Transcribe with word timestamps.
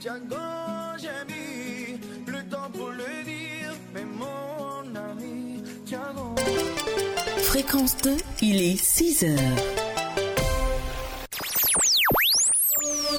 Django, 0.00 0.36
j'ai 0.98 1.24
mis 1.32 1.98
le 2.26 2.42
temps 2.50 2.70
pour 2.72 2.90
le 2.90 3.24
dire, 3.24 3.74
mais 3.94 4.04
mon 4.04 4.94
ami, 4.94 5.62
Django. 5.86 6.34
Fréquence 7.38 7.96
2, 7.98 8.16
il 8.40 8.62
est 8.62 8.76
6 8.76 9.24
heures. 9.24 9.38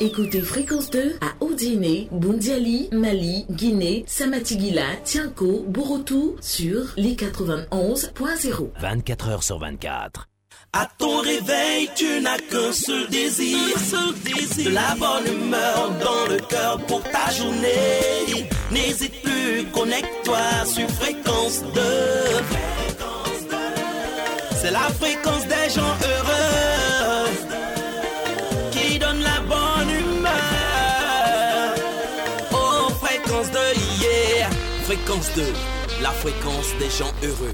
Écoutez 0.02 0.42
Fréquence 0.42 0.90
2 0.90 1.18
à 1.22 1.44
Odiné, 1.44 2.10
Bundiali, 2.12 2.90
Mali, 2.92 3.46
Guinée, 3.50 4.04
Samatigila, 4.08 4.98
Tianko, 5.06 5.64
Borotou 5.68 6.36
sur 6.42 6.94
les 6.98 7.16
91.0. 7.16 8.70
24 8.82 9.30
heures 9.30 9.44
sur 9.44 9.60
24. 9.60 10.28
À 10.76 10.88
ton 10.98 11.20
réveil, 11.20 11.88
tu 11.96 12.20
n'as 12.22 12.40
qu'un 12.40 12.72
seul 12.72 13.08
désir, 13.08 13.78
seul 13.78 14.12
désir, 14.24 14.72
de 14.72 14.74
la 14.74 14.96
bonne 14.96 15.28
humeur 15.32 15.92
dans 16.04 16.34
le 16.34 16.40
cœur 16.40 16.80
pour 16.88 17.04
ta 17.04 17.30
journée. 17.32 18.50
N'hésite 18.72 19.22
plus, 19.22 19.66
connecte-toi 19.72 20.40
sur 20.66 20.90
fréquence 20.90 21.62
2. 21.76 21.82
C'est 24.60 24.72
la 24.72 24.90
fréquence 25.00 25.44
des 25.44 25.70
gens 25.76 25.96
heureux 26.12 27.30
qui 28.72 28.98
donne 28.98 29.22
la 29.22 29.40
bonne 29.42 29.92
humeur. 29.92 31.76
Oh, 32.52 32.90
fréquence 33.00 33.52
2, 33.52 33.60
yeah. 34.02 34.50
Fréquence 34.86 35.30
2, 35.36 35.44
la 36.02 36.10
fréquence 36.10 36.74
des 36.80 36.90
gens 36.90 37.14
heureux. 37.22 37.54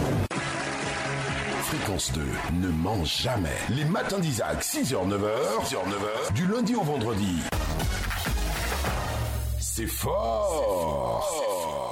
Fréquence 1.71 2.11
2 2.11 2.21
ne 2.59 2.67
ment 2.67 3.05
jamais. 3.05 3.55
Les 3.69 3.85
matins 3.85 4.19
d'Isaac, 4.19 4.61
6h, 4.61 5.07
9h, 5.07 5.63
6h, 5.63 5.77
9h, 5.77 6.33
du 6.33 6.45
lundi 6.45 6.75
au 6.75 6.81
vendredi. 6.81 7.39
C'est 9.57 9.87
fort. 9.87 11.90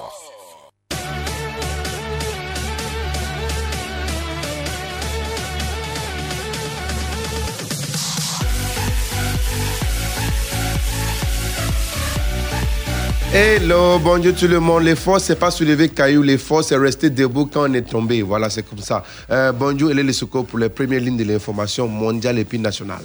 Hello, 13.31 13.99
bonjour 13.99 14.33
tout 14.33 14.47
le 14.47 14.59
monde. 14.59 14.81
L'effort, 14.81 15.19
c'est 15.19 15.35
pas 15.35 15.52
soulever 15.52 15.89
caillou. 15.89 16.23
L'effort, 16.23 16.63
c'est 16.63 16.75
rester 16.75 17.11
debout 17.11 17.45
quand 17.45 17.69
on 17.69 17.73
est 17.75 17.83
tombé. 17.83 18.23
Voilà, 18.23 18.49
c'est 18.49 18.63
comme 18.67 18.80
ça. 18.80 19.03
Euh, 19.30 19.52
bonjour, 19.52 19.91
Hélène 19.91 20.08
Lesoko 20.08 20.41
pour 20.41 20.58
les 20.58 20.69
premières 20.69 20.99
lignes 20.99 21.17
de 21.17 21.23
l'information 21.23 21.88
mondiale 21.88 22.39
et 22.39 22.44
puis 22.44 22.58
nationale. 22.58 23.03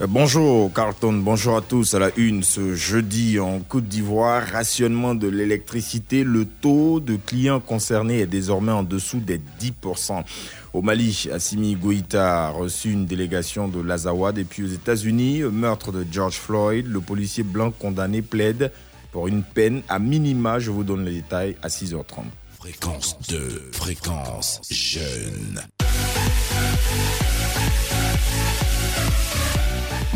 Euh, 0.00 0.06
Bonjour 0.08 0.72
Carlton, 0.72 1.14
bonjour 1.14 1.56
à 1.56 1.60
tous. 1.60 1.92
À 1.94 1.98
la 1.98 2.10
une 2.16 2.44
ce 2.44 2.76
jeudi 2.76 3.40
en 3.40 3.58
Côte 3.58 3.88
d'Ivoire, 3.88 4.44
rationnement 4.46 5.16
de 5.16 5.26
l'électricité. 5.26 6.22
Le 6.22 6.44
taux 6.44 7.00
de 7.00 7.16
clients 7.16 7.58
concernés 7.58 8.20
est 8.20 8.26
désormais 8.26 8.72
en 8.72 8.84
dessous 8.84 9.18
des 9.18 9.40
10%. 9.60 10.22
Au 10.72 10.82
Mali, 10.82 11.28
Assimi 11.32 11.74
Goïta 11.74 12.46
a 12.46 12.50
reçu 12.50 12.92
une 12.92 13.06
délégation 13.06 13.66
de 13.66 13.80
l'Azawad. 13.80 14.38
Et 14.38 14.44
puis 14.44 14.62
aux 14.62 14.68
États-Unis, 14.68 15.42
meurtre 15.50 15.90
de 15.90 16.06
George 16.08 16.34
Floyd, 16.36 16.86
le 16.86 17.00
policier 17.00 17.42
blanc 17.42 17.72
condamné 17.72 18.22
plaide 18.22 18.70
pour 19.14 19.28
une 19.28 19.44
peine 19.44 19.82
à 19.88 20.00
minima. 20.00 20.58
Je 20.58 20.72
vous 20.72 20.82
donne 20.82 21.04
les 21.04 21.22
détails 21.22 21.56
à 21.62 21.68
6h30. 21.68 22.24
Fréquence 22.58 23.16
2, 23.28 23.70
fréquence 23.72 24.60
jeune. 24.68 25.62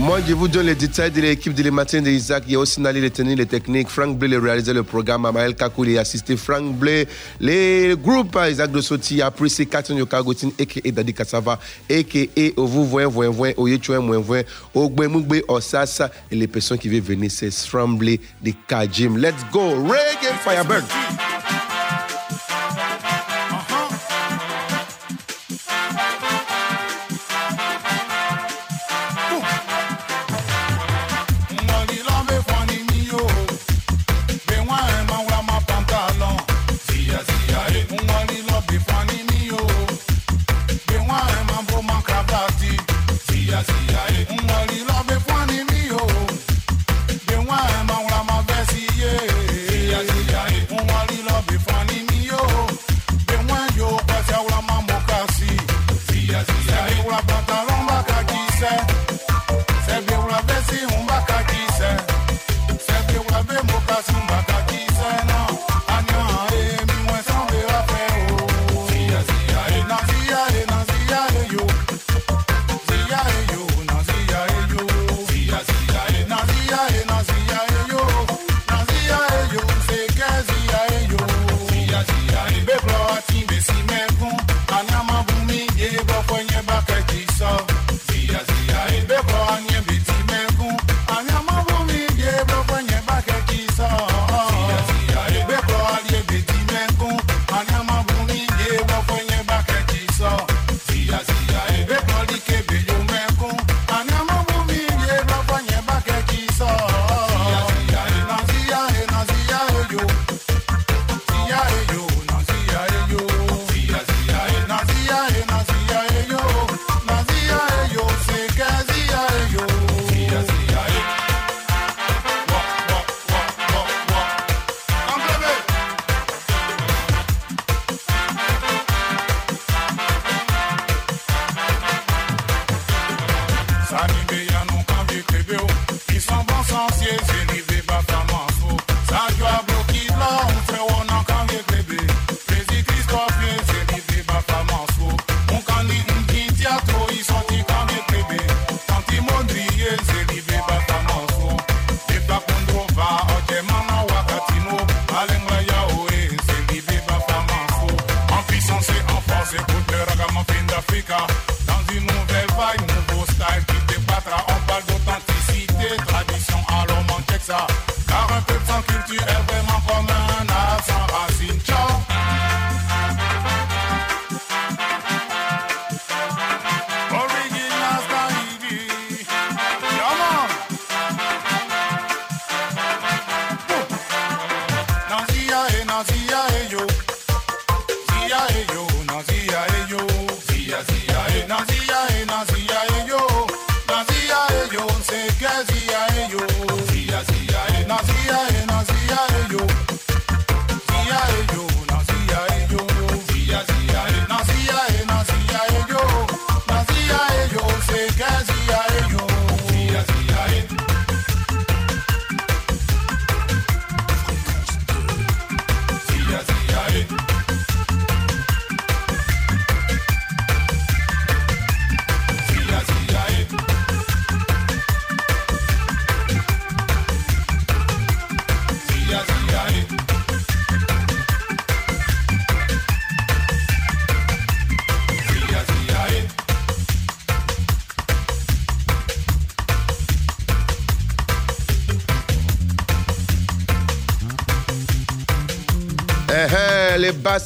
Moi, 0.00 0.20
je 0.26 0.32
vous 0.32 0.46
donne 0.46 0.66
les 0.66 0.76
détails 0.76 1.10
de 1.10 1.20
l'équipe 1.20 1.52
de 1.52 1.62
les 1.62 1.72
matins 1.72 2.00
d'Isaac. 2.00 2.44
Il 2.46 2.52
y 2.52 2.56
a 2.56 2.60
aussi 2.60 2.80
Nali, 2.80 3.00
les 3.00 3.10
tenir 3.10 3.36
les 3.36 3.46
techniques. 3.46 3.88
Frank 3.88 4.16
Blé, 4.16 4.28
le 4.28 4.38
réalisateur 4.38 4.74
le 4.74 4.84
programme. 4.84 5.26
Amael 5.26 5.56
Kakou, 5.56 5.82
les 5.82 5.98
assisté. 5.98 6.36
Frank 6.36 6.72
Blé, 6.76 7.08
les 7.40 7.96
groupes 8.00 8.36
à 8.36 8.48
Isaac 8.48 8.70
de 8.70 8.80
Soti, 8.80 9.20
apprécié 9.20 9.66
Katon 9.66 9.96
Yokagotin, 9.96 10.50
a.k.a. 10.58 10.90
Dadi 10.92 11.12
Kassava, 11.12 11.58
a.k.a. 11.90 12.60
Ovu 12.60 12.84
Voyen 12.86 13.08
Voyen 13.08 13.32
Voyen, 13.32 13.54
Oyechouen 13.56 14.06
Voyen 14.06 14.22
Voyen, 14.22 14.44
Ogbe 14.72 15.08
Mugbe 15.08 15.42
Osasa. 15.48 16.10
Et 16.30 16.36
les 16.36 16.46
personnes 16.46 16.78
qui 16.78 16.88
veulent 16.88 17.00
venir, 17.00 17.30
c'est 17.30 17.50
Frank 17.50 17.98
Blé 17.98 18.20
de 18.40 18.52
Kajim. 18.68 19.18
Let's 19.18 19.44
go. 19.52 19.82
Reggae 19.82 20.32
Firebird. 20.44 20.84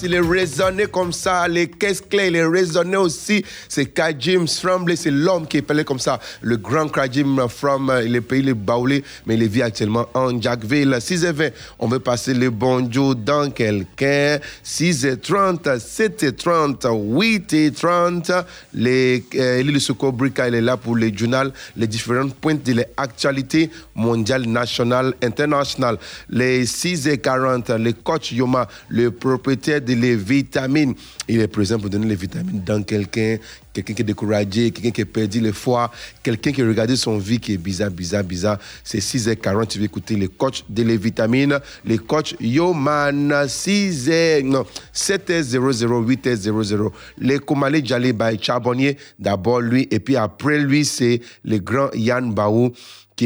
Les 0.00 0.09
il 0.09 0.15
est 0.15 0.21
résonné 0.21 0.87
comme 0.87 1.12
ça. 1.12 1.47
Les 1.49 1.69
caisses 1.69 2.00
clés, 2.00 2.29
il 2.29 2.37
est 2.37 2.47
résonné 2.47 2.97
aussi. 2.97 3.44
C'est 3.69 3.87
Kajim 3.87 4.47
Frambley, 4.47 4.97
c'est 4.97 5.11
l'homme 5.11 5.47
qui 5.47 5.59
est 5.59 5.61
appelé 5.61 5.85
comme 5.85 5.99
ça. 5.99 6.19
Le 6.41 6.56
grand 6.56 6.89
Kajim 6.89 7.49
from 7.49 7.91
euh, 7.91 8.03
le 8.03 8.21
pays 8.21 8.43
de 8.43 8.53
Baoulé, 8.53 9.05
mais 9.27 9.35
il 9.35 9.49
vit 9.49 9.62
actuellement 9.62 10.06
en 10.15 10.41
Jackville. 10.41 10.97
6h20, 10.99 11.53
on 11.79 11.89
veut 11.89 11.99
passer 11.99 12.35
le 12.35 12.50
bonjour 12.50 13.15
dans 13.15 13.50
quelqu'un. 13.50 14.39
6h30, 14.65 15.79
7h30, 15.79 16.87
8h30. 16.87 18.44
Les, 18.75 19.25
euh, 19.35 19.79
Secours 19.79 20.12
Brica, 20.12 20.49
il 20.49 20.55
est 20.55 20.61
là 20.61 20.77
pour 20.77 20.97
les 20.97 21.17
journaux, 21.17 21.50
les 21.77 21.87
différentes 21.87 22.35
pointes 22.35 22.62
de 22.62 22.75
l'actualité 22.75 23.71
mondiale, 23.94 24.47
nationale, 24.47 25.15
internationale. 25.23 25.99
Les 26.31 26.65
6h40, 26.65 27.77
le 27.77 27.93
coach 27.93 28.33
Yoma, 28.33 28.69
le 28.89 29.11
propriétaire 29.11 29.81
de 29.84 29.94
les 29.94 30.17
vitamines, 30.17 30.94
il 31.29 31.40
est 31.40 31.49
présent 31.49 31.79
pour 31.79 31.90
donner 31.90 32.06
les 32.06 32.14
vitamines 32.14 32.62
dans 32.64 32.82
quelqu'un, 32.82 33.37
quelqu'un 33.73 33.94
qui 33.94 34.02
est 34.02 34.05
découragé, 34.05 34.70
quelqu'un 34.70 34.90
qui 34.90 35.02
a 35.02 35.06
perdu 35.06 35.40
le 35.40 35.52
foie, 35.52 35.90
quelqu'un 36.23 36.52
qui 36.52 36.62
a 36.62 36.67
regardé 36.67 36.96
son 36.96 37.19
vie 37.19 37.38
qui 37.38 37.55
est 37.55 37.58
bizarre, 37.58 37.90
bizarre, 37.90 38.25
bizarre. 38.25 38.58
C'est 38.84 38.99
6h40, 38.99 39.67
tu 39.69 39.79
vas 39.79 39.84
écouter 39.84 40.17
les 40.17 40.29
coachs 40.29 40.64
de 40.69 40.82
les 40.82 40.96
vitamines, 40.96 41.58
les 41.84 41.99
coachs 41.99 42.34
Yoman, 42.40 43.31
6h, 43.31 44.43
non, 44.44 44.64
7h00, 44.94 46.06
8h00. 46.06 46.90
Les 47.19 47.38
Koumale 47.38 47.84
Djali 47.84 48.12
by 48.12 48.38
Charbonnier, 48.40 48.96
d'abord 49.19 49.61
lui, 49.61 49.88
et 49.90 50.00
puis 50.00 50.17
après 50.17 50.58
lui, 50.58 50.84
c'est 50.84 51.20
le 51.44 51.58
grand 51.58 51.90
Yann 51.94 52.32
Baou 52.32 52.73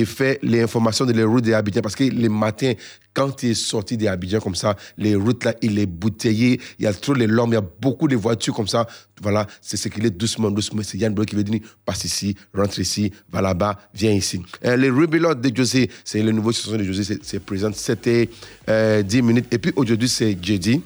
fait 0.05 0.39
les 0.43 0.63
informations 0.63 1.05
de 1.05 1.13
les 1.13 1.25
routes 1.25 1.45
des 1.45 1.55
Abidjan. 1.55 1.81
Parce 1.81 1.95
que 1.95 2.05
les 2.05 2.29
matins, 2.29 2.73
quand 3.15 3.43
il 3.43 3.51
est 3.51 3.55
sorti 3.55 3.97
des 3.97 4.09
Abidjan 4.09 4.41
comme 4.41 4.55
ça, 4.55 4.77
les 4.99 5.15
routes 5.15 5.45
là, 5.45 5.55
il 5.63 5.79
est 5.79 5.87
bouteillé, 5.87 6.61
il 6.79 6.85
y 6.85 6.87
a 6.87 6.93
trop 6.93 7.15
les 7.15 7.27
lombes, 7.27 7.51
il 7.51 7.55
y 7.55 7.59
a 7.59 7.65
beaucoup 7.81 8.09
de 8.09 8.17
voitures 8.17 8.55
comme 8.55 8.69
ça. 8.69 8.87
Voilà, 9.23 9.47
c'est 9.61 9.77
ce 9.77 9.89
qu'il 9.89 10.05
est 10.05 10.11
doucement, 10.11 10.51
doucement. 10.51 10.83
C'est 10.85 10.99
Yann 10.99 11.15
Bro 11.15 11.25
qui 11.25 11.37
veut 11.37 11.45
dire, 11.45 11.61
passe 11.85 12.05
ici, 12.05 12.37
rentre 12.55 12.79
ici, 12.79 13.13
va 13.33 13.41
là-bas, 13.41 13.79
viens 13.95 14.13
ici. 14.13 14.43
Euh, 14.65 14.77
les 14.77 14.91
Rebellion 14.91 15.35
de 15.35 15.57
José, 15.57 15.91
c'est 16.05 16.23
le 16.23 16.33
nouveau 16.33 16.53
chanson 16.53 16.77
de 16.77 16.85
José, 16.85 17.19
c'est 17.23 17.41
présent, 17.41 17.71
c'était 17.73 18.29
euh, 18.69 19.03
10 19.03 19.23
minutes. 19.23 19.47
Et 19.51 19.59
puis 19.59 19.73
aujourd'hui, 19.77 20.09
c'est 20.09 20.37
jeudi. 20.43 20.83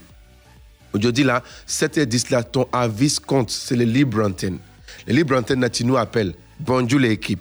Aujourd'hui 0.93 1.25
là, 1.25 1.43
7h10 1.69 2.33
là, 2.33 2.43
ton 2.43 2.67
avis 2.73 3.17
compte, 3.25 3.51
c'est 3.51 3.77
le 3.77 3.85
libre 3.85 4.25
antenne. 4.25 4.59
Le 5.06 5.15
libre 5.15 5.37
antenne, 5.37 5.61
là, 5.61 5.71
tu 5.71 5.85
nous 5.85 5.97
appelles. 5.97 6.35
Bonjour 6.59 7.01
l'équipe 7.01 7.41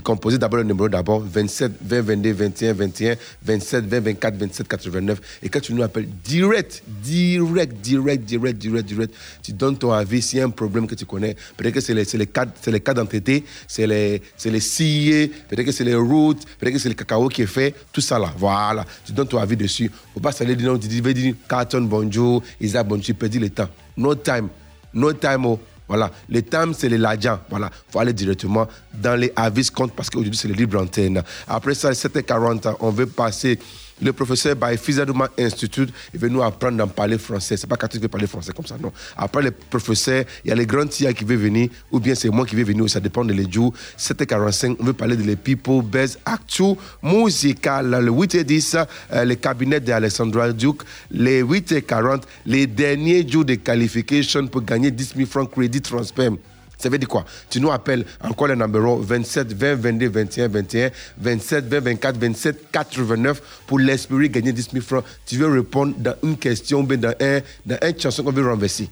tu 0.00 0.38
d'abord 0.38 0.58
le 0.58 0.64
numéro 0.64 0.88
d'abord 0.88 1.20
27 1.20 1.72
20 1.82 2.00
22 2.02 2.32
21 2.32 2.72
21 2.72 3.16
27 3.42 3.84
20 3.86 4.00
24 4.00 4.36
27 4.36 4.68
89 4.68 5.20
et 5.42 5.48
quand 5.48 5.60
tu 5.60 5.74
nous 5.74 5.82
appelles 5.82 6.08
direct 6.24 6.82
direct 7.02 7.74
direct 7.82 8.24
direct 8.24 8.58
direct 8.58 8.86
direct 8.86 9.14
tu 9.42 9.52
donnes 9.52 9.76
ton 9.76 9.92
avis 9.92 10.22
s'il 10.22 10.38
y 10.38 10.42
a 10.42 10.44
un 10.44 10.50
problème 10.50 10.86
que 10.86 10.94
tu 10.94 11.04
connais. 11.06 11.36
Peut-être 11.56 11.74
que 11.74 11.80
c'est 11.80 11.94
les 11.94 12.04
c'est 12.04 12.18
les 12.18 12.26
cas 12.26 12.46
c'est 12.60 12.70
les 12.70 12.80
cas 12.80 12.94
d'entité 12.94 13.44
c'est 13.66 13.86
les 13.86 14.22
c'est 14.36 14.50
les 14.50 15.28
peut-être 15.48 15.66
que 15.66 15.72
c'est 15.72 15.84
les 15.84 15.94
routes 15.94 16.44
peut-être 16.58 16.74
que 16.74 16.78
c'est 16.78 16.88
le 16.88 16.94
cacao 16.94 17.28
qui 17.28 17.42
est 17.42 17.46
fait 17.46 17.74
tout 17.92 18.00
ça 18.00 18.18
là. 18.18 18.32
Voilà. 18.36 18.84
Tu 19.04 19.12
donnes 19.12 19.28
ton 19.28 19.38
avis 19.38 19.56
dessus. 19.56 19.90
Faut 20.14 20.20
pas 20.20 20.32
s'aller 20.32 20.56
dire 20.56 20.72
non 20.72 20.78
tu 20.78 20.88
dis 20.88 21.34
carton 21.48 21.82
bonjour 21.82 22.42
Isaac 22.60 22.86
bonjour 22.86 23.14
perds 23.16 23.40
le 23.40 23.50
temps. 23.50 23.68
No 23.96 24.14
time. 24.14 24.48
No 24.92 25.12
time 25.12 25.46
oh 25.46 25.60
voilà, 25.88 26.10
les 26.28 26.42
thèmes, 26.42 26.74
c'est 26.74 26.88
les 26.88 26.98
ladjans. 26.98 27.38
Voilà, 27.48 27.70
il 27.72 27.92
faut 27.92 27.98
aller 27.98 28.12
directement 28.12 28.66
dans 28.92 29.14
les 29.14 29.32
avis 29.36 29.70
compte 29.70 29.92
parce 29.92 30.10
qu'aujourd'hui, 30.10 30.36
c'est 30.36 30.48
le 30.48 30.54
libre 30.54 30.80
antenne. 30.80 31.22
Après 31.46 31.74
ça, 31.74 31.92
7h40, 31.92 32.76
on 32.80 32.90
veut 32.90 33.06
passer 33.06 33.58
le 34.02 34.12
professeur 34.12 34.56
by 34.56 34.76
Fizadouma 34.76 35.28
Institute, 35.38 35.92
veut 36.14 36.28
nous 36.28 36.42
apprendre 36.42 36.82
à 36.82 36.86
parler 36.86 37.18
français. 37.18 37.56
C'est 37.56 37.66
pas 37.66 37.76
quand 37.76 37.88
tu 37.88 37.98
veux 37.98 38.08
parler 38.08 38.26
français 38.26 38.52
comme 38.54 38.66
ça, 38.66 38.76
non. 38.80 38.92
Après 39.16 39.42
le 39.42 39.50
professeur, 39.50 40.24
il 40.44 40.48
y 40.48 40.52
a 40.52 40.54
les 40.54 40.66
grands 40.66 40.86
tia 40.86 41.12
qui 41.12 41.24
veulent 41.24 41.38
venir, 41.38 41.68
ou 41.90 42.00
bien 42.00 42.14
c'est 42.14 42.28
moi 42.28 42.44
qui 42.44 42.56
vais 42.56 42.64
venir, 42.64 42.88
ça 42.90 43.00
dépend 43.00 43.24
de 43.24 43.32
les 43.32 43.50
jours. 43.50 43.72
7h45, 43.98 44.76
on 44.80 44.84
veut 44.84 44.92
parler 44.92 45.16
de 45.16 45.22
les 45.22 45.36
people 45.36 45.82
best 45.82 46.18
actu 46.24 46.74
musical. 47.02 47.90
Le 47.90 48.10
8h10, 48.10 48.86
euh, 49.12 49.24
le 49.24 49.34
cabinet 49.34 49.80
d'Alessandra 49.80 50.52
Duke. 50.52 50.82
Les 51.10 51.42
8h40, 51.42 52.22
les 52.44 52.66
derniers 52.66 53.26
jours 53.26 53.44
de 53.44 53.54
qualification 53.54 54.46
pour 54.46 54.62
gagner 54.62 54.90
10 54.90 55.14
000 55.16 55.28
francs 55.28 55.50
crédit 55.50 55.80
transfert. 55.80 56.32
Ça 56.78 56.88
veut 56.88 56.98
dire 56.98 57.08
quoi? 57.08 57.24
Tu 57.48 57.60
nous 57.60 57.70
appelles 57.70 58.04
encore 58.22 58.48
le 58.48 58.54
numéro 58.54 58.98
27 58.98 59.52
20 59.52 59.74
22 59.76 60.08
21 60.08 60.48
21 60.48 60.90
27 61.18 61.64
20 61.68 61.80
24 61.80 62.18
27 62.18 62.70
89 62.70 63.42
pour 63.66 63.78
l'espérer 63.78 64.28
gagner 64.28 64.52
10 64.52 64.68
000 64.72 64.84
francs. 64.84 65.04
Tu 65.24 65.36
veux 65.36 65.48
répondre 65.48 65.94
dans 65.98 66.14
une 66.22 66.36
question, 66.36 66.82
dans 66.82 67.14
un, 67.20 67.40
dans 67.64 67.78
une 67.82 68.00
chanson 68.00 68.22
qu'on 68.22 68.32
veut 68.32 68.48
renverser 68.48 68.90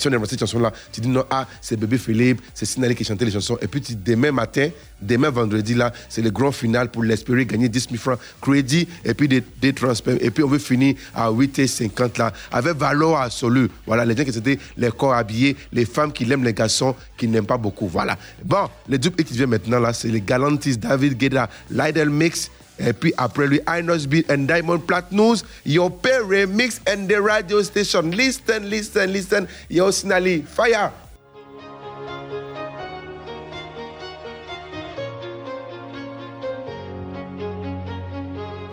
si 0.00 0.08
on 0.08 0.24
cette 0.24 0.40
chanson-là, 0.40 0.72
tu 0.92 1.00
dis 1.00 1.08
non, 1.08 1.24
ah, 1.30 1.46
c'est 1.60 1.76
Bébé 1.76 1.98
Philippe, 1.98 2.40
c'est 2.54 2.64
Sinali 2.64 2.94
qui 2.94 3.04
chantait 3.04 3.24
les 3.24 3.30
chansons. 3.32 3.58
Et 3.60 3.66
puis 3.66 3.82
demain 3.94 4.32
matin, 4.32 4.70
demain 5.00 5.30
vendredi, 5.30 5.74
là, 5.74 5.92
c'est 6.08 6.22
le 6.22 6.30
grand 6.30 6.52
final 6.52 6.90
pour 6.90 7.02
l'espérer 7.02 7.44
gagner 7.44 7.68
10 7.68 7.88
000 7.90 7.96
francs 7.96 8.18
crédit 8.40 8.88
et 9.04 9.14
puis 9.14 9.28
des, 9.28 9.42
des 9.60 9.72
transferts. 9.72 10.16
Et 10.20 10.30
puis 10.30 10.42
on 10.42 10.48
veut 10.48 10.58
finir 10.58 10.94
à 11.14 11.30
8h50 11.30 12.18
là, 12.18 12.32
avec 12.50 12.76
valeur 12.76 13.18
absolue. 13.18 13.68
Voilà, 13.86 14.04
les 14.04 14.16
gens 14.16 14.24
qui 14.24 14.36
étaient 14.36 14.58
les 14.76 14.90
corps 14.90 15.14
habillés, 15.14 15.56
les 15.72 15.84
femmes 15.84 16.12
qui 16.12 16.30
aiment 16.30 16.44
les 16.44 16.54
garçons 16.54 16.94
qui 17.16 17.28
n'aiment 17.28 17.46
pas 17.46 17.58
beaucoup. 17.58 17.88
Voilà. 17.88 18.16
Bon, 18.44 18.68
le 18.88 18.98
dupe 18.98 19.22
qui 19.22 19.34
vient 19.34 19.46
maintenant 19.46 19.80
là, 19.80 19.92
c'est 19.92 20.08
les 20.08 20.20
Galantis 20.20 20.76
David 20.76 21.18
Guetta, 21.18 21.48
Lidl 21.70 22.08
Mix. 22.08 22.50
Et 22.80 22.92
puis 22.92 23.12
après 23.18 23.46
lui, 23.46 23.60
Inos 23.68 24.06
Beat 24.06 24.30
and 24.30 24.46
Diamond 24.48 24.80
Platinums, 24.86 25.44
your 25.64 25.90
pay 25.90 26.20
remix 26.22 26.80
and 26.86 27.08
the 27.08 27.20
radio 27.20 27.62
station. 27.62 28.10
Listen, 28.10 28.70
listen, 28.70 29.12
listen. 29.12 29.48
Yo, 29.68 29.90
Sinali, 29.90 30.46
fire. 30.46 30.90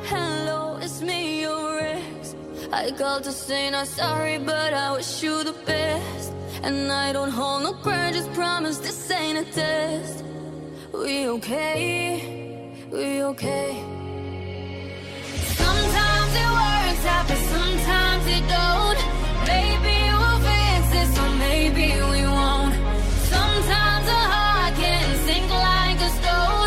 Hello, 0.06 0.78
it's 0.82 1.02
me, 1.02 1.42
your 1.42 1.80
ex. 1.80 2.36
I 2.72 2.92
called 2.92 3.24
to 3.26 3.32
say 3.34 3.70
not 3.70 3.88
sorry, 3.88 4.38
but 4.38 4.74
I 4.74 4.94
wish 4.94 5.22
you 5.22 5.44
the 5.44 5.56
best. 5.66 6.32
And 6.64 6.92
I 6.92 7.12
don't 7.12 7.30
hold 7.30 7.64
no 7.64 7.74
grudges, 7.74 8.28
promise 8.30 8.78
this 8.78 9.12
ain't 9.12 9.38
a 9.38 9.52
test. 9.52 10.24
We 10.94 11.28
okay, 11.28 12.88
we 12.90 13.24
okay. 13.24 13.97
Sometimes 23.34 24.08
a 24.08 24.22
heart 24.34 24.74
can 24.75 25.15
sink 25.25 25.50
like 25.50 26.00
a 26.00 26.10
stone 26.17 26.66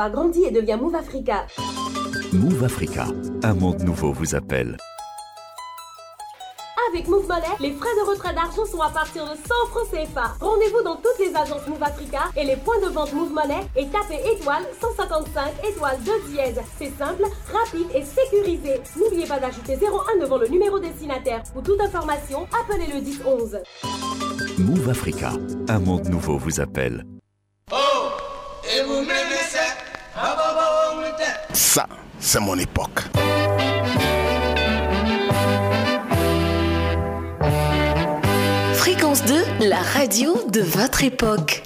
d'Ivoire 0.00 0.10
grandit 0.10 0.44
et 0.44 0.50
devient 0.50 0.78
Move 0.80 0.94
Africa. 0.94 1.46
Move 2.32 2.64
Africa, 2.64 3.06
un 3.42 3.54
monde 3.54 3.82
nouveau 3.82 4.12
vous 4.12 4.34
appelle. 4.34 4.76
Avec 6.90 7.06
Move 7.06 7.28
Money, 7.28 7.46
les 7.60 7.72
frais 7.72 7.94
de 8.02 8.10
retrait 8.10 8.34
d'argent 8.34 8.64
sont 8.64 8.80
à 8.80 8.88
partir 8.88 9.24
de 9.24 9.36
100 9.36 9.36
francs 9.70 9.90
CFA. 9.90 10.34
Rendez-vous 10.40 10.82
dans 10.82 10.96
toutes 10.96 11.18
les 11.20 11.34
agences 11.36 11.66
Move 11.68 11.82
Africa 11.82 12.30
et 12.36 12.44
les 12.44 12.56
points 12.56 12.80
de 12.80 12.86
vente 12.86 13.12
Move 13.12 13.32
Money 13.32 13.60
et 13.76 13.86
tapez 13.88 14.20
étoile 14.32 14.64
155 14.80 15.52
étoile 15.68 15.98
2 16.04 16.12
dièse. 16.32 16.60
C'est 16.78 16.92
simple, 16.98 17.24
rapide 17.52 17.86
et 17.94 18.02
sécurisé. 18.02 18.80
N'oubliez 18.96 19.26
pas 19.26 19.38
d'ajouter 19.38 19.74
01 19.74 20.20
devant 20.20 20.38
le 20.38 20.48
numéro 20.48 20.78
destinataire. 20.78 21.42
Pour 21.52 21.62
toute 21.62 21.80
information, 21.80 22.46
appelez 22.58 22.86
le 22.92 23.00
10 23.00 23.20
11. 23.24 23.58
Move 24.58 24.88
Africa, 24.88 25.32
un 25.68 25.78
monde 25.78 26.08
nouveau 26.08 26.38
vous 26.38 26.60
appelle. 26.60 27.04
Ça, 31.52 31.86
c'est 32.18 32.40
mon 32.40 32.56
époque. 32.58 33.00
Fréquence 38.74 39.24
2, 39.24 39.34
la 39.60 39.78
radio 39.78 40.36
de 40.48 40.60
votre 40.60 41.04
époque. 41.04 41.62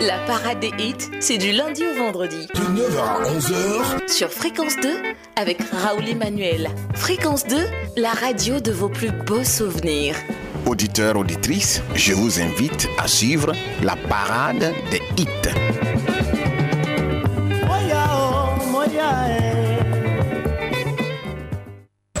La 0.00 0.18
parade 0.26 0.60
des 0.60 0.72
hits, 0.78 0.94
c'est 1.20 1.38
du 1.38 1.52
lundi 1.52 1.84
au 1.86 1.94
vendredi. 1.96 2.48
De 2.54 2.60
9h 2.60 2.98
à 2.98 3.22
11h, 3.38 4.08
Sur 4.10 4.30
Fréquence 4.30 4.76
2, 4.82 4.88
avec 5.36 5.58
Raoul 5.70 6.08
Emmanuel. 6.08 6.68
Fréquence 6.94 7.46
2, 7.46 7.56
la 7.96 8.10
radio 8.10 8.60
de 8.60 8.72
vos 8.72 8.88
plus 8.88 9.10
beaux 9.10 9.44
souvenirs. 9.44 10.16
Auditeurs, 10.66 11.16
auditrices, 11.16 11.82
je 11.94 12.12
vous 12.12 12.40
invite 12.40 12.88
à 12.98 13.08
suivre 13.08 13.52
la 13.82 13.96
parade 13.96 14.72
des 14.90 15.02
hits. 15.16 15.28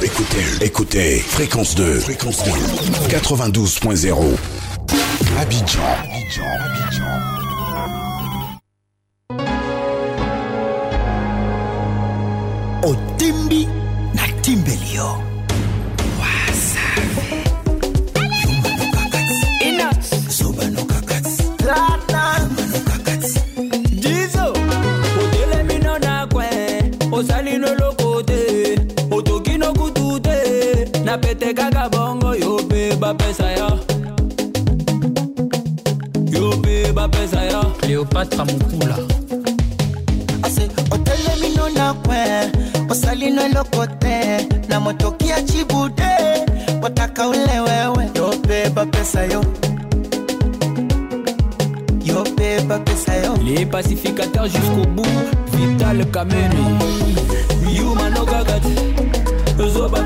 Écoutez, 0.02 0.64
écoutez, 0.64 1.18
fréquence 1.18 1.74
2, 1.74 2.00
fréquence 2.00 2.44
2, 2.44 2.50
92.0. 3.08 4.36
Abidjan, 5.40 5.80
Abidjan, 6.04 6.42
Abidjan. 6.60 6.91
Pete 31.34 31.54
kaka 31.54 31.88
bongo 31.88 32.34
yo 32.34 32.56
pe 32.68 32.94
bapesa 32.96 33.50
ya. 33.56 33.68
Yo. 36.30 36.52
Bapesa 36.94 37.42
ase 40.42 40.68
otelemino 40.90 41.68
na 41.74 41.94
kwe 41.94 42.50
osalino 42.90 43.48
na 43.48 44.80
ule 47.28 47.60
wewe 47.60 48.10
Les 53.44 53.66
pacificateurs 53.66 54.46
jusqu'au 54.46 54.86
bout, 54.86 55.04
Vital 55.52 56.04
Kameni. 56.10 56.78
Yuma 57.74 58.10
no 58.10 58.24
gagati, 58.24 58.74
Zoba 59.72 60.02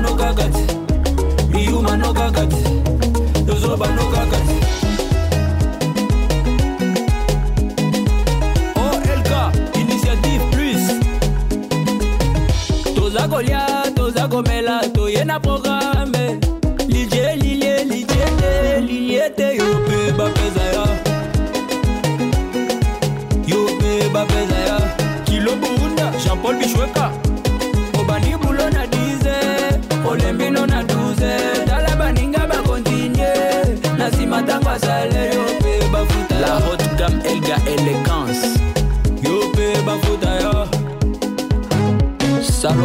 no 1.97 2.13
gagati. 2.13 2.61
Yuma 2.63 3.47
no 3.47 3.53
gagati, 3.53 3.59
Zoba 3.61 3.87
no 3.95 4.03
gagati. 4.13 4.55
OLK, 8.75 9.31
Initiative 9.75 10.43
Plus. 10.51 10.83
Toza 12.95 13.27
kolia, 13.27 13.83
toza 13.95 14.27
komela, 14.27 14.81
toye 14.93 15.23
na 15.25 15.39
programme. 15.39 16.39
Lilie, 16.87 17.35
lilie, 17.35 17.83
lilie, 17.85 18.25
te, 18.39 18.81
lilie 18.81 19.29
te, 19.35 19.55
yo 19.57 19.65
pe 19.87 20.11
bapeza 20.17 20.63
ya. 20.75 20.85
yo 23.47 23.59
mpe 23.75 24.09
bapeza 24.13 24.57
ya 24.67 24.77
kilo 25.25 25.55
burunda 25.55 26.11
jean-paul 26.23 26.55
bishweka 26.57 27.11
obandi 27.99 28.35
bulo 28.41 28.69
na 28.69 28.85
10 28.85 30.07
olembino 30.09 30.65
na 30.65 30.83
12 30.83 30.96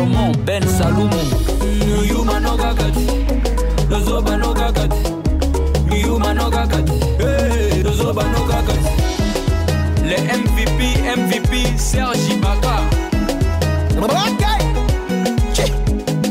salomon 0.03 0.33
ben 0.45 0.63
kakati 8.43 8.93
les 10.05 10.23
MVP, 10.41 10.81
MVP, 11.17 11.79
Sergi 11.79 12.35
Baka. 12.43 12.83
Okay. 14.03 14.59
Chi. 15.55 15.73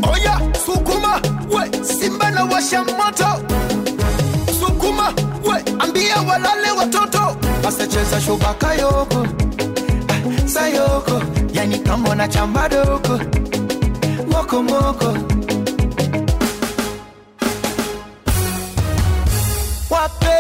Oya, 0.04 0.36
sukuma, 0.66 1.22
we, 1.50 1.84
simba 1.84 2.32
na 2.32 2.44
washa 2.46 2.84
moto. 2.84 3.30
Sukuma, 4.60 5.14
we, 5.46 5.58
ambia 5.80 6.22
walale 6.28 6.72
watoto. 6.78 7.38
Asacheza 7.68 8.22
shubaka 8.22 8.74
yoko. 8.76 9.26
Ah, 10.10 10.48
sayoko, 10.48 11.22
yani 11.54 11.80
kama 11.80 12.16
na 12.16 12.28
chamba. 12.28 12.62
Moko 14.52 14.64
moko. 14.64 15.10
Wape, 19.90 20.36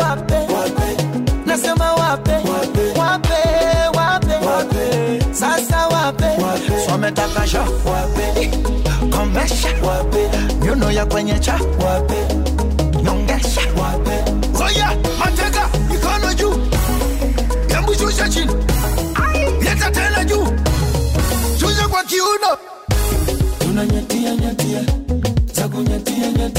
wape, 0.00 0.38
wape. 0.54 0.96
Nasema 1.46 1.92
wape, 1.94 2.32
wape, 2.32 2.98
wape, 2.98 4.34
wape. 4.46 5.34
Sasa 5.34 5.88
wape, 5.88 6.26
swametaka 6.86 7.46
sha. 7.46 7.60
Wape, 7.84 8.40
eh, 8.42 8.50
komesha. 9.10 9.68
Wape, 9.82 10.28
nyuno 10.64 10.90
ya 10.90 11.06
kwenye 11.06 11.38
cha. 11.38 11.54
Wape, 11.84 12.34
nyongesha. 13.02 13.60
Wape. 13.80 14.24
Oya, 14.64 14.96
mateka 15.18 15.39
mikono 15.39 15.39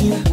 yeah. 0.01 0.31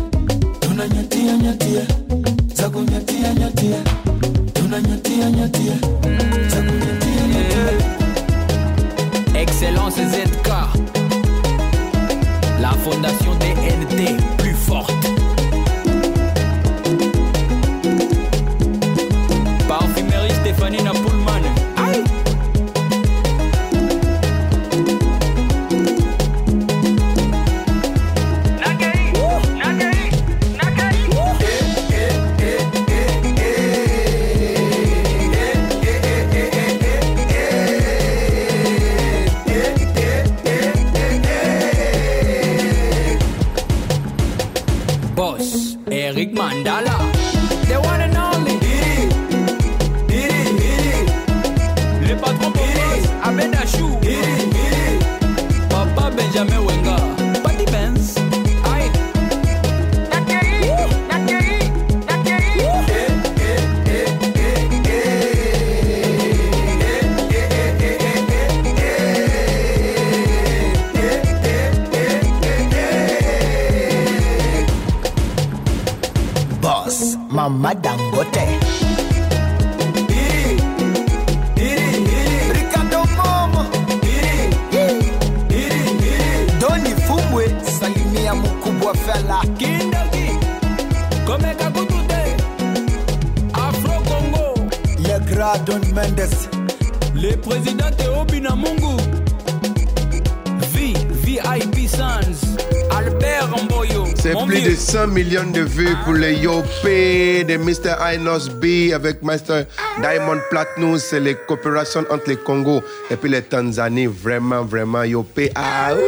B 108.16 108.92
avec 108.94 109.23
Master 109.23 109.66
Diamond 110.01 110.40
Platinum. 110.51 110.99
C'est 110.99 111.21
les 111.21 111.35
coopérations 111.35 112.05
entre 112.11 112.29
les 112.29 112.37
Congo 112.37 112.83
et 113.11 113.16
puis 113.16 113.29
les 113.31 113.42
Tanzanie. 113.42 114.07
Vraiment, 114.07 114.64
vraiment, 114.64 115.03
Yopé. 115.03 115.53
Ah, 115.55 115.94
ouh. 115.94 115.99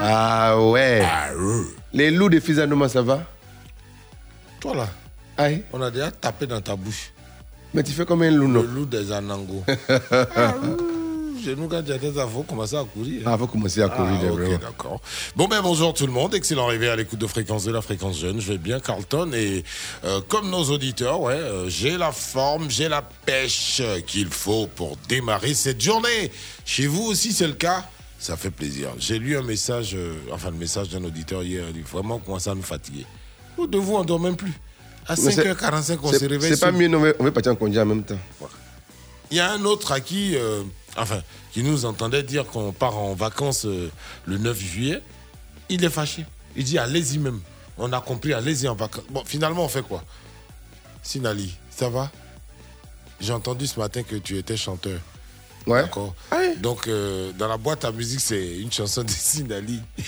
ah 0.00 0.60
ouais. 0.60 1.02
Les 1.92 2.10
loups 2.10 2.28
de 2.28 2.40
Fizanoma, 2.40 2.88
ça 2.88 3.00
va? 3.02 3.22
Toi 4.60 4.74
là, 4.74 4.88
Aïe. 5.38 5.62
on 5.72 5.80
a 5.80 5.90
déjà 5.90 6.10
tapé 6.10 6.46
dans 6.46 6.60
ta 6.60 6.74
bouche. 6.76 7.12
Mais 7.72 7.82
tu 7.82 7.92
fais 7.92 8.04
comme 8.04 8.22
un 8.22 8.30
loup, 8.30 8.46
Le 8.46 8.52
non 8.52 8.62
loup 8.62 8.86
des 8.86 9.10
Anango. 9.12 9.62
Chez 11.44 11.54
nous, 11.56 11.68
quand 11.68 11.80
il 11.80 11.88
y 11.88 11.92
a 11.92 11.98
des 11.98 12.18
infos, 12.18 12.42
commencer 12.48 12.76
à 12.76 12.84
courir. 12.84 13.22
Ah, 13.26 13.36
faut 13.36 13.46
commencer 13.46 13.82
à 13.82 13.88
courir, 13.88 14.12
Ah, 14.22 14.26
ok, 14.32 14.38
vraiment. 14.38 14.58
d'accord. 14.58 15.00
Bon, 15.36 15.48
ben 15.48 15.60
bonjour 15.62 15.92
tout 15.94 16.06
le 16.06 16.12
monde. 16.12 16.32
Excellent 16.34 16.68
arrivé 16.68 16.88
à 16.88 16.94
l'écoute 16.94 17.18
de 17.18 17.26
Fréquence 17.26 17.64
de 17.64 17.72
la 17.72 17.82
Fréquence 17.82 18.18
Jeune. 18.20 18.40
Je 18.40 18.52
vais 18.52 18.58
bien, 18.58 18.78
Carlton. 18.78 19.32
Et 19.34 19.64
euh, 20.04 20.20
comme 20.28 20.48
nos 20.48 20.62
auditeurs, 20.70 21.20
ouais, 21.20 21.34
euh, 21.34 21.68
j'ai 21.68 21.96
la 21.98 22.12
forme, 22.12 22.70
j'ai 22.70 22.88
la 22.88 23.02
pêche 23.02 23.82
qu'il 24.06 24.28
faut 24.28 24.68
pour 24.68 24.96
démarrer 25.08 25.54
cette 25.54 25.80
journée. 25.80 26.30
Chez 26.64 26.86
vous 26.86 27.02
aussi, 27.02 27.32
c'est 27.32 27.48
le 27.48 27.54
cas 27.54 27.84
Ça 28.20 28.36
fait 28.36 28.50
plaisir. 28.50 28.90
J'ai 28.98 29.18
lu 29.18 29.36
un 29.36 29.42
message, 29.42 29.96
euh, 29.96 30.14
enfin, 30.30 30.50
le 30.52 30.56
message 30.56 30.90
d'un 30.90 31.02
auditeur 31.02 31.42
hier. 31.42 31.64
Il 31.70 31.82
dit 31.82 31.82
vraiment 31.90 32.18
commencer 32.20 32.50
à 32.50 32.54
nous 32.54 32.62
fatiguer? 32.62 33.04
Nous, 33.58 33.66
de 33.66 33.76
vous, 33.78 33.96
on 33.96 34.04
dort 34.04 34.20
même 34.20 34.36
plus. 34.36 34.52
À 35.08 35.16
Mais 35.16 35.32
c'est- 35.32 35.42
5h45, 35.52 35.98
on 36.00 36.12
se 36.12 36.24
réveille. 36.26 36.50
C'est 36.54 36.60
pas 36.60 36.70
mieux, 36.70 36.86
non, 36.86 37.02
on 37.18 37.24
va 37.24 37.32
partir 37.32 37.50
en 37.50 37.56
congé 37.56 37.80
en 37.80 37.86
même 37.86 38.04
temps. 38.04 38.18
il 39.32 39.36
y 39.36 39.40
a 39.40 39.50
un 39.50 39.64
autre 39.64 39.90
à 39.90 39.98
qui, 40.00 40.36
enfin, 40.96 41.20
qui 41.52 41.64
nous 41.64 41.84
entendait 41.86 42.22
dire 42.22 42.46
qu'on 42.46 42.70
part 42.72 42.96
en 42.96 43.14
vacances 43.14 43.64
le 43.66 44.38
9 44.38 44.58
juillet. 44.60 45.02
Il 45.68 45.84
est 45.84 45.90
fâché. 45.90 46.24
Il 46.56 46.64
dit 46.64 46.78
allez-y 46.78 47.18
même. 47.18 47.40
On 47.78 47.92
a 47.92 48.00
compris, 48.00 48.32
allez-y 48.32 48.68
en 48.68 48.74
vacances. 48.74 49.04
Bon, 49.10 49.22
finalement, 49.24 49.64
on 49.64 49.68
fait 49.68 49.82
quoi? 49.82 50.02
Sinali, 51.02 51.54
ça 51.70 51.88
va? 51.88 52.10
J'ai 53.20 53.32
entendu 53.32 53.66
ce 53.66 53.78
matin 53.78 54.02
que 54.02 54.16
tu 54.16 54.38
étais 54.38 54.56
chanteur. 54.56 54.98
Ouais. 55.66 55.82
D'accord. 55.82 56.14
Donc, 56.58 56.86
euh, 56.88 57.32
dans 57.38 57.48
la 57.48 57.56
boîte 57.56 57.84
à 57.84 57.90
musique, 57.92 58.20
c'est 58.20 58.58
une 58.58 58.70
chanson 58.72 59.02
de 59.02 59.10
Sinali. 59.10 59.80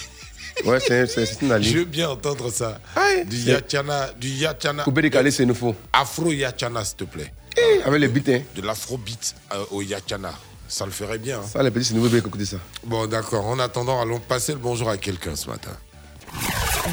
Ouais, 0.65 0.81
c'est 0.81 1.07
c'est- 1.07 1.27
c'est 1.27 1.43
une 1.43 1.63
Je 1.63 1.79
veux 1.79 1.85
bien 1.85 2.09
entendre 2.09 2.51
ça. 2.51 2.81
Du 3.27 3.37
C'est- 3.43 3.51
Yachana, 3.51 4.11
du 4.19 4.29
Yachana. 4.31 4.85
Coupé 4.85 5.03
décalé, 5.03 5.31
c'est 5.31 5.45
nous 5.45 5.55
faut. 5.55 5.77
Afro 5.93 6.33
Yachana, 6.33 6.83
s'il 6.83 6.97
te 6.97 7.05
plaît. 7.05 7.31
Eh, 7.59 7.83
Avec 7.83 8.01
les 8.01 8.09
beats, 8.09 8.33
hein. 8.33 8.41
De 8.57 8.63
l'afrobeat 8.63 9.35
euh, 9.53 9.65
au 9.71 9.83
Yachana. 9.83 10.33
Ça 10.69 10.85
le 10.85 10.91
ferait 10.93 11.19
bien. 11.19 11.39
hein. 11.39 11.47
Ça, 11.53 11.63
les 11.63 11.71
petits, 11.71 11.87
c'est 11.87 11.95
nouveau, 11.95 12.09
bien 12.09 12.19
écouter 12.19 12.45
ça. 12.45 12.57
Bon, 12.85 13.07
d'accord. 13.07 13.47
En 13.47 13.59
attendant, 13.59 14.01
allons 14.01 14.19
passer 14.21 14.53
le 14.53 14.59
bonjour 14.59 14.89
à 14.91 14.97
quelqu'un 14.97 15.37
ce 15.37 15.49
matin. 15.49 15.71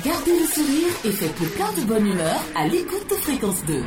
Gardez 0.04 0.40
le 0.40 0.48
sourire 0.48 0.94
et 1.06 1.12
faites 1.12 1.40
le 1.40 1.48
plein 1.48 1.72
de 1.74 1.82
bonne 1.82 2.08
humeur 2.08 2.42
à 2.56 2.68
l'écoute 2.68 3.10
de 3.10 3.16
Fréquence 3.16 3.64
2. 3.68 3.84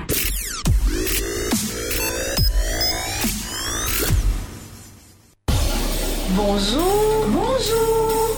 Bonjour, 6.34 7.26
bonjour. 7.28 8.36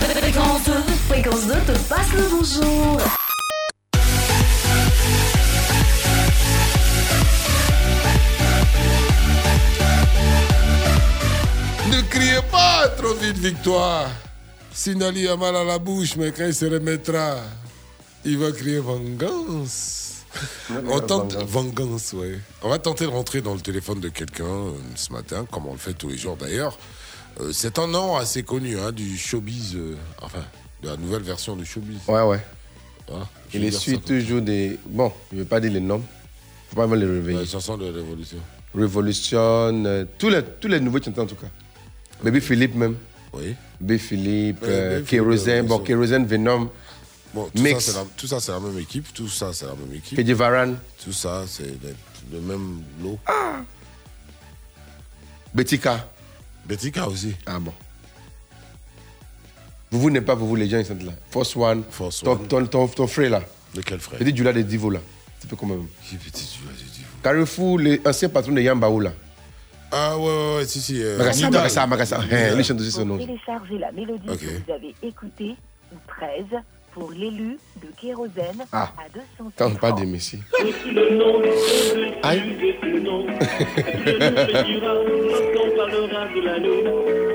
Fréquence 0.00 0.64
2, 0.66 0.72
Fréquence 1.08 1.46
2 1.46 1.52
te 1.52 1.78
passe 1.88 2.12
le 2.14 2.28
bonjour. 2.30 3.00
Ne 11.90 12.00
criez 12.08 12.40
pas 12.50 12.88
trop 12.96 13.14
vite, 13.14 13.36
victoire. 13.38 14.08
Sinali 14.72 15.28
a 15.28 15.36
mal 15.36 15.54
à 15.54 15.64
la 15.64 15.78
bouche, 15.78 16.16
mais 16.16 16.32
quand 16.32 16.46
il 16.46 16.54
se 16.54 16.64
remettra, 16.64 17.36
il 18.24 18.38
va 18.38 18.50
crier 18.52 18.78
vengeance. 18.78 20.24
On 20.88 21.00
tente 21.00 21.34
vengeance, 21.46 22.12
ouais. 22.14 22.40
On 22.62 22.68
va 22.68 22.78
tenter 22.78 23.04
de 23.04 23.10
rentrer 23.10 23.40
dans 23.40 23.54
le 23.54 23.60
téléphone 23.60 24.00
de 24.00 24.08
quelqu'un 24.08 24.44
euh, 24.44 24.72
ce 24.96 25.12
matin, 25.12 25.46
comme 25.50 25.66
on 25.66 25.72
le 25.72 25.78
fait 25.78 25.92
tous 25.92 26.08
les 26.08 26.16
jours 26.16 26.36
d'ailleurs. 26.36 26.76
Euh, 27.40 27.52
c'est 27.52 27.78
un 27.78 27.86
nom 27.86 28.16
assez 28.16 28.42
connu 28.42 28.78
hein, 28.78 28.90
du 28.90 29.16
showbiz, 29.16 29.76
euh, 29.76 29.96
enfin, 30.22 30.44
de 30.82 30.88
la 30.88 30.96
nouvelle 30.96 31.22
version 31.22 31.54
du 31.54 31.64
showbiz. 31.66 31.98
Ouais, 32.08 32.22
ouais. 32.22 32.40
Hein, 33.12 33.28
je 33.50 33.58
Il 33.58 33.72
ça 33.72 33.78
suit 33.78 34.00
toujours 34.00 34.40
des. 34.40 34.78
Bon, 34.86 35.12
je 35.30 35.36
ne 35.36 35.42
vais 35.42 35.48
pas 35.48 35.60
dire 35.60 35.72
les 35.72 35.80
noms. 35.80 36.02
Faut 36.70 36.76
pas 36.76 36.86
me 36.86 36.96
les 36.96 37.06
réveiller. 37.06 37.40
La 37.40 37.46
chanson 37.46 37.76
de 37.76 37.84
Révolution. 37.84 38.38
Revolution, 38.74 39.38
euh, 39.38 40.04
tous, 40.18 40.30
les, 40.30 40.42
tous 40.42 40.68
les 40.68 40.80
nouveaux 40.80 41.00
chanteurs 41.00 41.24
en 41.24 41.28
tout 41.28 41.36
cas. 41.36 41.46
Baby 42.24 42.40
Philippe 42.40 42.74
même. 42.74 42.96
Oui. 43.32 43.54
Baby 43.80 43.98
Philippe, 43.98 44.58
euh, 44.62 45.02
Kérosène, 45.04 45.66
bon. 45.66 45.78
Kérosène 45.80 46.24
Venom, 46.26 46.70
Bon, 47.34 47.48
tout 47.54 47.62
Mix. 47.62 47.84
ça, 47.86 47.92
c'est 47.92 47.98
la- 47.98 48.04
tout 48.16 48.26
ça, 48.28 48.40
c'est 48.40 48.52
la 48.52 48.60
même 48.60 48.78
équipe. 48.78 49.12
Tout 49.12 49.28
ça, 49.28 49.52
c'est 49.52 49.66
la 49.66 49.72
même 49.74 49.92
équipe. 49.94 50.16
Kedje 50.16 50.30
Varan, 50.32 50.74
Tout 51.04 51.12
ça, 51.12 51.44
c'est 51.48 51.64
le, 52.32 52.40
même 52.40 52.82
lot. 53.02 53.18
Betika. 55.52 56.08
Betika 56.66 57.06
aussi. 57.08 57.34
Ah 57.46 57.58
bon. 57.58 57.72
Vous 59.90 60.00
vous 60.00 60.10
n'êtes 60.10 60.24
pas, 60.24 60.34
vous, 60.34 60.48
vous, 60.48 60.56
les 60.56 60.68
gens, 60.68 60.78
ils 60.78 60.86
sont 60.86 60.96
là. 61.04 61.12
Force 61.30 61.54
One. 61.56 61.82
Force 61.90 62.20
ton, 62.20 62.32
One. 62.32 62.48
Ton, 62.48 62.66
ton, 62.66 62.88
ton 62.88 63.06
frère 63.06 63.30
là. 63.30 63.42
De 63.74 63.80
quel 63.82 63.98
frère 64.00 64.18
Petit 64.18 64.34
Djula 64.34 64.52
de 64.52 64.62
Divo 64.62 64.90
là. 64.90 65.00
C'est 65.40 65.48
peu 65.48 65.56
comme 65.56 65.70
même. 65.70 65.86
Qui 66.08 66.16
petit 66.16 66.58
de 66.66 66.72
Divo 66.94 67.06
Carrefour, 67.22 67.78
l'ancien 67.80 68.28
patron 68.28 68.52
de 68.52 68.60
Yambaou 68.60 69.00
là? 69.00 69.12
Ah 69.96 70.18
ouais, 70.18 70.24
ouais, 70.24 70.56
ouais, 70.56 70.64
si, 70.66 70.80
si. 70.80 71.00
euh, 71.02 71.16
Magassa. 71.18 71.50
Magassa, 71.50 71.86
Magassa. 71.86 72.18
Hein, 72.20 72.54
lui 72.56 72.64
chante 72.64 72.80
aussi 72.80 72.90
son 72.90 73.04
nom. 73.06 73.16
Téléchargez 73.18 73.78
la 73.78 73.92
mélodie 73.92 74.28
Ok. 74.28 74.38
que 74.40 74.44
vous 74.66 74.72
avez 74.72 74.94
écoutée, 75.02 75.54
ou 75.92 75.96
13, 76.18 76.60
pour 76.92 77.10
l'élu 77.12 77.58
de 77.82 77.86
Kérosène 78.00 78.64
Ah. 78.72 78.90
à 78.98 79.08
200 79.12 79.52
Quand 79.56 79.70
on 79.70 79.74
parle 79.76 80.00
de 80.00 80.06
Messi. 80.06 80.40
Aïe. 82.22 82.42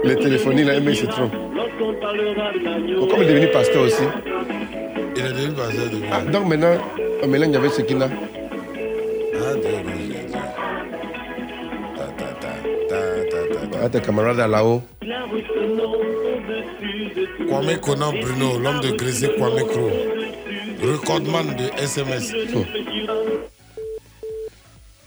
Le 0.03 0.15
téléphonie, 0.15 0.61
il 0.61 0.69
a 0.69 0.75
aimé, 0.75 0.91
il 0.91 0.97
se 0.97 1.05
trompe. 1.05 1.31
Bon, 1.33 3.07
comme 3.07 3.23
il 3.23 3.29
est 3.29 3.33
devenu 3.33 3.47
pasteur 3.51 3.83
aussi. 3.83 4.03
Il 5.15 5.25
est 5.25 5.29
devenu 5.33 5.53
pasteur 5.53 5.89
de 5.89 5.97
Ah, 6.11 6.21
donc 6.21 6.47
maintenant, 6.47 6.77
on 7.23 7.27
mélange 7.27 7.55
avec 7.55 7.71
Sekina. 7.71 8.09
Ah, 8.11 9.53
d'accord, 9.55 9.71
j'ai 9.97 10.07
dit. 10.07 10.13
Ta, 10.13 10.18
Ah, 12.91 13.89
tes 13.89 14.01
camarades 14.01 14.37
là-haut. 14.49 14.81
Kwame 17.47 17.77
Conan 17.79 18.11
Bruno, 18.21 18.59
l'homme 18.59 18.79
de 18.81 18.91
Grésé 18.91 19.29
Kwame 19.37 19.63
Kro. 19.67 19.89
Recordman 20.81 21.55
de 21.55 21.81
SMS. 21.81 22.31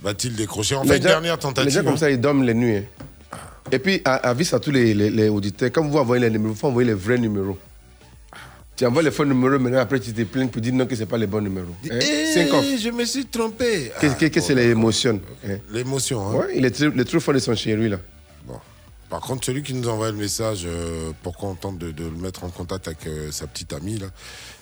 Va-t-il 0.03 0.35
décrocher? 0.37 0.75
On 0.77 0.83
fait 0.83 0.89
Les 0.91 0.97
une 0.97 1.03
gens- 1.03 1.09
dernière 1.09 1.35
Les 1.35 1.41
tentative. 1.41 1.71
gens 1.73 1.85
comme 1.85 1.93
hein. 1.95 1.97
ça, 1.97 2.11
ils 2.11 2.21
dorment 2.21 2.43
les 2.45 2.55
nuits. 2.55 2.77
hein. 2.79 2.83
Et 3.71 3.79
puis, 3.79 4.03
à- 4.05 4.29
avis 4.29 4.49
à 4.55 4.59
tous 4.59 4.71
les, 4.73 4.93
les, 4.95 5.11
les 5.11 5.29
auditeurs, 5.29 5.71
quand 5.73 5.85
vous 5.87 5.97
envoyez 5.97 6.23
les 6.25 6.31
numéros, 6.31 6.55
il 6.55 6.59
faut 6.59 6.67
envoyer 6.69 6.89
les 6.89 6.95
vrais 6.95 7.19
numéros. 7.19 7.57
Tu 8.83 8.87
envoies 8.87 9.05
les 9.05 9.13
faux 9.13 9.25
numéros, 9.25 9.61
maintenant 9.61 9.79
après 9.79 10.01
tu 10.01 10.13
te 10.13 10.23
plains 10.25 10.49
pour 10.49 10.61
dire 10.61 10.75
non 10.75 10.87
que 10.87 10.97
ce 10.97 11.03
n'est 11.03 11.07
pas 11.07 11.17
les 11.17 11.29
bons 11.29 11.41
numéros. 11.41 11.69
Hein? 11.89 11.99
Eh, 12.01 12.79
je 12.79 12.91
me 12.91 13.05
suis 13.05 13.27
trompé. 13.27 13.93
Qu'est-ce 14.01 14.17
que, 14.17 14.27
que 14.27 14.41
c'est 14.41 14.57
l'émotion 14.57 15.21
hein? 15.47 15.59
L'émotion, 15.71 16.29
hein. 16.29 16.35
Ouais, 16.35 16.57
il 16.57 16.65
est 16.65 16.81
le 16.81 17.05
trou 17.05 17.21
fort 17.21 17.33
de 17.33 17.39
son 17.39 17.55
chéri 17.55 17.89
là. 17.89 18.01
Bon. 18.45 18.59
Par 19.09 19.21
contre, 19.21 19.45
celui 19.47 19.63
qui 19.63 19.73
nous 19.75 19.89
envoie 19.89 20.11
le 20.11 20.17
message 20.17 20.63
euh, 20.67 21.13
pour 21.23 21.37
qu'on 21.37 21.55
tente 21.55 21.79
de, 21.79 21.93
de 21.93 22.03
le 22.03 22.11
mettre 22.17 22.43
en 22.43 22.49
contact 22.49 22.89
avec 22.89 23.07
euh, 23.07 23.31
sa 23.31 23.47
petite 23.47 23.73
amie, 23.73 23.99
là, 23.99 24.09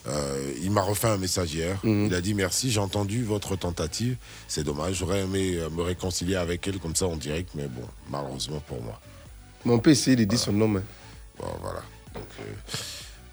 euh, 0.08 0.52
il 0.62 0.70
m'a 0.70 0.82
refait 0.82 1.08
un 1.08 1.16
message 1.16 1.54
hier. 1.54 1.78
Mhm. 1.82 2.08
Il 2.08 2.14
a 2.14 2.20
dit 2.20 2.34
merci, 2.34 2.70
j'ai 2.70 2.80
entendu 2.80 3.24
votre 3.24 3.56
tentative. 3.56 4.16
C'est 4.48 4.64
dommage, 4.64 4.96
j'aurais 4.96 5.20
aimé 5.20 5.54
euh, 5.56 5.70
me 5.70 5.80
réconcilier 5.80 6.36
avec 6.36 6.68
elle 6.68 6.78
comme 6.78 6.94
ça 6.94 7.06
en 7.06 7.16
direct, 7.16 7.52
mais 7.54 7.68
bon, 7.68 7.88
malheureusement 8.10 8.62
pour 8.68 8.82
moi. 8.82 9.00
Mon 9.64 9.78
peut 9.78 9.92
essayer 9.92 10.14
de 10.14 10.24
dire 10.24 10.38
son 10.38 10.52
nom. 10.52 10.76
hein. 10.76 10.82
Bon, 11.38 11.46
voilà. 11.62 11.80
Donc, 12.12 12.24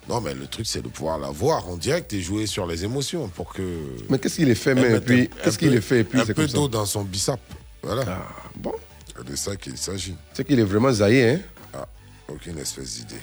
non, 0.10 0.22
mais 0.22 0.34
le 0.34 0.48
truc, 0.48 0.65
c'est 0.67 0.82
de 0.82 0.88
pouvoir 0.88 1.17
la 1.20 1.30
voir 1.30 1.67
en 1.67 1.76
direct 1.76 2.13
et 2.13 2.22
jouer 2.22 2.46
sur 2.48 2.65
les 2.65 2.84
émotions 2.86 3.28
pour 3.28 3.52
que. 3.54 3.62
Mais 4.10 4.17
qu'est-ce 4.20 4.36
qu'il 4.36 4.50
est 4.50 4.56
fait, 4.56 4.74
mais 4.74 5.00
puis, 5.02 5.22
un- 5.24 5.43
qu'est-ce 5.43 5.58
qu'il 5.58 5.70
peu- 5.72 5.76
est 5.78 5.82
fait, 5.82 6.04
puis 6.04 6.20
Un 6.22 6.26
c'est 6.26 6.34
peu 6.34 6.48
d'eau 6.48 6.67
dans 6.67 6.86
son 6.86 7.04
bissap. 7.04 7.39
Voilà. 7.84 8.04
Ah, 8.08 8.28
bon. 8.56 8.74
C'est 9.15 9.26
de 9.26 9.36
ça 9.36 9.56
qu'il 9.56 9.78
s'agit. 9.78 10.15
C'est 10.34 10.46
qu'il 10.46 10.60
est 10.60 10.63
vraiment 10.63 10.91
zaïé, 10.91 11.32
hein. 11.32 11.39
Ah, 11.74 11.88
aucune 12.30 12.58
espèce 12.60 12.96
d'idée. 13.00 13.22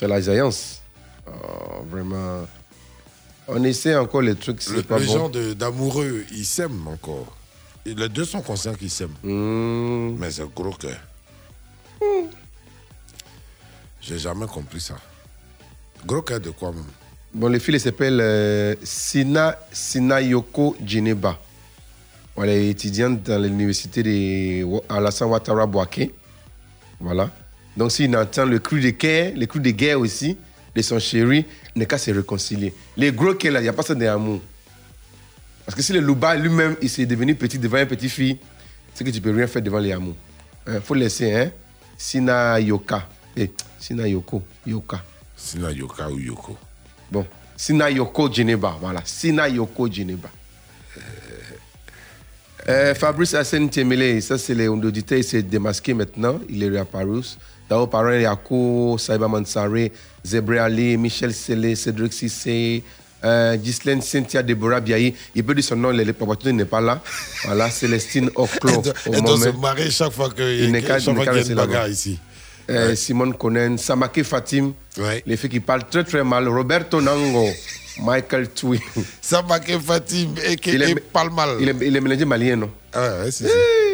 As 0.00 0.06
la 0.06 0.20
zaïance. 0.20 0.80
Oh, 1.26 1.82
vraiment. 1.90 2.46
On 3.48 3.62
essaie 3.64 3.96
encore 3.96 4.22
les 4.22 4.34
trucs, 4.36 4.64
Le, 4.68 4.76
c'est 4.76 4.82
pas 4.86 4.98
le 4.98 5.06
bon. 5.06 5.12
genre 5.12 5.30
d'amoureux, 5.54 6.24
ils 6.32 6.44
s'aiment 6.46 6.86
encore. 6.88 7.36
Et 7.84 7.94
les 7.94 8.08
deux 8.08 8.24
sont 8.24 8.40
conscients 8.42 8.74
qu'ils 8.74 8.90
s'aiment. 8.90 9.16
Hmm. 9.22 10.16
Mais 10.18 10.30
c'est 10.30 10.44
gros 10.54 10.70
cœur. 10.72 10.98
J'ai 14.00 14.18
jamais 14.18 14.46
compris 14.46 14.80
ça. 14.80 14.96
Gros 16.06 16.22
cœur 16.22 16.40
de 16.40 16.50
quoi 16.50 16.72
même 16.72 16.84
Bon, 17.34 17.48
les 17.48 17.60
filles, 17.60 17.74
elles 17.74 17.80
s'appellent 17.80 18.20
euh, 18.20 18.74
Sina 18.82 19.58
Sinayoko 19.70 20.76
Djeneba. 20.84 21.38
Voilà, 22.34 22.52
elle 22.52 22.62
est 22.62 22.70
étudiante 22.70 23.22
dans 23.24 23.42
l'université 23.42 24.02
de 24.02 24.64
Alassane 24.88 25.28
Ouattara 25.28 25.66
Bouaké. 25.66 26.14
Voilà. 27.00 27.30
Donc, 27.76 27.92
s'il 27.92 28.16
entend 28.16 28.44
le 28.44 28.58
cri 28.58 28.80
de 28.80 28.90
guerre, 28.90 29.32
le 29.36 29.46
cri 29.46 29.60
de 29.60 29.70
guerre 29.70 30.00
aussi, 30.00 30.36
de 30.74 30.82
son 30.82 30.98
chéri, 30.98 31.44
il 31.74 31.80
n'est 31.80 31.86
qu'à 31.86 31.98
se 31.98 32.10
réconcilier. 32.10 32.72
Les 32.96 33.12
gros 33.12 33.34
qu'elle 33.34 33.56
a, 33.56 33.60
il 33.60 33.64
n'y 33.64 33.68
a 33.68 33.72
pas 33.72 33.82
ça 33.82 33.94
d'amour. 33.94 34.40
Parce 35.66 35.76
que 35.76 35.82
si 35.82 35.92
le 35.92 36.00
louba 36.00 36.34
lui-même, 36.34 36.76
il 36.80 36.88
s'est 36.88 37.06
devenu 37.06 37.34
petit 37.34 37.58
devant 37.58 37.78
une 37.78 37.86
petite 37.86 38.10
fille, 38.10 38.38
c'est 38.94 39.04
que 39.04 39.10
tu 39.10 39.20
peux 39.20 39.34
rien 39.34 39.46
faire 39.46 39.60
devant 39.62 39.78
les 39.78 39.92
amours. 39.92 40.16
Il 40.66 40.80
faut 40.80 40.94
laisser, 40.94 41.34
hein. 41.34 41.50
Sina 41.96 42.58
Yoka. 42.60 43.06
Eh, 43.36 43.50
Sina 43.78 44.08
Yoko. 44.08 44.42
Yoka. 44.66 45.02
Sina 45.38 45.70
Yoka 45.70 46.08
ou 46.10 46.18
Yoko. 46.18 46.56
Bon. 47.10 47.24
Sina 47.56 47.88
Yoko 47.90 48.30
Geneba. 48.32 48.76
Voilà. 48.80 49.00
Sina 49.04 49.48
Yoko 49.48 49.90
Geneba. 49.90 50.28
Euh, 52.68 52.94
Fabrice 52.94 53.32
Hassan 53.34 53.70
Temele, 53.70 54.20
ça 54.20 54.36
c'est 54.36 54.54
les 54.54 54.68
auditeurs, 54.68 55.16
il 55.16 55.24
s'est 55.24 55.42
démasqué 55.42 55.94
maintenant, 55.94 56.38
il 56.50 56.62
est 56.62 56.68
réapparu. 56.68 57.22
D'abord, 57.70 57.88
parents, 57.88 58.10
Yako, 58.12 58.96
Saïba 58.98 59.26
Mansare, 59.26 59.88
Zebre 60.24 60.58
Ali, 60.60 60.96
Michel 60.98 61.32
Sele, 61.32 61.74
Cédric 61.76 62.12
Sissé, 62.12 62.82
euh, 63.24 63.56
Ghislaine 63.56 64.02
Cynthia 64.02 64.42
Deborah 64.42 64.80
Biaï. 64.80 65.14
Il 65.34 65.44
peut 65.44 65.54
dire 65.54 65.64
son 65.64 65.76
nom, 65.76 65.90
le 65.92 66.12
papatou 66.12 66.50
n'est 66.52 66.64
pas 66.66 66.80
là. 66.82 67.00
Voilà, 67.44 67.70
Célestine 67.70 68.30
Oclo. 68.34 68.82
Elle 69.12 69.22
doit- 69.22 69.38
se 69.38 69.48
marrer 69.56 69.90
chaque 69.90 70.12
fois 70.12 70.28
qu'il 70.30 70.44
y 70.44 70.62
a 70.62 70.66
une 70.66 71.54
bagarre 71.54 71.88
ici. 71.88 72.18
Euh, 72.70 72.94
Simone 72.94 73.34
Conen, 73.34 73.78
Samake 73.78 74.22
Fatim, 74.22 74.72
les 75.26 75.36
filles 75.36 75.48
qui 75.50 75.60
parlent 75.60 75.86
très 75.90 76.04
très 76.04 76.22
mal, 76.22 76.46
Roberto 76.48 77.00
Nango, 77.00 77.48
Michael 78.02 78.50
Tui. 78.50 78.78
Samake 79.22 79.78
Fatim, 79.80 80.34
et 80.46 80.56
qui 80.56 80.76
parle 81.12 81.30
mal. 81.32 81.56
Il 81.60 81.68
est, 81.70 81.76
il 81.82 81.96
est 81.96 82.00
mélangé 82.00 82.24
malien, 82.26 82.56
non? 82.56 82.70
Ah 82.92 83.00
ouais, 83.00 83.24
ouais, 83.24 83.30
c'est 83.30 83.46
Hey. 83.46 83.87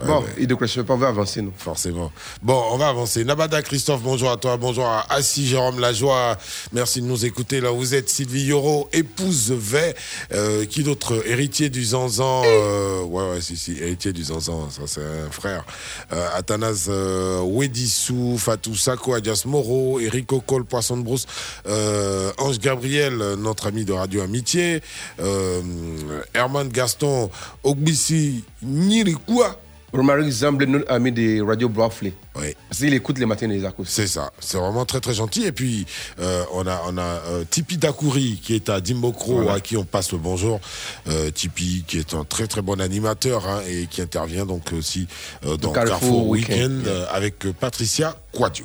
Ouais, 0.00 0.06
Bon, 0.06 0.20
ouais. 0.22 0.26
il 0.38 0.48
ne 0.48 0.54
croit 0.54 0.66
pas, 0.84 0.94
on 0.94 0.96
va 0.96 1.08
avancer, 1.08 1.40
non 1.40 1.52
Forcément. 1.56 2.10
Bon, 2.42 2.60
on 2.72 2.76
va 2.78 2.88
avancer. 2.88 3.24
Nabada 3.24 3.62
Christophe, 3.62 4.02
bonjour 4.02 4.30
à 4.30 4.36
toi. 4.36 4.56
Bonjour 4.56 4.86
à 4.86 5.06
Assis 5.12 5.46
Jérôme 5.46 5.78
Lajoie. 5.78 6.36
Merci 6.72 7.00
de 7.00 7.06
nous 7.06 7.24
écouter. 7.24 7.60
Là, 7.60 7.70
vous 7.70 7.94
êtes 7.94 8.08
Sylvie 8.08 8.42
Yoro, 8.44 8.88
épouse 8.92 9.52
Vey. 9.52 9.94
Euh, 10.32 10.64
qui 10.66 10.82
d'autre? 10.82 11.22
Héritier 11.26 11.68
du 11.70 11.84
Zanzan. 11.84 12.42
Euh, 12.44 13.02
ouais, 13.04 13.30
ouais, 13.30 13.40
si, 13.40 13.56
si. 13.56 13.72
Héritier 13.78 14.12
du 14.12 14.24
Zanzan. 14.24 14.68
Ça, 14.70 14.82
c'est 14.86 15.00
un 15.04 15.30
frère. 15.30 15.64
Euh, 16.12 16.28
Athanas 16.34 16.86
euh, 16.88 17.40
Wedissou, 17.44 18.36
Fatou 18.36 18.74
Sako, 18.74 19.14
Adias 19.14 19.42
Moro, 19.46 20.00
Eric 20.00 20.32
Ocol, 20.32 20.64
Poisson 20.64 20.96
de 20.96 21.02
Brousse, 21.02 21.26
euh, 21.68 22.32
Ange 22.38 22.58
Gabriel, 22.58 23.16
notre 23.38 23.68
ami 23.68 23.84
de 23.84 23.92
Radio 23.92 24.22
Amitié, 24.22 24.82
Herman 26.34 26.68
Gaston, 26.68 27.30
Ogbissi, 27.62 28.44
Nirikua. 28.62 29.56
Romaric 29.94 30.28
Zamble, 30.28 30.64
notre 30.66 30.90
ami 30.90 31.12
de 31.12 31.40
Radio 31.40 31.68
Brafley. 31.68 32.12
Oui. 32.36 32.54
Parce 32.68 32.80
qu'il 32.80 32.92
écoute 32.92 33.18
les 33.18 33.26
matins 33.26 33.46
des 33.46 33.64
accords. 33.64 33.86
C'est 33.88 34.08
ça, 34.08 34.32
c'est 34.40 34.58
vraiment 34.58 34.84
très 34.84 35.00
très 35.00 35.14
gentil. 35.14 35.44
Et 35.44 35.52
puis 35.52 35.86
euh, 36.18 36.42
on 36.52 36.66
a 36.66 36.82
on 36.88 36.98
a 36.98 37.02
euh, 37.02 37.44
Tipi 37.48 37.76
Dakouri 37.78 38.40
qui 38.42 38.54
est 38.54 38.68
à 38.68 38.80
Dimbokro 38.80 39.34
Voilà. 39.36 39.54
à 39.54 39.60
qui 39.60 39.76
on 39.76 39.84
passe 39.84 40.10
le 40.12 40.18
bonjour. 40.18 40.60
Euh, 41.08 41.30
Tipi 41.30 41.84
qui 41.86 41.98
est 41.98 42.12
un 42.14 42.24
très 42.24 42.48
très 42.48 42.60
bon 42.62 42.80
animateur 42.80 43.46
hein, 43.46 43.60
et 43.68 43.86
qui 43.86 44.02
intervient 44.02 44.46
donc 44.46 44.72
aussi 44.72 45.06
euh, 45.46 45.56
dans 45.56 45.70
Carrefour 45.70 45.98
Carrefour, 46.00 46.28
Weekend. 46.28 46.78
Weekend 46.78 47.06
avec 47.12 47.38
Patricia 47.60 48.16
Quadio. 48.32 48.64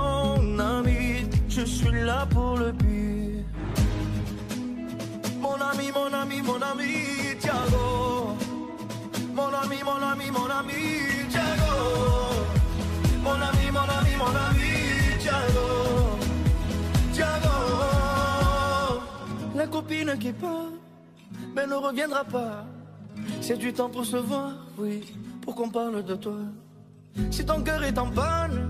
je 1.61 1.65
suis 1.65 2.01
là 2.03 2.25
pour 2.25 2.57
le 2.57 2.73
pire. 2.73 3.45
Mon 5.39 5.57
ami, 5.69 5.91
mon 5.93 6.11
ami, 6.11 6.41
mon 6.41 6.61
ami, 6.61 6.93
Tiago. 7.39 8.35
Mon 9.33 9.53
ami, 9.61 9.77
mon 9.83 10.01
ami, 10.11 10.31
mon 10.31 10.49
ami, 10.49 10.81
Tiago. 11.29 11.73
Mon 13.23 13.39
ami, 13.47 13.65
mon 13.71 13.89
ami, 13.97 14.13
mon 14.17 14.35
ami, 14.47 14.71
Tiago. 15.19 15.67
Tiago. 17.13 17.57
La 19.55 19.67
copine 19.67 20.17
qui 20.19 20.31
part, 20.31 20.73
mais 21.55 21.67
ne 21.67 21.75
reviendra 21.75 22.23
pas. 22.23 22.65
C'est 23.39 23.57
du 23.57 23.71
temps 23.71 23.89
pour 23.89 24.05
se 24.05 24.17
voir, 24.17 24.53
oui, 24.79 25.13
pour 25.41 25.53
qu'on 25.53 25.69
parle 25.69 26.03
de 26.03 26.15
toi. 26.15 26.41
Si 27.29 27.45
ton 27.45 27.61
cœur 27.61 27.83
est 27.83 27.97
en 27.99 28.09
panne, 28.09 28.67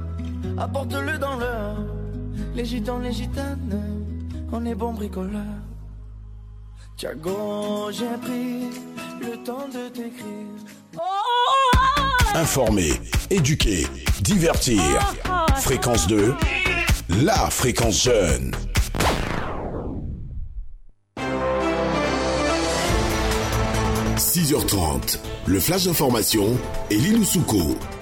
apporte-le 0.57 1.17
dans 1.17 1.37
l'heure. 1.37 2.00
Les 2.55 2.65
gitans, 2.65 2.99
les 2.99 3.13
gitanes, 3.13 3.81
on 4.51 4.65
est 4.65 4.75
bons 4.75 4.93
bricoleurs. 4.93 5.41
Tiago, 6.97 7.89
j'ai 7.91 8.17
pris 8.21 8.69
le 9.21 9.37
temps 9.43 9.67
de 9.67 9.89
t'écrire. 9.89 10.47
Informer, 12.35 12.93
éduquer, 13.29 13.87
divertir. 14.21 14.81
Fréquence 15.57 16.07
2, 16.07 16.33
la 17.23 17.49
fréquence 17.49 18.03
jeune. 18.03 18.55
«6h30, 24.17 25.19
le 25.47 25.59
flash 25.59 25.85
d'information 25.85 26.57
Lilou 26.89 27.23
Souko.« 27.23 27.75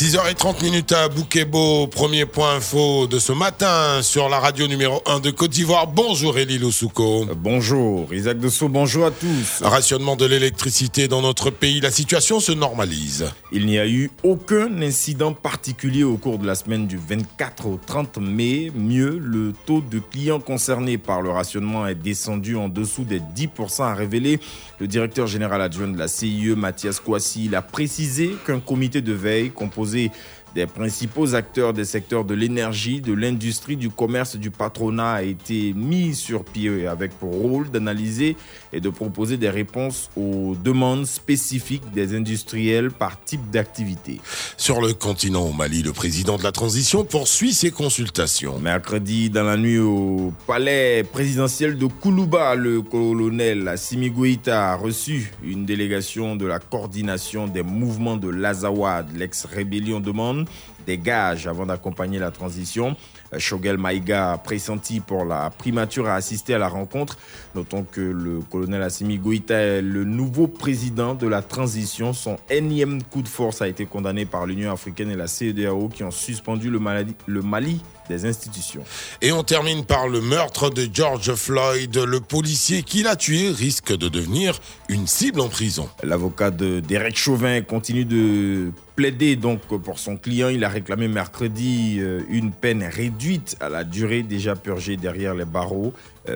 6h30 0.00 0.64
minutes 0.64 0.92
à 0.92 1.10
Boukebo, 1.10 1.86
premier 1.86 2.24
point 2.24 2.54
info 2.54 3.06
de 3.06 3.18
ce 3.18 3.32
matin 3.32 4.00
sur 4.00 4.30
la 4.30 4.38
radio 4.38 4.66
numéro 4.66 5.02
1 5.04 5.20
de 5.20 5.30
Côte 5.30 5.50
d'Ivoire. 5.50 5.88
Bonjour 5.88 6.38
Elie 6.38 6.72
Souko. 6.72 7.26
Bonjour 7.36 8.14
Isaac 8.14 8.38
Dessau, 8.38 8.70
bonjour 8.70 9.04
à 9.04 9.10
tous. 9.10 9.60
Rationnement 9.60 10.16
de 10.16 10.24
l'électricité 10.24 11.06
dans 11.06 11.20
notre 11.20 11.50
pays, 11.50 11.82
la 11.82 11.90
situation 11.90 12.40
se 12.40 12.50
normalise. 12.50 13.26
Il 13.52 13.66
n'y 13.66 13.78
a 13.78 13.86
eu 13.86 14.10
aucun 14.22 14.80
incident 14.80 15.34
particulier 15.34 16.02
au 16.02 16.16
cours 16.16 16.38
de 16.38 16.46
la 16.46 16.54
semaine 16.54 16.86
du 16.86 16.96
24 16.96 17.66
au 17.66 17.78
30 17.84 18.16
mai. 18.22 18.72
Mieux, 18.74 19.18
le 19.22 19.52
taux 19.66 19.82
de 19.82 19.98
clients 19.98 20.40
concernés 20.40 20.96
par 20.96 21.20
le 21.20 21.28
rationnement 21.28 21.86
est 21.86 21.94
descendu 21.94 22.56
en 22.56 22.70
dessous 22.70 23.04
des 23.04 23.20
10%, 23.20 23.82
a 23.82 23.94
révélé 23.94 24.40
le 24.78 24.86
directeur 24.86 25.26
général 25.26 25.60
adjoint 25.60 25.88
de 25.88 25.98
la 25.98 26.08
CIE, 26.08 26.54
Mathias 26.56 27.00
Kouassi. 27.00 27.44
Il 27.44 27.54
a 27.54 27.60
précisé 27.60 28.34
qu'un 28.46 28.60
comité 28.60 29.02
de 29.02 29.12
veille 29.12 29.50
composé 29.50 29.89
Z 29.90 30.10
des 30.54 30.66
principaux 30.66 31.34
acteurs 31.34 31.72
des 31.72 31.84
secteurs 31.84 32.24
de 32.24 32.34
l'énergie, 32.34 33.00
de 33.00 33.12
l'industrie, 33.12 33.76
du 33.76 33.90
commerce, 33.90 34.36
du 34.36 34.50
patronat 34.50 35.12
a 35.12 35.22
été 35.22 35.72
mis 35.74 36.14
sur 36.14 36.44
pied 36.44 36.86
avec 36.86 37.12
pour 37.12 37.32
rôle 37.32 37.70
d'analyser 37.70 38.36
et 38.72 38.80
de 38.80 38.88
proposer 38.88 39.36
des 39.36 39.50
réponses 39.50 40.10
aux 40.16 40.56
demandes 40.62 41.06
spécifiques 41.06 41.92
des 41.92 42.14
industriels 42.14 42.90
par 42.90 43.22
type 43.22 43.50
d'activité. 43.50 44.20
Sur 44.56 44.80
le 44.80 44.92
continent 44.92 45.42
au 45.46 45.52
Mali, 45.52 45.82
le 45.82 45.92
président 45.92 46.36
de 46.36 46.42
la 46.42 46.52
transition 46.52 47.04
poursuit 47.04 47.52
ses 47.52 47.70
consultations. 47.70 48.58
Mercredi, 48.58 49.30
dans 49.30 49.44
la 49.44 49.56
nuit 49.56 49.78
au 49.78 50.32
palais 50.46 51.04
présidentiel 51.04 51.78
de 51.78 51.86
Koulouba, 51.86 52.54
le 52.54 52.82
colonel 52.82 53.68
Assimi 53.68 54.10
Goïta 54.10 54.72
a 54.72 54.76
reçu 54.76 55.32
une 55.42 55.64
délégation 55.64 56.36
de 56.36 56.46
la 56.46 56.58
coordination 56.58 57.46
des 57.46 57.62
mouvements 57.62 58.16
de 58.16 58.28
l'Azawad, 58.28 59.16
l'ex-rébellion 59.16 60.00
demande 60.00 60.39
des 60.86 60.98
gages 60.98 61.46
avant 61.46 61.66
d'accompagner 61.66 62.18
la 62.18 62.30
transition. 62.30 62.96
Shogel 63.38 63.78
Maïga, 63.78 64.40
pressenti 64.42 65.00
pour 65.00 65.24
la 65.24 65.50
primature, 65.50 66.08
a 66.08 66.14
assisté 66.14 66.54
à 66.54 66.58
la 66.58 66.68
rencontre. 66.68 67.16
Notons 67.54 67.84
que 67.84 68.00
le 68.00 68.40
colonel 68.50 68.82
Assimi 68.82 69.18
Goïta 69.18 69.54
est 69.54 69.82
le 69.82 70.04
nouveau 70.04 70.48
président 70.48 71.14
de 71.14 71.26
la 71.26 71.42
transition. 71.42 72.12
Son 72.12 72.38
énième 72.48 73.02
coup 73.02 73.22
de 73.22 73.28
force 73.28 73.62
a 73.62 73.68
été 73.68 73.86
condamné 73.86 74.26
par 74.26 74.46
l'Union 74.46 74.72
africaine 74.72 75.10
et 75.10 75.16
la 75.16 75.26
CEDEAO 75.26 75.88
qui 75.88 76.02
ont 76.02 76.10
suspendu 76.10 76.70
le, 76.70 76.78
Mali, 76.78 77.14
le 77.26 77.42
Mali 77.42 77.80
des 78.08 78.26
institutions. 78.26 78.82
Et 79.22 79.30
on 79.30 79.44
termine 79.44 79.84
par 79.84 80.08
le 80.08 80.20
meurtre 80.20 80.68
de 80.70 80.88
George 80.92 81.32
Floyd. 81.34 81.96
Le 81.96 82.20
policier 82.20 82.82
qui 82.82 83.04
l'a 83.04 83.14
tué 83.14 83.50
risque 83.50 83.96
de 83.96 84.08
devenir 84.08 84.58
une 84.88 85.06
cible 85.06 85.40
en 85.40 85.48
prison. 85.48 85.88
L'avocat 86.02 86.50
de 86.50 86.80
Derek 86.80 87.16
Chauvin 87.16 87.62
continue 87.62 88.04
de 88.04 88.72
plaider 89.00 89.34
donc 89.34 89.60
pour 89.62 89.98
son 89.98 90.18
client. 90.18 90.50
Il 90.50 90.62
a 90.62 90.68
réclamé 90.68 91.08
mercredi 91.08 92.02
une 92.28 92.50
peine 92.50 92.82
réduite 92.82 93.56
à 93.58 93.70
la 93.70 93.82
durée 93.82 94.22
déjà 94.22 94.54
purgée 94.56 94.98
derrière 94.98 95.34
les 95.34 95.46
barreaux. 95.46 95.94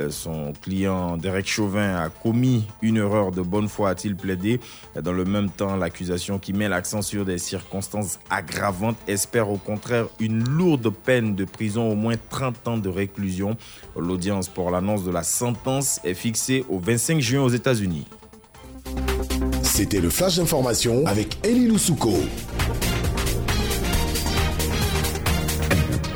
Son 0.08 0.54
client 0.62 1.18
Derek 1.18 1.46
Chauvin 1.46 1.96
a 1.96 2.08
commis 2.08 2.64
une 2.80 2.96
erreur 2.96 3.32
de 3.32 3.42
bonne 3.42 3.68
foi, 3.68 3.90
a-t-il 3.90 4.16
plaidé. 4.16 4.60
Dans 4.98 5.12
le 5.12 5.26
même 5.26 5.50
temps, 5.50 5.76
l'accusation 5.76 6.38
qui 6.38 6.54
met 6.54 6.70
l'accent 6.70 7.02
sur 7.02 7.26
des 7.26 7.36
circonstances 7.36 8.18
aggravantes 8.30 8.96
espère 9.08 9.50
au 9.50 9.58
contraire 9.58 10.06
une 10.18 10.42
lourde 10.48 10.88
peine 10.88 11.34
de 11.34 11.44
prison, 11.44 11.92
au 11.92 11.94
moins 11.94 12.14
30 12.30 12.68
ans 12.68 12.78
de 12.78 12.88
réclusion. 12.88 13.58
L'audience 13.94 14.48
pour 14.48 14.70
l'annonce 14.70 15.04
de 15.04 15.10
la 15.10 15.22
sentence 15.22 16.00
est 16.02 16.14
fixée 16.14 16.64
au 16.70 16.78
25 16.78 17.20
juin 17.20 17.42
aux 17.42 17.50
États-Unis. 17.50 18.06
C'était 19.76 20.00
le 20.00 20.08
flash 20.08 20.36
d'information 20.36 21.04
avec 21.04 21.44
Elie 21.44 21.66
Loussouko. 21.66 22.14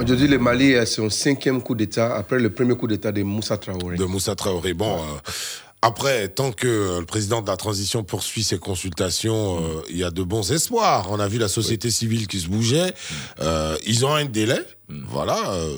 Aujourd'hui, 0.01 0.29
le 0.29 0.39
Mali 0.39 0.77
a 0.77 0.87
son 0.87 1.11
cinquième 1.11 1.61
coup 1.61 1.75
d'État 1.75 2.15
après 2.15 2.39
le 2.39 2.51
premier 2.51 2.77
coup 2.77 2.87
d'État 2.87 3.11
de 3.11 3.25
Moussa 3.25 3.57
Traoré. 3.57 3.97
De 3.97 4.05
Moussa 4.05 4.37
Traoré. 4.37 4.75
Bon, 4.75 4.99
euh, 4.99 5.31
après, 5.83 6.29
tant 6.29 6.53
que 6.53 7.01
le 7.01 7.05
président 7.05 7.43
de 7.43 7.49
la 7.49 7.57
transition 7.57 8.05
poursuit 8.05 8.45
ses 8.45 8.59
consultations, 8.59 9.59
euh, 9.59 9.83
il 9.91 9.99
y 9.99 10.05
a 10.05 10.13
de 10.13 10.23
bons 10.23 10.53
espoirs. 10.53 11.09
On 11.11 11.19
a 11.19 11.27
vu 11.27 11.39
la 11.39 11.49
société 11.49 11.91
civile 11.91 12.29
qui 12.29 12.39
se 12.39 12.47
bougeait. 12.47 12.95
Euh, 13.41 13.77
ils 13.89 14.07
ont 14.07 14.15
un 14.15 14.25
délai. 14.25 14.61
Voilà. 15.09 15.53
euh, 15.53 15.77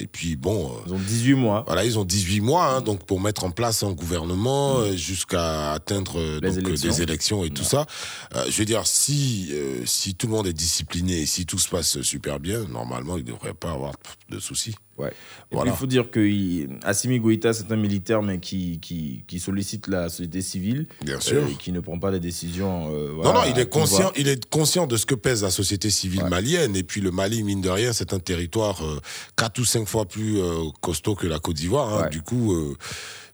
et 0.00 0.06
puis, 0.06 0.36
bon. 0.36 0.70
euh, 0.70 0.80
Ils 0.86 0.92
ont 0.94 0.98
18 0.98 1.34
mois. 1.34 1.64
Voilà, 1.66 1.84
ils 1.84 1.98
ont 1.98 2.04
18 2.04 2.40
mois 2.40 2.66
hein, 2.76 2.80
donc 2.80 3.04
pour 3.04 3.20
mettre 3.20 3.44
en 3.44 3.50
place 3.50 3.82
un 3.82 3.92
gouvernement 3.92 4.78
euh, 4.78 4.92
jusqu'à 4.96 5.72
atteindre 5.72 6.20
Les 6.40 6.50
donc, 6.50 6.58
élections. 6.68 6.90
des 6.90 7.02
élections 7.02 7.44
et 7.44 7.50
tout 7.50 7.64
ça. 7.64 7.86
Euh, 8.34 8.44
je 8.48 8.56
veux 8.58 8.64
dire, 8.64 8.86
si 8.86 9.48
euh, 9.52 9.82
si 9.84 10.14
tout 10.14 10.26
le 10.28 10.32
monde 10.32 10.46
est 10.46 10.52
discipliné 10.52 11.22
et 11.22 11.26
si 11.26 11.46
tout 11.46 11.58
se 11.58 11.68
passe 11.68 12.00
super 12.02 12.38
bien, 12.40 12.64
normalement, 12.68 13.16
il 13.16 13.24
ne 13.24 13.32
devrait 13.32 13.54
pas 13.54 13.72
avoir 13.72 13.92
de 14.30 14.38
soucis. 14.38 14.74
Ouais. 14.98 15.08
Et 15.08 15.54
Voilà. 15.54 15.70
puis, 15.72 15.76
il 15.78 15.80
faut 15.80 15.86
dire 15.86 16.10
que 16.10 16.68
Assimi 16.86 17.18
Goïta, 17.18 17.52
c'est 17.54 17.72
un 17.72 17.76
militaire, 17.76 18.22
mais 18.22 18.38
qui, 18.38 18.78
qui, 18.78 19.24
qui 19.26 19.40
sollicite 19.40 19.88
la 19.88 20.08
société 20.10 20.42
civile. 20.42 20.86
Bien 21.02 21.18
sûr. 21.18 21.46
et 21.48 21.54
qui 21.54 21.72
ne 21.72 21.80
prend 21.80 21.98
pas 21.98 22.10
des 22.10 22.20
décisions. 22.20 22.90
euh, 22.94 23.08
Non, 23.08 23.22
voilà, 23.22 23.32
non, 23.46 23.52
il 23.54 23.58
est 23.58 23.68
conscient, 23.68 24.12
il 24.16 24.28
est 24.28 24.48
conscient 24.50 24.86
de 24.86 24.96
ce 24.98 25.06
que 25.06 25.14
pèse 25.14 25.42
la 25.42 25.50
société 25.50 25.88
civile 25.90 26.24
malienne. 26.26 26.76
Et 26.76 26.82
puis 26.82 27.00
le 27.00 27.10
Mali, 27.10 27.42
mine 27.42 27.62
de 27.62 27.70
rien, 27.70 27.92
c'est 27.94 28.12
un 28.12 28.18
territoire 28.18 28.51
euh, 28.60 29.00
quatre 29.36 29.58
ou 29.60 29.64
cinq 29.64 29.88
fois 29.88 30.04
plus 30.06 30.40
euh, 30.40 30.64
costaud 30.80 31.14
que 31.14 31.26
la 31.26 31.38
Côte 31.38 31.56
d'Ivoire. 31.56 31.92
hein. 32.04 32.08
Du 32.10 32.22
coup, 32.22 32.52
euh, 32.54 32.76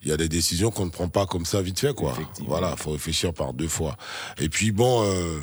il 0.02 0.09
y 0.09 0.12
a 0.12 0.16
des 0.16 0.28
décisions 0.28 0.70
qu'on 0.70 0.87
ne 0.87 0.90
prend 0.90 1.09
pas 1.09 1.26
comme 1.26 1.44
ça 1.44 1.61
vite 1.61 1.81
fait, 1.81 1.94
quoi. 1.94 2.14
Voilà, 2.46 2.76
faut 2.76 2.92
réfléchir 2.92 3.33
par 3.35 3.52
deux 3.52 3.68
fois. 3.68 3.96
Et 4.40 4.48
puis 4.48 4.70
bon. 4.72 5.02
euh, 5.04 5.38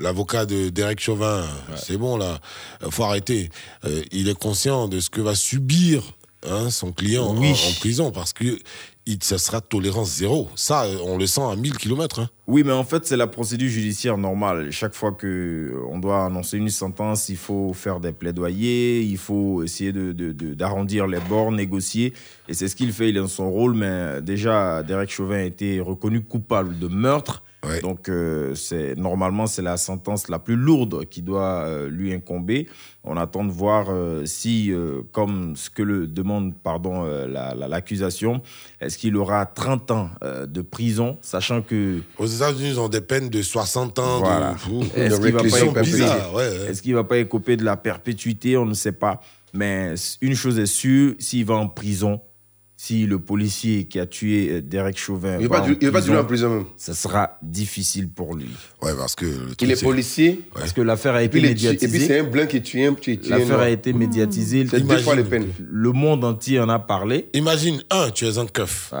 L'avocat 0.00 0.44
de 0.46 0.68
Derek 0.68 1.00
Chauvin, 1.00 1.44
c'est 1.76 1.96
bon 1.96 2.16
là, 2.16 2.38
faut 2.90 3.02
arrêter. 3.04 3.48
Euh, 3.84 4.02
il 4.12 4.28
est 4.28 4.38
conscient 4.38 4.86
de 4.86 5.00
ce 5.00 5.08
que 5.10 5.20
va 5.20 5.34
subir 5.34 6.02
hein, 6.48 6.70
son 6.70 6.92
client 6.92 7.24
en- 7.26 7.36
Oui. 7.36 7.50
en, 7.50 7.72
prison 7.80 8.10
parce 8.12 8.32
que 8.32 8.58
ça 9.20 9.38
sera 9.38 9.60
tolérance 9.60 10.16
zéro. 10.16 10.48
Ça, 10.54 10.84
on 11.04 11.16
le 11.16 11.26
sent 11.26 11.40
à 11.40 11.56
1000 11.56 11.76
km. 11.78 12.20
Hein. 12.20 12.28
Oui, 12.46 12.62
mais 12.64 12.72
en 12.72 12.84
fait, 12.84 13.06
c'est 13.06 13.16
la 13.16 13.26
procédure 13.26 13.68
judiciaire 13.70 14.18
normale. 14.18 14.70
Chaque 14.70 14.94
fois 14.94 15.12
que 15.12 15.26
euh, 15.74 15.98
doit 16.00 16.24
annoncer 16.26 16.58
une 16.58 16.68
sentence, 16.68 17.28
il 17.28 17.36
faut 17.36 17.72
faire 17.72 18.00
des 18.00 18.12
plaidoyers, 18.12 19.00
il 19.02 19.16
faut 19.18 19.62
essayer 19.62 19.92
de, 19.92 20.12
de- 20.12 20.32
d'arrondir 20.54 21.06
les 21.06 21.20
bords, 21.20 21.52
négocier. 21.52 22.12
Et 22.48 22.54
c'est 22.54 22.68
ce 22.68 22.76
qu'il 22.76 22.92
fait, 22.92 23.08
il 23.10 23.16
est 23.16 23.20
dans 23.20 23.28
son 23.28 23.50
rôle. 23.50 23.74
Mais 23.74 24.20
déjà, 24.22 24.82
Derek 24.82 25.10
Chauvin 25.10 25.38
a 25.38 25.42
été 25.44 25.80
reconnu 25.80 26.22
coupable 26.22 26.78
de 26.78 26.88
meurtre. 26.88 27.42
Donc, 27.82 28.08
euh, 28.08 28.54
c'est, 28.54 28.94
normalement, 28.96 29.46
c'est 29.48 29.62
la 29.62 29.76
sentence 29.76 30.28
la 30.28 30.38
plus 30.38 30.54
lourde 30.56 31.06
qui 31.06 31.22
doit 31.22 31.64
euh, 31.64 31.88
lui 31.88 32.12
incomber. 32.12 32.68
On 33.02 33.16
attend 33.16 33.42
de 33.44 33.50
voir 33.50 33.86
euh, 33.90 34.24
si, 34.26 34.72
comme 35.12 35.56
ce 35.56 35.68
que 35.70 35.82
le 35.82 36.06
demande 36.06 36.54
pardon, 36.54 37.04
la- 37.04 37.54
la- 37.54 37.66
l'accusation, 37.68 38.42
est-ce 38.80 38.96
qu'il 38.98 39.16
aura 39.16 39.44
30 39.46 39.90
ans 39.90 40.10
de 40.46 40.62
prison, 40.62 41.18
sachant 41.22 41.62
que... 41.62 42.00
Aux 42.18 42.26
États-Unis, 42.26 42.70
ils 42.70 42.80
ont 42.80 42.88
des 42.88 43.00
peines 43.00 43.28
de 43.30 43.42
60 43.42 43.98
ans. 43.98 44.18
Voilà. 44.20 44.52
De... 44.52 45.00
Est-ce 45.00 45.20
qu'il 45.20 45.32
va, 45.32 46.30
ouais, 46.30 46.34
ouais. 46.36 46.70
est-ce 46.70 46.82
qu'il 46.82 46.94
va 46.94 47.04
pas 47.04 47.18
écoper 47.18 47.56
de 47.56 47.64
la 47.64 47.76
perpétuité 47.76 48.56
On 48.56 48.66
ne 48.66 48.74
sait 48.74 48.92
pas. 48.92 49.20
Mais 49.54 49.94
une 50.20 50.34
chose 50.34 50.58
est 50.58 50.66
sûre, 50.66 51.14
s'il 51.18 51.44
va 51.46 51.54
en 51.54 51.68
prison, 51.68 52.20
si 52.80 53.06
le 53.06 53.18
policier 53.18 53.86
qui 53.86 53.98
a 53.98 54.06
tué 54.06 54.50
euh, 54.50 54.62
Derek 54.62 54.96
Chauvin 54.96 55.38
Il 55.40 55.48
va 55.48 55.58
pas 55.60 55.66
du- 55.66 55.76
il 55.80 55.86
va 55.88 55.98
pas 55.98 56.00
durer 56.00 56.18
en 56.18 56.24
prison 56.24 56.48
même. 56.48 56.64
ça 56.76 56.94
sera 56.94 57.36
difficile 57.42 58.08
pour 58.08 58.36
lui. 58.36 58.50
Ouais, 58.80 58.94
parce 58.96 59.16
que 59.16 59.26
Il 59.60 59.70
est 59.72 59.82
policier. 59.82 60.42
Parce 60.54 60.72
que 60.72 60.80
l'affaire 60.80 61.16
a 61.16 61.24
été 61.24 61.40
médiatisée. 61.40 61.84
et 61.84 61.98
puis 61.98 62.06
c'est 62.06 62.20
un 62.20 62.24
blanc 62.24 62.46
qui 62.46 62.62
tue 62.62 62.84
un 62.84 62.92
un 62.92 63.28
L'affaire 63.28 63.58
a 63.58 63.68
été 63.68 63.92
médiatisée. 63.92 64.64
C'est 64.70 64.80
deux 64.86 64.98
fois 64.98 65.16
les 65.16 65.24
peines. 65.24 65.48
Le 65.58 65.90
monde 65.90 66.22
entier 66.24 66.60
en 66.60 66.68
a 66.68 66.78
parlé. 66.78 67.28
Imagine, 67.34 67.82
un, 67.90 68.10
tu 68.10 68.26
es 68.26 68.38
un 68.38 68.46
keuf. 68.46 68.94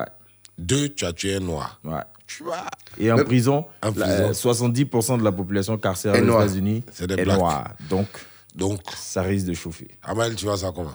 Deux, 0.58 0.88
tu 0.88 1.04
as 1.04 1.12
tué 1.12 1.36
un 1.36 1.40
noir. 1.40 1.80
Tu 2.26 2.42
vois. 2.42 2.66
Et 2.98 3.12
en 3.12 3.16
Le- 3.16 3.24
prison, 3.24 3.64
en 3.80 3.92
la- 3.96 4.06
prison. 4.26 4.32
70% 4.52 5.18
de 5.18 5.22
la 5.22 5.30
population 5.30 5.78
carcérale 5.78 6.28
aux. 6.28 6.42
États-Unis 6.42 6.82
C'est 6.90 7.06
des 7.06 7.14
est 7.14 7.24
noire. 7.24 7.74
Donc, 7.88 8.08
Donc, 8.56 8.80
ça 8.96 9.22
risque 9.22 9.46
de 9.46 9.54
chauffer. 9.54 9.86
Amal, 10.02 10.34
tu 10.34 10.46
vois 10.46 10.56
ça 10.56 10.72
comment? 10.74 10.90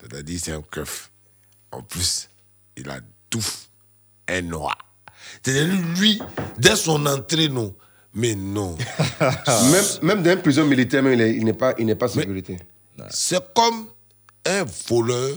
C'est-à-dire, 0.00 0.40
c'est 0.42 0.50
un 0.52 0.62
keuf. 0.68 1.07
En 1.72 1.82
plus, 1.82 2.28
il 2.76 2.88
a 2.90 3.00
tout 3.30 3.44
un 4.28 4.42
noir. 4.42 4.76
C'est-à-dire, 5.42 5.74
lui, 5.98 6.20
dès 6.58 6.76
son 6.76 7.04
entrée, 7.06 7.48
non. 7.48 7.74
Mais 8.14 8.34
non. 8.34 8.76
même, 9.70 9.84
même 10.02 10.22
dans 10.22 10.32
une 10.32 10.42
prison 10.42 10.64
militaire, 10.66 11.02
même, 11.02 11.12
il 11.12 11.20
est- 11.20 11.36
il 11.36 11.44
n'est 11.44 11.52
pas, 11.52 11.74
il 11.78 11.86
n'est 11.86 11.94
pas 11.94 12.08
sécurité. 12.08 12.58
C'est 13.10 13.42
comme 13.54 13.86
un 14.46 14.64
voleur 14.88 15.36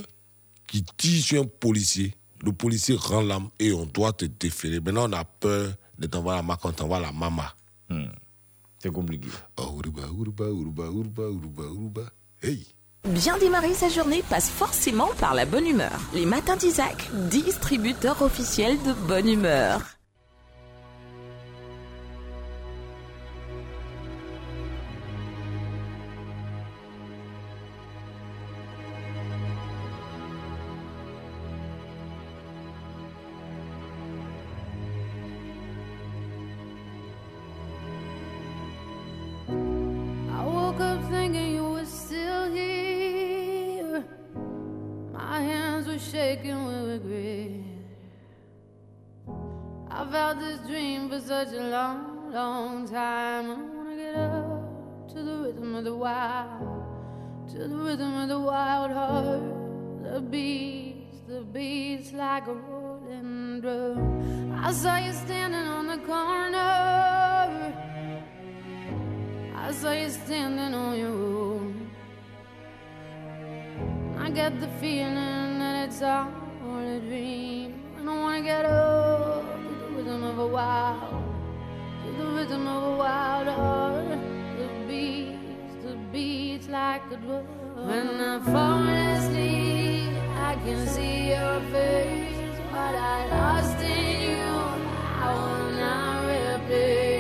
qui 0.67 0.83
tire 0.97 1.23
sur 1.23 1.41
un 1.41 1.45
policier. 1.45 2.15
Le 2.43 2.53
policier 2.53 2.95
rend 2.95 3.21
l'âme 3.21 3.49
et 3.59 3.71
on 3.73 3.85
doit 3.85 4.13
te 4.13 4.25
déférer. 4.25 4.79
Maintenant, 4.79 5.09
on 5.09 5.13
a 5.13 5.23
peur 5.25 5.73
de 5.99 6.07
t'envoyer 6.07 6.37
la 6.37 6.43
marque, 6.43 6.65
on 6.65 6.71
t'envoie 6.71 6.99
la 6.99 7.11
mama. 7.11 7.53
C'est 8.81 8.91
compliqué. 8.91 9.27
Oh, 9.57 9.77
uruba, 9.79 10.03
uruba, 10.07 10.45
uruba, 10.45 10.85
uruba, 10.85 11.23
uruba, 11.23 11.63
uruba. 11.65 12.01
Hey. 12.41 12.65
Bien 13.07 13.35
démarrer 13.39 13.73
sa 13.73 13.89
journée 13.89 14.23
passe 14.29 14.49
forcément 14.49 15.09
par 15.19 15.33
la 15.33 15.45
bonne 15.45 15.65
humeur. 15.65 15.99
Les 16.13 16.25
matins 16.25 16.55
d'Isaac, 16.55 17.09
distributeur 17.29 18.21
officiel 18.21 18.77
de 18.83 18.93
bonne 19.07 19.27
humeur. 19.27 19.81
Shaking 46.31 46.65
with 46.65 47.03
regret. 47.03 47.51
I've 49.89 50.11
had 50.11 50.39
this 50.39 50.59
dream 50.69 51.09
for 51.09 51.19
such 51.19 51.51
a 51.53 51.63
long, 51.75 52.31
long 52.31 52.87
time. 52.87 53.51
I 53.51 53.57
wanna 53.75 53.95
get 53.97 54.15
up 54.15 55.09
to 55.13 55.23
the 55.23 55.35
rhythm 55.43 55.75
of 55.75 55.83
the 55.83 55.95
wild, 55.95 56.83
to 57.51 57.67
the 57.67 57.75
rhythm 57.75 58.13
of 58.23 58.29
the 58.29 58.39
wild 58.39 58.91
heart. 58.91 59.43
The 60.03 60.21
beats, 60.21 61.17
the 61.27 61.41
beats 61.41 62.13
like 62.13 62.47
a 62.47 62.53
rolling 62.53 63.59
drum. 63.61 64.53
I 64.67 64.71
saw 64.71 64.95
you 65.05 65.13
standing 65.13 65.67
on 65.77 65.85
the 65.87 65.97
corner. 66.11 66.73
I 69.65 69.71
saw 69.79 69.91
you 69.91 70.09
standing 70.09 70.73
on 70.73 70.97
your 70.97 71.09
own. 71.09 71.91
I 74.17 74.29
get 74.29 74.61
the 74.61 74.69
feeling 74.79 75.60
it's 75.83 76.01
all 76.03 76.27
a 76.77 76.99
dream. 76.99 77.73
I 77.97 78.03
don't 78.05 78.21
wanna 78.21 78.41
get 78.41 78.65
up 78.65 79.41
to 79.41 79.73
the 79.79 79.95
rhythm 79.95 80.23
of 80.23 80.37
a 80.37 80.47
wild, 80.47 81.23
to 82.03 82.11
the 82.19 82.27
rhythm 82.35 82.67
of 82.67 82.83
a 82.83 82.97
wild 82.97 83.47
heart. 83.47 84.19
The 84.59 84.67
beats, 84.87 85.73
the 85.83 85.95
beats 86.11 86.67
like 86.69 87.01
a 87.11 87.17
drum. 87.17 87.45
When 87.87 88.07
I 88.21 88.39
fall 88.51 88.83
asleep, 89.13 90.13
I 90.49 90.53
can 90.63 90.85
see 90.87 91.29
your 91.29 91.59
face. 91.73 92.57
What 92.73 92.95
I 93.13 93.19
lost 93.35 93.79
in 93.81 94.21
you, 94.27 94.51
I 95.23 95.33
will 95.33 95.71
not 95.81 96.15
replace. 96.29 97.10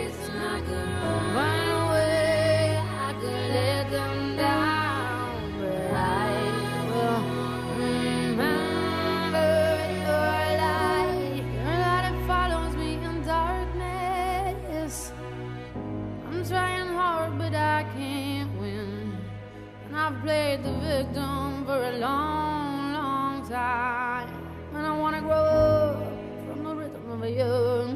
I've 20.11 20.23
played 20.23 20.61
the 20.61 20.73
victim 20.73 21.65
for 21.65 21.81
a 21.81 21.93
long, 21.97 22.91
long 22.91 23.47
time. 23.47 24.27
And 24.73 24.85
I 24.85 24.97
wanna 24.97 25.21
grow 25.21 25.31
up 25.31 26.03
from 26.45 26.63
the 26.65 26.75
rhythm 26.75 27.11
of 27.11 27.23
a 27.23 27.31
young, 27.31 27.95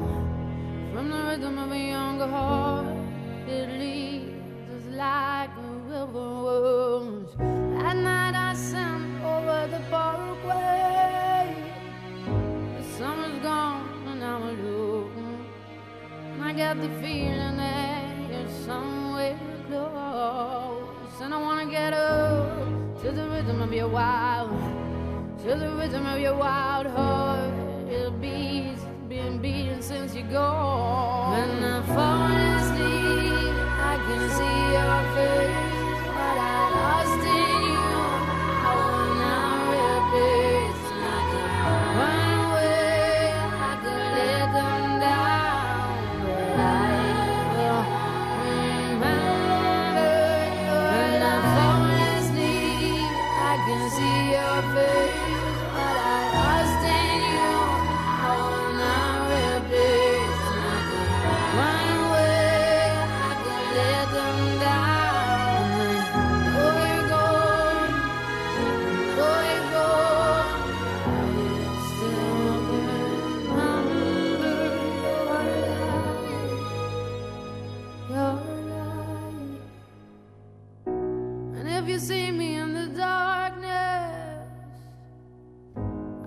from 0.94 1.10
the 1.10 1.22
rhythm 1.28 1.58
of 1.58 1.70
a 1.72 1.78
younger 1.78 2.26
heart. 2.26 2.86
It 3.46 3.68
leads 3.78 4.70
us 4.76 4.86
like 4.94 5.50
a 5.58 5.68
river 5.92 6.28
runs. 6.46 7.30
At 7.84 7.96
night 7.96 8.34
I 8.34 8.54
sing 8.54 9.20
over 9.22 9.68
the 9.74 9.82
parkway. 9.90 11.54
The 12.78 12.84
summer's 12.96 13.38
gone 13.42 14.08
and 14.08 14.24
I'm 14.24 14.42
alone. 14.42 15.46
And 16.32 16.42
I 16.42 16.52
got 16.54 16.80
the 16.80 16.88
feeling 17.02 17.58
that 17.58 18.30
you're 18.30 18.48
somewhere 18.64 19.38
close. 19.68 20.85
And 21.18 21.32
I 21.32 21.38
wanna 21.38 21.64
get 21.64 21.94
up 21.94 23.00
to 23.00 23.10
the 23.10 23.26
rhythm 23.30 23.62
of 23.62 23.72
your 23.72 23.88
wild, 23.88 24.50
to 25.44 25.54
the 25.56 25.70
rhythm 25.70 26.04
of 26.04 26.20
your 26.20 26.36
wild 26.36 26.86
heart. 26.88 27.52
It 27.88 28.20
beats, 28.20 28.82
been 29.08 29.38
beating 29.38 29.80
since 29.80 30.14
you're 30.14 30.28
gone. 30.28 31.32
When 31.32 31.64
I 31.64 31.82
fall 31.94 32.30
asleep, 32.58 33.56
I 33.90 33.96
can 34.06 34.22
see 34.36 34.58
your 34.76 34.98
face. 35.16 36.06
What 36.16 36.36
I 36.38 36.70
lost 36.76 37.26
in 37.26 37.55
if 81.86 81.92
you 81.92 81.98
see 82.00 82.32
me 82.32 82.56
in 82.56 82.74
the 82.74 82.86
darkness, 82.98 84.48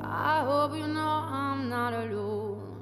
I 0.02 0.42
hope 0.46 0.74
you 0.74 0.88
know 0.88 1.16
I'm 1.42 1.68
not 1.68 1.94
alone. 1.94 2.78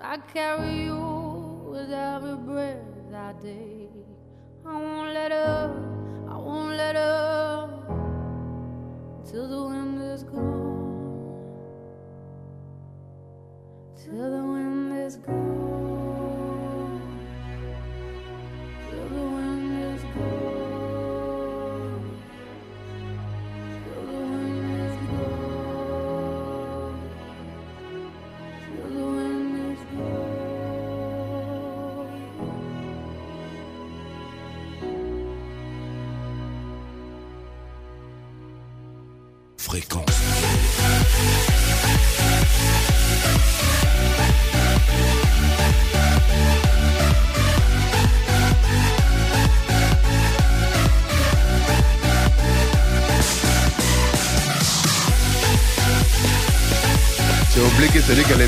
I 0.00 0.16
carry 0.16 0.86
you 0.86 1.70
with 1.70 1.92
every 1.92 2.34
breath 2.34 3.14
I 3.14 3.32
take. 3.40 3.90
I 4.66 4.74
won't 4.74 5.14
let 5.14 5.30
up, 5.30 5.70
I 6.28 6.36
won't 6.36 6.76
let 6.76 6.96
up 6.96 7.70
till 9.30 9.46
the 9.46 9.62
wind 9.62 10.02
is 10.02 10.24
gone. 10.24 11.54
Till 14.02 14.30
the 14.32 14.44
wind 14.52 14.98
is 14.98 15.14
gone. 15.14 15.67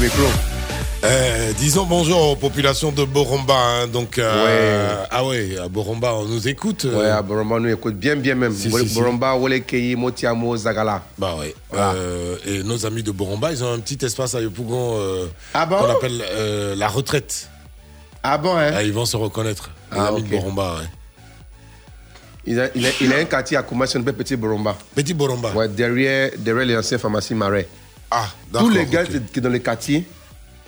Eh, 0.03 1.53
disons 1.59 1.85
bonjour 1.85 2.31
aux 2.31 2.37
populations 2.37 2.91
de 2.91 3.05
Boromba. 3.05 3.55
hein, 3.55 3.87
donc, 3.87 4.17
euh, 4.19 5.05
Ah 5.11 5.25
ouais, 5.27 5.59
à 5.63 5.69
Boromba, 5.69 6.15
on 6.15 6.25
nous 6.25 6.49
écoute. 6.49 6.87
euh, 6.87 6.99
Ouais, 7.01 7.11
à 7.11 7.21
Boromba, 7.21 7.59
nous 7.61 7.69
écoute 7.69 7.97
bien, 7.97 8.17
bien 8.17 8.35
même. 8.35 8.55
Si, 8.55 8.71
si, 8.71 8.89
si. 8.89 8.95
Boromba, 8.95 9.37
Keyi, 9.67 9.97
Motiamo, 9.97 10.57
Zagala. 10.57 11.03
Bah 11.19 11.35
ouais. 11.39 11.55
Voilà. 11.71 11.93
Euh, 11.93 12.37
et 12.47 12.63
nos 12.63 12.87
amis 12.87 13.03
de 13.03 13.11
Boromba, 13.11 13.53
ils 13.53 13.63
ont 13.63 13.75
un 13.75 13.79
petit 13.79 14.03
espace 14.03 14.35
à 14.35 14.41
Yopougon 14.41 14.97
euh, 14.99 15.27
Ah 15.53 15.67
bon 15.67 15.77
qu'on 15.77 15.91
appelle 15.91 16.23
euh, 16.31 16.75
la 16.77 16.89
retraite. 16.89 17.51
Ah 18.23 18.39
bon, 18.39 18.57
hein 18.57 18.71
Ah, 18.75 18.83
ils 18.83 18.93
vont 18.95 19.05
se 19.07 19.19
reconnaître. 19.19 19.71
Les 19.93 19.99
Ah, 19.99 20.07
amis 20.09 20.21
ok. 20.21 20.25
de 20.25 20.31
Boromba, 20.31 20.77
ouais. 20.79 20.87
il 22.47 22.59
a, 22.61 22.69
il, 22.75 22.87
a, 22.87 22.91
il 23.03 23.13
a 23.13 23.17
un 23.17 23.25
quartier 23.25 23.57
à 23.59 23.63
Koumassi, 23.63 23.99
on 23.99 24.01
appelle 24.01 24.15
Petit 24.15 24.37
Boromba. 24.37 24.77
Petit 24.95 25.13
Boromba. 25.15 25.51
Ouais, 25.53 25.69
derrière, 25.69 26.31
derrière 26.39 26.65
les 26.67 26.77
anciennes 26.79 27.01
pharmacies 27.01 27.35
Marais. 27.35 27.69
Ah. 28.11 28.29
Tous 28.53 28.69
les 28.71 28.87
gars 28.87 29.03
ok. 29.03 29.09
qui 29.33 29.35
sont 29.35 29.41
dans 29.43 29.49
les 29.51 29.61
quartiers 29.61 30.05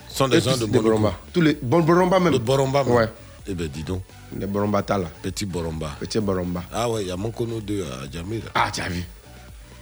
sont 0.09 0.27
des 0.27 0.39
gens 0.41 0.55
de 0.57 0.65
des. 0.65 0.79
Boromba. 0.79 1.13
Tous 1.33 1.41
les 1.41 1.57
bon 1.61 1.81
Boromba 1.81 2.19
même. 2.19 2.33
De 2.33 2.37
Boromba, 2.37 2.83
même. 2.83 2.93
Ouais. 2.93 3.09
Eh 3.47 3.53
ben, 3.53 3.67
dis 3.67 3.83
donc. 3.83 4.01
Les 4.37 4.45
Boromba 4.47 4.81
Tala. 4.83 5.07
Petit 5.21 5.45
Boromba. 5.45 5.95
Petit 5.99 6.19
Boromba. 6.19 6.63
Ah 6.73 6.89
ouais, 6.89 7.01
il 7.03 7.07
y 7.07 7.11
a 7.11 7.17
Monkono 7.17 7.59
2 7.59 7.83
à 7.83 8.09
Djamé, 8.11 8.37
là. 8.37 8.51
Ah, 8.55 8.69
tu 8.73 8.81
as 8.81 8.87
vu. 8.89 9.03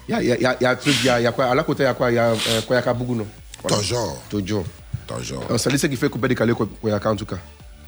Il 0.07 0.12
y 0.12 0.16
a, 0.18 0.22
il 0.22 0.28
y, 0.28 0.32
a, 0.32 0.36
il 0.38 0.41
y 0.41 0.45
a- 0.45 0.57
y 0.62 0.66
a 0.66 0.70
un 0.72 0.76
truc, 0.76 0.95
il 1.01 1.05
y 1.05 1.09
a, 1.09 1.22
y 1.22 1.28
a 1.28 1.32
quoi 1.32 1.45
À 1.45 1.55
la 1.55 1.64
côté, 1.64 1.84
il 1.84 1.86
y 1.86 1.89
a 1.89 1.93
quoi 1.93 2.12
Il 2.12 2.16
y 2.16 2.18
a 2.18 2.30
euh, 2.32 2.62
Koyaka 2.68 2.93
Bougou, 2.93 3.16
non? 3.16 3.28
Voilà. 3.62 3.78
Toujours. 3.78 4.22
Toujours. 4.30 4.66
Toujours. 5.07 5.43
On 5.49 5.57
salue 5.57 5.76
ce 5.78 5.88
qui 5.88 5.95
fait 5.95 6.09
couper 6.09 6.28
des 6.30 6.36
calés 6.36 6.53
Koyaka 6.82 7.12
en 7.12 7.16
tout 7.16 7.26
cas. 7.26 7.38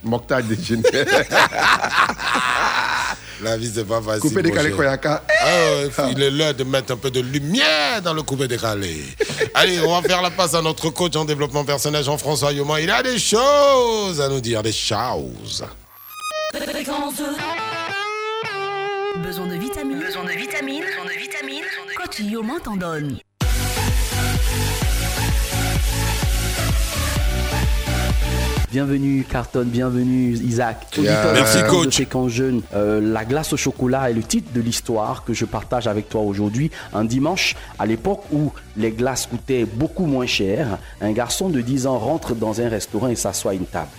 Mokhtar 0.03 0.43
de 0.43 0.53
génie. 0.55 0.84
La 3.44 3.58
vie, 3.58 3.70
c'est 3.74 3.84
pas 3.84 4.02
facile. 4.02 4.22
Couper 4.22 4.41
des 4.41 4.50
mon 4.50 4.56
calés 4.56 4.70
cher. 4.70 4.78
Koyaka. 4.78 5.22
Ah 5.41 5.46
ouais, 5.46 6.12
il 6.12 6.24
est 6.24 6.32
l'heure 6.32 6.54
de 6.54 6.64
mettre 6.64 6.94
un 6.94 6.98
peu 6.98 7.12
de 7.12 7.20
lumière 7.20 8.02
dans 8.02 8.14
le 8.14 8.22
coupé 8.22 8.48
décalé. 8.48 9.04
Allez, 9.54 9.82
on 9.82 10.00
va 10.00 10.08
faire 10.08 10.22
la 10.22 10.32
passe 10.32 10.54
à 10.54 10.62
notre 10.62 10.89
coach 10.91 11.16
en 11.18 11.26
développement 11.26 11.66
personnel, 11.66 12.04
Jean-François 12.06 12.54
Yoman. 12.54 12.82
Il 12.82 12.89
a 12.89 13.04
des 13.04 13.20
choses 13.20 14.22
à 14.22 14.30
nous 14.30 14.39
dire, 14.39 14.64
des 14.64 14.72
choses. 14.72 15.66
Fréquence 16.54 17.16
2. 17.18 17.24
Besoin 19.22 19.48
de 19.48 19.56
vitamines. 19.56 20.00
Besoin 20.00 20.24
de 20.24 20.32
vitamines. 20.32 20.84
Besoin 20.84 21.06
de 21.06 21.20
vitamines. 21.20 21.64
Coach 21.98 22.20
Yoman 22.20 22.60
t'en 22.64 22.78
donne. 22.78 23.18
Bienvenue 28.74 29.24
Carton, 29.24 29.65
bienvenue 29.67 30.34
Isaac. 30.34 30.88
Auditeur 30.97 31.34
Merci, 31.34 31.61
de 31.61 31.67
coach. 31.67 31.93
Fréquence 31.93 32.32
Jeune, 32.32 32.63
euh, 32.74 32.99
la 32.99 33.24
glace 33.24 33.53
au 33.53 33.57
chocolat 33.57 34.09
est 34.09 34.15
le 34.15 34.24
titre 34.24 34.51
de 34.51 34.61
l'histoire 34.61 35.24
que 35.24 35.32
je 35.32 35.45
partage 35.45 35.86
avec 35.86 36.09
toi 36.09 36.21
aujourd'hui. 36.21 36.71
Un 36.91 37.05
dimanche, 37.05 37.55
à 37.78 37.86
l'époque 37.86 38.24
où 38.32 38.51
les 38.76 38.89
glaces 38.89 39.28
coûtaient 39.28 39.65
beaucoup 39.65 40.07
moins 40.07 40.26
cher, 40.26 40.80
un 41.01 41.11
garçon 41.11 41.49
de 41.49 41.61
10 41.61 41.86
ans 41.86 41.99
rentre 41.99 42.34
dans 42.34 42.61
un 42.61 42.67
restaurant 42.67 43.09
et 43.09 43.15
s'assoit 43.15 43.51
à 43.51 43.53
une 43.53 43.67
table. 43.67 43.91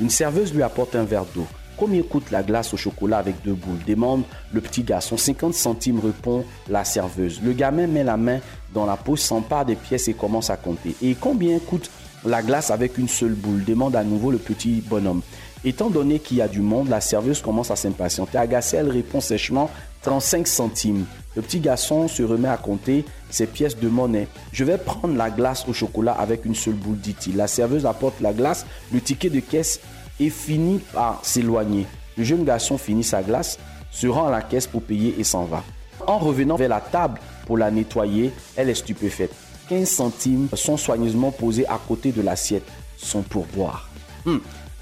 Une 0.00 0.08
serveuse 0.08 0.54
lui 0.54 0.62
apporte 0.62 0.96
un 0.96 1.04
verre 1.04 1.26
d'eau. 1.34 1.46
Combien 1.76 2.00
coûte 2.02 2.30
la 2.30 2.42
glace 2.42 2.72
au 2.72 2.78
chocolat 2.78 3.18
avec 3.18 3.34
deux 3.44 3.52
boules 3.52 3.84
demande 3.86 4.22
le 4.54 4.62
petit 4.62 4.82
garçon. 4.82 5.18
50 5.18 5.52
centimes 5.52 6.00
répond 6.00 6.46
la 6.70 6.84
serveuse. 6.84 7.42
Le 7.44 7.52
gamin 7.52 7.86
met 7.86 8.02
la 8.02 8.16
main 8.16 8.38
dans 8.72 8.86
la 8.86 8.96
poche, 8.96 9.20
s'empare 9.20 9.66
des 9.66 9.76
pièces 9.76 10.08
et 10.08 10.14
commence 10.14 10.48
à 10.48 10.56
compter. 10.56 10.96
Et 11.02 11.14
combien 11.14 11.58
coûte 11.58 11.90
la 12.24 12.42
glace 12.42 12.70
avec 12.70 12.98
une 12.98 13.08
seule 13.08 13.34
boule 13.34 13.64
demande 13.64 13.96
à 13.96 14.04
nouveau 14.04 14.30
le 14.30 14.38
petit 14.38 14.82
bonhomme. 14.86 15.22
Étant 15.64 15.90
donné 15.90 16.18
qu'il 16.18 16.38
y 16.38 16.42
a 16.42 16.48
du 16.48 16.60
monde, 16.60 16.88
la 16.88 17.00
serveuse 17.00 17.40
commence 17.40 17.70
à 17.70 17.76
s'impatienter. 17.76 18.38
Agacée, 18.38 18.78
elle 18.78 18.90
répond 18.90 19.20
sèchement 19.20 19.70
35 20.02 20.46
centimes. 20.46 21.04
Le 21.36 21.42
petit 21.42 21.60
garçon 21.60 22.08
se 22.08 22.22
remet 22.22 22.48
à 22.48 22.56
compter 22.56 23.04
ses 23.30 23.46
pièces 23.46 23.76
de 23.76 23.88
monnaie. 23.88 24.28
Je 24.52 24.64
vais 24.64 24.78
prendre 24.78 25.16
la 25.16 25.30
glace 25.30 25.64
au 25.68 25.72
chocolat 25.72 26.12
avec 26.12 26.44
une 26.44 26.54
seule 26.54 26.74
boule, 26.74 26.98
dit-il. 26.98 27.36
La 27.36 27.46
serveuse 27.46 27.86
apporte 27.86 28.20
la 28.20 28.32
glace, 28.32 28.66
le 28.92 29.00
ticket 29.00 29.30
de 29.30 29.40
caisse 29.40 29.80
et 30.18 30.30
finit 30.30 30.80
par 30.92 31.20
s'éloigner. 31.22 31.86
Le 32.16 32.24
jeune 32.24 32.44
garçon 32.44 32.76
finit 32.76 33.04
sa 33.04 33.22
glace, 33.22 33.58
se 33.90 34.06
rend 34.06 34.26
à 34.26 34.30
la 34.30 34.42
caisse 34.42 34.66
pour 34.66 34.82
payer 34.82 35.14
et 35.18 35.24
s'en 35.24 35.44
va. 35.44 35.62
En 36.06 36.18
revenant 36.18 36.56
vers 36.56 36.68
la 36.68 36.80
table 36.80 37.20
pour 37.46 37.56
la 37.56 37.70
nettoyer, 37.70 38.32
elle 38.56 38.68
est 38.68 38.74
stupéfaite. 38.74 39.32
15 39.72 39.88
centimes 39.88 40.48
sont 40.52 40.76
soigneusement 40.76 41.30
posés 41.30 41.66
à 41.66 41.78
côté 41.88 42.12
de 42.12 42.20
l'assiette. 42.20 42.66
Son 42.98 43.22
pourboire. 43.22 43.88
Hmm, 44.26 44.36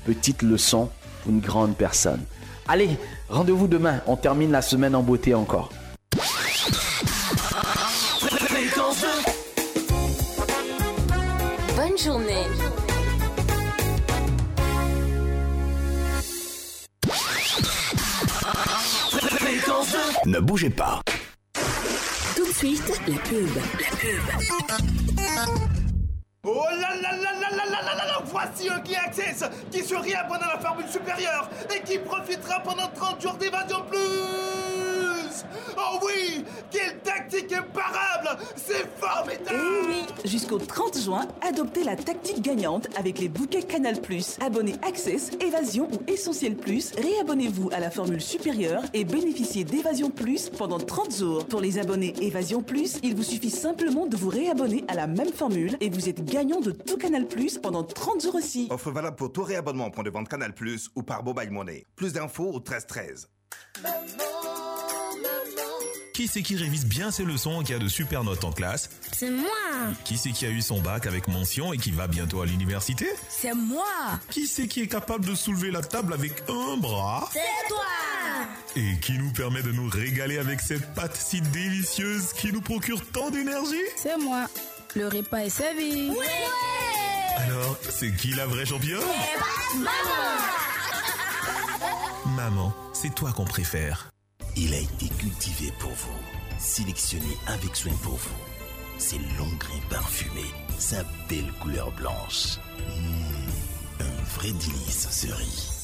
Petite 0.04 0.42
leçon 0.42 0.88
pour 1.22 1.30
une 1.30 1.38
grande 1.38 1.76
personne. 1.76 2.20
Allez, 2.66 2.90
rendez-vous 3.28 3.68
demain. 3.68 4.00
On 4.08 4.16
termine 4.16 4.50
la 4.50 4.62
semaine 4.62 4.96
en 4.96 5.02
beauté 5.02 5.32
encore. 5.32 5.70
Bonne 11.76 11.98
journée. 11.98 12.46
Ne 20.26 20.40
bougez 20.40 20.70
pas. 20.70 21.00
Suite, 22.60 23.00
la 23.08 23.16
pub. 23.20 23.56
La 25.16 25.46
pub. 25.46 25.79
Oh 26.42 26.64
là 26.70 26.96
là 27.02 27.12
là 27.16 27.32
là 27.38 27.50
là 27.50 27.66
là 27.70 27.82
là 27.82 28.06
là 28.06 28.22
Voici 28.24 28.70
un 28.70 28.80
qui 28.80 28.94
access 28.96 29.44
qui 29.70 29.82
se 29.84 29.94
réabonne 29.94 30.42
à 30.42 30.54
la 30.54 30.58
formule 30.58 30.88
supérieure 30.88 31.50
et 31.74 31.82
qui 31.82 31.98
profitera 31.98 32.60
pendant 32.60 32.88
30 32.94 33.20
jours 33.20 33.34
d'évasion 33.34 33.82
plus 33.90 33.98
Oh 35.76 35.98
oui 36.04 36.44
Quelle 36.70 36.98
tactique 37.00 37.52
imparable 37.52 38.42
C'est 38.56 38.86
formidable 38.98 39.50
Eh 39.52 39.86
oui 39.88 40.04
Jusqu'au 40.24 40.58
30 40.58 40.98
juin, 40.98 41.26
adoptez 41.40 41.82
la 41.82 41.96
tactique 41.96 42.42
gagnante 42.42 42.88
avec 42.96 43.18
les 43.18 43.28
bouquets 43.28 43.62
Canal+. 43.62 43.96
Abonnez 44.44 44.74
Access, 44.86 45.30
Évasion 45.40 45.88
ou 45.92 46.10
Essentiel 46.10 46.56
Plus, 46.56 46.92
réabonnez-vous 46.96 47.70
à 47.72 47.80
la 47.80 47.90
formule 47.90 48.20
supérieure 48.20 48.82
et 48.92 49.04
bénéficiez 49.04 49.64
d'Évasion 49.64 50.10
Plus 50.10 50.50
pendant 50.50 50.78
30 50.78 51.16
jours. 51.16 51.46
Pour 51.46 51.60
les 51.60 51.78
abonnés 51.78 52.14
Évasion 52.20 52.62
Plus, 52.62 52.98
il 53.02 53.14
vous 53.14 53.22
suffit 53.22 53.50
simplement 53.50 54.06
de 54.06 54.16
vous 54.16 54.28
réabonner 54.28 54.84
à 54.88 54.94
la 54.94 55.06
même 55.06 55.32
formule 55.32 55.76
et 55.80 55.88
vous 55.88 56.08
êtes 56.08 56.22
gagnant 56.30 56.60
de 56.60 56.70
tout 56.70 56.96
Canal+, 56.96 57.26
pendant 57.62 57.84
30 57.84 58.22
jours 58.22 58.36
aussi. 58.36 58.68
Offre 58.70 58.90
valable 58.90 59.16
pour 59.16 59.32
tout 59.32 59.42
réabonnement. 59.42 59.86
En 59.86 59.90
point 59.90 60.04
de 60.04 60.10
vente 60.10 60.28
Canal 60.28 60.54
Plus 60.54 60.90
ou 60.94 61.02
par 61.02 61.24
Mobile 61.24 61.50
Money. 61.50 61.86
Plus 61.96 62.12
d'infos 62.12 62.48
au 62.48 62.60
1313. 62.60 63.28
Qui 66.14 66.28
c'est 66.28 66.42
qui 66.42 66.56
révise 66.56 66.86
bien 66.86 67.10
ses 67.10 67.24
leçons 67.24 67.62
et 67.62 67.64
qui 67.64 67.72
a 67.72 67.78
de 67.78 67.88
super 67.88 68.24
notes 68.24 68.44
en 68.44 68.52
classe? 68.52 68.90
C'est 69.12 69.30
moi. 69.30 69.48
Qui 70.04 70.18
c'est 70.18 70.30
qui 70.30 70.44
a 70.44 70.50
eu 70.50 70.60
son 70.60 70.80
bac 70.80 71.06
avec 71.06 71.28
mention 71.28 71.72
et 71.72 71.78
qui 71.78 71.90
va 71.90 72.06
bientôt 72.06 72.42
à 72.42 72.46
l'université? 72.46 73.06
C'est 73.28 73.54
moi. 73.54 74.20
Qui 74.30 74.46
c'est 74.46 74.68
qui 74.68 74.82
est 74.82 74.88
capable 74.88 75.24
de 75.24 75.34
soulever 75.34 75.70
la 75.70 75.80
table 75.80 76.12
avec 76.12 76.32
un 76.48 76.76
bras? 76.76 77.28
C'est 77.32 77.68
toi. 77.68 77.84
Et 78.76 79.00
qui 79.00 79.18
nous 79.18 79.32
permet 79.32 79.62
de 79.62 79.72
nous 79.72 79.88
régaler 79.88 80.38
avec 80.38 80.60
cette 80.60 80.94
pâte 80.94 81.16
si 81.16 81.40
délicieuse 81.40 82.32
qui 82.34 82.52
nous 82.52 82.60
procure 82.60 83.04
tant 83.12 83.30
d'énergie? 83.30 83.76
C'est 83.96 84.18
moi 84.18 84.46
Le 84.96 85.06
repas 85.06 85.38
est 85.38 85.50
servi 85.50 86.10
Alors, 87.36 87.76
c'est 87.88 88.12
qui 88.16 88.32
la 88.34 88.46
vraie 88.46 88.66
championne 88.66 89.00
Maman, 92.36 92.74
c'est 92.92 93.14
toi 93.14 93.32
qu'on 93.32 93.44
préfère. 93.44 94.10
Il 94.56 94.74
a 94.74 94.78
été 94.78 95.08
cultivé 95.18 95.72
pour 95.78 95.92
vous, 95.92 96.18
sélectionné 96.58 97.36
avec 97.46 97.76
soin 97.76 97.92
pour 98.02 98.16
vous. 98.16 98.36
Ses 98.98 99.18
longs 99.38 99.56
grains 99.58 99.80
parfumés, 99.88 100.50
sa 100.78 101.04
belle 101.28 101.52
couleur 101.60 101.92
blanche. 101.92 102.58
Mmh, 102.78 104.04
vrai 104.36 104.52
délice 104.52 105.08
ce 105.10 105.32
riz. 105.32 105.79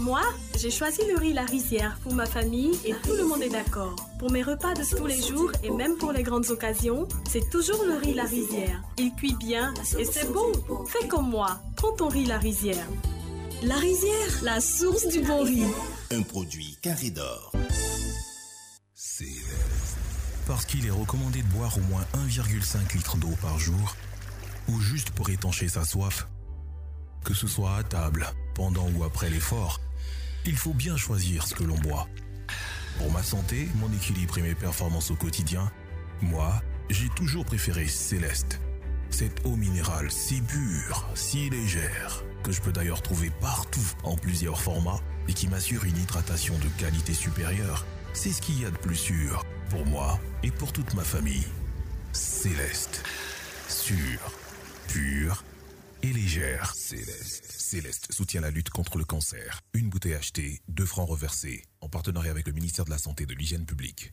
Moi, 0.00 0.22
j'ai 0.58 0.70
choisi 0.70 1.02
le 1.12 1.18
riz 1.18 1.34
La 1.34 1.44
Rizière 1.44 1.98
pour 2.02 2.14
ma 2.14 2.24
famille 2.24 2.72
et 2.86 2.94
tout 3.02 3.12
le 3.12 3.26
monde 3.26 3.42
est 3.42 3.50
d'accord. 3.50 3.94
Pour 4.18 4.30
mes 4.30 4.42
repas 4.42 4.72
de 4.72 4.96
tous 4.96 5.04
les 5.04 5.20
jours 5.20 5.52
et 5.62 5.70
même 5.70 5.98
pour 5.98 6.12
les 6.12 6.22
grandes 6.22 6.48
occasions, 6.48 7.06
c'est 7.28 7.50
toujours 7.50 7.84
le 7.84 7.96
riz 7.96 8.14
La 8.14 8.24
Rizière. 8.24 8.82
Il 8.96 9.14
cuit 9.14 9.34
bien 9.34 9.74
et 9.98 10.06
c'est 10.06 10.32
bon. 10.32 10.52
Fais 10.86 11.06
comme 11.06 11.28
moi, 11.28 11.60
prends 11.76 11.92
ton 11.92 12.08
riz 12.08 12.24
La 12.24 12.38
Rizière. 12.38 12.86
La 13.62 13.76
Rizière, 13.76 14.42
la 14.42 14.62
source 14.62 15.06
du 15.08 15.20
bon 15.20 15.44
riz. 15.44 15.66
Un 16.10 16.22
produit 16.22 16.78
carré 16.80 17.10
d'or. 17.10 17.52
Parce 20.46 20.64
qu'il 20.64 20.86
est 20.86 20.90
recommandé 20.90 21.42
de 21.42 21.48
boire 21.48 21.76
au 21.76 21.82
moins 21.82 22.06
1,5 22.26 22.96
litre 22.96 23.18
d'eau 23.18 23.36
par 23.42 23.58
jour, 23.58 23.94
ou 24.68 24.80
juste 24.80 25.10
pour 25.10 25.28
étancher 25.28 25.68
sa 25.68 25.84
soif. 25.84 26.26
Que 27.22 27.34
ce 27.34 27.46
soit 27.46 27.76
à 27.76 27.82
table, 27.82 28.26
pendant 28.54 28.88
ou 28.96 29.04
après 29.04 29.28
l'effort, 29.28 29.78
il 30.46 30.56
faut 30.56 30.72
bien 30.72 30.96
choisir 30.96 31.46
ce 31.46 31.54
que 31.54 31.64
l'on 31.64 31.76
boit. 31.76 32.08
Pour 32.98 33.10
ma 33.12 33.22
santé, 33.22 33.68
mon 33.76 33.92
équilibre 33.92 34.38
et 34.38 34.42
mes 34.42 34.54
performances 34.54 35.10
au 35.10 35.16
quotidien, 35.16 35.70
moi, 36.22 36.62
j'ai 36.90 37.08
toujours 37.10 37.44
préféré 37.44 37.86
Céleste. 37.86 38.60
Cette 39.10 39.44
eau 39.46 39.56
minérale 39.56 40.10
si 40.10 40.40
pure, 40.40 41.08
si 41.14 41.50
légère, 41.50 42.22
que 42.42 42.52
je 42.52 42.60
peux 42.60 42.72
d'ailleurs 42.72 43.02
trouver 43.02 43.30
partout 43.40 43.86
en 44.02 44.16
plusieurs 44.16 44.60
formats 44.60 45.00
et 45.28 45.32
qui 45.32 45.48
m'assure 45.48 45.84
une 45.84 45.96
hydratation 45.96 46.56
de 46.58 46.68
qualité 46.80 47.12
supérieure, 47.12 47.86
c'est 48.12 48.32
ce 48.32 48.40
qu'il 48.42 48.60
y 48.60 48.64
a 48.64 48.70
de 48.70 48.76
plus 48.76 48.96
sûr 48.96 49.44
pour 49.68 49.86
moi 49.86 50.18
et 50.42 50.50
pour 50.50 50.72
toute 50.72 50.94
ma 50.94 51.04
famille. 51.04 51.46
Céleste. 52.12 53.04
Sûre, 53.68 54.32
pure 54.88 55.44
et 56.02 56.12
légère. 56.12 56.74
Céleste. 56.74 57.52
Céleste 57.52 58.12
soutient 58.12 58.40
la 58.40 58.50
lutte 58.50 58.70
contre 58.70 58.98
le 58.98 59.04
cancer. 59.04 59.60
Une 59.74 59.88
bouteille 59.88 60.14
achetée, 60.14 60.60
deux 60.68 60.86
francs 60.86 61.08
reversés, 61.08 61.64
en 61.80 61.88
partenariat 61.88 62.30
avec 62.30 62.46
le 62.46 62.52
ministère 62.52 62.84
de 62.84 62.90
la 62.90 62.98
Santé 62.98 63.24
et 63.24 63.26
de 63.26 63.34
l'Hygiène 63.34 63.66
publique. 63.66 64.12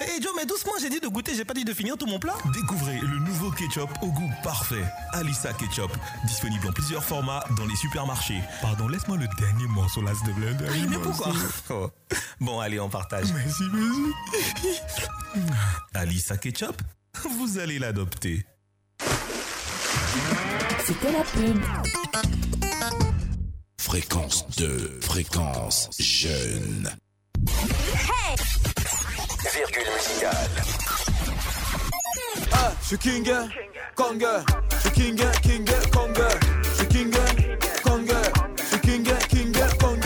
Hé 0.00 0.20
Joe, 0.22 0.32
mais 0.34 0.46
doucement, 0.46 0.72
j'ai 0.80 0.88
dit 0.88 0.98
de 1.00 1.08
goûter, 1.08 1.34
j'ai 1.34 1.44
pas 1.44 1.52
dit 1.52 1.64
de 1.64 1.74
finir 1.74 1.96
tout 1.96 2.06
mon 2.06 2.18
plat. 2.18 2.34
Découvrez 2.54 2.98
le 3.00 3.18
nouveau 3.18 3.50
ketchup 3.50 3.90
au 4.00 4.06
goût 4.06 4.30
parfait. 4.42 4.84
Alissa 5.12 5.52
Ketchup. 5.52 5.90
Disponible 6.24 6.68
en 6.68 6.72
plusieurs 6.72 7.04
formats 7.04 7.44
dans 7.56 7.66
les 7.66 7.76
supermarchés. 7.76 8.40
Pardon, 8.62 8.88
laisse-moi 8.88 9.18
le 9.18 9.28
dernier 9.38 9.66
morceau 9.66 10.00
là, 10.00 10.12
te 10.12 10.30
plaît. 10.30 10.56
Ah, 10.58 10.86
mais 10.88 10.98
pourquoi 10.98 11.32
Oh. 11.70 11.90
Bon, 12.40 12.60
allez, 12.60 12.80
on 12.80 12.88
partage. 12.88 13.32
Merci, 13.32 13.62
merci. 13.72 14.14
Alissa 15.94 16.36
Ketchup, 16.38 16.80
vous 17.38 17.58
allez 17.58 17.78
l'adopter. 17.78 18.46
C'était 20.84 21.12
la 21.12 21.22
pub. 21.24 21.62
Fréquence 23.78 24.46
2, 24.56 25.00
fréquence 25.02 25.90
jeune. 25.98 26.90
Virgule 29.42 29.90
musicale. 29.96 30.50
Ah, 32.52 32.72
je 32.82 32.86
suis 32.86 32.98
King, 32.98 33.26
Kong, 33.94 34.26
je 34.70 34.78
suis 34.78 34.90
King, 34.90 35.16
King, 35.42 35.64
Kong, 35.92 36.18
je 36.62 36.74
suis 36.76 36.88
King, 36.88 37.10
Kong, 37.82 38.12
je 38.56 38.64
suis 38.64 38.80
King, 38.80 39.08
King, 39.28 39.52
Kong. 39.80 40.00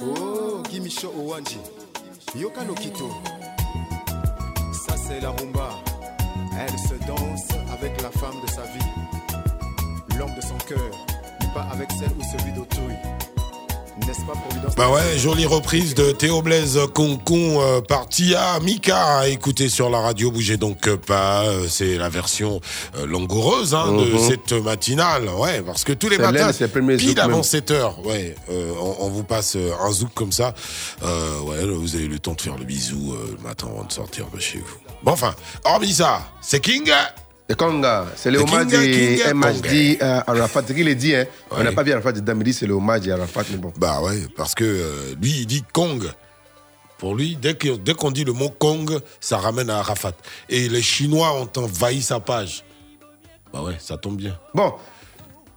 Oh, 0.00 0.62
Gimisho 0.70 1.08
Owanji, 1.08 1.58
Yoka 2.36 2.64
no 2.64 2.74
Kito. 2.74 3.10
Ça, 4.72 4.94
c'est 4.96 5.20
la 5.20 5.30
rumba. 5.30 5.70
Elle 6.56 6.78
se 6.78 6.94
danse 7.06 7.48
avec 7.72 8.00
la 8.00 8.10
femme 8.10 8.40
de 8.42 8.46
sa 8.48 8.62
vie. 8.62 10.16
L'homme 10.18 10.34
de 10.36 10.40
son 10.40 10.58
cœur, 10.68 10.90
pas 11.52 11.66
avec 11.72 11.90
celle 11.90 12.12
ou 12.16 12.22
celui 12.22 12.52
d'autrui. 12.52 12.94
N'est-ce 14.06 14.20
pas, 14.26 14.32
Providence 14.32 14.74
Bah 14.76 14.90
ouais, 14.90 15.18
jolie 15.18 15.46
reprise 15.46 15.94
de 15.94 16.10
Théo 16.12 16.42
Blaise 16.42 16.78
Concon 16.94 17.60
euh, 17.60 17.80
par 17.80 18.08
Tia 18.08 18.58
Mika 18.60 19.18
à 19.18 19.28
écouter 19.28 19.68
sur 19.68 19.90
la 19.90 20.00
radio. 20.00 20.30
Bougez 20.30 20.56
donc 20.56 20.88
pas, 20.96 21.44
euh, 21.44 21.66
c'est 21.68 21.96
la 21.96 22.08
version 22.08 22.60
euh, 22.96 23.06
langoureuse 23.06 23.74
hein, 23.74 23.92
de 23.92 24.04
Mhm. 24.12 24.18
cette 24.18 24.52
matinale. 24.52 25.28
Ouais, 25.28 25.60
parce 25.62 25.84
que 25.84 25.92
tous 25.92 26.08
les 26.08 26.18
matins, 26.18 26.50
pile 26.98 27.20
avant 27.20 27.34
même. 27.36 27.42
7 27.42 27.70
heures, 27.70 28.04
ouais, 28.06 28.34
euh, 28.50 28.72
on, 28.80 28.96
on 29.06 29.08
vous 29.10 29.24
passe 29.24 29.56
un 29.56 29.92
zouk 29.92 30.12
comme 30.14 30.32
ça. 30.32 30.54
Euh, 31.02 31.40
ouais, 31.40 31.64
vous 31.66 31.94
avez 31.94 32.06
le 32.08 32.18
temps 32.18 32.34
de 32.34 32.40
faire 32.40 32.56
le 32.56 32.64
bisou 32.64 33.12
euh, 33.14 33.36
le 33.36 33.42
matin 33.48 33.68
avant 33.72 33.84
de 33.84 33.92
sortir 33.92 34.26
de 34.34 34.40
chez 34.40 34.58
vous. 34.58 34.76
Bon, 35.02 35.12
enfin, 35.12 35.34
hormis 35.64 35.92
ça, 35.94 36.22
c'est 36.40 36.60
King. 36.60 36.90
C'est 37.50 37.56
Konga, 37.56 38.06
c'est 38.14 38.30
le 38.30 38.38
Le 38.38 38.44
hommage 38.44 38.66
de 38.68 39.34
MHD 39.34 40.00
à 40.00 40.22
Arafat. 40.30 40.62
C'est 40.68 40.72
qu'il 40.76 40.86
est 40.86 40.94
dit, 40.94 41.16
hein. 41.16 41.24
On 41.50 41.64
n'a 41.64 41.72
pas 41.72 41.82
vu 41.82 41.90
Arafat 41.90 42.12
il 42.14 42.22
dit 42.22 42.52
c'est 42.52 42.64
le 42.68 42.74
hommage 42.74 43.08
à 43.08 43.14
Arafat, 43.14 43.42
mais 43.50 43.56
bon. 43.56 43.72
Bah 43.76 44.00
ouais, 44.02 44.20
parce 44.36 44.54
que 44.54 44.62
euh, 44.62 45.14
lui, 45.20 45.40
il 45.40 45.46
dit 45.46 45.64
Kong. 45.72 46.04
Pour 46.96 47.16
lui, 47.16 47.34
dès 47.34 47.54
que- 47.54 47.76
dès 47.76 47.94
qu'on 47.94 48.12
dit 48.12 48.22
le 48.22 48.32
mot 48.34 48.50
Kong, 48.50 49.00
ça 49.18 49.38
ramène 49.38 49.68
à 49.68 49.78
Arafat. 49.78 50.12
Et 50.48 50.68
les 50.68 50.80
Chinois 50.80 51.34
ont 51.42 51.50
envahi 51.60 52.02
sa 52.02 52.20
page. 52.20 52.62
Bah 53.52 53.62
ouais, 53.62 53.74
ça 53.80 53.96
tombe 53.96 54.16
bien. 54.16 54.38
Bon, 54.54 54.72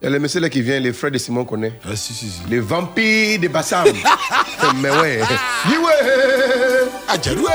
il 0.02 0.06
y 0.06 0.08
a 0.08 0.10
le 0.10 0.18
monsieur 0.18 0.40
là 0.40 0.50
qui 0.50 0.64
vient, 0.64 0.80
les 0.80 0.94
frères 0.94 1.12
de 1.12 1.20
Simon 1.20 1.46
connaît. 1.46 1.80
Ah 1.86 1.96
si, 1.96 2.12
si, 2.16 2.28
si. 2.28 2.40
Les 2.50 2.60
vampires 2.60 3.40
de 3.40 3.48
Bassam. 3.50 3.86
mais 4.82 4.90
ouais. 4.90 5.20
Dis 5.68 5.78
ouais. 5.78 7.54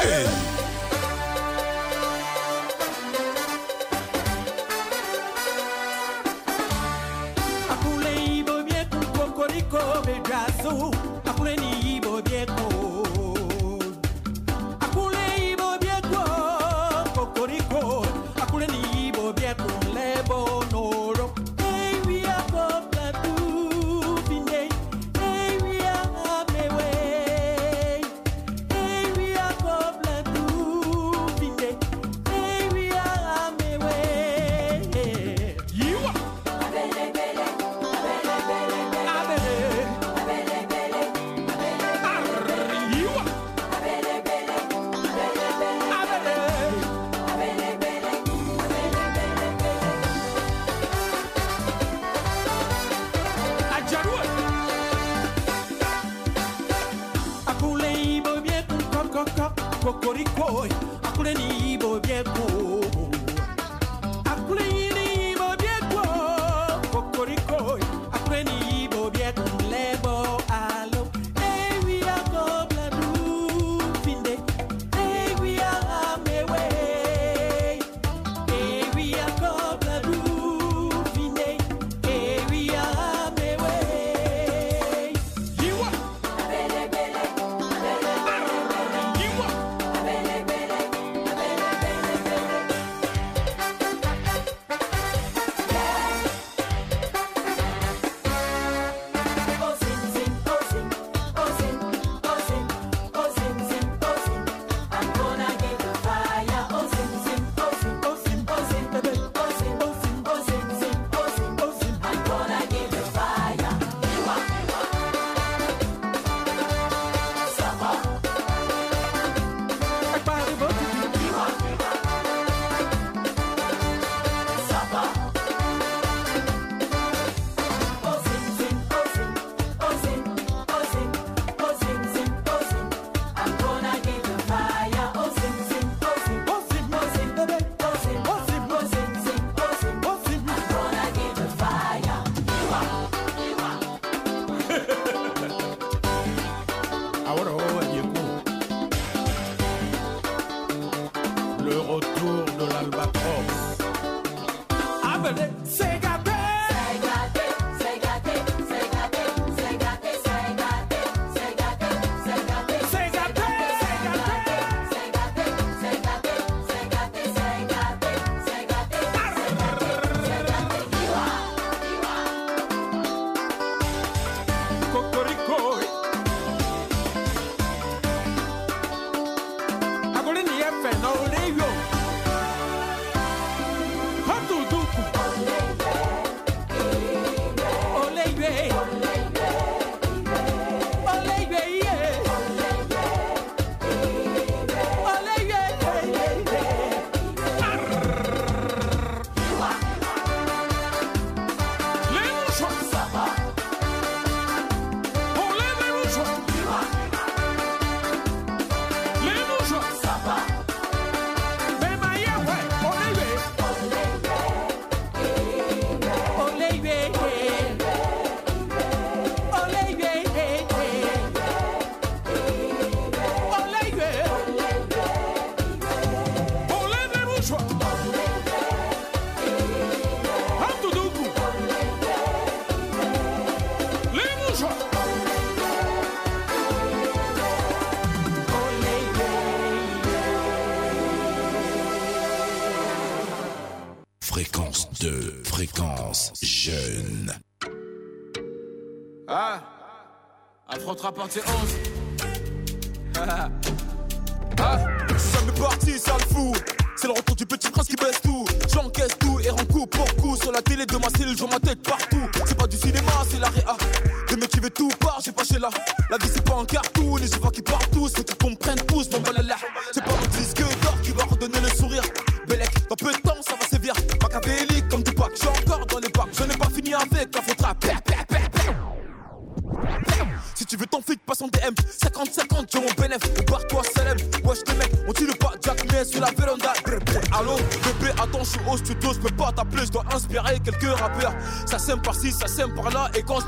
Affrontera 250.89 251.13
partie 251.13 251.41
11 251.41 251.88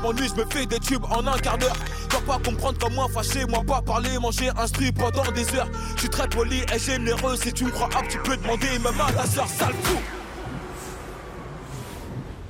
m'ennuie, 0.01 0.27
je 0.27 0.41
me 0.41 0.45
fais 0.49 0.65
des 0.65 0.79
tubes 0.79 1.05
en 1.05 1.25
un 1.27 1.37
quart 1.37 1.57
d'heure. 1.57 1.75
Dois 2.09 2.21
pas 2.21 2.39
comprendre 2.43 2.77
comme 2.79 2.93
moi, 2.93 3.07
fâché 3.13 3.45
Moi 3.45 3.63
pas 3.65 3.81
parler, 3.81 4.17
manger, 4.19 4.49
instruit 4.57 4.91
pendant 4.91 5.29
des 5.31 5.55
heures. 5.55 5.69
Je 5.95 6.01
suis 6.01 6.09
très 6.09 6.27
poli 6.27 6.63
et 6.73 6.79
généreux 6.79 7.35
Si 7.37 7.53
tu 7.53 7.65
me 7.65 7.71
crois 7.71 7.89
apte, 7.95 8.11
tu 8.11 8.17
peux 8.19 8.37
demander 8.37 8.67
Même 8.79 8.99
à 8.99 9.11
ta 9.11 9.25
soeur, 9.25 9.47
sale 9.47 9.73
fou. 9.83 9.97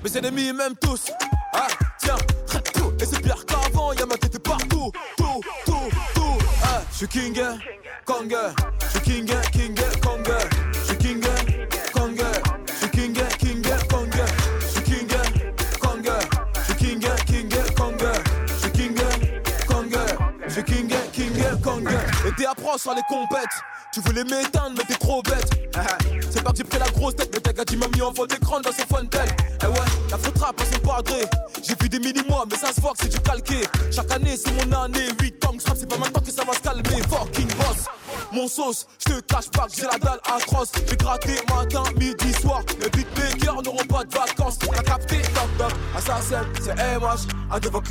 Mes 0.04 0.18
ennemis 0.18 0.52
m'aiment 0.52 0.76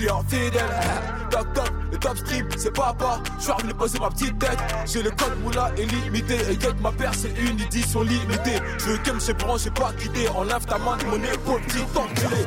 clients 0.00 0.24
fidèles. 0.28 1.30
Toc 1.30 1.46
le 1.92 1.98
top 1.98 2.16
stream, 2.16 2.48
c'est 2.56 2.72
papa. 2.72 3.20
Je 3.38 3.42
suis 3.44 3.52
revenu 3.52 3.74
poser 3.74 3.98
ma 3.98 4.10
petite 4.10 4.38
tête. 4.38 4.58
J'ai 4.86 5.02
le 5.02 5.10
code 5.10 5.38
moula 5.42 5.70
et 5.76 5.86
limité. 5.86 6.36
Et 6.50 6.60
get 6.60 6.74
ma 6.80 6.92
paire, 6.92 7.12
c'est 7.14 7.32
une 7.38 7.60
édition 7.60 8.02
limitée. 8.02 8.58
Je 8.78 8.84
veux 8.84 8.98
que 8.98 9.10
me 9.10 9.32
bron, 9.34 9.56
j'ai 9.56 9.70
pas 9.70 9.92
quitté. 9.98 10.28
Enlève 10.28 10.64
ta 10.64 10.78
main 10.78 10.96
de 10.96 11.04
mon 11.06 11.22
épaule, 11.22 11.60
petit 11.62 11.82
enculé. 11.96 12.44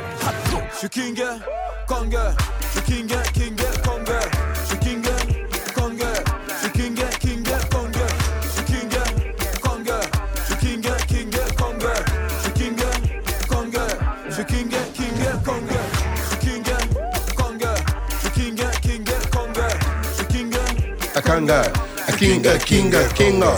Je 0.74 0.78
suis 0.78 0.90
king, 0.90 1.22
Kong, 1.88 2.18
je 2.62 2.80
suis 2.80 2.82
king, 2.82 3.14
king, 3.34 3.56
Akinga, 22.24 22.58
Kinga, 22.58 23.04
Kinga. 23.14 23.56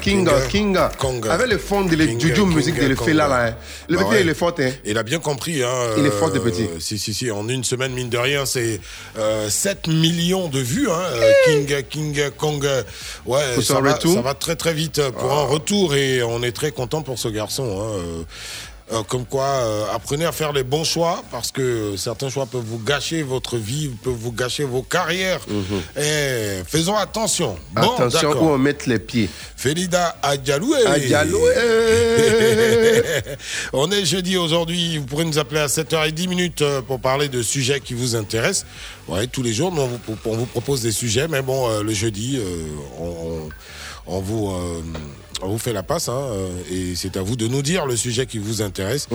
Kinga, 0.00 0.40
Kinga, 0.48 1.32
Avec 1.32 1.48
le 1.48 1.58
fond 1.58 1.82
de 1.82 1.94
la 1.96 2.06
Juju 2.06 2.44
musique 2.46 2.78
de 2.80 2.86
le 2.86 2.96
fait 2.96 3.12
là, 3.12 3.28
là. 3.28 3.46
hein. 3.48 3.54
Le 3.88 3.96
Bah 3.98 4.04
petit, 4.04 4.14
ouais. 4.14 4.20
il 4.22 4.28
est 4.28 4.34
fort, 4.34 4.52
hein. 4.58 4.70
Il 4.84 4.96
a 4.98 5.02
bien 5.02 5.18
compris. 5.18 5.62
Hein, 5.62 5.68
Il 5.98 6.04
est 6.06 6.10
fort, 6.10 6.28
euh, 6.30 6.34
le 6.34 6.40
petit. 6.40 6.66
Si, 6.80 6.98
si, 6.98 7.12
si. 7.14 7.30
En 7.30 7.46
une 7.48 7.62
semaine, 7.62 7.92
mine 7.92 8.08
de 8.08 8.16
rien, 8.18 8.44
c'est 8.46 8.80
euh, 9.18 9.48
7 9.48 9.88
millions 9.88 10.48
de 10.48 10.58
vues. 10.60 10.88
Hein, 10.90 10.98
euh, 10.98 11.32
King, 11.46 11.82
King 11.88 12.30
Kong. 12.36 12.66
Ouais, 13.26 13.40
ça 13.62 13.80
va, 13.80 13.98
ça 14.00 14.20
va 14.22 14.34
très 14.34 14.56
très 14.56 14.72
vite 14.74 15.00
pour 15.10 15.30
un 15.32 15.44
retour 15.44 15.94
et 15.94 16.22
on 16.22 16.42
est 16.42 16.52
très 16.52 16.70
content 16.72 17.02
pour 17.02 17.18
ce 17.18 17.28
garçon. 17.28 17.82
Hein, 17.82 18.24
euh, 18.92 19.02
comme 19.04 19.24
quoi, 19.24 19.44
euh, 19.44 19.84
apprenez 19.94 20.26
à 20.26 20.32
faire 20.32 20.52
les 20.52 20.64
bons 20.64 20.84
choix 20.84 21.22
parce 21.30 21.50
que 21.50 21.96
certains 21.96 22.28
choix 22.28 22.46
peuvent 22.46 22.64
vous 22.64 22.78
gâcher 22.78 23.22
votre 23.22 23.56
vie, 23.56 23.88
peuvent 24.02 24.12
vous 24.12 24.32
gâcher 24.32 24.64
vos 24.64 24.82
carrières. 24.82 25.40
Et 25.96 26.62
faisons 26.66 26.96
attention. 26.96 27.56
Bon, 27.74 27.82
Mhm. 27.82 27.88
Attention 28.08 28.30
où 28.32 28.48
on 28.50 28.58
met 28.58 28.76
les 28.86 28.98
pieds. 28.98 29.28
Felida 29.56 30.16
Adjaloué. 30.22 30.84
Adjaloué. 30.86 31.52
On 33.72 33.90
est 33.90 34.04
jeudi 34.04 34.36
aujourd'hui. 34.36 34.98
Vous 34.98 35.06
pourrez 35.06 35.24
nous 35.24 35.38
appeler 35.38 35.60
à 35.60 35.68
7h10 35.68 36.28
minutes 36.28 36.62
euh, 36.62 36.82
pour 36.82 37.00
parler 37.00 37.28
de 37.28 37.42
sujets 37.42 37.80
qui 37.80 37.94
vous 37.94 38.16
intéressent. 38.16 38.66
Ouais, 39.08 39.26
tous 39.26 39.42
les 39.42 39.52
jours, 39.52 39.72
on 39.76 39.86
vous, 39.86 39.98
on 40.26 40.36
vous 40.36 40.46
propose 40.46 40.82
des 40.82 40.92
sujets, 40.92 41.28
mais 41.28 41.42
bon, 41.42 41.68
euh, 41.68 41.82
le 41.82 41.92
jeudi, 41.92 42.40
on, 44.06 44.20
vous, 44.20 44.52
on 45.42 45.48
vous 45.48 45.58
fait 45.58 45.72
la 45.72 45.82
passe, 45.82 46.08
hein, 46.08 46.18
euh, 46.18 46.48
et 46.70 46.94
c'est 46.94 47.16
à 47.16 47.22
vous 47.22 47.36
de 47.36 47.46
nous 47.48 47.62
dire 47.62 47.86
le 47.86 47.96
sujet 47.96 48.26
qui 48.26 48.38
vous 48.38 48.62
intéresse. 48.62 49.08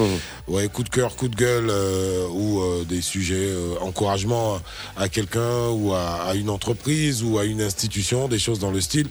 Ouais, 0.47 0.67
coup 0.67 0.83
de 0.83 0.89
cœur, 0.89 1.15
coup 1.15 1.27
de 1.27 1.35
gueule, 1.35 1.69
euh, 1.69 2.27
ou 2.31 2.61
euh, 2.61 2.83
des 2.83 3.01
sujets 3.01 3.35
euh, 3.35 3.75
encouragement 3.81 4.59
à 4.95 5.09
quelqu'un 5.09 5.69
ou 5.69 5.93
à, 5.93 6.23
à 6.23 6.35
une 6.35 6.49
entreprise 6.49 7.23
ou 7.23 7.37
à 7.37 7.45
une 7.45 7.61
institution, 7.61 8.27
des 8.27 8.39
choses 8.39 8.59
dans 8.59 8.71
le 8.71 8.81
style. 8.81 9.07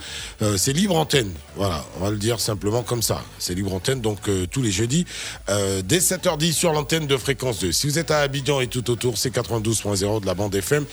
C'est 0.57 0.73
libre 0.73 0.97
antenne. 0.97 1.33
Voilà, 1.57 1.85
on 1.99 2.05
va 2.05 2.11
le 2.11 2.17
dire 2.17 2.41
simplement 2.41 2.83
comme 2.83 3.03
ça. 3.03 3.23
C'est 3.39 3.55
libre 3.55 3.73
antenne, 3.75 4.01
donc 4.01 4.19
tous 4.51 4.63
les 4.63 4.71
jeudis, 4.71 5.07
dès 5.49 5.99
7h10 5.99 6.53
sur 6.53 6.73
l'antenne 6.73 7.07
de 7.07 7.17
fréquence 7.17 7.61
2. 7.61 7.73
Si 7.73 7.87
vous 7.87 7.99
êtes 7.99 8.11
à 8.11 8.21
Abidjan 8.21 8.61
et 8.61 8.67
tout 8.67 8.91
autour, 8.91 9.17
c'est 9.19 9.35
92.0 9.35 10.21
de 10.21 10.27
la 10.27 10.35
bande 10.35 10.55
FM. 10.55 10.85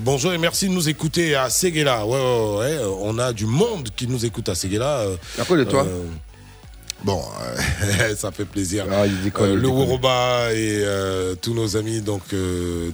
Bonjour 0.00 0.32
et 0.32 0.38
merci 0.38 0.68
de 0.68 0.72
nous 0.72 0.88
écouter 0.88 1.34
à 1.34 1.50
Séguéla. 1.50 2.06
Ouais, 2.06 2.18
ouais, 2.18 2.58
ouais, 2.58 2.78
on 3.00 3.18
a 3.18 3.32
du 3.32 3.46
monde 3.46 3.88
qui 3.94 4.06
nous 4.06 4.24
écoute 4.24 4.48
à 4.48 4.54
Séguéla. 4.54 5.04
Euh, 5.38 5.42
À 5.42 5.44
cause 5.44 5.58
de 5.58 5.64
toi 5.64 5.84
euh, 5.86 6.04
Bon, 7.04 7.20
euh, 7.42 8.14
ça 8.16 8.32
fait 8.32 8.46
plaisir. 8.46 8.86
Euh, 8.90 9.06
il 9.06 9.26
le 9.54 9.68
quoi 9.68 9.76
Woroba 9.76 10.48
et 10.54 10.80
euh, 10.82 11.34
tous 11.40 11.52
nos 11.54 11.76
amis 11.76 12.00
donc 12.00 12.22
euh, 12.32 12.90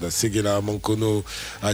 à 0.46 0.60
Mankono, 0.60 1.22
à 1.62 1.72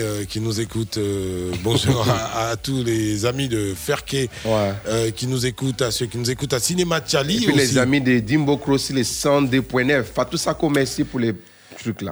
euh, 0.00 0.24
qui 0.24 0.40
nous 0.40 0.60
écoutent. 0.60 0.98
euh, 0.98 1.52
bonjour 1.62 2.04
à, 2.10 2.48
à 2.50 2.56
tous 2.56 2.82
les 2.82 3.24
amis 3.24 3.48
de 3.48 3.74
Ferké 3.76 4.28
euh, 4.44 5.10
qui 5.12 5.28
nous 5.28 5.46
écoutent, 5.46 5.82
à 5.82 5.92
ceux 5.92 6.06
qui 6.06 6.18
nous 6.18 6.30
écoutent 6.30 6.52
à 6.52 6.58
Cinéma 6.60 6.98
Et 6.98 7.08
Tchali 7.08 7.36
puis 7.36 7.46
aussi. 7.46 7.56
les 7.56 7.78
amis 7.78 8.00
de 8.00 8.18
Dimbo 8.18 8.56
Crossi, 8.56 8.92
les 8.92 9.04
102.9. 9.04 10.02
Pas 10.02 10.24
tout 10.24 10.36
ça 10.36 10.54
comme 10.54 10.74
merci 10.74 11.04
pour 11.04 11.20
les 11.20 11.32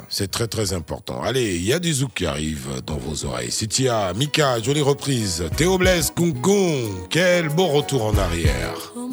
C'est 0.08 0.30
très 0.30 0.46
très 0.46 0.72
important. 0.72 1.22
Allez, 1.22 1.56
il 1.56 1.64
y 1.64 1.72
a 1.72 1.78
du 1.78 1.92
zouk 1.92 2.14
qui 2.14 2.26
arrive 2.26 2.82
dans 2.86 2.96
vos 2.96 3.24
oreilles. 3.26 3.50
Sitia, 3.50 4.12
Mika, 4.14 4.60
jolie 4.60 4.80
reprise. 4.80 5.44
Théo 5.56 5.78
Blaise, 5.78 6.12
Kung 6.14 6.40
Kung, 6.40 7.08
quel 7.08 7.48
beau 7.48 7.66
retour 7.66 8.04
en 8.04 8.16
arrière. 8.16 8.92
Oh 8.96 9.08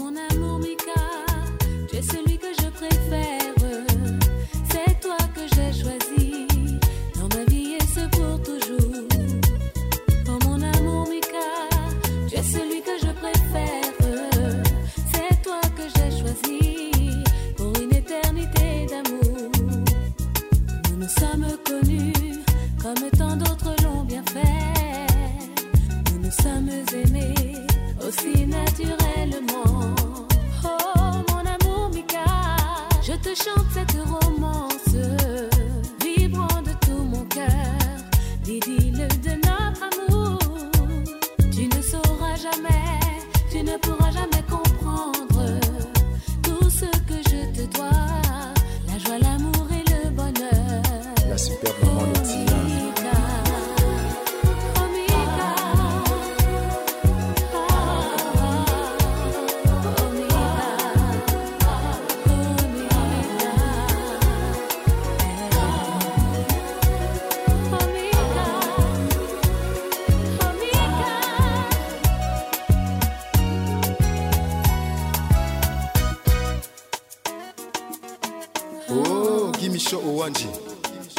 aussi 28.08 28.46
naturellement. 28.46 29.96
Oh 30.64 30.68
mon 31.30 31.40
amour 31.40 31.90
Mika, 31.94 32.24
je 33.02 33.14
te 33.14 33.30
chante 33.36 33.66
cette 33.74 33.98
romance, 34.06 34.37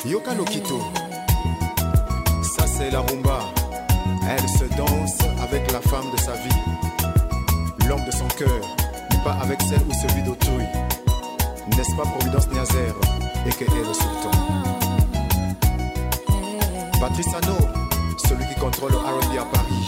Yoka 0.05 0.35
Lokito. 0.35 0.79
Ça 2.43 2.67
c'est 2.67 2.91
la 2.91 3.01
rumba. 3.01 3.41
Elle 4.29 4.47
se 4.47 4.65
danse 4.77 5.19
avec 5.43 5.73
la 5.73 5.81
femme 5.81 6.11
de 6.13 6.21
sa 6.21 6.33
vie. 6.33 7.89
L'homme 7.89 8.05
de 8.05 8.11
son 8.11 8.29
cœur 8.37 8.61
n'est 9.11 9.25
pas 9.25 9.39
avec 9.41 9.63
celle 9.63 9.81
ou 9.89 9.95
celui 9.95 10.23
d'autrui. 10.25 10.65
N'est-ce 11.75 11.97
pas 11.97 12.03
Providence 12.03 12.49
Niazer 12.49 12.95
et 13.47 13.51
que 13.51 13.65
est 13.65 13.87
le 13.87 13.95
sultan? 13.95 14.31
Patrice 17.01 17.35
Ano, 17.35 17.57
celui 18.29 18.47
qui 18.47 18.61
contrôle 18.61 18.93
le 18.93 18.99
R&B 18.99 19.39
à 19.39 19.45
Paris. 19.57 19.88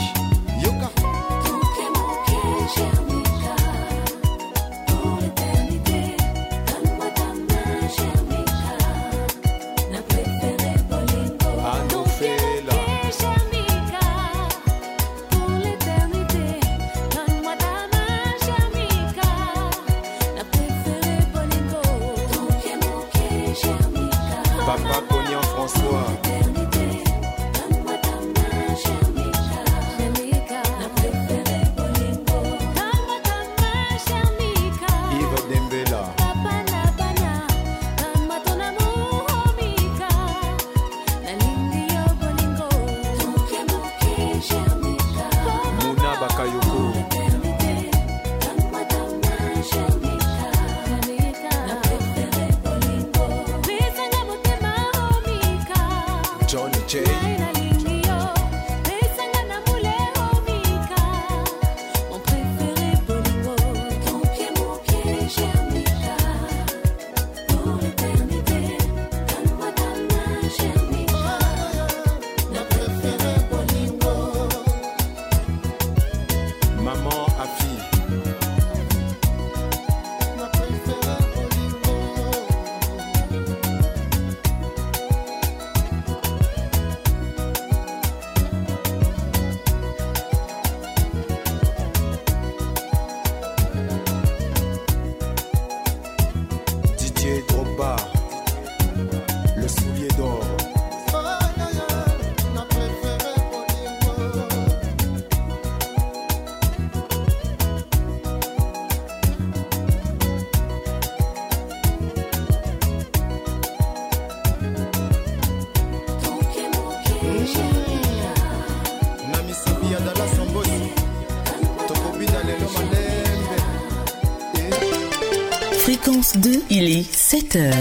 Il 126.81 126.99
est 126.99 127.15
7 127.15 127.57
heures. 127.57 127.75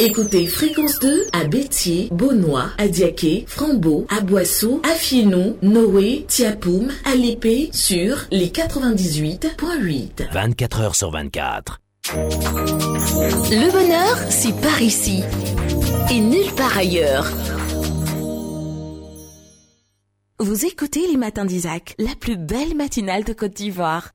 Écoutez 0.00 0.46
Fréquence 0.46 0.98
2 0.98 1.26
à 1.32 1.44
Bétier, 1.44 2.08
Beaunois, 2.10 2.70
à 2.78 2.88
Diaké, 2.88 3.44
Frambeau, 3.46 4.04
à 4.08 4.20
Boissou, 4.20 4.80
à 4.82 4.94
Fienou, 4.94 5.56
Noé, 5.62 6.24
Tiapoum, 6.26 6.90
à 7.04 7.14
Lépée 7.14 7.68
sur 7.72 8.16
les 8.32 8.48
98.8. 8.48 10.32
24 10.32 10.80
heures 10.80 10.96
sur 10.96 11.12
24. 11.12 11.80
Le 12.14 13.70
bonheur, 13.70 14.16
c'est 14.28 14.60
par 14.60 14.82
ici 14.82 15.22
et 16.10 16.18
nulle 16.20 16.52
part 16.56 16.76
ailleurs. 16.78 17.30
Vous 20.40 20.64
écoutez 20.64 21.06
les 21.06 21.18
matins 21.18 21.44
d'Isaac, 21.44 21.94
la 21.98 22.14
plus 22.18 22.38
belle 22.38 22.74
matinale 22.74 23.24
de 23.24 23.34
Côte 23.34 23.52
d'Ivoire. 23.52 24.12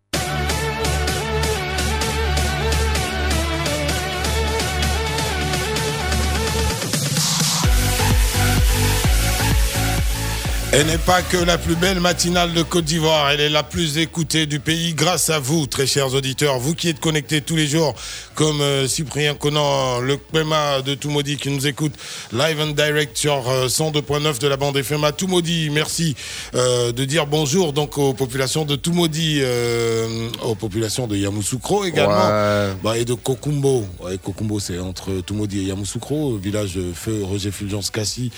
Elle 10.78 10.88
n'est 10.88 10.97
pas 10.97 11.21
que 11.21 11.38
la 11.38 11.57
plus 11.57 11.78
belle 11.78 12.01
matinale 12.01 12.51
de 12.51 12.61
Côte 12.61 12.84
d'Ivoire, 12.84 13.30
elle 13.30 13.39
est 13.39 13.49
la 13.49 13.63
plus 13.63 13.97
écoutée 13.97 14.45
du 14.45 14.59
pays 14.59 14.93
grâce 14.93 15.30
à 15.30 15.39
vous, 15.39 15.67
très 15.67 15.88
chers 15.88 16.13
auditeurs. 16.13 16.59
Vous 16.59 16.76
qui 16.76 16.89
êtes 16.89 16.99
connectés 16.99 17.39
tous 17.39 17.55
les 17.55 17.65
jours, 17.65 17.95
comme 18.36 18.62
euh, 18.62 18.88
Cyprien 18.88 19.34
Conan, 19.34 20.00
le 20.02 20.18
Pema 20.18 20.82
de 20.82 20.94
Toumaudi 20.94 21.38
qui 21.38 21.50
nous 21.50 21.66
écoute 21.68 21.94
live 22.34 22.60
and 22.62 22.72
direct 22.72 23.18
sur 23.18 23.50
euh, 23.50 23.68
102.9 23.68 24.40
de 24.40 24.48
la 24.48 24.58
bande 24.58 24.76
FM 24.78 25.04
à 25.06 25.12
Toumaudi. 25.12 25.70
Merci 25.72 26.16
euh, 26.54 26.92
de 26.92 27.06
dire 27.06 27.26
bonjour 27.28 27.72
donc 27.74 27.98
aux 27.98 28.14
populations 28.14 28.66
de 28.66 28.76
Toumaudi, 28.76 29.40
euh, 29.42 30.30
aux 30.44 30.56
populations 30.56 31.08
de 31.08 31.16
Yamoussoukro 31.16 31.86
également, 31.86 32.16
Ouais. 32.16 32.74
Bah, 32.84 32.98
et 32.98 33.06
de 33.06 33.14
Kokumbo. 33.14 33.86
Ouais, 34.02 34.18
Kokumbo 34.18 34.60
c'est 34.60 34.80
entre 34.80 35.22
Toumaudi 35.22 35.60
et 35.60 35.64
Yamoussoukro, 35.64 36.36
village 36.38 36.78
feu 36.94 37.22
Roger 37.24 37.52
Fulgence 37.52 37.90
Cassi. 37.90 38.32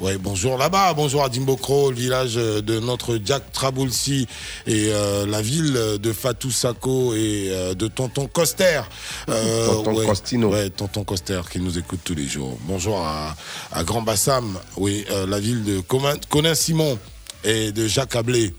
Ouais, 0.00 0.18
bonjour 0.18 0.58
là-bas, 0.58 0.92
bonjour 0.94 1.24
à 1.24 1.28
Dimbokro, 1.28 1.90
le 1.90 1.96
village 1.96 2.34
de 2.34 2.80
notre 2.80 3.18
Jack 3.24 3.52
Traboulsi 3.52 4.26
et 4.66 4.88
euh, 4.90 5.26
la 5.26 5.40
ville 5.42 5.78
de 6.00 6.12
Fatou 6.12 6.50
Sako 6.50 7.14
et 7.14 7.48
euh, 7.50 7.74
de 7.74 7.86
Tonton 7.86 8.26
Coster. 8.26 8.80
Euh, 9.28 9.43
Tonton 9.66 9.94
ouais, 9.94 10.06
Costino. 10.06 10.48
Ouais, 10.50 10.70
Tonton 10.70 11.04
Coster 11.04 11.40
qui 11.50 11.60
nous 11.60 11.78
écoute 11.78 12.00
tous 12.04 12.14
les 12.14 12.26
jours. 12.26 12.58
Bonjour 12.62 12.98
à, 13.00 13.34
à 13.72 13.84
Grand 13.84 14.02
Bassam, 14.02 14.58
oui, 14.76 15.04
euh, 15.10 15.26
la 15.26 15.40
ville 15.40 15.64
de 15.64 15.80
Conin-Simon 16.28 16.98
et 17.44 17.72
de 17.72 17.86
Jacques 17.86 18.16
Ablé. 18.16 18.54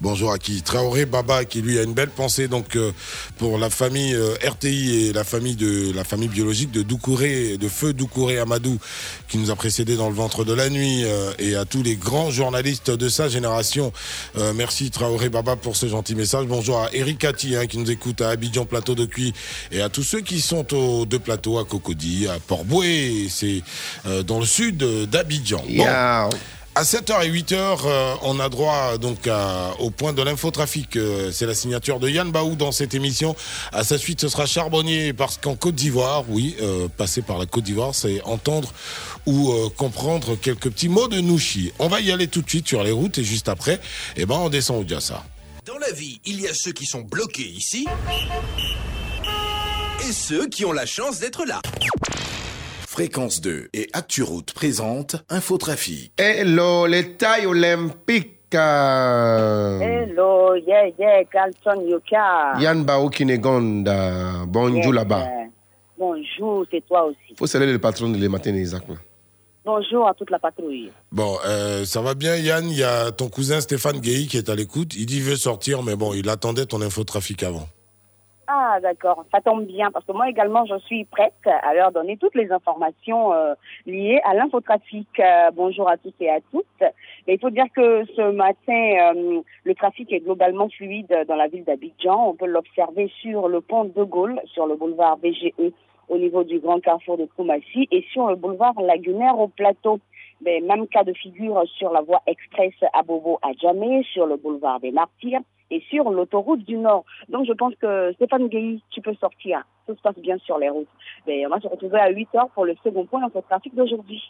Bonjour 0.00 0.32
à 0.32 0.38
qui 0.38 0.62
Traoré 0.62 1.06
Baba 1.06 1.44
qui 1.44 1.60
lui 1.60 1.78
a 1.78 1.82
une 1.82 1.92
belle 1.92 2.10
pensée 2.10 2.46
donc 2.46 2.76
euh, 2.76 2.92
pour 3.36 3.58
la 3.58 3.68
famille 3.68 4.14
euh, 4.14 4.34
RTI 4.46 5.08
et 5.08 5.12
la 5.12 5.24
famille 5.24 5.56
de 5.56 5.92
la 5.92 6.04
famille 6.04 6.28
biologique 6.28 6.70
de 6.70 6.82
Doucouré 6.82 7.58
de 7.58 7.68
feu 7.68 7.92
Doucouré 7.92 8.38
Amadou 8.38 8.78
qui 9.28 9.38
nous 9.38 9.50
a 9.50 9.56
précédé 9.56 9.96
dans 9.96 10.08
le 10.08 10.14
ventre 10.14 10.44
de 10.44 10.52
la 10.52 10.70
nuit 10.70 11.02
euh, 11.04 11.32
et 11.40 11.56
à 11.56 11.64
tous 11.64 11.82
les 11.82 11.96
grands 11.96 12.30
journalistes 12.30 12.90
de 12.90 13.08
sa 13.08 13.28
génération. 13.28 13.92
Euh, 14.36 14.52
merci 14.54 14.90
Traoré 14.90 15.28
Baba 15.28 15.56
pour 15.56 15.76
ce 15.76 15.88
gentil 15.88 16.14
message. 16.14 16.46
Bonjour 16.46 16.78
à 16.78 16.90
Eric 16.92 17.24
Atti 17.24 17.56
hein, 17.56 17.66
qui 17.66 17.78
nous 17.78 17.90
écoute 17.90 18.20
à 18.20 18.30
Abidjan 18.30 18.66
Plateau 18.66 18.94
de 18.94 19.04
Cuy 19.04 19.32
et 19.72 19.80
à 19.80 19.88
tous 19.88 20.04
ceux 20.04 20.20
qui 20.20 20.40
sont 20.40 20.74
aux 20.74 21.06
deux 21.06 21.18
plateaux 21.18 21.58
à 21.58 21.64
Cocody, 21.64 22.28
à 22.28 22.38
Port-Boué, 22.38 23.26
c'est 23.28 23.62
euh, 24.06 24.22
dans 24.22 24.38
le 24.38 24.46
sud 24.46 24.78
d'Abidjan. 25.10 25.58
Bon. 25.58 25.72
Yeah. 25.72 26.28
À 26.78 26.84
7h 26.84 27.24
et 27.24 27.28
8h, 27.28 27.56
euh, 27.86 28.14
on 28.22 28.38
a 28.38 28.48
droit 28.48 28.98
donc 28.98 29.28
au 29.80 29.90
point 29.90 30.12
de 30.12 30.22
l'infotrafic. 30.22 30.94
Euh, 30.94 31.32
c'est 31.32 31.44
la 31.44 31.54
signature 31.54 31.98
de 31.98 32.08
Yann 32.08 32.30
Baou 32.30 32.54
dans 32.54 32.70
cette 32.70 32.94
émission. 32.94 33.34
À 33.72 33.82
sa 33.82 33.98
suite, 33.98 34.20
ce 34.20 34.28
sera 34.28 34.46
Charbonnier 34.46 35.12
parce 35.12 35.38
qu'en 35.38 35.56
Côte 35.56 35.74
d'Ivoire, 35.74 36.22
oui, 36.28 36.54
euh, 36.62 36.86
passer 36.86 37.20
par 37.20 37.36
la 37.36 37.46
Côte 37.46 37.64
d'Ivoire, 37.64 37.96
c'est 37.96 38.22
entendre 38.22 38.72
ou 39.26 39.52
comprendre 39.76 40.36
quelques 40.36 40.70
petits 40.70 40.88
mots 40.88 41.08
de 41.08 41.20
Nouchi. 41.20 41.72
On 41.80 41.88
va 41.88 42.00
y 42.00 42.12
aller 42.12 42.28
tout 42.28 42.42
de 42.42 42.48
suite 42.48 42.68
sur 42.68 42.84
les 42.84 42.92
routes 42.92 43.18
et 43.18 43.24
juste 43.24 43.48
après, 43.48 43.80
eh 44.14 44.24
ben, 44.24 44.36
on 44.36 44.48
descend 44.48 44.80
au 44.80 44.84
Diassa. 44.84 45.24
Dans 45.66 45.78
la 45.78 45.90
vie, 45.90 46.20
il 46.26 46.40
y 46.40 46.46
a 46.46 46.54
ceux 46.54 46.70
qui 46.70 46.86
sont 46.86 47.00
bloqués 47.00 47.48
ici 47.48 47.88
et 50.08 50.12
ceux 50.12 50.46
qui 50.46 50.64
ont 50.64 50.72
la 50.72 50.86
chance 50.86 51.18
d'être 51.18 51.44
là. 51.44 51.60
Fréquence 52.98 53.40
2 53.40 53.68
et 53.74 53.86
ActuRoute 53.92 54.52
présente 54.52 55.14
Infotrafic. 55.28 56.10
Hello, 56.16 56.84
les 56.88 57.12
tailles 57.12 57.46
olympiques. 57.46 58.52
Hello, 58.52 60.56
yeah, 60.56 60.88
yeah, 60.98 61.22
Carlton 61.30 61.86
Yuka. 61.86 62.58
Yann 62.58 62.82
Bao 62.82 63.08
Kinegonda, 63.08 64.44
bonjour 64.48 64.92
là-bas. 64.92 65.28
Bonjour, 65.96 66.66
c'est 66.72 66.84
toi 66.88 67.04
aussi. 67.04 67.36
faut 67.38 67.46
saluer 67.46 67.70
le 67.70 67.78
patron 67.78 68.08
de 68.08 68.18
les 68.18 68.28
matins 68.28 68.50
d'Isaac. 68.50 68.88
là. 68.88 68.96
Bonjour 69.64 70.08
à 70.08 70.14
toute 70.14 70.30
la 70.30 70.40
patrouille. 70.40 70.90
Bon, 71.12 71.36
euh, 71.46 71.84
ça 71.84 72.02
va 72.02 72.14
bien, 72.14 72.34
Yann? 72.34 72.68
Il 72.68 72.78
y 72.78 72.82
a 72.82 73.12
ton 73.12 73.28
cousin 73.28 73.60
Stéphane 73.60 74.00
Guéhi 74.00 74.26
qui 74.26 74.38
est 74.38 74.48
à 74.48 74.56
l'écoute. 74.56 74.96
Il 74.96 75.06
dit 75.06 75.18
qu'il 75.18 75.22
veut 75.22 75.36
sortir, 75.36 75.84
mais 75.84 75.94
bon, 75.94 76.14
il 76.14 76.28
attendait 76.28 76.66
ton 76.66 76.82
infotrafic 76.82 77.44
avant. 77.44 77.68
Ah, 78.50 78.78
d'accord, 78.80 79.26
ça 79.30 79.42
tombe 79.42 79.66
bien 79.66 79.90
parce 79.90 80.06
que 80.06 80.12
moi 80.12 80.30
également, 80.30 80.64
je 80.64 80.78
suis 80.78 81.04
prête 81.04 81.34
à 81.44 81.74
leur 81.74 81.92
donner 81.92 82.16
toutes 82.16 82.34
les 82.34 82.50
informations 82.50 83.34
euh, 83.34 83.52
liées 83.84 84.22
à 84.24 84.32
l'infotrafic. 84.32 85.06
Euh, 85.20 85.50
bonjour 85.52 85.86
à 85.86 85.98
tous 85.98 86.14
et 86.18 86.30
à 86.30 86.40
toutes. 86.50 86.64
Et 87.26 87.34
il 87.34 87.38
faut 87.38 87.50
dire 87.50 87.66
que 87.76 88.06
ce 88.16 88.30
matin, 88.30 89.12
euh, 89.14 89.42
le 89.64 89.74
trafic 89.74 90.10
est 90.14 90.20
globalement 90.20 90.70
fluide 90.70 91.14
dans 91.28 91.34
la 91.34 91.48
ville 91.48 91.64
d'Abidjan. 91.64 92.30
On 92.30 92.34
peut 92.34 92.46
l'observer 92.46 93.12
sur 93.20 93.48
le 93.48 93.60
pont 93.60 93.84
de 93.84 94.02
Gaulle, 94.02 94.40
sur 94.46 94.66
le 94.66 94.76
boulevard 94.76 95.18
BGE 95.18 95.52
au 96.08 96.16
niveau 96.16 96.42
du 96.42 96.58
grand 96.58 96.80
carrefour 96.80 97.18
de 97.18 97.26
Koumassi 97.26 97.86
et 97.90 98.02
sur 98.12 98.28
le 98.28 98.36
boulevard 98.36 98.80
lagunaire 98.80 99.38
au 99.38 99.48
plateau. 99.48 100.00
Mais 100.40 100.60
même 100.60 100.88
cas 100.88 101.04
de 101.04 101.12
figure 101.12 101.64
sur 101.76 101.92
la 101.92 102.00
voie 102.00 102.22
express 102.26 102.72
à 102.94 103.02
Bobo 103.02 103.38
à 103.42 103.52
Djamé, 103.52 104.04
sur 104.04 104.24
le 104.24 104.36
boulevard 104.36 104.80
des 104.80 104.90
Martyrs 104.90 105.42
et 105.70 105.82
sur 105.90 106.10
l'autoroute 106.10 106.64
du 106.64 106.76
Nord. 106.76 107.04
Donc 107.28 107.46
je 107.46 107.52
pense 107.52 107.74
que 107.76 108.12
Stéphane 108.14 108.48
Guéhi, 108.48 108.82
tu 108.90 109.00
peux 109.00 109.14
sortir. 109.14 109.62
Tout 109.86 109.94
se 109.94 110.00
passe 110.00 110.18
bien 110.18 110.36
sur 110.38 110.58
les 110.58 110.68
routes. 110.68 110.88
Mais 111.26 111.46
on 111.46 111.50
va 111.50 111.60
se 111.60 111.68
retrouver 111.68 111.98
à 111.98 112.10
8 112.10 112.28
heures 112.34 112.50
pour 112.50 112.64
le 112.64 112.74
second 112.82 113.06
point 113.06 113.20
dans 113.20 113.30
ce 113.32 113.38
trafic 113.46 113.72
d'aujourd'hui. 113.74 114.22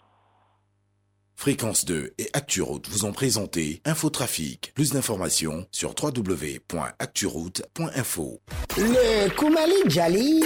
Fréquence 1.35 1.85
2 1.85 2.15
et 2.19 2.27
ActuRoute 2.33 2.89
vous 2.89 3.05
ont 3.05 3.13
présenté 3.13 3.81
Infotrafic. 3.85 4.73
Plus 4.75 4.93
d'informations 4.93 5.67
sur 5.71 5.91
www.acturoute.info. 5.91 8.41
Le 8.77 9.29
Koumali 9.37 9.89
Djali 9.89 10.43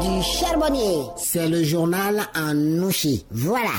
du 0.00 0.22
charbonnier. 0.22 1.06
C'est 1.16 1.48
le 1.48 1.62
journal 1.62 2.20
en 2.36 2.54
nouchi. 2.54 3.26
Voilà. 3.30 3.72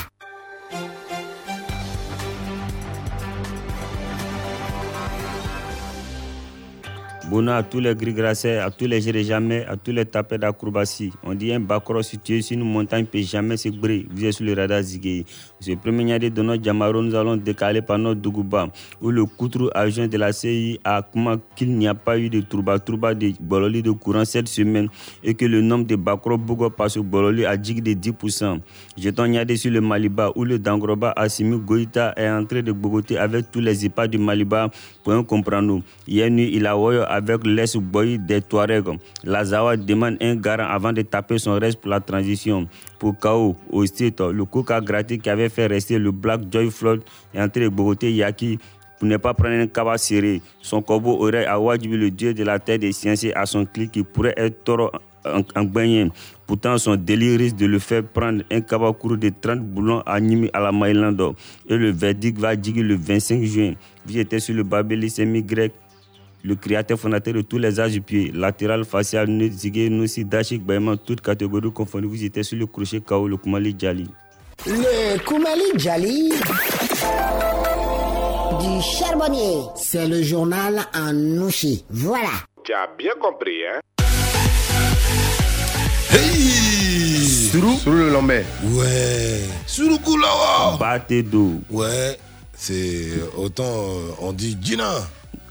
Bona 7.30 7.58
à 7.58 7.62
tous 7.62 7.78
les 7.78 7.94
gris-grassés, 7.94 8.56
à 8.56 8.72
tous 8.72 8.86
les 8.88 9.00
gérés 9.00 9.22
jamais, 9.22 9.64
à 9.64 9.76
tous 9.76 9.92
les 9.92 10.04
tapés 10.04 10.36
d'acrobatie. 10.36 11.12
On 11.22 11.32
dit 11.32 11.52
un 11.52 11.60
bacro 11.60 12.02
situé 12.02 12.42
sur 12.42 12.56
une 12.56 12.64
montagne 12.64 13.06
peut 13.06 13.22
jamais 13.22 13.56
se 13.56 13.68
briller. 13.68 14.08
Vous 14.10 14.24
êtes 14.24 14.32
sur 14.32 14.44
le 14.44 14.52
radar 14.52 14.82
Zigué. 14.82 15.24
Ce 15.62 15.72
premier 15.72 16.10
année 16.14 16.30
de 16.30 16.40
notre 16.40 16.64
Jamaro, 16.64 17.02
nous 17.02 17.14
allons 17.14 17.36
décaler 17.36 17.82
par 17.82 17.98
notre 17.98 18.18
Dougouba, 18.18 18.68
où 19.02 19.10
le 19.10 19.26
coutrou 19.26 19.68
agent 19.74 20.06
de 20.08 20.16
la 20.16 20.32
CI 20.32 20.80
a 20.84 21.02
comment 21.02 21.36
qu'il 21.54 21.76
n'y 21.76 21.86
a 21.86 21.94
pas 21.94 22.18
eu 22.18 22.30
de 22.30 22.40
trouba 22.40 22.78
trouba 22.78 23.12
de 23.14 23.32
bololi 23.38 23.82
de 23.82 23.90
courant 23.90 24.24
cette 24.24 24.48
semaine 24.48 24.88
et 25.22 25.34
que 25.34 25.44
le 25.44 25.60
nombre 25.60 25.84
de 25.86 25.96
bacro 25.96 26.38
Bogo 26.38 26.70
passe 26.70 26.96
au 26.96 27.02
bololi 27.02 27.44
a 27.44 27.58
dit 27.58 27.74
de 27.74 27.92
10%. 27.92 28.58
Jetons 28.96 29.26
Niadé 29.26 29.58
sur 29.58 29.70
le 29.70 29.82
Maliba, 29.82 30.32
où 30.34 30.44
le 30.44 30.58
Dangroba 30.58 31.12
Assimi 31.14 31.58
Goïta 31.58 32.14
est 32.16 32.30
entré 32.30 32.62
de 32.62 32.72
Bogoté 32.72 33.18
avec 33.18 33.50
tous 33.50 33.60
les 33.60 33.84
IPA 33.84 34.08
du 34.08 34.16
Maliba 34.16 34.70
pour 35.04 35.12
un 35.12 35.22
comprendre. 35.22 35.82
Hier 36.08 36.30
nuit, 36.30 36.50
il 36.54 36.66
a 36.66 36.74
voyé 36.74 37.00
avec 37.06 37.44
l'Est 37.46 37.76
Boy 37.76 38.18
des 38.18 38.40
Touaregs. 38.40 38.98
Lazawa 39.24 39.76
demande 39.76 40.16
un 40.22 40.36
garant 40.36 40.70
avant 40.70 40.94
de 40.94 41.02
taper 41.02 41.36
son 41.38 41.58
reste 41.58 41.78
pour 41.82 41.90
la 41.90 42.00
transition. 42.00 42.66
Pour 43.00 43.18
KO, 43.18 43.56
au 43.70 43.86
state, 43.86 44.20
le 44.20 44.44
coca 44.44 44.78
gratis 44.82 45.18
qui 45.18 45.30
avait 45.30 45.48
fait 45.48 45.66
rester 45.66 45.98
le 45.98 46.12
Black 46.12 46.42
Joy 46.52 46.70
Floyd 46.70 47.00
est 47.34 47.40
entré 47.40 47.70
Bogoté 47.70 48.12
Yaki 48.12 48.58
pour 48.98 49.08
ne 49.08 49.16
pas 49.16 49.32
prendre 49.32 49.54
un 49.54 49.66
cabas 49.66 49.96
serré. 49.96 50.42
Son 50.60 50.82
corbeau 50.82 51.16
aurait 51.18 51.46
à 51.46 51.58
Wajibi, 51.58 51.96
le 51.96 52.10
dieu 52.10 52.34
de 52.34 52.44
la 52.44 52.58
terre 52.58 52.78
des 52.78 52.92
sciences, 52.92 53.24
à 53.34 53.46
son 53.46 53.64
clic 53.64 53.90
qui 53.92 54.02
pourrait 54.02 54.34
être 54.36 54.62
taureau 54.64 54.90
en, 55.24 55.40
en. 55.56 56.08
Pourtant, 56.46 56.76
son 56.76 56.96
délire 56.96 57.38
risque 57.38 57.56
de 57.56 57.64
le 57.64 57.78
faire 57.78 58.02
prendre 58.04 58.42
un 58.50 58.60
kabakourou 58.60 59.16
de 59.16 59.30
30 59.40 59.60
boulons 59.60 60.02
animés 60.04 60.50
à 60.52 60.60
la 60.60 60.70
Maïlando. 60.70 61.34
Et 61.68 61.76
le 61.76 61.90
verdict 61.90 62.38
va 62.38 62.54
diguer 62.54 62.82
le 62.82 62.96
25 62.96 63.42
juin. 63.44 63.72
J'étais 64.06 64.40
sur 64.40 64.54
le 64.54 64.62
Babéli 64.62 65.08
semi-grec, 65.08 65.72
le 66.42 66.54
créateur 66.54 66.98
fondateur 66.98 67.34
de 67.34 67.42
tous 67.42 67.58
les 67.58 67.80
âges 67.80 67.92
du 67.92 68.00
pied, 68.00 68.30
latéral, 68.34 68.84
facial, 68.84 69.28
nez, 69.28 69.50
zigué, 69.50 69.90
noussi, 69.90 70.24
dachik, 70.24 70.64
baïman, 70.64 70.96
toutes 70.96 71.20
catégories 71.20 71.72
confondues. 71.72 72.06
Vous 72.08 72.24
étiez 72.24 72.42
sur 72.42 72.58
le 72.58 72.66
crochet 72.66 73.00
KO, 73.00 73.28
le 73.28 73.36
Koumali 73.36 73.74
Djali. 73.78 74.08
Le 74.66 75.18
Koumali 75.24 75.64
Djali 75.76 76.30
du 78.60 78.82
charbonnier. 78.82 79.62
C'est 79.76 80.06
le 80.06 80.22
journal 80.22 80.80
en 80.94 81.12
nouchi. 81.12 81.84
Voilà. 81.90 82.30
Tu 82.64 82.72
as 82.72 82.88
bien 82.98 83.12
compris, 83.20 83.64
hein? 83.66 83.80
Hey 86.12 87.26
Sourou 87.50 87.76
Sourou 87.78 87.96
le 87.96 88.10
lambert. 88.10 88.44
Ouais. 88.64 89.42
Surukulawa. 89.66 90.76
Baté 90.78 91.22
d'eau. 91.22 91.60
Ouais. 91.70 92.18
C'est 92.54 93.08
autant 93.36 93.64
euh, 93.64 94.10
on 94.20 94.32
dit 94.32 94.58
Gina. 94.60 94.92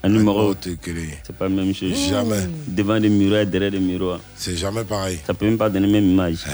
Un 0.01 0.09
numéro. 0.09 0.53
C'est 0.61 1.35
pas 1.35 1.49
la 1.49 1.49
même 1.49 1.73
chose. 1.75 1.91
Jamais. 2.09 2.47
Devant 2.67 2.99
des 2.99 3.09
miroirs, 3.09 3.45
derrière 3.45 3.71
des 3.71 3.79
miroirs. 3.79 4.21
C'est 4.35 4.55
jamais 4.55 4.83
pareil. 4.85 5.19
Ça 5.27 5.33
peut 5.33 5.45
même 5.45 5.57
pas 5.57 5.69
donner 5.69 5.87
la 5.87 5.93
même 5.93 6.09
image. 6.11 6.37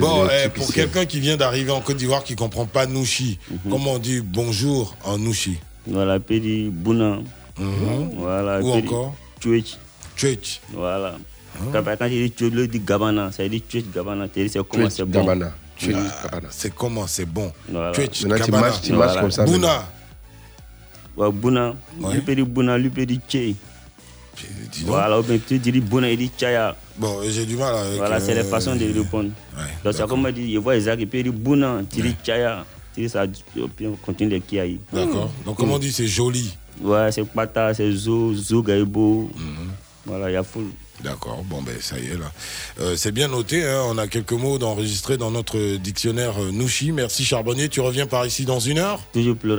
Bon, 0.00 0.24
de 0.24 0.30
eh, 0.44 0.48
pour 0.48 0.64
ici. 0.64 0.72
quelqu'un 0.72 1.04
qui 1.06 1.20
vient 1.20 1.36
d'arriver 1.36 1.70
en 1.70 1.80
Côte 1.80 1.96
d'Ivoire 1.96 2.22
qui 2.24 2.34
comprend 2.36 2.66
pas 2.66 2.86
Nouchi, 2.86 3.38
Mhm. 3.50 3.70
comment 3.70 3.92
on 3.94 3.98
dit 3.98 4.20
bonjour 4.20 4.96
en 5.04 5.18
Nouchi 5.18 5.58
Voilà, 5.86 6.20
Pédi 6.20 6.68
Bouna. 6.70 7.18
Voilà, 7.56 8.60
Ou 8.60 8.74
Pédi 8.74 8.88
encore 8.88 9.14
Twitch. 9.40 9.76
Twitch. 10.16 10.60
Voilà. 10.72 11.16
Quand, 11.72 11.82
quand 11.84 12.06
il 12.06 12.24
dit 12.24 12.30
Twitch, 12.30 12.52
il 12.56 12.68
dit 12.68 12.80
Gabana. 12.80 13.30
Ça 13.32 13.46
dit 13.48 13.60
Twitch 13.60 13.86
Gabana. 13.94 14.26
C'est 14.34 14.48
c'est 14.48 14.58
comment 14.68 14.84
Twitch 14.84 14.96
c'est 14.96 15.04
bon. 15.04 15.20
Gabana. 15.20 15.52
Twitch 15.78 15.96
Gabana. 15.96 16.48
C'est 16.50 16.74
comment 16.74 17.06
c'est 17.06 17.24
bon. 17.26 17.52
Voilà. 17.70 17.92
Twitch 17.92 18.20
tu 18.20 18.28
Gabana. 18.28 18.60
marches- 18.60 18.80
tu 18.82 18.92
comme 18.92 19.30
ça, 19.30 19.44
Bouna. 19.44 19.84
Ouais, 21.16 21.30
Bouna. 21.30 21.74
Lui 22.12 22.20
peut 22.20 22.34
dire 22.34 22.46
Bouna, 22.46 22.78
lui 22.78 22.90
peut 22.90 23.06
dire 23.06 23.20
Tché. 23.28 23.54
Voilà, 24.86 25.20
ou 25.20 25.22
bien 25.22 25.38
tu 25.46 25.58
dis 25.58 25.80
Bouna, 25.80 26.10
il 26.10 26.18
dit 26.18 26.30
Tchaya. 26.36 26.74
Bon, 26.96 27.20
j'ai 27.28 27.44
du 27.46 27.56
mal 27.56 27.74
avec. 27.74 27.98
Voilà, 27.98 28.18
c'est 28.20 28.32
euh, 28.32 28.42
les 28.42 28.48
façons 28.48 28.74
de 28.74 28.84
répondre. 28.92 29.30
Donc, 29.84 29.94
c'est 29.94 30.06
comme 30.08 30.24
on 30.24 30.30
dit, 30.30 30.52
il 30.52 30.58
voit 30.58 30.76
Isaac, 30.76 30.98
il 31.00 31.08
peut 31.08 31.22
dire 31.22 31.32
Bouna, 31.32 31.80
tu 31.90 32.00
dis 32.00 32.14
Tchaya. 32.22 32.64
Tu 32.94 33.02
dis 33.02 33.08
ça, 33.08 33.24
puis 33.76 33.86
on 33.86 33.96
continue 33.96 34.30
les 34.30 34.40
Kiaï. 34.40 34.78
D'accord. 34.92 35.30
Donc, 35.46 35.56
comment 35.56 35.74
on 35.74 35.78
dit 35.78 35.92
c'est 35.92 36.06
joli 36.06 36.56
Ouais, 36.80 37.10
c'est 37.12 37.24
Pata, 37.24 37.72
c'est 37.72 37.90
Zo, 37.92 38.34
Zo 38.34 38.62
Gaïbo. 38.62 39.30
Mhm. 39.34 39.70
Voilà, 40.06 40.30
il 40.30 40.34
y 40.34 40.36
a 40.36 40.42
full. 40.42 40.64
D'accord, 41.04 41.42
bon 41.44 41.62
ben 41.62 41.74
ça 41.80 41.98
y 41.98 42.06
est 42.06 42.18
là. 42.18 42.30
Euh, 42.80 42.94
c'est 42.96 43.12
bien 43.12 43.28
noté, 43.28 43.64
hein, 43.64 43.82
on 43.88 43.98
a 43.98 44.06
quelques 44.06 44.32
mots 44.32 44.58
d'enregistrer 44.58 45.16
dans 45.16 45.30
notre 45.30 45.76
dictionnaire 45.76 46.34
euh, 46.40 46.52
Nouchi. 46.52 46.92
Merci 46.92 47.24
Charbonnier, 47.24 47.68
tu 47.68 47.80
reviens 47.80 48.06
par 48.06 48.24
ici 48.26 48.44
dans 48.44 48.60
une 48.60 48.78
heure? 48.78 49.00
Toujours 49.12 49.36
le 49.42 49.56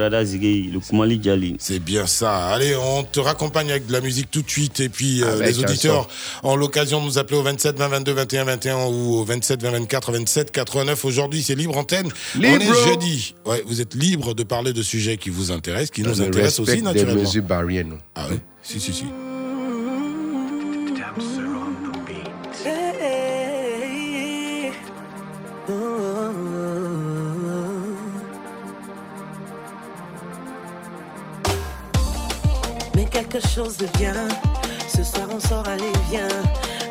Djali. 1.22 1.56
C'est 1.60 1.80
bien 1.80 2.08
ça. 2.08 2.48
Allez, 2.48 2.76
on 2.76 3.04
te 3.04 3.20
raccompagne 3.20 3.72
avec 3.72 3.88
de 3.88 3.94
la 3.94 4.02
musique 4.02 4.32
tout 4.32 4.41
de 4.41 4.50
suite. 4.50 4.80
Et 4.80 4.89
puis, 4.89 5.24
euh, 5.24 5.44
les 5.44 5.60
auditeurs 5.60 6.08
ont 6.44 6.56
l'occasion 6.56 7.02
de 7.02 7.06
nous 7.06 7.18
appeler 7.18 7.38
au 7.38 7.44
27 7.44 7.78
20 7.78 7.88
22 7.88 8.12
21 8.14 8.44
21 8.46 8.86
ou 8.86 9.16
au 9.16 9.24
27 9.26 9.62
20 9.62 9.72
24 9.72 10.12
27 10.14 10.52
89. 10.52 11.06
Aujourd'hui, 11.06 11.44
c'est 11.44 11.56
libre 11.56 11.78
antenne. 11.78 12.10
Libre. 12.36 12.48
On 12.56 12.60
est 12.60 12.88
jeudi. 12.89 13.36
Ouais, 13.46 13.64
vous 13.66 13.82
êtes 13.82 13.96
libre 13.96 14.34
de 14.34 14.44
parler 14.44 14.74
de 14.74 14.82
sujets 14.82 15.18
qui 15.18 15.30
vous 15.30 15.52
intéressent, 15.52 15.91
qui 15.91 16.04
nous 16.04 16.22
intéressent 16.22 16.60
aussi 16.62 16.72
respecte 16.72 16.94
des 16.94 17.00
naturellement. 17.00 17.22
mesures 17.22 17.44
barrières, 17.44 17.86
nous. 17.86 17.98
Ah 18.16 18.28
oui 18.30 18.38
Si, 18.62 18.80
si, 18.80 18.94
si. 18.94 19.06
Mais 21.16 21.22
quelque 33.05 33.39
chose 33.47 33.78
de. 33.78 33.88
Ce 34.88 35.03
soir 35.03 35.28
on 35.32 35.39
sort, 35.39 35.68
allez, 35.68 35.84
viens. 36.09 36.28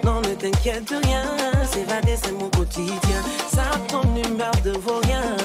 Non, 0.04 0.20
ne 0.20 0.34
t'inquiète 0.34 0.88
de 0.88 0.96
rien. 1.04 1.24
S'évader, 1.64 2.16
c'est 2.22 2.32
mon 2.32 2.48
quotidien. 2.50 3.22
Ça, 3.48 3.64
ton 3.88 4.02
humeur 4.14 4.52
de 4.64 4.70
vaurien. 4.78 5.36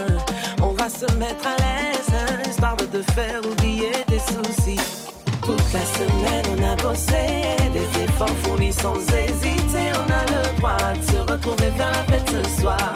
On 0.61 0.73
va 0.73 0.87
se 0.89 1.11
mettre 1.15 1.47
à 1.47 1.55
l'aise, 1.57 2.47
histoire 2.47 2.75
de 2.75 2.85
te 2.85 3.01
faire 3.13 3.41
oublier 3.43 3.91
tes 4.07 4.19
soucis. 4.19 5.06
Toute 5.47 5.71
la 5.71 5.79
semaine, 5.79 6.45
on 6.59 6.61
a 6.61 6.75
bossé, 6.75 7.55
des 7.71 8.03
efforts 8.03 8.27
fournis 8.43 8.73
sans 8.73 8.95
hésiter. 8.95 9.93
On 9.93 10.11
a 10.11 10.25
le 10.25 10.57
droit 10.57 10.75
de 10.93 11.01
se 11.09 11.31
retrouver 11.31 11.69
vers 11.77 11.89
la 11.89 12.03
fête 12.03 12.29
ce 12.29 12.61
soir. 12.61 12.95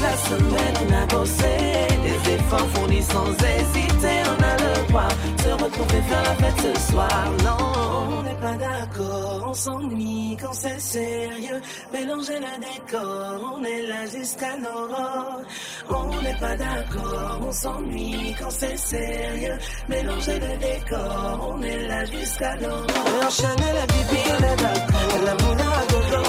La 0.00 0.16
semaine, 0.16 0.74
on 0.88 0.92
a 0.94 1.06
bossé. 1.06 1.56
Des 2.04 2.32
efforts 2.34 2.68
fournis 2.74 3.02
sans 3.02 3.30
hésiter, 3.32 4.16
on 4.26 4.42
a 4.42 4.56
le 4.56 4.88
droit 4.88 5.08
se 5.48 5.64
retrouver 5.64 6.02
faire 6.02 6.22
la 6.22 6.34
fête 6.34 6.60
ce 6.62 6.92
soir. 6.92 7.24
Non, 7.44 8.18
on 8.18 8.22
n'est 8.22 8.40
pas 8.40 8.56
d'accord, 8.56 9.44
on 9.48 9.54
s'ennuie 9.54 10.36
quand 10.40 10.52
c'est 10.52 10.80
sérieux. 10.80 11.60
Mélanger 11.92 12.38
le 12.38 12.54
décor, 12.60 13.54
on 13.56 13.64
est 13.64 13.82
là 13.86 14.06
jusqu'à 14.06 14.56
l'aurore. 14.56 15.42
On 15.90 16.22
n'est 16.22 16.38
pas 16.38 16.56
d'accord, 16.56 17.40
on 17.46 17.52
s'ennuie 17.52 18.34
quand 18.38 18.50
c'est 18.50 18.76
sérieux. 18.76 19.58
Mélanger 19.88 20.38
le 20.38 20.56
décor, 20.58 21.54
on 21.54 21.62
est 21.62 21.88
là 21.88 22.04
jusqu'à 22.04 22.56
l'aurore. 22.56 23.26
Enchaîner 23.26 23.72
la 23.74 23.86
bibi, 23.86 24.22
on 24.30 24.44
est 24.44 24.56
d'accord. 24.56 25.24
La 25.24 25.34
moula 25.34 25.68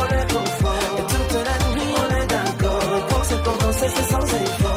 on 0.02 0.16
est 0.16 0.59
Et 3.50 3.58
quand 3.64 3.72
c'est 3.72 3.88
pour 3.88 4.20
danser, 4.20 4.69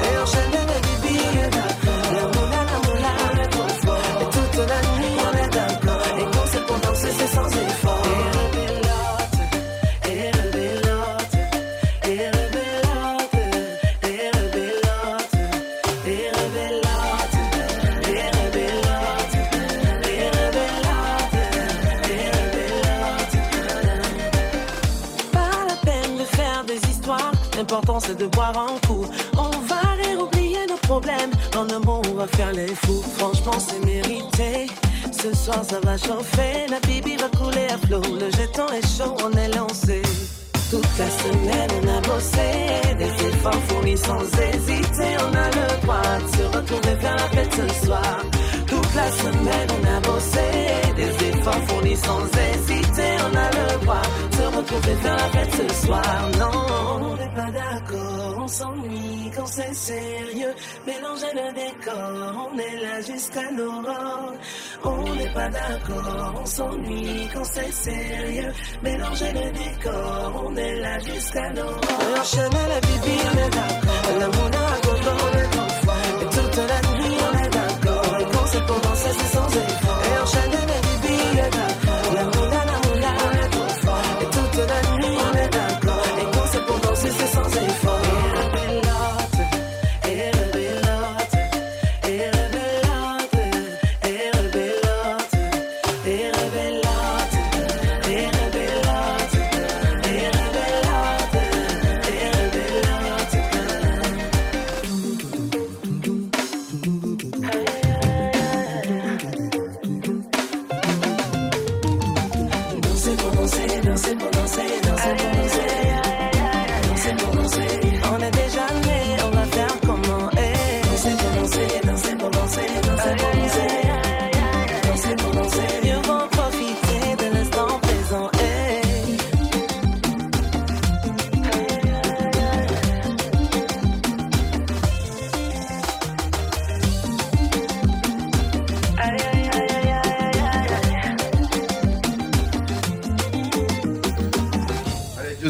c'est 28.01 28.18
de 28.18 28.26
boire 28.26 28.57
un 28.57 28.87
coup. 28.87 29.04
On 29.37 29.50
va 29.67 29.80
rire, 30.03 30.22
oublier 30.22 30.67
nos 30.68 30.76
problèmes, 30.76 31.30
dans 31.53 31.64
le 31.64 31.79
monde 31.84 32.07
on 32.11 32.14
va 32.14 32.26
faire 32.26 32.53
les 32.53 32.75
fous. 32.75 33.03
Franchement 33.17 33.59
c'est 33.59 33.84
mérité, 33.84 34.67
ce 35.11 35.34
soir 35.34 35.63
ça 35.68 35.80
va 35.80 35.96
chauffer, 35.96 36.67
la 36.68 36.80
bibi 36.80 37.17
va 37.17 37.29
couler 37.29 37.67
à 37.71 37.79
flot, 37.79 38.03
le 38.21 38.30
jeton 38.30 38.67
est 38.72 38.87
chaud, 38.96 39.14
on 39.25 39.33
est 39.37 39.54
lancé. 39.54 40.03
Toute 40.71 40.99
la 40.99 41.11
semaine 41.11 41.71
on 41.83 41.88
a 41.88 42.00
bossé, 42.00 42.49
des 42.99 43.26
efforts 43.29 43.63
fournis 43.68 43.99
sans 43.99 44.22
hésiter, 44.22 45.11
on 45.21 45.34
a 45.37 45.49
le 45.59 45.83
droit 45.83 46.18
de 46.25 46.37
se 46.37 46.57
retrouver 46.57 46.96
faire 47.00 47.17
la 47.17 47.29
fête 47.29 47.54
ce 47.54 47.87
soir. 47.87 48.17
Toute 48.67 48.95
la 48.95 49.11
semaine 49.11 49.68
on 49.76 49.96
a 49.96 50.00
bossé, 50.00 50.49
des 50.96 51.29
efforts 51.29 51.63
fournis 51.68 51.96
sans 51.96 52.25
hésiter, 52.25 52.82
on 53.24 53.36
a 53.36 53.50
le 53.50 53.84
droit 53.84 54.03
de 54.30 54.36
se 54.36 54.42
retrouver 54.57 54.94
faire 54.96 55.16
la 55.16 55.28
fête 55.28 55.54
ce 55.54 55.86
soir. 55.86 56.28
Non, 56.38 57.07
on 57.07 57.16
n'est 57.16 57.34
pas 57.34 57.50
d'accord, 57.50 58.34
on 58.38 58.49
s'ennuie 58.49 59.30
quand 59.36 59.46
c'est 59.46 59.74
sérieux, 59.74 60.54
mélanger 60.86 61.32
le 61.34 61.53
décor, 61.54 62.50
on 62.53 62.58
est 62.58 62.76
là 62.82 63.00
jusqu'à 63.00 63.50
l'aurore. 63.57 64.32
On 64.84 65.14
n'est 65.14 65.32
pas 65.32 65.49
d'accord, 65.49 66.34
on 66.42 66.46
s'ennuie 66.46 67.28
quand 67.32 67.44
c'est 67.44 67.72
sérieux, 67.72 68.53
mélanger 68.82 69.32
le 69.32 69.50
décor, 69.53 70.44
on 70.46 70.57
est 70.57 70.76
là 70.76 70.99
jusqu'à 71.00 71.49
l'aurore. 71.50 71.80
La 72.53 72.80
bibi, 72.80 73.16
on 73.32 73.38
est 73.38 73.50
d'accord, 73.50 74.04
on 74.14 74.49
est. 74.49 74.62
Et 76.22 76.24
toute 76.24 76.57
la 76.57 76.80
nuit, 76.92 77.16
on 77.20 77.38
est 77.38 77.50
d'accord, 77.50 78.16
et 78.20 78.26
c'est 78.96 79.36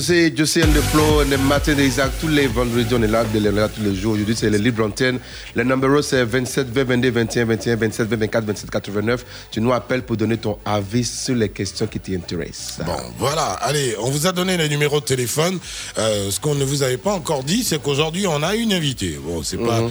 Je 0.03 0.07
sais, 0.09 0.35
je 0.37 0.45
sais, 0.45 0.62
on 0.65 0.66
the 0.66 1.31
le 1.31 1.37
matin 1.39 1.74
d'Isaac, 1.74 2.11
tous 2.20 2.27
les 2.27 2.49
vendredis, 2.49 2.93
on 2.93 3.05
est 3.05 3.07
là, 3.07 3.24
on 3.33 3.37
est 3.37 3.53
là 3.53 3.69
tous 3.69 3.83
les 3.83 3.95
jours. 3.95 4.15
Aujourd'hui, 4.15 4.35
c'est 4.37 4.51
le 4.51 4.59
libre 4.59 4.85
antenne. 4.85 5.20
Le 5.55 5.62
numéro, 5.62 6.03
c'est 6.03 6.24
27 6.24 6.70
20 6.70 6.83
22 6.83 7.11
21 7.12 7.45
21 7.45 7.77
27 7.77 8.09
20 8.09 8.16
24 8.16 8.45
27 8.45 8.70
89. 8.70 9.24
Tu 9.53 9.61
nous 9.61 9.73
appelles 9.73 10.03
pour 10.03 10.16
donner 10.16 10.39
ton 10.39 10.59
avis 10.65 11.05
sur 11.05 11.37
les 11.37 11.51
questions 11.51 11.87
qui 11.87 12.01
t'intéressent. 12.01 12.85
Bon, 12.85 12.97
voilà. 13.16 13.53
Allez, 13.62 13.95
on 14.01 14.11
vous 14.11 14.27
a 14.27 14.33
donné 14.33 14.57
les 14.57 14.69
numéros 14.69 14.99
de 14.99 15.05
téléphone. 15.05 15.61
Euh, 15.99 16.33
ce 16.33 16.41
qu'on 16.41 16.57
ne 16.57 16.65
vous 16.65 16.83
avait 16.83 16.97
pas 16.97 17.12
encore 17.12 17.45
dit, 17.45 17.62
c'est 17.62 17.81
qu'aujourd'hui, 17.81 18.27
on 18.27 18.43
a 18.43 18.57
une 18.57 18.73
invitée. 18.73 19.20
Bon, 19.24 19.45
c'est 19.45 19.57
pas. 19.57 19.83
Mhm. 19.83 19.91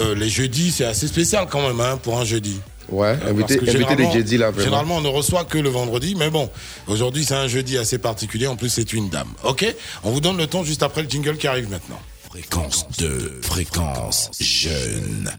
euh, 0.00 0.14
les 0.16 0.28
jeudis, 0.28 0.70
c'est 0.70 0.84
assez 0.84 1.08
spécial 1.08 1.46
quand 1.50 1.66
même 1.66 1.80
hein, 1.80 1.98
pour 2.02 2.20
un 2.20 2.26
jeudi. 2.26 2.60
Ouais, 2.88 3.16
Euh, 3.26 3.32
des 3.32 3.66
généralement- 3.72 4.12
jeudis, 4.12 4.36
là, 4.38 4.50
vraiment. 4.50 4.64
Généralement, 4.64 4.96
on 4.96 5.00
ne 5.00 5.08
reçoit 5.08 5.44
que 5.44 5.58
le 5.58 5.68
vendredi, 5.68 6.14
mais 6.16 6.30
bon, 6.30 6.48
aujourd'hui, 6.86 7.24
c'est 7.24 7.34
un 7.34 7.48
jeudi 7.48 7.76
assez 7.78 7.98
particulier. 7.98 8.46
En 8.46 8.56
plus, 8.56 8.68
c'est 8.68 8.92
une 8.92 9.08
dame. 9.08 9.28
OK 9.44 9.66
On 10.04 10.10
vous 10.10 10.20
donne 10.20 10.36
le 10.36 10.46
temps 10.46 10.62
juste 10.64 10.82
après 10.82 11.02
le 11.02 11.08
jingle 11.10 11.36
qui 11.36 11.46
arrive 11.48 11.68
maintenant. 11.70 11.98
Fréquence 12.30 12.86
2, 12.98 13.40
fréquence 13.42 14.30
jeune. 14.38 15.30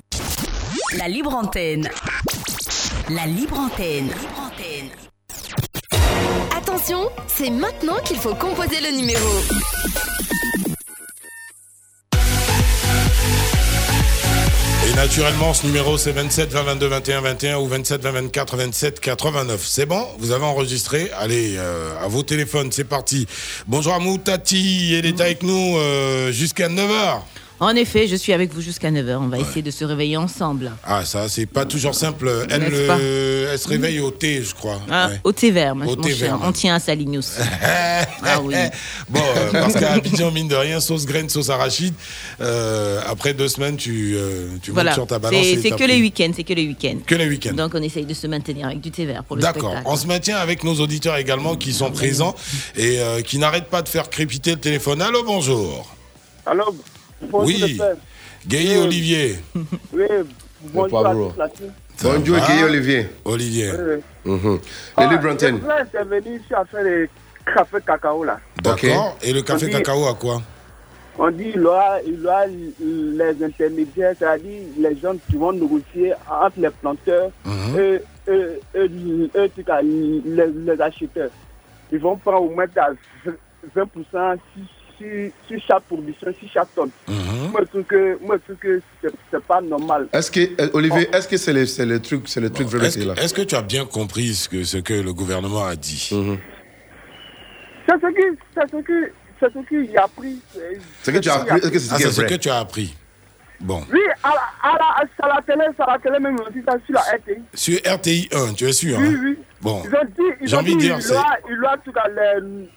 La 0.97 1.07
libre 1.07 1.33
antenne. 1.35 1.89
La 3.09 3.25
libre 3.27 3.57
antenne. 3.59 4.09
Attention, 6.57 7.09
c'est 7.27 7.49
maintenant 7.49 7.97
qu'il 8.03 8.17
faut 8.17 8.35
composer 8.35 8.81
le 8.81 8.97
numéro. 8.97 9.29
Et 14.87 14.93
naturellement, 14.95 15.53
ce 15.53 15.65
numéro, 15.65 15.97
c'est 15.97 16.13
27 16.13 16.49
20 16.49 16.63
22 16.63 16.87
21 16.87 17.21
21 17.21 17.57
ou 17.57 17.67
27 17.67 18.01
20 18.01 18.11
24 18.11 18.55
27 18.55 18.99
89. 19.01 19.61
C'est 19.65 19.85
bon? 19.85 20.07
Vous 20.19 20.31
avez 20.31 20.45
enregistré? 20.45 21.11
Allez, 21.19 21.55
euh, 21.57 21.93
à 22.01 22.07
vos 22.07 22.23
téléphones, 22.23 22.71
c'est 22.71 22.85
parti. 22.85 23.27
Bonjour 23.67 23.93
à 23.93 23.99
Moutati, 23.99 24.95
elle 24.97 25.05
est 25.05 25.19
avec 25.19 25.43
nous 25.43 25.77
euh, 25.77 26.31
jusqu'à 26.31 26.69
9h. 26.69 27.19
En 27.59 27.75
effet, 27.75 28.07
je 28.07 28.15
suis 28.15 28.33
avec 28.33 28.53
vous 28.53 28.61
jusqu'à 28.61 28.91
9h. 28.91 29.17
On 29.17 29.27
va 29.29 29.39
essayer 29.39 29.63
de 29.63 29.71
se 29.71 29.83
réveiller 29.83 30.15
ensemble. 30.17 30.71
Ah, 30.83 31.03
ça, 31.05 31.27
c'est 31.27 31.47
pas 31.47 31.65
toujours 31.65 31.95
simple. 31.95 32.45
Elle, 32.51 32.69
le- 32.69 33.57
se 33.57 33.67
réveille 33.67 33.99
au 33.99 34.11
thé, 34.11 34.43
je 34.43 34.53
crois. 34.53 34.79
Ah, 34.91 35.07
Ouais. 35.09 35.19
Au 35.23 35.31
thé 35.31 35.49
vert, 35.51 35.75
mon 35.75 35.87
Au 35.87 35.95
thé 35.95 36.13
cher. 36.13 36.37
vert. 36.37 36.39
On 36.47 36.51
tient 36.51 36.75
à 36.75 36.79
sa 36.79 36.93
ligne 36.93 37.17
aussi. 37.17 37.39
ah 37.63 38.39
oui. 38.41 38.53
Bon, 39.09 39.21
euh, 39.37 39.51
parce 39.53 39.73
qu'à 39.73 39.93
Abidjan, 39.93 40.31
mine 40.31 40.47
de 40.49 40.55
rien, 40.55 40.79
sauce 40.79 41.05
graine, 41.05 41.29
sauce 41.29 41.49
arachide, 41.49 41.93
euh, 42.41 42.99
après 43.07 43.33
deux 43.33 43.47
semaines, 43.47 43.77
tu, 43.77 44.15
euh, 44.17 44.49
tu 44.61 44.71
Voilà. 44.71 44.91
montes 44.91 44.95
sur 44.95 45.07
ta 45.07 45.17
balance. 45.17 45.43
C'est 45.61 45.71
que 45.71 45.83
les 45.85 45.99
week-ends. 46.01 46.31
C'est 46.35 46.43
que 46.43 46.53
les 46.53 46.67
week-ends. 46.67 46.97
Que 47.07 47.15
les 47.15 47.27
week-ends. 47.27 47.53
Donc 47.53 47.71
on 47.73 47.81
essaye 47.81 48.05
de 48.05 48.13
se 48.13 48.27
maintenir 48.27 48.67
avec 48.67 48.81
du 48.81 48.91
thé 48.91 49.05
vert 49.05 49.23
pour 49.23 49.35
le 49.37 49.41
D'accord. 49.41 49.73
On 49.85 49.95
se 49.95 50.05
maintient 50.07 50.37
avec 50.37 50.63
nos 50.63 50.75
auditeurs 50.75 51.15
également 51.17 51.55
qui 51.55 51.73
sont 51.73 51.89
présents 51.91 52.35
et 52.75 52.99
euh, 52.99 53.21
qui 53.21 53.39
n'arrêtent 53.39 53.69
pas 53.69 53.81
de 53.81 53.89
faire 53.89 54.09
crépiter 54.09 54.51
le 54.51 54.59
téléphone. 54.59 55.01
Allô, 55.01 55.23
bonjour. 55.23 55.87
Allô 56.45 56.75
Oui. 57.31 57.79
Gaye 58.47 58.77
Oui. 58.77 58.83
Olivier. 58.83 59.39
Oui, 59.93 60.05
bonjour 60.73 60.99
à 60.99 61.03
Pablo. 61.03 61.29
tous 61.31 61.39
la 61.39 61.49
team. 61.49 61.71
Bonjour, 62.03 62.37
Guy 62.37 62.63
Olivier. 62.63 63.09
Olivier. 63.25 63.71
Oui, 63.71 64.01
oui. 64.25 64.31
Mhm. 64.33 64.59
Ah, 64.95 65.05
Le 65.05 65.11
libre 65.15 65.29
antenne. 65.31 65.57
Je 65.57 65.61
voulais 65.61 65.81
intervenir 65.81 66.33
ici 66.41 66.53
à 66.53 66.65
faire 66.65 66.83
le 66.83 67.09
café 67.53 67.77
cacao 67.85 68.23
là. 68.23 68.39
D'accord. 68.61 69.17
Et 69.23 69.33
le 69.33 69.41
café 69.41 69.65
dit- 69.65 69.71
cacao 69.71 70.05
à 70.07 70.13
quoi 70.13 70.41
On 71.17 71.31
dit 71.31 71.51
il 71.55 71.61
y 71.61 71.65
aura, 71.65 71.99
il 72.05 72.19
y 72.21 72.25
aura 72.25 72.45
les 72.45 73.43
intermédiaires, 73.43 74.13
c'est-à-dire 74.19 74.61
les 74.77 74.95
gens 74.99 75.15
qui 75.29 75.35
vont 75.37 75.51
négocier 75.51 76.13
entre 76.29 76.59
les 76.59 76.69
planteurs 76.69 77.31
Mhm. 77.45 77.79
et, 77.79 78.01
et, 78.31 78.59
et, 78.75 79.31
et, 79.35 79.51
les, 79.83 80.47
les 80.47 80.81
acheteurs. 80.81 81.31
Ils 81.91 81.99
vont 81.99 82.17
prendre 82.17 82.43
au 82.43 82.49
moins 82.53 82.65
à 82.75 82.89
20% 83.75 84.37
sur, 84.97 85.31
sur, 85.47 85.59
chaque 85.67 85.83
production, 85.83 86.33
sur 86.39 86.49
chaque 86.51 86.73
tonne. 86.75 86.89
Mhm. 87.07 87.51
moi, 87.51 87.61
je 87.61 87.65
trouve 87.69 87.83
que, 87.83 88.17
moi, 88.21 88.35
je 88.37 88.43
trouve 88.43 88.55
que 88.57 88.81
c'est 89.01 89.11
c'est 89.31 89.43
pas 89.43 89.61
normal. 89.61 90.07
Est-ce 90.13 90.31
que, 90.31 90.39
euh, 90.61 90.69
Olivier, 90.73 91.07
est-ce 91.13 91.27
que 91.27 91.37
c'est 91.37 91.53
le, 91.53 91.65
c'est 91.65 91.85
le 91.85 91.99
truc, 92.01 92.23
c'est 92.27 92.41
le 92.41 92.49
truc 92.49 92.67
vrai 92.67 92.87
Est-ce 92.87 92.97
qui 92.97 93.03
est 93.03 93.07
là? 93.07 93.15
que, 93.15 93.21
est-ce 93.21 93.33
que 93.33 93.41
tu 93.41 93.55
as 93.55 93.61
bien 93.61 93.85
compris 93.85 94.33
ce 94.33 94.49
que, 94.49 94.63
ce 94.63 94.77
que 94.77 94.93
le 94.93 95.13
gouvernement 95.13 95.65
a 95.65 95.75
dit? 95.75 96.09
C'est 97.87 97.93
ce 97.93 98.07
qui, 98.07 98.37
c'est 98.53 98.69
ce 98.71 98.77
qui, 98.77 99.11
c'est 99.39 99.53
ce 99.53 99.59
qu'il 99.67 99.97
a 99.97 100.07
pris. 100.07 100.39
C'est 101.03 101.13
que 101.13 101.19
tu 101.19 101.29
as 101.29 101.35
appris, 101.41 101.61
que 101.61 101.79
c'est 101.79 101.95
ce 101.97 102.07
Ah, 102.07 102.11
ce 102.11 102.21
que 102.21 102.35
tu 102.35 102.49
as 102.49 102.59
appris. 102.59 102.95
Bon. 103.59 103.81
Oui, 103.91 103.99
à 104.23 104.29
la, 104.29 104.69
à 104.69 104.77
la, 104.77 105.29
à 105.31 105.35
la 105.35 105.41
télé, 105.41 105.65
à 105.79 105.91
la 105.93 105.97
télé, 105.97 106.19
même 106.19 106.35
aussi, 106.41 106.59
ça, 106.67 106.75
sur 106.85 106.93
la 106.93 107.01
RTI. 107.01 107.41
Sur 107.55 107.79
RTI 107.91 108.29
1, 108.31 108.53
tu 108.53 108.65
es 108.65 108.71
sûr 108.73 108.97
Oui, 108.99 109.07
hein? 109.07 109.19
oui. 109.23 109.37
Bon. 109.61 109.81
J'ai 110.43 110.55
envie 110.55 110.75
de 110.75 110.79
dire, 110.79 110.95
il 110.97 111.01
c'est- 111.01 111.13
doit, 111.13 111.37
il 111.49 111.57
doit 111.57 111.75
tout 111.83 111.93
à 111.95 112.07
les, 112.07 112.67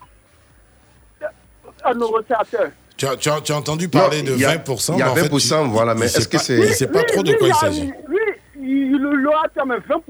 un 1.85 1.95
négociateur. 1.95 2.71
Tu 2.97 3.07
as, 3.07 3.17
tu 3.17 3.29
as- 3.31 3.41
tu 3.41 3.53
as 3.53 3.57
entendu 3.57 3.89
parler 3.89 4.23
Non, 4.23 4.31
de 4.33 4.37
il 4.37 4.41
y 4.41 4.45
a- 4.45 4.57
20%. 4.57 4.95
il 4.95 4.99
y 4.99 5.03
a 5.03 5.07
mais 5.07 5.11
en 5.13 5.15
fait, 5.15 5.29
20%, 5.29 5.65
tu- 5.65 5.71
voilà, 5.71 5.95
mais 5.95 6.07
est-ce 6.07 6.29
que 6.29 6.39
c'est- 6.39 6.59
Il 6.59 6.75
sait 6.75 6.87
pas 6.87 7.03
trop 7.05 7.23
de 7.23 7.33
quoi 7.35 7.49
il 7.49 7.55
s'agit. 7.55 7.91
Oui, 8.09 8.19
il 8.63 8.99
doit 9.23 9.43
faire 9.55 9.65
même 9.67 9.81
20% 9.89 10.03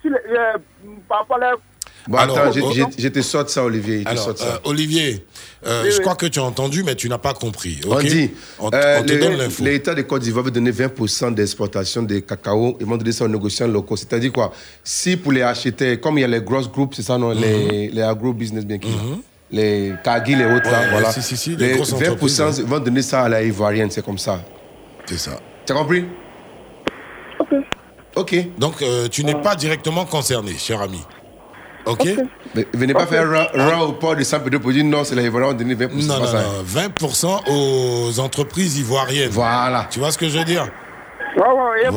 sur 0.00 0.10
les, 0.10 0.16
euh, 0.16 0.56
par 1.08 1.18
rapport 1.20 1.36
à 1.36 1.40
la- 1.40 1.54
Bon, 2.06 2.16
Alors, 2.16 2.38
attends, 2.38 2.58
oh, 2.64 2.72
je 2.96 3.08
te 3.08 3.20
sorte 3.20 3.50
ça, 3.50 3.62
Olivier. 3.62 4.02
Je 4.02 4.08
Alors, 4.08 4.38
ça. 4.38 4.44
euh, 4.46 4.58
Olivier, 4.64 5.26
euh, 5.66 5.82
Oui, 5.84 5.90
je 5.90 5.96
oui. 5.96 6.00
crois 6.02 6.14
que 6.14 6.24
tu 6.24 6.38
as 6.38 6.42
entendu, 6.42 6.82
mais 6.82 6.94
tu 6.94 7.06
n'as 7.06 7.18
pas 7.18 7.34
compris. 7.34 7.78
On 7.86 7.96
ok? 7.96 8.04
dit, 8.06 8.30
On, 8.58 8.70
euh, 8.72 9.00
on 9.00 9.04
te 9.04 9.12
le- 9.12 9.18
donne 9.20 9.36
l'info. 9.36 9.62
l'État 9.62 9.94
de 9.94 10.00
Côte 10.02 10.22
d'Ivoire 10.22 10.42
veut 10.46 10.50
donner 10.50 10.70
20% 10.70 11.30
d'exportation 11.30 12.02
de 12.02 12.20
cacao. 12.20 12.78
Ils 12.80 12.86
vont 12.86 12.96
donner 12.96 13.12
ça 13.12 13.26
aux 13.26 13.28
négociants 13.28 13.68
locaux. 13.68 13.96
C'est-à-dire 13.96 14.32
quoi? 14.32 14.52
Si 14.82 15.18
pour 15.18 15.32
les 15.32 15.42
acheter, 15.42 16.00
comme 16.00 16.16
il 16.16 16.22
y 16.22 16.24
a 16.24 16.28
les 16.28 16.40
grosses 16.40 16.70
groupes, 16.70 16.94
c'est 16.94 17.02
ça, 17.02 17.18
non? 17.18 17.32
Les, 17.32 17.88
les 17.88 18.02
agro-business 18.02 18.64
bien 18.64 18.78
qui 18.78 18.88
Les 19.50 19.94
Cargill 20.04 20.42
et 20.42 20.44
autres, 20.44 20.70
là, 20.70 20.82
voilà. 20.90 21.10
si, 21.10 21.22
si, 21.22 21.36
si, 21.36 21.56
les 21.56 21.68
les 21.68 21.74
grosses 21.76 21.94
20% 21.94 22.12
entreprises, 22.12 22.58
ils 22.58 22.64
vont 22.66 22.78
donner 22.80 23.00
ça 23.02 23.22
à 23.22 23.28
la 23.28 23.42
Ivoirienne, 23.42 23.90
c'est 23.90 24.04
comme 24.04 24.18
ça. 24.18 24.40
C'est 25.06 25.16
ça. 25.18 25.40
Tu 25.64 25.72
as 25.72 25.76
compris? 25.76 26.06
Ok. 28.14 28.34
Donc, 28.58 28.82
euh, 28.82 29.08
tu 29.08 29.24
n'es 29.24 29.34
pas 29.34 29.56
directement 29.56 30.04
concerné, 30.04 30.52
cher 30.58 30.82
ami. 30.82 31.02
Ok? 31.86 32.06
Mais 32.54 32.66
venez 32.74 32.92
pas 32.92 33.06
faire 33.06 33.24
un 33.54 33.70
rang 33.70 33.86
au 33.86 33.92
port 33.92 34.14
de 34.16 34.22
Saint-Pédro 34.22 34.60
pour 34.60 34.72
dire 34.72 34.84
non, 34.84 35.04
c'est 35.04 35.14
la 35.14 35.22
Ivoirienne, 35.22 35.54
on 35.54 35.56
donne 35.56 35.72
20%. 35.72 36.06
Non, 36.06 36.18
non, 36.18 36.26
ça. 36.26 36.42
non. 36.42 36.62
20% 36.62 37.40
aux 37.50 38.20
entreprises 38.20 38.78
ivoiriennes. 38.78 39.30
Voilà. 39.30 39.86
Tu 39.90 39.98
vois 39.98 40.10
ce 40.10 40.18
que 40.18 40.28
je 40.28 40.36
veux 40.38 40.44
dire? 40.44 40.68
Ouais, 41.36 41.42
ouais, 41.42 41.84
et 41.84 41.88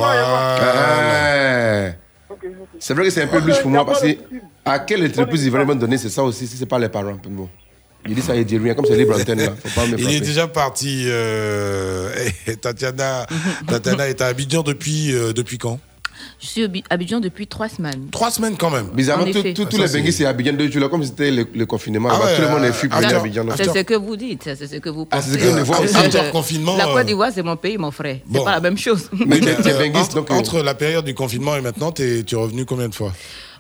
C'est 2.80 2.94
vrai 2.94 3.06
que 3.06 3.10
c'est 3.10 3.24
un 3.24 3.28
peu 3.28 3.40
louche 3.40 3.62
pour 3.62 3.72
moi 3.72 3.86
parce 3.86 4.02
que 4.02 4.18
à 4.66 4.80
quelle 4.80 5.06
entreprise 5.06 5.46
ils 5.46 5.52
vont 5.52 5.66
me 5.66 5.76
donner, 5.76 5.98
c'est 5.98 6.10
ça 6.10 6.24
aussi, 6.24 6.48
si 6.48 6.58
c'est 6.58 6.66
pas 6.66 6.80
les 6.80 6.90
parents. 6.90 7.18
Bon. 7.28 7.50
Il 8.08 8.16
dit 8.16 8.22
ça, 8.22 8.36
il 8.36 8.46
dit 8.46 8.58
rien, 8.58 8.74
comme 8.74 8.86
c'est 8.86 8.98
libre 8.98 9.20
antenne 9.20 9.40
là. 9.40 9.54
Faut 9.64 9.80
pas 9.80 9.86
me 9.88 10.00
Il 10.00 10.16
est 10.16 10.22
déjà 10.22 10.48
parti. 10.48 11.04
euh, 11.08 12.10
Tatiana 12.62 13.28
est 14.08 14.22
à 14.22 14.28
Abidjan 14.28 14.64
depuis, 14.64 15.14
euh, 15.14 15.34
depuis 15.34 15.58
quand? 15.58 15.80
Je 16.42 16.48
suis 16.48 16.62
à 16.64 16.66
Abi- 16.66 16.84
Abidjan 16.90 17.20
depuis 17.20 17.46
trois 17.46 17.70
semaines. 17.70 18.08
Trois 18.12 18.32
semaines 18.32 18.56
quand 18.58 18.72
même. 18.72 18.88
Bizarrement, 18.94 19.26
tous 19.32 19.38
Ah, 19.38 19.44
les 19.44 19.88
Benguis, 19.88 20.12
c'est- 20.12 20.26
Abidjan 20.26 20.54
deux 20.54 20.72
jours 20.72 20.82
là, 20.82 20.90
comme 20.90 21.04
si 21.04 21.10
c'était 21.10 21.30
le, 21.30 21.66
confinement. 21.68 22.10
Ah 22.12 22.18
tout 22.36 22.42
le 22.42 22.50
monde 22.50 22.64
est 22.64 22.70
euh, 22.70 22.74
fui 22.74 22.90
pour 22.90 23.00
ah. 23.02 23.08
Abidjan. 23.16 23.46
C'est 23.56 23.66
ce 23.72 23.84
que 23.84 23.94
vous 23.94 24.16
dites, 24.16 24.42
c'est 24.44 24.68
ce 24.68 24.78
que 24.78 24.90
vous 24.90 25.08
Ah, 25.12 25.18
pensez. 25.18 25.32
c'est 25.34 25.40
ce 25.40 25.44
que 25.54 25.60
nous 25.60 25.66
voyons 25.66 25.84
aussi. 25.84 25.98
Entre 25.98 26.32
confinement, 26.32 26.78
La 26.78 26.88
euh, 26.90 26.94
Côte 26.94 27.06
d'Ivoire, 27.06 27.30
c'est 27.34 27.44
mon 27.44 27.58
pays, 27.58 27.78
mon 27.78 27.92
frère. 27.92 28.18
C'est 28.34 28.44
pas 28.44 28.52
la 28.54 28.60
même 28.60 28.78
chose. 28.78 29.08
Mais, 29.14 29.40
euh, 29.40 29.56
entre, 29.94 30.18
euh, 30.18 30.34
entre 30.36 30.64
la 30.64 30.74
période 30.74 31.06
du 31.06 31.14
confinement 31.14 31.56
et 31.56 31.62
maintenant, 31.62 31.92
tu 31.92 32.02
es 32.04 32.36
revenu 32.36 32.66
combien 32.66 32.90
de 32.90 32.96
fois? 32.96 33.14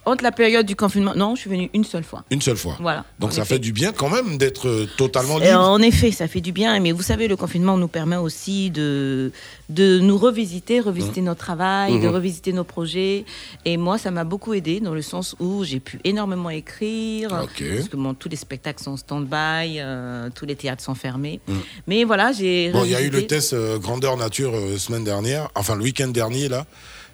Entre 0.04 0.24
la 0.24 0.32
période 0.32 0.66
du 0.66 0.76
confinement, 0.76 1.14
non, 1.16 1.36
je 1.36 1.42
suis 1.42 1.50
venue 1.50 1.70
une 1.76 1.84
seule 1.84 2.04
fois. 2.04 2.24
Une 2.32 2.42
seule 2.42 2.58
fois. 2.58 2.76
Voilà. 2.80 3.06
Donc 3.20 3.34
ça 3.34 3.44
effet. 3.44 3.56
fait 3.56 3.60
du 3.60 3.72
bien 3.72 3.92
quand 3.94 4.10
même 4.10 4.38
d'être 4.40 4.68
euh, 4.68 4.90
totalement 4.98 5.38
libre. 5.38 5.60
en 5.60 5.80
effet, 5.80 6.12
ça 6.12 6.28
fait 6.28 6.42
du 6.42 6.52
bien, 6.52 6.80
mais 6.80 6.92
vous 6.92 7.04
savez, 7.04 7.28
le 7.28 7.36
confinement 7.36 7.78
nous 7.78 7.88
permet 7.88 8.16
aussi 8.16 8.72
de, 8.72 9.32
de 9.70 10.00
nous 10.00 10.18
revisiter, 10.18 10.80
revisiter 10.80 11.22
notre 11.22 11.40
travail, 11.42 12.00
de 12.00 12.08
Mhm. 12.08 12.14
revisiter 12.16 12.52
nos 12.52 12.64
projets. 12.64 13.26
Et 13.66 13.78
moi, 13.78 14.00
ça 14.00 14.10
m'a 14.10 14.24
beaucoup 14.24 14.56
aidé 14.56 14.80
dans 14.80 14.96
le 14.96 15.04
sens 15.04 15.36
où 15.40 15.64
j'ai 15.64 15.80
pu 15.80 16.00
énormément 16.04 16.50
écrire, 16.50 17.30
Ok. 17.44 17.64
parce 17.76 17.90
que 17.90 17.96
bon, 17.98 18.16
tous 18.16 18.28
les 18.30 18.36
spectacles 18.38 18.82
sont 18.84 18.92
en 18.94 18.98
stand-by, 18.98 19.78
euh, 19.80 20.30
tous 20.34 20.48
les 20.48 20.56
théâtres 20.56 20.84
sont 20.84 20.96
fermés. 20.96 21.40
Mhm. 21.48 21.56
Mais 21.86 22.04
voilà, 22.06 22.32
j'ai. 22.32 22.72
Bon, 22.72 22.84
il 22.86 22.90
y 22.92 22.96
a 22.96 23.02
eu 23.02 23.10
le 23.12 23.28
test 23.28 23.54
euh, 23.54 23.78
grandeur 23.78 24.18
nature 24.18 24.54
euh, 24.56 24.80
semaine 24.80 25.04
dernière, 25.04 25.50
enfin 25.54 25.76
le 25.76 25.84
week-end 25.84 26.08
dernier 26.08 26.50
là. 26.50 26.66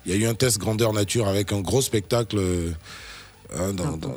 Il 0.08 0.16
y 0.16 0.24
a 0.24 0.26
eu 0.26 0.30
un 0.30 0.34
test 0.34 0.58
grandeur 0.58 0.94
nature 0.94 1.28
avec 1.28 1.52
un 1.52 1.60
gros 1.60 1.82
spectacle. 1.82 2.38
euh, 2.40 2.70
hein, 3.56 3.74
dans- 3.74 3.98
dans- 3.98 4.16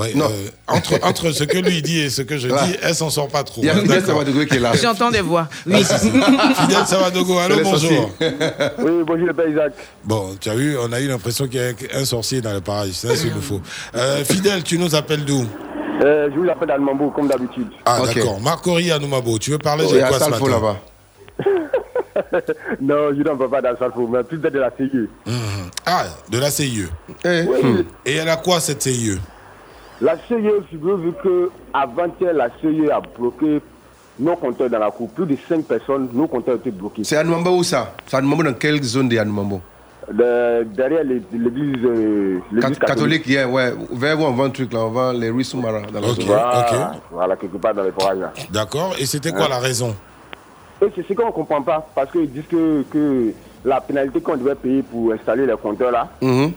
ouais, 0.00 0.12
Non. 0.14 0.26
euh, 0.26 0.48
entre, 0.68 1.00
entre 1.02 1.32
ce 1.32 1.42
que 1.44 1.58
lui 1.58 1.82
dit 1.82 1.98
et 1.98 2.10
ce 2.10 2.22
que 2.22 2.38
je 2.38 2.48
Ah. 2.48 2.64
dis, 2.66 2.76
elle 2.80 2.94
s'en 2.94 3.10
sort 3.10 3.26
pas 3.28 3.42
trop. 3.42 3.60
Il 3.62 3.66
y 3.66 3.70
a 3.70 3.74
Fidel. 3.74 4.04
Savadogo 4.04 4.44
qui 4.46 4.54
est 4.54 4.60
là. 4.60 4.72
J'entends 4.80 5.10
des 5.10 5.20
voix. 5.20 5.48
Oui. 5.66 5.82
Fidel 5.84 6.86
Savadogo, 6.86 7.38
allô, 7.38 7.56
le 7.56 7.62
bonjour. 7.64 8.10
Oui, 8.20 8.92
bonjour, 9.04 9.26
le 9.26 9.34
père 9.34 9.48
Isaac. 9.48 9.72
Bon, 10.04 10.36
tu 10.40 10.48
as 10.48 10.54
vu, 10.54 10.76
on 10.78 10.92
a 10.92 11.00
eu 11.00 11.08
l'impression 11.08 11.48
qu'il 11.48 11.60
y 11.60 11.64
a 11.64 11.98
un 11.98 12.04
sorcier 12.04 12.40
dans 12.40 12.52
le 12.52 12.60
paradis. 12.60 12.94
Ça, 12.94 13.14
c'est 13.16 13.34
nous 13.34 13.42
faut. 13.42 13.60
Euh, 13.96 14.24
Fidel, 14.24 14.62
tu 14.62 14.78
nous 14.78 14.94
appelles 14.94 15.24
d'où? 15.24 15.44
Euh, 16.04 16.28
je 16.34 16.38
vous 16.40 16.48
appelle 16.48 16.70
Almambo, 16.70 17.10
comme 17.10 17.26
d'habitude. 17.28 17.68
Ah, 17.84 18.00
d'accord. 18.06 18.40
Marcory 18.40 18.90
Anoumabo, 18.92 19.38
tu 19.38 19.50
veux 19.50 19.58
parler 19.58 19.84
Il 19.88 19.92
de 19.94 19.98
y 19.98 20.02
a 20.02 20.08
quoi 20.08 20.18
ce 20.20 20.30
matin? 20.30 20.48
là-bas. 20.48 20.76
non, 22.80 23.10
je 23.16 23.22
n'en 23.22 23.34
veux 23.36 23.48
pas 23.48 23.60
dans 23.62 23.76
Salfo, 23.78 24.06
mais 24.06 24.22
plus 24.22 24.38
de 24.38 24.48
la 24.58 24.70
CIE. 24.76 25.08
Mhm. 25.26 25.70
Ah, 25.86 26.04
de 26.30 26.38
la 26.38 26.50
CIE. 26.50 26.86
Eh, 27.24 27.42
Oui, 27.48 27.62
hmm. 27.62 27.84
Et 28.06 28.14
elle 28.16 28.28
a 28.28 28.36
quoi 28.36 28.60
cette 28.60 28.82
CIE 28.82 29.18
La 30.00 30.16
CIE, 30.16 30.36
figurez-vous 30.70 31.12
que 31.22 31.50
avant-hier, 31.72 32.32
la 32.34 32.48
CIE 32.60 32.90
a 32.90 33.00
bloqué 33.00 33.60
nos 34.18 34.36
compteurs 34.36 34.68
dans 34.70 34.78
la 34.78 34.90
cour. 34.90 35.08
Plus 35.10 35.26
de 35.26 35.36
5 35.48 35.64
personnes, 35.64 36.08
nos 36.12 36.26
compteurs 36.26 36.56
étaient 36.56 36.70
bloqués. 36.70 37.02
C'est 37.04 37.16
Anoumambo 37.16 37.56
où 37.56 37.62
ça? 37.62 37.94
C'est 38.06 38.16
Anoumambo 38.16 38.42
dans 38.44 38.54
quelle 38.54 38.82
zone 38.82 39.08
de 39.08 39.16
Anoumambo 39.18 39.60
De- 40.12 40.64
derrière 40.64 41.04
les- 41.04 41.22
l'église 41.32 41.76
euh, 41.84 42.40
l'église 42.52 42.78
Cat- 42.78 42.86
Catholique, 42.88 43.26
yeah, 43.26 43.46
ouais. 43.48 43.72
Vers 43.92 44.20
où 44.20 44.24
on 44.24 44.32
vend 44.32 44.44
un 44.46 44.50
truc 44.50 44.72
là, 44.72 44.80
on 44.80 44.90
vend 44.90 45.12
les 45.12 45.30
rues 45.30 45.44
Soumara 45.44 45.80
dans 45.80 46.00
la 46.00 46.08
Ok. 46.08 46.16
zone. 46.16 46.26
Voilà, 46.26 46.92
voilà, 47.10 47.36
quelque 47.36 47.56
part 47.56 47.72
dans 47.72 47.84
les 47.84 47.92
forages. 47.92 48.18
D'accord. 48.50 48.94
Et 48.98 49.06
c'était 49.06 49.30
quoi 49.30 49.48
la 49.48 49.58
raison? 49.60 49.94
C'est 50.94 51.06
ce 51.06 51.12
qu'on 51.14 51.26
ne 51.26 51.30
comprend 51.32 51.62
pas, 51.62 51.86
parce 51.94 52.10
qu'ils 52.10 52.30
disent 52.32 52.46
que, 52.50 52.82
que 52.90 53.32
la 53.64 53.80
pénalité 53.80 54.20
qu'on 54.20 54.36
devait 54.36 54.54
payer 54.54 54.82
pour 54.82 55.12
installer 55.12 55.46
les 55.46 55.56
compteurs 55.56 55.90
là, 55.92 56.08
Mhm. 56.20 56.52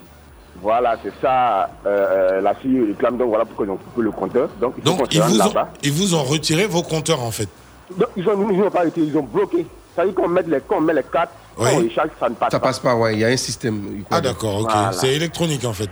voilà, 0.61 0.95
c'est 1.03 1.14
ça, 1.22 1.69
euh, 1.85 2.38
euh, 2.38 2.41
la 2.41 2.56
fille 2.56 2.81
réclame, 2.88 3.18
donc 3.18 3.30
voilà 3.30 3.45
pourquoi 3.45 3.65
ils 3.65 3.69
ont 3.72 3.77
coupé 3.77 4.02
le 4.02 4.11
compteur. 4.11 4.49
Donc, 4.60 4.73
ils 4.77 5.22
vous, 5.22 5.35
ont, 5.35 5.38
là-bas. 5.38 5.69
ils 5.84 5.91
vous 5.91 6.15
ont 6.15 6.23
retiré 6.23 6.65
vos 6.65 6.81
compteurs, 6.81 7.22
en 7.22 7.31
fait. 7.31 7.49
Donc, 7.97 8.10
ils 8.18 8.27
ont, 8.27 8.49
ils 8.49 8.57
n'ont 8.57 8.69
pas 8.72 8.80
arrêté, 8.80 9.02
ils 9.02 9.15
ont 9.18 9.23
bloqué. 9.23 9.65
Ça 9.95 10.03
veut 10.03 10.11
dire 10.11 10.15
qu'on 10.22 10.27
met 10.27 10.41
les, 10.43 10.60
qu'on 10.60 10.81
met 10.81 10.93
les 10.93 11.03
cartes, 11.03 11.30
Oui. 11.57 11.68
on 11.73 11.80
les 11.80 11.89
charge, 11.89 12.10
ça 12.19 12.27
ne 12.27 12.35
passe 12.35 12.52
Ça 12.52 12.60
pas. 12.60 12.68
passe 12.68 12.80
pas, 12.80 12.95
ouais. 12.95 13.14
Il 13.14 13.19
y 13.19 13.23
a 13.26 13.27
un 13.27 13.38
système. 13.38 14.03
Ah, 14.11 14.19
d'accord, 14.19 14.61
ok. 14.61 14.69
Voilà. 14.72 14.91
C'est 14.91 15.14
électronique, 15.14 15.64
en 15.65 15.72
fait. 15.73 15.89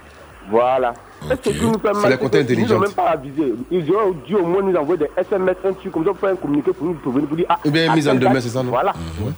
Voilà. 0.50 0.94
Et 1.32 1.36
ce 1.42 1.50
qui 1.52 1.62
nous 1.66 1.74
C'est 2.02 2.10
la 2.10 2.18
compta 2.18 2.38
nous 2.38 2.44
intelligente. 2.44 2.82
même 2.82 2.92
pas 2.92 3.10
avisé. 3.12 3.54
Ils 3.72 3.92
auraient 3.92 4.12
dû 4.28 4.36
au 4.36 4.46
moins 4.46 4.62
nous 4.62 4.76
envoyer 4.76 5.06
des 5.06 5.22
SMS, 5.22 5.56
un 5.66 5.74
truc 5.74 5.92
comme 5.92 6.04
ça 6.04 6.10
pour 6.12 6.20
faire 6.20 6.30
un 6.32 6.36
communiqué 6.36 6.72
pour 6.74 6.86
nous 6.88 6.94
prévenir, 6.96 7.28
pour 7.28 7.38
dire 7.38 7.46
ah. 7.50 7.60
Ou 7.66 7.72
bien 7.72 7.92
à 7.92 7.96
mise 7.96 8.08
en 8.10 8.16
demeure, 8.16 8.42
c'est 8.42 8.50
ça, 8.50 8.62
non 8.64 8.72
Voilà. 8.72 8.94
Ouais. 9.22 9.32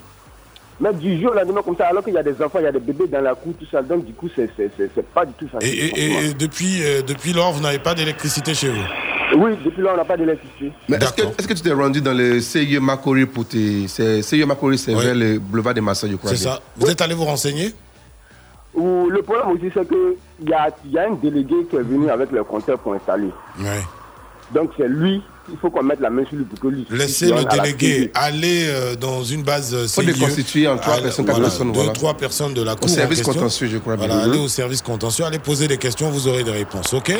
Mais 0.78 0.92
du 0.92 1.18
jour 1.22 1.30
au 1.30 1.34
lendemain 1.34 1.62
comme 1.64 1.76
ça, 1.76 1.86
alors 1.86 2.04
qu'il 2.04 2.12
y 2.12 2.18
a 2.18 2.22
des 2.22 2.32
enfants, 2.42 2.58
il 2.58 2.64
y 2.64 2.66
a 2.66 2.72
des 2.72 2.80
bébés 2.80 3.06
dans 3.06 3.20
la 3.22 3.34
cour, 3.34 3.54
tout 3.58 3.64
ça, 3.70 3.80
donc 3.82 4.04
du 4.04 4.12
coup, 4.12 4.28
c'est 4.34 4.50
c'est- 4.56 4.70
c'est- 4.76 4.90
c'est 4.94 5.06
pas 5.06 5.24
du 5.24 5.32
tout 5.34 5.46
Et, 5.46 5.48
facile. 5.48 5.68
et- 5.74 6.00
et- 6.00 6.26
et 6.30 6.34
depuis, 6.34 6.82
euh, 6.82 7.00
depuis 7.06 7.32
lors, 7.32 7.52
vous 7.52 7.62
n'avez 7.62 7.78
pas 7.78 7.94
d'électricité 7.94 8.52
chez 8.52 8.68
vous 8.68 8.82
Oui, 9.38 9.52
depuis 9.64 9.82
là, 9.82 9.90
on 9.94 9.96
n'a 9.96 10.04
pas 10.04 10.16
d'électricité. 10.18 10.72
Mais 10.88 10.96
est-ce 10.98 11.12
que, 11.14 11.22
est-ce 11.22 11.48
que 11.48 11.54
tu 11.54 11.62
t'es 11.62 11.72
rendu 11.72 12.00
dans 12.02 12.12
le 12.12 12.40
CIE 12.40 12.78
Makori 12.78 13.26
pour 13.26 13.46
tes. 13.46 13.88
CIE 13.88 14.44
Makori, 14.44 14.76
c'est 14.76 14.94
Ouais. 14.94 15.02
vers 15.04 15.14
le 15.14 15.38
boulevard 15.38 15.72
des 15.74 15.80
Massas, 15.80 16.08
je 16.10 16.16
crois. 16.16 16.30
C'est 16.34 16.42
bien. 16.44 16.52
ça. 16.54 16.60
Vous 16.76 16.90
êtes 16.90 17.00
allé 17.00 17.14
vous 17.14 17.24
renseigner 17.24 17.72
Ou 18.76 19.08
le 19.08 19.22
problème 19.22 19.52
aussi, 19.52 19.70
c'est 19.72 19.88
qu'il 19.88 20.48
y 20.48 20.52
a, 20.52 20.68
il 20.84 20.92
y 20.92 20.98
a 20.98 21.08
un 21.08 21.14
délégué 21.14 21.64
qui 21.70 21.76
est 21.76 21.82
venu 21.82 22.10
avec 22.10 22.30
le 22.30 22.44
compteur 22.44 22.78
pour 22.78 22.92
installer. 22.92 23.30
Ouais. 23.58 23.82
Donc 24.52 24.72
c'est 24.76 24.88
lui, 24.88 25.22
il 25.50 25.56
faut 25.60 25.70
qu'on 25.70 25.82
mette 25.82 26.00
la 26.00 26.10
main 26.10 26.24
sur 26.28 26.36
lui 26.36 26.44
pour 26.44 26.58
que 26.58 26.68
lui. 26.68 26.86
Laissez 26.90 27.28
il 27.28 27.34
le 27.34 27.44
délégué 27.44 28.00
CIE. 28.02 28.10
aller 28.14 28.66
euh, 28.68 28.96
dans 28.96 29.22
une 29.24 29.42
base 29.42 29.74
euh, 29.74 29.86
Faut 29.86 30.00
CIE. 30.02 30.06
déconstituer 30.06 30.68
en 30.68 30.76
trois 30.78 30.98
personnes, 31.00 31.24
quatre 31.24 31.34
voilà, 31.36 31.48
personnes, 31.48 31.68
Deux, 31.72 31.78
voilà. 31.78 31.92
trois 31.92 32.14
personnes 32.14 32.54
de 32.54 32.62
la 32.62 32.74
cour. 32.74 32.84
Au 32.84 32.88
service 32.88 33.22
contentieux, 33.22 33.68
je 33.70 33.78
crois. 33.78 33.96
Voilà, 33.96 34.22
allez 34.22 34.38
au 34.38 34.48
service 34.48 34.82
contentieux, 34.82 35.24
allez 35.24 35.38
poser 35.38 35.68
des 35.68 35.78
questions, 35.78 36.10
vous 36.10 36.28
aurez 36.28 36.44
des 36.44 36.50
réponses, 36.50 36.92
ok? 36.94 37.12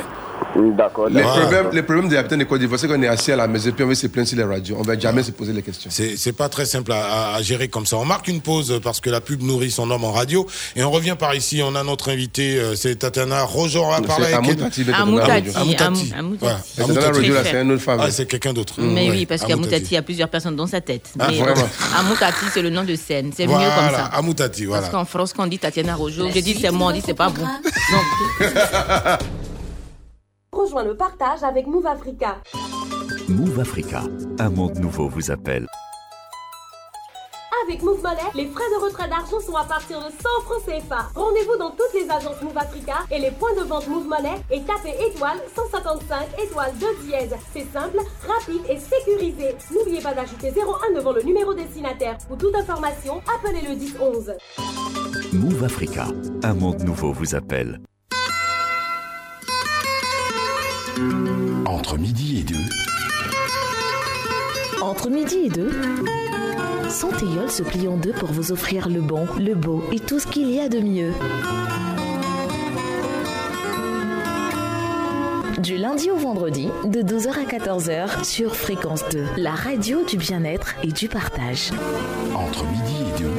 D'accord. 0.77 1.09
Les, 1.09 1.23
Voilà. 1.23 1.41
problèmes, 1.43 1.67
les 1.73 1.83
problèmes 1.83 2.09
des 2.09 2.17
habitants 2.17 2.37
de 2.37 2.45
Côte 2.45 2.61
d'Ivoire, 2.61 2.79
c'est 2.79 2.89
qu'on 2.89 3.03
est 3.03 3.09
assis 3.09 3.33
à 3.33 3.37
la 3.37 3.47
maison 3.49 3.71
puis 3.73 3.85
on 3.85 3.89
veut 3.89 3.95
se 3.95 4.07
plaindre 4.07 4.29
sur 4.29 4.37
les 4.37 4.45
radios. 4.45 4.77
On 4.79 4.83
va 4.83 4.99
jamais 4.99 5.23
se 5.23 5.31
poser 5.31 5.53
les 5.53 5.63
questions. 5.63 5.91
C'est 5.91 6.33
pas 6.33 6.49
très 6.49 6.65
simple 6.67 6.93
à, 6.93 6.97
à- 7.33 7.37
à 7.37 7.43
gérer 7.43 7.69
comme 7.69 7.87
ça. 7.87 7.97
On 7.97 8.05
marque 8.05 8.29
une 8.29 8.41
pause 8.43 8.79
parce 8.83 9.01
que 9.01 9.09
la 9.11 9.21
pub 9.21 9.43
nourrit 9.43 9.71
son 9.71 9.91
homme 9.91 10.05
en 10.05 10.13
radio. 10.13 10.47
Et 10.75 10.83
on 10.85 10.91
revient 10.91 11.17
par 11.19 11.35
ici. 11.35 11.63
On 11.65 11.75
a 11.75 11.83
notre 11.83 12.11
invité, 12.11 12.59
euh, 12.59 12.75
c'est 12.75 12.97
Tatiana 12.97 13.43
Rojo. 13.45 13.83
On 13.83 13.91
va 13.91 13.97
C'est 13.99 14.07
parler 14.07 14.25
avec 14.27 14.37
Amoutati, 14.37 14.83
Amoutati. 14.93 15.31
Amoutati. 15.57 16.13
Amou- 16.19 16.37
Amoutati. 16.39 16.53
Tatiana 16.77 17.07
Amoutati. 17.07 17.19
Rojo, 17.21 17.35
là, 17.35 17.43
c'est 18.17 18.27
quelqu'un 18.27 18.53
d'autre. 18.53 18.75
Mais 18.79 19.09
Ouais, 19.09 19.11
oui, 19.11 19.27
parce 19.27 19.45
qu'Amoutati, 19.45 19.87
il 19.91 19.95
y 19.95 19.97
a 19.97 20.03
plusieurs 20.03 20.29
personnes 20.29 20.57
dans 20.57 20.67
sa 20.67 20.81
tête. 20.81 21.13
Ah, 21.19 21.29
Mais 21.31 21.39
vraiment 21.39 21.69
Amoutati, 21.99 22.47
c'est 22.53 22.63
le 22.63 22.71
nom 22.71 22.83
de 22.85 22.95
scène. 22.97 23.31
C'est 23.37 23.47
mieux 23.47 23.53
comme 23.53 23.91
ça. 23.95 24.07
Amoutati, 24.13 24.65
voilà. 24.65 24.83
Parce 24.83 24.93
qu'en 24.93 25.05
France, 25.05 25.33
quand 25.33 25.45
on 25.45 25.47
dit 25.47 25.59
Tatiana 25.59 25.95
Rojo, 25.95 26.29
je 26.35 26.41
dis 26.41 26.55
c'est 26.61 26.71
moi, 26.71 26.91
on 26.91 26.93
dit 26.95 27.03
c'est 27.05 27.15
pas 27.15 27.29
bon. 27.29 27.43
Donc, 27.43 29.21
Rejoins 30.53 30.85
le 30.85 30.97
partage 30.97 31.43
avec 31.43 31.67
Move 31.67 31.87
Africa. 31.87 32.39
Move 33.29 33.61
Africa, 33.61 34.05
un 34.39 34.49
monde 34.51 34.79
nouveau 34.79 35.09
vous 35.09 35.31
appelle. 35.31 35.67
Avec 37.65 37.83
Move 37.83 38.03
Money, 38.03 38.21
les 38.35 38.47
frais 38.47 38.69
de 38.77 38.85
retrait 38.85 39.09
d'argent 39.09 39.41
sont 39.41 39.57
à 39.57 39.65
partir 39.65 39.99
de 39.99 40.05
100 40.05 40.11
francs 40.45 40.63
CFA. 40.67 41.09
Rendez-vous 41.15 41.57
dans 41.59 41.71
toutes 41.71 41.95
les 41.95 42.09
agences 42.11 42.41
Move 42.43 42.57
Africa 42.57 42.99
et 43.11 43.19
les 43.19 43.31
points 43.31 43.55
de 43.55 43.63
vente 43.63 43.89
Move 43.89 44.07
Money 44.07 44.35
et 44.51 44.61
tapez 44.63 44.95
étoile 45.09 45.39
155 45.55 46.29
étoile 46.43 46.73
2 46.79 46.87
dièse. 47.07 47.35
C'est 47.53 47.67
simple, 47.73 47.99
rapide 48.27 48.63
et 48.69 48.79
sécurisé. 48.79 49.57
N'oubliez 49.73 50.01
pas 50.01 50.15
d'ajouter 50.15 50.53
01 50.53 50.95
devant 50.95 51.13
le 51.13 51.23
numéro 51.23 51.55
destinataire. 51.55 52.19
Pour 52.29 52.37
toute 52.37 52.55
information, 52.55 53.23
appelez 53.35 53.63
le 53.63 53.75
10 53.75 53.97
11. 54.01 54.33
Move 55.33 55.65
Africa, 55.65 56.07
un 56.43 56.55
monde 56.55 56.83
nouveau 56.83 57.13
vous 57.13 57.35
appelle. 57.35 57.81
Entre 61.67 61.99
midi 61.99 62.41
et 62.41 62.45
deux, 62.45 62.57
Entre 64.83 65.11
midi 65.11 65.47
et 65.47 65.49
deux, 65.49 65.71
Santéol 66.91 67.51
se 67.51 67.63
plie 67.63 67.89
en 67.89 67.97
deux 67.97 68.13
pour 68.13 68.31
vous 68.31 68.53
offrir 68.53 68.89
le 68.89 69.01
bon, 69.01 69.27
le 69.39 69.55
beau 69.55 69.85
et 69.93 70.01
tout 70.01 70.19
ce 70.19 70.27
qu'il 70.27 70.51
y 70.51 70.61
a 70.61 70.69
de 70.69 70.81
mieux. 70.81 71.13
Du 75.59 75.77
lundi 75.77 76.11
au 76.11 76.17
vendredi, 76.17 76.69
de 76.85 77.03
12h 77.03 77.31
à 77.31 77.45
14h 77.45 78.25
sur 78.25 78.55
Fréquence 78.55 79.05
2, 79.11 79.25
la 79.37 79.53
radio 79.53 80.05
du 80.05 80.17
bien-être 80.17 80.75
et 80.83 80.93
du 80.93 81.09
partage. 81.09 81.71
entre 82.35 82.65
midi 82.67 82.95
et 83.01 83.21
deux, 83.21 83.31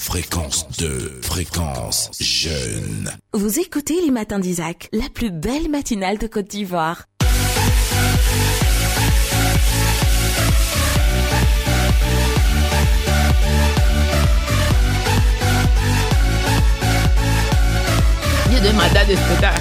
Fréquence 0.00 0.66
2, 0.78 1.20
fréquence 1.22 2.10
jeune. 2.18 3.10
Vous 3.34 3.60
écoutez 3.60 4.00
les 4.00 4.10
matins 4.10 4.38
d'Isaac, 4.38 4.88
la 4.92 5.08
plus 5.12 5.30
belle 5.30 5.70
matinale 5.70 6.18
de 6.18 6.26
Côte 6.26 6.48
d'Ivoire. 6.48 7.04
Dieu 18.60 18.72
de 18.72 18.76
ma 18.76 18.88
date 18.90 19.08
de 19.08 19.14
spectacle. 19.16 19.60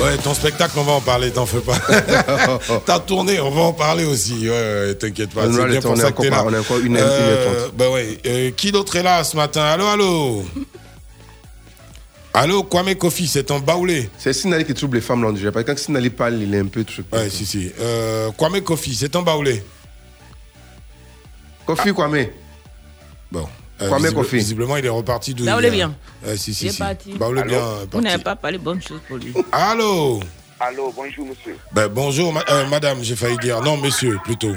Ouais, 0.00 0.16
ton 0.18 0.34
spectacle, 0.34 0.72
on 0.78 0.82
va 0.84 0.92
en 0.92 1.00
parler, 1.00 1.30
t'en 1.32 1.46
fais 1.46 1.58
pas. 1.60 1.76
Ta 2.86 3.00
tournée, 3.00 3.40
on 3.40 3.50
va 3.50 3.62
en 3.62 3.72
parler 3.72 4.04
aussi. 4.04 4.48
Ouais, 4.48 4.50
ouais, 4.50 4.94
t'inquiète 4.94 5.30
pas. 5.30 5.46
On 5.46 5.52
C'est 5.52 5.66
bien 5.66 5.80
pour 5.80 5.96
ça 5.96 6.12
que 6.12 6.22
t'es 6.22 6.30
là. 6.30 6.38
encore- 6.40 6.52
on 6.52 6.54
est 6.54 6.58
encore 6.58 6.78
une 6.78 6.96
heure-. 6.96 7.72
Bah 7.76 7.90
ouais. 7.90 8.18
Euh, 8.26 8.50
qui 8.52 8.70
d'autre 8.70 8.94
est 8.96 9.02
là 9.02 9.24
ce 9.24 9.36
matin? 9.36 9.62
Allô, 9.62 9.86
allô? 9.86 10.44
Allô, 12.32 12.62
Kwame 12.62 12.94
Kofi, 12.94 13.26
c'est 13.26 13.50
un 13.50 13.58
baoulé. 13.58 14.08
C'est 14.16 14.32
Sinali 14.32 14.64
qui 14.64 14.72
trouble 14.74 14.98
les 14.98 15.02
femmes 15.02 15.24
là, 15.24 15.32
déjà. 15.32 15.50
Parce 15.50 15.64
que 15.64 15.72
quand 15.72 15.78
Sinali 15.78 16.10
parle, 16.10 16.34
il 16.40 16.54
est 16.54 16.60
un 16.60 16.66
peu 16.66 16.84
truc. 16.84 17.06
Ouais, 17.12 17.28
si, 17.28 17.44
si. 17.44 17.72
Euh, 17.80 18.30
Kwame 18.36 18.60
Kofi, 18.60 18.94
c'est 18.94 19.16
un 19.16 19.22
baoulé. 19.22 19.62
Kofi 21.66 21.92
Kwame. 21.92 22.26
Bon. 23.32 23.48
Euh, 23.82 23.88
Kwame 23.88 24.02
visible- 24.02 24.14
Kofi. 24.22 24.36
Visiblement, 24.36 24.76
il 24.76 24.84
est 24.86 24.88
reparti 24.90 25.34
d'où 25.34 25.44
Baoulé 25.44 25.68
il- 25.68 25.72
bien. 25.72 25.94
Euh, 26.26 26.36
si, 26.36 26.52
si, 26.54 26.64
Il 26.66 26.68
est 26.68 26.72
si. 26.72 26.78
parti. 26.78 27.12
Baoulé 27.14 27.42
bien. 27.44 27.62
Vous 27.90 28.00
n'avez 28.00 28.22
pas 28.22 28.36
parlé 28.36 28.58
bonnes 28.58 28.82
choses 28.82 29.00
pour 29.08 29.16
lui. 29.16 29.32
Allô 29.52 30.20
Allô, 30.60 30.92
bonjour 30.94 31.26
monsieur. 31.26 31.56
ben, 31.72 31.88
Bonjour, 31.88 32.32
ma- 32.32 32.44
euh, 32.50 32.66
madame, 32.68 32.98
j'ai 33.02 33.16
failli 33.16 33.38
dire. 33.38 33.62
Non, 33.62 33.78
monsieur, 33.78 34.18
plutôt. 34.24 34.52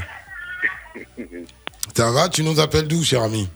Ça 1.96 2.12
va 2.12 2.28
Tu 2.30 2.44
nous 2.44 2.60
appelles 2.60 2.88
d'où, 2.88 3.04
cher 3.04 3.24
ami? 3.24 3.48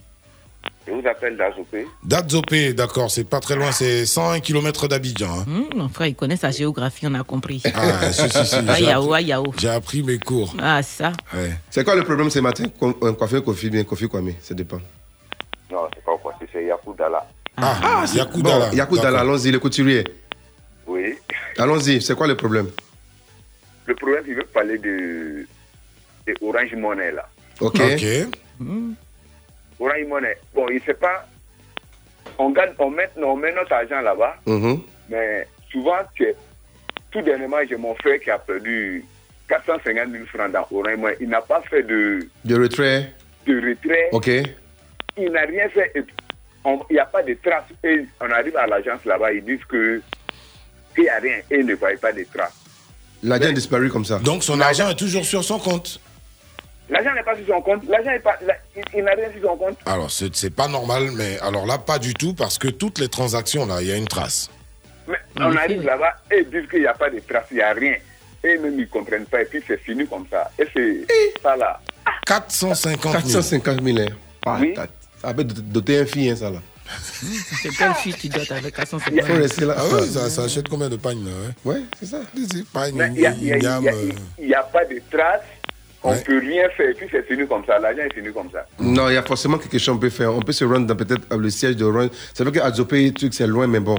Je 0.87 0.93
vous 0.93 1.05
appelle 1.05 1.35
d'Azopé. 1.35 1.85
D'Adzopé, 2.03 2.73
d'accord, 2.73 3.11
c'est 3.11 3.25
pas 3.25 3.41
très 3.41 3.57
loin, 3.57 3.73
c'est 3.73 4.05
101 4.05 4.39
km 4.39 4.87
d'Abidjan. 4.87 5.39
hein. 5.39 5.45
Hum, 5.45 5.65
mon 5.75 5.89
frère, 5.89 6.07
il 6.07 6.15
connaît 6.15 6.37
sa 6.37 6.49
géographie, 6.51 7.05
on 7.07 7.13
a 7.15 7.23
compris. 7.23 7.61
Ah, 7.75 8.09
si, 8.13 8.21
si, 8.29 8.45
si. 8.45 8.55
Ah, 8.67 8.75
j'ai 8.77 8.85
yao, 8.85 9.03
appris- 9.03 9.13
ah, 9.15 9.21
yao. 9.21 9.53
J'ai 9.57 9.69
appris 9.69 10.01
mes 10.03 10.17
cours. 10.17 10.55
Ah, 10.61 10.81
ça. 10.81 11.11
Ouais. 11.33 11.51
C'est 11.69 11.83
quoi 11.83 11.95
le 11.95 12.03
problème 12.05 12.29
ce 12.29 12.39
matin? 12.39 12.63
Ko- 12.79 12.97
euh, 13.03 13.41
Kofi, 13.41 13.69
bien 13.69 13.83
Kofi 13.83 14.07
Kwame, 14.07 14.31
ça 14.41 14.53
dépend. 14.53 14.79
Non, 15.71 15.87
c'est 15.93 16.03
pas 16.03 16.17
quoi, 16.17 16.33
c'est 16.51 16.63
Yakou 16.65 16.93
Dala. 16.93 17.25
Ah, 17.57 18.05
Yakou 18.13 18.41
Dala. 18.41 18.69
Bon, 18.69 18.75
Yakou 18.75 18.95
Dala, 18.97 19.11
D'accord. 19.11 19.19
allons-y, 19.33 19.51
le 19.51 19.59
couturier. 19.59 20.03
Oui. 20.85 21.15
Allons-y, 21.57 22.01
c'est 22.01 22.15
quoi 22.15 22.27
le 22.27 22.37
problème? 22.37 22.69
Le 23.85 23.95
problème, 23.95 24.23
il 24.27 24.35
veut 24.35 24.43
parler 24.43 24.77
de, 24.77 25.45
de 26.27 26.35
Orange 26.41 26.73
Money 26.75 27.11
là. 27.11 27.27
Ok. 27.61 27.79
Orange 29.79 30.05
Money. 30.07 30.37
Bon, 30.53 30.67
il 30.69 30.81
sait 30.83 30.93
pas. 30.93 31.27
On 32.37 32.49
gagne, 32.51 32.71
on 32.79 32.89
met, 32.89 33.09
on 33.17 33.35
met 33.35 33.53
notre 33.53 33.73
argent 33.73 34.01
là-bas, 34.01 34.35
Mhm. 34.45 34.81
mais 35.09 35.47
souvent, 35.71 35.97
que, 36.17 36.33
tout 37.11 37.21
dernièrement, 37.21 37.57
j'ai 37.67 37.77
mon 37.77 37.95
frère 37.95 38.19
qui 38.19 38.29
a 38.29 38.37
perdu 38.37 39.03
450 39.49 40.11
000 40.11 40.25
francs 40.25 40.51
dans 40.51 40.67
Orange 40.71 40.97
Money. 40.97 41.17
Il 41.21 41.29
n'a 41.29 41.41
pas 41.41 41.61
fait 41.69 41.83
de, 41.83 42.27
De 42.45 42.61
retrait. 42.61 43.13
de 43.45 43.55
retrait. 43.69 44.09
Ok. 44.11 44.29
Il 45.17 45.31
n'a 45.31 45.41
rien 45.41 45.67
fait. 45.69 45.91
Il 45.95 46.93
n'y 46.93 46.99
a 46.99 47.05
pas 47.05 47.23
de 47.23 47.33
traces. 47.43 47.63
Et 47.83 48.05
on 48.21 48.29
arrive 48.31 48.55
à 48.57 48.67
l'agence 48.67 49.03
là-bas, 49.05 49.31
ils 49.33 49.43
disent 49.43 49.63
que 49.69 50.01
qu'il 50.95 51.03
n'y 51.03 51.09
a 51.09 51.17
rien 51.19 51.37
et 51.51 51.59
ils 51.59 51.65
ne 51.65 51.75
voient 51.75 51.89
pas 52.01 52.11
de 52.11 52.25
traces. 52.33 52.53
L'argent 53.23 53.49
a 53.49 53.51
disparu 53.53 53.89
comme 53.89 54.05
ça. 54.05 54.19
Donc 54.19 54.43
son 54.43 54.59
argent 54.61 54.89
est 54.89 54.95
toujours 54.95 55.25
sur 55.25 55.43
son 55.43 55.59
compte 55.59 55.99
L'argent 56.89 57.13
n'est 57.13 57.23
pas 57.23 57.35
sur 57.35 57.45
son 57.47 57.61
compte. 57.61 57.83
L'argent 57.89 58.11
n'est 58.11 58.19
pas. 58.19 58.37
la- 58.45 58.55
il 58.75 58.83
il 58.99 59.03
n'a 59.03 59.11
rien 59.11 59.29
sur 59.37 59.49
son 59.49 59.57
compte. 59.57 59.77
Alors, 59.85 60.09
c'est 60.09 60.49
pas 60.55 60.67
normal, 60.69 61.09
mais 61.15 61.37
alors 61.39 61.65
là, 61.65 61.77
pas 61.77 61.99
du 61.99 62.13
tout, 62.13 62.33
parce 62.33 62.57
que 62.57 62.69
toutes 62.69 62.99
les 62.99 63.09
transactions, 63.09 63.65
là, 63.65 63.81
il 63.81 63.87
y 63.87 63.91
a 63.91 63.97
une 63.97 64.07
trace. 64.07 64.49
Mais 65.07 65.17
on 65.37 65.53
arrive 65.55 65.83
là-bas 65.83 66.15
et 66.31 66.39
ils 66.39 66.49
disent 66.49 66.69
qu'il 66.69 66.79
n'y 66.79 66.87
a 66.87 66.93
pas 66.93 67.09
de 67.09 67.19
traces, 67.19 67.47
il 67.51 67.57
n'y 67.57 67.61
a 67.63 67.73
rien. 67.73 67.95
Et 68.43 68.57
même 68.57 68.73
ils 68.75 68.81
ne 68.81 68.85
comprennent 68.85 69.25
pas. 69.25 69.41
Et 69.41 69.45
puis 69.45 69.61
c'est 69.67 69.77
fini 69.81 70.07
comme 70.07 70.25
ça. 70.31 70.49
Et 70.59 70.65
c'est 70.73 71.05
ça 71.41 71.55
là. 71.57 71.79
450 72.25 73.11
000. 73.11 73.13
450 73.23 73.81
000. 73.83 73.97
hein. 73.99 74.05
Ah, 74.45 74.57
Oui. 74.61 74.73
Va 75.23 75.33
doter 75.43 75.99
un 75.99 76.05
fille, 76.05 76.29
hein, 76.29 76.35
ça 76.35 76.49
là. 76.49 76.61
C'est 77.61 77.69
quelle 77.69 77.93
fille 77.95 78.13
tu 78.13 78.29
dois 78.29 78.43
avec 78.49 78.73
450 78.75 79.13
Il 79.13 79.21
faut 79.23 79.33
rester 79.33 79.65
là. 79.65 79.75
Ah 79.77 79.85
ouais, 79.95 80.05
ça, 80.05 80.29
ça 80.29 80.43
achète 80.43 80.69
combien 80.69 80.87
de 80.87 80.95
pagnes, 80.95 81.25
là 81.25 81.31
ouais? 81.65 81.73
Ouais, 81.73 81.81
c'est 81.99 82.05
ça. 82.05 82.19
Pagne, 82.71 83.11
il 83.15 83.19
n'y 83.19 83.25
a, 83.65 83.77
euh, 83.79 84.59
a 84.59 84.63
pas 84.63 84.85
de 84.85 85.01
traces. 85.11 85.41
On 86.03 86.11
ne 86.11 86.15
Ouais. 86.15 86.23
peut 86.23 86.39
rien 86.39 86.69
faire. 86.77 86.89
Et 86.89 86.93
puis 86.93 87.07
c'est 87.11 87.27
fini 87.27 87.45
comme 87.47 87.65
ça. 87.65 87.77
L'argent 87.79 88.03
est 88.03 88.13
fini 88.13 88.31
comme 88.31 88.49
ça. 88.51 88.65
Non, 88.79 89.09
il 89.09 89.15
y 89.15 89.17
a 89.17 89.23
forcément 89.23 89.57
quelque 89.57 89.77
chose 89.79 89.95
qu'on 89.95 89.99
peut 89.99 90.09
faire. 90.11 90.33
On 90.33 90.39
peut 90.41 90.53
se 90.53 90.63
rendre 90.63 90.85
dans 90.87 90.95
peut-être 90.95 91.35
le 91.35 91.49
siège 91.49 91.75
de 91.75 91.83
Orange. 91.83 92.11
C'est 92.33 92.43
vrai 92.43 92.53
qu'Adzopé, 92.57 93.11
truc, 93.11 93.33
c'est 93.33 93.47
loin, 93.47 93.67
mais 93.67 93.79
bon. 93.81 93.97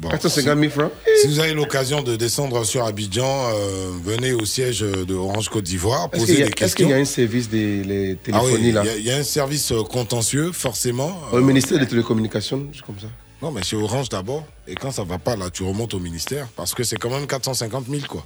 Bon, 0.00 0.08
450 0.10 0.58
000 0.60 0.70
francs. 0.70 0.92
Si 1.20 1.26
vous 1.26 1.40
avez 1.40 1.54
l'occasion 1.54 2.02
de 2.02 2.14
descendre 2.16 2.62
sur 2.64 2.84
Abidjan, 2.84 3.48
euh, 3.52 3.90
venez 4.04 4.32
au 4.32 4.44
siège 4.44 4.80
de 4.80 5.14
Orange 5.14 5.48
Côte 5.48 5.64
d'Ivoire, 5.64 6.08
posez 6.10 6.22
a- 6.22 6.26
des 6.26 6.32
est-ce 6.42 6.46
qu'il 6.46 6.54
questions. 6.54 6.88
y 6.88 6.92
a 6.92 6.96
un 6.96 7.04
service 7.04 7.48
des 7.48 7.82
les 7.82 8.12
Ah 8.32 8.40
oui, 8.44 8.52
téléphonies 8.52 8.58
il 8.62 8.68
y, 8.68 8.72
là 8.72 8.82
il 8.96 9.02
y 9.04 9.10
a 9.10 9.16
un 9.16 9.22
service 9.24 9.72
euh, 9.72 9.82
contentieux, 9.82 10.52
forcément. 10.52 11.20
Au 11.32 11.40
ministère 11.40 11.78
des 11.80 11.86
télécommunications, 11.88 12.68
juste 12.72 12.84
comme 12.86 12.98
ça. 13.00 13.08
Non, 13.42 13.50
mais 13.50 13.62
chez 13.62 13.76
Orange 13.76 14.08
d'abord. 14.08 14.44
Et 14.66 14.74
quand 14.74 14.90
ça 14.92 15.02
va 15.04 15.18
pas, 15.18 15.34
là, 15.36 15.50
tu 15.50 15.62
remontes 15.64 15.94
au 15.94 15.98
ministère. 16.00 16.46
Parce 16.56 16.74
que 16.74 16.82
c'est 16.84 16.96
quand 16.96 17.10
même 17.10 17.26
450 17.26 17.86
000, 17.88 18.02
quoi. 18.08 18.24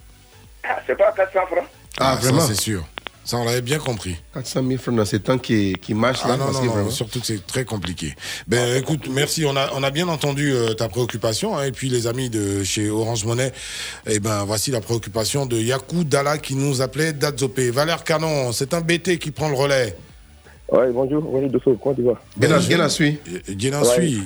Ah, 0.65 0.79
c'est 0.87 0.97
pas 0.97 1.13
400 1.13 1.41
francs? 1.51 1.65
Ah, 1.99 2.15
ça, 2.21 2.21
vraiment 2.29 2.47
c'est 2.47 2.61
sûr. 2.61 2.85
Ça, 3.25 3.37
on 3.37 3.45
l'avait 3.45 3.63
bien 3.63 3.79
compris. 3.79 4.17
400 4.35 4.63
000 4.67 4.81
francs 4.83 4.97
dans 4.97 5.05
ces 5.05 5.21
temps 5.21 5.39
qui, 5.39 5.75
qui 5.81 5.95
marchent 5.95 6.23
Ah 6.25 6.29
là. 6.31 6.37
non, 6.39 6.47
parce 6.47 6.57
non, 6.57 6.63
que 6.63 6.67
non, 6.67 6.73
vraiment- 6.73 6.91
surtout 6.91 7.21
que 7.21 7.27
c'est 7.27 7.47
très 7.47 7.65
compliqué. 7.65 8.15
Ben 8.49 8.77
écoute, 8.77 9.09
merci, 9.09 9.45
on 9.47 9.57
a, 9.57 9.71
on 9.75 9.83
a 9.85 9.91
bien 9.91 10.09
entendu 10.09 10.53
euh, 10.53 10.75
ta 10.75 10.89
préoccupation. 10.89 11.57
hein, 11.57 11.65
et 11.65 11.73
puis 11.73 11.89
les 11.89 12.09
amis 12.09 12.31
de 12.31 12.65
chez 12.65 12.91
Orange 12.91 13.25
Monnaie, 13.25 13.53
eh 14.07 14.19
ben 14.19 14.45
voici 14.45 14.73
la 14.73 14.81
préoccupation 14.81 15.47
de 15.47 15.57
Yakou 15.57 16.03
Dala 16.05 16.39
qui 16.39 16.57
nous 16.57 16.81
appelait 16.83 17.13
Dadzopé. 17.13 17.71
Valère 17.71 18.03
Canon, 18.03 18.51
c'est 18.53 18.75
un 18.75 18.81
BT 18.81 19.19
qui 19.19 19.31
prend 19.31 19.49
le 19.49 19.55
relais. 19.57 19.97
Oui, 20.75 20.87
bonjour, 20.95 21.21
bonjour 21.21 21.51
Dosso, 21.51 21.77
comment 21.83 21.95
tu 21.95 22.01
vas? 22.01 22.15
Bien, 22.35 22.59
suite. 22.89 23.21
Bien 23.59 23.85
suit. 23.85 24.23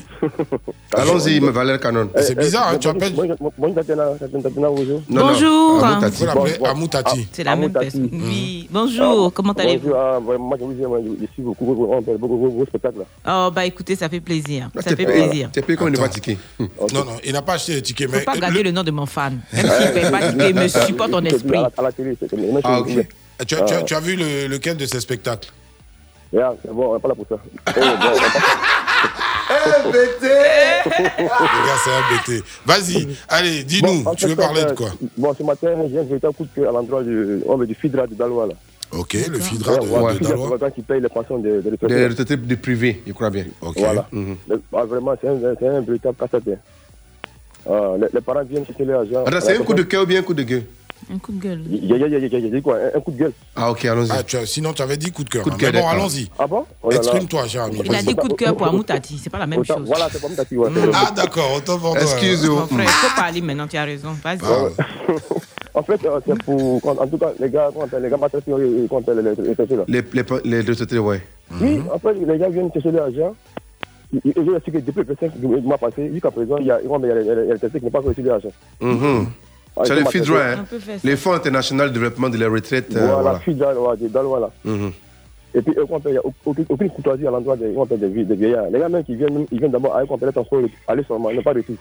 Allons-y, 0.95 1.41
me 1.41 1.51
Valère 1.51 1.81
Canon. 1.81 2.09
Eh, 2.17 2.23
C'est 2.23 2.37
bizarre, 2.39 2.69
hein, 2.69 2.79
tu 2.79 2.87
appelles. 2.87 3.15
Bonjour, 3.15 3.75
Tatiana, 3.75 4.05
Tatiana, 4.21 4.49
bonjour. 4.55 5.03
Non, 5.09 5.21
non, 5.23 5.27
Bonjour. 5.33 5.85
Amoutati. 5.85 6.25
Faut 6.27 6.67
Amoutati. 6.67 7.29
C'est 7.33 7.43
la 7.43 7.57
même 7.57 7.73
personne. 7.73 8.09
Oui. 8.13 8.69
Bonjour, 8.71 9.33
comment 9.33 9.55
allez-vous? 9.55 9.89
Bonjour, 9.89 9.99
ah, 9.99 10.21
ouais, 10.21 10.39
moi 10.39 10.57
je 10.61 10.65
vous 10.67 10.73
dis, 10.73 10.83
moi, 10.83 11.01
je 11.03 11.27
suis 11.33 11.43
beaucoup, 11.43 11.65
beaucoup, 11.65 11.87
beaucoup, 11.87 12.03
beaucoup, 12.17 12.37
beaucoup, 12.37 12.49
beaucoup 12.51 12.67
spectacles. 12.67 12.99
là. 13.01 13.05
Oh, 13.49 13.51
bah 13.53 13.67
écoutez, 13.67 13.97
ça 13.97 14.09
fait 14.09 14.21
plaisir. 14.21 14.69
Ça 14.77 14.83
fait 14.95 15.05
payé- 15.05 15.27
plaisir. 15.27 15.51
T'es 15.53 15.63
payé 15.63 15.77
comme 15.77 15.89
une 15.89 16.09
ticket. 16.11 16.39
Non, 16.61 16.69
non, 16.93 17.17
il 17.25 17.33
n'a 17.33 17.43
pas 17.43 17.55
acheté 17.55 17.75
les 17.75 17.83
tickets. 17.83 18.09
Faut 18.09 18.19
Mais 18.19 18.23
pas 18.23 18.37
euh, 18.37 18.41
garder 18.41 18.63
le 18.63 18.71
nom 18.71 18.85
de 18.85 18.93
mon 18.93 19.07
fan. 19.07 19.41
Même 19.53 19.67
s'il 19.67 19.87
ne 19.89 19.93
paye 19.93 20.11
pas 20.13 20.29
ticket, 20.31 20.51
il 20.51 20.55
me 20.55 20.69
supporte 20.87 21.13
en 21.13 21.25
esprit. 21.25 21.57
À 21.59 21.63
la, 21.63 21.71
à 21.77 21.83
la 21.83 21.91
télé, 21.93 22.17
c'est 22.21 22.31
comme 22.31 22.41
Ah, 22.63 22.79
ok. 22.81 22.89
le- 22.95 23.45
tu, 23.45 23.55
as, 23.57 23.63
tu 23.83 23.85
tu 23.85 24.01
vu 24.01 24.15
le- 24.15 24.47
lequel 24.47 24.77
de 24.77 24.87
ces 24.87 25.01
spectacles? 25.01 25.49
Yeah, 26.33 26.55
c'est 26.63 26.73
bon, 26.73 26.91
on 26.91 26.95
n'est 26.95 27.01
pas 27.01 27.09
là 27.09 27.15
pour 27.15 27.27
ça. 27.29 27.37
Eh, 27.77 27.81
bon, 27.81 27.87
on 27.89 27.99
va 27.99 28.31
pas- 28.31 29.87
Le 30.89 31.67
gars, 31.67 31.79
c'est 31.85 31.91
un 31.93 32.37
BT. 32.39 32.45
Vas-y, 32.67 33.09
allez, 33.29 33.63
dis-nous, 33.63 34.03
Bon, 34.03 34.11
en 34.11 34.15
tu 34.15 34.25
fait, 34.25 34.31
veux 34.31 34.37
parler 34.37 34.65
de 34.65 34.71
euh, 34.71 34.75
quoi? 34.75 34.89
Bon, 35.17 35.35
ce 35.39 35.43
matin, 35.45 35.69
j'ai 35.89 35.99
un 36.01 36.03
véritable 36.03 36.35
coup 36.35 36.45
de 36.45 36.49
cœur 36.55 36.71
à 36.71 36.73
l'endroit 36.73 37.03
du, 37.05 37.41
oh, 37.47 37.57
mais 37.57 37.67
du 37.67 37.75
FIDRA 37.75 38.07
de 38.09 38.15
Dalois. 38.15 38.47
Là. 38.49 38.55
Ok, 38.93 39.15
le 39.31 39.39
FIDRA 39.39 39.77
de, 39.77 39.81
de 40.19 40.25
Dalois. 40.29 40.59
gars 40.59 40.71
qui 40.73 40.83
paye 40.83 41.01
les 41.01 41.09
pensions 41.09 41.39
de, 41.39 41.61
de 41.61 41.87
Des 41.87 42.07
retraités. 42.09 42.37
du 42.37 42.57
privé, 42.57 43.03
je 43.07 43.13
crois 43.13 43.31
bien. 43.31 43.45
Ok. 43.61 43.77
Voilà. 43.79 44.09
Mhm. 44.11 44.37
Le- 44.49 44.63
ah, 44.75 44.85
vraiment, 44.85 45.15
c'est 45.21 45.29
un, 45.29 45.39
c'est 45.61 45.69
un 45.69 45.81
véritable 45.81 46.17
casse-tête. 46.19 46.59
Ah, 47.71 47.93
les, 48.01 48.07
les 48.13 48.21
parents 48.21 48.43
viennent 48.45 48.67
chercher 48.67 48.85
leur 48.85 49.01
argent. 49.01 49.23
Attends, 49.27 49.41
c'est 49.41 49.57
un 49.57 49.63
coup 49.63 49.75
de 49.75 49.83
cœur 49.85 50.03
ou 50.03 50.07
bien 50.07 50.21
un 50.21 50.23
coup 50.25 50.35
de 50.35 50.43
gueule? 50.43 50.65
Un 51.13 51.19
coup 51.19 51.33
de 51.33 51.41
gueule. 51.41 51.63
Il 51.71 51.85
y 51.87 51.93
a, 51.93 51.97
y 51.97 52.05
a, 52.05 52.09
y 52.09 52.15
a, 52.17 52.19
y 52.19 52.47
a 52.47 52.51
dit 52.51 52.63
quoi 52.63 52.77
un, 52.77 52.97
un 52.99 53.01
coup 53.01 53.11
de 53.13 53.17
gueule. 53.19 53.33
Ah, 53.55 53.71
ok, 53.71 53.85
allons-y. 53.85 54.11
Ah, 54.11 54.23
tu 54.23 54.37
as- 54.37 54.47
sinon, 54.47 54.73
tu 54.73 54.83
avais 54.83 54.97
dit 54.97 55.13
coup 55.13 55.23
de 55.25 55.29
cœur. 55.31 55.43
Coup 55.43 55.51
de 55.51 55.55
hein. 55.55 55.59
cœur, 55.59 55.73
Mais 55.73 55.81
bon, 55.81 55.89
allons-y. 55.89 56.29
Ah 56.39 56.47
bon? 56.47 56.65
Oh. 56.83 56.91
Exprime-toi, 56.91 57.43
ami. 57.65 57.83
Il 57.85 57.95
a 57.95 58.03
dit 58.03 58.15
coup 58.17 58.29
de 58.29 58.35
cœur 58.35 58.57
pour 58.57 58.67
Amoutati, 58.67 59.19
c'est 59.19 59.31
pas 59.31 59.39
la 59.39 59.47
même 59.47 59.61
Autant- 59.61 59.77
chose. 59.79 59.87
Voilà, 59.87 60.09
c'est 60.11 60.21
comme 60.21 60.35
Tati, 60.35 60.57
ouais. 60.57 60.69
c'est- 60.75 60.91
Ah, 60.95 61.11
d'accord, 61.15 61.53
autant 61.57 61.79
pour 61.79 61.93
toi. 61.93 62.03
Excuse-moi. 62.03 62.61
Mon 62.61 62.67
frère, 62.67 62.87
il 62.87 62.89
faut 63.09 63.17
parler 63.17 63.41
maintenant, 63.41 63.67
tu 63.69 63.77
as 63.77 63.85
raison. 63.85 64.11
Vas-y. 64.23 64.39
Ah, 64.43 64.83
En 65.75 65.83
fait, 65.83 66.03
euh, 66.07 66.19
c'est 66.27 66.43
pour. 66.43 66.81
quand- 66.81 66.99
En 66.99 67.07
tout 67.07 67.19
cas, 67.19 67.33
les 67.39 67.51
gars, 67.51 67.69
quand 67.75 67.99
les 67.99 68.09
gars 68.09 68.17
m'attendent, 68.17 68.41
quand 68.47 68.57
les 68.57 69.23
les- 69.23 69.49
les 69.49 69.55
traités, 69.55 69.77
là. 69.77 69.85
Les, 69.87 70.01
les, 70.01 70.63
les 70.63 70.69
retraités, 70.71 70.99
ouais. 70.99 71.21
Oui, 71.61 71.81
en 71.93 71.99
fait, 71.99 72.15
les 72.15 72.39
gars 72.39 72.49
viennent 72.49 72.73
chercher 72.73 72.93
l'argent. 72.93 73.35
Et 74.25 74.33
je 74.35 74.41
sais 74.65 74.71
que 74.71 74.79
depuis 74.79 75.03
le 75.07 75.17
5 75.21 75.33
mois 75.63 75.77
passé, 75.77 76.11
jusqu'à 76.11 76.31
présent, 76.31 76.57
il 76.59 76.67
y 76.67 76.71
a 76.71 76.81
il 76.81 76.89
y 76.89 76.93
a- 76.95 76.99
il 76.99 77.07
y 77.07 77.11
a- 77.11 77.21
il 77.21 77.27
y 77.27 77.31
a- 77.31 77.43
il 77.43 77.47
y 77.49 77.51
a 77.51 77.53
les 77.55 77.59
traités 77.59 77.79
qui 77.79 77.85
n'ont 77.85 77.91
pas 77.91 78.01
reçu 78.01 78.23
l'argent. 78.23 78.49
C'est 79.85 79.95
ils 79.97 79.99
le 80.05 80.07
FIDRA, 80.07 80.53
hein. 80.53 80.65
Les 81.05 81.17
Fonds 81.17 81.33
internationaux 81.33 81.85
de 81.85 81.91
développement 81.91 82.29
de 82.29 82.39
la 82.39 82.49
retraite. 82.49 82.95
euh, 82.97 83.15
Voilà. 83.21 83.39
FIDRA, 83.41 83.75
voilà. 83.75 84.51
Mhm. 84.65 84.93
Et 85.55 85.63
puis, 85.63 85.73
eux, 85.79 85.85
quand 85.89 86.01
il 86.07 86.13
n'y 86.13 86.17
a 86.19 86.23
aucune, 86.45 86.67
aucune 86.69 86.91
courtoisie 86.91 87.27
à 87.27 87.31
l'endroit 87.31 87.57
des, 87.57 87.73
des, 87.97 88.09
vie- 88.09 88.25
des 88.25 88.35
vieillards. 88.37 88.67
Les 88.73 88.79
gars, 88.79 88.89
même 88.89 89.05
qui 89.05 89.15
viennent, 89.17 89.47
ils 89.51 89.59
viennent 89.59 89.71
d'abord 89.71 89.97
avec 89.97 90.11
un 90.11 90.33
transport, 90.33 90.61
aller 90.89 91.03
seulement, 91.09 91.31
ils 91.31 91.37
n'ont 91.37 91.43
pas 91.43 91.55
de 91.55 91.63
tout. 91.63 91.77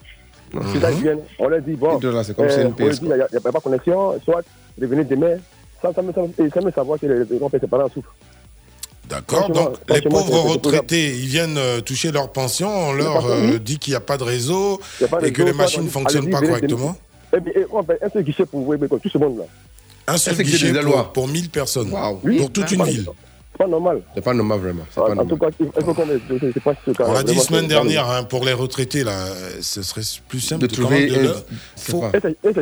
C'est 0.72 0.80
là 0.82 0.92
qu'ils 0.92 1.02
viennent, 1.02 1.20
on 1.40 1.48
leur 1.50 1.62
dit, 1.62 1.74
bon, 1.74 2.00
FIDRA, 2.00 2.24
c'est 2.24 2.36
comme 2.36 2.46
euh, 2.46 2.50
CNPS, 2.50 2.80
on 2.80 2.86
leur 2.86 2.94
dit, 2.94 3.00
il 3.02 3.08
n'y 3.08 3.14
a, 3.14 3.28
il 3.32 3.34
y 3.34 3.38
a 3.38 3.42
pas 3.42 3.52
de 3.52 3.58
connexion, 3.60 4.14
soit 4.24 4.42
revenez 4.82 5.04
demain, 5.04 5.36
sans, 5.82 5.94
sans, 5.94 6.04
sans, 6.14 6.30
sans 6.54 6.62
même 6.62 6.74
savoir 6.74 7.00
que 7.00 7.06
les, 7.06 7.20
les, 7.20 7.26
les, 7.26 7.68
parents 7.68 7.90
souffrent. 7.90 8.14
D'accord, 9.10 9.50
donc 9.52 9.76
les 9.90 10.02
pauvres 10.02 10.52
retraités, 10.52 11.10
ils 11.10 11.28
viennent 11.28 11.58
euh, 11.58 11.82
toucher 11.82 12.12
leur 12.12 12.32
pension, 12.32 12.70
on 12.70 12.94
leur 12.94 13.26
euh, 13.28 13.60
dit 13.60 13.78
qu'il 13.78 13.92
n'y 13.92 13.98
a 13.98 14.00
pas 14.00 14.18
de 14.18 14.24
réseau 14.24 14.80
et 15.22 15.32
que 15.32 15.44
les 15.44 15.54
machines 15.54 15.84
ne 15.84 15.90
fonctionnent 15.90 16.30
pas 16.30 16.42
correctement. 16.42 16.96
Et 17.34 17.42
puis, 17.42 17.52
et 17.56 17.66
on 17.72 17.84
fait 17.84 17.98
un 18.04 18.10
seul 18.10 18.24
guichet 18.24 18.46
pour, 18.46 18.66
pour 18.88 19.00
tout 19.02 19.10
ce 19.10 19.18
monde-là. 19.18 19.44
Un 20.08 20.18
seul 20.18 20.34
Un 20.34 20.38
seul 20.38 20.46
guichet 20.46 20.58
guichet 20.58 20.72
des 20.74 20.80
pour, 20.82 20.90
lois. 20.92 21.14
pour 21.14 21.28
1000 21.28 21.50
personnes, 21.50 21.92
Oui. 22.24 22.38
pour 22.38 22.52
toute 22.52 22.72
une 22.72 22.78
pas- 22.80 22.84
ville. 22.86 23.06
C'est 23.52 23.58
pas 23.64 23.68
normal. 23.68 24.02
C'est 24.14 24.22
pas 24.24 24.34
normal, 24.34 24.60
vraiment. 24.60 24.84
C'est 24.94 25.00
En 25.00 25.06
pas 25.06 25.12
en 25.12 25.16
normal. 25.16 25.28
tout 25.34 25.38
cas, 25.46 25.48
il 25.78 25.84
faut 25.86 25.94
qu'on 25.94 26.04
ait- 26.04 26.52
pas 26.60 26.74
ce 26.86 26.92
cas. 26.92 27.06
On 27.08 27.14
l'a 27.14 27.24
dit 27.24 27.40
semaine 27.40 27.68
dernière, 27.68 28.10
hein, 28.10 28.24
pour 28.26 28.44
les 28.44 28.52
retraités, 28.54 29.04
là, 29.06 29.28
ce 29.62 29.82
serait 29.82 30.02
plus 30.28 30.42
simple 30.42 30.64
De 30.64 30.68
de, 30.68 30.74
trouver 30.76 31.08
de 31.08 31.20
leur- 31.22 31.44
faut- 31.78 32.04
Et 32.14 32.50
et 32.50 32.54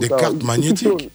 des 0.00 0.08
cartes 0.08 0.42
magnétiques. 0.44 1.10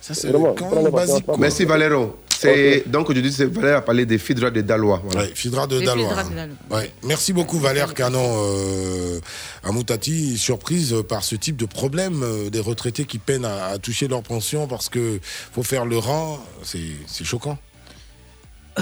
Ça, 0.00 0.12
c'est 0.12 0.28
Vraiment, 0.28 0.54
basique. 0.90 1.24
Merci 1.38 1.64
Valéro. 1.64 2.14
C'est 2.44 2.84
donc 2.86 3.10
aujourd'hui 3.10 3.32
c'est 3.32 3.46
Valère 3.46 3.78
a 3.78 3.82
parlé 3.82 4.06
des 4.06 4.18
FIDRA 4.18 4.50
de 4.50 4.60
Dalois. 4.60 5.02
Voilà. 5.04 5.28
Ouais, 5.28 5.32
Fidra 5.34 5.66
de 5.66 5.80
Dalois. 5.80 6.08
Fidra 6.08 6.20
hein. 6.22 6.30
de 6.30 6.34
Dalois. 6.34 6.56
Ouais. 6.70 6.92
Merci 7.04 7.32
beaucoup 7.32 7.58
Valère 7.58 7.94
Canon 7.94 8.36
euh, 8.38 9.20
à 9.62 9.72
Moutati, 9.72 10.36
surprise 10.38 10.94
par 11.08 11.24
ce 11.24 11.36
type 11.36 11.56
de 11.56 11.66
problème 11.66 12.22
euh, 12.22 12.50
des 12.50 12.60
retraités 12.60 13.04
qui 13.04 13.18
peinent 13.18 13.44
à, 13.44 13.66
à 13.66 13.78
toucher 13.78 14.08
leur 14.08 14.22
pension 14.22 14.66
parce 14.66 14.88
que 14.88 15.18
faut 15.52 15.62
faire 15.62 15.84
le 15.84 15.98
rang, 15.98 16.38
c'est 16.62 16.78
c'est 17.06 17.24
choquant. 17.24 17.58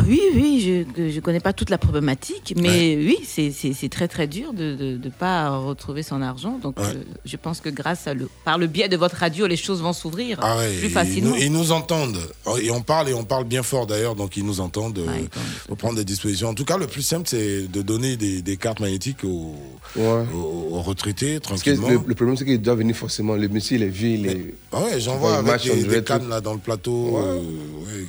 Oui, 0.09 0.21
oui, 0.35 0.85
je 0.97 1.03
ne 1.17 1.21
connais 1.21 1.41
pas 1.41 1.53
toute 1.53 1.69
la 1.69 1.77
problématique, 1.77 2.55
mais 2.57 2.97
oui, 2.97 3.19
c'est- 3.27 3.89
très 3.91 4.09
très 4.09 4.27
dur 4.27 4.55
de 4.55 4.99
ne 5.03 5.11
pas 5.11 5.51
retrouver 5.59 6.03
son 6.03 6.23
argent. 6.23 6.59
Donc 6.63 6.79
Ouais. 6.79 6.87
euh, 6.87 7.03
je 7.27 7.37
pense 7.37 7.61
que 7.61 7.69
grâce 7.69 8.07
à 8.07 8.15
le, 8.15 8.27
par 8.45 8.57
le 8.57 8.69
biais 8.69 8.89
de 8.89 8.97
votre 8.97 9.17
radio, 9.17 9.47
les 9.47 9.57
choses 9.57 9.83
vont 9.83 9.93
s'ouvrir 9.93 10.39
Ah 10.41 10.57
ouais, 10.57 10.73
plus 10.79 10.87
ils 10.87 10.91
facilement. 10.93 11.31
nous, 11.31 11.37
ils 11.43 11.53
nous 11.53 11.73
entendent. 11.73 12.21
Et 12.63 12.71
on 12.71 12.81
parle 12.81 13.11
et 13.11 13.15
on 13.15 13.25
parle 13.25 13.45
bien 13.45 13.63
fort 13.63 13.87
d'ailleurs, 13.87 14.15
donc 14.15 14.39
ils 14.39 14.47
nous 14.47 14.61
entendent 14.61 14.99
euh, 14.99 15.05
même. 15.07 15.29
pour 15.69 15.77
prendre 15.77 15.97
des 15.97 16.05
dispositions. 16.07 16.49
En 16.49 16.55
tout 16.55 16.65
cas, 16.65 16.79
le 16.79 16.87
plus 16.87 17.03
simple, 17.03 17.29
c'est 17.29 17.69
de 17.69 17.83
donner 17.83 18.17
des, 18.17 18.41
des 18.41 18.57
cartes 18.57 18.81
magnétiques 18.81 19.25
aux, 19.25 19.55
Ouais. 19.97 20.25
aux- 20.35 20.69
aux 20.77 20.81
retraités 20.83 21.39
tranquillement. 21.39 21.89
le, 21.91 22.01
le 22.07 22.15
problème 22.15 22.37
c'est 22.39 22.47
qu'il 22.47 22.63
doit 22.63 22.75
venir 22.77 22.97
forcément. 22.97 23.35
Le 23.35 23.49
monsieur 23.49 23.77
il 23.77 23.83
est 23.83 23.89
vieux, 23.89 24.27
est. 24.27 24.55
Ah 24.73 24.81
ouais, 24.85 25.01
j'en 25.01 25.17
vois 25.19 25.37
avec 25.37 25.63
des, 25.87 26.03
cannes 26.03 26.29
là 26.31 26.41
dans 26.41 26.55
le 26.55 26.59
plateau, 26.61 27.19
euh, 27.19 27.37
ouais, 27.37 28.07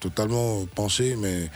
totalement 0.00 0.64
penchés, 0.74 1.16
mais 1.18 1.50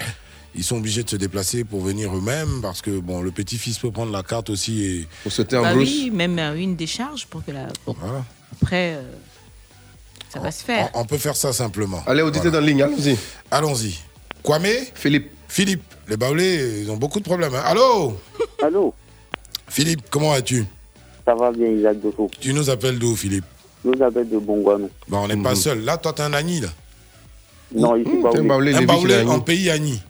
ils 0.54 0.64
sont 0.64 0.76
obligés 0.76 1.02
de 1.02 1.10
se 1.10 1.16
déplacer 1.16 1.64
pour 1.64 1.80
venir 1.80 2.14
eux-mêmes 2.16 2.60
parce 2.62 2.82
que 2.82 2.98
bon, 2.98 3.20
le 3.20 3.30
petit-fils 3.30 3.78
peut 3.78 3.90
prendre 3.90 4.12
la 4.12 4.22
carte 4.22 4.50
aussi 4.50 4.82
et 4.84 5.08
Pour 5.22 5.32
sauter 5.32 5.56
en 5.56 5.62
Bah 5.62 5.74
oui, 5.76 6.10
même 6.12 6.38
euh, 6.38 6.54
une 6.56 6.76
décharge 6.76 7.26
pour 7.26 7.44
que 7.44 7.52
la. 7.52 7.66
bon, 7.86 7.94
voilà. 8.00 8.24
après, 8.60 8.94
euh, 8.94 9.02
ça 10.32 10.40
va 10.40 10.50
se 10.50 10.62
faire. 10.64 10.90
On, 10.94 11.00
on 11.00 11.04
peut 11.04 11.18
faire 11.18 11.36
ça 11.36 11.52
simplement. 11.52 12.02
Allez, 12.06 12.22
auditeur 12.22 12.50
dans 12.52 12.60
la 12.60 12.66
ligne, 12.66 12.82
allons-y. 12.82 13.16
Allons-y. 13.50 13.98
Kwame 14.42 14.66
Philippe. 14.94 15.30
Philippe, 15.48 15.82
les 16.08 16.16
Baoulés, 16.16 16.82
ils 16.82 16.90
ont 16.92 16.96
beaucoup 16.96 17.18
de 17.18 17.24
problèmes. 17.24 17.54
hein. 17.54 17.62
Allô 17.64 18.16
Allô 18.62 18.94
Philippe, 19.68 20.02
comment 20.10 20.30
vas-tu 20.30 20.64
Ça 21.24 21.34
va 21.34 21.50
bien, 21.50 21.66
Isaac 21.68 22.00
Dosso. 22.00 22.30
Tu 22.40 22.52
nous 22.54 22.70
appelles 22.70 22.98
d'où, 23.00 23.16
Philippe 23.16 23.44
Je 23.84 23.90
vous 23.90 24.02
appelle 24.02 24.28
de 24.28 24.38
Bongouanou. 24.38 24.88
Bah, 25.08 25.18
on 25.20 25.26
n'est 25.28 25.36
pas 25.42 25.56
seul. 25.56 25.80
Là, 25.84 25.96
toi, 25.98 26.12
t'es 26.12 26.22
un 26.22 26.32
Agni, 26.34 26.60
là. 26.60 26.68
Non, 27.74 27.97
ici, 27.97 28.09
Mmh, 28.10 28.30
t'es 28.30 28.38
un 28.38 28.44
Baoulé. 28.44 28.72
Baoulé, 28.72 28.74
Un 28.74 28.80
les 28.80 28.86
Baoulé 28.86 29.14
Vichy, 29.14 29.24
là, 29.26 29.32
en 29.32 29.40
pays 29.40 29.70
Agni. 29.70 30.02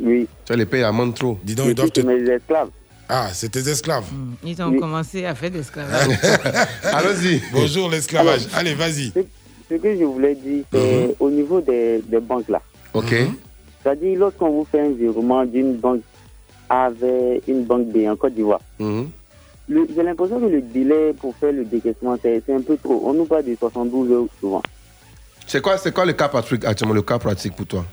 Oui. 0.00 0.26
Tu 0.44 0.52
as 0.52 0.56
les 0.56 0.66
payes 0.66 0.82
à 0.84 0.92
Mantro. 0.92 1.38
Dis 1.42 1.54
donc, 1.54 1.66
ils 1.68 1.74
doivent 1.74 1.90
te... 1.90 2.00
c'est 2.00 2.06
mes 2.06 2.30
esclaves. 2.30 2.68
Ah, 3.08 3.28
c'est 3.32 3.50
tes 3.50 3.68
esclaves. 3.68 4.04
Ils 4.44 4.62
ont 4.62 4.68
Oui. 4.68 4.78
commencé 4.78 5.24
à 5.26 5.34
faire 5.34 5.50
de 5.50 5.56
l'esclavage. 5.56 6.18
Allons-y. 6.84 7.42
Bonjour, 7.52 7.90
l'esclavage. 7.90 8.42
Allez, 8.54 8.74
vas-y. 8.74 9.12
Ce 9.68 9.74
que 9.76 9.96
je 9.96 10.04
voulais 10.04 10.34
dire, 10.34 10.64
c'est 10.72 11.16
au 11.18 11.30
niveau 11.30 11.60
des, 11.60 12.00
des 12.06 12.20
banques 12.20 12.48
là. 12.48 12.60
Ok. 12.94 13.14
C'est-à-dire, 13.82 14.18
lorsqu'on 14.18 14.50
vous 14.50 14.66
fait 14.70 14.80
un 14.80 14.90
virement 14.90 15.44
d'une 15.44 15.74
banque 15.76 16.02
A 16.68 16.88
vers 16.90 17.40
une 17.48 17.64
banque 17.64 17.88
B 17.88 18.06
en 18.08 18.14
Côte 18.16 18.34
d'Ivoire, 18.34 18.60
Mhm. 18.78 19.08
j'ai 19.68 20.02
l'impression 20.02 20.38
que 20.40 20.46
le 20.46 20.60
délai 20.62 21.12
pour 21.18 21.34
faire 21.36 21.52
le 21.52 21.64
décaissement, 21.64 22.16
c'est 22.22 22.42
c'est 22.46 22.54
un 22.54 22.60
peu 22.60 22.76
trop. 22.76 23.02
On 23.04 23.12
nous 23.14 23.24
parle 23.24 23.44
de 23.44 23.56
72 23.58 24.10
heures 24.12 24.26
souvent. 24.40 24.62
C'est 25.46 25.60
quoi, 25.60 25.76
c'est 25.78 25.92
quoi 25.92 26.04
le 26.04 26.12
cas 26.12 26.28
pratique 26.28 26.64
actuellement, 26.64 26.94
le 26.94 27.02
cas 27.02 27.18
pratique 27.18 27.54
pour 27.56 27.66
toi? 27.66 27.84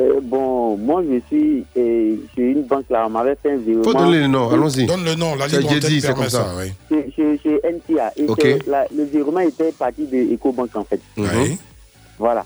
Euh, 0.00 0.20
bon, 0.22 0.76
moi, 0.76 1.02
je 1.02 1.18
suis 1.26 1.64
euh, 1.76 2.16
chez 2.34 2.42
une 2.52 2.62
banque 2.62 2.84
là, 2.88 3.04
on 3.06 3.10
m'avait 3.10 3.36
fait 3.42 3.52
un 3.52 3.56
virement. 3.56 3.82
Faut 3.84 3.94
donner 3.94 4.20
le 4.20 4.26
nom, 4.28 4.48
allons-y. 4.50 4.86
Donne 4.86 5.04
le 5.04 5.14
nom, 5.14 5.34
la 5.34 5.46
antenne 5.46 5.80
c'est 5.80 6.14
comme 6.14 6.24
ça. 6.28 6.44
ça, 6.44 6.46
oui. 6.58 6.72
chez, 6.88 7.12
chez, 7.14 7.38
chez 7.42 7.60
NTA. 7.64 8.12
Et 8.16 8.58
la- 8.66 8.86
le 8.94 9.04
virement 9.04 9.40
était 9.40 9.72
parti 9.72 10.06
de 10.06 10.34
EcoBank 10.34 10.74
en 10.76 10.84
fait. 10.84 11.00
Oui. 11.16 11.58
Voilà. 12.18 12.44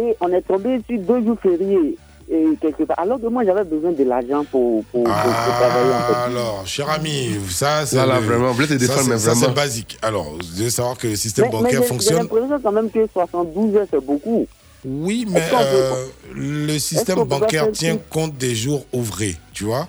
Et 0.00 0.16
on 0.20 0.32
est 0.32 0.42
tombé 0.42 0.80
sur 0.88 0.98
deux 0.98 1.24
jours 1.24 1.38
fériés 1.40 1.96
et 2.30 2.44
quelque 2.60 2.82
part. 2.84 2.98
Alors 2.98 3.20
que 3.20 3.26
moi 3.26 3.44
j'avais 3.44 3.64
besoin 3.64 3.92
de 3.92 4.04
l'argent 4.04 4.44
pour, 4.50 4.84
pour, 4.86 5.04
pour- 5.04 5.12
pour 5.12 5.12
travailler 5.12 5.90
en 5.94 5.98
fait. 6.06 6.14
Ah, 6.14 6.24
Alors, 6.24 6.62
cher 6.66 6.90
ami, 6.90 7.36
ça 7.48 7.86
c'est 7.86 7.96
Là, 7.96 8.20
vraiment, 8.20 8.48
vous 8.48 8.54
voulez 8.54 8.66
te 8.68 8.72
ça, 8.72 8.78
défendre, 8.78 9.02
c'est- 9.02 9.10
mais 9.10 9.18
ça, 9.18 9.34
c'est 9.34 9.54
basique. 9.54 9.98
Alors, 10.02 10.32
vous 10.32 10.38
devez 10.58 10.70
savoir 10.70 10.96
que 10.98 11.06
le 11.08 11.16
système 11.16 11.46
Mais, 11.46 11.50
mais 11.52 11.62
bancaire 11.62 11.70
j'ai- 11.72 11.82
j'ai 11.82 11.88
fonctionne. 11.88 12.16
l'impression 12.18 12.60
quand 12.62 12.72
même 12.72 12.90
que 12.90 13.06
72 13.12 13.76
heures 13.76 13.86
c'est 13.90 14.04
beaucoup. 14.04 14.46
Oui, 14.84 15.26
mais 15.28 15.42
euh, 15.54 16.06
le 16.34 16.78
système 16.78 17.24
bancaire 17.24 17.72
tient 17.72 17.98
compte 18.10 18.36
des 18.36 18.54
jours 18.54 18.84
ouvrés, 18.92 19.36
tu 19.52 19.64
vois? 19.64 19.88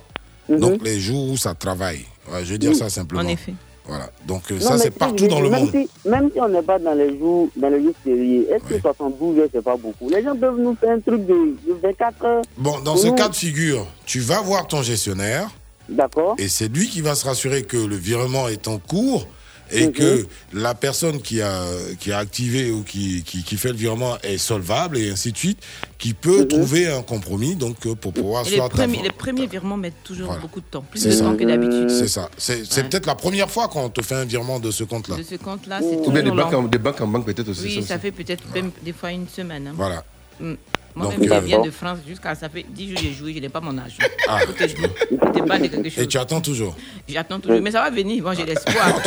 Mhm. 0.50 0.60
Donc 0.60 0.84
les 0.84 1.00
jours 1.00 1.30
où 1.30 1.38
ça 1.38 1.54
travaille. 1.54 2.06
Ouais, 2.32 2.44
je 2.44 2.54
veux 2.54 2.58
dire 2.58 2.72
Oui. 2.72 2.76
ça 2.76 2.90
simplement. 2.90 3.22
En 3.22 3.28
effet. 3.28 3.54
Voilà. 3.90 4.10
Donc 4.26 4.44
euh, 4.52 4.56
Non, 4.56 4.62
ça 4.62 4.78
c'est 4.78 4.94
si, 4.94 5.00
partout 5.00 5.28
dans 5.28 5.42
le 5.42 5.50
monde. 5.50 5.70
Si, 5.72 5.90
même 6.08 6.30
si 6.32 6.40
on 6.40 6.48
n'est 6.48 6.62
pas 6.62 6.78
dans 6.80 6.94
les 6.94 7.18
jours, 7.18 7.50
dans 7.56 7.70
les 7.70 7.84
jours 7.84 7.94
fériés, 8.04 8.48
est-ce 8.52 8.64
que 8.64 8.80
72 8.80 9.40
heures 9.40 9.48
c'est 9.52 9.64
pas 9.64 9.76
beaucoup? 9.76 10.10
Les 10.10 10.24
gens 10.24 10.36
peuvent 10.36 10.60
nous 10.60 10.76
faire 10.76 10.92
un 10.92 11.00
truc 11.00 11.26
de, 11.26 11.34
de 11.68 11.74
24 11.82 12.26
heures. 12.26 12.42
Bon, 12.58 12.80
dans 12.80 12.96
ce 12.96 13.08
nous. 13.08 13.16
cas 13.16 13.30
de 13.30 13.36
figure, 13.36 13.86
tu 14.06 14.20
vas 14.20 14.42
voir 14.42 14.68
ton 14.68 14.82
gestionnaire 14.84 15.50
D'accord. 15.90 16.36
et 16.38 16.48
c'est 16.50 16.68
lui 16.68 16.88
qui 16.88 17.02
va 17.02 17.16
se 17.16 17.26
rassurer 17.26 17.64
que 17.64 17.78
le 17.78 17.96
virement 17.96 18.48
est 18.48 18.68
en 18.68 18.78
cours 18.78 19.26
et 19.72 19.88
Mhm. 19.88 19.92
que 19.94 20.26
la 20.54 20.74
personne 20.76 21.22
qui 21.22 21.42
a, 21.42 21.64
qui 22.00 22.12
a 22.12 22.18
activé 22.18 22.72
ou 22.72 22.84
qui, 22.84 23.24
qui, 23.24 23.44
qui 23.44 23.56
fait 23.58 23.70
le 23.70 23.78
virement 23.78 24.18
est 24.24 24.38
solvable 24.38 24.98
et 24.98 25.10
ainsi 25.12 25.32
de 25.32 25.38
suite, 25.38 25.60
qui 25.98 26.14
peut 26.14 26.42
Mhm. 26.42 26.48
trouver 26.48 26.88
un 26.88 27.02
compromis 27.02 27.56
donc 27.56 27.86
euh, 27.86 27.96
pour 27.96 28.14
pouvoir 28.14 28.46
Et 28.48 28.52
les, 28.52 28.56
soit 28.58 28.70
les 29.04 29.12
premiers 29.12 29.48
virements 29.48 29.78
mettent 29.78 30.04
toujours 30.04 30.28
Voilà. 30.28 30.42
beaucoup 30.42 30.60
de 30.62 30.66
temps, 30.66 30.82
plus 30.90 31.04
de 31.04 31.12
ça. 31.12 31.24
temps 31.24 31.36
que 31.36 31.44
d'habitude. 31.44 31.90
C'est 31.90 32.08
ça. 32.08 32.30
C'est 32.38 32.90
peut-être 32.90 33.06
la 33.06 33.16
première 33.16 33.50
fois 33.50 33.68
qu'on 33.68 33.90
te 33.90 34.02
fait 34.02 34.16
un 34.16 34.26
virement 34.26 34.60
de 34.60 34.72
ce 34.72 34.84
compte-là. 34.84 35.18
De 35.18 35.24
ce 35.24 35.36
compte-là, 35.36 35.80
c'est 35.82 35.96
Ou 35.98 36.12
bien 36.12 36.24
des 36.24 36.32
banques, 36.32 36.54
en, 36.54 36.64
des 36.64 36.78
banques 36.78 37.02
en 37.02 37.08
banque 37.08 37.26
peut-être 37.26 37.50
aussi. 37.50 37.64
Oui, 37.64 37.84
ça 37.84 38.00
fait 38.00 38.12
peut-être 38.12 38.44
même 38.54 38.72
des 38.84 38.94
fois 38.94 39.12
une 39.12 39.28
semaine. 39.28 39.68
hein. 39.68 39.74
Voilà. 39.76 40.04
Mm. 40.40 40.54
Moi-même, 40.96 41.24
je 41.24 41.46
viens 41.46 41.62
de 41.62 41.72
France 41.72 42.00
jusqu'à 42.08 42.36
ça 42.36 42.50
fait 42.50 42.66
10 42.70 42.88
jours 42.90 42.98
que 42.98 43.04
j'ai 43.04 43.14
joué, 43.14 43.34
je 43.34 43.40
n'ai 43.40 43.50
pas 43.50 43.62
mon 43.62 43.78
argent. 43.78 43.96
Ah. 44.28 44.40
Je 44.42 44.48
de 44.48 45.68
quelque 45.68 45.90
chose. 45.90 46.04
Et 46.04 46.08
tu 46.08 46.18
attends 46.18 46.42
toujours. 46.42 46.76
J'attends 47.08 47.40
toujours, 47.40 47.62
mais 47.62 47.72
ça 47.72 47.82
va 47.82 47.90
venir. 47.90 48.24
Bon, 48.24 48.34
j'ai 48.34 48.46
l'espoir. 48.46 48.88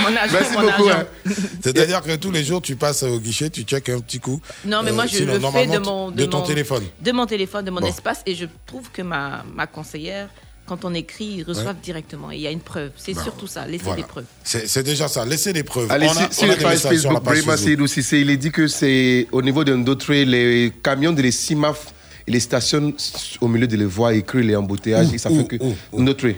Mon 0.00 0.16
argent, 0.16 0.32
Merci 0.32 0.52
mon 0.54 0.60
beaucoup. 0.62 0.88
argent. 0.88 0.98
hein. 1.26 1.32
C'est-à-dire 1.62 2.02
que 2.02 2.16
tous 2.16 2.30
les 2.30 2.44
jours, 2.44 2.60
tu 2.62 2.76
passes 2.76 3.02
au 3.02 3.18
guichet, 3.18 3.50
tu 3.50 3.62
checkes 3.62 3.88
un 3.90 4.00
petit 4.00 4.18
coup. 4.20 4.40
Non, 4.64 4.82
mais 4.82 4.92
moi, 4.92 5.04
Euh, 5.04 5.08
je 5.08 5.16
sinon, 5.18 5.34
le 5.34 5.40
fais 5.50 5.66
de 5.66 5.78
mon, 5.78 6.10
de 6.10 6.24
ton 6.24 6.38
mon- 6.38 6.44
téléphone. 6.46 6.84
De 7.00 7.12
mon 7.12 7.26
téléphone, 7.26 7.64
de 7.64 7.70
mon 7.70 7.80
Bon. 7.80 7.86
espace. 7.86 8.22
Et 8.26 8.34
je 8.34 8.46
trouve 8.66 8.90
que 8.90 9.02
ma, 9.02 9.44
ma 9.54 9.66
conseillère, 9.66 10.28
quand 10.66 10.84
on 10.84 10.94
écrit, 10.94 11.36
ils 11.38 11.42
reçoivent 11.42 11.80
directement. 11.82 12.30
Et 12.30 12.36
il 12.36 12.40
y 12.42 12.46
a 12.46 12.50
une 12.50 12.60
preuve. 12.60 12.90
C'est 12.96 13.14
surtout 13.14 13.46
ça, 13.46 13.66
laisser 13.66 13.84
Voilà. 13.84 14.02
des 14.02 14.08
preuves. 14.08 14.24
C'est 14.44 14.68
c'est 14.68 14.82
déjà 14.82 15.08
ça. 15.08 15.24
Laissez 15.24 15.52
des 15.52 15.64
preuves. 15.64 15.90
Allez, 15.90 16.06
on 16.06 16.10
a, 16.16 16.30
si, 16.30 16.44
on 16.44 16.50
a 16.50 16.56
page 16.56 16.64
messages 16.72 16.98
sur 16.98 17.12
la 17.12 17.20
Facebook, 17.20 17.50
Facebook. 17.56 17.88
Seydou 17.88 18.16
il 18.22 18.30
est 18.30 18.36
dit 18.36 18.50
que 18.52 18.66
c'est 18.68 19.26
au 19.32 19.42
niveau 19.42 19.64
d'un 19.64 19.84
autre, 19.86 20.12
les 20.14 20.72
camions 20.82 21.12
de 21.12 21.20
les 21.22 21.32
CIMAF, 21.32 21.92
ils 22.26 22.34
les 22.34 22.40
stationnent 22.40 22.94
au 23.40 23.48
milieu 23.48 23.66
de 23.66 23.76
les 23.76 23.84
voies, 23.84 24.14
ils 24.14 24.22
créent 24.24 24.42
les 24.42 24.56
embouteillages, 24.56 25.12
et 25.12 25.18
ça 25.18 25.30
fait 25.30 25.44
que. 25.46 25.56
Notre. 25.92 26.28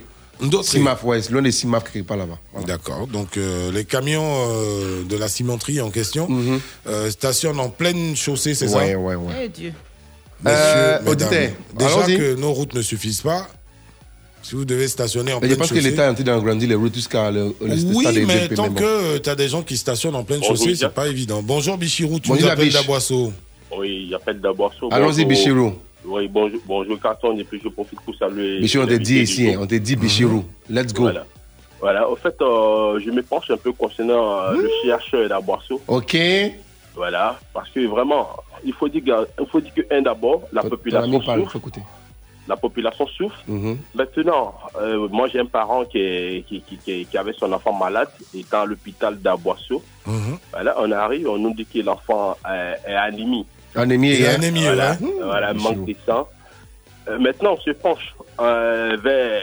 Simaf, 0.62 1.04
ouais, 1.04 1.22
c'est 1.22 1.30
loin 1.30 1.42
des 1.42 1.52
Simaf 1.52 1.84
quelque 1.92 2.06
part 2.08 2.16
là-bas. 2.16 2.38
D'accord. 2.66 3.06
Donc 3.06 3.36
euh, 3.36 3.70
les 3.70 3.84
camions 3.84 4.24
euh, 4.50 5.04
de 5.04 5.16
la 5.16 5.28
cimenterie 5.28 5.80
en 5.80 5.90
question 5.90 6.28
euh, 6.88 7.08
stationnent 7.10 7.60
en 7.60 7.68
pleine 7.68 8.16
chaussée, 8.16 8.54
c'est 8.54 8.66
Mhm. 8.66 8.74
Ouais, 8.74 8.92
ça? 8.92 8.98
ouais, 8.98 9.14
ouais. 9.14 9.32
Eh 9.44 9.48
Dieu. 9.48 9.72
Messieurs, 10.42 10.58
Euh, 10.58 10.98
mesdames, 11.04 11.30
déjà 11.78 11.90
allons-y. 11.94 12.18
que 12.18 12.34
nos 12.34 12.52
routes 12.52 12.74
ne 12.74 12.82
suffisent 12.82 13.20
pas, 13.22 13.46
si 14.44 14.54
vous 14.54 14.64
devez 14.64 14.86
stationner 14.88 15.32
en 15.32 15.40
Mais 15.40 15.48
je 15.48 15.54
pleine 15.54 15.58
pense 15.58 15.70
que 15.70 15.76
chaussée. 15.76 15.90
l'État 15.90 16.04
est 16.06 16.10
en 16.10 16.14
train 16.14 16.22
d'agrandir 16.24 16.68
les 16.68 16.74
routes 16.74 16.94
jusqu'à 16.94 17.30
le, 17.30 17.54
le 17.60 17.74
Oui, 17.94 18.02
stade 18.04 18.14
mais 18.26 18.48
tant 18.48 18.70
que 18.70 19.18
tu 19.18 19.28
as 19.30 19.34
des 19.34 19.48
gens 19.48 19.62
qui 19.62 19.76
stationnent 19.76 20.14
en 20.14 20.22
pleine 20.24 20.40
Bonjour, 20.40 20.56
chaussée, 20.56 20.76
c'est 20.76 20.88
pas 20.94 21.08
évident. 21.08 21.42
Bonjour 21.42 21.76
Bichirou, 21.78 22.20
tu 22.20 22.28
Bonjour, 22.28 22.42
nous 22.42 22.46
la 22.48 22.52
appelles 22.52 22.72
d'Aboisseau. 22.72 23.32
Oui, 23.76 24.04
il 24.08 24.14
appelle 24.14 24.40
d'abord 24.40 24.72
ça. 24.78 24.86
Allons-y. 24.94 25.24
Bichirou. 25.24 25.72
Oui, 26.06 26.28
bonjour, 26.28 26.60
bonjour 26.66 27.00
Carton, 27.00 27.36
et 27.38 27.44
puis 27.44 27.58
je 27.64 27.68
profite 27.70 27.98
pour 28.02 28.14
saluer. 28.16 28.60
Bichirou, 28.60 28.84
on 28.84 28.86
t'a 28.86 28.98
dit 28.98 29.20
ici, 29.20 29.48
hein, 29.48 29.58
on 29.62 29.66
t'a 29.66 29.78
dit 29.78 29.96
Bichirou. 29.96 30.44
Let's 30.68 30.92
go. 30.92 31.02
Voilà. 31.04 31.26
Voilà, 31.80 32.08
au 32.08 32.16
fait, 32.16 32.34
euh, 32.40 32.98
je 33.04 33.10
me 33.10 33.22
penche 33.22 33.50
un 33.50 33.56
peu 33.56 33.72
concernant 33.72 34.38
euh, 34.40 34.52
le 34.62 34.70
chercheur 34.84 35.28
d'Aboisseau. 35.28 35.80
Ok. 35.88 36.16
Voilà, 36.94 37.38
parce 37.52 37.68
que 37.70 37.84
vraiment, 37.86 38.28
il 38.64 38.72
faut 38.72 38.88
dire, 38.88 39.02
que- 39.04 39.42
il 39.42 39.46
faut 39.50 39.60
dire 39.60 39.72
que, 39.74 39.82
un 39.90 40.00
d'abord, 40.02 40.42
la 40.52 40.62
population 40.62 41.20
parle, 41.20 41.40
souffre. 41.40 41.52
faut 41.52 41.58
écouter. 41.58 41.80
La 42.46 42.56
population 42.56 43.06
souffre. 43.06 43.38
Mhm. 43.48 43.78
Maintenant, 43.94 44.54
euh, 44.80 45.08
moi 45.10 45.28
j'ai 45.28 45.40
un 45.40 45.46
parent 45.46 45.84
qui, 45.86 45.98
est- 45.98 46.44
qui, 46.46 46.60
qui, 46.60 46.76
qui- 46.76 47.06
qui 47.06 47.16
avait 47.18 47.32
son 47.32 47.50
enfant 47.52 47.72
malade, 47.72 48.08
étant 48.34 48.62
à 48.62 48.66
l'hôpital 48.66 49.18
d'Aboisseau. 49.18 49.82
Voilà, 50.52 50.74
on 50.78 50.90
arrive, 50.92 51.26
on 51.28 51.38
nous 51.38 51.54
dit 51.54 51.64
que 51.64 51.78
l'enfant 51.80 52.36
euh, 52.48 52.74
est 52.86 52.94
anémie. 52.94 53.46
Anémie, 53.74 54.12
Il 54.14 54.22
est 54.24 54.28
hein. 54.28 54.34
anémie, 54.34 54.62
Voilà, 54.64 54.90
ouais. 55.00 55.08
voilà 55.22 55.54
manque 55.54 55.84
de 55.86 55.94
sang. 56.06 56.28
Euh, 57.08 57.18
maintenant, 57.18 57.54
on 57.54 57.60
se 57.60 57.70
penche 57.70 58.14
euh, 58.40 58.96
vers, 59.02 59.40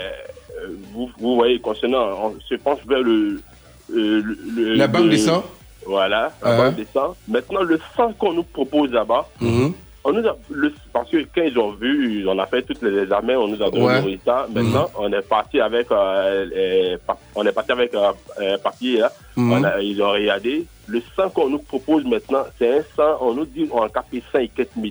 euh, 0.63 0.67
vous, 0.93 1.09
vous 1.19 1.35
voyez, 1.35 1.59
concernant, 1.59 2.05
on 2.25 2.35
se 2.47 2.55
penche 2.55 2.79
vers 2.87 2.99
le... 3.01 3.41
le- 3.89 4.19
le- 4.21 4.73
La 4.75 4.87
banque 4.87 5.09
des 5.09 5.17
sangs 5.17 5.43
Voilà, 5.85 6.31
la 6.43 6.49
Uh-huh. 6.51 6.57
banque 6.57 6.75
des 6.75 6.87
sangs. 6.93 7.15
Maintenant, 7.27 7.63
le 7.63 7.79
sang 7.97 8.13
qu'on 8.13 8.33
nous 8.33 8.43
propose 8.43 8.91
là-bas, 8.91 9.27
Mhm. 9.41 9.73
On 10.03 10.13
nous 10.13 10.27
a, 10.27 10.35
le, 10.49 10.73
parce 10.91 11.09
que 11.09 11.17
quand 11.33 11.43
ils 11.43 11.57
ont 11.59 11.71
vu, 11.73 12.27
on 12.27 12.37
a 12.39 12.45
fait 12.47 12.63
toutes 12.63 12.81
les 12.81 13.03
examens, 13.03 13.35
on 13.37 13.47
nous 13.47 13.61
a 13.61 13.69
donné 13.69 13.85
Ouais. 13.85 13.97
le 13.99 14.03
résultat. 14.05 14.47
Maintenant, 14.53 14.89
on 14.97 15.11
est 15.13 15.21
parti 15.21 15.59
avec, 15.59 15.91
euh, 15.91 16.47
euh, 16.55 16.97
on 17.35 17.45
est 17.45 17.51
parti 17.51 17.71
avec 17.71 17.93
un 17.93 18.13
euh, 18.41 18.57
papier. 18.57 19.03
hein. 19.03 19.09
Mhm. 19.35 19.51
On 19.53 19.63
a- 19.63 19.79
ils 19.81 20.01
ont 20.01 20.11
regardé. 20.11 20.65
Le 20.87 21.01
sang 21.15 21.29
qu'on 21.29 21.49
nous 21.49 21.59
propose 21.59 22.03
maintenant, 22.05 22.43
c'est 22.57 22.79
un 22.79 22.83
sang. 22.95 23.17
On 23.21 23.33
nous 23.33 23.45
dit 23.45 23.67
on 23.71 23.81
a 23.83 23.89
capé 23.89 24.23
5 24.31 24.41
et 24.41 24.47
4 24.49 24.69
000. 24.75 24.87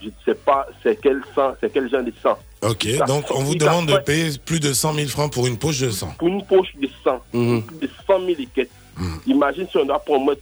Je 0.00 0.06
ne 0.08 0.12
sais 0.24 0.34
pas 0.34 0.66
c'est 0.82 0.98
quel 1.00 1.20
sang, 1.34 1.52
c'est 1.60 1.72
quel 1.72 1.88
genre 1.90 2.02
de 2.02 2.12
sang. 2.22 2.36
Ok, 2.62 2.86
Ça- 2.98 3.04
donc 3.04 3.24
on 3.30 3.42
vous 3.42 3.54
demande 3.54 3.86
de 3.86 3.96
payer 3.98 4.30
plus 4.44 4.60
de 4.60 4.72
100 4.72 4.94
000 4.94 5.08
francs 5.08 5.32
pour 5.32 5.46
une 5.46 5.58
poche 5.58 5.80
de 5.80 5.90
sang. 5.90 6.14
Pour 6.18 6.28
une 6.28 6.44
poche 6.44 6.74
de 6.80 6.88
sang, 7.02 7.20
Mhm. 7.32 7.62
plus 7.62 7.86
de 7.86 7.90
100 8.06 8.18
000 8.20 8.30
et 8.40 8.46
quelques. 8.54 8.70
Imagine 9.26 9.66
si 9.70 9.76
on 9.76 9.84
doit 9.84 9.98
prendre 9.98 10.34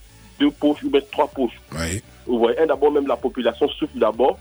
deux 0.43 0.51
poches 0.51 0.83
ou 0.85 0.91
bien 0.91 1.01
trois 1.11 1.29
poches. 1.29 1.59
Oui. 1.79 2.03
Vous 2.27 2.39
voyez, 2.39 2.59
un, 2.61 2.67
d'abord, 2.67 2.91
même 2.93 3.07
la 3.07 3.17
population 3.17 3.69
souffre 3.69 3.97
d'abord, 3.97 4.39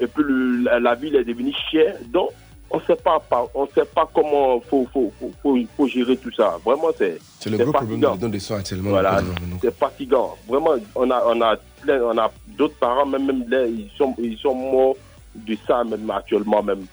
et 0.00 0.06
puis 0.06 0.22
le- 0.26 0.62
la, 0.64 0.80
la 0.80 0.94
ville 0.94 1.16
est 1.16 1.24
devenue 1.24 1.54
chère. 1.70 1.96
Donc, 2.16 2.30
on 2.74 2.78
ne 2.78 2.82
sait 2.88 2.96
pas, 2.96 3.18
on 3.54 3.66
sait 3.74 3.84
pas 3.84 4.08
comment 4.14 4.60
faut, 4.68 4.86
faut, 4.92 5.12
faut, 5.18 5.30
faut, 5.42 5.58
faut 5.76 5.86
gérer 5.88 6.16
tout 6.16 6.32
ça. 6.34 6.56
Vraiment, 6.64 6.88
c'est 6.96 7.18
C'est 7.40 7.50
le 7.50 7.58
gros 7.58 7.72
problème 7.72 8.00
de 8.00 8.06
fatigant. 8.06 8.16
don 8.26 8.28
des 8.30 8.40
soins 8.40 8.58
actuellement. 8.60 8.90
Voilà, 8.90 9.20
c'est 9.60 9.76
fatigant. 9.76 10.36
Vraiment, 10.48 10.72
on 10.94 11.10
a, 11.10 11.22
on 11.26 11.40
a, 11.42 11.56
plein- 11.82 12.02
on 12.02 12.16
a 12.16 12.30
d'autres 12.58 12.76
parents, 12.76 13.04
même, 13.06 13.26
même 13.26 13.44
là, 13.48 13.66
ils 13.66 13.90
sont, 13.98 14.14
ils 14.18 14.38
sont 14.38 14.54
morts 14.54 14.96
de 15.34 15.56
ça, 15.66 15.84
même 15.84 16.10
actuellement, 16.10 16.62
même. 16.62 16.86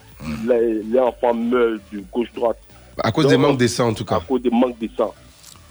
Les, 0.47 0.83
les 0.83 0.99
enfants 0.99 1.33
meurent 1.33 1.79
de 1.93 1.99
gauche-droite. 2.11 2.57
À 3.01 3.11
cause 3.13 3.23
Donc, 3.25 3.31
des 3.31 3.37
manques 3.37 3.57
de 3.57 3.67
sang, 3.67 3.87
en 3.89 3.93
tout 3.93 4.03
cas. 4.03 4.17
À 4.17 4.19
cause 4.19 4.41
des 4.41 4.49
manques 4.49 4.77
de 4.79 4.89
sang. 4.97 5.13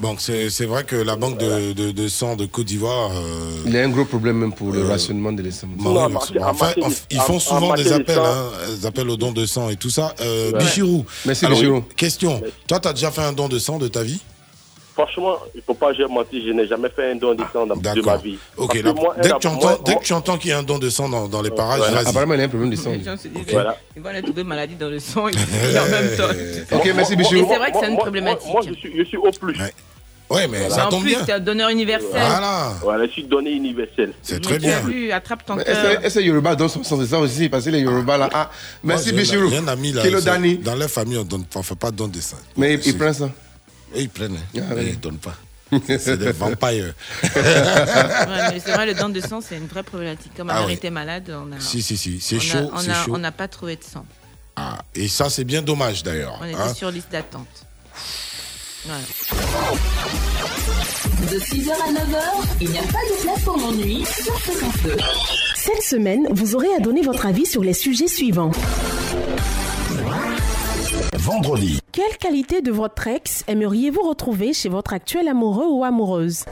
Donc 0.00 0.20
c'est 0.20 0.48
c'est 0.50 0.64
vrai 0.66 0.84
que 0.84 0.94
la 0.94 1.16
banque 1.16 1.38
de, 1.38 1.72
de, 1.72 1.90
de 1.90 2.08
sang 2.08 2.36
de 2.36 2.46
Côte 2.46 2.66
d'Ivoire. 2.66 3.10
euh, 3.12 3.62
Il 3.66 3.72
y 3.72 3.78
a 3.78 3.82
un 3.84 3.88
gros 3.88 4.04
problème 4.04 4.36
même 4.38 4.52
pour 4.52 4.70
le 4.70 4.84
rationnement 4.86 5.32
de 5.32 5.42
l'essence. 5.42 5.70
Bon, 5.76 6.06
oui, 6.06 6.14
enfin, 6.14 6.34
enfin, 6.42 6.72
ils 7.10 7.18
font 7.20 7.40
souvent 7.40 7.74
des 7.74 7.90
appels, 7.92 8.18
hein, 8.18 8.44
des 8.78 8.86
appels 8.86 9.10
au 9.10 9.16
don 9.16 9.32
de 9.32 9.44
sang 9.44 9.68
et 9.70 9.76
tout 9.76 9.90
ça. 9.90 10.14
Euh, 10.20 10.52
Ouais. 10.52 10.58
Bichirou. 10.60 11.04
Merci, 11.26 11.46
Alors, 11.46 11.58
Bichirou. 11.58 11.82
Question. 11.96 12.40
Toi, 12.68 12.78
tu 12.80 12.88
as 12.88 12.92
déjà 12.92 13.10
fait 13.10 13.22
un 13.22 13.32
don 13.32 13.48
de 13.48 13.58
sang 13.58 13.78
de 13.78 13.88
ta 13.88 14.02
vie? 14.04 14.20
Franchement, 14.98 15.36
il 15.54 15.58
ne 15.58 15.62
faut 15.62 15.74
pas 15.74 15.92
j'ai 15.92 16.06
menti, 16.06 16.44
je 16.44 16.50
n'ai 16.52 16.66
jamais 16.66 16.88
fait 16.88 17.12
un 17.12 17.14
don 17.14 17.32
de 17.32 17.44
sang 17.52 17.66
dans 17.66 17.76
de 17.76 18.00
ma 18.02 18.16
vie. 18.16 18.36
Là, 18.58 18.92
moi, 18.92 19.14
dès, 19.22 19.30
que 19.30 19.38
tu 19.38 19.46
moi- 19.46 19.56
entends, 19.56 19.82
dès 19.84 19.92
moi- 19.92 20.00
que 20.00 20.04
tu 20.06 20.12
entends 20.12 20.38
qu'il 20.38 20.50
y 20.50 20.52
a 20.52 20.58
un 20.58 20.62
don 20.64 20.78
de 20.78 20.90
sang 20.90 21.08
dans, 21.08 21.28
dans 21.28 21.40
les 21.40 21.50
parages, 21.50 21.78
Voilà. 21.78 21.98
vas-y. 22.02 22.08
Apparemment, 22.08 22.34
il 22.34 22.38
y 22.40 22.42
a 22.42 22.46
un 22.46 22.48
problème 22.48 22.70
de 22.70 22.74
sang. 22.76 22.90
Les 22.90 23.04
gens 23.04 23.16
se 23.16 23.28
disent 23.28 23.44
Voilà. 23.52 23.76
ils 23.94 24.02
vont 24.02 24.08
aller 24.08 24.22
trouver 24.22 24.42
maladie 24.42 24.74
dans 24.74 24.88
le 24.88 24.98
sang 24.98 25.28
et 25.28 25.32
en 25.78 25.84
même 25.88 26.16
temps. 26.16 26.76
Ok, 26.76 26.90
merci, 26.96 27.12
Et 27.12 27.16
Bichou. 27.16 27.46
c'est 27.48 27.58
vrai 27.58 27.70
que 27.70 27.78
c'est 27.80 27.86
une 27.86 27.92
Moi- 27.94 28.02
problématique. 28.02 28.50
Moi, 28.52 28.62
je 28.66 28.74
suis, 28.74 28.92
je 28.98 29.04
suis 29.04 29.16
au 29.16 29.30
plus. 29.30 29.56
Ouais, 30.30 30.46
mais 30.48 30.68
ça 30.68 30.88
en 30.88 30.90
tombe 30.90 31.02
plus, 31.02 31.10
bien. 31.14 31.24
tu 31.24 31.30
es 31.30 31.34
un 31.34 31.40
donneur 31.40 31.70
universel. 31.70 32.10
Voilà. 32.10 32.72
Voilà, 32.82 33.06
je 33.06 33.12
suis 33.12 33.24
donné 33.24 33.50
universel. 33.52 34.12
C'est 34.20 34.40
tu 34.40 34.52
as 34.66 34.80
vu, 34.80 35.10
attrape 35.12 35.46
ton 35.46 35.56
cœur. 35.56 35.66
Est-ce 35.68 36.04
est-ce 36.06 36.14
que 36.18 36.24
Yoruba 36.24 36.54
donne 36.56 36.68
son 36.68 36.82
sens 36.82 36.98
de 36.98 37.06
ça 37.06 37.18
aussi 37.20 37.48
Parce 37.48 37.64
que 37.64 37.70
les 37.70 37.80
Yoruba 37.80 38.18
là. 38.18 38.28
Ah, 38.34 38.50
merci 38.82 39.12
Moi, 39.12 39.22
Bichirou. 39.22 39.48
j'ai 39.48 39.56
un 39.58 39.68
ami 39.68 39.92
là. 39.92 40.02
Kilo 40.02 40.18
c'est- 40.18 40.24
Dani. 40.26 40.58
Dans 40.58 40.74
leur 40.74 40.90
famille, 40.90 41.16
on 41.18 41.24
ne 41.24 41.62
fait 41.62 41.74
pas 41.76 41.90
de 41.92 41.96
don 41.96 42.08
de 42.08 42.20
sang. 42.20 42.36
Mais 42.58 42.74
il, 42.74 42.80
il 42.88 42.98
prend 42.98 43.12
ça. 43.12 43.30
Et 43.94 44.02
ils 44.02 44.08
prennent, 44.10 44.36
hein. 44.36 44.58
Ah, 44.58 44.74
mais 44.74 44.82
oui. 44.82 44.86
ils 44.88 44.96
ne 44.96 44.96
donnent 45.00 45.18
pas. 45.18 45.34
C'est 45.86 46.16
des 46.16 46.32
vampires. 46.32 46.94
Ouais, 47.22 48.60
c'est 48.64 48.72
vrai, 48.72 48.86
le 48.86 48.94
don 48.94 49.08
de 49.10 49.20
sang, 49.20 49.40
c'est 49.40 49.56
une 49.56 49.66
vraie 49.66 49.82
problématique. 49.82 50.32
Comme 50.36 50.46
ma 50.46 50.54
Ah 50.54 50.58
mère 50.60 50.66
ouais. 50.68 50.74
était 50.74 50.90
malade, 50.90 51.30
on 51.34 51.52
a. 51.52 51.60
Si, 51.60 51.82
si, 51.82 51.96
si. 51.98 52.20
C'est 52.20 52.36
on 52.36 52.40
chaud, 52.40 52.70
on 52.72 52.78
c'est 52.78 52.90
a- 52.90 53.04
chaud. 53.04 53.12
On 53.14 53.18
n'a 53.18 53.32
pas 53.32 53.48
trouvé 53.48 53.76
de 53.76 53.84
sang. 53.84 54.04
Ah, 54.56 54.78
et 54.94 55.08
ça, 55.08 55.28
c'est 55.30 55.44
bien 55.44 55.60
dommage 55.62 56.02
d'ailleurs. 56.02 56.38
On 56.40 56.46
était 56.46 56.56
hein. 56.58 56.72
sur 56.74 56.90
liste 56.90 57.12
d'attente. 57.12 57.46
Voilà. 58.86 59.00
De 61.30 61.38
6h 61.38 61.70
à 61.70 61.92
9h, 61.92 62.46
il 62.62 62.70
n'y 62.70 62.78
a 62.78 62.82
pas 62.82 62.86
de 62.88 63.22
place 63.22 63.42
pour 63.44 63.56
l'ennui 63.58 64.04
sur 64.06 64.38
Fréquence 64.40 64.82
2. 64.84 64.96
Cette 65.56 65.82
semaine, 65.82 66.26
vous 66.30 66.54
aurez 66.54 66.72
à 66.76 66.80
donner 66.80 67.02
votre 67.02 67.26
avis 67.26 67.44
sur 67.44 67.62
les 67.62 67.74
sujets 67.74 68.08
suivants. 68.08 68.52
Vendredi, 71.28 71.78
Quelle 71.92 72.16
qualité 72.16 72.62
de 72.62 72.70
votre 72.72 73.06
ex 73.06 73.44
aimeriez-vous 73.48 74.00
retrouver 74.00 74.54
chez 74.54 74.70
votre 74.70 74.94
actuel 74.94 75.28
amoureux 75.28 75.66
ou 75.68 75.84
amoureuse? 75.84 76.46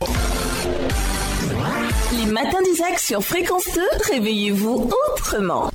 Les 2.12 2.30
matins 2.30 2.60
d'Isaac 2.60 2.98
sur 2.98 3.22
Fréquence 3.22 3.64
2, 3.74 3.80
réveillez-vous 4.12 4.90
autrement. 5.14 5.70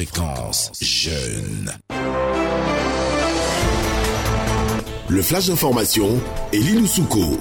Fréquence 0.00 0.72
jeune. 0.80 1.70
le 5.10 5.22
flash 5.22 5.48
d'information, 5.48 6.08
Elie 6.54 6.86
Souko. 6.86 7.38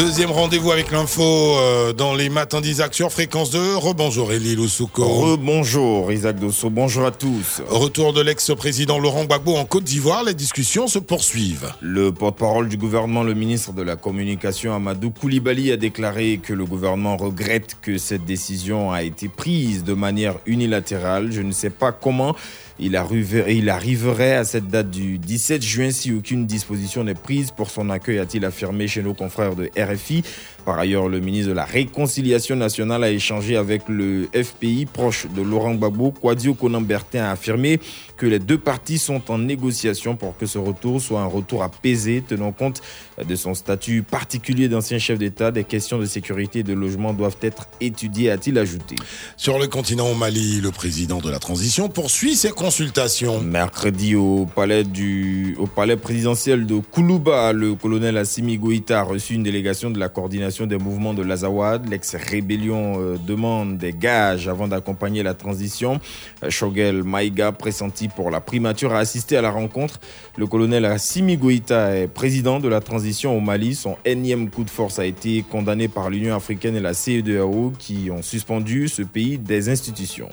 Deuxième 0.00 0.30
rendez-vous 0.30 0.72
avec 0.72 0.92
l'info 0.92 1.22
euh, 1.22 1.92
dans 1.92 2.14
les 2.14 2.30
matins 2.30 2.62
d'Isaac 2.62 2.94
sur 2.94 3.12
fréquence 3.12 3.50
2. 3.50 3.76
Rebonjour 3.76 4.32
Elie 4.32 4.56
Loussouko. 4.56 5.04
Rebonjour 5.04 6.10
Isaac 6.10 6.38
Dosso, 6.38 6.70
bonjour 6.70 7.04
à 7.04 7.10
tous. 7.10 7.60
Retour 7.68 8.14
de 8.14 8.22
l'ex-président 8.22 8.98
Laurent 8.98 9.24
Gbagbo 9.24 9.56
en 9.56 9.66
Côte 9.66 9.84
d'Ivoire, 9.84 10.24
les 10.24 10.32
discussions 10.32 10.86
se 10.86 10.98
poursuivent. 10.98 11.74
Le 11.82 12.12
porte-parole 12.12 12.70
du 12.70 12.78
gouvernement, 12.78 13.22
le 13.22 13.34
ministre 13.34 13.74
de 13.74 13.82
la 13.82 13.96
Communication 13.96 14.74
Amadou 14.74 15.10
Koulibaly 15.10 15.70
a 15.70 15.76
déclaré 15.76 16.40
que 16.42 16.54
le 16.54 16.64
gouvernement 16.64 17.18
regrette 17.18 17.76
que 17.82 17.98
cette 17.98 18.24
décision 18.24 18.92
a 18.92 19.02
été 19.02 19.28
prise 19.28 19.84
de 19.84 19.92
manière 19.92 20.36
unilatérale. 20.46 21.30
Je 21.30 21.42
ne 21.42 21.52
sais 21.52 21.68
pas 21.68 21.92
comment 21.92 22.34
il 22.80 22.96
arriverait, 22.96 24.34
à 24.34 24.44
cette 24.44 24.68
date 24.68 24.90
du 24.90 25.18
17 25.18 25.62
juin 25.62 25.90
si 25.90 26.12
aucune 26.12 26.46
disposition 26.46 27.04
n'est 27.04 27.14
prise 27.14 27.50
pour 27.50 27.70
son 27.70 27.90
accueil, 27.90 28.18
a-t-il 28.18 28.44
affirmé 28.44 28.88
chez 28.88 29.02
nos 29.02 29.14
confrères 29.14 29.54
de 29.54 29.70
RFI. 29.78 30.22
Par 30.64 30.78
ailleurs, 30.78 31.08
le 31.08 31.20
ministre 31.20 31.48
de 31.50 31.54
la 31.54 31.64
Réconciliation 31.64 32.56
nationale 32.56 33.04
a 33.04 33.10
échangé 33.10 33.56
avec 33.56 33.82
le 33.88 34.28
FPI 34.34 34.86
proche 34.86 35.26
de 35.34 35.42
Laurent 35.42 35.74
Gbagbo. 35.74 36.10
Kwadio 36.10 36.54
Konambertin 36.54 37.24
a 37.24 37.30
affirmé 37.32 37.80
que 38.16 38.26
les 38.26 38.38
deux 38.38 38.58
parties 38.58 38.98
sont 38.98 39.30
en 39.30 39.38
négociation 39.38 40.14
pour 40.14 40.36
que 40.36 40.44
ce 40.44 40.58
retour 40.58 41.00
soit 41.00 41.20
un 41.20 41.26
retour 41.26 41.62
apaisé, 41.62 42.22
tenant 42.26 42.52
compte 42.52 42.82
de 43.26 43.34
son 43.34 43.54
statut 43.54 44.02
particulier 44.02 44.68
d'ancien 44.68 44.98
chef 44.98 45.18
d'État. 45.18 45.50
Des 45.50 45.64
questions 45.64 45.98
de 45.98 46.04
sécurité 46.04 46.58
et 46.58 46.62
de 46.62 46.74
logement 46.74 47.14
doivent 47.14 47.38
être 47.40 47.66
étudiées, 47.80 48.30
a-t-il 48.30 48.58
ajouté. 48.58 48.96
Sur 49.38 49.58
le 49.58 49.66
continent 49.68 50.08
au 50.08 50.14
Mali, 50.14 50.60
le 50.60 50.70
président 50.70 51.18
de 51.18 51.30
la 51.30 51.38
transition 51.38 51.88
poursuit 51.88 52.36
ses 52.36 52.50
consultations. 52.50 53.40
Mercredi 53.40 54.14
au 54.14 54.46
palais, 54.46 54.84
du, 54.84 55.56
au 55.58 55.66
palais 55.66 55.96
présidentiel 55.96 56.66
de 56.66 56.78
Koulouba, 56.78 57.54
le 57.54 57.74
colonel 57.74 58.18
Assimi 58.18 58.58
Goïta 58.58 59.00
a 59.00 59.02
reçu 59.02 59.34
une 59.34 59.42
délégation 59.42 59.90
de 59.90 59.98
la 59.98 60.10
coordination 60.10 60.49
des 60.50 60.78
mouvements 60.78 61.14
de 61.14 61.22
l'Azawad. 61.22 61.88
L'ex-rébellion 61.88 63.00
euh, 63.00 63.16
demande 63.24 63.78
des 63.78 63.92
gages 63.92 64.48
avant 64.48 64.66
d'accompagner 64.68 65.22
la 65.22 65.34
transition. 65.34 66.00
Euh, 66.42 66.50
Shogel 66.50 67.04
Maïga, 67.04 67.52
pressenti 67.52 68.08
pour 68.08 68.30
la 68.30 68.40
primature, 68.40 68.92
a 68.92 68.98
assisté 68.98 69.36
à 69.36 69.42
la 69.42 69.50
rencontre. 69.50 70.00
Le 70.36 70.46
colonel 70.46 70.84
Assimi 70.84 71.36
Goïta 71.36 71.96
est 71.96 72.08
président 72.08 72.58
de 72.58 72.68
la 72.68 72.80
transition 72.80 73.36
au 73.36 73.40
Mali. 73.40 73.74
Son 73.74 73.96
énième 74.04 74.50
coup 74.50 74.64
de 74.64 74.70
force 74.70 74.98
a 74.98 75.06
été 75.06 75.44
condamné 75.48 75.88
par 75.88 76.10
l'Union 76.10 76.34
africaine 76.34 76.76
et 76.76 76.80
la 76.80 76.94
CEDEAO 76.94 77.72
qui 77.78 78.10
ont 78.10 78.22
suspendu 78.22 78.88
ce 78.88 79.02
pays 79.02 79.38
des 79.38 79.68
institutions. 79.68 80.28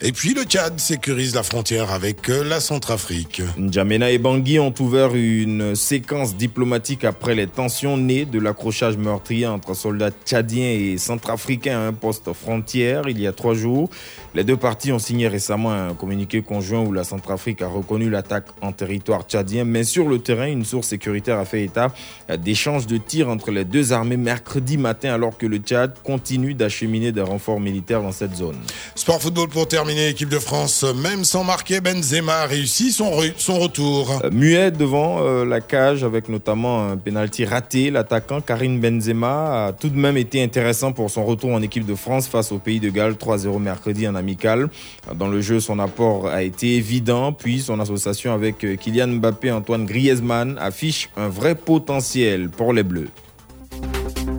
Et 0.00 0.12
puis 0.12 0.34
le 0.34 0.42
Tchad 0.42 0.78
sécurise 0.78 1.34
la 1.34 1.42
frontière 1.42 1.90
avec 1.90 2.28
euh, 2.28 2.44
la 2.44 2.60
Centrafrique. 2.60 3.42
N'Djamena 3.56 4.10
et 4.10 4.18
Bangui 4.18 4.58
ont 4.58 4.74
ouvert 4.78 5.14
une 5.14 5.74
séquence 5.74 6.36
diplomatique 6.36 7.04
après 7.04 7.34
les 7.34 7.46
tensions 7.46 7.96
nées 7.96 8.24
de 8.24 8.38
l'accrochage 8.38 8.96
meurtrier 8.96 9.46
entre 9.48 9.74
soldats 9.74 10.10
tchadiens 10.24 10.70
et 10.70 10.98
centrafricains 10.98 11.78
à 11.78 11.86
un 11.86 11.92
poste 11.92 12.32
frontière 12.32 13.08
il 13.08 13.20
y 13.20 13.26
a 13.26 13.32
trois 13.32 13.54
jours. 13.54 13.90
Les 14.38 14.44
deux 14.44 14.56
parties 14.56 14.92
ont 14.92 15.00
signé 15.00 15.26
récemment 15.26 15.72
un 15.72 15.94
communiqué 15.94 16.42
conjoint 16.42 16.78
où 16.78 16.92
la 16.92 17.02
Centrafrique 17.02 17.60
a 17.60 17.66
reconnu 17.66 18.08
l'attaque 18.08 18.44
en 18.62 18.70
territoire 18.70 19.22
tchadien, 19.24 19.64
mais 19.64 19.82
sur 19.82 20.08
le 20.08 20.20
terrain, 20.20 20.46
une 20.46 20.64
source 20.64 20.86
sécuritaire 20.86 21.40
a 21.40 21.44
fait 21.44 21.64
état 21.64 21.92
d'échanges 22.38 22.86
de 22.86 22.98
tirs 22.98 23.28
entre 23.30 23.50
les 23.50 23.64
deux 23.64 23.92
armées 23.92 24.16
mercredi 24.16 24.76
matin 24.78 25.12
alors 25.12 25.36
que 25.36 25.44
le 25.46 25.56
Tchad 25.56 25.94
continue 26.04 26.54
d'acheminer 26.54 27.10
des 27.10 27.20
renforts 27.20 27.58
militaires 27.58 28.00
dans 28.00 28.12
cette 28.12 28.36
zone. 28.36 28.54
Sport 28.94 29.20
football 29.20 29.48
pour 29.48 29.66
terminer, 29.66 30.10
équipe 30.10 30.28
de 30.28 30.38
France, 30.38 30.84
même 31.02 31.24
sans 31.24 31.42
marquer, 31.42 31.80
Benzema 31.80 32.42
a 32.42 32.46
réussi 32.46 32.92
son, 32.92 33.10
re- 33.10 33.32
son 33.38 33.58
retour. 33.58 34.20
Euh, 34.22 34.30
Muet 34.30 34.70
devant 34.70 35.16
euh, 35.20 35.44
la 35.44 35.60
cage 35.60 36.04
avec 36.04 36.28
notamment 36.28 36.86
un 36.90 36.96
penalty 36.96 37.44
raté, 37.44 37.90
l'attaquant 37.90 38.40
Karim 38.40 38.78
Benzema 38.78 39.66
a 39.66 39.72
tout 39.72 39.88
de 39.88 39.98
même 39.98 40.16
été 40.16 40.40
intéressant 40.44 40.92
pour 40.92 41.10
son 41.10 41.24
retour 41.24 41.50
en 41.50 41.60
équipe 41.60 41.84
de 41.86 41.96
France 41.96 42.28
face 42.28 42.52
au 42.52 42.58
pays 42.58 42.78
de 42.78 42.88
Galles 42.90 43.14
3-0 43.14 43.58
mercredi 43.58 44.06
en 44.06 44.14
amical. 44.28 44.68
Dans 45.14 45.28
le 45.28 45.40
jeu, 45.40 45.60
son 45.60 45.78
apport 45.78 46.28
a 46.28 46.42
été 46.42 46.76
évident, 46.76 47.32
puis 47.32 47.60
son 47.60 47.80
association 47.80 48.32
avec 48.34 48.64
euh, 48.64 48.76
Kylian 48.76 49.08
Mbappé 49.08 49.48
et 49.48 49.52
Antoine 49.52 49.86
Griezmann 49.86 50.58
affiche 50.58 51.08
un 51.16 51.28
vrai 51.28 51.54
potentiel 51.54 52.50
pour 52.50 52.72
les 52.72 52.82
Bleus. 52.82 53.08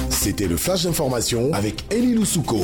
C'était 0.10 0.48
le 0.48 0.58
flash 0.58 0.84
d'information 0.84 1.52
avec 1.54 1.84
Elie 1.92 2.14
Loussouko. 2.14 2.62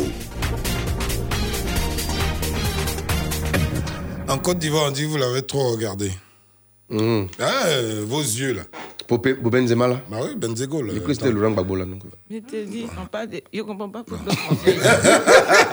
En 4.27 4.37
Côte 4.37 4.59
d'Ivoire, 4.59 4.85
on 4.87 4.91
dit 4.91 5.03
que 5.03 5.07
vous 5.07 5.17
l'avez 5.17 5.41
trop 5.41 5.71
regardé. 5.71 6.11
Ah, 6.91 7.65
euh, 7.67 8.03
vos 8.05 8.21
yeux 8.21 8.53
là. 8.53 8.61
Pour, 9.07 9.19
Benzema 9.19 9.87
là 9.87 10.01
Bah 10.09 10.17
oui, 10.23 10.29
Benzego 10.35 10.81
là. 10.81 10.93
Cru 10.93 11.01
que 11.01 11.13
c'était 11.13 11.31
Laurent 11.31 11.51
Gbagbo 11.51 11.75
là. 11.75 11.85
donc. 11.85 12.01
Je 12.29 12.37
te 12.39 12.63
dis, 12.65 12.85
on 13.01 13.05
parle 13.05 13.27
de... 13.29 13.41
je 13.53 13.61
comprends 13.61 13.89
pas 13.89 14.03
français. 14.03 14.77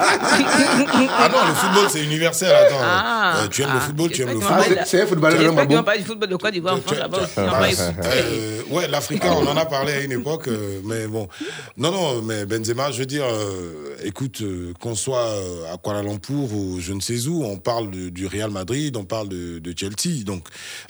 Ah 0.04 1.28
non, 1.30 1.48
le 1.48 1.54
football 1.54 1.90
c'est 1.90 2.04
universel, 2.04 2.52
attends. 2.54 2.76
Ah. 2.80 3.42
Euh, 3.44 3.48
tu 3.48 3.62
aimes 3.62 3.70
le 3.72 3.76
Ah. 3.76 3.80
football, 3.80 4.10
tu 4.10 4.22
aimes 4.22 4.28
le 4.28 4.40
football. 4.40 4.62
qu'il 4.64 4.74
va 4.74 5.22
parler- 5.22 5.38
J'espère 5.40 5.66
qu'il 5.66 5.76
va 5.76 5.82
parler 5.82 6.00
du 6.00 6.06
football 6.06 6.28
de 6.28 6.36
Côte 6.36 6.52
d'Ivoire 6.52 6.74
en 6.74 6.80
France 6.80 6.98
là-bas 6.98 7.18
on. 7.36 7.78
Euh, 8.04 8.62
ouais, 8.70 8.88
l'Africain, 8.88 9.32
on 9.32 9.46
en 9.46 9.56
a 9.56 9.64
parlé 9.64 9.92
à 9.92 10.00
une 10.00 10.12
époque, 10.12 10.48
euh, 10.48 10.80
mais 10.84 11.06
bon. 11.06 11.28
Non, 11.76 11.90
non, 11.92 12.22
mais 12.22 12.44
Benzema, 12.46 12.90
je 12.90 12.98
veux 13.00 13.06
dire, 13.06 13.24
euh, 13.24 13.96
écoute, 14.04 14.40
euh, 14.42 14.72
qu'on 14.80 14.94
soit 14.94 15.32
à 15.72 15.76
Kuala 15.78 16.02
Lumpur 16.02 16.52
ou 16.54 16.78
je 16.80 16.92
ne 16.92 17.00
sais 17.00 17.26
où, 17.26 17.44
on 17.44 17.56
parle 17.58 17.90
de- 17.90 18.08
du 18.08 18.26
Real 18.26 18.50
Madrid, 18.50 18.96
on 18.96 19.04
parle 19.04 19.28
de, 19.28 19.58
de 19.58 19.74
Chelsea. 19.76 20.24
Donc, 20.24 20.44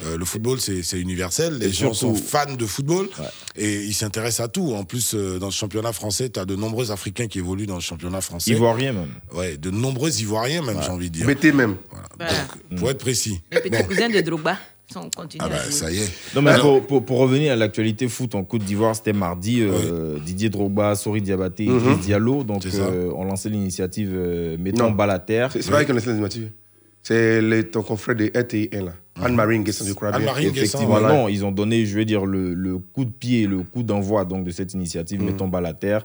euh, 0.05 0.17
le 0.17 0.25
football, 0.25 0.61
c'est 0.61 0.83
c'est 0.83 0.99
universel. 0.99 1.59
Les 1.59 1.71
gens 1.73 1.95
sont 1.95 2.15
fans 2.33 2.55
de 2.55 2.67
football 2.67 3.09
et 3.57 3.75
ils 3.83 3.93
s'intéressent 3.95 4.47
à 4.47 4.49
tout. 4.49 4.73
En 4.75 4.85
plus, 4.85 5.15
euh, 5.15 5.39
dans 5.39 5.47
le 5.49 5.53
championnat 5.53 5.93
français, 5.93 6.31
tu 6.31 6.41
as 6.41 6.45
de 6.47 6.57
nombreux 6.57 6.91
Africains 6.91 7.27
qui 7.27 7.39
évoluent 7.39 7.67
dans 7.67 7.75
le 7.75 7.81
championnat 7.83 8.21
français. 8.23 8.51
Ivoiriens 8.53 8.93
même. 8.95 9.11
Ouais, 9.35 9.57
de 9.59 9.71
nombreux 9.71 10.21
Ivoiriens 10.21 10.63
même, 10.63 10.79
j'ai 10.83 10.89
envie 10.91 11.11
de 11.11 11.15
dire. 11.15 11.27
BT 11.27 11.53
même. 11.53 11.77
Voilà. 12.19 12.33
Pour 12.77 12.91
être 12.91 12.99
précis. 12.99 13.41
Le 13.53 13.61
petit 13.61 13.71
Bon. 13.71 13.85
cousin 13.85 14.09
de 14.09 14.21
Drogba. 14.21 14.57
On 14.95 15.09
continue 15.09 15.43
Ah 15.43 15.49
bah, 15.49 15.71
ça 15.71 15.91
y 15.91 15.99
est. 16.01 16.11
Non, 16.35 16.43
mais 16.43 16.51
Alors- 16.51 16.79
pour, 16.81 16.87
pour- 16.87 17.05
pour 17.07 17.19
revenir 17.19 17.53
à 17.53 17.57
l'actualité 17.57 18.09
foot 18.09 18.35
en 18.35 18.45
Côte 18.45 18.63
d'Ivoire, 18.63 18.95
c'était 18.95 19.15
mardi. 19.15 19.63
euh, 19.63 20.19
Didier 20.19 20.51
Drogba, 20.51 20.95
Sori 20.97 21.23
Diabaté 21.23 21.65
et 21.65 21.69
Mhm. 21.71 21.79
Idriss 21.79 21.99
Diallo 22.07 22.45
donc, 22.45 22.67
euh, 22.67 23.11
ont 23.13 23.25
lancé 23.25 23.49
l'initiative 23.49 24.11
euh, 24.15 24.57
Mettons 24.59 24.85
Non. 24.85 24.91
balle 24.91 25.11
à 25.13 25.19
terre. 25.19 25.51
C'est 25.53 25.71
pas 25.71 25.79
qu'ils 25.79 25.87
connaissent 25.87 26.07
l'initiative. 26.07 26.51
C'est 27.03 27.71
ton 27.73 27.83
confrère 27.83 28.17
de 28.17 28.31
RTN 28.35 28.85
là. 28.87 28.93
Anne-Marie 29.21 29.59
Nguessan, 29.59 29.87
je 29.87 29.93
crois 29.93 30.11
bien. 30.19 30.35
Effectivement, 30.39 30.87
Voilà. 30.87 31.09
non, 31.13 31.29
ils 31.29 31.45
ont 31.45 31.53
donné, 31.53 31.85
je 31.85 31.97
veux 31.99 32.05
dire, 32.05 32.25
le, 32.25 32.55
le 32.55 32.79
coup 32.79 33.05
de 33.05 33.11
pied, 33.11 33.47
le 33.47 33.59
coup 33.63 33.83
d'envoi 33.83 34.25
donc 34.25 34.45
de 34.45 34.51
cette 34.51 34.73
initiative 34.75 35.21
Mhm. 35.21 35.27
Mettons 35.27 35.49
balle 35.49 35.67
à 35.67 35.75
terre 35.75 36.03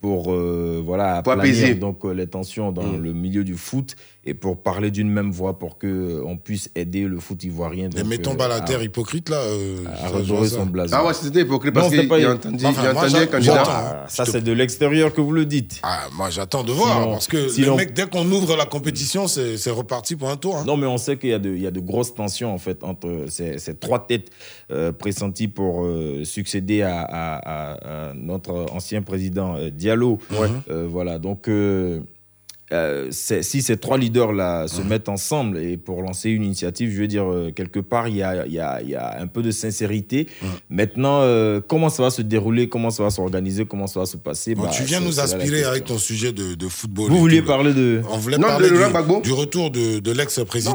pour 0.00 0.32
euh, 0.32 0.82
voilà 0.84 1.22
Pour 1.22 1.34
apaiser. 1.34 1.74
donc 1.74 2.04
euh, 2.04 2.12
les 2.12 2.26
tensions 2.26 2.72
dans 2.72 2.82
Mhm. 2.82 3.02
le 3.02 3.12
milieu 3.12 3.44
du 3.44 3.54
foot 3.54 3.94
et 4.24 4.34
pour 4.34 4.58
parler 4.62 4.90
d'une 4.90 5.08
même 5.08 5.30
voix 5.30 5.58
pour 5.58 5.78
que 5.78 5.86
euh, 5.86 6.22
on 6.26 6.36
puisse 6.36 6.68
aider 6.74 7.04
le 7.04 7.18
foot 7.18 7.42
ivoirien. 7.44 7.88
Mais 7.94 8.00
donc, 8.02 8.10
mettons 8.10 8.32
euh, 8.32 8.36
pas 8.36 8.48
la 8.48 8.56
à- 8.56 8.60
terre 8.60 8.82
hypocrite 8.82 9.28
là. 9.30 9.36
euh, 9.38 9.84
à 10.04 10.08
redorer 10.08 10.48
son 10.48 10.66
blason. 10.66 10.94
Ah 10.98 11.06
ouais, 11.06 11.14
c'était 11.14 11.40
hypocrite 11.42 11.72
parce 11.72 11.88
qu'il 11.88 12.06
pas- 12.08 12.18
il 12.18 12.26
a 12.26 12.32
entendu, 12.34 12.64
Enfin, 12.66 12.82
il 12.82 12.86
a 12.88 12.92
moi, 12.92 13.02
entendu 13.02 13.16
un 13.16 13.20
j'a- 13.20 13.26
candidat. 13.26 13.62
Ah, 13.66 14.04
ça, 14.08 14.26
c'est 14.26 14.42
de 14.42 14.52
l'extérieur 14.52 15.14
que 15.14 15.20
vous 15.22 15.32
le 15.32 15.46
dites. 15.46 15.80
Ah, 15.82 16.08
moi, 16.14 16.28
j'attends 16.30 16.62
de 16.64 16.72
voir. 16.72 16.98
Sinon- 17.00 17.12
parce 17.12 17.26
que 17.28 17.48
sinon- 17.48 17.70
le 17.70 17.76
mec, 17.76 17.94
dès 17.94 18.06
qu'on 18.06 18.30
ouvre 18.30 18.56
la 18.56 18.66
compétition, 18.66 19.28
c'est 19.28 19.70
reparti 19.70 20.14
pour 20.16 20.28
un 20.28 20.36
tour. 20.36 20.56
hein. 20.58 20.64
Non, 20.66 20.76
mais 20.76 20.86
on 20.86 20.98
sait 20.98 21.16
qu'il 21.16 21.30
y, 21.30 21.34
a 21.34 21.38
de- 21.38 21.54
il 21.54 21.62
y 21.62 21.66
a 21.66 21.70
de 21.70 21.80
grosses 21.80 22.12
tensions 22.14 22.52
en 22.52 22.58
fait 22.58 22.82
entre 22.84 23.26
ces, 23.28 23.58
ces 23.58 23.76
trois 23.76 24.04
têtes 24.06 24.28
euh, 24.70 24.92
pressenties 24.92 25.48
pour 25.48 25.84
euh, 25.84 26.24
succéder 26.24 26.82
à, 26.82 27.00
à- 27.00 27.36
à- 27.38 28.08
à 28.10 28.14
notre 28.14 28.66
ancien 28.72 29.00
président 29.00 29.54
euh, 29.56 29.70
Diallo. 29.70 30.18
Euh, 30.70 30.86
voilà, 30.90 31.18
donc 31.18 31.48
euh, 32.72 33.08
si 33.10 33.62
ces 33.62 33.76
trois 33.76 33.96
leaders-là 33.98 34.68
se 34.68 34.82
mettent 34.82 35.08
ensemble 35.08 35.58
et 35.58 35.76
pour 35.76 36.02
lancer 36.02 36.30
une 36.30 36.44
initiative, 36.44 36.90
je 36.92 37.00
veux 37.00 37.06
dire, 37.06 37.30
euh, 37.30 37.50
quelque 37.54 37.80
part, 37.80 38.08
il 38.08 38.16
y 38.16 38.22
a, 38.22 38.46
y 38.46 38.58
a- 38.58 38.82
y 38.82 38.94
a 38.94 39.16
un 39.20 39.26
peu 39.26 39.42
de 39.42 39.50
sincérité. 39.50 40.26
Maintenant, 40.68 41.20
euh, 41.22 41.60
comment 41.66 41.88
ça 41.88 42.02
va 42.02 42.10
se 42.10 42.22
dérouler, 42.22 42.68
comment 42.68 42.90
ça 42.90 43.02
va 43.02 43.10
s'organiser, 43.10 43.64
comment 43.64 43.86
ça 43.86 44.00
va 44.00 44.06
se 44.06 44.16
passer? 44.16 44.54
Bon, 44.54 44.64
bah, 44.64 44.70
tu 44.72 44.82
viens 44.82 45.00
nous 45.00 45.18
aspirer 45.20 45.64
avec 45.64 45.84
ton 45.84 45.98
sujet 45.98 46.32
de, 46.32 46.54
de 46.54 46.68
football. 46.68 47.10
Vous 47.10 47.18
vouliez 47.18 47.42
parler 47.42 47.72
de... 47.72 48.02
On 48.10 48.18
voulait 48.18 48.38
Non, 48.38 48.48
parler 48.48 48.68
de 48.70 48.74
Laurent 48.74 49.20
du, 49.20 49.28
du 49.28 49.32
retour 49.32 49.70
de, 49.70 49.98
de 50.00 50.12
l'ex-président. 50.12 50.74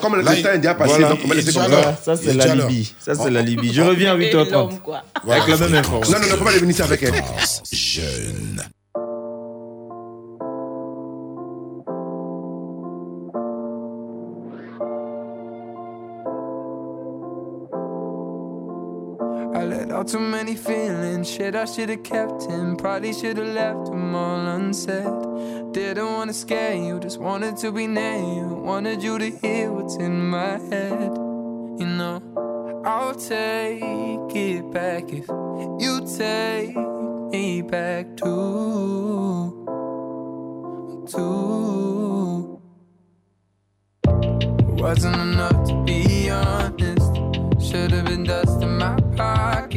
Comme 0.00 0.16
le 0.16 0.24
temps 0.24 0.32
est 0.32 0.58
déjà 0.58 0.74
passé, 0.74 0.92
voilà, 0.94 1.08
donc 1.10 1.18
on 1.24 1.28
va 1.28 1.34
laisser 1.34 1.52
comme 1.52 1.70
ça. 1.70 1.96
Ça, 2.04 2.16
c'est 2.16 2.30
est 2.30 2.34
la. 2.34 2.54
Libye. 2.54 2.94
Ça, 2.98 3.14
c'est 3.14 3.30
la 3.30 3.42
Libye. 3.42 3.72
Je 3.72 3.82
reviens 3.82 4.14
à 4.14 4.18
Et 4.18 4.32
8h30. 4.32 4.50
l'homme, 4.50 4.78
quoi. 4.82 5.02
Avec 5.28 5.48
la 5.48 5.56
même 5.56 5.74
information. 5.74 6.14
Non, 6.14 6.20
non, 6.24 6.28
non, 6.30 6.36
faut 6.36 6.44
pas 6.44 6.52
les 6.52 6.58
venir 6.58 6.80
avec 6.82 7.02
elle. 7.02 7.14
Jeune. 7.72 8.62
Too 20.08 20.20
many 20.20 20.56
feelings. 20.56 21.28
Shit, 21.30 21.54
I 21.54 21.66
should 21.66 21.90
have 21.90 22.02
kept 22.02 22.44
him. 22.44 22.76
Probably 22.76 23.12
should 23.12 23.36
have 23.36 23.48
left 23.48 23.90
them 23.90 24.14
all 24.14 24.40
unsaid. 24.56 25.04
Didn't 25.74 26.06
want 26.06 26.30
to 26.30 26.34
scare 26.34 26.74
you, 26.74 26.98
just 26.98 27.20
wanted 27.20 27.58
to 27.58 27.70
be 27.70 27.86
near 27.86 28.16
you. 28.16 28.46
Wanted 28.46 29.02
you 29.02 29.18
to 29.18 29.30
hear 29.30 29.70
what's 29.70 29.96
in 29.96 30.30
my 30.30 30.58
head. 30.70 31.12
You 31.78 31.88
know, 31.98 32.22
I'll 32.86 33.14
take 33.14 34.34
it 34.34 34.70
back 34.72 35.12
if 35.12 35.28
you 35.28 36.00
take 36.16 36.74
me 37.30 37.60
back 37.60 38.16
too. 38.16 39.52
Too. 41.12 42.62
Wasn't 44.80 45.16
enough 45.16 45.68
to 45.68 45.82
be 45.84 46.30
honest. 46.30 47.14
Should 47.60 47.90
have 47.90 48.06
been 48.06 48.24
dust 48.24 48.62
in 48.62 48.78
my 48.78 48.96
pocket. 49.14 49.67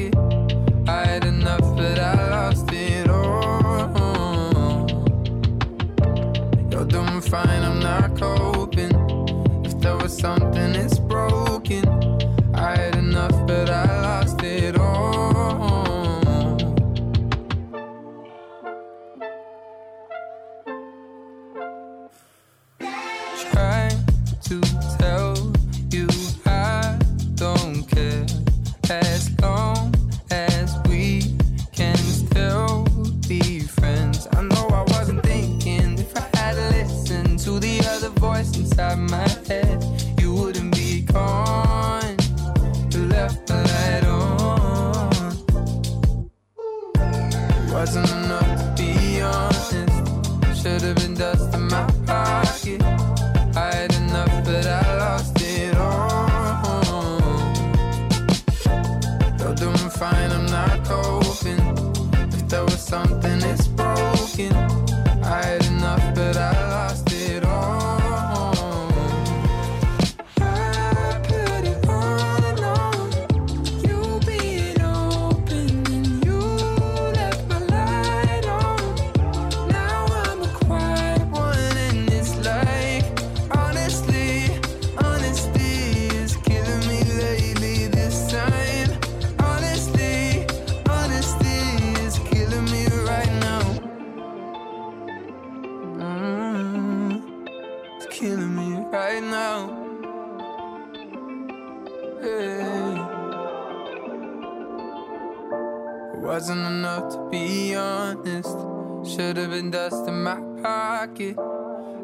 Should 109.22 109.38
have 109.38 109.52
been 109.52 109.69
dust 109.69 110.07
in 110.07 110.23
my 110.23 110.39
pocket. 110.64 111.38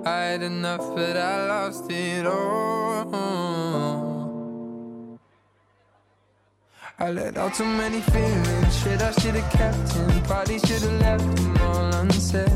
I 0.06 0.20
had 0.30 0.44
enough, 0.44 0.86
but 0.94 1.18
I 1.18 1.48
lost 1.48 1.90
it 1.90 2.28
all. 2.28 3.10
I 7.00 7.10
let 7.10 7.36
out 7.38 7.56
too 7.56 7.66
many 7.66 8.02
feelings. 8.02 8.84
Shit, 8.84 9.02
I 9.02 9.12
should 9.14 9.34
have 9.34 9.52
kept 9.52 9.94
him. 9.94 10.22
Probably 10.26 10.60
should 10.60 10.84
have 10.84 11.02
left 11.02 11.36
them 11.38 11.58
all 11.62 11.96
unsaid. 11.96 12.52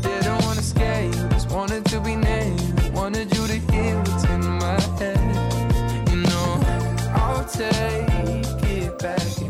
Didn't 0.00 0.44
wanna 0.44 0.62
scare 0.62 1.04
you, 1.04 1.28
just 1.34 1.50
wanted 1.50 1.84
to 1.84 2.00
be 2.00 2.16
named. 2.16 2.92
Wanted 2.94 3.30
you 3.36 3.46
to 3.48 3.58
hear 3.70 3.98
what's 3.98 4.24
in 4.24 4.40
my 4.64 4.80
head. 4.98 5.20
You 6.08 6.16
know, 6.22 6.58
I'll 7.16 7.44
take 7.44 8.56
it 8.64 8.98
back 8.98 9.49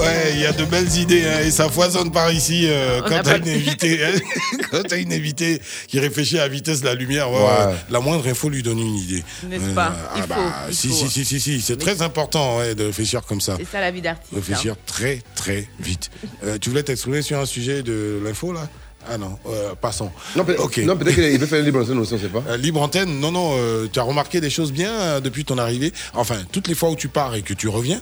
Ouais, 0.00 0.32
il 0.34 0.40
y 0.40 0.46
a 0.46 0.52
de 0.52 0.64
belles 0.64 0.92
idées 0.96 1.24
hein, 1.26 1.40
et 1.44 1.50
ça 1.50 1.68
foisonne 1.68 2.10
par 2.10 2.32
ici 2.32 2.66
euh, 2.68 3.00
On 3.04 3.08
quand 3.08 3.16
a 3.16 3.22
t'as 3.22 3.38
une 3.38 3.48
invitée, 3.48 4.04
hein, 4.04 4.12
quand 4.70 4.82
t'as 4.88 4.96
une 4.98 5.12
invitée 5.12 5.60
qui 5.88 5.98
réfléchit 6.00 6.38
à 6.38 6.42
la 6.42 6.48
vitesse 6.48 6.80
de 6.80 6.86
la 6.86 6.94
lumière. 6.94 7.30
ouais, 7.30 7.38
Ouais. 7.38 7.66
ouais, 7.66 7.74
la 7.90 8.00
moindre 8.00 8.26
info 8.28 8.48
lui 8.48 8.62
donne 8.62 8.78
une 8.78 8.96
idée. 8.96 9.22
N'est-ce 9.48 9.74
pas 9.74 9.92
Il 10.16 10.22
ah 10.22 10.26
bah, 10.26 10.34
faut, 10.36 10.70
il 10.70 10.74
si, 10.74 10.88
faut. 10.88 10.94
si 10.94 11.08
si 11.10 11.24
si 11.24 11.40
si, 11.40 11.60
c'est 11.60 11.76
très 11.78 12.02
important 12.02 12.58
ouais, 12.58 12.74
de 12.74 12.84
réfléchir 12.84 13.22
comme 13.26 13.40
ça. 13.40 13.56
C'est 13.58 13.66
ça 13.68 13.80
la 13.80 13.90
vie 13.90 14.00
d'artiste. 14.02 14.32
Réfléchir 14.34 14.72
hein. 14.74 14.82
très 14.86 15.20
très 15.34 15.68
vite. 15.78 16.10
Euh, 16.42 16.56
tu 16.58 16.70
voulais 16.70 16.82
t'exprimer 16.82 17.20
sur 17.20 17.38
un 17.38 17.44
sujet 17.44 17.82
de 17.82 18.18
l'info 18.24 18.52
là? 18.54 18.66
Ah 19.10 19.18
non, 19.18 19.38
euh, 19.48 19.74
passons. 19.80 20.10
Non, 20.36 20.44
peut- 20.44 20.56
Ok. 20.58 20.78
non, 20.78 20.96
peut-être 20.96 21.14
qu'il 21.14 21.38
veut 21.38 21.46
faire 21.46 21.58
une 21.60 21.64
libre 21.66 21.80
antenne 21.82 21.98
aussi, 21.98 22.12
on 22.14 22.16
ne 22.16 22.20
sait 22.22 22.28
pas. 22.28 22.42
Euh, 22.48 22.56
libre 22.56 22.80
antenne, 22.80 23.18
non, 23.20 23.30
non, 23.32 23.52
euh, 23.58 23.88
tu 23.92 23.98
as 23.98 24.02
remarqué 24.02 24.40
des 24.40 24.48
choses 24.50 24.72
bien 24.72 24.90
euh, 24.92 25.20
depuis 25.20 25.44
ton 25.44 25.58
arrivée? 25.58 25.92
Enfin, 26.14 26.36
toutes 26.52 26.68
les 26.68 26.74
fois 26.74 26.90
où 26.90 26.96
tu 26.96 27.08
pars 27.08 27.34
et 27.34 27.42
que 27.42 27.52
tu 27.54 27.68
reviens, 27.68 28.00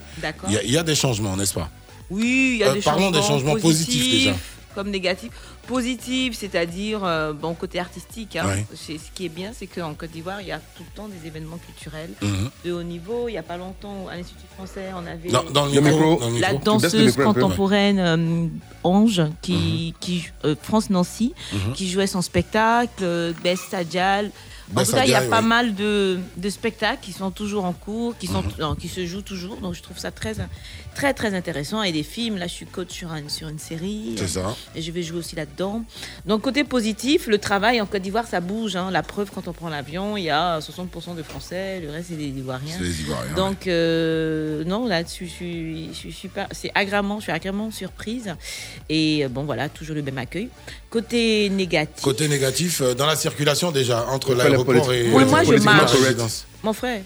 y 0.49 0.55
il 0.65 0.71
y, 0.71 0.77
a 0.77 0.83
des 0.83 0.95
changements, 0.95 1.35
n'est-ce 1.37 1.53
pas? 1.53 1.69
Oui, 2.09 2.51
il 2.53 2.57
y 2.57 2.63
a 2.63 2.69
Euh, 2.69 2.73
des 2.73 2.81
parlons 2.81 3.01
changements. 3.05 3.19
des 3.21 3.27
changements 3.27 3.55
positifs, 3.55 4.11
déjà. 4.25 4.35
Comme 4.75 4.89
négatifs. 4.91 5.31
Positifs, 5.67 6.35
c'est-à-dire 6.37 7.03
euh, 7.03 7.33
bon 7.33 7.53
côté 7.53 7.79
artistique. 7.79 8.35
hein. 8.35 8.45
Ouais. 8.47 8.65
Ce 8.75 8.93
qui 9.13 9.25
est 9.25 9.29
bien, 9.29 9.51
c'est 9.53 9.67
qu'en 9.67 9.93
Côte 9.93 10.11
d'Ivoire, 10.11 10.41
il 10.41 10.47
y 10.47 10.51
a 10.51 10.57
tout 10.59 10.83
le 10.89 10.95
temps 10.95 11.07
des 11.07 11.27
événements 11.27 11.57
culturels 11.57 12.09
Mhm. 12.21 12.49
de 12.65 12.71
haut 12.71 12.83
niveau. 12.83 13.27
Il 13.27 13.31
n'y 13.33 13.37
a 13.37 13.43
pas 13.43 13.57
longtemps, 13.57 14.07
à 14.11 14.15
l'Institut 14.15 14.47
français, 14.55 14.85
on 14.95 15.05
avait 15.05 15.29
Dans- 15.29 15.43
dans 15.43 15.65
le 15.65 15.73
Le 15.73 15.81
micro, 15.81 16.19
dans 16.19 16.29
le 16.29 16.39
la 16.39 16.53
danseuse 16.53 17.15
contemporaine 17.15 17.99
euh, 17.99 18.47
Ange, 18.83 19.21
qui, 19.41 19.93
qui 19.99 20.27
euh, 20.45 20.55
France 20.61 20.89
Nancy, 20.89 21.33
Mhm. 21.53 21.73
qui 21.73 21.89
jouait 21.89 22.07
son 22.07 22.21
spectacle, 22.21 23.03
euh, 23.03 23.33
Best 23.43 23.73
Adjal. 23.73 24.31
En 24.75 24.83
tout 24.85 24.91
cas, 24.91 25.03
il 25.05 25.09
y 25.11 25.13
a 25.15 25.21
pas 25.29 25.41
mal 25.41 25.73
de, 25.75 26.19
de 26.37 26.49
spectacles 26.49 26.99
qui 27.01 27.11
sont 27.11 27.31
toujours 27.31 27.65
en 27.65 27.73
cours, 27.73 28.17
qui, 28.17 28.27
sont, 28.27 28.43
non, 28.59 28.75
qui 28.75 28.87
se 28.87 29.05
jouent 29.05 29.21
toujours. 29.23 29.57
Donc, 29.57 29.73
je 29.73 29.81
trouve 29.81 29.97
ça 29.97 30.11
très, 30.11 30.35
très, 30.95 31.13
très 31.13 31.33
intéressant. 31.33 31.81
Et 31.81 31.91
des 31.91 32.03
films, 32.03 32.37
là, 32.37 32.45
je 32.47 32.53
suis 32.53 32.65
coach 32.65 32.91
sur, 32.91 33.11
un- 33.11 33.27
sur 33.29 33.47
une 33.49 33.57
série. 33.59 34.15
C'est 34.17 34.27
ça. 34.27 34.55
Et 34.75 34.81
je 34.81 34.91
vais 34.91 35.01
jouer 35.03 35.17
aussi 35.19 35.35
là-dedans. 35.35 35.83
Donc, 36.25 36.41
côté 36.41 36.63
positif, 36.63 37.25
le 37.27 37.37
travail 37.39 37.81
en 37.81 37.85
Côte 37.87 38.01
d'Ivoire, 38.03 38.27
ça 38.27 38.41
bouge. 38.41 38.75
hein. 38.75 38.91
La 38.91 39.01
preuve, 39.03 39.31
quand 39.33 39.47
on 39.47 39.53
prend 39.53 39.69
l'avion, 39.69 40.17
il 40.17 40.23
y 40.25 40.29
a 40.29 40.59
60% 40.59 41.15
de 41.15 41.23
Français, 41.23 41.79
le 41.79 41.89
reste, 41.89 42.09
c'est 42.09 42.15
des 42.17 42.27
Ivoiriens. 42.27 42.75
C'est 42.77 42.83
les 42.83 43.01
Ivoiriens. 43.01 43.33
Donc, 43.35 43.65
euh, 43.67 44.63
non, 44.65 44.85
là-dessus, 44.87 45.25
je 45.25 45.31
suis, 45.31 45.87
je 45.93 45.97
suis 45.97 46.13
super. 46.13 46.47
C'est 46.51 46.71
agréablement, 46.75 47.17
je 47.19 47.23
suis 47.23 47.31
agréablement 47.31 47.71
surprise. 47.71 48.35
Et 48.89 49.25
euh, 49.25 49.29
bon, 49.29 49.43
voilà, 49.43 49.69
toujours 49.69 49.95
le 49.95 50.01
même 50.03 50.17
accueil. 50.17 50.49
Côté 50.89 51.49
négatif. 51.49 52.01
Côté 52.03 52.27
négatif, 52.27 52.81
euh, 52.81 52.95
dans 52.95 53.05
la 53.05 53.15
circulation 53.15 53.71
déjà, 53.71 54.05
entre 54.07 54.33
l'aéroport 54.33 54.91
et 54.91 55.11
Ouais, 55.11 55.25
moi, 55.25 55.43
je 55.43 55.53
marche. 55.63 55.91
Mon 56.63 56.73
frère, 56.73 57.01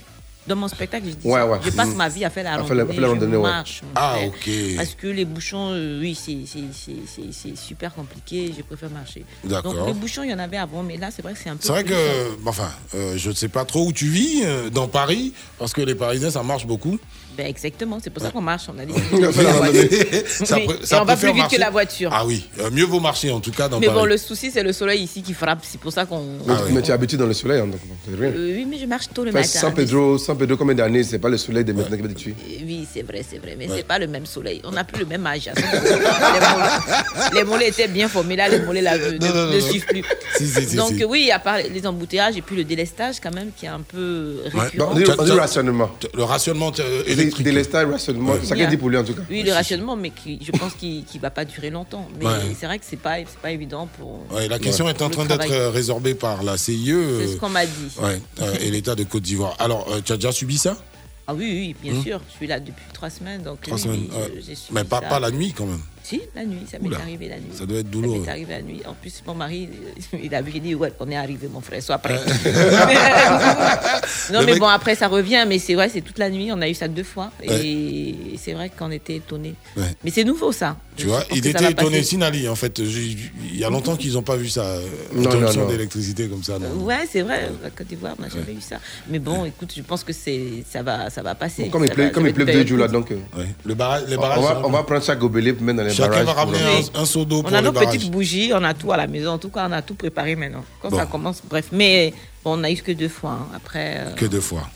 dans 0.47 0.55
mon 0.55 0.67
spectacle, 0.69 1.05
je 1.07 1.15
dis 1.15 1.27
Ouais, 1.27 1.39
ça. 1.39 1.47
ouais. 1.47 1.57
je 1.63 1.69
passe 1.71 1.89
Mm. 1.89 1.95
ma 1.95 2.09
vie 2.09 2.25
à 2.25 2.29
faire 2.29 2.43
la 2.45 2.53
À 2.55 2.63
faire 2.63 2.75
la- 2.75 2.83
randonnée. 2.83 2.93
faire 2.93 3.01
la 3.01 3.07
je 3.07 3.13
randonnée, 3.13 3.35
ouais. 3.37 3.43
marche. 3.43 3.81
Ah, 3.95 4.15
frère. 4.15 4.27
ok. 4.29 4.49
Parce 4.77 4.95
que 4.95 5.07
les 5.07 5.25
bouchons, 5.25 5.69
euh, 5.73 5.99
oui, 6.01 6.15
c'est- 6.15 6.45
c'est- 6.45 6.59
c'est 6.73 6.91
c'est- 7.07 7.31
c'est 7.33 7.57
super 7.57 7.93
compliqué. 7.93 8.53
Je 8.57 8.61
préfère 8.63 8.89
marcher. 8.89 9.25
D'accord. 9.43 9.73
Donc, 9.73 9.87
les 9.87 9.93
bouchons, 9.93 10.23
il 10.23 10.31
y 10.31 10.33
en 10.33 10.39
avait 10.39 10.57
avant, 10.57 10.81
mais 10.83 10.95
là, 10.97 11.09
c'est 11.13 11.21
vrai 11.21 11.33
que 11.33 11.39
c'est 11.43 11.49
un 11.49 11.55
peu. 11.57 11.59
C'est 11.63 11.71
vrai 11.73 11.83
que, 11.83 11.93
euh, 11.93 12.29
enfin, 12.45 12.69
euh, 12.95 13.15
je 13.17 13.29
ne 13.29 13.35
sais 13.35 13.47
pas 13.49 13.63
trop 13.65 13.85
où 13.87 13.93
tu 13.93 14.07
vis, 14.07 14.41
euh, 14.43 14.69
dans 14.69 14.87
Paris, 14.87 15.33
parce 15.59 15.73
que 15.73 15.81
les 15.81 15.95
Parisiens, 15.95 16.31
ça 16.31 16.41
marche 16.43 16.65
beaucoup. 16.65 16.99
Ben, 17.37 17.47
exactement, 17.47 17.99
c'est 18.03 18.09
pour 18.09 18.21
ça 18.23 18.29
qu'on 18.31 18.41
marche. 18.41 18.63
On 18.69 18.77
a 18.79 18.85
dit. 18.85 18.93
Ça 20.45 20.55
Oui, 20.57 20.67
on 20.93 21.05
va 21.05 21.15
plus 21.15 21.27
vite 21.27 21.37
marcher. 21.37 21.55
que 21.55 21.59
la 21.61 21.69
voiture. 21.69 22.09
Ah 22.13 22.25
oui, 22.25 22.47
euh, 22.59 22.69
mieux 22.71 22.85
vaut 22.85 22.99
marcher 22.99 23.31
en 23.31 23.39
tout 23.39 23.51
cas 23.51 23.67
dans 23.67 23.79
mais 23.79 23.87
Paris. 23.87 23.99
bon, 23.99 24.05
le 24.05 24.17
souci, 24.17 24.51
c'est 24.51 24.63
le 24.63 24.73
soleil 24.73 25.01
ici 25.01 25.21
qui 25.21 25.33
frappe. 25.33 25.59
C'est 25.63 25.79
pour 25.79 25.91
ça 25.91 26.05
qu'on. 26.05 26.21
Mais, 26.45 26.53
Ah 26.53 26.61
mais 26.71 26.81
tu 26.81 26.89
es 26.89 26.93
habitué 26.93 27.17
dans 27.17 27.25
le 27.25 27.33
soleil, 27.33 27.59
hein, 27.61 27.67
donc 27.67 27.79
c'est 28.05 28.15
rien. 28.19 28.31
Euh, 28.35 28.53
oui, 28.57 28.65
mais 28.69 28.77
je 28.77 28.85
marche 28.85 29.07
tôt 29.13 29.23
le 29.23 29.29
Enfin, 29.31 29.39
matin. 29.39 29.59
San 29.59 29.73
Pedro, 29.73 30.17
San 30.17 30.37
Pedro, 30.37 30.57
combien 30.57 30.75
d'années 30.75 31.03
C'est 31.03 31.19
pas 31.19 31.29
le 31.29 31.37
soleil 31.37 31.63
de 31.63 31.73
maintenant 31.73 31.95
qui 31.95 32.01
va 32.03 32.07
te 32.09 32.13
tuer. 32.13 32.35
Euh, 32.39 32.63
Oui, 32.65 32.87
c'est 32.91 33.03
vrai, 33.03 33.23
c'est 33.29 33.37
vrai, 33.39 33.55
mais 33.57 33.67
Ouais. 33.67 33.73
c'est 33.77 33.87
pas 33.87 33.99
le 33.99 34.07
même 34.07 34.25
soleil. 34.25 34.61
On 34.63 34.71
n'a 34.71 34.83
plus 34.83 34.99
le 35.01 35.05
même 35.07 35.25
âge. 35.25 35.47
hein. 35.49 35.53
les, 35.55 36.39
mollets, 36.41 37.33
les 37.33 37.43
mollets 37.43 37.67
étaient 37.69 37.87
bien 37.87 38.07
formés, 38.07 38.35
là, 38.35 38.47
les 38.49 38.59
mollets 38.59 38.81
là, 38.81 38.97
ne, 38.97 39.11
Non, 39.17 39.33
non, 39.33 39.47
ne 39.51 39.59
non. 39.59 39.61
suivent 39.67 39.85
plus. 39.85 40.03
Si, 40.37 40.47
si, 40.47 40.65
si, 40.69 40.75
Donc 40.75 40.91
si. 40.97 41.03
oui, 41.05 41.31
à 41.31 41.39
part 41.39 41.57
les 41.57 41.87
embouteillages 41.87 42.37
et 42.37 42.41
puis 42.41 42.55
le 42.55 42.63
délestage 42.63 43.15
quand 43.21 43.33
même 43.33 43.49
qui 43.57 43.65
est 43.65 43.69
un 43.69 43.81
peu 43.81 44.37
tu- 44.71 44.77
rationnement. 45.33 45.89
Le 46.13 46.23
rationnement. 46.23 46.71
Délestage, 47.31 47.87
rationnement. 47.89 48.33
C'est 48.41 48.47
ça 48.47 48.55
qu'il 48.55 48.67
dit 48.67 48.77
pour 48.77 48.89
lui 48.89 48.97
en 48.97 49.03
tout 49.03 49.13
cas. 49.13 49.21
Oui, 49.29 49.43
le 49.43 49.51
rationnement, 49.53 49.95
mais 49.95 50.09
qui, 50.11 50.39
je 50.43 50.51
pense 50.51 50.73
qu'il 50.73 51.03
ne 51.13 51.19
va 51.19 51.29
pas 51.29 51.45
durer 51.45 51.69
longtemps. 51.69 52.07
Mais 52.19 52.25
Ouais. 52.25 52.31
c'est 52.59 52.65
vrai 52.65 52.79
que 52.79 52.85
c'est 52.87 52.97
pas, 52.99 53.17
c'est 53.19 53.39
pas 53.41 53.51
évident 53.51 53.87
pour. 53.97 54.19
Ouais, 54.35 54.47
la 54.47 54.59
question 54.59 54.87
est 54.89 55.01
en 55.01 55.09
train 55.09 55.25
d'être 55.25 55.51
euh, 55.51 55.69
résorbée 55.69 56.13
par 56.15 56.43
la 56.43 56.57
CIE 56.57 56.85
C'est 56.87 57.27
ce 57.27 57.33
euh, 57.35 57.37
qu'on 57.39 57.49
m'a 57.49 57.65
dit. 57.65 57.71
ouais, 58.01 58.21
euh, 58.41 58.53
et 58.61 58.71
l'État 58.71 58.95
de 58.95 59.03
Côte 59.03 59.23
d'Ivoire. 59.23 59.55
Alors, 59.59 59.87
tu 60.03 60.11
as 60.11 60.15
déjà 60.15 60.31
subi 60.31 60.57
ça? 60.57 60.77
Ah 61.25 61.33
oui, 61.33 61.45
oui, 61.49 61.75
bien 61.81 61.93
Hum. 61.97 62.03
sûr. 62.03 62.19
Je 62.31 62.35
suis 62.35 62.47
là 62.47 62.59
depuis 62.59 62.83
trois 62.93 63.09
semaines, 63.09 63.43
donc 63.43 63.61
Trois 63.61 63.77
oui, 63.77 63.83
semaines, 63.83 64.07
oui, 64.11 64.17
ouais. 64.17 64.31
je- 64.35 64.41
j'ai 64.47 64.55
subi 64.55 64.73
Mais 64.73 64.83
pas, 64.83 64.99
ça. 64.99 65.07
pas 65.07 65.19
la 65.21 65.31
nuit 65.31 65.53
quand 65.57 65.65
même. 65.65 65.79
Si, 66.03 66.21
la 66.35 66.43
nuit, 66.45 66.65
ça 66.69 66.77
m'est 66.79 66.93
arrivé 66.95 67.29
la 67.29 67.37
nuit. 67.37 67.49
ça 67.53 67.65
doit 67.65 67.77
être 67.79 67.85
Ça 67.85 67.91
douloureux. 67.91 68.19
m'est 68.21 68.29
arrivé 68.29 68.53
la 68.53 68.61
nuit. 68.61 68.81
En 68.85 68.93
plus, 68.93 69.23
mon 69.25 69.33
mari, 69.35 69.69
il 70.23 70.35
a 70.35 70.41
vu, 70.41 70.51
il 70.55 70.61
dit, 70.61 70.75
ouais, 70.75 70.91
on 70.99 71.09
est 71.09 71.15
arrivé, 71.15 71.47
mon 71.51 71.61
frère, 71.61 71.81
sois 71.81 71.97
prêt. 71.97 72.19
non, 74.31 74.39
Le 74.39 74.45
mais 74.45 74.51
mec- 74.53 74.59
bon, 74.59 74.67
après, 74.67 74.95
ça 74.95 75.07
revient, 75.07 75.45
mais 75.47 75.59
c'est 75.59 75.75
vrai, 75.75 75.89
c'est 75.89 76.01
toute 76.01 76.19
la 76.19 76.29
nuit, 76.29 76.49
on 76.51 76.61
a 76.61 76.69
eu 76.69 76.73
ça 76.73 76.87
deux 76.87 77.03
fois. 77.03 77.31
Ouais. 77.47 77.65
Et 77.65 78.15
c'est 78.37 78.53
vrai 78.53 78.71
qu'on 78.77 78.91
était 78.91 79.15
étonnés. 79.15 79.55
Ouais. 79.77 79.83
Mais 80.03 80.11
c'est 80.11 80.23
nouveau, 80.23 80.51
ça. 80.51 80.77
Tu 80.95 81.03
Je 81.03 81.07
vois, 81.09 81.23
il 81.31 81.43
ça 81.43 81.49
était 81.49 81.71
étonné, 81.71 81.97
passer. 81.97 82.03
Sinali, 82.03 82.47
en 82.47 82.55
fait. 82.55 82.79
Il 82.79 83.57
y 83.57 83.63
a 83.63 83.69
longtemps 83.69 83.95
qu'ils 83.95 84.13
n'ont 84.13 84.21
pas 84.21 84.35
vu 84.35 84.49
ça. 84.49 84.61
euh, 84.63 84.81
Non, 85.13 85.27
interruption 85.29 85.61
non, 85.61 85.67
non. 85.67 85.71
d'électricité 85.73 86.27
comme 86.27 86.43
ça. 86.43 86.59
non. 86.59 86.83
Ouais, 86.83 87.07
c'est 87.11 87.21
vrai, 87.21 87.49
la 87.63 87.69
Côte 87.69 87.87
d'Ivoire, 87.87 88.15
on 88.19 88.23
n'a 88.23 88.29
jamais 88.29 88.57
eu 88.57 88.61
ça. 88.61 88.77
Mais 89.09 89.19
bon, 89.19 89.45
écoute, 89.45 89.73
je 89.75 89.81
pense 89.81 90.03
que 90.03 90.13
c'est, 90.13 90.63
ça, 90.69 90.83
va, 90.83 91.09
ça 91.09 91.21
va 91.23 91.35
passer. 91.35 91.69
Comme 91.69 91.85
il 91.85 91.87
Ça 91.87 91.93
pleut, 91.95 92.09
comme 92.09 92.23
ça 92.23 92.29
il 92.29 92.35
pleut 92.35 92.45
deux 92.45 92.65
jours 92.65 92.79
là, 92.79 92.87
donc. 92.87 93.11
euh, 93.11 93.15
Ouais. 93.37 93.47
Le 93.65 93.73
barrage, 93.73 94.03
les 94.07 94.17
on, 94.17 94.21
barrages 94.21 94.57
on 94.63 94.69
va 94.69 94.83
prendre 94.83 95.03
chaque 95.03 95.19
gobelet 95.19 95.53
pour 95.53 95.63
mettre 95.65 95.77
dans 95.79 95.83
les 95.85 95.92
Chacun 95.93 96.23
va 96.23 96.33
ramener 96.33 96.59
un, 96.95 97.01
un 97.01 97.05
seau 97.05 97.25
d'eau 97.25 97.41
pour 97.43 97.51
On 97.51 97.55
a 97.55 97.61
nos 97.61 97.71
barrages. 97.71 97.95
petites 97.95 98.11
bougies, 98.11 98.51
on 98.53 98.63
a 98.63 98.73
tout 98.73 98.91
à 98.91 98.97
la 98.97 99.07
maison. 99.07 99.31
En 99.31 99.37
tout 99.37 99.49
cas, 99.49 99.65
on 99.67 99.71
a 99.71 99.81
tout 99.81 99.95
préparé 99.95 100.35
maintenant. 100.35 100.63
Quand 100.81 100.89
Bon. 100.89 100.97
ça 100.97 101.05
commence, 101.05 101.41
bref. 101.49 101.67
Mais 101.71 102.13
bon, 102.43 102.53
on 102.53 102.57
n'a 102.57 102.71
eu 102.71 102.75
que 102.77 102.91
deux 102.91 103.09
fois. 103.09 103.31
hein. 103.41 103.47
Après. 103.55 103.97
euh, 103.99 104.13
Que 104.15 104.25
deux 104.25 104.41
fois. 104.41 104.69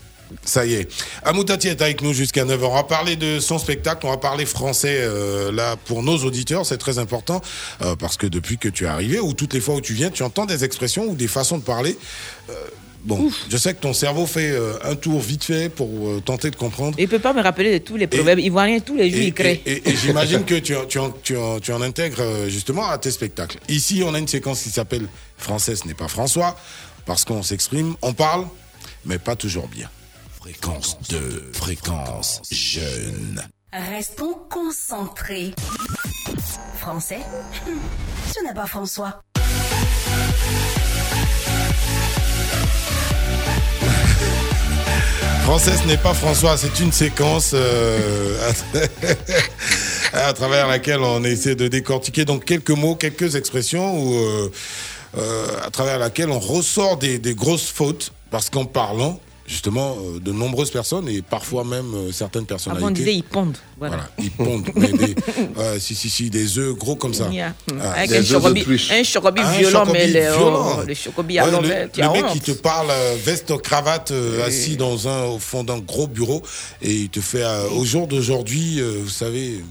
Ça 0.44 0.66
y 0.66 0.74
est. 0.74 0.88
Amoutati 1.24 1.68
est 1.68 1.80
avec 1.80 2.02
nous 2.02 2.12
jusqu'à 2.12 2.44
9h. 2.44 2.62
On 2.64 2.74
va 2.74 2.82
parler 2.84 3.16
de 3.16 3.40
son 3.40 3.58
spectacle, 3.58 4.04
on 4.06 4.10
va 4.10 4.18
parler 4.18 4.44
français 4.44 4.98
euh, 5.00 5.50
là 5.50 5.76
pour 5.86 6.02
nos 6.02 6.18
auditeurs, 6.18 6.66
c'est 6.66 6.76
très 6.76 6.98
important 6.98 7.40
euh, 7.80 7.96
parce 7.96 8.18
que 8.18 8.26
depuis 8.26 8.58
que 8.58 8.68
tu 8.68 8.84
es 8.84 8.88
arrivé 8.88 9.20
ou 9.20 9.32
toutes 9.32 9.54
les 9.54 9.60
fois 9.60 9.74
où 9.76 9.80
tu 9.80 9.94
viens, 9.94 10.10
tu 10.10 10.22
entends 10.22 10.44
des 10.44 10.64
expressions 10.64 11.04
ou 11.06 11.14
des 11.14 11.28
façons 11.28 11.56
de 11.56 11.62
parler. 11.62 11.96
Bon, 13.08 13.30
je 13.48 13.56
sais 13.56 13.72
que 13.74 13.80
ton 13.80 13.94
cerveau 13.94 14.26
fait 14.26 14.50
euh, 14.50 14.74
un 14.84 14.94
tour 14.94 15.18
vite 15.20 15.42
fait 15.44 15.70
pour 15.70 15.88
euh, 16.08 16.20
tenter 16.20 16.50
de 16.50 16.56
comprendre. 16.56 16.94
Il 16.98 17.08
peut 17.08 17.18
pas 17.18 17.32
me 17.32 17.40
rappeler 17.42 17.78
de 17.78 17.84
tous 17.84 17.96
les 17.96 18.06
proverbes 18.06 18.38
ivoiriens, 18.38 18.80
tous 18.80 18.96
les 18.96 19.10
jours, 19.10 19.20
il 19.22 19.32
crée. 19.32 19.62
Et, 19.64 19.88
et 19.88 19.96
j'imagine 19.96 20.44
que 20.44 20.56
tu, 20.56 20.76
en- 20.76 20.84
tu, 20.84 20.98
en- 20.98 21.10
tu, 21.10 21.34
en- 21.36 21.58
tu 21.58 21.72
en 21.72 21.80
intègres 21.80 22.20
euh, 22.20 22.48
justement 22.50 22.86
à 22.86 22.98
tes 22.98 23.10
spectacles. 23.10 23.58
Ici, 23.68 24.02
on 24.04 24.12
a 24.12 24.18
une 24.18 24.28
séquence 24.28 24.62
qui 24.62 24.68
s'appelle 24.68 25.08
Français, 25.38 25.74
ce 25.74 25.86
n'est 25.86 25.94
pas 25.94 26.08
François, 26.08 26.54
parce 27.06 27.24
qu'on 27.24 27.42
s'exprime, 27.42 27.94
on 28.02 28.12
parle, 28.12 28.46
mais 29.06 29.18
pas 29.18 29.36
toujours 29.36 29.68
bien. 29.68 29.88
Fréquence 30.38 30.98
2, 31.08 31.50
fréquence 31.54 32.42
jeune. 32.50 33.42
Restons 33.72 34.34
concentrés. 34.50 35.52
Français 36.78 37.18
Ce 38.34 38.44
n'est 38.44 38.54
pas 38.54 38.66
François. 38.66 39.22
Français, 45.42 45.72
ce 45.76 45.86
n'est 45.86 45.96
pas 45.96 46.14
François, 46.14 46.56
c'est 46.56 46.80
une 46.80 46.92
séquence 46.92 47.52
euh, 47.54 48.50
à, 50.12 50.32
travers 50.32 50.66
laquelle 50.66 51.00
on 51.00 51.24
essaie 51.24 51.54
de 51.54 51.68
décortiquer. 51.68 52.24
Donc 52.24 52.44
quelques 52.44 52.70
mots, 52.70 52.94
quelques 52.94 53.34
expressions, 53.34 53.98
ou 53.98 54.14
euh, 54.14 54.52
euh, 55.16 55.46
à 55.64 55.70
travers 55.70 55.98
laquelle 55.98 56.30
on 56.30 56.38
ressort 56.38 56.98
des 56.98 57.34
grosses 57.34 57.70
fautes, 57.70 58.12
parce 58.30 58.50
qu'en 58.50 58.66
parlant, 58.66 59.20
justement, 59.48 59.96
euh, 59.98 60.20
de 60.20 60.30
nombreuses 60.30 60.70
personnes 60.70 61.08
et 61.08 61.22
parfois 61.22 61.64
même 61.64 61.92
euh, 61.94 62.12
certaines 62.12 62.44
personnalités. 62.46 62.84
Avant, 62.84 62.92
on 62.92 62.94
disait 62.94 63.14
ils 63.14 63.24
pondent. 63.24 63.56
Voilà. 63.78 63.96
Voilà, 63.96 64.10
ils 64.18 64.30
pondent, 64.30 64.68
mais 64.76 64.92
des, 64.92 65.14
euh, 65.58 65.78
si, 65.80 65.94
si, 65.94 66.10
si, 66.10 66.28
des 66.30 66.58
œufs 66.58 66.76
gros 66.76 66.94
comme 66.96 67.14
ça. 67.14 67.28
Yeah. 67.30 67.54
Ah, 67.80 67.92
Avec 67.92 68.10
des 68.10 68.18
un 68.18 68.22
chocobi, 68.24 68.64
un 68.90 69.02
chocobi 69.02 69.40
Ah, 69.44 69.52
violent, 69.58 69.86
mais 69.90 70.06
le, 70.06 70.20
violent. 70.20 70.76
oh, 70.78 70.82
le 70.86 70.94
chocobi 70.94 71.38
à 71.38 71.46
Ouais, 71.46 71.50
l'envers, 71.50 71.88
le, 71.96 72.02
le 72.02 72.12
mec 72.12 72.24
honte. 72.26 72.32
qui 72.34 72.40
te 72.40 72.50
parle 72.52 72.88
veste 73.24 73.56
cravate 73.62 74.10
euh, 74.10 74.46
assis 74.46 74.76
dans 74.76 75.08
un 75.08 75.24
au 75.24 75.38
fond 75.38 75.64
d'un 75.64 75.78
gros 75.78 76.06
bureau 76.06 76.42
et 76.82 76.92
il 76.92 77.08
te 77.08 77.20
fait 77.20 77.42
euh, 77.42 77.68
au 77.70 77.84
jour 77.84 78.06
d'aujourd'hui 78.06 78.80
vous 78.80 79.08
savez 79.08 79.64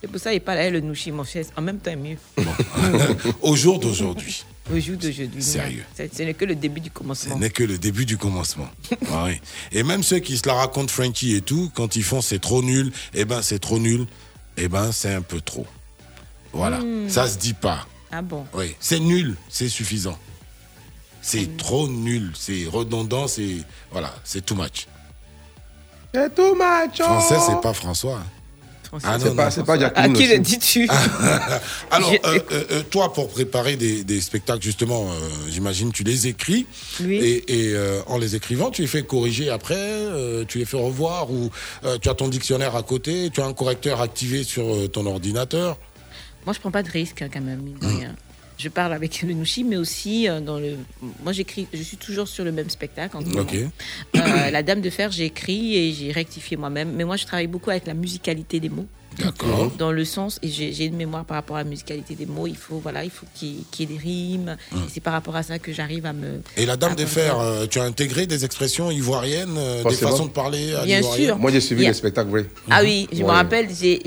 C'est 0.00 0.08
pour 0.10 0.20
ça 0.20 0.30
qu'il 0.32 0.40
parle 0.40 0.58
avec 0.58 0.72
le 0.72 0.80
nouchi, 0.80 1.12
mon. 1.12 1.24
En 1.56 1.62
même 1.62 1.78
temps, 1.78 1.90
mieux. 1.96 2.16
au 3.42 3.54
jour 3.54 3.78
d'aujourd'hui 3.78 4.44
Au 4.72 4.78
jour 4.80 4.96
d'aujourd'hui. 4.96 5.42
Sérieux. 5.42 5.84
Ce 5.96 6.02
ce 6.16 6.22
n'est 6.22 6.34
que 6.34 6.44
le 6.44 6.54
début 6.54 6.80
du 6.80 6.88
ce 6.88 6.94
commencement. 6.94 7.38
n'est 7.38 7.50
que 7.50 7.64
le 7.64 7.78
début 7.78 8.06
du 8.06 8.16
commencement 8.16 8.68
Ah 9.12 9.24
oui. 9.26 9.40
et 9.72 9.82
même 9.82 10.02
ceux 10.02 10.18
qui 10.20 10.36
se 10.38 10.46
la 10.46 10.54
racontent 10.54 10.88
Frankie 10.92 11.34
et 11.34 11.40
tout 11.42 11.70
quand 11.74 11.96
ils 11.96 12.04
font 12.04 12.20
c'est 12.20 12.38
trop 12.40 12.62
nul 12.62 12.92
eh 13.14 13.24
ben 13.24 13.42
c'est 13.42 13.58
trop 13.58 13.78
nul 13.78 14.06
eh 14.56 14.68
ben 14.68 14.92
c'est 14.92 15.12
un 15.14 15.22
peu 15.22 15.40
trop 15.40 15.66
voilà 16.52 16.78
Hmm. 16.80 17.08
ça 17.08 17.28
se 17.28 17.38
dit 17.38 17.54
pas 17.54 17.86
Ah 18.12 18.22
bon 18.22 18.44
Oui, 18.54 18.74
c'est 18.80 18.98
nul, 19.00 19.36
c'est 19.48 19.68
suffisant. 19.68 20.18
C'est 21.22 21.56
trop 21.58 21.86
nul, 21.86 22.32
c'est 22.34 22.64
redondant, 22.66 23.28
c'est 23.28 23.58
voilà, 23.92 24.12
c'est 24.24 24.44
too 24.44 24.54
much. 24.56 24.86
C'est 26.14 26.34
too 26.34 26.54
much. 26.54 26.98
oh. 27.00 27.04
Français, 27.04 27.36
c'est 27.46 27.60
pas 27.60 27.72
François. 27.72 28.16
hein. 28.18 28.26
Ah 29.04 29.16
C'est 29.20 29.36
pas- 29.36 29.50
c'est 29.50 29.64
pas 29.64 29.78
Jacqueline 29.78 30.16
À 30.16 30.18
qui 30.18 30.26
le 30.26 30.38
dis-tu 30.38 30.88
Alors, 31.90 32.12
Je- 32.12 32.28
euh, 32.28 32.38
euh, 32.52 32.64
euh, 32.72 32.82
toi, 32.90 33.12
pour 33.12 33.28
préparer 33.28 33.76
des, 33.76 34.04
des 34.04 34.20
spectacles, 34.20 34.62
justement, 34.62 35.04
euh, 35.10 35.14
j'imagine, 35.48 35.92
tu 35.92 36.02
les 36.02 36.26
écris. 36.26 36.66
Oui. 37.02 37.16
Et, 37.16 37.68
et, 37.68 37.74
euh, 37.74 38.00
en 38.06 38.18
les 38.18 38.34
écrivant, 38.36 38.70
tu 38.70 38.82
les 38.82 38.88
fais 38.88 39.02
corriger 39.02 39.50
après, 39.50 39.74
euh, 39.78 40.44
tu 40.46 40.58
les 40.58 40.64
fais 40.64 40.76
revoir, 40.76 41.30
ou 41.30 41.50
euh, 41.84 41.98
tu 42.00 42.08
as 42.08 42.14
ton 42.14 42.28
dictionnaire 42.28 42.74
à 42.76 42.82
côté, 42.82 43.30
tu 43.32 43.40
as 43.40 43.46
un 43.46 43.52
correcteur 43.52 44.00
activé 44.00 44.42
sur 44.44 44.64
euh, 44.74 44.88
ton 44.88 45.06
ordinateur. 45.06 45.78
Moi, 46.46 46.54
je 46.54 46.60
prends 46.60 46.70
pas 46.70 46.82
de 46.82 46.90
risque 46.90 47.22
quand 47.32 47.40
même. 47.40 47.60
mine 47.60 47.78
de 47.78 47.86
rien. 47.86 48.14
Je 48.60 48.68
parle 48.68 48.92
avec 48.92 49.22
le 49.22 49.32
Nouchi, 49.32 49.64
mais 49.64 49.78
aussi 49.78 50.28
euh, 50.28 50.40
dans 50.40 50.58
le. 50.58 50.76
Moi, 51.22 51.32
j'écris. 51.32 51.66
Je 51.72 51.82
suis 51.82 51.96
toujours 51.96 52.28
sur 52.28 52.44
le 52.44 52.52
même 52.52 52.68
spectacle. 52.68 53.16
En. 53.16 53.22
Euh, 53.22 54.50
la 54.50 54.62
Dame 54.62 54.82
de 54.82 54.90
Fer, 54.90 55.10
j'ai 55.10 55.24
écrit 55.24 55.76
et 55.76 55.92
j'ai 55.92 56.12
rectifié 56.12 56.58
moi-même. 56.58 56.92
Mais 56.92 57.04
moi, 57.04 57.16
je 57.16 57.24
travaille 57.24 57.46
beaucoup 57.46 57.70
avec 57.70 57.86
la 57.86 57.94
musicalité 57.94 58.60
des 58.60 58.68
mots. 58.68 58.86
D'accord. 59.18 59.72
Dans 59.78 59.92
le 59.92 60.04
sens, 60.04 60.38
et 60.42 60.48
j'ai 60.48 60.84
une 60.84 60.96
mémoire 60.96 61.24
par 61.24 61.36
rapport 61.36 61.56
à 61.56 61.62
la 61.64 61.68
musicalité 61.68 62.14
des 62.14 62.26
mots. 62.26 62.46
Il 62.46 62.56
faut, 62.56 62.78
voilà, 62.78 63.04
il 63.04 63.10
faut 63.10 63.26
qu'il 63.34 63.48
y 63.78 63.82
ait 63.82 63.86
des 63.86 63.96
rimes. 63.98 64.56
Et 64.72 64.76
C'est 64.88 65.00
par 65.00 65.12
rapport 65.12 65.36
à 65.36 65.42
ça 65.42 65.58
que 65.58 65.72
j'arrive 65.72 66.06
à 66.06 66.12
me. 66.12 66.40
Et 66.56 66.64
la 66.66 66.76
Dame 66.76 66.94
des 66.94 67.06
Fers, 67.06 67.38
euh, 67.40 67.66
tu 67.66 67.80
as 67.80 67.84
intégré 67.84 68.26
des 68.26 68.44
expressions 68.44 68.90
ivoiriennes, 68.90 69.56
euh, 69.58 69.84
des 69.84 69.94
façons 69.96 70.26
de 70.26 70.30
parler 70.30 70.74
à 70.74 70.84
Bien 70.84 71.02
sûr. 71.02 71.38
Moi, 71.38 71.50
j'ai 71.50 71.60
suivi 71.60 71.82
Il 71.82 71.84
y 71.84 71.86
a- 71.86 71.90
les 71.90 71.94
spectacles, 71.94 72.30
oui. 72.30 72.42
Ah 72.70 72.80
oui, 72.82 73.08
je 73.12 73.22
me 73.22 73.28
rappelle, 73.28 73.68
j'ai 73.74 73.98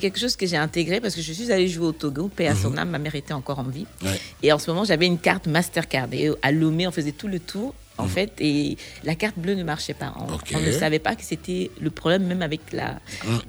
quelque 0.00 0.18
chose 0.18 0.36
que 0.36 0.46
j'ai 0.46 0.56
intégré 0.56 1.00
parce 1.00 1.14
que 1.14 1.20
je 1.22 1.32
suis 1.32 1.52
allée 1.52 1.68
jouer 1.68 1.86
au 1.86 1.92
Togo, 1.92 2.28
paix 2.34 2.48
à 2.48 2.54
Mhm. 2.54 2.60
son 2.62 2.76
âme, 2.78 2.90
ma 2.90 2.98
mère 2.98 3.14
était 3.14 3.34
encore 3.34 3.58
en 3.58 3.64
vie. 3.64 3.86
Ouais. 4.04 4.18
Et 4.42 4.52
en 4.52 4.58
ce 4.58 4.70
moment, 4.70 4.84
j'avais 4.84 5.06
une 5.06 5.18
carte 5.18 5.46
Mastercard. 5.46 6.08
Et 6.12 6.30
à 6.42 6.50
Lomé, 6.52 6.86
on 6.88 6.92
faisait 6.92 7.12
tout 7.12 7.28
le 7.28 7.38
tour, 7.40 7.74
en 7.98 8.04
Mhm. 8.04 8.08
fait, 8.10 8.32
et 8.40 8.76
la 9.04 9.14
carte 9.14 9.38
bleue 9.38 9.54
ne 9.54 9.64
marchait 9.64 9.94
pas. 9.94 10.12
On, 10.18 10.58
ne 10.60 10.72
savait 10.72 10.98
pas 10.98 11.14
que 11.16 11.22
c'était 11.24 11.70
le 11.80 11.90
problème, 11.90 12.24
même 12.26 12.42
avec 12.42 12.60
la. 12.72 12.98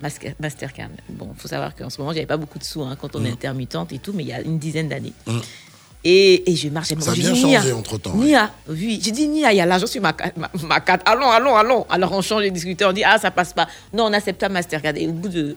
Masca- 0.02 0.34
Mastercard. 0.40 0.90
Bon, 1.10 1.30
il 1.36 1.40
faut 1.40 1.48
savoir 1.48 1.76
qu'en 1.76 1.90
ce 1.90 2.00
moment, 2.00 2.14
j'avais 2.14 2.26
pas 2.26 2.38
beaucoup 2.38 2.60
de 2.60 2.64
sous 2.64 2.82
hein, 2.82 2.96
quand 3.00 3.16
on 3.16 3.20
est 3.26 3.28
Mhm. 3.28 3.34
intermittente 3.34 3.92
et 3.94 4.00
tout, 4.00 4.14
mais 4.14 4.24
il 4.24 4.30
y 4.30 4.34
a 4.34 4.42
une 4.42 4.58
dizaine 4.60 4.88
d'années. 4.90 5.14
Mhm. 5.26 5.42
Et, 6.04 6.50
et 6.50 6.56
je 6.56 6.70
marchais. 6.70 6.96
Ça 7.00 7.12
a 7.12 7.16
bien 7.16 7.36
changé 7.36 7.74
entre-temps. 7.74 8.14
Nia, 8.16 8.52
oui. 8.70 9.00
J'ai 9.04 9.12
dit, 9.12 9.28
Nia, 9.28 9.52
il 9.52 9.58
y 9.58 9.62
a 9.62 9.66
l'argent 9.66 9.88
sur 9.88 10.02
ma, 10.02 10.16
ma, 10.38 10.50
ma 10.64 10.80
carte. 10.80 11.02
Allons, 11.06 11.30
allons, 11.30 11.56
allons. 11.56 11.86
Alors 11.90 12.14
on 12.14 12.22
change 12.22 12.44
les 12.44 12.52
discuteurs. 12.52 12.92
On 12.92 12.94
dit, 12.94 13.04
ah, 13.04 13.18
ça 13.18 13.32
passe 13.32 13.52
pas. 13.52 13.68
Non, 13.92 14.06
on 14.06 14.14
accepte 14.14 14.40
pas 14.40 14.48
Mastercard. 14.48 14.96
Et 14.96 15.08
au 15.08 15.12
bout 15.12 15.28
de. 15.30 15.56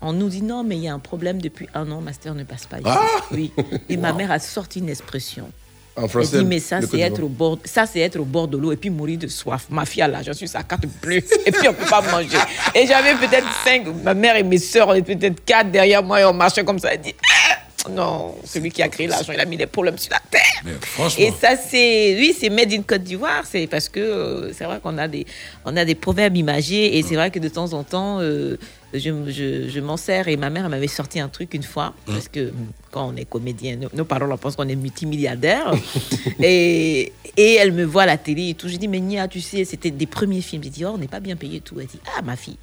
On 0.00 0.12
nous 0.12 0.28
dit, 0.28 0.42
non, 0.42 0.62
mais 0.62 0.76
il 0.76 0.82
y 0.84 0.88
a 0.88 0.94
un 0.94 0.98
problème 0.98 1.42
depuis 1.42 1.68
un 1.74 1.90
an. 1.90 2.00
Master 2.00 2.34
ne 2.34 2.44
passe 2.44 2.66
pas. 2.66 2.76
ici. 2.78 2.86
Ah 2.88 3.06
oui. 3.32 3.50
Et 3.90 3.96
ma 3.98 4.12
mère 4.12 4.30
a 4.30 4.38
sorti 4.38 4.78
une 4.78 4.88
expression. 4.88 5.50
En 5.96 6.02
Elle 6.04 6.08
français. 6.10 6.38
dit, 6.38 6.44
mais 6.44 6.60
ça, 6.60 6.80
c'est 6.82 7.00
être, 7.00 7.22
au 7.22 7.28
bord, 7.28 7.58
ça, 7.64 7.86
c'est 7.86 8.00
être 8.00 8.18
au 8.20 8.24
bord 8.24 8.48
de 8.48 8.58
l'eau 8.58 8.72
et 8.72 8.76
puis 8.76 8.90
mourir 8.90 9.18
de 9.18 9.26
soif. 9.28 9.66
Ma 9.70 9.84
fille 9.86 10.02
a 10.02 10.08
l'argent 10.08 10.32
sur 10.34 10.46
sa 10.48 10.62
carte 10.62 10.84
bleue 11.02 11.22
et 11.46 11.50
puis 11.52 11.68
on 11.68 11.72
peut 11.72 11.86
pas 11.88 12.02
manger. 12.02 12.36
Et 12.74 12.86
j'avais 12.86 13.14
peut-être 13.14 13.46
cinq, 13.64 13.86
ma 14.02 14.12
mère 14.14 14.36
et 14.36 14.42
mes 14.42 14.58
sœurs, 14.58 14.88
on 14.88 14.94
était 14.94 15.16
peut-être 15.16 15.44
quatre 15.44 15.70
derrière 15.70 16.02
moi 16.02 16.20
et 16.20 16.24
on 16.24 16.32
marchait 16.34 16.64
comme 16.64 16.78
ça. 16.78 16.92
Elle 16.92 17.00
dit, 17.00 17.14
Ah, 17.48 17.90
non, 17.90 18.34
celui 18.44 18.70
qui 18.70 18.82
a 18.82 18.88
créé 18.88 19.06
l'argent, 19.06 19.32
il 19.32 19.40
a 19.40 19.44
mis 19.44 19.56
des 19.56 19.66
problèmes 19.66 19.96
sur 19.96 20.12
la 20.12 20.20
terre. 20.30 20.42
Mais 20.64 20.72
franchement. 20.80 21.24
Et 21.24 21.32
ça, 21.40 21.56
c'est, 21.56 22.16
oui, 22.18 22.36
c'est 22.38 22.50
made 22.50 22.72
in 22.72 22.82
Côte 22.82 23.02
d'Ivoire. 23.02 23.44
C'est 23.48 23.66
parce 23.66 23.88
que 23.88 24.00
euh, 24.00 24.52
c'est 24.52 24.64
vrai 24.64 24.80
qu'on 24.82 24.98
a 24.98 25.06
des, 25.08 25.24
on 25.64 25.76
a 25.76 25.84
des 25.84 25.94
proverbes 25.94 26.36
imagés 26.36 26.98
et 26.98 27.02
c'est 27.02 27.14
vrai 27.14 27.30
que 27.30 27.38
de 27.38 27.48
temps 27.48 27.72
en 27.72 27.84
temps, 27.84 28.18
euh, 28.20 28.58
je, 28.94 29.30
je, 29.30 29.68
je 29.68 29.80
m'en 29.80 29.96
sers. 29.96 30.28
Et 30.28 30.36
ma 30.36 30.50
mère 30.50 30.68
m'avait 30.68 30.86
sorti 30.86 31.20
un 31.20 31.28
truc 31.28 31.54
une 31.54 31.62
fois 31.62 31.94
parce 32.06 32.28
que 32.28 32.52
quand 32.90 33.08
on 33.08 33.16
est 33.16 33.24
comédien, 33.24 33.76
nos, 33.76 33.88
nos 33.92 34.04
parents 34.04 34.30
on 34.30 34.38
pense 34.38 34.56
qu'on 34.56 34.68
est 34.68 34.76
multimilliardaire. 34.76 35.72
et, 36.40 37.12
et 37.36 37.54
elle 37.54 37.72
me 37.72 37.84
voit 37.84 38.02
à 38.02 38.06
la 38.06 38.18
télé 38.18 38.50
et 38.50 38.54
tout. 38.54 38.68
Je 38.68 38.76
dis, 38.76 38.88
mais 38.88 39.00
Nia, 39.00 39.28
tu 39.28 39.40
sais, 39.40 39.64
c'était 39.64 39.90
des 39.90 40.06
premiers 40.06 40.40
films. 40.40 40.62
J'ai 40.62 40.70
dit, 40.70 40.84
oh, 40.84 40.92
on 40.94 40.98
n'est 40.98 41.08
pas 41.08 41.20
bien 41.20 41.36
payé 41.36 41.58
et 41.58 41.60
tout. 41.60 41.78
Elle 41.80 41.86
dit, 41.86 42.00
ah, 42.16 42.22
ma 42.22 42.36
fille. 42.36 42.58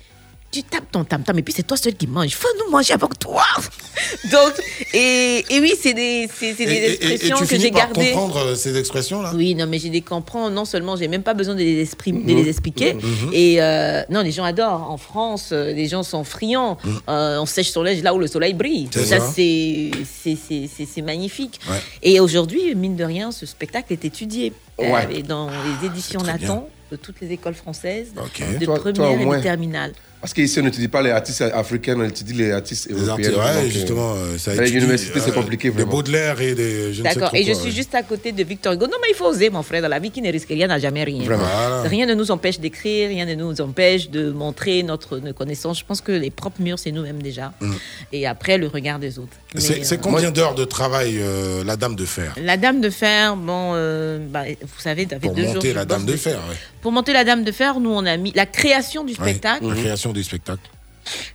Tu 0.53 0.61
tapes 0.61 0.91
ton 0.91 1.03
tam-tam 1.03 1.39
et 1.39 1.41
puis 1.41 1.51
c'est 1.51 1.63
toi 1.65 1.75
seul 1.77 1.95
qui 1.95 2.05
mange. 2.05 2.29
Faut 2.35 2.47
nous 2.63 2.71
manger 2.71 2.93
avec 2.93 3.17
toi. 3.17 3.43
Donc, 4.31 4.53
et, 4.93 5.43
et 5.49 5.59
oui, 5.59 5.73
c'est 5.81 5.95
des, 5.95 6.29
c'est, 6.33 6.53
c'est 6.53 6.65
des 6.67 6.71
Et- 6.73 6.75
et- 6.75 6.83
et- 6.83 7.07
et 7.07 7.11
expressions 7.13 7.37
tu 7.37 7.41
que 7.43 7.49
finis 7.49 7.61
j'ai 7.63 7.71
par 7.71 7.79
gardées. 7.91 8.11
comprendre 8.11 8.37
euh, 8.37 8.55
ces 8.55 8.77
expressions-là? 8.77 9.31
Oui, 9.33 9.55
non, 9.55 9.65
mais 9.65 9.79
j'ai 9.79 9.89
des 9.89 10.01
comprends. 10.01 10.51
Non 10.51 10.65
seulement, 10.65 10.95
j'ai 10.95 11.07
même 11.07 11.23
pas 11.23 11.33
besoin 11.33 11.55
de 11.55 11.59
les, 11.59 11.81
exprimer, 11.81 12.21
de 12.23 12.31
Mhm. 12.37 12.43
les 12.43 12.49
expliquer. 12.49 12.93
Mhm. 12.93 13.29
Et 13.33 13.61
euh, 13.63 14.03
non, 14.11 14.21
les 14.21 14.31
gens 14.31 14.43
adorent. 14.43 14.91
En 14.91 14.97
France, 14.97 15.49
euh, 15.51 15.73
les 15.73 15.87
gens 15.87 16.03
sont 16.03 16.23
friands. 16.23 16.77
Euh, 17.09 17.39
on 17.39 17.47
sèche 17.47 17.71
son 17.71 17.81
linge 17.81 18.03
là 18.03 18.13
où 18.13 18.19
le 18.19 18.27
soleil 18.27 18.53
brille. 18.53 18.83
Mhm. 18.85 18.89
C'est 18.93 19.05
ça, 19.05 19.19
ça. 19.19 19.31
c'est, 19.35 19.89
c'est, 20.05 20.37
c'est, 20.47 20.69
c'est- 20.75 20.85
c'est 20.93 21.01
magnifique. 21.01 21.59
Ouais. 21.67 21.77
Et 22.03 22.19
aujourd'hui, 22.19 22.75
mine 22.75 22.95
de 22.95 23.03
rien, 23.03 23.31
ce 23.31 23.47
spectacle 23.47 23.91
est 23.91 24.05
étudié 24.05 24.53
euh, 24.79 24.91
Ouais. 24.91 25.07
et 25.15 25.23
dans 25.23 25.49
les 25.49 25.87
éditions 25.87 26.19
très 26.19 26.37
bien. 26.37 26.47
Nathan 26.49 26.69
de 26.91 26.95
toutes 26.97 27.21
les 27.21 27.31
écoles 27.31 27.55
françaises, 27.55 28.09
de 28.13 28.65
Toi- 28.65 28.75
première 28.75 28.93
toi, 28.93 29.35
et 29.35 29.37
de 29.37 29.41
terminale. 29.41 29.93
Parce 30.23 30.33
qu'ici, 30.33 30.57
on 30.61 30.63
n'étudie 30.63 30.87
pas 30.87 31.01
les 31.01 31.09
artistes 31.11 31.41
africains, 31.41 31.95
on 31.97 32.03
étudie 32.05 32.31
les 32.31 32.53
artistes 32.53 32.87
Les 32.89 32.95
européens. 32.95 33.11
artistes, 33.11 33.29
ouais, 33.31 33.53
Donc, 33.55 33.65
euh, 33.65 33.69
justement, 33.69 34.13
euh, 34.15 34.37
ça 34.37 34.51
à 34.51 34.55
l'université, 34.55 35.19
c'est 35.19 35.31
euh, 35.31 35.33
compliqué, 35.33 35.67
Des 35.67 35.73
vraiment. 35.73 35.91
Baudelaire 35.91 36.39
et 36.39 36.55
des. 36.55 36.93
Je 36.93 37.01
ne 37.01 37.09
sais 37.09 37.13
D'accord. 37.15 37.35
Et 37.35 37.43
je 37.43 37.51
suis 37.51 37.65
ouais. 37.65 37.71
juste 37.71 37.93
à 37.93 38.03
côté 38.03 38.31
de 38.31 38.41
Victor 38.41 38.71
Hugo. 38.71 38.85
Non, 38.87 38.95
mais 39.01 39.09
il 39.11 39.15
faut 39.15 39.25
oser, 39.25 39.49
mon 39.49 39.63
frère, 39.63 39.81
dans 39.81 39.89
la 39.89 39.99
vie 39.99 40.11
qui 40.11 40.21
ne 40.21 40.31
risque 40.31 40.47
rien 40.47 40.67
n'a 40.67 40.79
jamais 40.79 41.03
rien. 41.03 41.25
Vraiment. 41.25 41.43
Voilà. 41.43 41.81
Rien 41.81 42.05
ne 42.05 42.13
nous 42.13 42.31
empêche 42.31 42.57
d'écrire, 42.57 43.09
rien 43.09 43.25
ne 43.25 43.35
nous 43.35 43.59
empêche 43.59 44.09
de 44.11 44.31
montrer 44.31 44.81
notre 44.83 45.19
nos 45.19 45.33
connaissances. 45.33 45.79
Je 45.79 45.83
pense 45.85 45.99
que 45.99 46.13
les 46.13 46.29
propres 46.29 46.61
murs, 46.61 46.79
c'est 46.79 46.93
nous-mêmes 46.93 47.21
déjà. 47.21 47.51
Mm. 47.59 47.73
Et 48.13 48.25
après, 48.25 48.57
le 48.57 48.67
regard 48.67 48.99
des 48.99 49.19
autres. 49.19 49.35
C'est 49.57 49.91
euh, 49.91 49.97
combien 50.01 50.31
d'heures 50.31 50.55
de 50.55 50.63
travail, 50.63 51.17
euh, 51.19 51.65
la 51.65 51.75
Dame 51.75 51.97
de 51.97 52.05
Fer? 52.05 52.33
La 52.41 52.55
Dame 52.55 52.79
de 52.79 52.89
Fer, 52.89 53.35
bon, 53.35 53.73
euh, 53.75 54.19
bah, 54.29 54.43
vous 54.61 54.79
savez, 54.79 55.03
ça 55.03 55.19
fait 55.19 55.27
Pour 55.27 55.33
deux 55.33 55.43
jours. 55.43 55.55
monter 55.55 55.73
la 55.73 55.83
Dame 55.83 56.05
de. 56.05 56.15
Fer, 56.15 56.39
ouais. 56.49 56.55
Pour 56.83 56.91
monter 56.91 57.13
la 57.13 57.23
Dame 57.23 57.43
de 57.43 57.51
Fer, 57.51 57.79
nous, 57.79 57.89
on 57.89 58.05
a 58.05 58.17
mis 58.17 58.31
la 58.33 58.45
création 58.45 59.03
du 59.03 59.13
Ouais, 59.13 59.19
spectacle. 59.31 59.67
La 59.67 59.75
création 59.75 60.11
du 60.13 60.23
spectacle. 60.23 60.69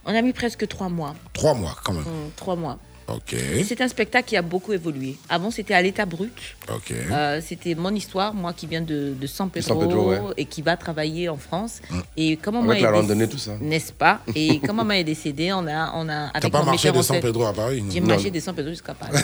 On 0.04 0.14
a 0.14 0.22
mis 0.22 0.32
presque 0.32 0.68
trois 0.68 0.88
mois. 0.88 1.14
Trois 1.32 1.54
mois, 1.54 1.74
quand 1.82 1.92
même. 1.94 2.02
Mm, 2.02 2.30
trois 2.36 2.54
mois. 2.54 2.78
Ok. 3.08 3.34
C'est 3.66 3.80
un 3.80 3.88
spectacle 3.88 4.28
qui 4.28 4.36
a 4.36 4.42
beaucoup 4.42 4.74
évolué. 4.74 5.16
Avant, 5.30 5.50
c'était 5.50 5.72
à 5.72 5.80
l'état 5.80 6.04
brut. 6.04 6.30
Ok. 6.70 6.92
Euh, 6.92 7.40
c'était 7.42 7.74
mon 7.74 7.94
histoire, 7.94 8.34
moi 8.34 8.52
qui 8.52 8.66
viens 8.66 8.82
de, 8.82 9.14
de 9.18 9.26
San 9.26 9.48
Pedro, 9.48 9.68
San 9.80 9.88
Pedro, 9.88 10.10
ouais. 10.10 10.20
et 10.36 10.44
qui 10.44 10.60
va 10.60 10.76
travailler 10.76 11.30
en 11.30 11.38
France. 11.38 11.80
Et 12.18 12.36
comment 12.36 12.58
Avec 12.58 12.82
maman 12.82 12.90
la 12.92 12.98
est 12.98 13.00
randonnée, 13.00 13.24
déc- 13.26 13.30
tout 13.30 13.38
ça. 13.38 13.52
N'est-ce 13.58 13.92
pas 13.94 14.20
Et 14.34 14.60
quand 14.60 14.74
maman 14.74 14.92
est 14.92 15.04
décédée, 15.04 15.50
on 15.54 15.66
a, 15.66 15.92
on 15.94 16.06
a 16.10 16.26
avec 16.34 16.52
pas 16.52 16.62
marché 16.62 16.92
de 16.92 17.00
San 17.00 17.18
Pedro 17.20 17.46
à 17.46 17.54
Paris 17.54 17.82
J'ai 17.90 18.00
marché 18.00 18.30
de 18.30 18.40
San 18.40 18.54
Pedro 18.54 18.70
jusqu'à 18.70 18.92
Paris. 18.92 19.12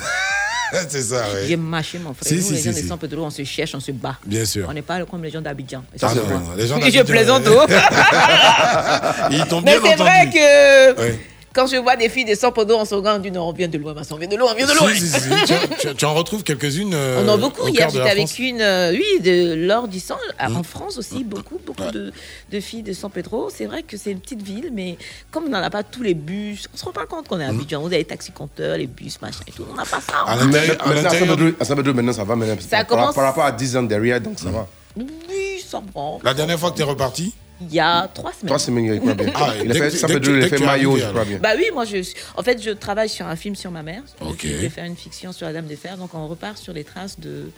c'est 0.88 1.02
ça, 1.02 1.16
ouais. 1.32 1.46
J'ai 1.46 1.56
marché, 1.56 1.98
mon 1.98 2.14
frère. 2.14 2.28
Si, 2.28 2.34
Nous, 2.36 2.42
si, 2.42 2.52
les 2.52 2.58
si, 2.58 2.72
gens 2.72 2.82
de 2.82 2.88
San 2.88 2.98
Pedro, 2.98 3.24
on 3.24 3.30
se 3.30 3.44
cherche, 3.44 3.74
on 3.74 3.80
se 3.80 3.92
bat. 3.92 4.16
Bien 4.26 4.44
sûr. 4.44 4.66
On 4.68 4.72
n'est 4.72 4.82
pas 4.82 5.04
comme 5.04 5.22
les 5.22 5.30
gens 5.30 5.40
d'Abidjan. 5.40 5.84
Ah 6.02 6.14
non, 6.14 6.22
non, 6.26 6.54
les 6.56 6.66
gens 6.66 6.78
je 6.80 7.02
plaisante. 7.02 7.42
oh. 7.48 7.64
Ils 9.30 9.44
t'ont 9.46 9.60
Mais 9.62 9.78
bien 9.78 9.90
c'est 9.90 9.96
vrai 9.96 10.30
que 10.32 11.00
Ouais. 11.00 11.18
Quand 11.54 11.66
je 11.66 11.76
vois 11.76 11.96
des 11.96 12.08
filles 12.08 12.24
de 12.24 12.34
San 12.34 12.52
Pedro, 12.52 12.78
on 12.80 12.84
se 12.84 12.94
regarde, 12.94 13.18
on 13.20 13.22
dit 13.22 13.30
non, 13.30 13.48
on 13.48 13.52
vient 13.52 13.68
de 13.68 13.78
loin, 13.78 13.94
on 14.10 14.16
vient 14.16 14.28
de 14.28 14.36
loin, 14.36 14.50
on 14.52 14.54
vient 14.56 14.66
de 14.66 14.72
loin. 14.72 14.92
Si, 14.94 15.06
si, 15.06 15.20
si, 15.20 15.28
tu, 15.46 15.54
tu- 15.88 15.94
tu 15.94 16.04
en 16.04 16.14
retrouves 16.14 16.42
quelques-unes. 16.42 16.92
euh, 16.94 17.22
On 17.24 17.28
en 17.28 17.34
a 17.34 17.36
beaucoup. 17.36 17.62
au 17.62 17.68
Hier, 17.68 17.88
j'étais 17.90 18.00
avec 18.10 18.26
France 18.28 18.38
une, 18.38 18.60
euh, 18.60 18.92
oui, 18.92 19.20
de 19.20 19.54
Laure 19.54 19.88
Dissan. 19.88 20.16
Ah, 20.38 20.48
Mm. 20.48 20.56
En 20.56 20.62
France 20.62 20.98
aussi, 20.98 21.24
beaucoup, 21.24 21.58
beaucoup 21.64 21.90
de, 21.90 22.12
de 22.50 22.60
filles 22.60 22.82
de 22.82 22.92
San 22.92 23.10
Pedro. 23.10 23.48
C'est 23.54 23.66
vrai 23.66 23.82
que 23.82 23.96
c'est 23.96 24.10
une 24.10 24.20
petite 24.20 24.42
ville, 24.42 24.70
mais 24.72 24.98
comme 25.30 25.44
on 25.44 25.48
n'en 25.48 25.62
a 25.62 25.70
pas 25.70 25.82
tous 25.82 26.02
les 26.02 26.14
bus, 26.14 26.66
on 26.74 26.76
se 26.76 26.84
rend 26.84 26.92
pas 26.92 27.06
compte 27.06 27.28
qu'on 27.28 27.38
est 27.40 27.44
à 27.44 27.52
Mm. 27.52 27.56
Abidjan. 27.60 27.80
Vous 27.80 27.86
avez 27.86 27.98
les 27.98 28.04
taxi-compteurs, 28.04 28.76
les 28.76 28.86
bus, 28.86 29.20
machin 29.22 29.40
et 29.46 29.52
tout. 29.52 29.64
On 29.70 29.74
n'a 29.76 29.84
pas 29.84 30.00
ça. 30.00 30.24
À 30.26 30.36
San 30.38 30.50
Pedro, 30.50 31.50
à 31.60 31.64
San 31.64 31.76
Pedro, 31.76 31.94
maintenant, 31.94 32.12
ça 32.12 32.24
va. 32.24 32.34
Maintenant, 32.36 32.56
Ça 32.60 32.78
par, 32.78 32.86
commence- 32.86 33.14
par 33.14 33.24
rapport 33.24 33.44
à 33.44 33.52
10 33.52 33.76
ans 33.76 33.82
derrière, 33.84 34.20
donc 34.20 34.38
ça 34.38 34.50
va. 34.50 34.66
Oui, 34.96 35.60
sans 35.66 35.82
branle. 35.82 36.20
La 36.24 36.34
dernière 36.34 36.58
fois 36.58 36.70
que 36.70 36.76
tu 36.76 36.82
es 36.82 36.84
reparti 36.84 37.32
Il 37.60 37.72
y 37.72 37.80
a 37.80 38.08
trois 38.12 38.32
semaines. 38.32 38.46
Trois 38.48 38.58
semaines, 38.58 38.84
il 38.94 39.00
croit 39.00 39.14
bien. 39.14 39.32
Ah, 39.34 39.52
il 39.64 39.70
a 39.70 39.74
fait 39.74 39.96
que 40.00 40.06
Pedro, 40.06 40.18
tu- 40.20 40.38
il 40.38 40.44
a 40.44 40.48
fait 40.48 40.58
maillot, 40.58 40.96
je 40.98 41.04
crois 41.06 41.24
bien. 41.24 41.38
Bah 41.38 41.50
oui, 41.56 41.66
moi 41.72 41.84
je 41.84 41.98
en 42.36 42.42
fait 42.42 42.60
je 42.60 42.70
travaille 42.70 43.08
sur 43.08 43.26
un 43.26 43.36
film 43.36 43.54
sur 43.54 43.70
ma 43.70 43.82
mère. 43.82 44.02
Je- 44.20 44.26
Ok. 44.26 44.40
Je 44.42 44.48
vais 44.56 44.68
faire 44.68 44.84
une 44.84 44.96
fiction 44.96 45.32
sur 45.32 45.46
la 45.46 45.52
Dame 45.52 45.66
de 45.68 45.76
Fer, 45.76 45.96
donc 45.96 46.12
on 46.14 46.26
repart 46.26 46.58
sur 46.58 46.72
les 46.72 46.84
traces 46.84 47.18
de 47.20 47.50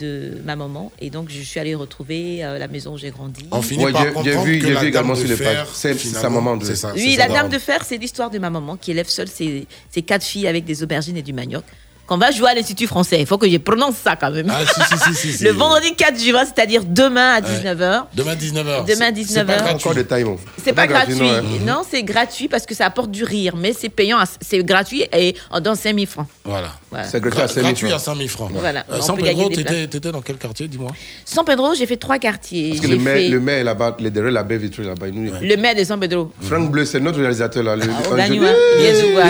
de 0.00 0.38
ma 0.44 0.56
maman 0.56 0.90
et 1.00 1.10
donc 1.10 1.28
je 1.28 1.40
suis 1.42 1.60
allée 1.60 1.74
retrouver 1.76 2.42
euh, 2.42 2.58
la 2.58 2.66
maison 2.66 2.94
où 2.94 2.98
j'ai 2.98 3.10
grandi. 3.10 3.46
On 3.52 3.60
finit 3.62 3.84
Ouais, 3.84 3.92
par 3.92 4.02
j'ai- 4.24 4.36
vu- 4.38 4.58
que 4.58 4.66
j'ai 4.66 4.74
la 4.74 4.80
vu 4.80 4.88
également 4.88 5.14
Dame 5.14 5.26
sur 5.26 5.36
pages. 5.38 5.46
Fer, 5.54 5.66
C'est- 5.74 5.94
sa 5.94 6.30
maman 6.30 6.56
de- 6.56 6.64
C'est 6.64 6.74
ça. 6.74 6.92
Oui, 6.96 7.14
la 7.16 7.28
Dame 7.28 7.50
de 7.50 7.58
Fer, 7.58 7.84
c'est 7.84 7.98
l'histoire 7.98 8.30
de 8.30 8.38
ma 8.38 8.48
maman 8.50 8.76
qui 8.76 8.90
élève 8.90 9.08
seule 9.08 9.28
ses, 9.28 9.66
ses 9.90 10.02
quatre 10.02 10.24
filles 10.24 10.48
avec 10.48 10.64
des 10.64 10.82
aubergines 10.82 11.18
et 11.18 11.22
du 11.22 11.32
manioc. 11.34 11.62
Qu'on 12.06 12.18
va 12.18 12.30
jouer 12.32 12.50
à 12.50 12.54
l'Institut 12.54 12.86
français. 12.88 13.20
Il 13.20 13.26
faut 13.26 13.38
que 13.38 13.48
je 13.48 13.56
prononce 13.58 13.94
ça 14.02 14.16
quand 14.16 14.30
même. 14.30 14.50
Ah, 14.50 14.58
si, 14.66 14.80
si, 14.98 14.98
si, 14.98 15.14
si, 15.14 15.32
si. 15.38 15.44
Le 15.44 15.52
vendredi 15.52 15.94
4 15.94 16.18
juin, 16.20 16.44
c'est-à-dire 16.44 16.82
demain 16.84 17.34
à 17.34 17.40
19h. 17.40 18.04
Demain 18.14 18.34
19h. 18.34 18.84
Demain, 18.84 19.12
C'est- 19.14 19.24
c'est 19.24 19.44
pas 19.44 19.52
19h. 19.52 19.56
gratuit. 19.56 19.74
Encore 19.74 19.94
des 19.94 20.04
tailles, 20.04 20.24
mon. 20.24 20.36
C'est 20.62 20.72
pas 20.72 20.86
gratuit. 20.88 21.14
non, 21.14 21.30
hein. 21.32 21.42
Non, 21.64 21.82
c'est 21.88 22.02
gratuit 22.02 22.48
parce 22.48 22.66
que 22.66 22.74
ça 22.74 22.86
apporte 22.86 23.10
du 23.12 23.22
rire, 23.24 23.54
mais 23.56 23.72
c'est 23.72 23.88
payant. 23.88 24.18
à- 24.18 24.24
C'est 24.40 24.62
gratuit 24.64 25.04
et 25.12 25.36
on 25.50 25.60
donne 25.60 25.76
5000 25.76 26.06
francs. 26.08 26.26
Voilà. 26.44 26.72
Voilà. 26.90 27.06
C'est 27.06 27.20
gratuit 27.20 27.40
à 27.40 27.48
5 27.48 27.54
000 27.54 27.66
Gratuit 27.66 27.86
à 27.86 27.90
francs. 27.98 28.04
5 28.04 28.16
000 28.16 28.28
francs. 28.28 28.50
Voilà. 28.52 28.84
Euh, 28.92 29.00
San 29.00 29.16
Pedro, 29.16 29.48
t'étais 29.48 30.10
dans 30.10 30.20
quel 30.20 30.36
quartier, 30.36 30.66
dis-moi? 30.68 30.90
San 31.24 31.44
Pedro, 31.44 31.74
j'ai 31.74 31.86
fait 31.86 31.96
trois 31.96 32.18
quartiers. 32.18 32.70
Parce 32.70 32.80
que 32.80 32.88
J'ai 32.88 32.94
le 32.96 33.00
maire, 33.00 33.14
fait 33.16 33.28
le 33.28 33.40
maire 33.40 33.58
est 33.58 33.64
là-bas, 33.64 33.96
est 34.04 34.10
derrière 34.10 34.32
la 34.32 34.42
baie 34.42 34.58
vitrée 34.58 34.82
là-bas. 34.82 35.06
le 35.06 35.56
maire 35.56 35.74
de 35.76 35.84
San 35.84 35.98
Pedro. 36.00 36.32
Franck 36.42 36.70
Bleu, 36.70 36.84
c'est 36.84 37.00
notre 37.00 37.20
réalisateur 37.20 37.62
là. 37.62 37.76
Le, 37.76 37.84
lui 37.84 38.40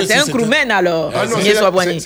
C'est 0.06 0.14
un 0.14 0.24
crewman 0.24 0.70
alors. 0.70 1.12
Ah 1.14 1.24
c'est 1.28 1.54
soit 1.54 1.70
boigné. 1.70 2.00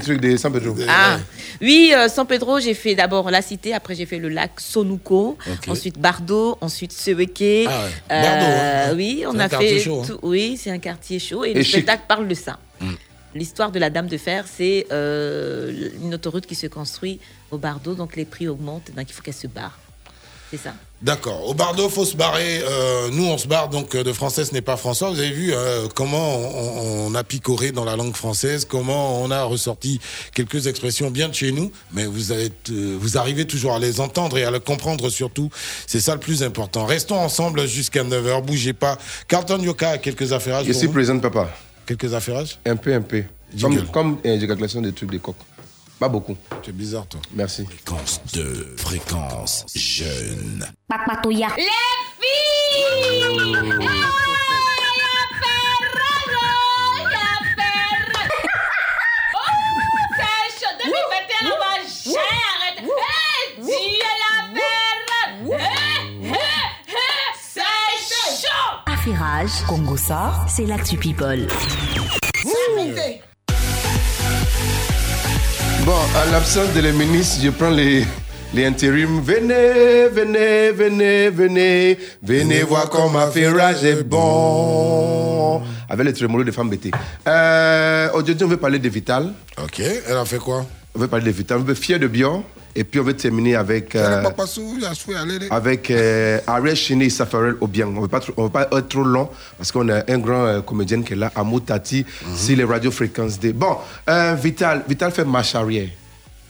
Trucs 0.00 0.20
de 0.20 0.36
San 0.36 0.52
Pedro. 0.52 0.74
Ah, 0.88 1.18
oui, 1.60 1.92
euh, 1.94 2.08
San 2.08 2.26
Pedro, 2.26 2.60
j'ai 2.60 2.74
fait 2.74 2.94
d'abord 2.94 3.30
la 3.30 3.42
cité, 3.42 3.72
après 3.74 3.94
j'ai 3.94 4.06
fait 4.06 4.18
le 4.18 4.28
lac 4.28 4.60
Sonuco, 4.60 5.36
ensuite 5.66 5.98
Bardo, 5.98 6.56
ensuite 6.60 6.92
Seweke. 6.92 7.66
Ah 7.68 7.84
ouais. 7.84 7.90
Bardo, 8.08 8.44
hein. 8.46 8.94
Oui, 8.96 9.24
on 9.26 9.32
C'est 9.32 9.36
un 9.36 9.40
a 9.40 9.48
quartier 9.48 9.68
fait. 9.78 9.80
chaud, 9.84 10.00
hein. 10.02 10.06
tout- 10.06 10.18
Oui, 10.22 10.58
c'est 10.62 10.70
un 10.70 10.78
quartier 10.78 11.18
chaud 11.18 11.44
et, 11.44 11.50
Et 11.50 11.54
le 11.54 11.62
chic. 11.62 11.72
spectacle 11.72 12.02
parle 12.08 12.28
de 12.28 12.34
ça. 12.34 12.58
Mm. 12.80 12.92
L'histoire 13.34 13.70
de 13.70 13.78
la 13.78 13.90
Dame 13.90 14.06
de 14.08 14.16
Fer, 14.16 14.44
c'est 14.50 14.86
euh, 14.90 15.90
une 16.02 16.14
autoroute 16.14 16.46
qui 16.46 16.54
se 16.54 16.66
construit 16.66 17.20
au 17.50 17.58
Bardo, 17.58 17.94
donc 17.94 18.16
les 18.16 18.24
prix 18.24 18.48
augmentent, 18.48 18.90
donc 18.96 19.04
il 19.08 19.12
faut 19.12 19.22
qu'elle 19.22 19.34
se 19.34 19.46
barre. 19.46 19.78
C'est 20.50 20.56
ça. 20.56 20.74
D'accord. 21.00 21.48
Au 21.48 21.54
Bardo, 21.54 21.88
faut 21.88 22.04
se 22.04 22.16
barrer. 22.16 22.60
Euh, 22.64 23.08
nous, 23.12 23.24
on 23.24 23.38
se 23.38 23.46
barre 23.46 23.68
donc 23.68 23.94
euh, 23.94 24.02
de 24.02 24.12
français, 24.12 24.44
ce 24.44 24.52
n'est 24.52 24.62
pas 24.62 24.76
François. 24.76 25.10
Vous 25.10 25.20
avez 25.20 25.30
vu 25.30 25.52
euh, 25.52 25.86
comment 25.94 26.36
on, 26.36 27.06
on 27.06 27.14
a 27.14 27.22
picoré 27.22 27.70
dans 27.70 27.84
la 27.84 27.94
langue 27.94 28.16
française, 28.16 28.64
comment 28.64 29.22
on 29.22 29.30
a 29.30 29.44
ressorti 29.44 30.00
quelques 30.34 30.66
expressions 30.66 31.10
bien 31.10 31.28
de 31.28 31.34
chez 31.34 31.52
nous, 31.52 31.70
mais 31.92 32.04
vous, 32.04 32.32
êtes, 32.32 32.70
euh, 32.70 32.96
vous 33.00 33.16
arrivez 33.16 33.46
toujours 33.46 33.74
à 33.74 33.78
les 33.78 34.00
entendre 34.00 34.38
et 34.38 34.44
à 34.44 34.50
les 34.50 34.58
comprendre 34.58 35.08
surtout. 35.08 35.50
C'est 35.86 36.00
ça 36.00 36.14
le 36.14 36.20
plus 36.20 36.42
important. 36.42 36.84
Restons 36.84 37.18
ensemble 37.20 37.68
jusqu'à 37.68 38.02
9h. 38.02 38.42
Bougez 38.44 38.72
pas. 38.72 38.98
Carlton 39.28 39.58
Yoka 39.62 39.90
a 39.90 39.98
quelques 39.98 40.32
affairages. 40.32 40.66
Je 40.66 40.72
suis 40.72 40.88
présent, 40.88 41.18
papa. 41.20 41.48
Quelques 41.86 42.12
affairages? 42.12 42.58
Un 42.66 42.76
peu, 42.76 42.92
un 42.92 43.02
peu. 43.02 43.22
Jingle. 43.54 43.84
Comme, 43.86 44.16
comme 44.16 44.18
euh, 44.26 44.36
éjaculation 44.36 44.80
des 44.80 44.92
trucs 44.92 45.10
des 45.10 45.20
coques. 45.20 45.36
Pas 45.98 46.08
beaucoup. 46.08 46.36
Tu 46.62 46.70
es 46.70 46.72
bizarre, 46.72 47.06
toi. 47.06 47.20
Merci. 47.32 47.64
Fréquence 47.64 48.20
2, 48.32 48.76
fréquence 48.76 49.66
jeune. 49.74 50.64
Les 51.56 51.64
filles! 52.20 52.68
Affairage, 68.86 69.50
Congo 69.66 69.96
sort, 69.96 70.46
c'est 70.48 70.66
l'actu 70.66 70.96
people. 70.96 71.46
Bon, 75.88 75.96
à 76.14 76.30
l'absence 76.30 76.70
de 76.74 76.80
les 76.80 76.92
ministres, 76.92 77.38
je 77.42 77.48
prends 77.48 77.70
les, 77.70 78.04
les 78.52 78.66
intérims. 78.66 79.22
Venez, 79.22 80.08
venez, 80.12 80.70
venez, 80.70 81.30
venez, 81.30 81.98
venez 82.22 82.62
voir 82.62 82.90
comme 82.90 83.16
affairage 83.16 83.82
est 83.84 84.02
bon. 84.02 85.62
Avec 85.88 86.04
les 86.04 86.12
trémolos 86.12 86.44
des 86.44 86.52
femmes 86.52 86.68
bêtées. 86.68 86.90
Euh, 87.26 88.10
Aujourd'hui, 88.12 88.44
on 88.44 88.48
veut 88.48 88.58
parler 88.58 88.78
de 88.78 88.88
Vital. 88.90 89.32
Ok. 89.64 89.80
Elle 89.80 90.18
a 90.18 90.26
fait 90.26 90.36
quoi? 90.36 90.66
On 90.94 90.98
veut 90.98 91.08
parler 91.08 91.24
de 91.24 91.30
Vital. 91.30 91.56
On 91.56 91.64
veut 91.64 91.72
fier 91.72 91.98
de 91.98 92.06
Bion. 92.06 92.44
Et 92.78 92.84
puis, 92.84 93.00
on 93.00 93.02
veut 93.02 93.14
terminer 93.14 93.56
avec. 93.56 93.96
euh, 93.96 94.22
avec 95.50 95.90
euh, 95.90 96.38
Ariel 96.46 96.76
Chine 96.76 97.02
et 97.02 97.10
Safarel 97.10 97.56
Obiang. 97.60 97.88
On 97.88 97.96
ne 97.96 98.00
veut 98.02 98.08
pas 98.52 98.68
être 98.70 98.88
trop 98.88 99.02
long 99.02 99.28
parce 99.56 99.72
qu'on 99.72 99.88
a 99.88 100.02
un 100.08 100.18
grand 100.18 100.44
euh, 100.46 100.60
comédien 100.60 101.02
qui 101.02 101.14
est 101.14 101.16
là, 101.16 101.32
Amou 101.34 101.58
Tati, 101.58 102.06
sur 102.36 102.56
les 102.56 102.62
radiofréquences 102.62 103.40
D. 103.40 103.52
Bon, 103.52 103.78
euh, 104.08 104.34
Vital, 104.40 104.84
Vital 104.88 105.10
fait 105.10 105.24
marche 105.24 105.56
arrière. 105.56 105.88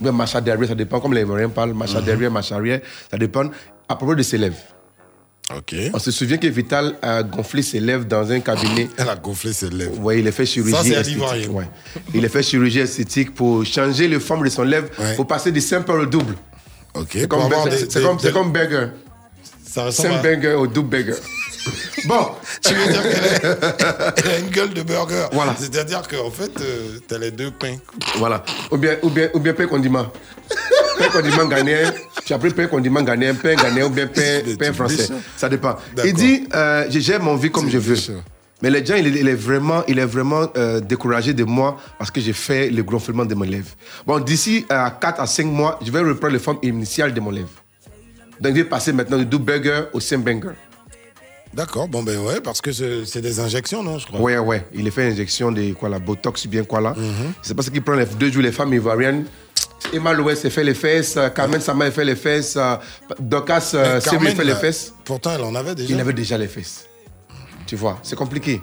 Marche 0.00 0.36
derrière, 0.42 0.68
ça 0.68 0.74
dépend, 0.74 1.00
comme 1.00 1.14
les 1.14 1.22
Ivoiriens 1.22 1.48
parlent, 1.48 1.72
marche 1.72 1.94
derrière, 2.04 2.30
marche 2.30 2.52
arrière, 2.52 2.80
ça 3.10 3.16
dépend 3.16 3.44
à 3.88 3.96
propos 3.96 4.14
de 4.14 4.22
ses 4.22 4.36
lèvres. 4.36 4.56
On 5.94 5.98
se 5.98 6.10
souvient 6.10 6.36
que 6.36 6.46
Vital 6.46 6.96
a 7.00 7.22
gonflé 7.22 7.62
ses 7.62 7.80
lèvres 7.80 8.04
dans 8.04 8.30
un 8.30 8.40
cabinet. 8.40 8.88
Elle 8.98 9.08
a 9.08 9.16
gonflé 9.16 9.52
ses 9.54 9.70
lèvres. 9.70 9.94
Oui, 10.00 10.20
il 10.20 10.28
a 10.28 10.32
fait 10.32 10.44
chirurgie 10.44 10.74
Ça, 10.74 10.82
c'est 10.84 10.96
à 10.96 11.00
esthétique. 11.00 11.50
ouais. 11.50 11.64
Il 12.14 12.24
a 12.24 12.28
fait 12.28 12.42
chirurgie 12.42 12.80
esthétique 12.80 13.34
pour 13.34 13.64
changer 13.64 14.08
le 14.08 14.18
forme 14.18 14.44
de 14.44 14.50
son 14.50 14.62
lèvre, 14.62 14.88
pour 15.16 15.26
passer 15.26 15.50
du 15.50 15.60
simple 15.62 15.90
au 15.92 16.06
double. 16.06 16.34
Ok. 16.94 17.10
C'est 17.12 17.28
comme, 17.28 17.48
burger. 18.52 18.88
Ça 19.66 19.84
ressemble 19.84 20.08
Simple 20.14 20.26
à- 20.26 20.36
burger 20.36 20.52
au 20.54 20.66
double 20.66 20.88
burger. 21.02 21.20
bon. 22.06 22.26
Tu 22.62 22.74
veux 22.74 22.86
dire 22.92 23.02
qu'elle 23.02 24.32
a- 24.32 24.38
une 24.38 24.48
gueule 24.50 24.74
de 24.74 24.82
burger. 24.82 25.26
Voilà. 25.32 25.54
C'est-à-dire 25.58 26.02
qu'en 26.08 26.30
fait, 26.30 26.50
euh, 26.60 26.98
t'as 27.06 27.18
les 27.18 27.30
deux 27.30 27.50
pains. 27.50 27.76
Voilà. 28.16 28.42
Ou 28.70 28.76
bien, 28.78 28.96
ou 29.02 29.10
bien, 29.10 29.28
ou 29.34 29.40
bien 29.40 29.52
pain 29.54 29.66
condiment. 29.66 30.06
Pain 30.98 31.08
condiment 31.10 31.46
ghanéen. 31.46 31.92
Tu 32.24 32.38
pris 32.38 32.50
pain 32.50 32.66
condiment 32.66 33.02
ghanéen, 33.02 33.34
pain 33.34 33.54
ghanéen 33.54 33.86
ou 33.86 33.90
bien 33.90 34.06
pain, 34.06 34.40
pain 34.58 34.72
français. 34.72 35.08
Ça 35.36 35.48
dépend. 35.48 35.76
Il 36.04 36.12
dit, 36.12 36.46
euh, 36.54 36.86
je 36.90 36.98
gère 36.98 37.22
mon 37.22 37.36
vie 37.36 37.50
comme 37.50 37.70
je 37.70 37.78
veux. 37.78 37.96
Mais 38.60 38.70
les 38.70 38.84
gens, 38.84 38.96
il 38.96 39.06
est, 39.06 39.20
il 39.20 39.28
est 39.28 39.34
vraiment, 39.34 39.84
il 39.86 40.00
est 40.00 40.04
vraiment 40.04 40.48
euh, 40.56 40.80
découragé 40.80 41.32
de 41.32 41.44
moi 41.44 41.76
parce 41.96 42.10
que 42.10 42.20
j'ai 42.20 42.32
fait 42.32 42.70
le 42.70 42.82
gonflement 42.82 43.24
de 43.24 43.34
mon 43.34 43.44
lèvre. 43.44 43.70
Bon, 44.04 44.18
d'ici 44.18 44.66
à 44.68 44.90
4 44.90 45.20
à 45.20 45.26
5 45.26 45.46
mois, 45.46 45.78
je 45.84 45.92
vais 45.92 46.00
reprendre 46.00 46.32
les 46.32 46.40
formes 46.40 46.58
initiales 46.62 47.14
de 47.14 47.20
mon 47.20 47.30
lèvre. 47.30 47.48
Donc, 48.40 48.52
je 48.52 48.62
vais 48.62 48.64
passer 48.64 48.92
maintenant 48.92 49.18
du 49.18 49.26
double 49.26 49.44
burger 49.44 49.82
au 49.92 50.00
simple 50.00 50.24
burger. 50.24 50.56
D'accord, 51.54 51.88
bon 51.88 52.02
ben 52.02 52.18
ouais, 52.18 52.40
parce 52.40 52.60
que 52.60 52.72
c'est 52.72 53.06
c'est 53.06 53.22
des 53.22 53.40
injections, 53.40 53.82
non, 53.82 53.98
je 53.98 54.06
crois. 54.06 54.20
Ouais, 54.20 54.38
ouais. 54.38 54.66
Il 54.74 54.86
est 54.86 54.90
fait 54.90 55.10
injection 55.10 55.50
de 55.50 55.72
quoi 55.72 55.88
là, 55.88 55.98
Botox 55.98 56.44
ou 56.44 56.48
bien 56.48 56.62
quoi 56.62 56.80
là. 56.80 56.94
Mhm. 56.96 57.32
C'est 57.42 57.54
parce 57.54 57.70
qu'il 57.70 57.80
prend 57.82 57.94
les 57.94 58.04
deux 58.04 58.30
jours 58.30 58.42
les 58.42 58.52
femmes 58.52 58.72
ivoiriennes. 58.74 59.24
Emma 59.92 60.12
Louest 60.12 60.42
s'est 60.42 60.50
fait 60.50 60.64
les 60.64 60.74
fesses, 60.74 61.16
euh, 61.16 61.28
Carmen 61.30 61.60
Sama 61.60 61.86
a 61.86 61.90
fait 61.90 62.04
les 62.04 62.16
fesses, 62.16 62.56
euh, 62.56 62.76
Docas 63.20 63.72
euh, 63.74 64.00
Carmen, 64.00 64.34
fait 64.34 64.44
les 64.44 64.54
fesses. 64.54 64.92
Pourtant, 65.04 65.32
elle 65.34 65.42
en 65.42 65.54
avait 65.54 65.74
déjà. 65.74 65.94
Il 65.94 66.00
avait 66.00 66.12
déjà 66.12 66.36
les 66.36 66.48
fesses. 66.48 66.86
Tu 67.66 67.76
vois, 67.76 67.98
c'est 68.02 68.16
compliqué. 68.16 68.62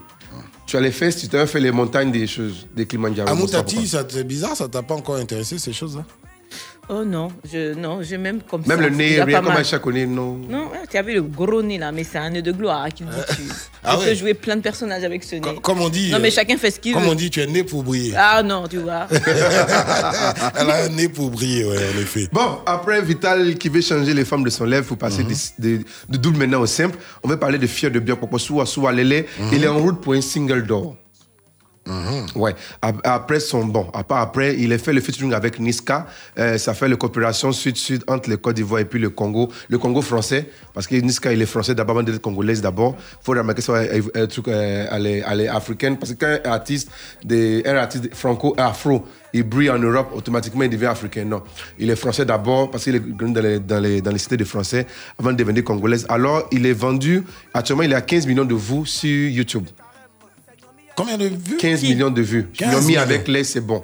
Tu 0.65 0.77
as 0.77 0.81
les 0.81 0.91
fesses, 0.91 1.17
tu 1.17 1.27
t'as 1.27 1.45
fait 1.45 1.59
les 1.59 1.71
montagnes 1.71 2.11
des 2.11 2.25
choses, 2.25 2.67
des 2.75 2.87
Kilimanjaro. 2.87 3.29
Amou 3.29 3.41
bon, 3.41 3.47
ça, 3.47 3.57
Tati, 3.59 3.87
ça- 3.87 4.03
c'est 4.07 4.23
bizarre, 4.23 4.55
ça 4.55 4.67
t'a 4.67 4.81
pas 4.81 4.95
encore 4.95 5.15
intéressé 5.17 5.59
ces 5.59 5.73
choses-là 5.73 6.03
Oh 6.87 7.03
non, 7.03 7.29
je, 7.51 7.73
non, 7.73 8.03
j'ai 8.03 8.17
même 8.19 8.41
comme 8.41 8.61
Même 8.67 8.77
ça. 8.77 8.83
le 8.83 8.91
c'est 8.91 8.95
nez, 8.95 9.07
rien 9.23 9.25
pas 9.25 9.39
comme 9.41 9.47
mal. 9.53 9.57
un 9.61 9.63
chaconnet, 9.63 10.05
non. 10.05 10.37
Non, 10.47 10.65
hein, 10.73 10.85
tu 10.89 10.97
as 10.97 11.01
vu 11.01 11.13
le 11.15 11.23
gros 11.23 11.63
nez 11.63 11.79
là, 11.79 11.91
mais 11.91 12.03
c'est 12.03 12.19
un 12.19 12.29
nez 12.29 12.43
de 12.43 12.51
gloire 12.51 12.87
qui 12.93 13.03
dit 13.03 13.09
tu. 13.35 13.41
Ah 13.83 13.93
tu 13.95 13.99
ouais. 14.01 14.09
peux 14.11 14.15
jouer 14.15 14.33
plein 14.35 14.55
de 14.55 14.61
personnages 14.61 15.03
avec 15.03 15.23
ce 15.23 15.35
nez. 15.37 15.41
Comme 15.63 15.81
on 15.81 15.89
dit. 15.89 16.11
Non, 16.11 16.19
mais 16.21 16.27
euh, 16.27 16.31
chacun 16.31 16.57
fait 16.57 16.69
ce 16.69 16.79
qu'il 16.79 16.93
veut. 16.93 16.99
Comme 16.99 17.09
on 17.09 17.15
dit, 17.15 17.31
tu 17.31 17.41
es 17.41 17.47
né 17.47 17.63
pour 17.63 17.83
briller. 17.83 18.13
Ah 18.15 18.43
non, 18.43 18.67
tu 18.67 18.77
vois. 18.77 19.07
Elle 20.59 20.69
a 20.69 20.83
un 20.85 20.89
nez 20.89 21.09
pour 21.09 21.31
briller, 21.31 21.65
ouais, 21.65 21.77
en 21.77 21.99
effet. 21.99 22.27
Bon, 22.31 22.59
après 22.65 23.01
Vital 23.01 23.55
qui 23.55 23.69
veut 23.69 23.81
changer 23.81 24.13
les 24.13 24.25
formes 24.25 24.43
de 24.43 24.49
son 24.49 24.65
lèvre 24.65 24.85
pour 24.85 24.97
passer 24.97 25.23
Mhm. 25.23 25.83
de 26.09 26.17
double 26.17 26.37
maintenant 26.37 26.61
au 26.61 26.65
simple, 26.67 26.97
on 27.23 27.27
va 27.27 27.37
parler 27.37 27.57
de 27.57 27.67
Fier 27.67 27.89
de 27.91 27.99
Bien 27.99 28.15
Popo 28.15 28.37
Soua 28.37 28.65
Soua 28.65 28.91
Lele. 28.91 29.25
Mhm. 29.39 29.49
Il 29.53 29.63
est 29.63 29.67
en 29.67 29.77
route 29.79 30.01
pour 30.01 30.13
un 30.13 30.21
single 30.21 30.63
d'or. 30.67 30.95
Ouais. 32.35 32.55
Ap- 32.81 33.01
Après 33.03 33.39
son 33.39 33.65
bon, 33.65 33.87
à 33.93 34.03
après, 34.21 34.55
il 34.57 34.73
a 34.73 34.77
fait 34.77 34.91
le 34.93 35.01
featuring 35.01 35.33
avec 35.33 35.59
Niska. 35.59 36.07
Euh, 36.39 36.57
ça 36.57 36.73
fait 36.73 36.87
la 36.87 36.95
coopération 36.95 37.51
sud-sud 37.51 38.03
entre 38.07 38.29
le 38.29 38.37
Côte 38.37 38.55
d'Ivoire 38.55 38.81
et 38.81 38.85
puis 38.85 38.99
le 38.99 39.09
Congo, 39.09 39.49
le 39.69 39.77
Congo 39.77 40.01
français, 40.01 40.49
parce 40.73 40.87
que 40.87 40.95
Niska 40.95 41.31
il 41.31 41.41
est 41.41 41.45
français 41.45 41.75
d'abord, 41.75 42.03
d'être 42.03 42.19
congolaise 42.21 42.61
d'abord. 42.61 42.95
Faut 43.21 43.33
remarquer 43.33 43.61
ça, 43.61 43.73
un, 43.77 44.21
un 44.23 44.27
truc, 44.27 44.47
euh, 44.47 44.87
elle 44.91 45.05
est, 45.07 45.19
est 45.19 45.47
africaine, 45.47 45.97
parce 45.97 46.13
qu'un 46.15 46.39
artiste, 46.45 46.89
de, 47.23 47.61
un 47.67 47.75
artiste 47.75 48.13
franco 48.15 48.55
afro, 48.57 49.05
il 49.33 49.43
brille 49.43 49.69
en 49.69 49.77
Europe, 49.79 50.11
automatiquement 50.15 50.63
il 50.63 50.69
devient 50.69 50.85
africain. 50.87 51.25
Non, 51.25 51.43
il 51.77 51.89
est 51.89 51.95
français 51.95 52.25
d'abord 52.25 52.71
parce 52.71 52.85
qu'il 52.85 52.95
est 52.95 52.99
dans 52.99 53.41
les, 53.41 53.59
dans 53.59 54.11
les, 54.11 54.17
cités 54.19 54.37
de 54.37 54.45
français 54.45 54.87
avant 55.19 55.31
de 55.31 55.37
devenir 55.37 55.63
congolaise. 55.63 56.05
Alors 56.09 56.47
il 56.51 56.65
est 56.65 56.73
vendu, 56.73 57.23
actuellement 57.53 57.83
il 57.83 57.93
a 57.93 58.01
15 58.01 58.25
millions 58.27 58.45
de 58.45 58.55
vues 58.55 58.85
sur 58.85 59.09
YouTube. 59.29 59.65
Combien 60.95 61.17
de 61.17 61.25
vues? 61.27 61.57
15 61.57 61.83
millions 61.83 62.09
de 62.11 62.21
vues. 62.21 62.47
Ils 62.53 62.57
15 62.57 62.73
l'ont 62.73 62.81
mis 62.87 62.97
avec 62.97 63.27
les, 63.27 63.43
c'est 63.43 63.61
bon. 63.61 63.83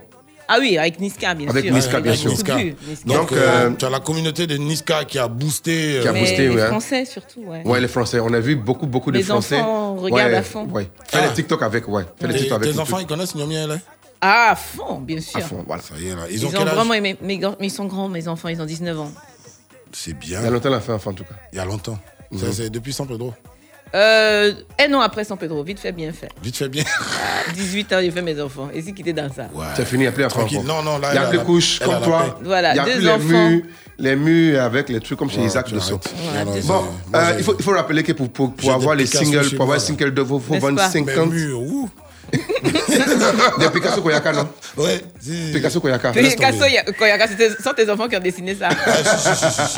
Ah 0.53 0.57
oui, 0.59 0.77
avec 0.77 0.99
Niska, 0.99 1.33
bien 1.33 1.47
Avec 1.49 1.63
sûr. 1.65 1.73
Niska, 1.73 1.97
Il 1.99 2.03
bien 2.03 2.13
sûr. 2.15 2.29
Niska. 2.31 2.57
Donc, 3.05 3.31
euh, 3.31 3.37
euh, 3.37 3.69
tu 3.71 3.85
as 3.85 3.89
la 3.89 4.01
communauté 4.01 4.47
de 4.47 4.57
Niska 4.57 5.05
qui 5.05 5.17
a 5.17 5.29
boosté. 5.29 5.99
Qui 6.01 6.07
a 6.07 6.11
euh, 6.11 6.19
boosté, 6.19 6.47
les 6.49 6.55
ouais. 6.55 6.67
Français 6.67 7.05
surtout, 7.05 7.39
ouais. 7.45 7.61
Ouais, 7.63 7.79
les 7.79 7.87
Français. 7.87 8.19
On 8.19 8.33
a 8.33 8.39
vu 8.41 8.57
beaucoup, 8.57 8.85
beaucoup 8.85 9.11
de 9.11 9.17
Les 9.17 9.23
Français. 9.23 9.55
enfants 9.61 9.95
regardent 9.95 10.31
ouais, 10.31 10.37
à 10.37 10.43
fond. 10.43 10.65
Ouais. 10.67 10.89
Fais 11.07 11.19
Ah. 11.21 11.27
les 11.27 11.33
TikTok 11.33 11.61
avec, 11.63 11.87
ouais. 11.87 12.03
Fais 12.19 12.27
les 12.27 12.33
Tes, 12.33 12.39
TikTok 12.39 12.55
avec. 12.57 12.69
tes 12.69 12.75
le 12.75 12.81
enfants, 12.81 12.99
ils 12.99 13.05
connaissent 13.07 13.33
Nyomi 13.33 13.55
LA 13.65 13.77
Ah, 14.19 14.49
à 14.51 14.55
fond, 14.57 14.99
bien 14.99 15.21
sûr. 15.21 15.37
À 15.39 15.41
fond, 15.41 15.63
voilà. 15.65 15.81
Ça 15.81 15.95
y 15.97 16.07
est, 16.09 16.15
là. 16.15 16.23
Ils, 16.29 16.35
Ils, 16.35 16.45
ont 16.45 16.49
vraiment 16.49 16.93
aimé, 16.95 17.15
mais, 17.21 17.39
mais 17.39 17.67
ils 17.67 17.71
sont 17.71 17.85
grands, 17.85 18.09
mes 18.09 18.27
enfants, 18.27 18.49
ils 18.49 18.61
ont 18.61 18.65
19 18.65 18.99
ans. 18.99 19.11
C'est 19.93 20.13
bien. 20.17 20.39
Il 20.41 20.43
y 20.43 20.47
a 20.47 20.49
longtemps, 20.49 20.69
on 20.69 20.73
a 20.73 20.81
fait 20.81 20.91
enfant, 20.91 21.11
en 21.11 21.13
tout 21.13 21.23
cas. 21.23 21.35
Il 21.53 21.57
y 21.57 21.59
a 21.59 21.65
longtemps. 21.65 21.97
Ça, 22.37 22.47
Mhm. 22.47 22.51
C'est 22.53 22.69
depuis 22.69 22.91
San 22.91 23.07
Pedro. 23.07 23.33
Euh, 23.93 24.53
un 24.79 24.93
an 24.93 25.01
après 25.01 25.23
San 25.23 25.37
Pedro, 25.37 25.63
vite 25.63 25.79
fait, 25.79 25.91
bien 25.91 26.11
fait. 26.13 26.29
Vite 26.41 26.55
fait 26.55 26.69
bien. 26.69 26.83
À 26.83 27.51
18 27.51 27.93
ans, 27.93 27.97
j'ai 28.01 28.11
fait 28.11 28.21
mes 28.21 28.39
enfants. 28.39 28.69
Et 28.73 28.81
si 28.81 28.93
quitté 28.93 29.11
dans 29.13 29.31
ça? 29.31 29.47
C'est 29.75 29.85
fini, 29.85 29.99
il 30.03 30.05
n'y 30.05 30.07
a 30.07 30.11
plus 30.11 30.23
enfant. 30.25 30.39
Tranquille. 30.39 30.61
Non, 30.65 30.81
non, 30.81 30.97
là, 30.97 31.09
Il 31.13 31.19
n'y 31.19 31.25
a 31.25 31.27
plus 31.29 31.37
de 31.39 31.43
couches 31.43 31.79
comme 31.79 32.01
toi. 32.01 32.39
Voilà, 32.43 32.71
Il 32.71 32.73
n'y 32.75 32.79
a 32.79 32.85
deux 32.85 32.91
plus 32.93 33.01
les 33.01 33.09
enfants. 33.09 33.49
murs, 33.49 33.63
les 33.99 34.15
murs 34.15 34.61
avec 34.61 34.89
les 34.89 34.99
trucs 35.01 35.19
comme 35.19 35.29
chez 35.29 35.39
Ouais, 35.41 35.45
Isaac 35.47 35.69
de 35.71 35.79
Bon, 35.79 35.99
moi, 36.67 36.87
euh, 37.15 37.35
il, 37.37 37.43
faut, 37.43 37.55
il 37.57 37.63
faut 37.63 37.71
rappeler 37.71 38.03
que 38.03 38.13
pour, 38.13 38.29
pour, 38.29 38.53
pour 38.53 38.71
avoir 38.71 38.95
les 38.95 39.05
singles, 39.05 39.49
pour 39.55 39.63
avoir 39.63 39.67
moi, 39.67 39.75
un 39.75 39.79
single 39.79 40.13
de 40.13 40.21
vous, 40.21 40.41
il 40.51 40.59
faut 40.59 40.69
N'est-ce 42.31 42.97
vendre 42.97 43.17
pas 43.17 43.33
50. 43.33 43.33
Mais 43.33 43.33
mur, 43.33 43.53
ouh. 43.57 43.59
Des 43.59 43.69
Picasso 43.69 44.01
Koyaka, 44.01 44.31
non 44.33 44.47
Ouais. 44.77 45.01
c'est- 45.19 45.53
Picasso 45.53 45.79
Koyaka. 45.81 46.11
Picasso, 46.11 46.63
Koyaka, 46.97 47.27
c'était 47.27 47.49
sont 47.61 47.73
tes 47.75 47.89
enfants 47.89 48.07
qui 48.07 48.15
ont 48.15 48.19
dessiné 48.21 48.55
ça. 48.55 48.69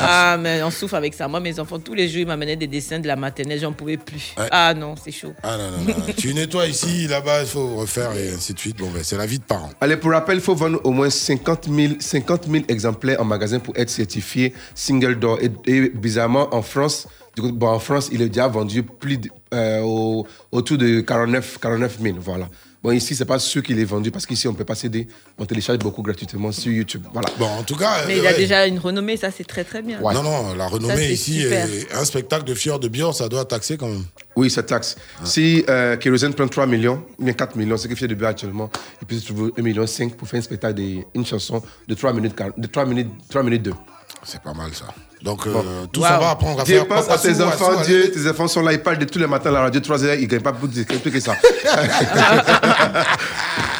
ah, 0.00 0.36
mais 0.40 0.62
on 0.62 0.70
souffre 0.70 0.94
avec 0.94 1.14
ça. 1.14 1.28
Moi, 1.28 1.40
mes 1.40 1.58
enfants, 1.58 1.78
tous 1.78 1.94
les 1.94 2.08
jours, 2.08 2.20
ils 2.20 2.26
m'amenaient 2.26 2.56
des 2.56 2.66
dessins 2.66 2.98
de 2.98 3.06
la 3.06 3.16
maternelle, 3.16 3.60
j'en 3.60 3.72
pouvais 3.72 3.96
plus. 3.96 4.34
Ouais. 4.38 4.46
Ah 4.50 4.74
non, 4.74 4.94
c'est 5.02 5.12
chaud. 5.12 5.32
Ah 5.42 5.56
non, 5.56 5.70
non, 5.70 5.94
non. 5.98 6.04
tu 6.16 6.32
nettoies 6.34 6.66
ici, 6.66 7.06
là-bas, 7.08 7.42
il 7.42 7.46
faut 7.48 7.76
refaire 7.76 8.12
et 8.12 8.30
ainsi 8.34 8.54
de 8.54 8.58
suite. 8.58 8.76
Bon, 8.78 8.90
ben, 8.90 9.02
c'est 9.02 9.16
la 9.16 9.26
vie 9.26 9.38
de 9.38 9.44
parents. 9.44 9.70
Allez, 9.80 9.96
pour 9.96 10.12
rappel, 10.12 10.36
il 10.36 10.42
faut 10.42 10.54
vendre 10.54 10.80
au 10.84 10.90
moins 10.90 11.10
50 11.10 11.68
000, 11.70 11.94
50 12.00 12.46
000 12.50 12.64
exemplaires 12.68 13.20
en 13.20 13.24
magasin 13.24 13.58
pour 13.58 13.74
être 13.76 13.90
certifié 13.90 14.54
single 14.74 15.16
door. 15.18 15.38
Et, 15.40 15.50
et 15.70 15.88
bizarrement, 15.90 16.54
en 16.54 16.62
France, 16.62 17.06
du 17.36 17.42
coup, 17.42 17.52
bon, 17.52 17.68
en 17.68 17.78
France, 17.78 18.08
il 18.12 18.22
est 18.22 18.28
déjà 18.28 18.48
vendu 18.48 18.82
plus 18.82 19.18
de- 19.18 19.30
euh, 19.52 19.80
au- 19.82 20.26
autour 20.52 20.78
de 20.78 21.00
49, 21.00 21.58
49 21.60 21.98
000. 22.00 22.16
Voilà. 22.20 22.48
Bon, 22.82 22.90
ici, 22.92 23.16
c'est 23.16 23.24
pas 23.24 23.38
sûr 23.38 23.62
qu'il 23.62 23.78
est 23.80 23.84
vendu 23.86 24.10
parce 24.10 24.26
qu'ici, 24.26 24.46
on 24.46 24.52
peut 24.52 24.64
pas 24.66 24.74
céder. 24.74 25.08
On 25.38 25.46
télécharge 25.46 25.78
beaucoup 25.78 26.02
gratuitement 26.02 26.52
sur 26.52 26.70
YouTube. 26.70 27.02
Voilà. 27.14 27.30
Bon, 27.38 27.46
en 27.46 27.62
tout 27.62 27.76
cas. 27.76 28.04
Mais 28.06 28.16
euh, 28.16 28.18
il 28.18 28.26
a 28.26 28.30
ouais. 28.32 28.36
déjà 28.36 28.66
une 28.66 28.78
renommée, 28.78 29.16
ça 29.16 29.30
c'est 29.30 29.44
très 29.44 29.64
très 29.64 29.80
bien. 29.80 30.02
Ouais. 30.02 30.12
Non, 30.12 30.22
non, 30.22 30.54
la 30.54 30.64
Ça, 30.68 30.70
renommée 30.74 31.08
ici, 31.10 31.40
est- 31.40 31.90
un 31.94 32.04
spectacle 32.04 32.44
de 32.44 32.54
Fior 32.54 32.78
de 32.78 32.88
Bior, 32.88 33.14
ça 33.14 33.26
doit 33.30 33.46
taxer 33.46 33.78
quand 33.78 33.88
même. 33.88 34.04
Oui, 34.36 34.50
ça 34.50 34.62
taxe. 34.62 34.96
Si 35.24 35.64
euh, 35.70 35.96
Kérosène 35.96 36.34
prend 36.34 36.46
3 36.46 36.66
millions, 36.66 37.02
ou 37.18 37.24
bien 37.24 37.32
4 37.32 37.56
millions, 37.56 37.78
ce 37.78 37.88
qui 37.88 37.96
fait 37.96 38.06
de 38.08 38.14
bien 38.14 38.28
actuellement, 38.28 38.68
il 39.00 39.06
peut 39.06 39.16
se 39.18 39.24
trouver 39.32 39.50
1 39.56 39.62
million 39.62 39.86
5 39.86 40.14
pour 40.14 40.28
faire 40.28 40.40
un 40.40 40.42
spectacle, 40.42 40.74
de, 40.74 41.04
une 41.14 41.24
chanson 41.24 41.62
de 41.88 41.94
3 41.94 42.12
minutes, 42.12 42.34
de 42.58 42.66
3 42.66 42.84
minutes, 42.84 43.08
3 43.30 43.42
minutes 43.42 43.62
2. 43.62 43.72
C'est 44.22 44.40
pas 44.40 44.54
mal 44.54 44.72
ça. 44.74 44.86
Donc, 45.22 45.46
euh, 45.46 45.52
Bon. 45.52 45.64
tout 45.92 46.02
ça 46.02 46.18
va 46.18 46.30
apprendre 46.30 46.60
à 46.60 46.64
Dieu 46.64 46.76
faire. 46.76 46.86
pense 46.88 47.08
à 47.10 47.18
tes 47.18 47.40
enfants, 47.42 47.80
Dieu, 47.84 48.10
tes 48.10 48.28
enfants 48.28 48.46
sont 48.48 48.62
là, 48.62 48.72
ils 48.72 48.82
parlent 48.82 48.98
de 48.98 49.04
tous 49.04 49.18
les 49.18 49.26
matins 49.26 49.50
à 49.50 49.52
la 49.52 49.60
radio, 49.62 49.80
3 49.80 50.04
heures, 50.04 50.14
ils 50.14 50.22
ne 50.22 50.26
gagnent 50.26 50.40
pas 50.42 50.52
plus 50.52 50.68
de- 50.68 50.82
plus 50.84 51.10
que 51.10 51.20
ça. 51.20 51.34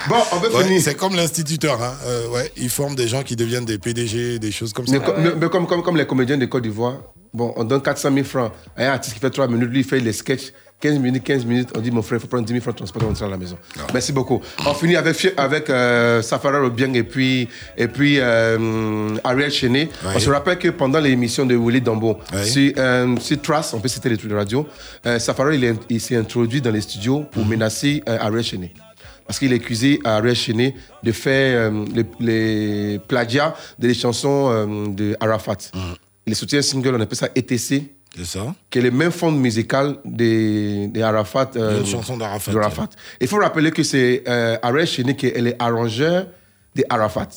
bon, 0.08 0.16
on 0.32 0.36
veut 0.38 0.54
Ouais, 0.54 0.64
finir. 0.64 0.82
c'est 0.82 0.94
comme 0.94 1.14
l'instituteur. 1.16 1.82
Hein. 1.82 1.94
Euh, 2.06 2.28
ouais, 2.28 2.50
ils 2.56 2.70
forment 2.70 2.94
des 2.94 3.08
gens 3.08 3.22
qui 3.22 3.36
deviennent 3.36 3.64
des 3.64 3.78
PDG, 3.78 4.38
des 4.38 4.52
choses 4.52 4.72
comme 4.72 4.86
ça. 4.86 4.92
Mais, 4.98 5.04
comme, 5.04 5.22
mais- 5.22 5.34
mais 5.40 5.48
comme, 5.48 5.66
comme, 5.66 5.82
comme 5.82 5.96
les 5.96 6.06
comédiens 6.06 6.36
de 6.38 6.46
Côte 6.46 6.62
d'Ivoire, 6.62 6.96
bon, 7.32 7.52
on 7.56 7.64
donne 7.64 7.82
400 7.82 8.10
000 8.12 8.24
francs 8.26 8.52
à 8.76 8.84
un 8.84 8.88
artiste 8.92 9.14
qui 9.14 9.20
fait 9.20 9.30
3 9.30 9.48
minutes, 9.48 9.70
lui, 9.70 9.80
il 9.80 9.84
fait 9.84 10.00
les 10.00 10.12
sketchs. 10.12 10.52
15 10.80 10.98
minutes, 10.98 11.24
15 11.24 11.46
minutes, 11.46 11.68
on 11.76 11.80
dit 11.80 11.90
mon 11.90 12.02
frère, 12.02 12.18
il 12.18 12.20
faut 12.20 12.26
prendre 12.26 12.44
10 12.44 12.52
000 12.52 12.60
francs 12.62 12.74
de 12.74 12.78
transport, 12.78 13.02
on 13.08 13.14
sera 13.14 13.26
à 13.26 13.30
la 13.30 13.38
maison. 13.38 13.56
Merci 13.94 14.12
beaucoup. 14.12 14.42
On 14.66 14.74
finit 14.74 14.96
avec, 14.96 15.32
avec 15.38 15.70
euh, 15.70 16.20
Safara 16.20 16.60
Robiang 16.60 16.92
et 16.94 17.02
puis, 17.04 17.48
et 17.78 17.88
puis 17.88 18.16
euh, 18.20 19.16
Ariel 19.24 19.50
Chené. 19.50 19.88
On 20.14 20.18
se 20.18 20.28
rappelle 20.28 20.58
que 20.58 20.68
pendant 20.68 21.00
l'émission 21.00 21.46
de 21.46 21.54
Willy 21.56 21.80
Dambo, 21.80 22.18
Ouais. 22.34 22.44
sur, 22.44 22.72
euh, 22.76 23.16
sur 23.18 23.40
Trace, 23.40 23.72
on 23.72 23.80
peut 23.80 23.88
citer 23.88 24.10
les 24.10 24.18
trucs 24.18 24.30
de 24.30 24.36
radio, 24.36 24.66
euh, 25.06 25.18
Safara, 25.18 25.54
il, 25.54 25.64
est- 25.64 25.80
il 25.88 26.00
s'est 26.02 26.16
introduit 26.16 26.60
dans 26.60 26.70
les 26.72 26.82
studios 26.82 27.20
pour 27.30 27.46
menacer 27.46 28.02
euh, 28.06 28.18
Ariel 28.20 28.44
Chené. 28.44 28.74
Parce 29.26 29.38
qu'il 29.38 29.52
est 29.54 29.56
accusé 29.56 30.00
à 30.04 30.16
Ariel 30.16 30.36
Chené 30.36 30.74
de 31.02 31.12
faire 31.12 31.70
euh, 31.72 31.84
les, 31.94 32.04
les 32.20 32.98
plagiats 32.98 33.54
des 33.78 33.94
chansons 33.94 34.50
euh, 34.50 34.86
de 34.88 35.16
Arafat. 35.18 35.56
Il 36.26 36.36
soutient 36.36 36.58
un 36.58 36.62
single, 36.62 36.94
on 36.96 37.00
appelle 37.00 37.16
ça 37.16 37.28
ETC. 37.34 37.84
C'est 38.16 38.24
ça. 38.24 38.54
Qui 38.70 38.78
est 38.78 38.82
le 38.82 38.90
même 38.90 39.10
fond 39.10 39.32
musical 39.32 39.96
des, 40.04 40.86
des 40.88 41.02
Arafat. 41.02 41.50
euh, 41.56 41.80
Une 41.80 41.86
chanson 41.86 42.16
d'Arafat. 42.16 42.52
de 42.52 42.58
Arafat. 42.58 42.88
Il 43.20 43.26
faut 43.28 43.38
rappeler 43.38 43.70
que 43.72 43.82
c'est 43.82 44.22
euh, 44.28 44.86
Chené 44.86 45.16
qui 45.16 45.26
est 45.26 45.32
elle 45.36 45.48
est 45.48 45.56
arrangeur 45.60 46.26
des 46.74 46.84
Arafat. 46.88 47.28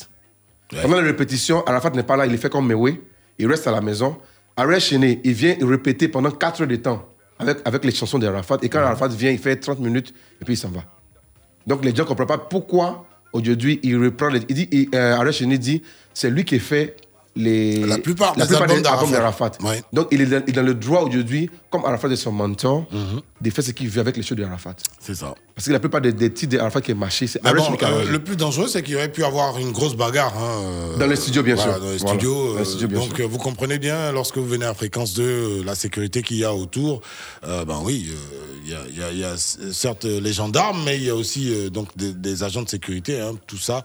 Pendant 0.81 0.99
les 0.99 1.07
répétitions, 1.07 1.65
Arafat 1.65 1.91
n'est 1.91 2.03
pas 2.03 2.17
là, 2.17 2.25
il 2.25 2.33
est 2.33 2.37
fait 2.37 2.49
comme 2.49 2.67
Mewe. 2.67 2.97
Il 3.39 3.47
reste 3.47 3.67
à 3.67 3.71
la 3.71 3.81
maison. 3.81 4.17
Ariel 4.55 4.81
Chené, 4.81 5.21
il 5.23 5.33
vient 5.33 5.55
répéter 5.61 6.07
pendant 6.07 6.31
4 6.31 6.61
heures 6.61 6.67
de 6.67 6.75
temps 6.77 7.07
avec, 7.39 7.59
avec 7.65 7.85
les 7.85 7.91
chansons 7.91 8.19
d'Arafat. 8.19 8.57
Et 8.63 8.69
quand 8.69 8.79
Arafat 8.79 9.07
vient, 9.09 9.31
il 9.31 9.37
fait 9.39 9.55
30 9.55 9.79
minutes 9.79 10.13
et 10.41 10.45
puis 10.45 10.55
il 10.55 10.57
s'en 10.57 10.69
va. 10.69 10.83
Donc 11.65 11.83
les 11.85 11.91
gens 11.95 12.03
ne 12.03 12.07
comprennent 12.07 12.27
pas 12.27 12.37
pourquoi 12.37 13.05
aujourd'hui 13.33 13.79
il 13.83 13.97
reprend. 14.03 14.29
Les, 14.29 14.41
il 14.49 14.55
dit, 14.55 14.67
il, 14.71 14.89
euh, 14.95 15.31
Chené 15.31 15.57
dit 15.57 15.81
c'est 16.13 16.29
lui 16.29 16.43
qui 16.45 16.59
fait 16.59 16.95
les, 17.37 17.85
La 17.85 17.97
plupart 17.97 18.35
des 18.35 18.53
albums 18.53 18.81
d'Arafat. 18.81 19.51
Ouais. 19.63 19.81
Donc 19.93 20.07
il 20.11 20.21
est, 20.21 20.25
dans, 20.25 20.41
il 20.47 20.49
est 20.49 20.53
dans 20.53 20.63
le 20.63 20.73
droit 20.73 21.01
aujourd'hui, 21.01 21.49
comme 21.69 21.83
Arafat 21.85 22.09
est 22.09 22.15
son 22.15 22.31
mentor, 22.31 22.85
de 23.41 23.49
faire 23.49 23.63
ce 23.63 23.71
qu'il 23.71 23.89
veut 23.89 23.99
avec 24.01 24.15
les 24.17 24.23
choses 24.23 24.37
d'Arafat. 24.37 24.75
C'est 24.99 25.15
ça. 25.15 25.35
Parce 25.55 25.67
que 25.67 25.73
la 25.73 25.79
plupart 25.79 26.01
des, 26.01 26.13
des 26.13 26.31
titres 26.31 26.55
d'Arafat 26.57 26.81
qui 26.81 26.91
est 26.91 26.95
marché, 26.95 27.25
c'est 27.27 27.41
bon, 27.41 27.49
euh, 27.49 28.11
le 28.11 28.19
plus 28.19 28.35
dangereux, 28.35 28.67
c'est 28.67 28.83
qu'il 28.83 28.95
aurait 28.95 29.11
pu 29.11 29.23
avoir 29.23 29.57
une 29.57 29.71
grosse 29.71 29.95
bagarre. 29.95 30.33
hein, 30.37 30.61
euh, 30.63 30.97
Dans 30.97 31.07
les 31.07 31.15
studios, 31.15 31.43
bien 31.43 31.55
voilà, 31.55 31.73
sûr. 31.73 31.81
Dans 31.81 31.89
les 31.91 31.97
Voilà. 31.97 32.13
studios. 32.19 32.53
Dans 32.53 32.59
les 32.59 32.65
studios, 32.65 32.85
euh, 32.85 32.89
bien 32.89 32.99
donc, 32.99 33.15
sûr. 33.15 33.25
euh, 33.25 33.27
vous 33.29 33.37
comprenez 33.37 33.79
bien, 33.79 34.11
lorsque 34.11 34.37
vous 34.37 34.45
venez 34.47 34.65
à 34.65 34.73
Fréquence 34.73 35.13
2, 35.15 35.23
euh, 35.23 35.63
la 35.65 35.75
sécurité 35.75 36.21
qu'il 36.21 36.37
y 36.37 36.43
a 36.45 36.53
autour, 36.53 37.01
euh, 37.45 37.65
ben 37.65 37.79
oui, 37.83 38.09
euh, 38.11 38.15
il 38.65 38.71
y, 38.71 38.75
a, 38.75 38.79
il 38.89 38.97
y 38.99 39.03
a- 39.03 39.11
il 39.11 39.17
y 39.19 39.23
a 39.23 39.33
s- 39.33 39.57
certes 39.71 40.03
les 40.05 40.33
gendarmes, 40.33 40.83
mais 40.85 40.97
il 40.97 41.03
y 41.03 41.09
a 41.09 41.15
aussi 41.15 41.51
euh, 41.53 41.69
donc 41.69 41.87
des, 41.95 42.13
des 42.13 42.43
agents 42.43 42.61
de 42.63 42.69
sécurité, 42.69 43.19
hein, 43.19 43.31
tout 43.47 43.57
ça, 43.57 43.83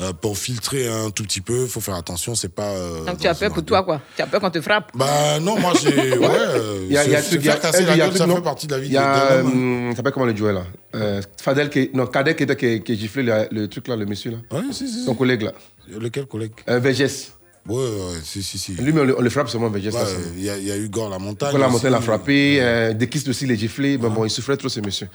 euh, 0.00 0.12
pour 0.12 0.36
filtrer 0.36 0.88
un 0.88 1.10
tout 1.10 1.22
petit 1.22 1.40
peu. 1.40 1.62
Il 1.62 1.68
faut 1.68 1.80
faire 1.80 1.94
attention, 1.94 2.34
c'est 2.34 2.48
pas. 2.54 2.68
euh, 2.70 3.04
Donc 3.04 3.18
tu 3.18 3.26
as 3.28 3.34
peur 3.34 3.52
pour 3.52 3.64
toi, 3.64 3.82
quoi. 3.82 4.00
Tu 4.16 4.22
as 4.22 4.26
peur 4.26 4.40
qu'on 4.40 4.50
te 4.50 4.60
frappe. 4.60 4.90
Bah 4.94 5.38
non, 5.40 5.58
moi 5.58 5.72
j'ai. 5.80 6.18
Ouais, 6.18 6.28
euh, 6.30 6.84
Il 6.88 6.92
y 6.94 6.98
a, 6.98 7.04
a- 7.26 7.40
faire 7.40 7.60
casser 7.60 7.84
la 7.84 7.96
gueule, 7.96 8.16
ça 8.16 8.26
fait 8.26 8.40
partie 8.42 8.66
de 8.66 8.72
la 8.72 8.78
vie 8.80 8.88
Il 8.88 8.92
y 8.92 8.96
a, 8.96 9.40
hum, 9.42 9.90
ça 9.90 9.96
s'appelle 9.96 10.12
comment 10.12 10.26
le 10.26 10.36
joueur 10.36 10.54
là 10.54 10.64
euh, 10.94 11.20
Fadel 11.40 11.70
qui, 11.70 11.90
non, 11.94 12.06
Kader 12.06 12.34
qui, 12.34 12.42
était- 12.44 12.56
qui, 12.56 12.80
qui 12.82 12.96
giflait 12.96 13.22
le, 13.22 13.48
le 13.50 13.68
truc 13.68 13.88
là, 13.88 13.96
le 13.96 14.06
monsieur 14.06 14.30
là. 14.32 14.38
Ouais, 14.50 14.64
si, 14.72 14.86
si. 14.88 15.04
Son 15.04 15.14
collègue 15.14 15.42
là. 15.42 15.52
Lequel 16.00 16.26
collègue? 16.26 16.52
Euh, 16.68 16.78
Vergès. 16.78 17.32
Ouais, 17.66 17.76
ouais, 17.76 18.18
si, 18.22 18.42
si, 18.42 18.58
si. 18.58 18.72
Lui, 18.72 18.92
mais 18.92 19.00
on 19.00 19.04
le, 19.04 19.18
on 19.18 19.22
le 19.22 19.30
frappe 19.30 19.48
seulement 19.48 19.70
Vergès. 19.70 19.94
Ouais, 19.94 20.00
c'est- 20.04 20.32
Il 20.36 20.44
y, 20.44 20.50
a- 20.50 20.58
il 20.58 20.64
y 20.66 20.70
a 20.70 20.76
eu 20.76 20.88
Gore 20.90 21.08
la 21.08 21.18
montagne. 21.18 21.56
La 21.56 21.68
montagne 21.68 21.92
l'a 21.92 22.00
frappé, 22.02 22.58
euh, 22.60 22.92
Dekist 22.92 23.26
aussi 23.28 23.46
les 23.46 23.56
giflé. 23.56 23.96
Bon, 23.96 24.10
bon, 24.10 24.24
il 24.26 24.30
souffrait 24.30 24.56
trop 24.58 24.68
ce 24.68 24.80
monsieur. 24.80 25.08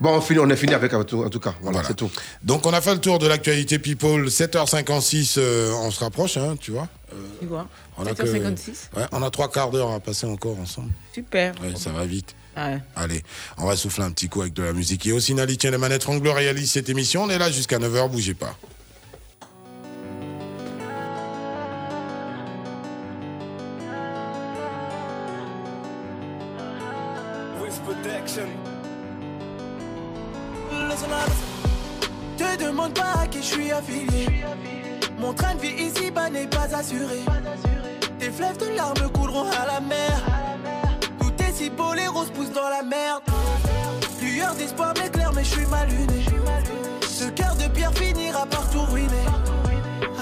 Bon, 0.00 0.10
on, 0.16 0.20
finit, 0.20 0.40
on 0.40 0.50
est 0.50 0.56
fini 0.56 0.74
avec 0.74 0.92
en 0.94 1.04
tout, 1.04 1.22
en 1.22 1.30
tout 1.30 1.38
cas. 1.38 1.54
Voilà, 1.60 1.74
Voilà. 1.78 1.88
c'est 1.88 1.94
tout. 1.94 2.10
Donc 2.42 2.66
on 2.66 2.72
a 2.72 2.80
fait 2.80 2.94
le 2.94 3.00
tour 3.00 3.18
de 3.20 3.26
l'actualité 3.28 3.78
People. 3.78 4.28
7h56, 4.30 5.36
euh, 5.38 5.72
on 5.74 5.90
se 5.92 6.00
rapproche, 6.00 6.36
hein, 6.36 6.56
tu 6.60 6.72
vois. 6.72 6.88
Euh, 7.12 7.16
Tu 7.40 7.46
vois 7.46 7.68
on 7.96 8.04
a 8.06 8.14
que- 8.14 8.24
7h56. 8.26 8.88
ouais, 8.96 9.04
on 9.12 9.22
a 9.22 9.30
trois 9.30 9.48
quarts 9.50 9.70
d'heure 9.70 9.92
à 9.92 10.00
passer 10.00 10.26
encore 10.26 10.58
ensemble. 10.58 10.90
Super. 11.14 11.54
Ouais, 11.62 11.72
ça 11.76 11.90
va 11.90 12.04
vite. 12.04 12.34
Ouais. 12.56 12.78
Allez, 12.96 13.22
on 13.58 13.66
va 13.66 13.76
souffler 13.76 14.04
un 14.04 14.10
petit 14.10 14.28
coup 14.28 14.42
avec 14.42 14.52
de 14.54 14.62
la 14.62 14.72
musique. 14.72 15.06
Et 15.06 15.12
aussi 15.12 15.34
Nali 15.34 15.56
tient 15.56 15.70
les 15.70 15.78
manettes, 15.78 16.02
Franck 16.02 16.22
réalise 16.26 16.70
cette 16.70 16.88
émission. 16.88 17.22
On 17.24 17.30
est 17.30 17.38
là 17.38 17.50
jusqu'à 17.50 17.78
9h, 17.78 18.08
bougez 18.10 18.34
pas. 18.34 18.56
Je 33.42 33.46
suis 33.46 33.72
affilié. 33.72 34.44
Mon 35.18 35.32
train 35.32 35.54
de 35.54 35.60
vie 35.60 35.82
ici-bas 35.84 36.30
n'est 36.30 36.46
pas 36.46 36.74
assuré. 36.74 37.20
Tes 38.18 38.30
fleuves 38.30 38.58
de 38.58 38.76
larmes 38.76 39.10
couleront 39.12 39.50
à 39.50 39.66
la 39.66 39.80
mer. 39.80 40.22
Tout 41.18 41.32
est 41.42 41.52
si 41.52 41.70
beau, 41.70 41.92
les 41.94 42.06
roses 42.06 42.30
poussent 42.30 42.52
dans 42.52 42.68
la 42.68 42.82
merde. 42.82 43.22
Lueur 44.20 44.54
d'espoir 44.54 44.94
m'éclaire, 45.00 45.32
mais 45.34 45.44
je 45.44 45.50
suis 45.50 45.66
mal 45.66 45.88
luné. 45.88 46.24
Ce 47.02 47.24
cœur 47.24 47.54
de 47.56 47.68
pierre 47.68 47.92
finira 47.92 48.46
par 48.46 48.68
tout 48.70 48.84
ruiner. 48.92 49.26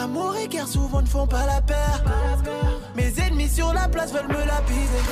Amour 0.02 0.36
et 0.36 0.48
guerre 0.48 0.68
souvent 0.68 1.02
ne 1.02 1.06
font 1.06 1.26
pas 1.26 1.44
la 1.46 1.60
paire. 1.60 2.02
Mes 2.94 3.12
ennemis 3.20 3.48
sur 3.48 3.72
la 3.72 3.88
place 3.88 4.12
veulent 4.12 4.28
me 4.28 4.44
lapider. 4.46 5.04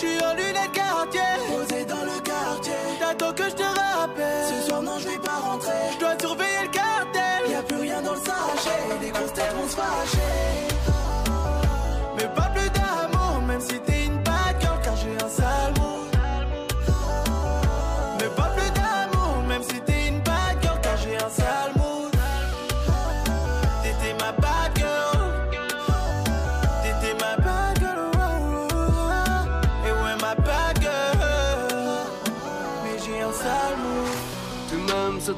Je 0.00 0.06
suis 0.06 0.24
en 0.24 0.32
lunettes 0.34 0.70
quartier, 0.72 1.20
posé 1.48 1.84
dans 1.84 2.04
le 2.04 2.20
quartier. 2.20 2.72
T'attends 3.00 3.32
que 3.32 3.42
je 3.50 3.54
te 3.56 3.62
rappelle. 3.64 4.46
Ce 4.46 4.68
soir, 4.68 4.80
non, 4.80 4.96
je 5.00 5.08
vais 5.08 5.18
pas 5.18 5.40
rentrer. 5.42 5.72
Je 5.94 5.98
dois 5.98 6.16
surveiller 6.20 6.62
le 6.62 6.68
cartel. 6.68 7.50
Y 7.50 7.54
a 7.54 7.62
plus 7.62 7.78
rien 7.78 8.00
dans 8.02 8.14
le 8.14 8.20
sachet. 8.20 9.00
Les 9.02 9.10
grosses 9.10 9.32
têtes 9.32 9.52
vont 9.56 9.66
se 9.68 9.74
fâcher. 9.74 10.67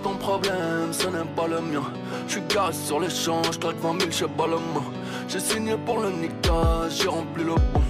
Ton 0.03 0.15
problème, 0.15 0.93
ce 0.93 1.07
n'est 1.09 1.25
pas 1.37 1.47
le 1.47 1.61
mien. 1.61 1.83
Je 2.27 2.33
suis 2.33 2.43
garé 2.49 2.73
sur 2.73 3.01
les 3.01 3.11
champs, 3.11 3.43
je 3.53 3.59
claque 3.59 3.81
20 3.81 4.01
000 4.01 4.11
chez 4.11 4.27
Balmain. 4.27 4.85
J'ai 5.29 5.41
signé 5.41 5.77
pour 5.77 5.99
le 6.01 6.11
Nika, 6.11 6.89
j'ai 6.89 7.09
rempli 7.09 7.45
le 7.45 7.55
bon. 7.55 7.83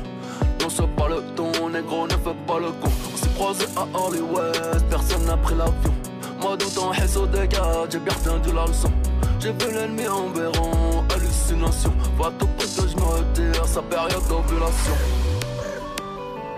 Non, 0.60 0.68
c'est 0.68 0.88
pas 0.96 1.08
le 1.08 1.22
ton, 1.34 1.68
négro, 1.68 2.06
ne 2.06 2.12
fais 2.12 2.36
pas 2.46 2.58
le 2.58 2.70
con. 2.72 2.90
On 3.12 3.16
s'est 3.16 3.34
croisé 3.34 3.64
à 3.76 3.98
Hollywood, 3.98 4.82
personne 4.90 5.24
n'a 5.24 5.36
pris 5.36 5.54
l'avion. 5.54 5.94
Moi, 6.40 6.56
dans 6.56 6.70
ton 6.70 7.20
au 7.20 7.26
dégât, 7.26 7.86
j'ai 7.90 7.98
bien 7.98 8.14
retenu 8.14 8.54
la 8.54 8.66
leçon. 8.66 8.90
J'ai 9.38 9.52
vu 9.52 9.72
l'ennemi 9.72 10.06
en 10.06 10.28
béron, 10.28 11.04
hallucination. 11.14 11.92
Va 12.18 12.30
tout 12.38 12.46
pour 12.46 12.66
que 12.66 12.88
je 12.88 12.96
me 12.96 13.02
retire, 13.02 13.66
sa 13.66 13.82
période 13.82 14.26
d'ovulation. 14.28 14.94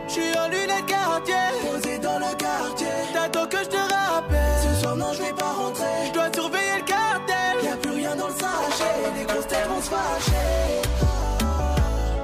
J'suis 0.08 0.36
en 0.38 0.48
lunettes 0.48 0.86
quartier, 0.86 1.34
posé 1.62 1.98
dans 1.98 2.18
le 2.18 2.34
quartier. 2.36 2.86
T'attends 3.14 3.46
que 3.46 3.58
je 3.58 3.68
te 3.68 3.76
rappelle. 3.76 4.51
Non, 4.82 5.12
je 5.12 5.22
vais 5.22 5.32
pas 5.32 5.52
rentrer. 5.52 5.84
Je 6.08 6.12
dois 6.12 6.30
surveiller 6.34 6.76
le 6.78 6.84
cartel. 6.84 7.64
Y 7.64 7.68
a 7.68 7.76
plus 7.76 7.90
rien 7.92 8.16
dans 8.16 8.26
le 8.26 8.32
sachet. 8.32 8.94
Les 9.16 9.24
grosses 9.24 9.46
têtes 9.46 9.68
vont 9.68 9.80
se 9.80 9.90
fâcher. 9.90 10.82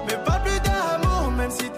Mais 0.07 0.17
pas 0.25 0.41
plus 0.45 0.61
d'amour, 0.61 1.31
même 1.31 1.51
si 1.51 1.71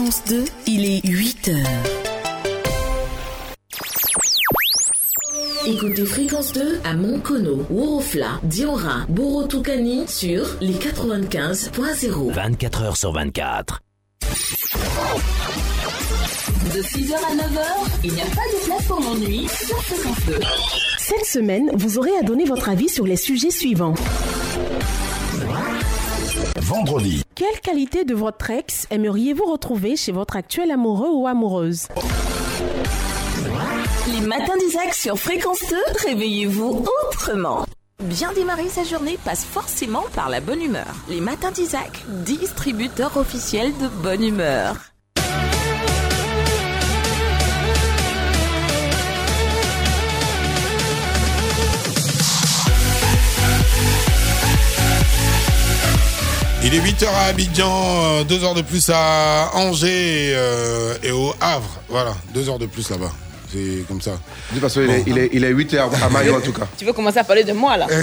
Fréquence 0.00 0.24
2, 0.28 0.44
il 0.66 0.86
est 0.86 1.06
8 1.06 1.48
heures. 1.48 1.66
Écoutez 5.66 6.06
Fréquence 6.06 6.54
2 6.54 6.80
à 6.84 6.94
Moncono, 6.94 7.66
Worofla, 7.68 8.40
Diora, 8.42 9.04
Borotukani 9.10 10.08
sur 10.08 10.46
les 10.62 10.72
95.0. 10.72 12.32
24 12.32 12.82
heures 12.82 12.96
sur 12.96 13.12
24. 13.12 13.82
De 14.22 14.26
6h 16.80 17.12
à 17.12 17.34
9h, 17.34 17.60
il 18.02 18.14
n'y 18.14 18.22
a 18.22 18.24
pas 18.24 18.30
de 18.30 18.64
place 18.64 18.86
pour 18.86 19.00
l'ennui 19.00 19.46
sur 19.48 19.76
Fréquence 19.82 20.24
2. 20.28 20.40
Cette 20.98 21.26
semaine, 21.26 21.70
vous 21.74 21.98
aurez 21.98 22.16
à 22.18 22.22
donner 22.22 22.46
votre 22.46 22.70
avis 22.70 22.88
sur 22.88 23.06
les 23.06 23.16
sujets 23.16 23.50
suivants. 23.50 23.92
Vendredi. 26.70 27.24
Quelle 27.34 27.60
qualité 27.60 28.04
de 28.04 28.14
votre 28.14 28.48
ex 28.48 28.86
aimeriez-vous 28.92 29.44
retrouver 29.44 29.96
chez 29.96 30.12
votre 30.12 30.36
actuel 30.36 30.70
amoureux 30.70 31.10
ou 31.10 31.26
amoureuse? 31.26 31.88
Les 34.12 34.20
matins 34.20 34.56
d'Isaac 34.56 34.94
sur 34.94 35.18
Fréquence 35.18 35.64
2, 35.68 35.76
réveillez-vous 36.06 36.84
autrement. 37.08 37.66
Bien 38.04 38.32
démarrer 38.34 38.68
sa 38.68 38.84
journée 38.84 39.18
passe 39.24 39.44
forcément 39.44 40.04
par 40.14 40.28
la 40.28 40.40
bonne 40.40 40.62
humeur. 40.62 40.94
Les 41.08 41.20
matins 41.20 41.50
d'Isaac, 41.50 42.04
distributeur 42.24 43.16
officiel 43.16 43.72
de 43.78 43.88
bonne 43.88 44.22
humeur. 44.22 44.76
Il 56.62 56.74
est 56.74 56.78
8h 56.80 57.06
à 57.06 57.24
Abidjan, 57.30 58.24
2 58.24 58.44
heures 58.44 58.54
de 58.54 58.60
plus 58.62 58.90
à 58.92 59.50
Angers 59.54 60.32
euh, 60.34 60.94
et 61.02 61.10
au 61.10 61.32
Havre. 61.40 61.80
Voilà, 61.88 62.12
2 62.34 62.48
heures 62.50 62.58
de 62.58 62.66
plus 62.66 62.88
là-bas. 62.90 63.10
C'est 63.52 63.84
comme 63.88 64.00
ça. 64.00 64.12
De 64.12 64.16
toute 64.52 64.60
façon, 64.60 64.80
il, 64.82 64.90
est, 64.90 65.02
il, 65.06 65.18
est, 65.18 65.30
il 65.32 65.42
est 65.44 65.48
8 65.48 65.74
heures 65.74 65.90
à 66.04 66.08
Mayo 66.10 66.36
en 66.36 66.40
tout 66.40 66.52
cas. 66.52 66.68
Tu 66.78 66.84
veux 66.84 66.92
commencer 66.92 67.18
à 67.18 67.24
parler 67.24 67.42
de 67.44 67.52
moi 67.52 67.76
là 67.76 67.86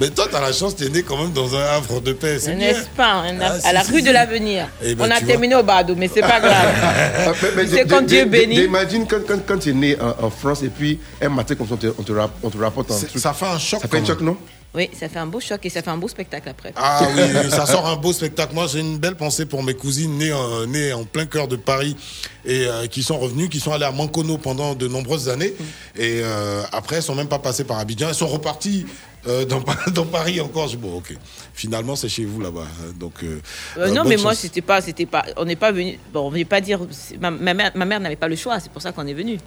Mais 0.00 0.08
toi, 0.10 0.26
t'as 0.30 0.40
la 0.40 0.52
chance, 0.52 0.74
t'es 0.74 0.88
né 0.88 1.02
quand 1.02 1.16
même 1.18 1.30
dans 1.32 1.54
un 1.54 1.62
Havre 1.62 2.00
de 2.00 2.12
paix. 2.12 2.38
N'est-ce 2.56 2.86
pas 2.96 3.12
un- 3.12 3.38
Ah, 3.40 3.52
À 3.64 3.72
la 3.72 3.82
rue 3.82 4.02
de 4.02 4.10
l'avenir. 4.10 4.66
Eh 4.82 4.94
ben, 4.96 5.04
On 5.06 5.10
a 5.10 5.20
terminé 5.20 5.54
au 5.54 5.62
Bado, 5.62 5.94
mais 5.96 6.10
c'est 6.12 6.20
pas 6.22 6.40
grave. 6.40 7.34
C'est 7.70 7.86
quand 7.86 8.02
Dieu 8.02 8.24
bénit. 8.24 8.64
Imagine 8.64 9.06
quand, 9.06 9.20
quand, 9.26 9.38
quand 9.46 9.58
tu 9.58 9.70
es 9.70 9.74
né 9.74 9.96
en, 10.00 10.26
en 10.26 10.30
France 10.30 10.62
et 10.64 10.68
puis 10.68 10.98
un 11.22 11.28
matin 11.28 11.54
comme 11.54 11.68
ça, 11.68 11.74
on 11.74 11.76
te, 11.76 11.86
on 11.98 12.02
te, 12.02 12.12
rap- 12.12 12.34
on 12.42 12.50
te 12.50 12.58
rapporte 12.58 12.90
un 12.90 12.96
truc. 12.98 13.10
ça 13.16 13.32
fait 13.32 13.46
un 13.46 13.58
choc 13.58 13.80
Ça 13.82 13.88
fait 13.88 13.98
un 13.98 14.04
choc, 14.04 14.20
non? 14.20 14.36
Oui, 14.74 14.90
ça 14.98 15.08
fait 15.08 15.18
un 15.20 15.26
beau 15.26 15.38
choc 15.40 15.60
et 15.64 15.70
ça 15.70 15.82
fait 15.82 15.90
un 15.90 15.96
beau 15.96 16.08
spectacle 16.08 16.48
après. 16.48 16.72
Ah 16.76 17.06
oui, 17.14 17.50
ça 17.50 17.64
sort 17.66 17.86
un 17.86 17.96
beau 17.96 18.12
spectacle. 18.12 18.54
Moi, 18.54 18.66
j'ai 18.66 18.80
une 18.80 18.98
belle 18.98 19.14
pensée 19.16 19.46
pour 19.46 19.62
mes 19.62 19.74
cousines 19.74 20.18
nées, 20.18 20.32
en- 20.32 20.66
nées 20.66 20.92
en 20.92 21.04
plein 21.04 21.26
cœur 21.26 21.46
de 21.46 21.56
Paris 21.56 21.96
et 22.44 22.66
euh, 22.66 22.86
qui 22.88 23.02
sont 23.02 23.18
revenues, 23.18 23.48
qui 23.48 23.60
sont 23.60 23.72
allées 23.72 23.84
à 23.84 23.92
Mancono 23.92 24.36
pendant 24.38 24.74
de 24.74 24.88
nombreuses 24.88 25.28
années. 25.28 25.54
Et 25.96 26.20
euh, 26.22 26.62
après, 26.72 26.96
elles 26.96 27.02
sont 27.02 27.14
même 27.14 27.28
pas 27.28 27.38
passées 27.38 27.64
par 27.64 27.78
Abidjan. 27.78 28.08
Elles 28.08 28.14
sont 28.16 28.26
reparties 28.26 28.84
euh, 29.28 29.44
dans, 29.44 29.62
dans 29.94 30.06
Paris 30.06 30.40
encore. 30.40 30.66
Je 30.68 30.76
bon, 30.76 30.96
ok. 30.98 31.14
Finalement, 31.54 31.94
c'est 31.94 32.08
chez 32.08 32.24
vous 32.24 32.40
là-bas. 32.40 32.66
Donc, 32.98 33.22
euh, 33.22 33.40
Euh, 33.78 33.86
euh, 33.86 33.90
non, 33.90 34.02
mais 34.04 34.16
moi, 34.16 34.34
c'était 34.34 34.60
pas, 34.60 34.80
c'était 34.80 35.06
pas, 35.06 35.24
on 35.36 35.44
n'est 35.44 35.54
pas 35.56 35.70
venu. 35.70 35.98
Bon, 36.12 36.26
on 36.26 36.30
ne 36.32 36.38
veut 36.38 36.44
pas 36.44 36.60
dire. 36.60 36.80
Ma, 37.20 37.30
ma 37.30 37.54
mère, 37.54 37.70
ma 37.76 37.84
mère 37.84 38.00
n'avait 38.00 38.16
pas 38.16 38.28
le 38.28 38.34
choix, 38.36 38.58
c'est 38.58 38.72
pour 38.72 38.82
ça 38.82 38.90
qu'on 38.90 39.06
est 39.06 39.14
venu. 39.14 39.38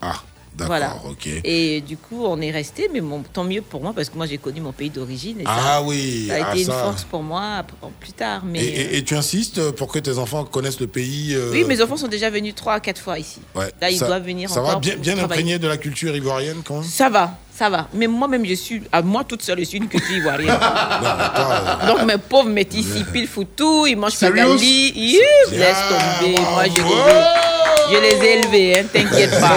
Ah, 0.00 0.22
d'accord, 0.54 0.66
Voilà. 0.66 0.96
ok. 1.08 1.28
Et 1.44 1.80
du 1.80 1.96
coup, 1.96 2.24
on 2.24 2.40
est 2.40 2.50
resté, 2.50 2.88
mais 2.92 3.00
bon, 3.00 3.22
tant 3.32 3.44
mieux 3.44 3.62
pour 3.62 3.82
moi 3.82 3.92
parce 3.94 4.08
que 4.08 4.16
moi, 4.16 4.26
j'ai 4.26 4.38
connu 4.38 4.60
mon 4.60 4.72
pays 4.72 4.90
d'origine. 4.90 5.40
et 5.40 5.44
Ah 5.46 5.60
ça, 5.78 5.82
oui, 5.82 6.26
ça 6.28 6.34
a 6.34 6.48
ah, 6.50 6.54
été 6.54 6.64
ça. 6.64 6.72
une 6.72 6.78
force 6.78 7.04
pour 7.04 7.22
moi 7.22 7.64
plus 8.00 8.12
tard. 8.12 8.42
Mais 8.44 8.62
Et, 8.64 8.80
et- 8.80 8.96
et 8.98 9.04
tu 9.04 9.14
insistes 9.14 9.70
pour 9.72 9.88
que 9.90 9.98
tes 9.98 10.18
enfants 10.18 10.44
connaissent 10.44 10.80
le 10.80 10.86
pays 10.86 11.34
euh, 11.34 11.50
oui, 11.52 11.64
mes 11.64 11.80
enfants 11.82 11.96
sont 11.96 12.08
déjà 12.08 12.30
venus 12.30 12.54
trois 12.54 12.74
à 12.74 12.80
quatre 12.80 13.00
fois 13.00 13.18
ici. 13.18 13.40
ouais. 13.54 13.72
Là, 13.80 13.90
ils 13.90 13.98
Ça- 13.98 14.06
doivent 14.06 14.24
venir 14.24 14.48
Ça 14.50 14.60
encore 14.60 14.74
va 14.74 14.78
bien, 14.80 14.96
bien 14.96 15.18
imprégné 15.18 15.58
de 15.58 15.66
la 15.68 15.76
culture 15.76 16.14
ivoirienne 16.14 16.62
quand 16.64 16.80
même? 16.80 16.88
Ça 16.88 17.08
va, 17.08 17.38
ça 17.54 17.68
va. 17.68 17.88
Mais 17.94 18.06
moi-même, 18.06 18.44
je 18.46 18.54
suis, 18.54 18.82
à 18.90 19.02
moi 19.02 19.24
toute 19.24 19.42
seule, 19.42 19.58
je 19.60 19.64
suis 19.64 19.78
une 19.78 19.88
culture 19.88 20.16
ivoirienne. 20.16 20.54
Donc 21.86 22.04
mes 22.04 22.18
pauvres 22.18 22.48
métis, 22.48 22.86
ils 22.96 23.04
pilent 23.04 23.26
foutou, 23.26 23.86
ils 23.86 23.96
mangent 23.96 24.18
pas 24.18 24.26
Serious? 24.28 24.56
gali. 24.56 24.92
Ih, 24.94 25.18
Laisse 25.52 25.76
tomber, 25.88 26.40
moi 26.40 26.64
je 26.64 26.80
les 26.80 26.80
ai, 26.80 27.92
je 27.92 27.98
les 28.00 28.26
ai 28.26 28.38
élevés, 28.38 28.78
hein, 28.80 28.84
t'inquiète 28.92 29.38
pas. 29.38 29.50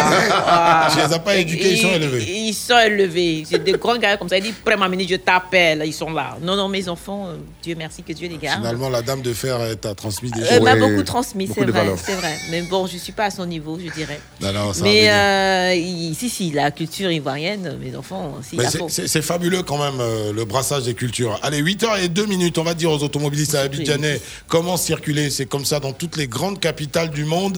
Ah. 0.48 0.88
Tu 0.92 0.98
les 1.00 1.14
as 1.14 1.20
pas 1.20 1.36
éduqués, 1.36 1.74
ils 1.74 1.82
sont 1.82 1.92
élevés? 1.92 2.24
Ils 2.28 2.54
sont 2.54 2.78
élevés. 2.78 3.44
C'est 3.50 3.64
des 3.64 3.74
grands 3.74 3.98
gars 3.98 4.18
comme 4.18 4.30
ça. 4.30 4.38
Ils 4.38 4.44
disent, 4.44 4.54
prends 4.64 4.78
ma 4.78 4.88
minute, 4.88 5.10
je 5.10 5.16
t'appelle. 5.16 5.82
Ils 5.86 5.94
sont 5.94 6.12
là. 6.12 6.38
Non, 6.42 6.56
non, 6.56 6.68
mes 6.68 6.88
enfants, 6.90 7.28
euh, 7.28 7.36
Dieu 7.64 7.76
merci, 7.78 8.04
que 8.04 8.14
Dieu 8.14 8.28
les 8.30 8.38
garde. 8.38 8.60
Finalement, 8.60 8.90
la 8.90 9.02
dame 9.02 9.22
de 9.22 9.34
fer 9.34 9.60
elle 9.62 9.78
t'a 9.78 9.96
transmis 9.96 10.32
des 10.32 10.42
Elle 10.42 10.58
choses. 10.58 10.64
m'a 10.64 10.76
beaucoup 10.76 11.04
transmis, 11.04 11.48
c'est 11.54 11.64
vrai, 11.66 11.86
c'est 12.04 12.14
vrai. 12.14 12.36
Mais 12.52 12.62
bon, 12.64 12.88
je 12.88 12.98
suis 12.98 13.14
pas 13.14 13.26
à 13.26 13.30
son 13.32 13.46
niveau, 13.46 13.78
je 13.84 13.92
dirais. 13.92 14.20
Non, 14.42 14.52
non, 14.54 14.74
ça 14.74 14.84
va 14.84 14.86
Mais 14.90 15.10
euh, 15.10 16.14
si, 16.18 16.30
si, 16.30 16.52
la 16.52 16.72
culture 16.72 17.12
ivoirienne, 17.12 17.78
mes 17.86 17.96
enfants, 17.96 18.36
si, 18.48 18.56
Mais 18.56 18.66
à 18.66 18.70
c'est- 18.90 19.22
fabuleux 19.22 19.62
quand 19.64 19.78
même 19.78 20.00
euh, 20.00 20.34
le 20.34 20.46
brassage 20.46 20.84
des 20.84 20.94
cultures. 20.94 21.40
Allez, 21.44 21.62
8h02 21.62 22.26
minutes, 22.28 22.58
on 22.58 22.64
va 22.64 22.74
dire 22.74 22.92
aux 22.92 23.04
automobilistes 23.04 23.56
à 23.56 23.62
Abidjanais 23.62 24.20
comment 24.48 24.78
circuler. 24.78 25.30
C'est 25.30 25.46
comme 25.46 25.66
ça 25.66 25.80
dans 25.80 25.94
toutes 25.94 26.18
les 26.18 26.28
grandes 26.28 26.60
capitales 26.60 27.10
du 27.12 27.26
monde. 27.26 27.58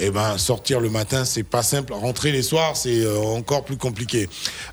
Eh 0.00 0.10
ben, 0.10 0.38
sortir 0.38 0.80
le 0.80 0.90
matin, 0.90 1.24
c'est 1.24 1.42
pas 1.42 1.62
simple. 1.62 1.92
Rentrer 1.92 2.30
les 2.32 2.42
soirs, 2.42 2.76
c'est 2.76 3.00
euh, 3.00 3.18
encore 3.18 3.64
plus 3.64 3.76
compliqué. 3.76 4.28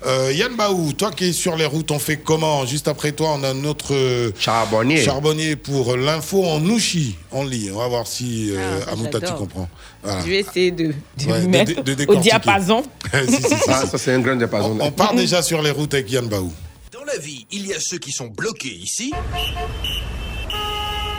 Euh, 0.06 0.32
Yann 0.34 0.54
Baou, 0.56 0.92
toi 0.92 1.10
qui 1.10 1.26
es 1.26 1.32
sur 1.32 1.56
les 1.56 1.66
routes, 1.66 1.90
on 1.90 1.98
fait 1.98 2.16
comment? 2.16 2.64
Juste 2.66 2.88
après 2.88 3.12
toi, 3.12 3.36
on 3.38 3.42
a 3.44 3.52
notre 3.54 3.94
euh, 3.94 4.30
charbonnier. 4.38 5.02
charbonnier 5.02 5.56
pour 5.56 5.96
l'info 5.96 6.44
en 6.44 6.60
Nouchi. 6.60 7.16
On 7.32 7.44
lit. 7.44 7.70
On 7.72 7.78
va 7.78 7.88
voir 7.88 8.06
si 8.06 8.50
euh, 8.52 8.80
Ah, 8.86 8.92
Amouta, 8.92 9.20
tu 9.20 9.32
comprends. 9.34 9.68
Voilà. 10.02 10.20
Je 10.22 10.26
vais 10.30 10.38
essayer 10.38 10.70
de, 10.70 10.86
de 11.18 11.24
Ouais, 11.26 11.46
mettre 11.48 11.82
de- 11.82 11.94
de 11.94 12.06
au 12.06 12.14
diapason. 12.16 12.84
Si, 13.12 13.26
si, 13.34 13.42
si, 13.42 13.48
si. 13.48 13.54
Ah, 13.68 13.84
ça, 13.90 13.98
c'est 13.98 14.12
un 14.12 14.20
grand 14.20 14.36
diapason. 14.36 14.78
On 14.80 14.90
part 14.96 15.14
déjà 15.14 15.42
sur 15.42 15.62
les 15.62 15.70
routes 15.70 15.92
avec 15.94 16.10
Yann 16.10 16.26
Baou. 16.26 16.50
Dans 16.92 17.04
la 17.04 17.18
vie, 17.18 17.46
il 17.52 17.66
y 17.66 17.74
a 17.74 17.80
ceux 17.80 17.98
qui 17.98 18.12
sont 18.12 18.28
bloqués 18.28 18.74
ici 18.74 19.12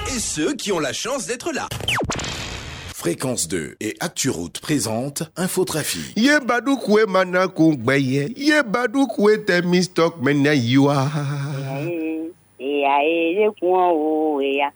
et 0.08 0.20
ceux 0.20 0.54
qui 0.56 0.72
ont 0.72 0.80
la 0.80 0.94
chance 0.94 1.28
d'être 1.28 1.52
là. 1.52 1.68
Fréquence 2.96 3.48
2 3.48 3.76
et 3.80 3.96
ActuRoute 4.00 4.60
présente 4.60 5.24
Infotrafic. 5.36 6.18
Ye 6.18 6.40
badukwe 6.40 7.06
mana 7.06 7.48
kungbeye. 7.48 8.34
Ye 8.36 8.64
badukwe 8.64 9.38
te 9.46 9.62
mistok 9.62 10.20
mena 10.22 10.56
yua. 10.56 11.10
Ea 12.60 12.98
e 13.06 13.50
kwa 13.60 13.92
o 13.94 14.42
ea. 14.42 14.72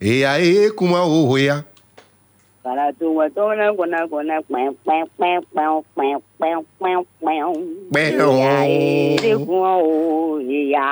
Ea 0.00 0.40
e 0.40 0.70
kuma. 0.70 1.04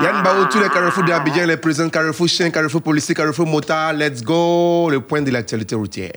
Yann 0.00 0.22
Bao, 0.22 0.46
tous 0.50 0.60
les 0.60 0.68
carrefours 0.68 1.04
d'Abidjan, 1.04 1.46
les 1.46 1.56
présents 1.56 1.88
carrefour 1.88 2.28
chien, 2.28 2.50
carrefour 2.50 2.82
policier, 2.82 3.14
carrefour 3.14 3.46
motard, 3.46 3.92
let's 3.92 4.22
go, 4.22 4.88
le 4.90 5.00
point 5.00 5.22
de 5.22 5.30
l'actualité 5.30 5.74
routière. 5.74 6.12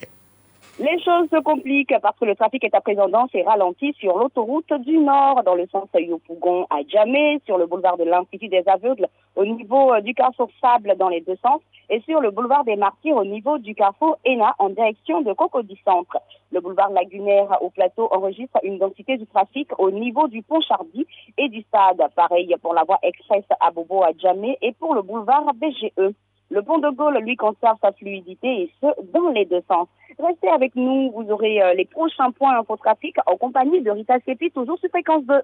Les 0.79 0.97
choses 1.03 1.27
se 1.29 1.41
compliquent 1.41 1.93
parce 2.01 2.17
que 2.17 2.23
le 2.23 2.35
trafic 2.35 2.63
est 2.63 2.73
à 2.73 2.79
présent 2.79 3.09
dense 3.09 3.31
et 3.33 3.43
ralenti 3.43 3.91
sur 3.99 4.17
l'autoroute 4.17 4.71
du 4.79 4.97
Nord, 4.97 5.43
dans 5.43 5.55
le 5.55 5.67
sens 5.67 5.89
Yopougon 5.93 6.67
à 6.69 6.83
Djamé, 6.87 7.41
sur 7.45 7.57
le 7.57 7.65
boulevard 7.65 7.97
de 7.97 8.05
l'Institut 8.05 8.47
des 8.47 8.63
Aveugles, 8.65 9.09
au 9.35 9.43
niveau 9.43 9.93
euh, 9.93 9.99
du 9.99 10.13
carrefour 10.13 10.49
Sable 10.61 10.95
dans 10.97 11.09
les 11.09 11.19
deux 11.19 11.35
sens, 11.45 11.59
et 11.89 11.99
sur 12.07 12.21
le 12.21 12.31
boulevard 12.31 12.63
des 12.63 12.77
Martyrs 12.77 13.17
au 13.17 13.25
niveau 13.25 13.57
du 13.57 13.75
carrefour 13.75 14.19
ENA 14.25 14.55
en 14.57 14.69
direction 14.69 15.19
de 15.21 15.33
Cocody 15.33 15.77
Centre. 15.83 16.17
Le 16.53 16.61
boulevard 16.61 16.91
lagunaire 16.91 17.61
au 17.61 17.69
plateau 17.71 18.07
enregistre 18.11 18.59
une 18.63 18.77
densité 18.77 19.17
du 19.17 19.27
trafic 19.27 19.67
au 19.79 19.91
niveau 19.91 20.29
du 20.29 20.43
pont 20.43 20.61
Chardy 20.61 21.05
et 21.37 21.49
du 21.49 21.61
stade. 21.63 22.01
Pareil 22.15 22.55
pour 22.61 22.73
la 22.73 22.85
voie 22.85 22.99
express 23.03 23.43
à 23.59 23.71
Bobo 23.71 24.01
à 24.03 24.11
Djamé 24.17 24.57
et 24.61 24.71
pour 24.71 24.95
le 24.95 25.01
boulevard 25.01 25.43
BGE. 25.55 26.13
Le 26.51 26.63
pont 26.63 26.79
de 26.79 26.89
Gaulle, 26.89 27.19
lui, 27.19 27.35
conserve 27.35 27.77
sa 27.81 27.91
fluidité 27.91 28.47
et 28.47 28.71
ce, 28.81 28.87
dans 29.13 29.29
les 29.29 29.45
deux 29.45 29.61
sens. 29.67 29.87
Restez 30.17 30.49
avec 30.49 30.75
nous, 30.75 31.11
vous 31.11 31.29
aurez 31.29 31.61
euh, 31.61 31.75
les 31.75 31.85
prochains 31.85 32.31
points 32.31 32.57
infotrafic 32.59 33.17
en 33.25 33.37
compagnie 33.37 33.81
de 33.81 33.91
Rita 33.91 34.15
Sepi, 34.25 34.49
toujours 34.51 34.79
sur 34.79 34.89
fréquence 34.89 35.23
2. 35.25 35.35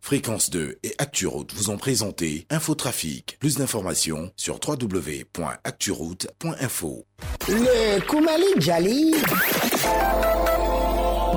Fréquence 0.00 0.48
2 0.50 0.78
et 0.82 0.92
ActuRoute 0.98 1.52
vous 1.52 1.70
ont 1.70 1.76
présenté 1.76 2.46
Infotrafic. 2.50 3.38
Plus 3.38 3.58
d'informations 3.58 4.32
sur 4.36 4.58
www.acturoute.info. 4.66 7.04
Le 7.48 8.00
Koumali 8.06 8.46
Djali 8.56 9.12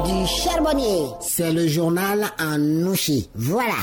du 0.05 0.27
charbonnier. 0.27 1.07
C'est 1.21 1.51
le 1.51 1.67
journal 1.67 2.25
en 2.39 2.57
nouchi. 2.57 3.29
Voilà. 3.35 3.75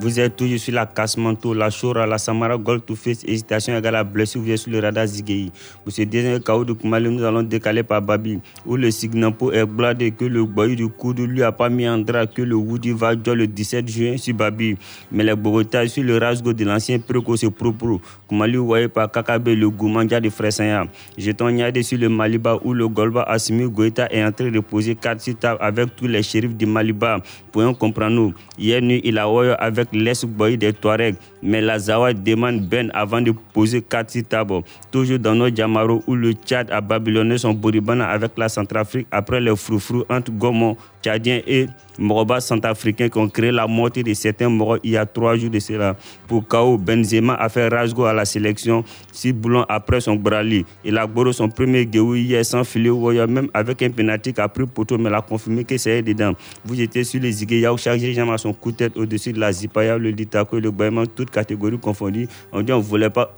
Vous 0.00 0.18
êtes 0.18 0.34
toujours 0.34 0.58
sur 0.58 0.74
la 0.74 0.86
Casse-Manteau, 0.86 1.54
la 1.54 1.68
Chora, 1.70 2.04
la 2.04 2.18
Samara, 2.18 2.56
Gold 2.56 2.84
to 2.84 2.96
Face, 2.96 3.22
hésitation 3.24 3.76
égale 3.76 3.94
à 3.94 4.02
blessure, 4.02 4.40
vous 4.40 4.50
êtes 4.50 4.58
sur 4.58 4.72
le 4.72 4.80
radar 4.80 5.06
Zigei. 5.06 5.52
Pour 5.84 5.92
ce 5.92 6.02
dernier 6.02 6.40
chaos 6.40 6.64
de 6.64 6.72
Koumali, 6.72 7.08
nous 7.08 7.22
allons 7.22 7.44
décaler 7.44 7.84
par 7.84 8.02
Babi, 8.02 8.40
où 8.66 8.74
le 8.74 8.90
Signampo 8.90 9.52
est 9.52 9.64
bladé 9.64 10.10
que 10.10 10.24
le 10.24 10.44
boy 10.44 10.74
du 10.74 10.88
coude 10.88 11.20
lui 11.20 11.44
a 11.44 11.52
pas 11.52 11.68
mis 11.68 11.88
en 11.88 11.98
drap 11.98 12.26
que 12.26 12.42
le 12.42 12.56
Woody 12.56 12.90
va 12.90 13.12
jouer 13.12 13.36
le 13.36 13.46
17 13.46 13.88
juin 13.88 14.16
sur 14.16 14.34
Babi. 14.34 14.76
Mais 15.12 15.22
les 15.22 15.36
Bogota 15.36 15.86
sur 15.86 16.02
le 16.02 16.18
rasgo 16.18 16.52
de 16.52 16.64
l'ancien 16.64 16.98
préco 16.98 17.36
c'est 17.36 17.50
propre. 17.50 18.00
Koumali 18.26 18.56
voyé 18.56 18.88
par 18.88 19.08
Kakabe, 19.12 19.48
le 19.48 19.70
Goumandja 19.70 20.20
de 20.20 20.28
Fressaya. 20.28 20.86
Jeton 21.16 21.50
Niade 21.52 21.80
sur 21.82 21.98
le 21.98 22.08
Maliba 22.08 22.58
où 22.64 22.72
le 22.72 22.88
Golba 22.88 23.22
Assimi 23.22 23.70
Goïta 23.70 24.08
est 24.10 24.24
en 24.24 24.32
train 24.32 24.50
de 24.50 24.58
poser 24.58 24.96
4 24.96 25.20
sur 25.20 25.38
table 25.38 25.58
avec 25.60 25.94
tous 25.94 26.08
les 26.08 26.24
shérifs 26.24 26.56
du 26.56 26.66
Maliba. 26.66 27.18
Pouvons 27.52 27.74
comprendre 27.74 28.16
nous. 28.16 28.34
Hier 28.58 28.82
nuit, 28.82 29.00
il 29.04 29.18
a 29.18 29.26
voyé 29.26 29.54
avec 29.84 29.88
l'Est 29.92 30.26
Boy 30.26 30.56
des 30.56 30.72
Touaregs. 30.72 31.16
Mais 31.42 31.60
la 31.60 31.78
Zawa 31.78 32.12
demande 32.12 32.60
Ben 32.62 32.90
avant 32.94 33.20
de 33.20 33.32
poser 33.52 33.82
4 33.82 34.10
sur 34.10 34.24
table. 34.24 34.62
Toujours 34.90 35.18
dans 35.18 35.34
nos 35.34 35.54
Jamaro 35.54 36.02
où 36.06 36.14
le 36.14 36.32
Tchad 36.32 36.70
a 36.70 36.80
babylonné 36.80 37.38
son 37.38 37.52
Boribana 37.52 38.08
avec 38.08 38.32
la 38.36 38.48
Centrafrique 38.48 39.06
après 39.10 39.40
les 39.40 39.54
froufrous 39.56 40.04
entre 40.08 40.32
Gomon, 40.32 40.76
Tchadien 41.04 41.42
et 41.46 41.66
Moroba 41.98 42.40
centrafricains 42.40 43.10
qui 43.10 43.18
ont 43.18 43.28
créé 43.28 43.52
la 43.52 43.66
moitié 43.66 44.02
de 44.02 44.14
certains 44.14 44.48
morts 44.48 44.78
il 44.82 44.92
y 44.92 44.96
a 44.96 45.04
trois 45.04 45.36
jours 45.36 45.50
de 45.50 45.58
cela. 45.58 45.96
Pour 46.26 46.48
KO, 46.48 46.78
Benzema 46.78 47.34
a 47.34 47.48
fait 47.48 47.68
rasgo 47.68 48.04
à 48.04 48.14
la 48.14 48.24
sélection, 48.24 48.82
six 49.12 49.32
boulons 49.32 49.64
après 49.68 50.00
son 50.00 50.16
brali. 50.16 50.64
Il 50.84 50.96
a 50.96 51.06
boré 51.06 51.32
son 51.34 51.48
premier 51.48 51.84
guéou 51.84 52.14
hier 52.14 52.44
sans 52.44 52.64
filet 52.64 52.90
même 53.28 53.48
avec 53.52 53.82
un 53.82 53.90
penalty 53.90 54.32
qui 54.32 54.40
a 54.40 54.48
pris 54.48 54.66
poteau, 54.66 54.96
mais 54.96 55.10
il 55.10 55.14
a 55.14 55.20
confirmé 55.20 55.64
que 55.64 55.76
c'est 55.76 56.02
dedans. 56.02 56.32
Vous 56.64 56.80
étiez 56.80 57.04
sur 57.04 57.20
les 57.20 57.32
chaque 57.76 58.00
gens 58.00 58.32
à 58.32 58.38
son 58.38 58.52
coup 58.54 58.72
de 58.72 58.76
tête 58.76 58.96
au-dessus 58.96 59.32
de 59.32 59.40
la 59.40 59.52
Zipaya, 59.52 59.98
le 59.98 60.10
Litako 60.10 60.58
et 60.58 60.60
le 60.60 60.70
Baïman, 60.70 61.06
toutes 61.06 61.30
catégories 61.30 61.78
confondues. 61.78 62.28
On 62.50 62.62
dit 62.62 62.72
on 62.72 62.82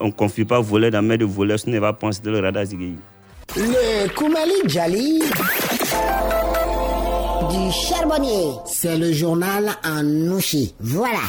on 0.01 0.11
confie 0.13 0.45
pas 0.45 0.61
voler 0.61 0.91
dans 0.91 0.99
la 0.99 1.03
main 1.03 1.17
de 1.17 1.25
voleur, 1.25 1.59
ce 1.59 1.69
n'est 1.69 1.81
pas 1.81 1.93
penser 1.93 2.21
de 2.23 2.31
le 2.31 2.39
radar 2.39 2.65
Zigueyaou. 2.65 2.97
Le 3.57 4.09
Koumali 4.15 4.55
Djali 4.67 5.23
du 7.49 7.73
charbonnier. 7.73 8.53
C'est 8.67 8.97
le 8.97 9.13
journal 9.13 9.71
en 9.85 10.03
nouchi. 10.03 10.75
Voilà. 10.81 11.21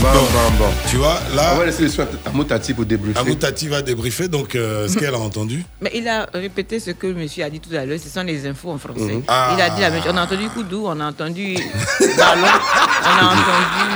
Bon, 0.00 0.10
bon, 0.10 0.58
bon. 0.58 0.70
Tu 0.90 0.96
vois, 0.96 1.18
là. 1.34 1.52
On 1.54 1.58
va 1.58 1.66
laisser 1.66 1.84
le 1.84 1.88
soin 1.88 2.06
à 2.26 2.30
Moutati 2.30 2.74
pour 2.74 2.84
débriefer. 2.84 3.18
Amoutati 3.18 3.68
va 3.68 3.80
débriefer, 3.80 4.28
donc 4.28 4.54
euh, 4.54 4.86
ce 4.86 4.98
qu'elle 4.98 5.14
a 5.14 5.18
entendu. 5.18 5.64
Mais 5.80 5.90
il 5.94 6.06
a 6.08 6.26
répété 6.34 6.78
ce 6.78 6.90
que 6.90 7.06
le 7.06 7.14
monsieur 7.14 7.44
a 7.44 7.48
dit 7.50 7.60
tout 7.60 7.74
à 7.74 7.86
l'heure, 7.86 7.98
ce 7.98 8.10
sont 8.10 8.22
les 8.22 8.46
infos 8.46 8.70
en 8.70 8.78
français. 8.78 9.22
Ah. 9.28 9.54
Il 9.56 9.62
a 9.62 9.70
dit 9.70 9.80
la 9.80 9.90
même 9.90 10.02
chose. 10.02 10.12
On 10.12 10.18
a 10.18 10.24
entendu 10.24 10.48
Koudou, 10.50 10.84
on 10.86 11.00
a 11.00 11.06
entendu 11.06 11.54
Ballon, 12.18 12.42
on 13.02 13.06
a 13.06 13.24
entendu. 13.24 13.94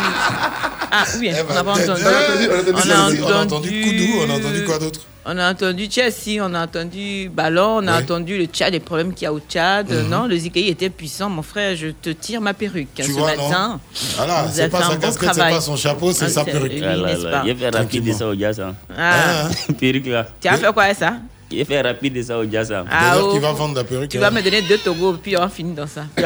Ah 0.90 1.05
oui, 1.20 1.30
on 1.50 1.55
n'a 1.55 1.64
pas 1.64 1.72
entendu. 1.72 1.90
On 1.90 2.06
a 2.06 2.10
entendu, 2.22 2.48
on 2.48 2.90
a 2.90 3.02
entendu, 3.05 3.22
on 3.22 3.28
a 3.30 3.42
entendu 3.42 3.82
Koudou, 3.82 4.12
on 4.26 4.30
a 4.30 4.38
entendu 4.38 4.64
quoi 4.64 4.78
d'autre? 4.78 5.00
On 5.26 5.36
a 5.36 5.50
entendu 5.50 5.88
Chelsea, 5.90 6.40
on 6.40 6.54
a 6.54 6.64
entendu 6.64 7.28
Ballon, 7.28 7.80
on 7.82 7.86
a 7.86 7.96
Ouais. 7.96 8.02
entendu 8.02 8.38
le 8.38 8.46
Tchad, 8.46 8.72
les 8.72 8.80
problèmes 8.80 9.12
qu'il 9.12 9.24
y 9.24 9.26
a 9.26 9.32
au 9.32 9.40
Tchad. 9.40 9.90
Mhm. 9.90 10.08
Non, 10.08 10.26
le 10.26 10.36
Zikei 10.38 10.68
était 10.68 10.88
puissant. 10.88 11.28
Mon 11.28 11.42
frère, 11.42 11.76
je 11.76 11.88
te 11.88 12.08
tire 12.10 12.40
ma 12.40 12.54
perruque 12.54 12.88
Tu 12.94 13.02
ce 13.02 13.10
vois, 13.10 13.36
non 13.36 13.48
matin. 13.48 13.80
Voilà, 14.16 14.46
c'est 14.50 14.68
pas 14.70 14.80
sa 14.82 14.88
bon 14.94 15.00
casquette, 15.00 15.30
c'est 15.34 15.40
pas 15.40 15.60
son 15.60 15.76
chapeau, 15.76 16.12
c'est 16.12 16.24
Ah, 16.26 16.28
sa 16.30 16.44
perruque. 16.44 16.72
Ah 16.82 16.96
là 16.96 17.14
là, 17.16 17.42
Il 17.44 17.50
a 17.50 17.54
fait 17.54 17.68
rapide 17.76 18.04
de 18.04 18.12
ça 18.12 18.26
au 18.28 18.34
jazz. 18.38 18.58
hein. 18.60 18.74
Ah. 18.96 19.48
Perruque 19.78 20.06
là. 20.06 20.26
Tu 20.40 20.48
as 20.48 20.56
fait 20.56 20.72
quoi 20.72 20.84
avec 20.84 20.96
ça? 20.96 21.14
Il 21.50 21.60
a 21.60 21.64
fait 21.64 21.80
rapide 21.80 22.14
de 22.14 22.22
ça 22.22 22.38
au 22.38 22.44
jazz. 22.50 22.72
hein. 22.72 22.84
Ah, 22.90 23.10
D'ailleurs, 23.10 23.28
oh. 23.28 23.32
qui 23.34 23.38
va 23.40 23.52
vendre 23.52 23.74
la 23.74 23.84
perruque. 23.84 24.08
Tu 24.10 24.16
hein. 24.18 24.20
vas 24.20 24.30
me 24.30 24.40
donner 24.42 24.62
deux 24.62 24.78
Togo, 24.78 25.14
puis 25.22 25.36
on 25.36 25.48
finit 25.48 25.74
dans 25.74 25.86
ça. 25.86 26.04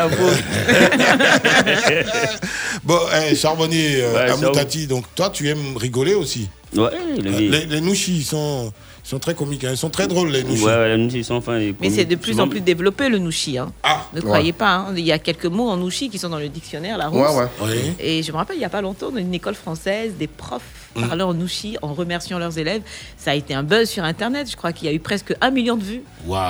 Bon, 2.84 2.98
eh, 3.30 3.34
Charbonnier, 3.36 4.02
euh, 4.02 4.12
Ouais, 4.14 4.28
ça 4.28 4.34
Amoutati, 4.34 4.86
donc 4.86 5.04
toi, 5.14 5.30
tu 5.30 5.48
aimes 5.48 5.76
rigoler 5.76 6.14
aussi 6.14 6.48
Ouais, 6.76 6.90
le 7.22 7.28
Euh, 7.28 7.36
vieux. 7.36 7.50
Les, 7.50 7.66
les 7.66 7.80
nouchis, 7.80 8.16
ils 8.18 8.24
sont, 8.24 8.72
ils 9.04 9.08
sont 9.08 9.18
très 9.18 9.34
comiques, 9.34 9.64
hein. 9.64 9.70
ils 9.72 9.76
sont 9.76 9.90
très 9.90 10.06
drôles, 10.08 10.30
les 10.30 10.42
nouchis. 10.44 10.64
Ouais, 10.64 10.72
ouais, 10.74 10.96
nous, 10.96 11.10
ils 11.14 11.24
sont 11.24 11.40
fins. 11.40 11.58
et 11.58 11.74
Mais 11.80 11.90
c'est 11.90 12.04
de 12.04 12.16
plus 12.16 12.32
Souvent- 12.32 12.44
en 12.44 12.48
plus 12.48 12.60
développé 12.60 13.08
le 13.08 13.18
nouchi. 13.18 13.58
Hein. 13.58 13.72
ne 14.14 14.18
ouais. 14.20 14.24
croyez 14.24 14.52
pas. 14.52 14.74
hein. 14.76 14.94
Il 14.96 15.04
y 15.04 15.12
a 15.12 15.18
quelques 15.18 15.46
mots 15.46 15.68
en 15.68 15.76
nouchi 15.76 16.08
qui 16.08 16.18
sont 16.18 16.28
dans 16.30 16.38
le 16.38 16.48
dictionnaire, 16.48 16.96
la 16.98 17.08
rousse. 17.08 17.20
Ouais, 17.20 17.36
ouais. 17.36 17.48
Oui. 17.62 17.92
Et 18.00 18.22
je 18.22 18.32
me 18.32 18.36
rappelle, 18.38 18.56
il 18.56 18.60
n'y 18.60 18.64
a 18.64 18.70
pas 18.70 18.80
longtemps, 18.80 19.10
dans 19.10 19.18
une 19.18 19.34
école 19.34 19.54
française, 19.54 20.14
des 20.18 20.26
profs 20.28 20.62
Mm. 20.94 21.06
parlaient 21.08 21.22
en 21.22 21.34
nouchi 21.34 21.76
en 21.82 21.94
remerciant 21.94 22.38
leurs 22.38 22.58
élèves. 22.58 22.82
Ça 23.16 23.30
a 23.32 23.34
été 23.34 23.54
un 23.54 23.62
buzz 23.62 23.88
sur 23.88 24.04
Internet. 24.04 24.50
Je 24.50 24.56
crois 24.56 24.72
qu'il 24.72 24.88
y 24.88 24.90
a 24.90 24.94
eu 24.94 25.00
presque 25.00 25.34
un 25.40 25.50
million 25.50 25.76
de 25.76 25.82
vues. 25.84 26.02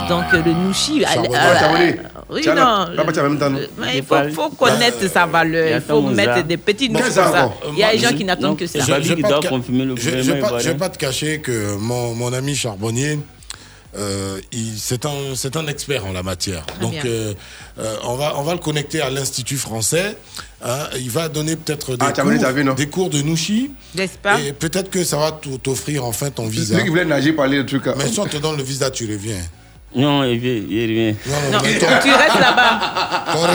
Donc 0.08 0.24
euh, 0.34 0.42
le 0.44 0.52
nouchi. 0.52 1.02
Charbonnier, 1.02 1.36
euh, 1.36 1.92
oui, 2.30 2.42
non. 2.46 2.54
là, 2.54 3.04
pas 3.04 3.12
tiens, 3.12 3.24
en 3.26 3.28
même 3.30 3.38
temps, 3.38 3.50
non. 3.50 3.58
euh, 3.58 3.66
mais 3.78 3.98
il 3.98 4.02
faut, 4.02 4.16
faut 4.34 4.50
connaître 4.50 5.06
sa 5.08 5.26
valeur. 5.26 5.76
Il 5.76 5.80
faut 5.80 6.02
mettre 6.02 6.34
ça. 6.36 6.42
des 6.42 6.56
petites 6.56 6.92
notes 6.92 7.02
ça. 7.10 7.28
encore. 7.28 7.60
Il 7.72 7.78
y 7.78 7.84
a 7.84 7.92
des 7.92 7.98
gens 7.98 8.12
qui 8.12 8.24
n'attendent 8.24 8.58
que 8.58 8.66
ça. 8.66 8.80
Je- 8.80 8.92
le 8.92 8.98
ne 8.98 10.62
vais 10.62 10.74
pas 10.74 10.88
te 10.88 10.98
cacher 10.98 11.40
que 11.40 11.76
mon, 11.76 12.14
mon 12.14 12.32
ami 12.32 12.54
Charbonnier, 12.54 13.18
euh, 13.96 14.40
il- 14.52 14.78
c'est 14.78 15.04
un, 15.06 15.34
c'est 15.34 15.56
un 15.56 15.66
expert 15.66 16.06
en 16.06 16.12
la 16.12 16.22
matière. 16.22 16.64
Très 16.66 16.78
Donc, 16.80 16.94
euh, 17.04 17.34
euh, 17.78 17.96
on, 18.04 18.14
va, 18.16 18.34
on 18.38 18.42
va 18.42 18.52
le 18.54 18.58
connecter 18.58 19.00
à 19.00 19.10
l'Institut 19.10 19.56
français. 19.56 20.16
hein. 20.62 20.88
il 20.98 21.10
va 21.10 21.28
donner 21.28 21.56
peut-être 21.56 21.96
des, 21.96 22.04
Ah, 22.06 22.12
cours, 22.12 22.14
t'as 22.40 22.52
vu, 22.52 22.64
non? 22.64 22.74
des 22.74 22.86
cours 22.88 23.10
de 23.10 23.20
pas? 24.18 24.40
Et 24.40 24.52
peut-être 24.52 24.90
que 24.90 25.04
ça 25.04 25.16
va 25.18 25.38
t'offrir 25.62 26.04
enfin 26.04 26.30
ton 26.30 26.46
visa. 26.46 26.72
Celui 26.74 26.84
qui 26.84 26.88
voulait 26.90 27.04
nager 27.04 27.32
parler 27.32 27.58
de 27.58 27.62
trucs. 27.64 27.86
Mais 27.96 28.08
si 28.08 28.18
on 28.20 28.26
te 28.26 28.36
donne 28.38 28.56
le 28.56 28.62
visa, 28.62 28.90
tu 28.90 29.04
reviens. 29.10 29.40
Non, 29.94 30.24
il 30.24 30.38
vient, 30.38 30.62
il 30.70 30.88
revient. 30.88 31.14
Non, 31.52 31.58
tu 31.60 32.10
restes 32.10 32.40
là-bas. 32.40 32.80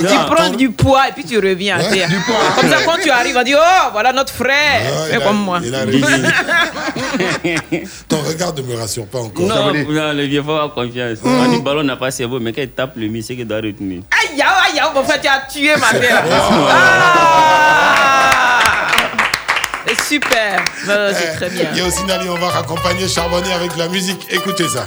Tu 0.07 0.15
prends 0.31 0.49
ton- 0.51 0.55
du 0.55 0.69
poids 0.69 1.07
et 1.09 1.11
puis 1.11 1.25
tu 1.25 1.39
reviens. 1.39 1.79
Ouais, 1.79 1.85
C'est- 1.91 2.07
du 2.07 2.19
poids. 2.19 2.35
Comme 2.59 2.69
ça, 2.69 2.77
quand 2.85 2.97
tu 3.01 3.09
arrives, 3.09 3.35
on 3.35 3.41
dit 3.43 3.55
Oh, 3.55 3.89
voilà 3.91 4.13
notre 4.13 4.31
frère. 4.33 4.81
Il 5.09 5.15
a- 5.15 5.19
comme 5.19 5.37
moi. 5.39 5.59
il. 5.63 5.71
Ton 8.07 8.19
regard 8.21 8.53
ne 8.53 8.61
me 8.61 8.75
rassure 8.77 9.07
pas 9.07 9.19
encore. 9.19 9.45
Non, 9.45 9.73
non, 9.73 10.13
le 10.13 10.23
vieux 10.25 10.43
faut 10.43 10.51
avoir 10.51 10.73
confiance. 10.73 11.19
On 11.23 11.47
dit 11.47 11.59
ballon 11.59 11.83
n'a 11.83 11.95
pas 11.95 12.11
cerveau, 12.11 12.39
mais 12.39 12.53
quand 12.53 12.61
il 12.61 12.69
tape 12.69 12.93
le 12.97 13.07
mi, 13.07 13.23
c'est 13.23 13.35
qu'il 13.35 13.47
doit 13.47 13.57
retenir. 13.57 14.01
Aïe, 14.11 14.41
aïe, 14.41 14.79
aïe, 14.79 14.89
mon 14.93 15.03
frère, 15.03 15.19
tu 15.21 15.27
as 15.27 15.41
tué 15.51 15.75
ma 15.75 15.91
mère. 15.99 16.23
Oh. 16.29 16.67
Ah 16.69 18.59
C'est 19.87 20.01
super. 20.15 20.63
Non, 20.87 21.09
C'est 21.13 21.33
très 21.35 21.49
bien. 21.49 21.69
Il 21.73 21.77
y 21.79 21.81
a 21.81 21.85
aussi 21.85 22.03
Nali, 22.03 22.27
on 22.29 22.35
va 22.35 22.49
raccompagner 22.49 23.07
Charbonnier 23.07 23.53
avec 23.53 23.75
la 23.77 23.87
musique. 23.87 24.19
Écoutez 24.29 24.67
ça. 24.67 24.85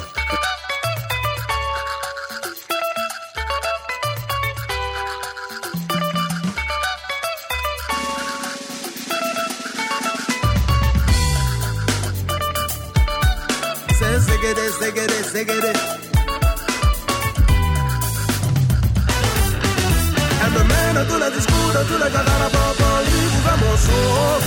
De 21.72 21.84
tous 21.84 21.98
les 22.04 22.10
gars 22.12 22.24
dans 22.24 22.38
la 22.44 22.50
pop 22.50 22.80
en 22.80 23.00
lui 23.06 23.22
pour 23.30 23.42
faire 23.46 23.58
mon 23.62 23.76
saut. 23.86 24.40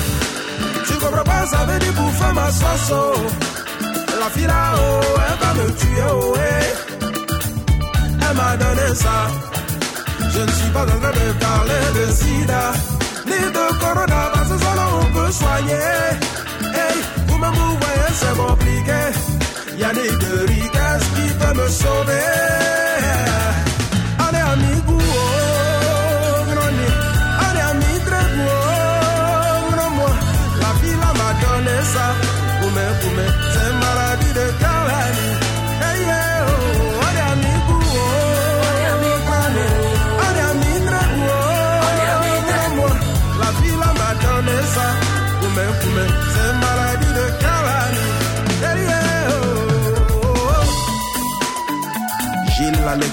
Tu 0.87 0.93
comprends 0.99 1.23
pas, 1.23 1.45
ça 1.47 1.65
veut 1.65 1.79
dire 1.79 1.93
pour 1.93 2.11
faire 2.11 2.33
ma 2.33 2.47
oh. 2.91 3.15
La 4.19 4.29
fille 4.29 4.47
là-haut, 4.47 5.01
elle 5.27 5.37
va 5.41 5.53
me 5.53 5.71
tuer, 5.71 6.03
oh, 6.11 6.35
eh. 6.37 6.65
Elle 8.11 8.35
m'a 8.37 8.57
donné 8.57 8.95
ça. 8.95 9.27
Je 10.33 10.39
ne 10.41 10.51
suis 10.51 10.69
pas 10.69 10.83
en 10.83 10.85
train 10.85 10.97
de 10.97 11.33
parler 11.39 11.83
de 11.95 12.11
sida, 12.11 12.73
ni 13.25 13.39
de 13.57 13.79
corona, 13.79 14.31
parce 14.33 14.49
que 14.49 14.63
là 14.63 14.87
on 15.01 15.05
peut 15.13 15.31
soigner. 15.31 15.91
Hey, 16.61 16.97
vous-même 17.27 17.53
vous 17.53 17.77
voyez, 17.81 18.13
c'est 18.13 18.37
compliqué. 18.37 19.42
Yannick 19.77 20.17
de 20.19 20.45
Rigas 20.47 20.99
qui 21.15 21.33
peut 21.33 21.53
me 21.61 21.67
sauver. 21.69 23.52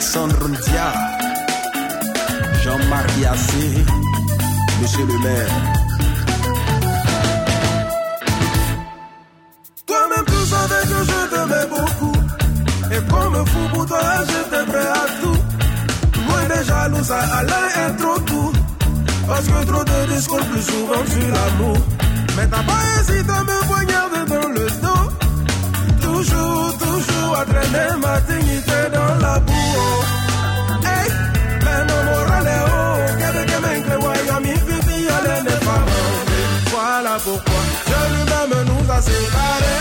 Alexandre 0.01 0.49
Ndia, 0.49 0.93
Jean-Marc 2.63 3.11
Yassé, 3.21 3.85
Monsieur 4.81 5.05
le 5.05 5.19
maire. 5.19 5.51
Toi-même 9.85 10.25
tu 10.25 10.47
savais 10.49 10.87
que 10.89 10.99
je 11.05 11.19
t'aimais 11.29 11.67
beaucoup. 11.69 12.17
Et 12.93 13.11
comme 13.11 13.47
fou 13.47 13.59
pour 13.75 13.85
toi 13.85 14.01
j'étais 14.27 14.65
prêt 14.73 14.89
à 14.89 15.07
tout. 15.21 15.41
Loin 16.27 16.57
des 16.57 16.65
jaloux 16.65 17.05
ça 17.05 17.19
allait 17.19 17.91
être 17.91 18.25
trop 18.25 18.53
Parce 19.29 19.47
que 19.47 19.67
trop 19.67 19.85
de 19.85 20.15
discours 20.15 20.47
plus 20.47 20.63
souvent 20.63 21.05
sur 21.11 21.29
l'amour 21.29 21.77
Mais 22.39 22.47
t'as 22.49 22.63
pas 22.63 22.81
hésité 23.01 23.31
à 23.31 23.43
me 23.43 23.67
poignarder 23.67 24.31
dans 24.31 24.49
le 24.49 24.67
dos 24.81 25.20
Toujours, 27.01 27.15
toujours 27.23 27.37
à 27.39 27.45
traîner 27.45 27.97
ma 28.01 28.21
dignité 28.21 28.79
dans 28.93 29.15
la 29.27 29.39
boue 29.39 29.53
Hey, 30.85 31.09
mais 31.65 31.81
mon 31.89 32.01
moral 32.11 32.47
est 32.47 32.65
haut 32.67 33.01
Qu'est-ce 33.19 33.43
que 33.47 33.59
m'en 33.63 33.79
crée, 33.85 34.01
voyons, 34.01 34.41
mi 34.43 34.53
fifi, 34.53 34.99
elle 35.09 35.31
est 35.31 35.43
des 35.43 35.61
parents 35.65 36.21
Voilà 36.71 37.15
pourquoi 37.25 37.61
Dieu 37.87 38.03
lui-même 38.13 38.55
nous 38.67 38.93
a 38.93 39.01
séparés 39.01 39.81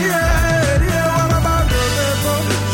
Yeah, 0.00 0.88
yeah, 0.90 1.04
voilà 1.14 1.38
ma 1.46 1.58
gueule, 1.70 2.14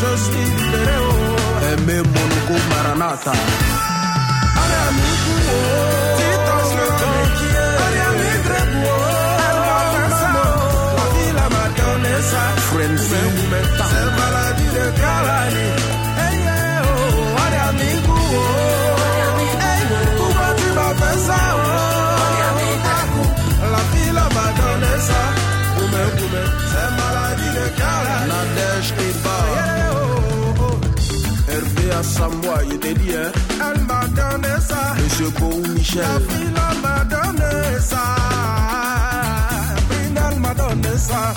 Je 0.01 0.11
suis 0.23 0.45
libéré, 0.63 0.97
oh 1.01 1.65
Aimez 1.73 2.01
mon 2.01 2.27
goût 2.47 2.63
Maranatha 2.69 3.33
Frenzy, 13.49 13.83
c'est 13.91 14.09
maladie 14.19 14.71
de 14.77 14.85
Kalani 14.99 15.67
Hey, 16.19 16.37
yeah, 16.45 16.81
oh 16.85 17.41
Allez, 17.43 17.63
amigo, 17.69 18.17
oh 18.17 18.45
Hey, 19.63 19.81
pourquoi 20.17 20.49
tu 20.59 20.67
m'as 20.77 20.93
fait 21.01 21.19
ça, 21.27 21.39
oh 21.55 21.89
la 23.71 23.77
fille 23.91 24.13
là 24.13 24.27
m'a 24.37 24.47
donné 24.59 24.93
ça. 25.09 25.21
Oumé, 25.79 26.03
oumé, 26.23 26.43
c'est 26.71 26.91
maladie 26.99 27.51
de 27.57 27.65
Kala. 27.79 28.17
Nadège 28.31 28.91
et 29.05 29.13
Ba. 29.23 29.37
Hervé 31.53 31.87
à 31.91 32.03
Samoa, 32.03 32.57
il 32.65 32.75
était. 32.75 33.31
Elle 33.65 33.81
m'a 33.89 34.01
donné 34.19 34.53
ça. 34.69 34.81
Monsieur 35.03 35.29
Beau 35.39 35.55
Michel. 35.73 36.03
La 36.03 36.61
là 36.61 36.67
m'a 36.83 36.97
donné 37.13 37.79
ça. 37.81 38.03
Brindal 39.89 40.35
m'a 40.39 40.53
donné 40.53 40.97
ça. 40.97 41.33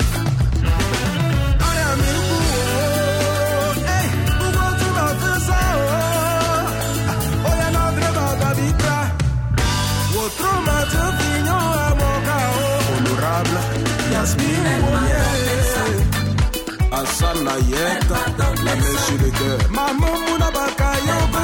asala 17.03 17.55
yeka 17.71 18.21
la 18.65 18.75
mesu 18.81 19.15
de 19.23 19.31
cœur 19.39 19.59
mamomuna 19.77 20.49
bakayoko 20.57 21.43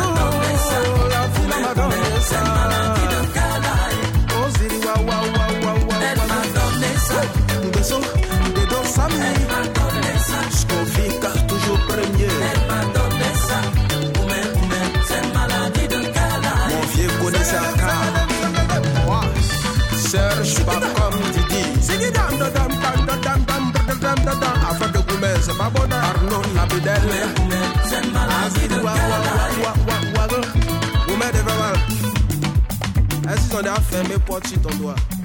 la 1.12 1.20
fula 1.35 1.56
madondesa 1.64 2.40
ozili 4.40 4.78
wawawawawa 4.86 5.97
ndeso 7.68 7.98
ndedosami 8.51 9.20
About 25.69 25.90
that 25.90 26.16
Arnon 26.16 26.57
Abidel 26.57 27.05
Asi 28.40 28.69
wa 28.81 28.93
wa 28.95 29.19
wa 29.28 29.45
wa 29.65 29.73
wa 29.89 29.97
wa 30.16 30.39
Ou 31.09 31.16
mè 31.20 31.28
de 31.35 31.43
vè 31.45 31.55
mal 31.61 31.77
Asi 33.28 33.49
son 33.51 33.62
de 33.62 33.69
a 33.69 33.77
fè 33.90 34.01
mè 34.09 34.16
pot 34.24 34.49
si 34.49 34.57
ton 34.65 34.81
doa 34.81 35.18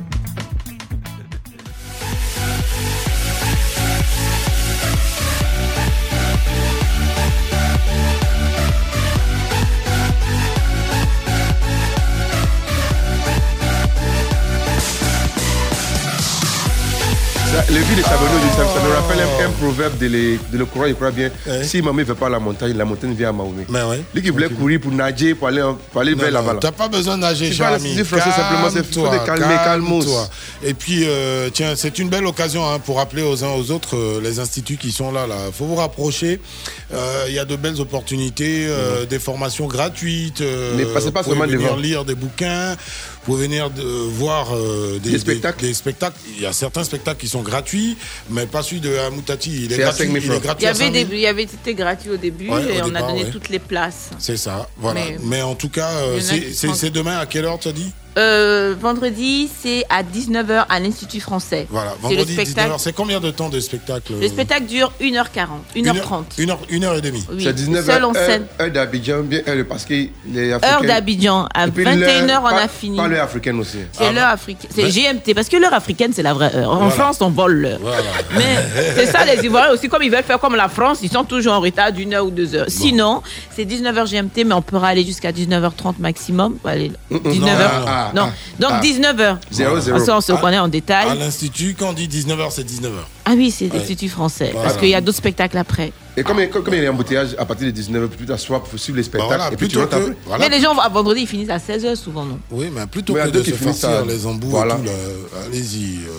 Ça, 17.53 17.63
le 17.71 17.77
vie 17.81 17.95
de 17.95 18.01
Sabano, 18.01 18.39
ça, 18.57 18.65
ça 18.65 18.83
me 18.83 18.91
rappelle 18.95 19.19
un, 19.19 19.47
un 19.47 19.51
proverbe 19.51 19.97
de, 19.99 20.07
le, 20.07 20.37
de 20.51 20.57
le 20.57 20.65
Coran, 20.65 20.85
je 20.87 20.93
crois 20.93 21.11
bien. 21.11 21.29
Si 21.61 21.83
Mahomet 21.83 22.01
ne 22.01 22.07
veut 22.07 22.15
pas 22.15 22.27
la 22.27 22.39
montagne, 22.39 22.75
la 22.75 22.83
montagne 22.83 23.13
vient 23.13 23.29
à 23.29 23.31
Mahomet. 23.31 23.65
Mais 23.69 23.83
ouais. 23.83 24.01
Lui 24.15 24.23
qui 24.23 24.31
voulait 24.31 24.49
courir 24.49 24.79
pour 24.79 24.91
nager, 24.91 25.35
pour 25.35 25.49
aller, 25.49 25.61
pour 25.91 26.01
aller 26.01 26.15
Non, 26.15 26.21
vers 26.23 26.31
là-bas. 26.31 26.53
là. 26.53 26.59
T'as 26.59 26.71
pas 26.71 26.87
besoin 26.87 27.15
de 27.15 27.21
nager, 27.21 27.51
Tu 27.51 27.61
ami. 27.61 27.93
du 27.93 28.03
français 28.05 28.31
simplement, 28.31 28.69
c'est 28.73 28.83
faut 28.83 29.03
Calme-toi, 29.03 29.19
te 29.19 29.25
calmer, 29.39 29.55
calmos. 29.63 30.05
calme-toi. 30.05 30.29
Et 30.63 30.73
puis, 30.73 31.03
euh, 31.05 31.49
tiens, 31.53 31.73
c'est 31.75 31.99
une 31.99 32.09
belle 32.09 32.25
occasion 32.25 32.67
hein, 32.67 32.79
pour 32.79 32.97
rappeler 32.97 33.21
aux 33.21 33.43
uns 33.43 33.51
aux 33.51 33.69
autres 33.69 33.97
euh, 33.97 34.19
les 34.23 34.39
instituts 34.39 34.77
qui 34.77 34.91
sont 34.91 35.11
là. 35.11 35.27
Il 35.47 35.53
faut 35.53 35.65
vous 35.65 35.75
rapprocher. 35.75 36.41
Euh, 36.91 37.25
Il 37.27 37.35
y 37.35 37.39
a 37.39 37.45
de 37.45 37.55
belles 37.55 37.79
opportunités, 37.79 38.65
euh, 38.67 39.05
des 39.05 39.19
formations 39.19 39.67
gratuites. 39.67 40.41
Mais 40.75 40.85
passez 40.85 41.11
pas 41.11 41.21
seulement 41.23 41.45
devant. 41.45 41.75
lire 41.75 42.03
des 42.03 42.15
bouquins. 42.15 42.75
Vous 43.25 43.33
pouvez 43.35 43.47
venir 43.47 43.69
de, 43.69 43.81
voir 43.81 44.53
euh, 44.53 44.99
des, 44.99 45.11
Des 45.11 45.19
spectacles. 45.19 45.61
des 45.61 45.73
spectacles. 45.73 46.17
Il 46.35 46.41
y 46.41 46.45
a 46.45 46.51
certains 46.51 46.83
spectacles 46.83 47.19
qui 47.21 47.29
sont 47.29 47.41
gratuits, 47.41 47.95
mais 48.29 48.45
pas 48.45 48.61
celui 48.63 48.81
de 48.81 48.97
Amoutati. 48.97 49.63
Il 49.65 49.71
est 49.73 49.77
gratuit. 49.77 50.07
5 50.07 50.11
000 50.11 50.17
Il 50.17 50.17
est 50.17 50.21
francs. 50.27 50.39
Il 50.39 50.43
gratuit 50.43 50.65
y 50.65 50.67
avait 50.67 50.77
5 50.85 50.93
000. 50.93 51.05
des, 51.07 51.15
il 51.15 51.21
y 51.21 51.27
avait 51.27 51.43
été 51.43 51.73
gratuit 51.73 52.09
au 52.09 52.17
début 52.17 52.49
Ouais, 52.49 52.55
au 52.65 52.69
et 52.69 52.81
on 52.81 52.87
départ, 52.87 53.05
a 53.05 53.11
donné 53.11 53.23
ouais. 53.23 53.29
toutes 53.31 53.47
les 53.47 53.59
places. 53.59 54.09
C'est 54.19 54.35
ça, 54.37 54.67
voilà. 54.77 54.99
Mais- 54.99 55.17
Mais, 55.23 55.41
en 55.41 55.55
tout 55.55 55.69
cas, 55.69 55.89
euh, 55.91 56.19
c'est 56.19 56.89
demain 56.89 57.17
à 57.17 57.25
quelle 57.25 57.45
heure, 57.45 57.59
tu 57.59 57.69
as 57.69 57.71
dit? 57.73 57.91
Euh, 58.17 58.75
vendredi, 58.79 59.49
c'est 59.61 59.85
à 59.89 60.03
19h 60.03 60.65
à 60.69 60.79
l'Institut 60.79 61.19
français. 61.19 61.65
Voilà, 61.69 61.91
c'est 62.01 62.09
le 62.09 62.15
vendredi 62.17 62.33
spectacle. 62.33 62.69
19h. 62.71 62.79
C'est 62.79 62.93
combien 62.93 63.19
de 63.19 63.31
temps 63.31 63.49
de 63.49 63.59
spectacle 63.59 64.13
Le 64.21 64.27
spectacle 64.27 64.65
dure 64.65 64.91
1h40, 65.01 65.47
1h30. 65.75 66.23
Une 66.37 66.49
heure, 66.51 66.59
une 66.69 66.83
heure 66.83 66.95
et 66.95 67.01
demie. 67.01 67.25
Oui. 67.31 67.43
C'est 67.43 67.53
19 67.53 67.85
Seul 67.85 68.03
heures, 68.03 68.09
en 68.09 68.15
heure, 68.15 68.25
scène. 68.25 68.45
heure 68.61 68.69
d'Abidjan, 68.71 69.21
bien 69.23 69.41
heure 69.47 69.65
parce 69.67 69.85
que 69.85 69.93
les 70.27 70.53
Africains. 70.53 70.75
Heure 70.75 70.83
d'Abidjan. 70.83 71.47
À 71.53 71.67
Et 71.67 71.71
puis 71.71 71.83
21h, 71.85 72.27
l'heure- 72.27 72.41
on 72.43 72.47
a 72.55 72.67
fini. 72.67 72.97
Pas 72.97 73.07
l'heure 73.07 73.23
africaine 73.23 73.59
aussi. 73.59 73.79
C'est 73.93 74.11
l'heure 74.13 74.27
africaine. 74.29 74.69
C'est 74.73 74.89
GMT, 74.91 75.33
parce 75.33 75.49
que 75.49 75.57
l'heure 75.57 75.73
africaine, 75.73 76.11
c'est 76.13 76.23
la 76.23 76.33
vraie 76.33 76.55
heure. 76.55 76.69
En 76.71 76.75
Voilà. 76.77 76.91
France, 76.91 77.17
on 77.21 77.29
vole 77.29 77.53
l'heure. 77.55 77.79
Mais 78.35 78.57
c'est 78.95 79.07
ça, 79.07 79.25
les 79.25 79.43
Ivoiriens 79.43 79.71
aussi, 79.73 79.89
comme 79.89 80.03
ils 80.03 80.11
veulent 80.11 80.23
faire 80.23 80.39
comme 80.39 80.55
la 80.55 80.69
France, 80.69 80.99
ils 81.01 81.11
sont 81.11 81.23
toujours 81.23 81.53
en 81.53 81.61
retard 81.61 81.91
d'une 81.91 82.13
heure 82.13 82.25
ou 82.25 82.31
deux 82.31 82.53
heures. 82.53 82.65
Sinon, 82.67 83.23
c'est 83.55 83.65
19h 83.65 84.05
GMT, 84.07 84.43
mais 84.45 84.53
on 84.53 84.61
pourra 84.61 84.89
aller 84.89 85.03
jusqu'à 85.03 85.31
19h30 85.31 85.95
maximum. 85.99 86.57
Allez, 86.63 86.91
19h. 87.11 87.69
Ah, 87.87 88.02
non. 88.13 88.29
ah, 88.29 88.33
Donc 88.59 88.71
ah. 88.73 88.81
19h. 88.81 89.37
Zéro, 89.51 89.79
zéro. 89.79 89.99
Ça, 89.99 90.17
on 90.17 90.21
se 90.21 90.31
Ah. 90.33 90.37
connaît 90.37 90.59
en 90.59 90.67
détail. 90.67 91.09
À 91.09 91.15
l'Institut, 91.15 91.75
quand 91.77 91.89
on 91.89 91.93
dit 91.93 92.07
19h, 92.07 92.51
c'est 92.51 92.63
19h. 92.63 93.22
Ah 93.25 93.33
oui, 93.35 93.51
c'est 93.51 93.71
Ouais. 93.71 93.77
l'Institut 93.79 94.09
français. 94.09 94.49
Voilà. 94.53 94.67
Parce 94.67 94.79
qu'il 94.79 94.89
y 94.89 94.95
a 94.95 95.01
d'autres 95.01 95.17
spectacles 95.17 95.57
après. 95.57 95.91
Et 96.15 96.21
comme, 96.23 96.37
comme, 96.49 96.63
comme 96.63 96.73
il 96.75 96.83
y 96.83 96.85
a 96.85 96.89
un 96.89 96.93
embouteillage 96.93 97.29
à 97.39 97.45
partir 97.45 97.65
de 97.65 97.71
19h, 97.71 98.07
plus 98.09 98.25
t'asseoir 98.27 98.61
pour 98.61 98.77
suivre 98.77 98.97
les 98.97 99.03
spectacles. 99.03 99.27
voilà, 99.35 99.51
et 99.51 99.55
puis 99.55 99.67
tu 99.67 99.77
que- 99.77 100.15
voilà. 100.27 100.47
Mais 100.47 100.55
les 100.55 100.61
gens, 100.61 100.77
à 100.77 100.87
vendredi, 100.89 101.21
ils 101.21 101.27
finissent 101.27 101.49
à 101.49 101.57
16h 101.57 101.95
souvent, 101.95 102.23
non? 102.25 102.37
Oui, 102.51 102.67
mais 102.71 102.85
plutôt 102.85 103.13
Mais 103.13 103.23
que 103.23 103.29
de 103.29 103.41
se 103.41 103.51
finissent 103.51 103.83
à- 103.83 104.03
les 104.05 104.25
embouts 104.27 104.55
allez-y. 104.57 105.97
euh, 106.05 106.11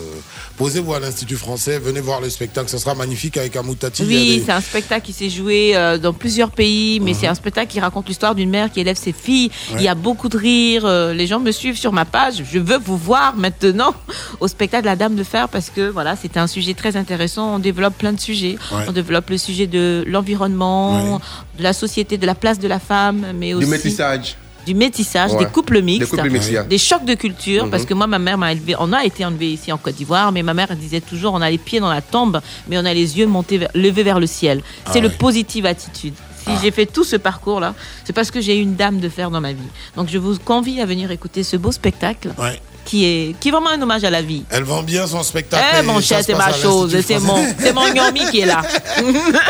Posez-vous 0.56 0.94
à 0.94 1.00
l'Institut 1.00 1.34
français, 1.36 1.80
venez 1.80 2.00
voir 2.00 2.20
le 2.20 2.30
spectacle, 2.30 2.68
ce 2.68 2.78
sera 2.78 2.94
magnifique 2.94 3.36
avec 3.36 3.56
Amoutati. 3.56 4.04
Oui, 4.04 4.38
des- 4.38 4.44
c'est 4.46 4.52
un 4.52 4.60
spectacle 4.60 5.04
qui 5.04 5.12
s'est 5.12 5.28
joué 5.28 5.76
euh, 5.76 5.98
dans 5.98 6.12
plusieurs 6.12 6.52
pays, 6.52 7.00
mais 7.00 7.10
Mhm. 7.10 7.16
c'est 7.20 7.26
un 7.26 7.34
spectacle 7.34 7.72
qui 7.72 7.80
raconte 7.80 8.06
l'histoire 8.06 8.36
d'une 8.36 8.50
mère 8.50 8.70
qui 8.70 8.78
élève 8.78 8.96
ses 8.96 9.10
filles. 9.12 9.50
Ouais. 9.72 9.78
Il 9.80 9.82
y 9.84 9.88
a 9.88 9.96
beaucoup 9.96 10.28
de 10.28 10.36
rires. 10.38 10.84
euh, 10.86 11.12
les 11.12 11.26
gens 11.26 11.40
me 11.40 11.50
suivent 11.50 11.76
sur 11.78 11.92
ma 11.92 12.04
page. 12.04 12.44
Je 12.52 12.58
veux 12.60 12.78
vous 12.78 12.96
voir 12.96 13.34
maintenant 13.36 13.94
au 14.40 14.46
spectacle 14.46 14.86
La 14.86 14.94
Dame 14.94 15.16
de 15.16 15.24
Fer 15.24 15.48
parce 15.48 15.70
que 15.70 15.88
voilà, 15.88 16.14
c'était 16.14 16.38
un 16.38 16.46
sujet 16.46 16.74
très 16.74 16.93
intéressant. 16.96 17.54
On 17.56 17.58
développe 17.58 17.96
plein 17.98 18.12
de 18.12 18.20
sujets. 18.20 18.56
Ouais. 18.72 18.84
On 18.88 18.92
développe 18.92 19.30
le 19.30 19.38
sujet 19.38 19.66
de 19.66 20.04
l'environnement, 20.06 21.20
de 21.58 21.62
la 21.62 21.72
société, 21.72 22.18
de 22.18 22.26
la 22.26 22.34
place 22.34 22.58
de 22.58 22.68
la 22.68 22.78
femme, 22.78 23.26
mais 23.34 23.54
aussi 23.54 23.66
Du 23.66 23.70
métissage. 23.70 24.36
du 24.66 24.74
métissage, 24.74 25.32
Ouais. 25.32 25.40
des 25.44 25.50
couples 25.50 25.82
mixtes, 25.82 26.10
Des 26.10 26.16
couples 26.16 26.30
mixtes, 26.30 26.68
des 26.68 26.78
chocs 26.78 27.04
de 27.04 27.14
culture, 27.14 27.64
Mhm. 27.66 27.70
parce 27.70 27.84
que 27.84 27.92
moi, 27.94 28.06
ma 28.06 28.18
mère 28.18 28.38
m'a 28.38 28.52
élevé, 28.52 28.74
on 28.78 28.92
a 28.94 29.04
été 29.04 29.24
enlevé 29.24 29.52
ici 29.52 29.70
en 29.72 29.76
Côte 29.78 29.94
d'Ivoire, 29.96 30.32
mais 30.32 30.42
ma 30.42 30.54
mère 30.54 30.74
disait 30.74 31.00
toujours, 31.02 31.34
on 31.34 31.40
a 31.42 31.50
les 31.50 31.58
pieds 31.58 31.80
dans 31.80 31.90
la 31.90 32.00
tombe, 32.00 32.40
mais 32.68 32.78
on 32.78 32.84
a 32.84 32.94
les 32.94 33.18
yeux 33.18 33.26
montés, 33.26 33.58
vers- 33.58 33.68
levés 33.74 34.02
vers 34.02 34.18
le 34.20 34.26
ciel. 34.26 34.62
Ah 34.86 34.90
C'est 34.92 35.00
le 35.00 35.10
positive 35.10 35.66
attitude. 35.66 36.14
Si 36.46 36.50
j'ai 36.62 36.70
fait 36.70 36.84
tout 36.84 37.04
ce 37.04 37.16
parcours-là, 37.16 37.74
c'est 38.04 38.12
parce 38.12 38.30
que 38.30 38.38
j'ai 38.40 38.58
eu 38.58 38.60
une 38.60 38.74
dame 38.74 39.00
de 39.00 39.08
fer 39.08 39.30
dans 39.30 39.40
ma 39.40 39.52
vie. 39.52 39.62
Donc 39.96 40.08
je 40.10 40.18
vous 40.18 40.38
convie 40.38 40.78
à 40.80 40.84
venir 40.86 41.10
écouter 41.10 41.42
ce 41.42 41.56
beau 41.56 41.72
spectacle 41.72 42.32
Ouais. 42.38 42.60
Qui 42.84 43.04
est, 43.06 43.34
qui 43.40 43.48
est 43.48 43.50
vraiment 43.52 43.70
un 43.70 43.80
hommage 43.80 44.04
à 44.04 44.10
la 44.10 44.22
vie. 44.22 44.44
Elle 44.50 44.64
vend 44.64 44.82
bien 44.82 45.06
son 45.06 45.22
spectacle. 45.22 45.64
Eh 45.78 45.82
mon 45.82 46.00
cher, 46.00 46.20
c'est 46.24 46.34
ma 46.34 46.52
chose, 46.52 46.96
c'est 47.06 47.18
mon, 47.18 47.36
mon 47.74 47.86
Yomi 47.94 48.20
qui 48.30 48.40
est 48.40 48.46
là. 48.46 48.62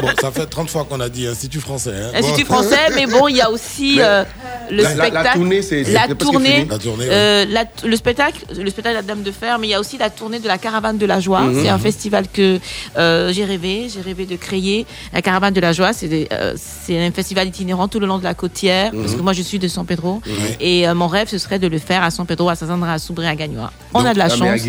Bon, 0.02 0.08
ça 0.20 0.30
fait 0.30 0.46
30 0.46 0.68
fois 0.70 0.84
qu'on 0.88 1.00
a 1.00 1.08
dit 1.08 1.26
Institut 1.26 1.60
français. 1.60 1.92
hein. 1.94 2.10
Institut 2.18 2.44
Bon. 2.44 2.54
français, 2.54 2.78
mais 2.94 3.06
bon, 3.06 3.28
il 3.28 3.36
y 3.36 3.40
a 3.40 3.50
aussi 3.50 3.94
Mais 3.96 4.02
euh, 4.04 4.24
le 4.70 4.76
la- 4.76 4.82
la- 4.82 4.88
la 4.94 5.04
spectacle. 5.04 5.38
tournée, 5.38 5.62
c'est- 5.62 5.82
la 5.92 6.08
tournée. 6.14 6.66
La 6.68 6.78
tournée, 6.78 7.06
euh, 7.08 7.44
la- 7.48 7.64
le 7.84 7.96
spectacle, 7.96 8.38
le 8.56 8.70
spectacle 8.70 8.96
de 8.96 9.00
la 9.00 9.02
Dame 9.02 9.22
de 9.22 9.30
Fer, 9.32 9.58
mais 9.58 9.66
il 9.68 9.70
y 9.70 9.74
a 9.74 9.80
aussi 9.80 9.98
la 9.98 10.10
tournée 10.10 10.38
de 10.40 10.48
la 10.48 10.58
Caravane 10.58 10.98
de 10.98 11.06
la 11.06 11.20
Joie. 11.20 11.40
Mhm. 11.42 11.62
C'est 11.62 11.68
un 11.68 11.78
festival 11.78 12.26
que 12.32 12.58
euh, 12.96 13.32
j'ai 13.32 13.44
rêvé, 13.44 13.88
j'ai 13.92 14.00
rêvé 14.00 14.26
de 14.26 14.36
créer. 14.36 14.86
La 15.12 15.22
Caravane 15.22 15.54
de 15.54 15.60
la 15.60 15.72
Joie, 15.72 15.92
c'est 15.92 16.28
euh, 16.32 16.54
un 16.90 17.10
festival 17.12 17.48
itinérant 17.48 17.88
tout 17.88 18.00
le 18.00 18.06
long 18.06 18.18
de 18.18 18.24
la 18.24 18.34
côtière, 18.34 18.90
parce 18.92 19.12
Mhm. 19.12 19.16
que 19.18 19.22
moi 19.22 19.32
je 19.32 19.42
suis 19.42 19.58
de 19.58 19.68
San 19.68 19.84
Pedro, 19.86 20.20
et 20.60 20.88
euh, 20.88 20.94
mon 20.94 21.08
rêve 21.08 21.28
ce 21.28 21.38
serait 21.38 21.58
de 21.58 21.66
le 21.66 21.78
faire 21.78 22.02
à 22.02 22.10
San 22.10 22.26
Pedro, 22.26 22.48
à 22.48 22.54
Sazandra, 22.54 22.92
à 22.94 22.98
Soubré, 23.24 23.28
à 23.28 23.36
Gagnoa. 23.36 23.72
On 23.94 24.04
a 24.04 24.12
de 24.12 24.18
la 24.18 24.24
à 24.26 24.28
chance. 24.28 24.60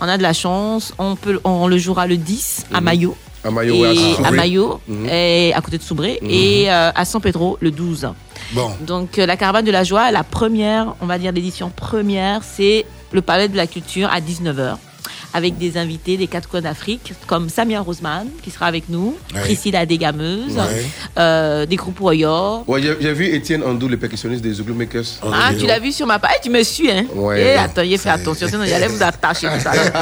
On 0.00 0.08
a 0.08 0.16
de 0.16 0.22
la 0.22 0.32
chance. 0.32 0.92
On 0.98 1.16
peut, 1.16 1.40
on 1.44 1.66
le 1.68 1.78
jouera 1.78 2.06
le 2.06 2.16
10 2.16 2.66
à 2.72 2.78
Mhm. 2.78 2.84
Mayo. 2.84 3.16
À 3.44 3.50
Mayo, 3.50 3.84
à 3.84 3.92
et 3.92 3.96
Soubré. 3.96 4.24
à 4.26 4.30
Mayo, 4.30 4.80
Mhm. 4.88 5.08
et 5.10 5.52
à 5.54 5.60
côté 5.60 5.78
de 5.78 5.82
Soubré, 5.82 6.18
Mhm. 6.22 6.30
et 6.30 6.70
euh, 6.72 6.90
à 6.94 7.04
San 7.04 7.20
Pedro 7.20 7.58
le 7.60 7.70
12. 7.70 8.08
Bon. 8.52 8.70
Donc 8.80 9.18
euh, 9.18 9.26
la 9.26 9.36
caravane 9.36 9.64
de 9.64 9.70
la 9.70 9.84
joie, 9.84 10.10
la 10.10 10.24
première, 10.24 10.94
on 11.00 11.06
va 11.06 11.18
dire 11.18 11.32
l'édition 11.32 11.70
première, 11.74 12.40
c'est 12.42 12.84
le 13.12 13.20
palais 13.22 13.48
de 13.48 13.56
la 13.56 13.66
culture 13.66 14.08
à 14.12 14.20
19h. 14.20 14.78
Avec 15.32 15.58
des 15.58 15.76
invités 15.76 16.16
des 16.16 16.26
quatre 16.28 16.48
coins 16.48 16.60
d'Afrique, 16.60 17.12
comme 17.26 17.48
Samia 17.48 17.80
Roseman, 17.80 18.28
qui 18.42 18.50
sera 18.50 18.66
avec 18.66 18.88
nous, 18.88 19.16
Ouais. 19.34 19.40
Priscilla 19.40 19.84
Dégameuse, 19.86 20.56
Ouais. 20.56 20.86
euh, 21.18 21.66
des 21.66 21.76
groupes. 21.76 22.00
Ouais, 22.00 22.16
j'ai 23.00 23.12
vu 23.12 23.26
Étienne 23.26 23.62
Andou, 23.62 23.88
le 23.88 23.96
percussionniste 23.96 24.42
des 24.42 24.52
Zouglou 24.52 24.74
Makers. 24.74 25.04
Ah, 25.22 25.50
tu 25.58 25.66
l'as 25.66 25.78
vu 25.78 25.92
sur 25.92 26.06
ma 26.06 26.18
page 26.18 26.32
Eh, 26.36 26.40
Tu 26.42 26.50
me 26.50 26.62
suis, 26.62 26.90
hein 26.90 27.04
Ouais. 27.14 27.54
Eh, 27.54 27.56
attends, 27.56 27.82
il 27.82 27.96
fait 27.98 28.08
attention, 28.10 28.46
sinon 28.48 28.64
il 28.64 28.72
allait 28.72 28.88
vous 28.88 29.02
attacher 29.02 29.46
tout 29.48 29.68
à 29.68 29.74
l'heure. 29.74 29.92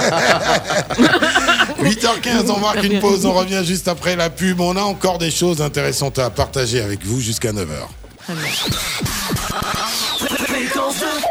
8h15, 1.82 2.50
on 2.50 2.58
marque 2.58 2.82
une 2.84 2.98
pause, 3.00 3.24
on 3.26 3.32
revient 3.32 3.62
juste 3.64 3.88
après 3.88 4.16
la 4.16 4.30
pub. 4.30 4.60
On 4.60 4.76
a 4.76 4.82
encore 4.82 5.18
des 5.18 5.30
choses 5.30 5.60
intéressantes 5.62 6.18
à 6.18 6.30
partager 6.30 6.80
avec 6.80 7.04
vous 7.04 7.20
jusqu'à 7.20 7.52
9h. 7.52 7.88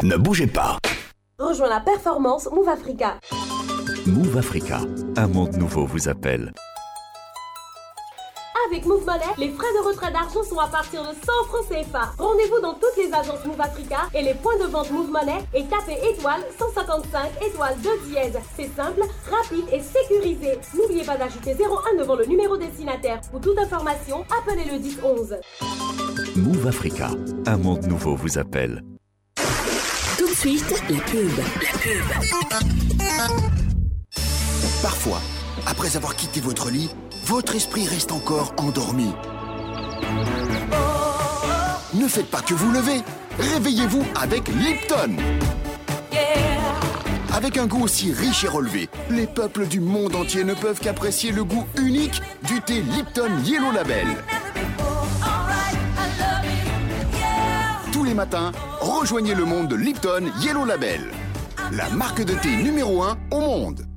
Ne 0.03 0.17
bougez 0.17 0.47
pas. 0.47 0.77
Rejoins 1.39 1.69
la 1.69 1.79
performance 1.79 2.47
Move 2.53 2.69
Africa. 2.69 3.15
Move 4.07 4.37
Africa, 4.37 4.79
un 5.15 5.27
monde 5.27 5.55
nouveau 5.57 5.85
vous 5.85 6.09
appelle. 6.09 6.51
Avec 8.67 8.85
Move 8.85 9.05
Money, 9.05 9.25
les 9.37 9.49
frais 9.49 9.71
de 9.79 9.87
retrait 9.87 10.11
d'argent 10.11 10.43
sont 10.43 10.59
à 10.59 10.67
partir 10.67 11.03
de 11.03 11.09
100 11.09 11.13
francs 11.47 11.67
CFA. 11.69 12.13
Rendez-vous 12.17 12.59
dans 12.61 12.73
toutes 12.73 12.97
les 12.97 13.13
agences 13.13 13.45
Move 13.45 13.61
Africa 13.61 14.09
et 14.15 14.23
les 14.23 14.33
points 14.33 14.57
de 14.57 14.65
vente 14.65 14.89
Move 14.91 15.11
Money 15.11 15.43
et 15.53 15.65
tapez 15.65 15.99
étoile 16.09 16.41
155 16.57 17.31
étoile 17.45 17.75
2 17.83 17.89
dièse. 18.09 18.39
C'est 18.55 18.75
simple, 18.75 19.01
rapide 19.29 19.65
et 19.71 19.81
sécurisé. 19.81 20.57
N'oubliez 20.73 21.03
pas 21.03 21.17
d'ajouter 21.17 21.53
01 21.53 21.99
devant 21.99 22.15
le 22.15 22.25
numéro 22.25 22.57
destinataire. 22.57 23.21
Pour 23.29 23.41
toute 23.41 23.59
information, 23.59 24.25
appelez 24.35 24.65
le 24.65 24.79
10 24.79 24.97
11. 25.03 25.35
Move 26.37 26.67
Africa, 26.67 27.09
un 27.45 27.57
monde 27.57 27.85
nouveau 27.85 28.15
vous 28.15 28.39
appelle. 28.39 28.83
Tout 30.17 30.27
de 30.27 30.33
suite, 30.33 30.71
la 30.89 30.99
pub. 31.01 31.29
La 31.37 33.27
pub. 33.27 33.70
Parfois, 34.81 35.21
après 35.67 35.95
avoir 35.95 36.15
quitté 36.15 36.39
votre 36.39 36.71
lit, 36.71 36.89
votre 37.25 37.55
esprit 37.55 37.87
reste 37.87 38.11
encore 38.11 38.53
endormi. 38.57 39.11
Ne 41.93 42.07
faites 42.07 42.31
pas 42.31 42.41
que 42.41 42.55
vous 42.55 42.71
levez. 42.71 43.01
Réveillez-vous 43.37 44.03
avec 44.19 44.47
Lipton. 44.47 45.17
Avec 47.31 47.57
un 47.57 47.67
goût 47.67 47.83
aussi 47.83 48.11
riche 48.11 48.43
et 48.43 48.47
relevé, 48.47 48.89
les 49.11 49.27
peuples 49.27 49.67
du 49.67 49.79
monde 49.79 50.15
entier 50.15 50.43
ne 50.43 50.55
peuvent 50.55 50.79
qu'apprécier 50.79 51.31
le 51.31 51.43
goût 51.43 51.65
unique 51.77 52.19
du 52.47 52.59
thé 52.61 52.81
Lipton 52.81 53.31
Yellow 53.45 53.71
Label. 53.71 54.07
Tous 57.91 58.03
les 58.03 58.15
matins, 58.15 58.51
rejoignez 58.79 59.35
le 59.35 59.45
monde 59.45 59.67
de 59.67 59.75
Lipton 59.75 60.31
Yellow 60.41 60.65
Label, 60.65 61.11
la 61.71 61.89
marque 61.89 62.23
de 62.23 62.33
thé 62.33 62.55
numéro 62.55 63.03
1 63.03 63.17
au 63.31 63.39
monde. 63.41 63.90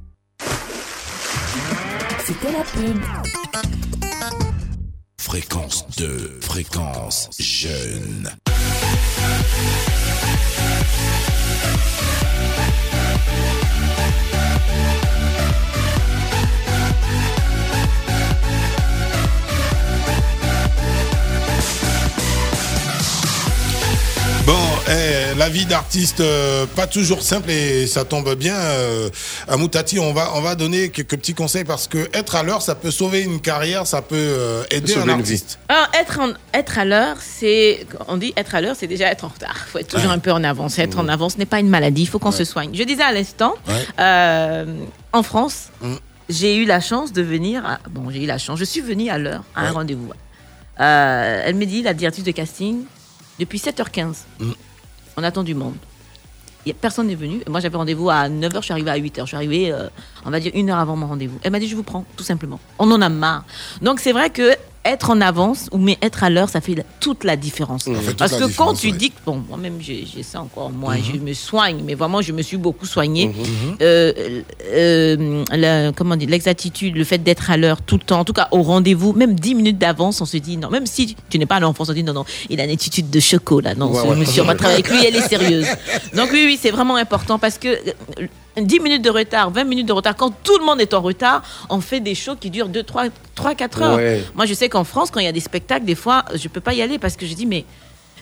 C'était 2.26 2.52
la 2.52 2.64
pub. 2.64 3.02
Fréquence 5.18 5.86
2, 5.98 6.38
fréquence 6.40 7.28
jeune. 7.38 8.30
La 25.36 25.48
vie 25.48 25.66
d'artiste, 25.66 26.20
euh, 26.20 26.66
pas 26.66 26.86
toujours 26.86 27.22
simple 27.22 27.50
et 27.50 27.86
ça 27.86 28.04
tombe 28.04 28.34
bien. 28.34 28.54
Euh, 28.54 29.10
à 29.48 29.56
Moutati, 29.56 29.98
on 29.98 30.12
va, 30.12 30.30
on 30.34 30.40
va 30.40 30.54
donner 30.54 30.90
quelques 30.90 31.16
petits 31.16 31.34
conseils 31.34 31.64
parce 31.64 31.88
que 31.88 32.08
être 32.12 32.36
à 32.36 32.42
l'heure, 32.42 32.62
ça 32.62 32.74
peut 32.74 32.90
sauver 32.90 33.22
une 33.22 33.40
carrière, 33.40 33.86
ça 33.86 34.02
peut 34.02 34.14
euh, 34.16 34.62
aider 34.70 34.92
Sauver 34.92 35.12
un 35.12 35.18
artiste. 35.18 35.58
Alors, 35.68 35.88
être, 35.98 36.20
en- 36.20 36.32
être 36.56 36.78
à 36.78 36.84
l'heure, 36.84 37.16
c'est. 37.20 37.86
On 38.08 38.16
dit 38.16 38.32
être 38.36 38.54
à 38.54 38.60
l'heure, 38.60 38.76
c'est 38.78 38.86
déjà 38.86 39.10
être 39.10 39.24
en 39.24 39.28
retard. 39.28 39.56
Il 39.66 39.70
faut 39.70 39.78
être 39.78 39.88
toujours 39.88 40.08
Ouais. 40.10 40.14
un 40.16 40.18
peu 40.20 40.32
en 40.32 40.44
avance. 40.44 40.78
Être 40.78 40.98
en 40.98 41.08
avance 41.08 41.36
n'est 41.38 41.46
pas 41.46 41.60
une 41.60 41.68
maladie, 41.68 42.02
il 42.02 42.08
faut 42.08 42.18
qu'on 42.18 42.32
se 42.32 42.44
soigne. 42.44 42.70
Je 42.74 42.82
disais 42.84 43.02
à 43.02 43.12
l'instant, 43.12 43.54
euh, 43.98 44.64
en 45.12 45.22
France, 45.22 45.68
j'ai 46.28 46.56
eu 46.56 46.64
la 46.64 46.80
chance 46.80 47.12
de 47.12 47.22
venir. 47.22 47.64
à- 47.66 47.78
Bon, 47.90 48.10
j'ai 48.10 48.22
eu 48.22 48.26
la 48.26 48.38
chance, 48.38 48.58
je 48.58 48.64
suis 48.64 48.80
venue 48.80 49.10
à 49.10 49.18
l'heure 49.18 49.42
à 49.54 49.66
un 49.66 49.72
rendez-vous. 49.72 50.10
Euh, 50.80 51.42
elle 51.44 51.54
me 51.54 51.66
dit, 51.66 51.82
la 51.82 51.94
directrice 51.94 52.24
de 52.24 52.30
casting, 52.32 52.84
depuis 53.38 53.58
7h15, 53.58 54.24
on 55.16 55.22
attend 55.22 55.42
du 55.42 55.54
monde. 55.54 55.74
Personne 56.80 57.08
n'est 57.08 57.14
venu. 57.14 57.42
Moi, 57.46 57.60
j'avais 57.60 57.76
rendez-vous 57.76 58.08
à 58.08 58.28
9h, 58.28 58.56
je 58.56 58.60
suis 58.60 58.72
arrivée 58.72 58.90
à 58.90 58.98
8h. 58.98 59.20
Je 59.20 59.26
suis 59.26 59.36
arrivée, 59.36 59.70
euh, 59.70 59.88
on 60.24 60.30
va 60.30 60.40
dire, 60.40 60.52
une 60.54 60.70
heure 60.70 60.78
avant 60.78 60.96
mon 60.96 61.06
rendez-vous. 61.06 61.38
Elle 61.42 61.52
m'a 61.52 61.58
dit, 61.58 61.68
je 61.68 61.76
vous 61.76 61.82
prends, 61.82 62.06
tout 62.16 62.24
simplement. 62.24 62.58
On 62.78 62.90
en 62.90 63.02
a 63.02 63.10
marre. 63.10 63.44
Donc, 63.82 64.00
c'est 64.00 64.12
vrai 64.12 64.30
que 64.30 64.56
être 64.84 65.10
en 65.10 65.20
avance 65.20 65.68
ou 65.72 65.78
mais 65.78 65.96
être 66.02 66.24
à 66.24 66.30
l'heure, 66.30 66.48
ça 66.48 66.60
fait 66.60 66.84
toute 67.00 67.24
la 67.24 67.36
différence. 67.36 67.88
Parce 68.18 68.36
que 68.36 68.54
quand 68.56 68.74
tu 68.74 68.88
ouais. 68.90 68.96
dis 68.96 69.10
que, 69.10 69.16
bon, 69.24 69.42
moi-même, 69.48 69.78
j'ai 69.80 70.04
ça 70.22 70.40
encore, 70.42 70.70
moi, 70.70 70.94
Mhm. 70.96 71.02
je 71.14 71.18
me 71.20 71.32
soigne, 71.32 71.82
mais 71.84 71.94
vraiment, 71.94 72.20
je 72.22 72.32
me 72.32 72.42
suis 72.42 72.56
beaucoup 72.56 72.86
soignée. 72.86 73.28
Mhm. 73.28 73.76
Euh, 73.82 74.42
euh, 74.72 75.44
la- 75.52 75.92
comment 75.92 76.16
dire, 76.16 76.28
l'exactitude, 76.28 76.96
le 76.96 77.04
fait 77.04 77.18
d'être 77.18 77.50
à 77.50 77.56
l'heure 77.56 77.80
tout 77.82 77.96
le 77.96 78.02
temps, 78.04 78.20
en 78.20 78.24
tout 78.24 78.32
cas 78.32 78.48
au 78.50 78.62
rendez-vous, 78.62 79.12
même 79.12 79.34
10 79.34 79.54
minutes 79.54 79.78
d'avance, 79.78 80.20
on 80.20 80.26
se 80.26 80.36
dit 80.36 80.56
non, 80.56 80.70
même 80.70 80.86
si 80.86 81.16
tu 81.30 81.38
n'es 81.38 81.46
pas 81.46 81.56
à 81.56 81.60
l'enfance, 81.60 81.88
on 81.88 81.92
se 81.92 81.96
dit 81.96 82.04
non, 82.04 82.12
non, 82.12 82.24
il 82.50 82.60
a 82.60 82.64
une 82.64 82.70
attitude 82.70 83.10
de 83.10 83.20
chocolat, 83.20 83.74
non, 83.74 83.90
Ouais, 83.92 84.02
ce 84.02 84.06
ouais. 84.08 84.16
monsieur, 84.16 84.42
on 84.42 84.46
va 84.46 84.54
travailler 84.54 84.84
avec 84.84 84.90
lui, 84.90 85.04
elle 85.06 85.16
est 85.16 85.28
sérieuse. 85.28 85.66
Donc 86.14 86.30
oui, 86.32 86.44
oui, 86.46 86.58
c'est 86.60 86.70
vraiment 86.70 86.96
important 86.96 87.38
parce 87.38 87.58
que 87.58 87.68
euh, 87.68 88.26
10 88.56 88.80
minutes 88.80 89.02
de 89.02 89.10
retard, 89.10 89.50
20 89.50 89.64
minutes 89.64 89.86
de 89.86 89.92
retard, 89.92 90.16
quand 90.16 90.32
tout 90.42 90.58
le 90.58 90.64
monde 90.64 90.80
est 90.80 90.94
en 90.94 91.00
retard, 91.00 91.42
on 91.68 91.80
fait 91.80 92.00
des 92.00 92.14
shows 92.14 92.36
qui 92.36 92.50
durent 92.50 92.68
2, 92.68 92.82
3, 92.82 93.04
3 93.34 93.54
4 93.54 93.82
heures. 93.82 93.96
Ouais. 93.96 94.24
Moi, 94.34 94.46
je 94.46 94.54
sais 94.54 94.68
qu'en 94.68 94.84
France, 94.84 95.10
quand 95.10 95.20
il 95.20 95.26
y 95.26 95.28
a 95.28 95.32
des 95.32 95.40
spectacles, 95.40 95.84
des 95.84 95.94
fois, 95.94 96.24
je 96.34 96.48
peux 96.48 96.60
pas 96.60 96.74
y 96.74 96.82
aller 96.82 96.98
parce 96.98 97.16
que 97.16 97.26
je 97.26 97.34
dis, 97.34 97.46
mais 97.46 97.64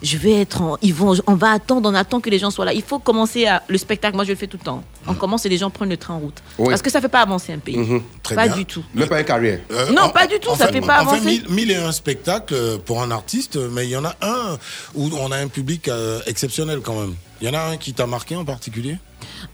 je 0.02 0.16
vais 0.16 0.40
être 0.40 0.62
en, 0.62 0.76
ils 0.82 0.92
vont, 0.92 1.14
on 1.26 1.34
va 1.34 1.52
attendre, 1.52 1.88
on 1.88 1.94
attend 1.94 2.20
que 2.20 2.28
les 2.28 2.38
gens 2.38 2.50
soient 2.50 2.64
là. 2.64 2.72
Il 2.72 2.82
faut 2.82 2.98
commencer 2.98 3.46
à, 3.46 3.62
le 3.68 3.78
spectacle, 3.78 4.16
moi 4.16 4.24
je 4.24 4.30
le 4.30 4.36
fais 4.36 4.46
tout 4.46 4.56
le 4.58 4.64
temps. 4.64 4.82
On 5.06 5.14
commence 5.14 5.46
et 5.46 5.48
les 5.48 5.58
gens 5.58 5.70
prennent 5.70 5.88
le 5.88 5.96
train 5.96 6.14
en 6.14 6.18
route. 6.18 6.42
Ouais. 6.58 6.68
Parce 6.68 6.82
que 6.82 6.90
ça 6.90 7.00
fait 7.00 7.08
pas 7.08 7.20
avancer 7.20 7.52
un 7.52 7.58
pays. 7.58 7.76
Mhm. 7.76 8.02
pas 8.34 8.48
du 8.48 8.64
tout. 8.64 8.82
Même 8.94 9.08
pas 9.08 9.20
une 9.20 9.26
carrière. 9.26 9.60
Non, 9.92 10.10
pas 10.10 10.26
du 10.26 10.38
tout, 10.40 10.54
ça 10.56 10.68
fait 10.68 10.80
pas 10.80 11.02
on 11.02 11.10
fait 11.10 11.16
avancer. 11.16 11.24
mille, 11.24 11.48
mille 11.48 11.70
et 11.70 11.76
un 11.76 11.92
spectacles 11.92 12.54
euh, 12.54 12.78
pour 12.78 13.02
un 13.02 13.10
artiste, 13.10 13.56
mais 13.56 13.86
il 13.86 13.90
y 13.90 13.96
en 13.96 14.04
a 14.04 14.16
un 14.22 14.58
où 14.94 15.08
on 15.12 15.30
a 15.30 15.36
un 15.36 15.48
public 15.48 15.88
euh, 15.88 16.20
exceptionnel 16.26 16.80
quand 16.80 16.98
même. 17.00 17.14
Il 17.40 17.48
y 17.48 17.50
en 17.50 17.54
a 17.54 17.62
un 17.62 17.76
qui 17.76 17.92
t'a 17.92 18.06
marqué 18.06 18.36
en 18.36 18.44
particulier? 18.44 18.98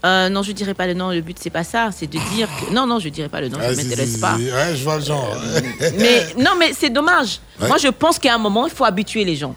Euh, 0.05 0.29
non, 0.29 0.43
je 0.43 0.53
dirais 0.53 0.75
pas 0.75 0.87
le 0.87 0.95
nom. 0.95 1.11
Le 1.11 1.21
but 1.21 1.37
c'est 1.41 1.51
pas 1.51 1.65
ça. 1.65 1.91
C'est 1.93 2.07
de 2.07 2.19
dire 2.35 2.49
que 2.61 2.73
non, 2.73 2.87
non, 2.87 2.99
je 3.01 3.09
dirais 3.09 3.29
pas 3.29 3.41
le 3.41 3.49
nom. 3.49 3.59
Ah, 3.61 3.75
ça 3.75 3.83
m'intéresse 3.83 4.17
pas. 4.19 4.37
Ouais, 4.37 4.77
je 4.77 4.85
vois 4.85 4.97
le 4.99 5.05
genre. 5.05 5.37
Mais 5.99 6.27
non, 6.39 6.53
mais 6.59 6.73
c'est 6.73 6.91
dommage. 6.91 7.41
Ouais. 7.61 7.69
Moi, 7.69 7.79
je 7.79 7.89
pense 7.89 8.19
qu'à 8.19 8.35
un 8.35 8.39
moment, 8.39 8.67
il 8.67 8.73
faut 8.73 8.85
habituer 8.85 9.25
les 9.25 9.37
gens. 9.37 9.55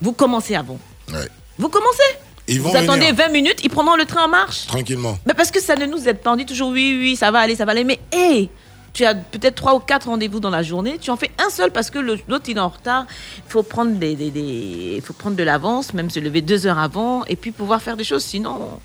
Vous 0.00 0.12
commencez 0.12 0.54
avant. 0.56 0.78
Ouais. 1.12 1.28
Vous 1.58 1.68
commencez. 1.68 2.02
Ils 2.48 2.60
vont 2.60 2.70
Vous 2.70 2.76
attendez 2.76 3.06
venir. 3.12 3.14
20 3.16 3.28
minutes, 3.30 3.60
ils 3.64 3.70
prendront 3.70 3.96
le 3.96 4.04
train 4.04 4.24
en 4.24 4.28
marche. 4.28 4.66
Tranquillement. 4.66 5.18
Mais 5.26 5.34
parce 5.34 5.50
que 5.50 5.60
ça 5.60 5.74
ne 5.76 5.86
nous 5.86 6.08
aide 6.08 6.18
pas. 6.18 6.32
On 6.32 6.36
dit 6.36 6.46
toujours 6.46 6.70
oui, 6.70 6.96
oui, 7.00 7.16
ça 7.16 7.30
va 7.30 7.40
aller, 7.40 7.56
ça 7.56 7.64
va 7.64 7.72
aller. 7.72 7.82
Mais 7.84 7.98
hé, 8.12 8.48
tu 8.92 9.04
as 9.04 9.14
peut-être 9.14 9.56
trois 9.56 9.74
ou 9.74 9.80
quatre 9.80 10.06
rendez-vous 10.08 10.38
dans 10.40 10.50
la 10.50 10.62
journée. 10.62 10.96
Tu 11.00 11.10
en 11.10 11.16
fais 11.16 11.30
un 11.44 11.50
seul 11.50 11.70
parce 11.72 11.90
que 11.90 11.98
le- 11.98 12.18
l'autre 12.28 12.44
il 12.48 12.56
est 12.56 12.60
en 12.60 12.68
retard. 12.68 13.06
Il 13.38 13.50
faut 13.50 13.62
prendre 13.64 13.92
des, 13.96 14.14
des- 14.14 14.30
des- 14.30 14.94
il 14.96 15.02
faut 15.02 15.12
prendre 15.12 15.34
de 15.36 15.42
l'avance, 15.42 15.92
même 15.92 16.08
se 16.08 16.20
lever 16.20 16.40
deux 16.40 16.66
heures 16.66 16.78
avant 16.78 17.24
et 17.24 17.34
puis 17.36 17.50
pouvoir 17.50 17.82
faire 17.82 17.96
des 17.96 18.04
choses. 18.04 18.22
Sinon, 18.24 18.78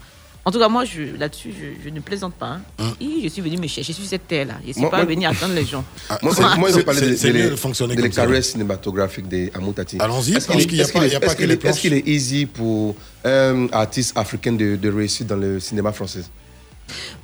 en 0.44 0.52
tout 0.52 0.60
cas 0.60 0.70
moi, 0.70 0.86
je, 0.86 1.04
là-dessus, 1.18 1.52
je, 1.60 1.84
je 1.84 1.90
ne 1.90 2.00
plaisante 2.00 2.34
pas. 2.34 2.60
hein. 2.80 2.94
Hi, 3.00 3.22
je 3.24 3.30
suis 3.30 3.42
venu 3.42 3.58
me 3.58 3.68
chercher. 3.68 3.94
Je 3.94 3.98
suis 3.98 4.08
cette 4.08 4.28
terre 4.28 4.48
là. 4.48 4.56
Je 4.66 4.72
suis 4.72 4.82
Moi- 4.82 4.90
pas 4.90 4.98
moi- 4.98 5.06
venu 5.06 5.26
attendre 5.26 5.54
les 5.54 5.66
gens. 5.66 5.84
Moi, 6.24 6.34
c'est- 6.36 6.58
moi, 6.58 6.70
je 6.72 6.76
vais 6.78 6.84
parler 6.84 7.02
de, 7.12 7.16
c'est 7.16 7.32
de- 7.32 7.50
de- 7.96 8.02
de 8.02 8.08
carrières 8.08 8.44
cinématographiques 8.44 9.28
des 9.28 9.52
Amoutati. 9.54 9.98
Allons-y, 10.00 10.34
Est-ce 10.36 10.48
parce 10.48 10.58
qu'il 10.60 10.68
qu'il 10.68 10.78
y 10.78 10.82
a 10.82 10.86
est- 10.86 10.92
pas- 10.92 11.06
il 11.06 11.12
y 11.12 11.16
a 11.16 11.20
est-ce 11.20 11.20
pas 11.28 11.36
qu'il 11.36 11.46
que 11.46 11.52
les 11.52 11.54
est- 11.58 11.66
est-ce 11.66 11.80
qu'il 11.82 11.94
est 11.94 12.08
easy 12.08 12.46
pour 12.48 12.96
un 13.24 13.68
artiste 13.72 14.18
africain 14.18 14.54
de, 14.54 14.76
de 14.76 14.90
réussir 14.92 15.26
dans 15.28 15.36
le 15.38 15.60
cinéma 15.60 15.92
français? 15.92 16.24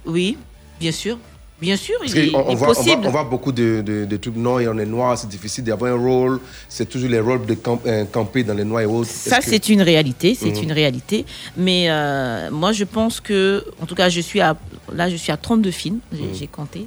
Oui, 0.05 0.37
bien 0.79 0.91
sûr. 0.91 1.17
Bien 1.59 1.75
sûr, 1.75 1.95
Parce 1.99 2.11
il 2.13 2.19
est, 2.19 2.31
qu'on- 2.31 2.39
on, 2.39 2.49
il 2.49 2.51
est 2.51 2.55
voit, 2.55 2.67
on, 2.69 2.73
voit, 2.73 2.83
possible. 2.83 3.01
on 3.07 3.09
voit 3.09 3.23
beaucoup 3.23 3.51
de, 3.51 3.81
de, 3.81 4.05
de 4.05 4.17
trucs 4.17 4.35
noirs 4.35 4.61
et 4.61 4.67
on 4.67 4.77
est 4.77 4.85
noir, 4.85 5.17
c'est 5.17 5.27
difficile 5.27 5.63
d'avoir 5.63 5.91
un 5.91 5.97
rôle. 5.97 6.39
C'est 6.69 6.87
toujours 6.87 7.09
les 7.09 7.19
rôles 7.19 7.45
de 7.47 7.55
camp- 7.55 7.81
euh, 7.87 8.05
camper 8.05 8.43
dans 8.43 8.53
les 8.53 8.63
noirs 8.63 8.81
et 8.83 8.85
autres. 8.85 9.09
Ça, 9.09 9.39
que- 9.39 9.45
c'est 9.45 9.69
une 9.69 9.81
réalité, 9.81 10.35
c'est 10.39 10.51
Mhm. 10.55 10.63
une 10.63 10.71
réalité. 10.71 11.25
Mais 11.57 11.89
euh, 11.89 12.51
moi, 12.51 12.73
je 12.73 12.83
pense 12.83 13.19
que, 13.19 13.65
en 13.81 13.87
tout 13.87 13.95
cas, 13.95 14.09
je 14.09 14.21
suis 14.21 14.39
à, 14.39 14.55
là, 14.93 15.09
je 15.09 15.15
suis 15.15 15.31
à 15.31 15.37
32 15.37 15.71
films, 15.71 15.99
j'ai 16.13 16.45
Mhm. 16.45 16.47
compté. 16.51 16.85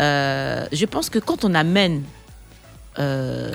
Euh, 0.00 0.66
je 0.72 0.86
pense 0.86 1.10
que 1.10 1.18
quand 1.18 1.44
on 1.44 1.52
amène 1.54 2.02
euh, 2.98 3.50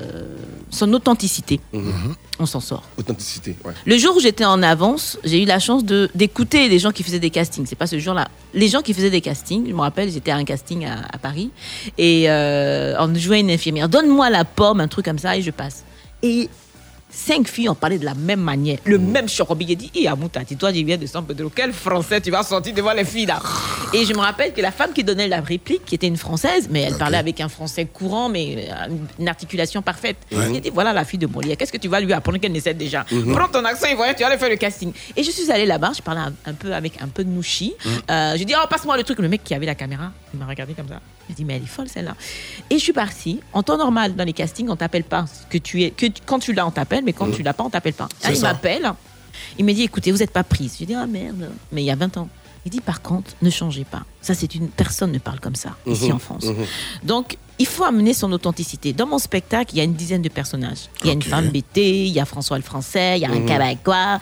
son 0.72 0.92
authenticité, 0.94 1.60
Mhm. 1.74 2.16
on 2.40 2.46
s'en 2.46 2.60
sort. 2.60 2.84
Authenticité, 2.98 3.56
ouais. 3.66 3.74
Le 3.86 3.98
jour 3.98 4.16
où 4.16 4.20
j'étais 4.20 4.46
en 4.46 4.62
avance, 4.64 5.18
j'ai 5.24 5.42
eu 5.44 5.46
la 5.46 5.60
chance 5.60 5.84
de 5.86 6.10
d'écouter 6.16 6.70
les 6.70 6.80
gens 6.80 6.92
qui 6.92 7.04
faisaient 7.04 7.20
des 7.20 7.30
castings. 7.30 7.66
C'est 7.68 7.76
pas 7.76 7.88
ce 7.88 8.00
jour-là. 8.00 8.28
Les 8.54 8.68
gens 8.68 8.82
qui 8.82 8.94
faisaient 8.94 9.10
des 9.12 9.22
castings, 9.22 9.68
je 9.68 9.74
me 9.74 9.82
rappelle, 9.82 10.12
j'étais 10.12 10.32
à 10.32 10.36
un 10.38 10.44
casting 10.44 10.86
à, 10.86 11.02
à 11.14 11.18
Paris 11.18 11.52
et 11.98 12.30
euh, 12.30 12.96
on 13.00 13.14
jouait 13.16 13.40
une 13.42 13.52
infirmière. 13.52 13.90
Donne-moi 13.90 14.30
la 14.30 14.44
pomme, 14.46 14.80
un 14.82 14.88
truc 14.88 15.06
comme 15.06 15.20
ça, 15.20 15.38
et 15.38 15.42
je 15.42 15.52
passe. 15.52 15.84
Et 16.24 16.50
cinq 17.18 17.48
filles 17.48 17.70
ont 17.70 17.76
parlé 17.76 17.98
de 17.98 18.06
la 18.06 18.14
même 18.14 18.40
manière, 18.40 18.78
le 18.86 18.98
même 18.98 19.28
chorobi. 19.28 19.66
J'ai 19.68 19.76
dit, 19.76 20.08
Amoutati, 20.08 20.56
toi, 20.56 20.72
tu 20.72 20.84
viens 20.84 20.98
de 20.98 21.06
San 21.06 21.26
Pedro. 21.26 21.52
Quel 21.54 21.74
français 21.74 22.22
tu 22.22 22.32
vas 22.32 22.44
sortir 22.44 22.74
devant 22.74 22.94
les 22.94 23.04
filles 23.06 23.26
là 23.26 23.42
Et 23.94 24.06
je 24.06 24.14
me 24.14 24.20
rappelle 24.20 24.54
que 24.54 24.62
la 24.62 24.72
femme 24.72 24.94
qui 24.94 25.04
donnait 25.04 25.28
la 25.28 25.42
réplique, 25.42 25.84
qui 25.86 25.96
était 25.96 26.08
une 26.08 26.18
française, 26.18 26.68
mais 26.70 26.82
elle 26.82 26.98
parlait 26.98 27.18
avec 27.18 27.42
un 27.42 27.50
français 27.50 27.86
courant, 27.86 28.30
mais 28.30 28.70
euh, 28.70 28.96
une 29.20 29.28
articulation 29.28 29.82
parfaite. 29.82 30.18
Ouais. 30.32 30.54
J'ai 30.54 30.60
dit, 30.62 30.70
voilà 30.70 30.94
la 30.94 31.06
fille 31.06 31.20
de 31.20 31.28
Molière, 31.28 31.58
qu'est-ce 31.58 31.72
que 31.72 31.78
tu 31.78 31.88
vas 31.88 32.00
lui 32.00 32.14
apprendre 32.14 32.38
qu'elle 32.38 32.52
ne 32.52 32.60
sait 32.60 32.74
déjà? 32.74 33.06
Mhm. 33.12 33.34
Prends 33.34 33.48
ton 33.48 33.66
accent 33.66 33.88
ivoirien, 33.88 34.14
tu 34.14 34.22
vas 34.22 34.28
aller 34.28 34.38
faire 34.38 34.50
le 34.50 34.56
casting. 34.56 34.94
Et 35.16 35.24
je 35.24 35.32
suis 35.32 35.52
allée 35.52 35.66
là-bas, 35.66 35.92
je 35.96 36.02
parlais 36.02 36.22
un, 36.46 36.54
peu 36.54 36.74
avec 36.74 37.02
un 37.02 37.08
peu 37.08 37.24
de 37.24 37.30
nouchi. 37.30 37.74
Euh, 38.10 38.38
je 38.38 38.44
dis, 38.44 38.54
oh, 38.56 38.68
passe-moi 38.70 38.96
le 38.96 39.04
truc. 39.04 39.20
Le 39.20 39.28
mec 39.28 39.44
qui 39.44 39.56
avait 39.56 39.66
la 39.66 39.76
caméra, 39.76 40.12
il 40.34 40.40
m'a 40.40 40.46
regardé 40.46 40.74
comme 40.74 40.88
ça. 40.88 41.02
Il 41.30 41.36
dit, 41.36 41.44
mais 41.44 41.58
elle 41.58 41.64
est 41.64 41.68
folle 41.68 41.90
celle-là. 41.90 42.16
Et 42.70 42.78
je 42.78 42.84
suis 42.84 42.94
partie. 42.94 43.42
En 43.52 43.64
temps 43.64 43.78
normal, 43.78 44.16
dans 44.16 44.24
les 44.24 44.34
castings, 44.34 44.70
on 44.70 44.76
t'appelle 44.76 45.04
pas. 45.04 45.26
Que 45.50 45.58
tu 45.58 45.84
es, 45.84 45.92
que 45.92 46.06
quand 46.26 46.40
tu 46.40 46.54
l'as, 46.54 46.66
on 46.66 46.72
t'appelle, 46.72 47.04
mais 47.08 47.14
quand 47.14 47.32
tu 47.32 47.42
l'as 47.42 47.54
pas, 47.54 47.64
on 47.64 47.70
t'appelle 47.70 47.94
pas. 47.94 48.10
Ah, 48.24 48.32
il 48.34 48.42
m'appelle. 48.42 48.92
Il 49.58 49.66
me 49.66 49.74
dit, 49.74 49.84
écoutez, 49.84 50.12
vous 50.12 50.18
n'êtes 50.18 50.32
pas 50.32 50.44
prise. 50.44 50.76
Je 50.80 50.84
dis, 50.86 50.94
ah 50.94 51.08
merde. 51.08 51.50
Mais 51.72 51.82
il 51.82 51.86
y 51.86 51.92
a 51.92 51.96
20 51.96 52.18
ans. 52.18 52.28
Il 52.66 52.70
dit, 52.70 52.82
par 52.82 53.02
contre, 53.02 53.32
ne 53.42 53.50
changez 53.50 53.86
pas. 53.86 54.04
Ça, 54.22 54.34
c'est 54.34 54.54
une 54.56 54.68
personne 54.68 55.14
ne 55.14 55.20
parle 55.20 55.40
comme 55.40 55.56
ça, 55.56 55.78
ici 55.88 56.08
Mhm. 56.10 56.16
en 56.16 56.20
France. 56.20 56.44
Mhm. 56.44 56.66
Donc, 57.04 57.38
il 57.60 57.66
faut 57.66 57.84
amener 57.84 58.14
son 58.14 58.32
authenticité. 58.32 58.94
Dans 58.94 59.08
mon 59.08 59.18
spectacle, 59.20 59.72
il 59.74 59.78
y 59.78 59.82
a 59.82 59.84
une 59.84 59.94
dizaine 59.94 60.22
de 60.22 60.30
personnages. 60.30 60.90
Il 61.02 61.08
y 61.08 61.10
a 61.10 61.14
une 61.14 61.22
femme 61.24 61.50
BT, 61.50 61.78
il 62.06 62.14
y 62.14 62.20
a 62.20 62.26
François 62.26 62.58
le 62.58 62.64
Français, 62.64 63.18
il 63.18 63.22
y 63.22 63.26
a 63.26 63.30
un 63.30 63.40
Mhm. 63.40 63.46
Québécois. 63.48 64.20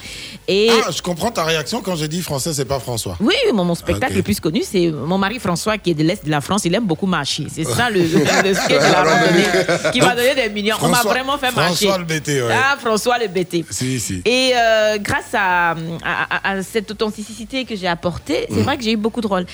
Et 0.47 0.69
Ah, 0.71 0.91
je 0.91 1.01
comprends 1.01 1.31
ta 1.31 1.43
réaction 1.43 1.81
quand 1.81 1.95
j'ai 1.95 2.07
dit 2.07 2.21
français, 2.21 2.53
c'est 2.53 2.65
pas 2.65 2.79
François. 2.79 3.17
oui, 3.19 3.35
mon, 3.53 3.65
mon 3.65 3.75
spectacle 3.75 4.13
le 4.15 4.23
plus 4.23 4.39
connu, 4.39 4.61
c'est 4.63 4.89
mon 4.91 5.17
mari 5.17 5.39
François 5.39 5.77
qui 5.77 5.91
est 5.91 5.93
de 5.93 6.03
l'Est 6.03 6.23
de 6.25 6.29
la 6.31 6.41
France. 6.41 6.63
Il 6.65 6.73
aime 6.75 6.85
beaucoup 6.85 7.07
marcher. 7.07 7.47
C'est 7.53 7.63
ça 7.65 7.89
le, 7.89 8.01
le, 8.01 8.53
sketch 8.53 8.81
de 8.81 9.91
qui 9.91 9.99
m'a 10.01 10.15
donné 10.15 10.35
des 10.35 10.49
millions. 10.49 10.75
On 10.81 10.87
m'a 10.89 11.01
vraiment 11.03 11.37
fait 11.37 11.51
marcher. 11.51 11.87
François 11.87 11.97
le 11.97 12.05
BT, 12.05 12.41
ouais. 12.41 12.53
Ah, 12.53 12.77
François 12.79 13.17
le 13.19 13.27
BT. 13.27 13.65
Si, 13.69 13.99
si. 13.99 14.21
Et 14.25 14.51
euh, 14.55 14.97
grâce 14.99 15.33
à, 15.33 15.71
à- 15.71 15.75
à- 16.03 16.51
à 16.51 16.63
cette 16.63 16.89
authenticité 16.91 17.65
que 17.65 17.75
j'ai 17.75 17.87
apportée, 17.87 18.45
c'est 18.49 18.55
Mhm. 18.57 18.63
vrai 18.63 18.77
que 18.77 18.83
j'ai 18.83 18.91
eu 18.93 18.97
beaucoup 18.97 19.21
de 19.21 19.27
rôles. 19.27 19.45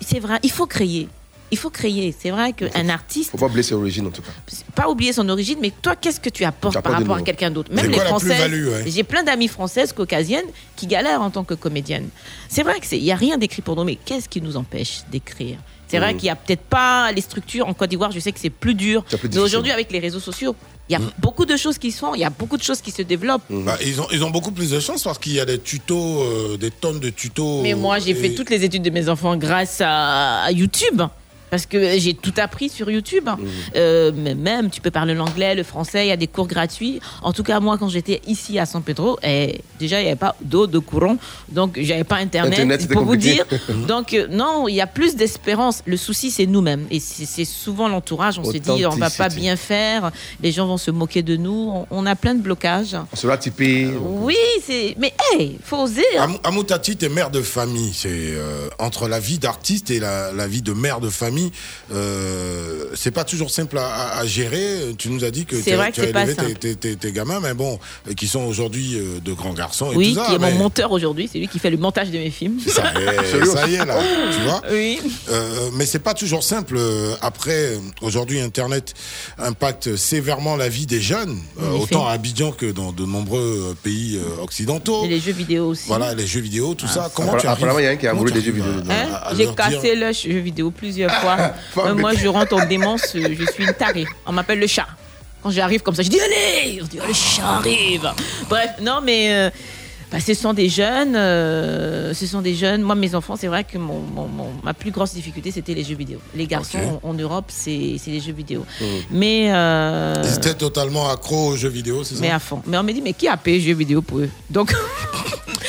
C'est 0.00 0.20
vrai, 0.20 0.38
il 0.42 0.50
faut 0.50 0.66
créer. 0.66 1.08
Il 1.52 1.58
faut 1.58 1.70
créer. 1.70 2.14
C'est 2.18 2.30
vrai 2.30 2.52
qu'un 2.54 2.88
artiste, 2.88 3.30
Faut 3.30 3.36
pas 3.36 3.46
oublier 3.46 3.62
ses 3.62 3.74
origines 3.74 4.06
en 4.06 4.10
tout 4.10 4.22
cas. 4.22 4.30
pas 4.74 4.88
oublier 4.88 5.12
son 5.12 5.28
origine, 5.28 5.58
mais 5.60 5.70
toi, 5.82 5.94
qu'est-ce 5.94 6.18
que 6.18 6.30
tu 6.30 6.44
apportes 6.44 6.80
par 6.80 6.92
rapport 6.94 7.16
à 7.16 7.22
quelqu'un 7.22 7.50
d'autre? 7.50 7.70
Même 7.72 7.90
les 7.90 7.98
Françaises. 8.00 8.50
ouais? 8.50 8.84
J'ai 8.86 9.04
plein 9.04 9.22
d'amies 9.22 9.48
françaises, 9.48 9.92
caucasiennes, 9.92 10.46
qui 10.76 10.86
galèrent 10.86 11.20
en 11.22 11.30
tant 11.30 11.44
que 11.44 11.54
comédienne. 11.54 12.08
C'est 12.48 12.62
vrai 12.62 12.80
qu'il 12.80 13.02
n'y 13.02 13.12
a 13.12 13.16
rien 13.16 13.36
d'écrit 13.38 13.60
pour 13.62 13.76
nous, 13.76 13.84
mais 13.84 13.96
qu'est-ce 13.96 14.28
qui 14.28 14.40
nous 14.40 14.56
empêche 14.56 15.02
d'écrire? 15.12 15.58
C'est 15.88 15.98
vrai 15.98 16.14
Mhm. 16.14 16.20
qu'il 16.20 16.26
n'y 16.28 16.30
a 16.30 16.36
peut-être 16.36 16.62
pas 16.62 17.12
les 17.12 17.20
structures 17.20 17.68
en 17.68 17.74
Côte 17.74 17.90
d'Ivoire, 17.90 18.10
je 18.12 18.18
sais 18.18 18.32
que 18.32 18.40
c'est 18.40 18.48
plus 18.48 18.74
dur. 18.74 19.04
Plus 19.04 19.28
Mais 19.28 19.38
aujourd'hui, 19.38 19.72
avec 19.72 19.92
les 19.92 19.98
réseaux 19.98 20.20
sociaux, 20.20 20.56
il 20.88 20.92
y 20.94 20.96
a 20.96 21.00
beaucoup 21.18 21.44
de 21.44 21.54
choses 21.58 21.76
qui 21.76 21.92
se 21.92 21.98
font, 21.98 22.14
il 22.14 22.20
y 22.22 22.24
a 22.24 22.30
beaucoup 22.30 22.56
de 22.56 22.62
choses 22.62 22.80
qui 22.80 22.90
se 22.90 23.02
développent. 23.02 23.42
Bah, 23.50 23.76
ils, 23.84 24.00
ont, 24.00 24.06
ils 24.10 24.24
ont 24.24 24.30
beaucoup 24.30 24.52
plus 24.52 24.70
de 24.70 24.80
chance 24.80 25.02
parce 25.02 25.18
qu'il 25.18 25.34
y 25.34 25.40
a 25.40 25.44
des 25.44 25.58
tutos, 25.58 26.22
euh, 26.22 26.56
des 26.56 26.70
tonnes 26.70 26.98
de 26.98 27.10
tutos. 27.10 27.60
Mais 27.60 27.74
moi, 27.74 27.98
j'ai 27.98 28.14
fait 28.14 28.30
toutes 28.30 28.48
les 28.48 28.64
études 28.64 28.82
de 28.82 28.88
mes 28.90 29.10
enfants 29.10 29.36
grâce 29.36 29.82
à, 29.82 30.44
à 30.44 30.50
YouTube. 30.50 31.02
Parce 31.52 31.66
que 31.66 31.98
j'ai 31.98 32.14
tout 32.14 32.32
appris 32.38 32.70
sur 32.70 32.90
YouTube. 32.90 33.28
hein. 33.28 33.36
Euh, 33.76 34.10
mais 34.16 34.34
même, 34.34 34.70
tu 34.70 34.80
peux 34.80 34.90
parler 34.90 35.12
l'anglais, 35.12 35.54
le 35.54 35.62
français, 35.64 36.06
il 36.06 36.08
y 36.08 36.12
a 36.12 36.16
des 36.16 36.26
cours 36.26 36.46
gratuits. 36.46 36.98
En 37.22 37.34
tout 37.34 37.42
cas, 37.42 37.60
moi, 37.60 37.76
quand 37.76 37.90
j'étais 37.90 38.22
ici 38.26 38.58
à 38.58 38.64
San 38.64 38.82
Pedro, 38.82 39.18
eh, 39.22 39.60
déjà, 39.78 40.00
il 40.00 40.04
n'y 40.04 40.08
avait 40.08 40.16
pas 40.18 40.34
d'eau, 40.40 40.66
de 40.66 40.78
courant. 40.78 41.18
Donc, 41.50 41.78
j'avais 41.78 42.04
pas 42.04 42.16
Internet, 42.16 42.54
Internet, 42.54 42.88
pour 42.88 43.04
vous 43.04 43.16
dire. 43.16 43.44
Donc, 43.86 44.14
euh, 44.14 44.28
non, 44.30 44.66
il 44.66 44.76
y 44.76 44.80
a 44.80 44.86
plus 44.86 45.14
d'espérance. 45.14 45.82
Le 45.84 45.98
souci, 45.98 46.30
c'est 46.30 46.46
nous-mêmes. 46.46 46.86
Et 46.90 47.00
c'est 47.00 47.44
souvent 47.44 47.86
l'entourage. 47.86 48.38
On 48.38 48.44
se 48.44 48.56
dit, 48.56 48.86
on 48.86 48.96
va 48.96 49.10
pas 49.10 49.28
bien 49.28 49.56
faire. 49.56 50.10
Les 50.42 50.52
gens 50.52 50.66
vont 50.66 50.78
se 50.78 50.90
moquer 50.90 51.22
de 51.22 51.36
nous. 51.36 51.70
On, 51.74 51.86
on 51.90 52.06
a 52.06 52.16
plein 52.16 52.34
de 52.34 52.40
blocages. 52.40 52.96
On 53.12 53.16
sera 53.16 53.36
typé. 53.36 53.90
Oui, 54.00 54.36
c'est. 54.66 54.94
Mais, 54.98 55.12
hey, 55.34 55.58
faut 55.62 55.76
oser. 55.82 56.02
hein. 56.18 56.22
Am- 56.22 56.38
Amoutati, 56.44 56.96
t'es 56.96 57.10
mère 57.10 57.30
de 57.30 57.42
famille. 57.42 57.92
C'est 57.92 58.08
euh, 58.10 58.70
entre 58.78 59.06
la 59.06 59.20
vie 59.20 59.38
d'artiste 59.38 59.90
et 59.90 60.00
la, 60.00 60.32
la 60.32 60.46
vie 60.48 60.62
de 60.62 60.72
mère 60.72 61.00
de 61.00 61.10
famille, 61.10 61.41
euh, 61.92 62.84
c'est 62.94 63.10
pas 63.10 63.24
toujours 63.24 63.50
simple 63.50 63.78
à, 63.78 63.86
à- 63.86 64.18
à 64.20 64.26
gérer. 64.26 64.94
Tu 64.98 65.08
nous 65.10 65.24
as 65.24 65.30
dit 65.30 65.44
que 65.46 65.56
C'est 65.56 65.70
tu 65.70 65.76
vrai 65.76 65.86
as, 65.86 65.90
que 65.90 65.96
tu 65.96 66.00
as 66.02 66.08
élevé 66.08 66.34
tes, 66.34 66.42
simple. 66.42 66.54
tes- 66.58 66.76
tes- 66.76 66.96
tes 66.96 67.12
gamins, 67.12 67.40
mais 67.40 67.54
bon, 67.54 67.78
qui 68.16 68.26
sont 68.28 68.42
aujourd'hui 68.42 68.96
euh, 68.96 69.20
de 69.24 69.32
grands 69.32 69.54
garçons 69.54 69.92
et 69.92 69.96
Oui, 69.96 70.14
tout 70.14 70.20
ça. 70.20 70.26
qui 70.28 70.34
est 70.34 70.38
mais- 70.38 70.52
mon 70.52 70.58
monteur 70.58 70.92
aujourd'hui. 70.92 71.28
C'est 71.32 71.38
lui 71.38 71.48
qui 71.48 71.58
fait 71.58 71.70
le 71.70 71.76
montage 71.76 72.10
de 72.10 72.18
mes 72.18 72.30
films. 72.30 72.58
Ça 72.66 72.82
y 72.98 73.02
est, 73.02 73.46
ça 73.46 73.66
y 73.68 73.74
est 73.74 73.84
là, 73.84 73.98
tu 74.32 74.40
vois. 74.44 74.62
Oui. 74.72 75.00
Euh, 75.30 75.70
mais 75.74 75.86
c'est 75.86 75.98
pas 75.98 76.14
toujours 76.14 76.42
simple. 76.44 76.78
Après, 77.20 77.78
aujourd'hui, 78.00 78.40
Internet 78.40 78.94
impacte 79.38 79.96
sévèrement 79.96 80.56
la 80.56 80.68
vie 80.68 80.86
des 80.86 81.00
jeunes, 81.00 81.38
euh, 81.60 81.70
autant 81.72 82.06
à 82.06 82.12
Abidjan 82.12 82.52
que 82.52 82.66
dans 82.66 82.92
de 82.92 83.04
nombreux 83.04 83.76
pays 83.82 84.18
occidentaux. 84.40 85.04
Et 85.04 85.08
les 85.08 85.20
jeux 85.20 85.32
vidéo 85.32 85.68
aussi. 85.68 85.84
Voilà, 85.88 86.14
les 86.14 86.26
jeux 86.26 86.40
vidéo, 86.40 86.74
tout 86.74 86.86
ça. 86.88 87.04
Ah, 87.06 87.10
Comment 87.14 87.36
tu 87.36 87.46
arrives 87.46 87.64
apparemment, 87.64 87.78
il 87.80 87.84
y 87.84 87.88
a 87.88 87.90
un 87.90 87.96
qui 87.96 88.06
amoureux 88.06 88.28
tu 88.30 88.38
des 88.38 88.44
jeux 88.44 88.52
vidéo. 88.52 88.70
Hein 88.90 89.20
J'ai 89.30 89.36
dire- 89.44 89.54
cassé 89.54 89.94
le 89.94 90.12
jeu 90.12 90.38
vidéo 90.38 90.70
plusieurs 90.70 91.12
fois. 91.20 91.31
Euh, 91.78 91.94
moi, 91.94 92.12
je 92.14 92.28
rentre 92.28 92.54
en 92.54 92.66
démence, 92.66 93.14
euh, 93.16 93.34
je 93.38 93.44
suis 93.52 93.64
une 93.64 93.72
tarée. 93.74 94.06
On 94.26 94.32
m'appelle 94.32 94.58
le 94.60 94.66
chat. 94.66 94.86
Quand 95.42 95.50
j'arrive 95.50 95.82
comme 95.82 95.94
ça, 95.94 96.02
je 96.02 96.08
dis 96.10 96.20
allez 96.20 96.80
On 96.82 96.86
dit 96.86 96.98
oh, 97.02 97.06
le 97.08 97.14
chat 97.14 97.44
arrive. 97.44 98.08
Bref, 98.48 98.70
non, 98.80 99.00
mais 99.02 99.32
euh, 99.32 99.50
bah, 100.12 100.18
ce 100.20 100.34
sont 100.34 100.52
des 100.52 100.68
jeunes. 100.68 101.16
euh, 101.16 102.12
ce 102.14 102.26
sont 102.26 102.42
des 102.42 102.54
jeunes. 102.54 102.82
Moi, 102.82 102.94
mes 102.94 103.14
enfants, 103.14 103.34
c'est 103.36 103.46
vrai 103.48 103.64
que 103.64 103.78
mon, 103.78 104.00
mon- 104.00 104.28
mon- 104.28 104.52
ma 104.62 104.74
plus 104.74 104.90
grosse 104.92 105.14
difficulté, 105.14 105.50
c'était 105.50 105.74
les 105.74 105.82
jeux 105.82 105.96
vidéo. 105.96 106.20
Les 106.34 106.46
garçons 106.46 107.00
en, 107.02 107.08
en 107.10 107.14
Europe, 107.14 107.46
c'est 107.48 107.96
les 108.06 108.20
jeux 108.20 108.32
vidéo. 108.34 108.64
Mhm. 108.80 108.86
Mais. 109.10 109.46
euh, 109.52 110.14
Ils 110.24 110.34
étaient 110.36 110.54
totalement 110.54 111.08
accros 111.10 111.48
aux 111.52 111.56
jeux 111.56 111.70
vidéo, 111.70 112.04
c'est 112.04 112.14
ça? 112.16 112.20
mais 112.20 112.30
à 112.30 112.38
fond. 112.38 112.62
Mais 112.66 112.76
on 112.76 112.82
me 112.84 112.92
dit, 112.92 113.02
mais 113.02 113.14
qui 113.14 113.26
a 113.26 113.36
payé 113.36 113.58
jeux 113.60 113.74
vidéo 113.74 114.02
pour 114.02 114.18
eux? 114.18 114.28
Donc. 114.50 114.72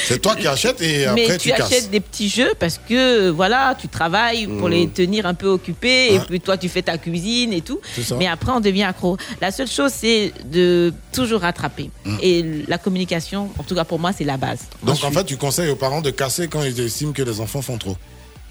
C'est 0.05 0.19
toi 0.19 0.35
qui 0.35 0.47
achètes 0.47 0.81
et 0.81 1.05
après 1.05 1.27
mais 1.27 1.37
tu, 1.37 1.51
achètes 1.51 1.89
des 1.89 1.99
petits 1.99 2.29
jeux 2.29 2.53
parce 2.59 2.77
que 2.77 3.29
voilà, 3.29 3.75
tu 3.79 3.87
travailles 3.87 4.47
pour 4.47 4.69
les 4.69 4.87
tenir 4.87 5.25
un 5.25 5.33
peu 5.33 5.47
occupés 5.47 6.15
et 6.15 6.19
puis 6.19 6.39
toi 6.39 6.57
tu 6.57 6.69
fais 6.69 6.81
ta 6.81 6.97
cuisine 6.97 7.53
et 7.53 7.61
tout. 7.61 7.79
Mais 8.17 8.27
après 8.27 8.51
on 8.51 8.59
devient 8.59 8.83
accro. 8.83 9.17
La 9.41 9.51
seule 9.51 9.67
chose 9.67 9.91
c'est 9.93 10.33
de 10.45 10.93
toujours 11.11 11.41
rattraper. 11.41 11.89
Mm. 12.05 12.17
Et 12.21 12.45
la 12.67 12.77
communication, 12.77 13.49
en 13.57 13.63
tout 13.63 13.75
cas 13.75 13.83
pour 13.83 13.99
moi, 13.99 14.11
c'est 14.11 14.23
la 14.23 14.37
base. 14.37 14.59
Donc 14.83 15.03
en 15.03 15.11
fait, 15.11 15.23
tu 15.23 15.37
conseilles 15.37 15.69
aux 15.69 15.75
parents 15.75 16.01
de 16.01 16.09
casser 16.09 16.47
quand 16.47 16.63
ils 16.63 16.79
estiment 16.79 17.13
que 17.13 17.23
les 17.23 17.39
enfants 17.39 17.61
font 17.61 17.77
trop. 17.77 17.97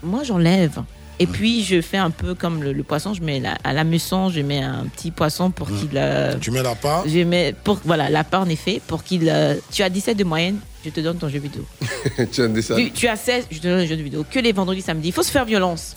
Moi 0.02 0.22
j'enlève. 0.24 0.82
Et 1.22 1.26
puis 1.26 1.62
je 1.64 1.80
fais 1.80 1.96
un 1.98 2.10
peu 2.10 2.34
comme 2.34 2.62
le, 2.62 2.72
le 2.72 2.82
poisson, 2.82 3.14
je 3.14 3.22
mets 3.22 3.38
la- 3.40 3.56
à 3.64 3.72
la 3.72 3.84
meçon, 3.84 4.28
je 4.28 4.40
mets 4.40 4.62
un 4.62 4.86
petit 4.94 5.10
poisson 5.10 5.50
pour 5.50 5.68
qu'il 5.68 5.90
euh, 5.94 6.34
Tu 6.40 6.50
mets 6.50 6.62
la 6.62 6.74
part. 6.74 7.04
je 7.06 7.20
mets 7.20 7.54
pour 7.64 7.80
voilà, 7.84 8.10
la 8.10 8.24
part 8.24 8.42
en 8.42 8.48
effet 8.48 8.80
pour 8.86 9.04
qu'il 9.04 9.28
euh, 9.28 9.54
tu 9.70 9.82
as 9.82 9.88
17 9.90 10.16
de 10.16 10.24
moyenne, 10.24 10.58
je 10.84 10.90
te 10.90 11.00
donne 11.00 11.18
ton 11.18 11.28
jeu 11.28 11.38
vidéo. 11.38 11.64
tu 12.32 12.42
as. 12.42 12.48
Tu, 12.76 12.90
tu 12.90 13.06
as 13.08 13.16
16, 13.16 13.46
je 13.50 13.58
te 13.58 13.66
donne 13.68 13.80
un 13.80 13.86
jeu 13.86 13.96
de 13.96 14.02
vidéo. 14.02 14.24
Que 14.28 14.40
les 14.40 14.52
vendredis, 14.52 14.82
samedis. 14.82 15.08
Il 15.08 15.12
faut 15.12 15.22
se 15.22 15.30
faire 15.30 15.44
violence. 15.44 15.94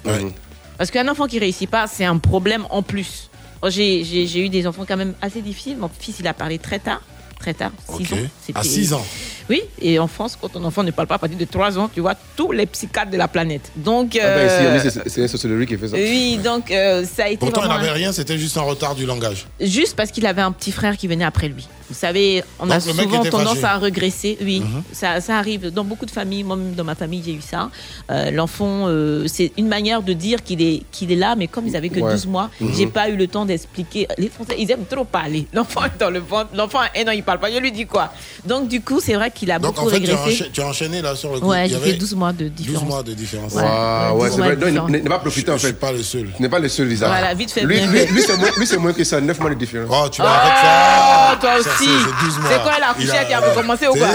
Parce 0.78 0.92
qu'un 0.92 1.08
enfant 1.08 1.26
qui 1.28 1.40
réussit 1.40 1.70
pas, 1.70 1.88
c'est 1.88 2.06
un 2.06 2.18
problème 2.18 2.66
en 2.70 2.82
plus. 2.84 3.30
Oh, 3.62 3.70
J'ai 3.70 4.45
eu 4.45 4.50
des 4.50 4.68
enfants 4.68 4.86
quand 4.88 4.98
même 4.98 5.14
assez 5.22 5.42
difficiles. 5.42 5.78
Mon 5.78 5.90
fils, 5.90 6.18
il 6.20 6.28
a 6.28 6.34
parlé 6.34 6.60
très 6.60 6.80
tard. 6.80 7.02
Très 7.40 7.54
tard, 7.54 7.72
6 7.88 7.94
Ok. 7.94 8.14
ans. 8.14 8.16
À 8.16 8.28
C'était- 8.45 8.64
6 8.64 8.94
ans. 8.94 9.06
Oui, 9.49 9.61
et 9.80 9.99
en 9.99 10.07
France, 10.07 10.35
quand 10.40 10.49
ton 10.49 10.64
enfant 10.64 10.82
ne 10.83 10.90
parle 10.91 11.07
pas 11.07 11.15
à 11.15 11.19
partir 11.19 11.38
de 11.38 11.45
3 11.45 11.77
ans, 11.77 11.88
tu 11.93 11.99
vois 12.01 12.15
tous 12.35 12.51
les 12.51 12.65
psychiatres 12.65 13.11
de 13.11 13.17
la 13.17 13.27
planète. 13.27 13.72
Donc, 13.75 14.17
Ah 14.19 14.25
ben, 14.25 14.49
euh, 14.49 14.80
c'est- 14.82 15.07
c'est 15.09 15.24
un 15.24 15.27
sociologue 15.27 15.65
qui 15.67 15.77
fait 15.77 15.88
ça. 15.88 15.95
oui, 15.95 16.40
donc 16.43 16.72
euh, 16.72 17.06
ça 17.06 17.25
a 17.25 17.27
été 17.27 17.38
Pourtant, 17.38 17.61
il 17.64 17.69
n'avait 17.69 17.90
un- 17.90 17.93
rien, 17.93 18.11
c'était 18.11 18.38
juste 18.40 18.57
un 18.57 18.61
retard 18.64 18.95
du 18.95 19.06
langage. 19.06 19.45
Juste 19.61 19.95
parce 19.95 20.09
qu'il 20.11 20.25
avait 20.25 20.41
un 20.41 20.51
petit 20.51 20.72
frère 20.72 20.98
qui 20.98 21.07
venait 21.07 21.25
après 21.25 21.48
lui. 21.48 21.67
Vous 21.89 21.95
savez, 21.95 22.43
on 22.59 22.69
a 22.72 22.80
Donc, 22.80 22.88
mec 22.95 23.05
souvent 23.09 23.23
tendance 23.25 23.59
fâché. 23.59 23.65
à 23.65 23.77
regresser. 23.77 24.38
Oui, 24.41 24.59
Mhm. 24.61 24.81
ça, 24.91 25.22
ça 25.22 25.38
arrive 25.38 25.69
dans 25.72 25.83
beaucoup 25.83 26.05
de 26.07 26.11
familles. 26.11 26.43
Moi-même, 26.43 26.73
dans 26.73 26.83
ma 26.83 26.95
famille, 26.95 27.22
j'ai 27.23 27.33
eu 27.33 27.41
ça. 27.41 27.69
Euh, 28.09 28.31
L'enfant, 28.31 28.85
euh, 28.88 29.25
c'est 29.27 29.51
une 29.57 29.67
manière 29.67 30.01
de 30.01 30.14
dire 30.14 30.43
qu'il 30.43 30.61
est, 30.61 30.81
qu'il 30.91 31.11
est 31.11 31.15
là, 31.15 31.35
mais 31.38 31.47
comme 31.47 31.67
ils 31.67 31.75
avaient 31.75 31.89
que 31.89 31.99
Ouais. 31.99 32.11
12 32.11 32.25
mois, 32.25 32.49
Mhm. 32.59 32.72
j'ai 32.75 32.88
pas 32.88 33.09
eu 33.09 33.15
le 33.15 33.27
temps 33.27 33.45
d'expliquer. 33.45 34.07
Les 34.17 34.30
Français, 34.30 34.55
ils 34.57 34.69
aiment 34.72 34.85
trop 34.89 35.03
parler. 35.05 35.45
L'enfant 35.53 35.83
est 35.85 35.99
dans 35.99 36.09
le 36.09 36.19
ventre. 36.19 36.49
L'enfant 36.55 36.80
a 36.80 36.89
un 36.99 37.07
an, 37.07 37.11
il 37.11 37.22
parle 37.23 37.39
pas. 37.39 37.51
Je 37.51 37.57
lui 37.59 37.72
dis 37.72 37.85
quoi? 37.85 38.11
Donc, 38.45 38.67
du 38.67 38.81
coup, 38.81 38.99
c'est 38.99 39.14
vrai 39.14 39.30
qu'il 39.30 39.51
a 39.51 39.59
Donc 39.59 39.75
beaucoup 39.75 39.88
en 39.88 39.89
fait, 39.91 39.99
tu 40.01 40.09
as, 40.11 40.15
régressé. 40.23 40.49
tu 40.51 40.61
as 40.61 40.67
enchaîné 40.67 41.01
là 41.03 41.15
sur 41.15 41.33
le 41.33 41.39
coup. 41.39 41.47
Ouais, 41.49 41.65
Il 41.65 41.67
y 41.67 41.69
j'ai 41.69 41.75
avait 41.75 41.91
fait 41.91 41.97
12 41.97 42.15
mois 42.15 42.33
de 42.33 42.47
12 42.47 42.51
différence. 42.65 42.83
mois 42.89 43.03
de 43.03 43.14
différence. 43.14 43.53
Ouais. 43.53 43.61
Waouh, 43.61 44.22
ouais, 44.22 44.30
c'est 44.31 44.35
Ouais, 44.41 44.55
vrai. 44.55 44.55
Non, 44.55 44.67
différent. 44.72 44.88
il 44.88 44.91
n'est 44.93 44.99
pas 45.01 45.19
profité 45.19 45.51
en 45.51 45.55
Je 45.55 45.59
suis 45.59 45.67
fait. 45.67 45.73
pas 45.73 45.91
le 45.91 46.01
seul. 46.03 46.30
Tu 46.35 46.41
n'es 46.41 46.49
pas 46.49 46.59
le 46.59 46.67
seul, 46.67 46.88
Lisa. 46.88 47.07
Voilà, 47.07 47.33
vite 47.35 47.51
fait, 47.51 47.61
Lui, 47.64 47.80
lui, 47.80 47.99
fait. 47.99 48.05
lui, 48.11 48.22
c'est 48.22 48.38
moins, 48.38 48.49
moins 48.80 48.93
que 48.93 49.03
ça, 49.03 49.22
9 49.22 49.39
mois 49.39 49.49
de 49.51 49.55
différence. 49.55 49.89
Oh, 49.91 50.09
tu 50.09 50.22
vas 50.22 50.30
arrêter 50.30 50.55
ça. 50.65 51.38
toi 51.39 51.64
Ça, 51.64 51.69
aussi. 51.72 51.75
C'est- 51.78 51.86
c'est 51.86 52.26
12 52.26 52.40
mois. 52.40 52.50
C'est 52.52 52.62
quoi 52.64 52.80
la 52.80 52.94
couchette 52.94 53.28
qui 53.28 53.34
a 53.34 53.40
recommencé 53.40 53.88
ou 53.88 53.94
quoi 53.94 54.08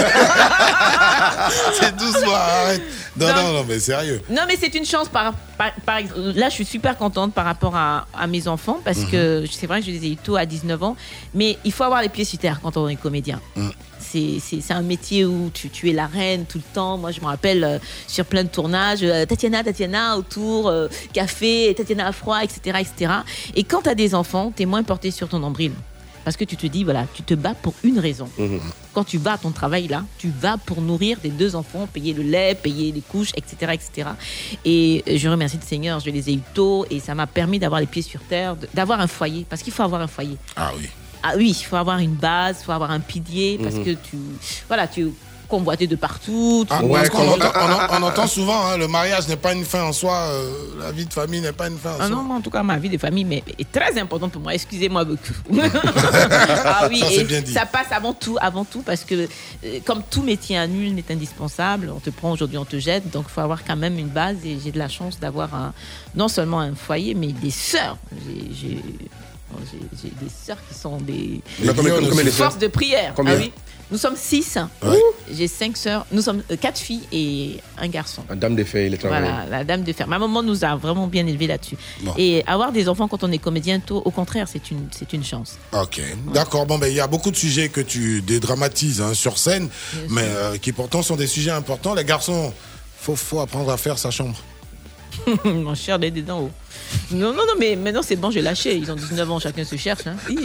C'est 1.79 1.95
12 1.97 2.23
mois, 2.25 2.37
arrête. 2.37 2.81
Non, 3.17 3.27
Non. 3.27 3.33
non, 3.35 3.53
non, 3.53 3.65
mais 3.67 3.79
sérieux. 3.79 4.21
Non, 4.29 4.43
mais 4.47 4.55
c'est 4.59 4.73
une 4.75 4.85
chance 4.85 5.09
par, 5.09 5.33
par, 5.57 5.71
par. 5.85 5.99
Là, 6.15 6.47
je 6.49 6.53
suis 6.55 6.65
super 6.65 6.97
contente 6.97 7.33
par 7.33 7.45
rapport 7.45 7.75
à, 7.75 8.05
à 8.17 8.27
mes 8.27 8.47
enfants 8.47 8.79
parce 8.83 8.99
Mhm. 8.99 9.09
que 9.11 9.43
c'est 9.51 9.67
vrai 9.67 9.79
que 9.81 9.85
je 9.87 9.91
les 9.91 10.05
ai 10.05 10.11
eu 10.11 10.15
tôt 10.17 10.35
à 10.37 10.45
19 10.45 10.81
ans, 10.83 10.95
mais 11.33 11.57
il 11.65 11.71
faut 11.73 11.83
avoir 11.83 12.01
les 12.01 12.09
pieds 12.09 12.23
sur 12.25 12.39
terre 12.39 12.59
quand 12.63 12.77
on 12.77 12.87
est 12.87 12.95
comédien. 12.95 13.39
Mhm. 13.55 13.71
C'est- 13.99 14.39
C'est 14.41 14.61
c'est 14.61 14.73
un 14.73 14.81
métier 14.81 15.25
où 15.25 15.49
tu, 15.53 15.69
tu 15.69 15.89
es 15.89 15.93
la 15.93 16.05
reine 16.07 16.45
tout 16.45 16.57
le 16.57 16.73
temps. 16.73 16.97
Moi, 16.97 17.11
je 17.11 17.21
me 17.21 17.25
rappelle 17.25 17.63
euh, 17.63 17.77
sur 18.07 18.25
plein 18.25 18.43
de 18.43 18.49
tournages, 18.49 18.99
euh, 19.03 19.25
Tatiana, 19.25 19.63
Tatiana, 19.63 20.17
autour, 20.17 20.67
euh, 20.69 20.87
café, 21.13 21.73
Tatiana 21.77 22.07
à 22.07 22.11
froid, 22.11 22.39
etc. 22.43 22.79
etc. 22.79 23.11
Et 23.55 23.63
quand 23.63 23.83
tu 23.83 23.89
as 23.89 23.95
des 23.95 24.13
enfants, 24.15 24.51
tu 24.55 24.63
es 24.63 24.65
moins 24.65 24.83
porté 24.83 25.11
sur 25.11 25.29
ton 25.29 25.39
nombril. 25.39 25.71
Parce 26.23 26.37
que 26.37 26.43
tu 26.45 26.55
te 26.57 26.67
dis, 26.67 26.83
voilà, 26.83 27.07
tu 27.13 27.23
te 27.23 27.33
bats 27.33 27.53
pour 27.55 27.73
une 27.83 27.99
raison. 27.99 28.29
Quand 28.93 29.03
tu 29.03 29.17
vas 29.17 29.33
à 29.33 29.37
ton 29.37 29.51
travail 29.51 29.87
là, 29.87 30.03
tu 30.17 30.29
vas 30.29 30.57
pour 30.57 30.81
nourrir 30.81 31.19
tes 31.19 31.29
deux 31.29 31.55
enfants, 31.55 31.87
payer 31.91 32.13
le 32.13 32.23
lait, 32.23 32.55
payer 32.55 32.91
les 32.91 33.01
couches, 33.01 33.31
etc. 33.35 33.71
etc. 33.73 34.09
Et 34.65 35.03
je 35.17 35.29
remercie 35.29 35.57
le 35.57 35.65
Seigneur, 35.65 35.99
je 35.99 36.09
les 36.09 36.29
ai 36.29 36.33
eu 36.33 36.41
tôt 36.53 36.85
et 36.89 36.99
ça 36.99 37.15
m'a 37.15 37.27
permis 37.27 37.59
d'avoir 37.59 37.79
les 37.81 37.87
pieds 37.87 38.01
sur 38.01 38.21
terre, 38.21 38.55
d'avoir 38.73 38.99
un 38.99 39.07
foyer. 39.07 39.45
Parce 39.49 39.61
qu'il 39.63 39.73
faut 39.73 39.83
avoir 39.83 40.01
un 40.01 40.07
foyer. 40.07 40.37
Ah 40.55 40.71
oui. 40.77 40.87
Ah 41.23 41.33
oui, 41.37 41.49
il 41.49 41.63
faut 41.63 41.75
avoir 41.75 41.99
une 41.99 42.15
base, 42.15 42.57
il 42.61 42.65
faut 42.65 42.71
avoir 42.71 42.91
un 42.91 42.99
pilier 42.99 43.59
parce 43.61 43.75
Mhm. 43.75 43.85
que 43.85 43.91
tu. 43.91 44.17
Voilà, 44.67 44.87
tu 44.87 45.07
convoité 45.51 45.85
de 45.85 45.97
partout. 45.97 46.65
Ah, 46.69 46.81
entend, 46.81 47.91
on, 47.91 47.97
on 47.99 48.03
entend 48.07 48.25
souvent, 48.25 48.65
hein, 48.67 48.77
le 48.77 48.87
mariage 48.87 49.27
n'est 49.27 49.35
pas 49.35 49.51
une 49.53 49.65
fin 49.65 49.83
en 49.83 49.91
soi, 49.91 50.15
euh, 50.15 50.49
la 50.79 50.91
vie 50.93 51.05
de 51.05 51.13
famille 51.13 51.41
n'est 51.41 51.51
pas 51.51 51.67
une 51.67 51.77
fin 51.77 51.91
en 51.91 51.97
Ah 51.99 52.07
soi. 52.07 52.15
non, 52.15 52.23
moi, 52.23 52.37
en 52.37 52.41
tout 52.41 52.49
cas, 52.49 52.63
ma 52.63 52.77
vie 52.77 52.87
de 52.89 52.97
famille 52.97 53.25
mais, 53.25 53.43
est 53.59 53.69
très 53.69 53.99
importante 53.99 54.31
pour 54.31 54.41
moi. 54.41 54.53
Excusez-moi 54.53 55.03
beaucoup. 55.03 55.33
ah 56.65 56.87
oui, 56.89 56.99
Ça, 56.99 57.05
c'est 57.09 57.15
et 57.17 57.23
bien 57.25 57.41
dit. 57.41 57.51
ça 57.51 57.65
passe 57.65 57.91
avant 57.91 58.13
tout, 58.13 58.37
avant 58.39 58.63
tout, 58.63 58.81
parce 58.81 59.03
que 59.03 59.27
euh, 59.65 59.79
comme 59.85 60.01
tout 60.09 60.23
métier 60.23 60.57
à 60.57 60.65
nul 60.67 60.95
n'est 60.95 61.11
indispensable, 61.11 61.91
on 61.93 61.99
te 61.99 62.09
prend 62.09 62.31
aujourd'hui, 62.31 62.57
on 62.57 62.65
te 62.65 62.79
jette, 62.79 63.11
donc 63.11 63.25
il 63.27 63.31
faut 63.33 63.41
avoir 63.41 63.65
quand 63.65 63.75
même 63.75 63.99
une 63.99 64.07
base. 64.07 64.37
Et 64.45 64.57
j'ai 64.63 64.71
de 64.71 64.79
la 64.79 64.87
chance 64.87 65.19
d'avoir 65.19 65.53
un, 65.53 65.73
non 66.15 66.29
seulement 66.29 66.61
un 66.61 66.75
foyer, 66.75 67.13
mais 67.13 67.33
des 67.33 67.51
sœurs. 67.51 67.97
J'ai- 68.53 68.81
des 70.21 70.29
sœurs 70.29 70.57
qui 70.67 70.73
sont 70.73 70.97
des, 70.97 71.41
forces 72.31 72.57
de 72.57 72.67
prière. 72.67 73.11
Combien 73.15 73.33
Ah 73.33 73.37
oui. 73.39 73.51
Nous 73.91 73.97
sommes 73.97 74.15
six. 74.15 74.57
J'ai 75.29 75.47
cinq 75.47 75.75
sœurs. 75.75 76.05
Nous 76.11 76.21
sommes 76.21 76.41
euh, 76.49 76.55
quatre 76.55 76.79
filles 76.79 77.03
et 77.11 77.57
un 77.77 77.89
garçon. 77.89 78.23
La 78.29 78.35
dame 78.35 78.55
des 78.55 78.63
fées, 78.63 78.87
il 78.87 78.93
est. 78.93 79.05
Voilà, 79.05 79.45
la 79.49 79.63
dame 79.65 79.83
de 79.83 79.91
fer. 79.91 80.07
Ma 80.07 80.17
maman 80.17 80.41
nous 80.41 80.63
a 80.63 80.75
vraiment 80.75 81.07
bien 81.07 81.27
élevés 81.27 81.47
là-dessus. 81.47 81.75
Bon. 82.01 82.13
Et 82.17 82.43
avoir 82.47 82.71
des 82.71 82.87
enfants 82.87 83.09
quand 83.09 83.23
on 83.23 83.31
est 83.31 83.37
comédien 83.37 83.79
tôt, 83.79 84.01
au 84.03 84.11
contraire, 84.11 84.47
c'est 84.47 84.71
une, 84.71 84.87
c'est 84.91 85.11
une 85.11 85.25
chance. 85.25 85.57
Ok, 85.73 86.01
d'accord. 86.33 86.65
Bon, 86.65 86.77
ben 86.77 86.87
il 86.87 86.95
y 86.95 87.01
a 87.01 87.07
beaucoup 87.07 87.31
de 87.31 87.35
sujets 87.35 87.67
que 87.67 87.81
tu 87.81 88.21
dédramatises 88.21 89.01
hein, 89.01 89.13
sur 89.13 89.37
scène, 89.37 89.67
mais 90.09 90.23
euh, 90.23 90.57
qui 90.57 90.71
pourtant 90.71 91.01
sont 91.01 91.17
des 91.17 91.27
sujets 91.27 91.51
importants. 91.51 91.93
Les 91.93 92.05
garçons, 92.05 92.53
faut 92.97 93.17
faut 93.17 93.41
apprendre 93.41 93.71
à 93.71 93.77
faire 93.77 93.99
sa 93.99 94.09
chambre. 94.09 94.37
Mon 95.45 95.75
cher, 95.75 95.99
des 95.99 96.11
dents 96.11 96.41
haut. 96.41 96.51
Non, 97.11 97.31
non, 97.33 97.43
non, 97.45 97.53
mais 97.59 97.75
maintenant 97.75 98.01
c'est 98.03 98.15
bon, 98.15 98.31
j'ai 98.31 98.41
lâché. 98.41 98.75
Ils 98.75 98.91
ont 98.91 98.95
19 98.95 99.31
ans, 99.31 99.39
chacun 99.39 99.63
se 99.65 99.75
cherche. 99.75 100.07
Hein. 100.07 100.15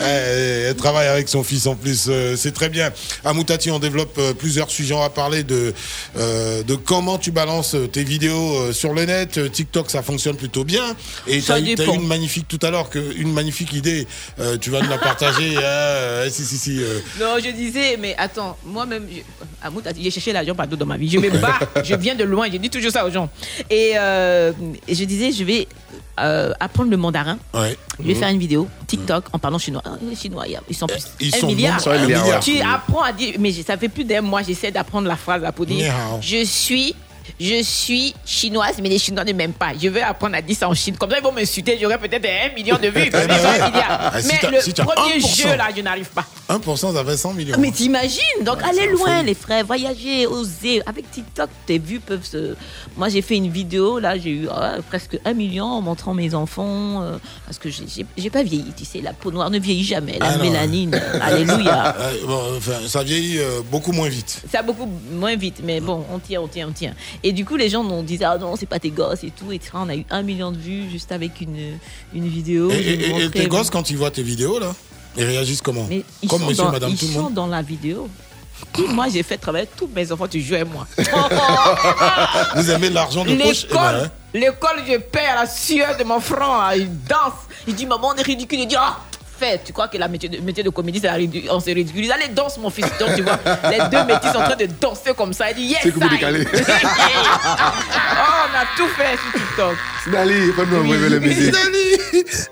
Eh, 0.00 0.66
elle 0.68 0.76
travaille 0.76 1.06
avec 1.08 1.28
son 1.28 1.42
fils 1.44 1.66
en 1.66 1.74
plus, 1.74 2.06
euh, 2.08 2.34
c'est 2.36 2.52
très 2.52 2.68
bien. 2.68 2.90
À 3.24 3.32
Moutati, 3.32 3.70
on 3.70 3.78
développe 3.78 4.16
euh, 4.18 4.32
plusieurs 4.32 4.70
sujets. 4.70 4.94
On 4.94 5.00
va 5.00 5.10
parler 5.10 5.42
de, 5.44 5.74
euh, 6.16 6.62
de 6.62 6.74
comment 6.74 7.18
tu 7.18 7.30
balances 7.30 7.76
tes 7.92 8.02
vidéos 8.02 8.72
sur 8.72 8.94
le 8.94 9.04
net. 9.04 9.52
TikTok, 9.52 9.90
ça 9.90 10.02
fonctionne 10.02 10.36
plutôt 10.36 10.64
bien. 10.64 10.96
Et 11.26 11.40
tu 11.42 11.52
as, 11.52 11.60
eu 11.60 11.74
dépend. 11.74 11.94
une 11.94 12.06
magnifique 12.06 12.48
tout 12.48 12.58
à 12.62 12.70
l'heure, 12.70 12.88
une 13.16 13.32
magnifique 13.32 13.72
idée. 13.74 14.06
Tu 14.60 14.70
vas 14.70 14.80
nous 14.80 14.88
la 14.88 14.98
partager. 14.98 15.56
euh, 15.62 16.28
si, 16.30 16.44
si, 16.44 16.56
si. 16.56 16.80
Non, 17.20 17.36
je 17.42 17.50
disais, 17.50 17.96
mais 17.98 18.14
attends, 18.18 18.56
moi-même, 18.64 19.06
je- 19.12 19.20
à 19.62 19.70
Moutati, 19.70 20.02
j'ai 20.02 20.10
cherché 20.10 20.32
l'argent 20.32 20.54
partout 20.54 20.76
dans 20.76 20.86
ma 20.86 20.96
vie. 20.96 21.10
Je 21.10 21.18
me 21.18 21.28
bats, 21.30 21.58
je 21.84 21.94
viens 21.94 22.14
de 22.14 22.24
loin, 22.24 22.48
je 22.50 22.56
dis 22.56 22.70
toujours 22.70 22.90
ça 22.90 23.04
aux 23.06 23.10
gens. 23.10 23.28
Et, 23.68 23.92
euh, 24.00 24.52
et 24.88 24.94
je 24.94 25.04
disais, 25.04 25.32
je 25.32 25.44
vais 25.44 25.68
euh, 26.18 26.52
apprendre 26.60 26.90
le 26.90 26.96
mandarin. 26.96 27.38
Ouais. 27.54 27.76
Je 27.98 28.04
vais 28.04 28.14
Mhm. 28.14 28.18
faire 28.20 28.28
une 28.28 28.38
vidéo 28.38 28.68
TikTok 28.86 29.24
en 29.32 29.38
parlant 29.38 29.58
chinois. 29.58 29.82
Ah, 29.84 29.90
Les 30.08 30.16
Chinois, 30.16 30.44
ils 30.68 30.74
sont 30.76 30.86
plus. 30.86 31.02
ils 31.20 31.34
un 31.34 31.38
sont 31.38 31.46
milliard. 31.46 31.76
bons, 31.76 31.82
ça, 31.84 31.92
un 31.92 32.02
milliard, 32.06 32.40
Tu 32.40 32.60
apprends 32.60 33.02
à 33.02 33.12
dire. 33.12 33.34
Mais 33.38 33.52
ça 33.52 33.76
fait 33.76 33.88
plus 33.88 34.04
d'un 34.04 34.20
mois, 34.20 34.42
j'essaie 34.42 34.70
d'apprendre 34.70 35.08
la 35.08 35.16
phrase 35.16 35.42
pour 35.54 35.66
dire. 35.66 35.92
Je 36.20 36.44
suis. 36.44 36.94
Je 37.38 37.62
suis 37.62 38.14
chinoise, 38.24 38.76
mais 38.82 38.88
les 38.88 38.98
Chinois 38.98 39.24
ne 39.24 39.32
m'aiment 39.32 39.52
pas. 39.52 39.72
Je 39.80 39.88
vais 39.88 40.02
apprendre 40.02 40.36
à 40.36 40.42
dire 40.42 40.56
ça 40.56 40.68
en 40.68 40.74
Chine. 40.74 40.96
Comme 40.96 41.10
ça, 41.10 41.18
ils 41.18 41.22
vont 41.22 41.32
m'insulter. 41.32 41.78
J'aurai 41.80 41.98
peut-être 41.98 42.26
un 42.26 42.54
million 42.54 42.76
de 42.76 42.88
vues. 42.88 43.10
Ah, 43.92 44.12
mais 44.24 44.50
le 44.50 44.60
si 44.60 44.72
premier 44.72 45.18
1%. 45.20 45.36
jeu, 45.42 45.56
là, 45.56 45.68
je 45.76 45.82
n'arrive 45.82 46.08
pas. 46.08 46.24
1%, 46.48 46.92
ça 46.94 47.04
fait 47.04 47.16
100 47.16 47.32
millions. 47.34 47.56
Mais 47.58 47.70
t'imagines 47.70 48.20
Donc 48.44 48.58
Ouais, 48.58 48.68
allez 48.68 48.88
loin 48.92 49.22
les 49.22 49.34
frères, 49.34 49.64
voyager, 49.64 50.26
oser. 50.26 50.82
Avec 50.86 51.10
TikTok, 51.10 51.48
tes 51.66 51.78
vues 51.78 52.00
peuvent 52.00 52.24
se... 52.24 52.54
Moi 52.96 53.08
j'ai 53.08 53.22
fait 53.22 53.36
une 53.36 53.50
vidéo, 53.50 53.98
là 53.98 54.18
j'ai 54.18 54.30
eu 54.30 54.48
ah, 54.50 54.76
presque 54.88 55.18
un 55.24 55.32
million 55.32 55.64
en 55.64 55.80
montrant 55.80 56.14
mes 56.14 56.34
enfants. 56.34 57.02
euh, 57.02 57.18
parce 57.46 57.58
que 57.58 57.68
j'ai- 57.70 58.30
pas 58.30 58.42
vieilli, 58.42 58.72
tu 58.76 58.84
sais, 58.84 59.00
la 59.00 59.12
peau 59.12 59.30
noire 59.32 59.50
ne 59.50 59.58
vieillit 59.58 59.84
jamais. 59.84 60.18
La 60.18 60.30
Ah 60.34 60.38
mélanine, 60.38 60.94
euh, 60.94 61.18
alléluia. 61.20 61.96
Bon, 62.26 62.56
enfin, 62.56 62.86
ça 62.86 63.02
vieillit 63.02 63.38
euh, 63.38 63.60
beaucoup 63.70 63.92
moins 63.92 64.08
vite. 64.08 64.42
Ça 64.52 64.62
beaucoup 64.62 64.88
moins 65.12 65.34
vite, 65.36 65.60
mais 65.64 65.80
bon, 65.80 66.04
on 66.12 66.18
tient, 66.18 66.40
on 66.42 66.48
tient, 66.48 66.68
on 66.68 66.72
tient. 66.72 66.94
Et 67.22 67.32
du 67.32 67.44
coup, 67.44 67.56
les 67.56 67.68
gens 67.68 67.84
nous 67.84 68.02
disaient, 68.02 68.24
ah 68.24 68.38
non, 68.38 68.56
c'est 68.56 68.66
pas 68.66 68.78
tes 68.78 68.90
gosses 68.90 69.24
et 69.24 69.30
tout. 69.30 69.52
Et 69.52 69.60
on 69.74 69.88
a 69.88 69.96
eu 69.96 70.04
un 70.10 70.22
million 70.22 70.52
de 70.52 70.56
vues 70.56 70.88
juste 70.90 71.12
avec 71.12 71.40
une, 71.40 71.78
une 72.14 72.28
vidéo. 72.28 72.70
Et, 72.70 73.30
tes 73.30 73.46
gosses, 73.46 73.70
quand 73.70 73.90
ils 73.90 73.96
voient 73.96 74.10
tes 74.10 74.22
vidéos, 74.22 74.58
là, 74.58 74.74
ils 75.16 75.24
réagissent 75.24 75.60
comment 75.62 75.86
Mais 75.88 76.04
ils 76.22 76.28
Comme 76.28 76.40
sont 76.40 76.46
monsieur, 76.46 76.64
dans, 76.64 76.72
madame, 76.72 76.90
ils 76.90 76.98
tout 76.98 77.06
le 77.06 77.12
sont 77.12 77.22
monde 77.22 77.34
dans 77.34 77.46
la 77.46 77.62
vidéo. 77.62 78.08
Moi, 78.90 79.08
j'ai 79.12 79.22
fait 79.22 79.38
travailler 79.38 79.68
tous 79.76 79.88
mes 79.94 80.10
enfants, 80.12 80.28
tu 80.28 80.40
joues 80.40 80.54
avec 80.54 80.70
moi. 80.70 80.86
Vous 82.56 82.70
aimez 82.70 82.90
l'argent 82.90 83.24
de 83.24 83.34
poche 83.34 83.66
Eh 83.70 83.74
ben, 83.74 83.92
L'école, 83.92 84.04
hein. 84.04 84.10
l'école, 84.34 84.82
je 84.88 84.96
paie 84.98 85.26
à 85.26 85.42
la 85.42 85.46
sueur 85.46 85.96
de 85.96 86.04
mon 86.04 86.20
front. 86.20 86.58
là. 86.58 86.76
Il 86.76 86.88
danse. 87.04 87.32
Il 87.66 87.74
dit, 87.74 87.86
maman, 87.86 88.12
on 88.14 88.16
est 88.16 88.22
ridicule. 88.22 88.60
Il 88.60 88.68
dit, 88.68 88.76
ah, 88.78 88.98
Tu 89.64 89.72
crois 89.72 89.88
que 89.88 89.98
la 89.98 90.08
métier 90.08 90.28
de, 90.28 90.38
métier 90.40 90.62
de 90.62 90.70
comédie, 90.70 91.00
la 91.00 91.16
on 91.50 91.60
se 91.60 91.70
ridiculise. 91.70 92.10
Allez, 92.10 92.28
danse, 92.28 92.58
mon 92.58 92.70
fils. 92.70 92.86
Donc, 92.98 93.14
tu 93.14 93.22
vois, 93.22 93.38
les 93.70 93.78
deux 93.90 94.04
métiers 94.04 94.30
sont 94.32 94.38
en 94.38 94.44
train 94.44 94.56
de 94.56 94.66
danser 94.80 95.12
comme 95.16 95.32
ça. 95.32 95.50
Il 95.50 95.56
dit, 95.56 95.64
yes, 95.64 95.84
décalé. 95.84 96.46
oh, 96.54 96.56
on 98.46 98.56
a 98.56 98.64
tout 98.76 98.88
fait 98.96 99.16
sur 99.16 99.32
TikTok. 99.40 99.76
Sinali, 100.04 100.52
pas 100.52 100.64
nous 100.64 100.78
envoyer 100.80 101.08
la 101.08 101.18
musique. 101.18 101.54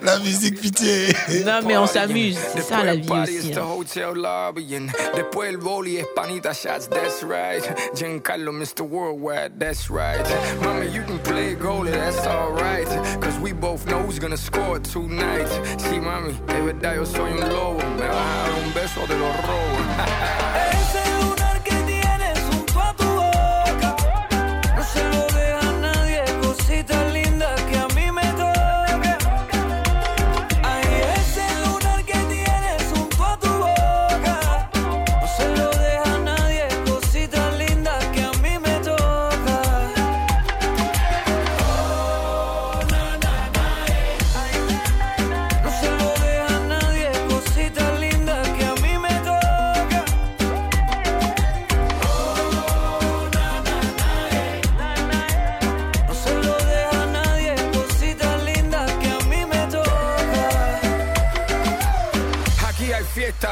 La 0.03 0.19
musique 0.19 0.61
pitié. 0.61 1.09
Non, 1.45 1.61
mais 1.67 1.77
on 1.77 1.87
s'amuse. 1.87 2.39
C'est 2.55 2.63
ça 2.63 2.85
la 2.85 2.95
vie 2.95 3.11
aussi. 3.11 3.53
hein. 3.57 3.63
hotel 3.79 4.15
lobby 4.15 4.77
and 4.77 4.89
después 5.15 5.49
el 5.49 5.57
boli 5.57 5.97
es 5.99 6.07
panita 6.15 6.53
shots, 6.53 6.89
that's 6.89 7.23
right. 7.23 7.63
Giancarlo, 7.95 8.53
Mr. 8.53 8.83
Worldwide, 8.83 9.59
that's 9.59 9.89
right. 9.91 10.25
Mama, 10.63 10.85
you 10.85 11.03
can 11.03 11.19
play 11.21 11.55
goalie, 11.55 11.93
that's 11.93 12.27
alright. 12.27 12.89
Cause 13.21 13.39
we 13.41 13.53
both 13.53 13.87
know 13.87 14.01
who's 14.03 14.19
gonna 14.19 14.37
score 14.37 14.79
tonight. 14.81 15.49
Sí, 15.79 16.01
mami, 16.01 16.33
de 16.47 16.78
verdad 16.81 16.97
yo 16.97 17.07
soy 17.07 17.33
un 17.33 17.49
lobo. 17.49 17.79
Me 17.99 18.07
vas 18.07 18.17
a 18.17 18.43
dar 18.43 18.53
un 18.65 18.75
beso 18.75 19.07
de 19.07 19.19
los 19.19 19.37
robos. 19.43 19.79
Ese 20.73 21.03
lunar 21.21 21.63
que 21.63 21.75
tienes 21.75 22.39
junto 22.51 22.81
a 22.81 22.95
tu 22.95 23.05
boca 23.05 23.97
No 24.77 24.85
se 24.85 25.05
lo 25.05 25.27
deja 25.27 25.68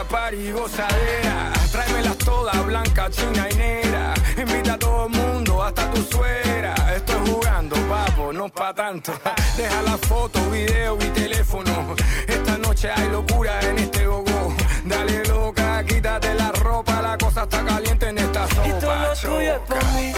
party, 0.09 0.52
gozadera. 0.52 1.52
Tráemelas 1.70 2.18
todas, 2.18 2.67
blanca, 2.67 3.10
china 3.10 3.49
y 3.51 3.55
negra. 3.57 4.15
Invita 4.36 4.75
a 4.75 4.78
todo 4.78 5.07
el 5.07 5.12
mundo, 5.12 5.62
hasta 5.62 5.91
tu 5.91 6.02
suegra. 6.02 6.75
Estoy 6.94 7.31
jugando, 7.31 7.76
papo, 7.89 8.33
no 8.33 8.49
pa' 8.49 8.75
tanto. 8.75 9.12
Deja 9.57 9.83
la 9.83 9.99
foto, 9.99 10.39
video 10.51 10.97
y 10.97 11.09
teléfono. 11.10 11.94
Esta 12.26 12.59
noche 12.59 12.91
hay 12.91 13.09
locura 13.09 13.60
en 13.60 13.78
este 13.78 14.07
gogo. 14.07 14.55
Dale 14.85 15.25
loca, 15.26 15.85
quítate 15.85 16.35
la 16.35 16.52
ropa, 16.52 17.02
la 17.02 17.18
cosa 17.18 17.43
está 17.43 17.65
caliente 17.65 18.09
en 18.09 18.18
esta 18.18 18.47
sopa. 18.49 18.68
Y 18.68 18.73
todo 18.81 18.97
lo 18.97 19.15
tuyo 19.15 19.55
es 19.55 19.60
pa' 19.60 19.85
mí, 19.94 20.12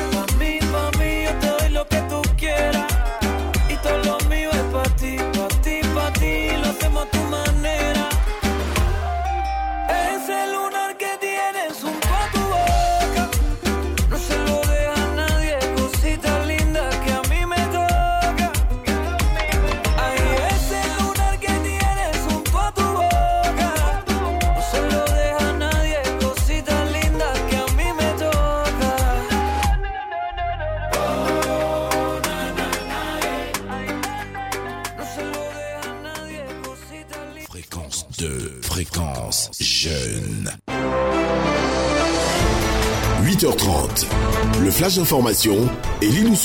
flash 44.78 44.94
d'information 44.94 45.56
et 46.00 46.06
Lilou 46.06 46.36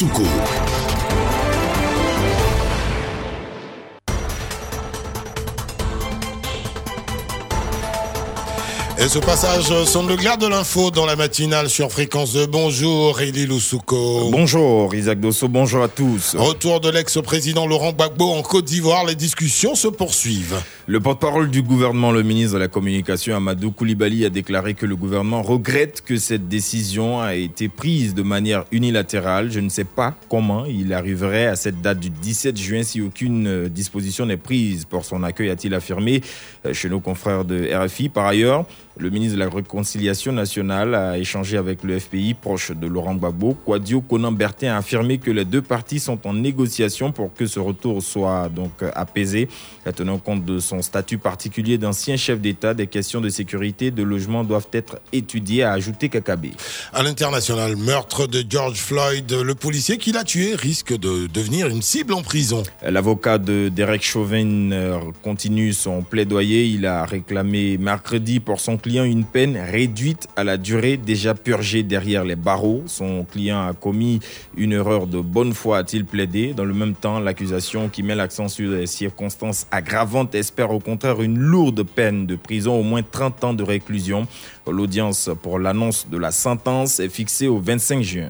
Et 9.04 9.10
ce 9.10 9.20
passage 9.20 9.66
sonne 9.84 10.08
le 10.08 10.16
glaire 10.16 10.38
de 10.38 10.48
l'info 10.48 10.90
dans 10.90 11.06
la 11.06 11.18
matinale 11.18 11.68
sur 11.68 11.92
Fréquence 11.92 12.32
2. 12.32 12.48
Bonjour, 12.48 13.20
Elie 13.20 13.46
Loussouko. 13.46 14.30
Bonjour, 14.32 14.96
Isaac 14.96 15.20
Dosso, 15.20 15.50
bonjour 15.50 15.84
à 15.84 15.90
tous. 15.90 16.38
Retour 16.38 16.80
de 16.80 16.90
l'ex-président 16.90 17.68
Laurent 17.68 17.92
Gbagbo 17.92 18.32
en 18.32 18.42
Côte 18.42 18.64
d'Ivoire. 18.64 19.04
Les 19.06 19.16
discussions 19.16 19.76
se 19.76 19.90
poursuivent. 19.90 20.56
Le 20.88 21.02
porte-parole 21.02 21.50
du 21.50 21.62
gouvernement, 21.62 22.14
le 22.14 22.24
ministre 22.24 22.54
de 22.54 22.60
la 22.60 22.70
Communication, 22.70 23.36
Amadou 23.36 23.72
Koulibaly, 23.72 24.24
a 24.24 24.30
déclaré 24.30 24.74
que 24.74 24.86
le 24.86 24.96
gouvernement 24.96 25.42
regrette 25.42 26.02
que 26.02 26.16
cette 26.16 26.48
décision 26.48 27.20
a 27.20 27.36
été 27.36 27.68
prise 27.68 28.14
de 28.14 28.24
manière 28.24 28.64
unilatérale. 28.72 29.52
Je 29.52 29.60
ne 29.60 29.70
sais 29.70 29.84
pas 29.84 30.14
comment 30.30 30.64
il 30.64 30.94
arriverait 30.94 31.48
à 31.48 31.58
cette 31.58 31.82
date 31.82 32.00
du 32.00 32.10
17 32.10 32.58
juin 32.58 32.84
si 32.84 33.02
aucune 33.02 33.48
euh, 33.48 33.68
disposition 33.68 34.26
n'est 34.26 34.38
prise 34.38 34.86
pour 34.86 35.04
son 35.04 35.24
accueil, 35.24 35.50
a-t-il 35.50 35.74
affirmé 35.74 36.22
euh, 36.66 36.74
chez 36.74 36.88
nos 36.88 37.02
confrères 37.02 37.44
de 37.44 37.70
RFI. 37.74 38.08
Par 38.08 38.26
ailleurs, 38.26 38.66
le 38.98 39.10
ministre 39.10 39.36
de 39.36 39.44
la 39.44 39.50
Réconciliation 39.50 40.32
nationale 40.32 40.94
a 40.94 41.18
échangé 41.18 41.58
avec 41.58 41.84
le 41.84 42.00
FPI 42.00 42.36
proche 42.36 42.72
de 42.72 42.86
Laurent 42.86 43.16
Gbagbo. 43.16 43.58
Quadio 43.66 44.02
Conan 44.02 44.32
Bertin 44.32 44.74
a 44.74 44.78
affirmé 44.78 45.18
que 45.18 45.32
les 45.32 45.46
deux 45.46 45.62
parties 45.62 46.00
sont 46.00 46.28
en 46.28 46.34
négociation 46.34 47.12
pour 47.12 47.34
que 47.34 47.48
ce 47.48 47.60
retour 47.60 48.04
soit 48.04 48.50
donc 48.50 48.72
apaisé. 48.94 49.48
Tenant 49.96 50.20
compte 50.20 50.46
de 50.46 50.60
son 50.60 50.82
statut 50.82 51.18
particulier 51.18 51.78
d'ancien 51.78 52.18
chef 52.18 52.40
d'État, 52.40 52.74
des 52.74 52.88
questions 52.88 53.20
de 53.20 53.30
sécurité 53.30 53.88
et 53.88 53.92
de 53.92 54.04
logement 54.04 54.44
doivent 54.44 54.68
être 54.74 55.00
étudiées, 55.12 55.64
a 55.64 55.72
ajouté 55.72 56.10
Kakabé. 56.10 56.52
À 56.94 57.04
l'international, 57.04 57.76
meurtre 57.76 58.28
de 58.28 58.44
George 58.48 58.78
Floyd. 58.78 59.32
Le 59.32 59.56
policier 59.56 59.98
qui 59.98 60.12
l'a 60.12 60.24
tué 60.24 60.56
risque 60.56 60.94
de 60.98 61.28
devenir 61.28 61.68
une 61.68 61.82
cible 61.82 62.14
en 62.14 62.22
prison. 62.22 62.64
L'avocat 62.84 63.40
de 63.40 63.70
Derek 63.70 64.04
Chauvin 64.04 64.72
euh, 64.72 65.00
continue 65.24 65.74
son 65.74 66.04
plaidoyer. 66.04 66.66
Il 66.66 66.86
a 66.86 67.06
réclamé 67.06 67.78
mercredi 67.78 68.40
pour 68.40 68.60
son 68.60 68.78
client 68.84 69.06
une 69.06 69.24
peine 69.24 69.58
réduite 69.58 70.28
à 70.36 70.44
la 70.44 70.58
durée 70.58 70.98
déjà 70.98 71.34
purgée 71.34 71.84
derrière 71.84 72.26
les 72.26 72.36
barreaux. 72.36 72.84
Son 72.86 73.24
client 73.24 73.66
a 73.66 73.74
commis 73.74 74.20
une 74.58 74.74
erreur 74.74 75.08
de 75.08 75.22
bonne 75.22 75.54
foi, 75.54 75.78
a-t-il 75.78 76.06
plaidé. 76.06 76.54
Dans 76.54 76.66
le 76.66 76.74
même 76.74 76.94
temps, 76.94 77.20
l'accusation 77.20 77.88
qui 77.88 78.04
met 78.04 78.14
l'accent 78.14 78.50
sur 78.50 78.70
les 78.70 78.86
circonstances 78.86 79.66
aggravantes 79.72 80.36
espère 80.36 80.72
au 80.72 80.80
contraire 80.80 81.22
une 81.22 81.40
lourde 81.40 81.84
peine 81.84 82.28
de 82.28 82.36
prison, 82.36 82.78
au 82.78 82.84
moins 82.84 83.04
30 83.04 83.44
ans 83.46 83.54
de 83.54 83.64
réclusion. 83.64 84.28
L'audience 84.68 85.30
pour 85.42 85.60
l'annonce 85.60 86.08
de 86.10 86.18
la 86.18 86.32
sentence 86.32 87.00
est 87.00 87.10
fixée 87.10 87.48
au 87.48 87.60
25 87.60 88.02
juin. 88.02 88.30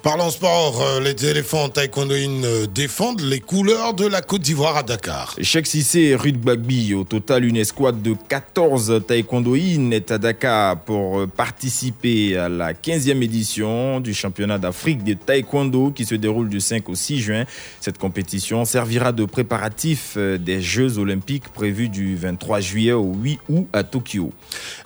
Parlons 0.00 0.30
sport, 0.30 0.80
euh, 0.80 1.00
les 1.00 1.26
éléphants 1.26 1.68
taekwondoïnes 1.68 2.44
euh, 2.44 2.66
défendent 2.66 3.20
les 3.20 3.40
couleurs 3.40 3.94
de 3.94 4.06
la 4.06 4.22
Côte 4.22 4.42
d'Ivoire 4.42 4.76
à 4.76 4.84
Dakar. 4.84 5.34
Cheikh 5.42 5.66
Sissé 5.66 6.00
et 6.02 6.14
Ruth 6.14 6.40
Bagby, 6.40 6.94
au 6.94 7.02
total 7.02 7.44
une 7.44 7.56
escouade 7.56 8.00
de 8.00 8.14
14 8.28 9.02
taekwondoïnes 9.08 9.92
est 9.92 10.12
à 10.12 10.18
Dakar 10.18 10.78
pour 10.82 11.18
euh, 11.18 11.26
participer 11.26 12.36
à 12.36 12.48
la 12.48 12.74
15e 12.74 13.20
édition 13.24 13.98
du 13.98 14.14
championnat 14.14 14.58
d'Afrique 14.58 15.02
de 15.02 15.14
taekwondo 15.14 15.90
qui 15.90 16.04
se 16.04 16.14
déroule 16.14 16.48
du 16.48 16.60
5 16.60 16.88
au 16.88 16.94
6 16.94 17.18
juin. 17.18 17.44
Cette 17.80 17.98
compétition 17.98 18.64
servira 18.64 19.10
de 19.10 19.24
préparatif 19.24 20.16
des 20.16 20.62
Jeux 20.62 20.98
olympiques 20.98 21.48
prévus 21.48 21.88
du 21.88 22.14
23 22.14 22.60
juillet 22.60 22.92
au 22.92 23.14
8 23.14 23.40
août 23.48 23.66
à 23.72 23.82
Tokyo. 23.82 24.32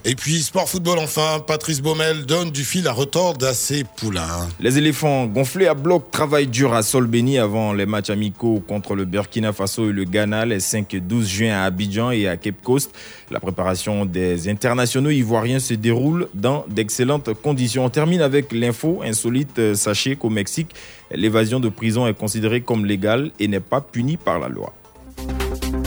Et 0.07 0.15
puis 0.15 0.43
sport 0.43 0.71
football 0.71 0.99
enfin, 0.99 1.45
Patrice 1.47 1.83
Baumel 1.83 2.25
donne 2.25 2.51
du 2.51 2.65
fil 2.65 2.89
à 2.89 2.93
retordre 2.93 3.47
à 3.47 3.53
ses 3.53 3.85
poulains. 3.85 4.49
Les 4.59 4.79
éléphants 4.79 5.02
gonflés 5.03 5.67
à 5.67 5.75
bloc 5.75 6.11
travaillent 6.11 6.47
dur 6.47 6.73
à 6.75 6.83
sol 6.83 7.07
béni 7.07 7.39
avant 7.39 7.73
les 7.73 7.87
matchs 7.87 8.11
amicaux 8.11 8.63
contre 8.67 8.95
le 8.95 9.05
Burkina 9.05 9.53
Faso 9.53 9.91
et 9.91 9.93
le 9.93 10.05
Ghana 10.05 10.47
les 10.47 10.61
5 10.61 10.95
et 10.95 11.01
12 11.01 11.29
juin 11.29 11.53
à 11.53 11.65
Abidjan 11.65 12.11
et 12.11 12.29
à 12.29 12.37
Cape 12.37 12.63
Coast. 12.63 12.93
La 13.31 13.41
préparation 13.41 14.05
des 14.07 14.49
internationaux 14.49 15.11
ivoiriens 15.11 15.59
se 15.59 15.75
déroule 15.75 16.29
dans 16.35 16.65
d'excellentes 16.69 17.31
conditions. 17.43 17.85
On 17.85 17.91
termine 17.91 18.21
avec 18.21 18.53
l'info 18.53 19.01
insolite. 19.05 19.59
Euh, 19.59 19.75
Sachez 19.75 20.17
qu'au 20.17 20.31
Mexique, 20.31 20.75
l'évasion 21.11 21.59
de 21.59 21.69
prison 21.69 22.07
est 22.07 22.15
considérée 22.15 22.61
comme 22.61 22.87
légale 22.87 23.33
et 23.41 23.49
n'est 23.49 23.61
pas 23.61 23.81
punie 23.81 24.17
par 24.17 24.39
la 24.39 24.49
loi. 24.49 24.73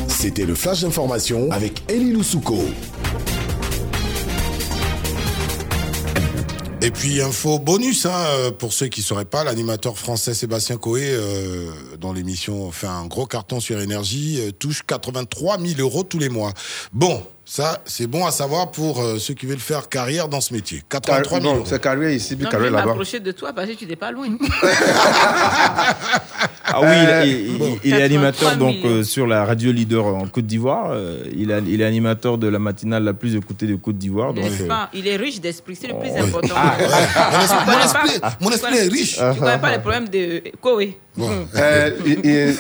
C'était 0.08 0.46
le 0.46 0.56
flash 0.56 0.82
d'information 0.82 1.52
avec 1.52 1.84
Elie 1.90 2.12
Loussouko. 2.12 2.58
Et 6.82 6.92
puis 6.92 7.22
info 7.22 7.58
bonus, 7.58 8.06
hein, 8.06 8.12
euh, 8.14 8.52
pour 8.52 8.74
ceux 8.74 8.88
qui 8.88 9.00
ne 9.00 9.06
sauraient 9.06 9.26
pas, 9.26 9.44
l'animateur 9.44 9.98
français 9.98 10.34
Sébastien 10.34 10.78
Coé, 10.78 11.08
euh, 11.10 11.72
dont 12.00 12.12
l'émission 12.12 12.70
fait 12.72 12.88
un 12.88 13.06
gros 13.06 13.26
carton 13.26 13.60
sur 13.60 13.80
énergie, 13.80 14.40
euh, 14.42 14.52
touche 14.52 14.84
83 14.86 15.58
000 15.60 15.80
euros 15.80 16.04
tous 16.04 16.20
les 16.20 16.30
mois. 16.30 16.54
Bon, 16.92 17.26
ça 17.48 17.80
c'est 17.86 18.08
bon 18.08 18.26
à 18.26 18.32
savoir 18.32 18.72
pour 18.72 19.02
euh, 19.02 19.18
ceux 19.20 19.34
qui 19.36 19.46
veulent 19.46 19.60
faire 19.60 19.88
carrière 19.88 20.28
dans 20.28 20.42
ce 20.42 20.54
métier. 20.54 20.82
83 20.90 21.40
000 21.40 21.52
Non, 21.52 21.58
euros. 21.60 21.66
c'est 21.68 21.82
carrière 21.82 22.10
ici, 22.10 22.36
puis 22.36 22.46
Non, 22.46 22.50
je 22.52 22.56
vais 22.58 22.64
carrière 22.64 22.72
là-bas. 22.74 22.86
m'approcher 22.88 23.20
de 23.20 23.32
toi 23.32 23.54
parce 23.54 23.68
que 23.70 23.74
tu 23.74 23.86
n'es 23.86 23.96
pas 23.96 24.12
loin. 24.12 24.28
Ah 26.68 26.82
oui, 26.82 26.88
il, 27.26 27.52
il- 27.54 27.58
Bon. 27.60 27.78
il 27.84 27.94
est 27.94 28.02
animateur 28.02 28.50
83 28.50 28.58
donc 28.58 28.82
000. 28.82 28.88
euh, 28.96 29.04
sur 29.04 29.28
la 29.28 29.46
radio 29.46 29.72
leader 29.72 30.04
en 30.08 30.26
Côte 30.28 30.46
d'Ivoire. 30.48 30.90
Euh, 30.92 31.20
il, 31.34 31.52
est 31.52 31.86
animateur 31.86 32.38
de 32.40 32.48
la 32.48 32.58
matinale 32.60 33.04
la 33.04 33.14
plus 33.14 33.36
écoutée 33.36 33.68
de 33.68 33.76
Côte 33.76 33.98
d'Ivoire. 33.98 34.34
Donc, 34.34 34.44
N'est-ce 34.46 34.64
euh, 34.64 34.68
pas 34.68 34.90
Il 34.94 35.08
est 35.08 35.16
riche 35.16 35.40
d'esprit, 35.40 35.78
c'est 35.80 35.88
le 35.88 35.94
plus 36.00 36.10
oui. 36.10 36.20
important. 36.20 36.56
Ah, 36.58 36.76
mon 37.68 37.80
esprit- 37.80 38.22
mon 38.42 38.50
esprit 38.50 38.72
connais- 38.72 38.86
est 38.88 38.90
riche. 38.90 39.16
Tu 39.34 39.40
connais 39.40 39.60
pas 39.60 39.72
les 39.72 39.80
problèmes 39.80 40.10
de 40.10 40.44
Koé. 40.60 40.98
Euh, 41.18 41.92
et- 42.06 42.28
et- 42.28 42.54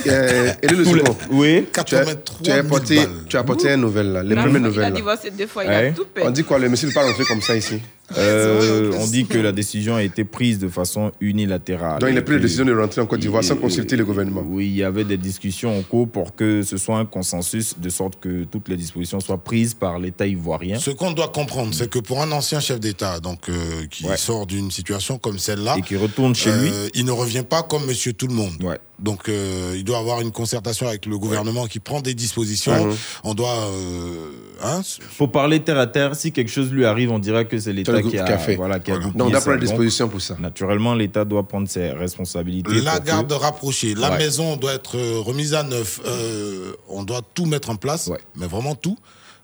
Elie 0.63 0.75
Loussouko, 0.77 1.17
Oui. 1.31 1.65
tu 1.85 1.95
as, 1.97 2.05
tu 2.41 2.51
as 2.51 2.55
apporté, 2.55 2.99
tu 3.27 3.35
as 3.35 3.39
apporté 3.41 3.69
une 3.73 3.81
nouvelle, 3.81 4.13
là, 4.13 4.23
les 4.23 4.31
Il 4.33 4.37
a- 4.39 4.43
premières 4.75 4.89
Il 4.89 4.93
a 4.93 4.95
divorcé 4.95 5.31
deux 5.31 5.47
fois, 5.47 5.63
il 5.63 5.69
Ouais. 5.69 5.87
a 5.89 5.91
tout 5.91 6.03
On 6.03 6.13
perdu. 6.13 6.31
dit 6.41 6.43
quoi, 6.47 6.59
le 6.59 6.69
monsieur 6.69 6.87
ne 6.87 6.93
peut 6.93 6.99
pas 6.99 7.05
rentrer 7.07 7.25
comme 7.25 7.41
ça 7.41 7.55
ici 7.55 7.81
euh, 8.17 8.91
on 8.99 9.07
dit 9.07 9.25
que 9.25 9.37
la 9.37 9.51
décision 9.53 9.95
a 9.95 10.03
été 10.03 10.23
prise 10.23 10.59
de 10.59 10.67
façon 10.67 11.11
unilatérale. 11.21 11.99
Donc 11.99 12.09
il 12.11 12.17
a 12.17 12.21
pris 12.21 12.35
la 12.35 12.41
décision 12.41 12.65
de 12.65 12.73
rentrer 12.73 13.01
en 13.01 13.05
Côte 13.05 13.19
d'Ivoire 13.19 13.43
sans 13.43 13.55
consulter 13.55 13.95
le 13.95 14.05
gouvernement. 14.05 14.43
Oui, 14.47 14.67
il 14.67 14.75
y 14.75 14.83
avait 14.83 15.03
des 15.03 15.17
discussions 15.17 15.77
en 15.77 15.81
cours 15.81 16.07
pour 16.07 16.35
que 16.35 16.61
ce 16.61 16.77
soit 16.77 16.97
un 16.97 17.05
consensus 17.05 17.75
de 17.79 17.89
sorte 17.89 18.19
que 18.19 18.43
toutes 18.43 18.69
les 18.69 18.77
dispositions 18.77 19.19
soient 19.19 19.43
prises 19.43 19.73
par 19.73 19.99
l'État 19.99 20.27
ivoirien. 20.27 20.79
Ce 20.79 20.91
qu'on 20.91 21.11
doit 21.11 21.29
comprendre, 21.29 21.73
c'est 21.73 21.89
que 21.89 21.99
pour 21.99 22.21
un 22.21 22.31
ancien 22.31 22.59
chef 22.59 22.79
d'État, 22.79 23.19
donc 23.19 23.49
euh, 23.49 23.85
qui 23.89 24.05
sort 24.17 24.45
d'une 24.45 24.71
situation 24.71 25.17
comme 25.17 25.39
celle-là, 25.39 25.75
et 25.77 25.81
qui 25.81 25.95
retourne 25.95 26.35
chez 26.35 26.51
lui, 26.51 26.69
euh, 26.71 26.87
il 26.93 27.05
ne 27.05 27.11
revient 27.11 27.43
pas 27.47 27.63
comme 27.63 27.85
Monsieur 27.85 28.13
Tout 28.13 28.27
le 28.27 28.33
Monde. 28.33 28.53
Donc 28.99 29.27
euh, 29.27 29.73
il 29.75 29.83
doit 29.83 29.97
avoir 29.97 30.21
une 30.21 30.31
concertation 30.31 30.87
avec 30.87 31.05
le 31.05 31.17
gouvernement 31.17 31.67
qui 31.67 31.79
prend 31.79 32.01
des 32.01 32.13
dispositions. 32.13 32.95
On 33.23 33.33
doit, 33.33 33.67
euh, 33.69 34.31
hein, 34.63 34.81
Faut 35.09 35.27
parler 35.27 35.59
terre 35.59 35.79
à 35.79 35.87
terre. 35.87 36.15
Si 36.15 36.31
quelque 36.31 36.51
chose 36.51 36.71
lui 36.71 36.85
arrive, 36.85 37.11
on 37.11 37.19
dira 37.19 37.43
que 37.43 37.59
c'est 37.59 37.73
l'État 37.73 37.94
qui 38.01 38.17
a, 38.19 38.23
qui 38.25 38.31
a 38.31 38.37
fait. 38.37 38.55
Voilà, 38.55 38.79
qui 38.79 38.91
a 38.91 38.95
Voilà. 38.95 39.05
goupillé 39.07 39.17
Donc, 39.19 39.27
on 39.27 39.31
doit 39.31 39.39
ça. 39.39 39.45
prendre 39.45 39.59
des 39.61 39.67
dispositions 39.67 40.09
pour 40.09 40.21
ça. 40.21 40.35
Naturellement, 40.39 40.93
l'État 40.95 41.25
doit 41.25 41.47
prendre 41.47 41.67
ses 41.67 41.91
responsabilités. 41.91 42.81
la 42.81 42.99
que- 42.99 43.05
garde 43.07 43.31
rapprochée, 43.31 43.93
la 43.95 44.11
Ouais. 44.11 44.17
maison 44.17 44.57
doit 44.57 44.73
être 44.73 44.97
euh, 44.97 45.19
remise 45.19 45.53
à 45.53 45.63
neuf. 45.63 45.99
euh, 46.05 46.73
on 46.89 47.03
doit 47.03 47.21
tout 47.33 47.45
mettre 47.45 47.69
en 47.69 47.75
place, 47.75 48.09
mais 48.35 48.47
vraiment 48.47 48.75
tout. 48.75 48.97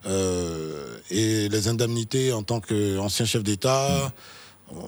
Euh, 0.08 0.98
et 1.12 1.48
les 1.50 1.68
indemnités 1.68 2.34
en 2.34 2.42
tant 2.44 2.60
qu'ancien 2.60 3.26
chef 3.26 3.44
d'État, 3.44 4.12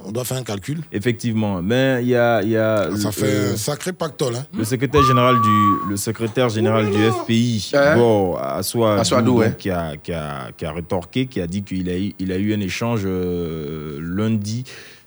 on 0.06 0.12
doit 0.12 0.24
faire 0.24 0.38
un 0.38 0.44
calcul. 0.44 0.82
Effectivement, 0.92 1.62
mais 1.62 2.00
il 2.02 2.10
y 2.10 2.16
a, 2.16 2.42
il 2.42 2.50
y 2.50 2.58
a 2.58 2.90
Ça 2.96 3.08
le- 3.08 3.12
fait 3.12 3.26
euh, 3.26 3.54
un 3.54 3.58
sacré 3.58 3.94
pactole. 3.94 4.36
Hein. 4.36 4.46
le 4.58 4.64
secrétaire 4.64 5.04
général 5.04 5.36
du 5.42 5.90
le 5.90 5.98
secrétaire 5.98 6.50
général 6.50 6.90
du 6.90 6.98
FPI, 7.12 7.72
Hein 7.74 7.96
Bon, 7.96 8.38
ouais. 9.40 9.56
qui, 9.58 9.70
a, 9.70 9.98
qui, 9.98 10.12
a, 10.14 10.50
qui 10.58 10.66
a 10.66 10.72
rétorqué, 10.72 11.26
qui 11.28 11.42
a 11.42 11.48
dit 11.48 11.64
qu'il 11.64 11.90
a, 11.90 11.98
eu- 11.98 12.14
il 12.20 12.32
a 12.32 12.38
eu 12.38 12.54
un 12.54 12.60
échange 12.60 13.02
euh, 13.06 14.00
lundi 14.02 14.64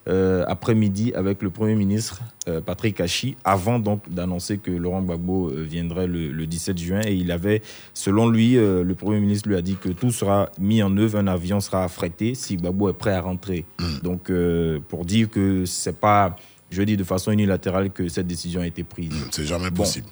euh, 0.09 0.45
après-midi 0.47 1.13
avec 1.15 1.43
le 1.43 1.51
Premier 1.51 1.75
ministre 1.75 2.21
euh, 2.49 2.61
Patrick 2.61 3.01
Hachi, 3.01 3.37
avant 3.45 3.79
donc 3.79 4.09
d'annoncer 4.09 4.59
que 4.59 4.71
Laurent 4.71 5.03
Gbagbo 5.03 5.51
euh, 5.51 5.63
viendrait 5.63 6.07
le, 6.07 6.31
le 6.31 6.47
17 6.47 6.79
juin. 6.79 7.01
Et 7.05 7.15
il 7.15 7.33
avait, 7.33 7.63
selon 7.93 8.29
lui, 8.29 8.57
euh, 8.57 8.85
le 8.85 8.95
Premier 8.95 9.21
ministre 9.21 9.49
lui 9.49 9.57
a 9.57 9.63
dit 9.63 9.77
que 9.77 9.89
tout 9.89 10.13
sera 10.13 10.51
mis 10.61 10.83
en 10.83 10.97
œuvre, 10.97 11.19
un 11.19 11.27
avion 11.27 11.61
sera 11.61 11.85
affrété 11.85 12.35
si 12.35 12.57
Gbagbo 12.57 12.91
est 12.91 12.99
prêt 12.99 13.13
à 13.13 13.21
rentrer. 13.21 13.65
Donc, 14.03 14.31
euh, 14.31 14.79
pour 14.89 15.05
dire 15.05 15.29
que 15.29 15.65
c'est 15.65 15.99
pas, 15.99 16.37
je 16.71 16.83
dis 16.83 16.97
de 16.97 17.05
façon 17.05 17.31
unilatérale 17.33 17.91
que 17.91 18.09
cette 18.09 18.27
décision 18.27 18.61
a 18.61 18.67
été 18.67 18.83
prise. 18.83 19.13
C'est 19.31 19.47
jamais 19.47 19.71
possible. 19.71 20.07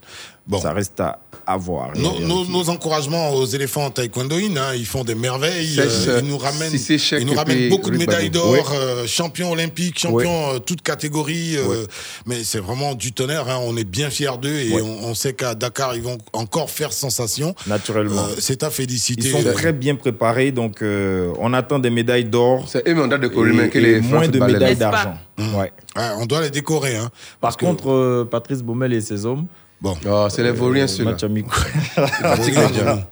Bon. 0.46 0.60
Ça 0.60 0.72
reste 0.74 1.00
à, 1.00 1.18
à 1.46 1.56
voir. 1.56 1.92
et 1.96 1.98
Nos, 1.98 2.10
vérifier. 2.10 2.28
nos- 2.28 2.44
nos 2.44 2.68
encouragements 2.68 3.30
aux 3.32 3.46
éléphants 3.46 3.88
taekwondoïnes, 3.90 4.58
hein, 4.58 4.74
ils 4.76 4.84
font 4.84 5.02
des 5.02 5.14
merveilles. 5.14 5.80
Euh, 5.80 6.20
ils 6.22 6.28
nous 6.28 6.36
ramènent, 6.36 6.70
si 6.76 6.96
ils 6.96 7.26
nous 7.26 7.32
et 7.32 7.36
ramènent 7.36 7.68
beaucoup 7.70 7.90
de 7.90 7.96
médailles 7.96 8.28
d'or, 8.28 8.54
euh, 8.74 9.06
champions 9.06 9.52
olympiques, 9.52 9.98
champions 9.98 10.52
euh, 10.54 10.58
toutes 10.58 10.82
catégories. 10.82 11.56
euh, 11.56 11.86
Mais 12.26 12.44
c'est 12.44 12.58
vraiment 12.58 12.94
du 12.94 13.12
tonnerre. 13.12 13.48
hein, 13.48 13.58
on 13.62 13.74
est 13.78 13.84
bien 13.88 14.10
fiers 14.10 14.36
d'eux 14.40 14.58
et 14.58 14.74
on, 14.82 15.04
on 15.08 15.14
sait 15.14 15.32
qu'à 15.32 15.54
Dakar, 15.54 15.96
ils 15.96 16.02
vont 16.02 16.18
encore 16.34 16.68
faire 16.70 16.92
sensation. 16.92 17.54
Naturellement. 17.66 18.26
Euh, 18.26 18.34
c'est 18.38 18.62
à 18.62 18.70
féliciter. 18.70 19.28
Ils 19.28 19.32
sont 19.32 19.46
Euh, 19.46 19.52
très 19.54 19.72
bien 19.72 19.94
préparés, 19.96 20.52
donc 20.52 20.82
euh, 20.82 21.32
on 21.40 21.54
attend 21.54 21.78
des 21.78 21.90
médailles 21.90 22.26
d'or. 22.26 22.66
C'est 22.68 22.86
eux, 22.86 22.94
mais 22.94 23.00
on 23.00 23.06
doit 23.08 23.18
décorer, 23.18 23.50
et- 23.72 23.78
et 23.78 23.80
les 23.80 24.00
moins 24.02 24.28
de 24.28 24.38
médailles 24.38 24.76
d'argent. 24.76 25.16
Mmh. 25.36 25.54
Ouais. 25.56 25.72
Ouais, 25.96 26.08
on 26.18 26.26
doit 26.26 26.40
les 26.42 26.50
décorer. 26.50 26.96
Hein, 26.96 27.10
Par 27.40 27.56
contre, 27.56 27.90
euh, 27.90 28.24
Patrice 28.24 28.62
Baumel 28.62 28.92
et 28.92 29.00
ses 29.00 29.26
hommes. 29.26 29.46
Bon. 29.80 29.96
Oh, 30.08 30.26
c'est 30.30 30.42
les 30.42 30.52
vauriens, 30.52 30.86
ceux-là. 30.86 31.10
Match 31.12 31.24
amical. 31.24 31.52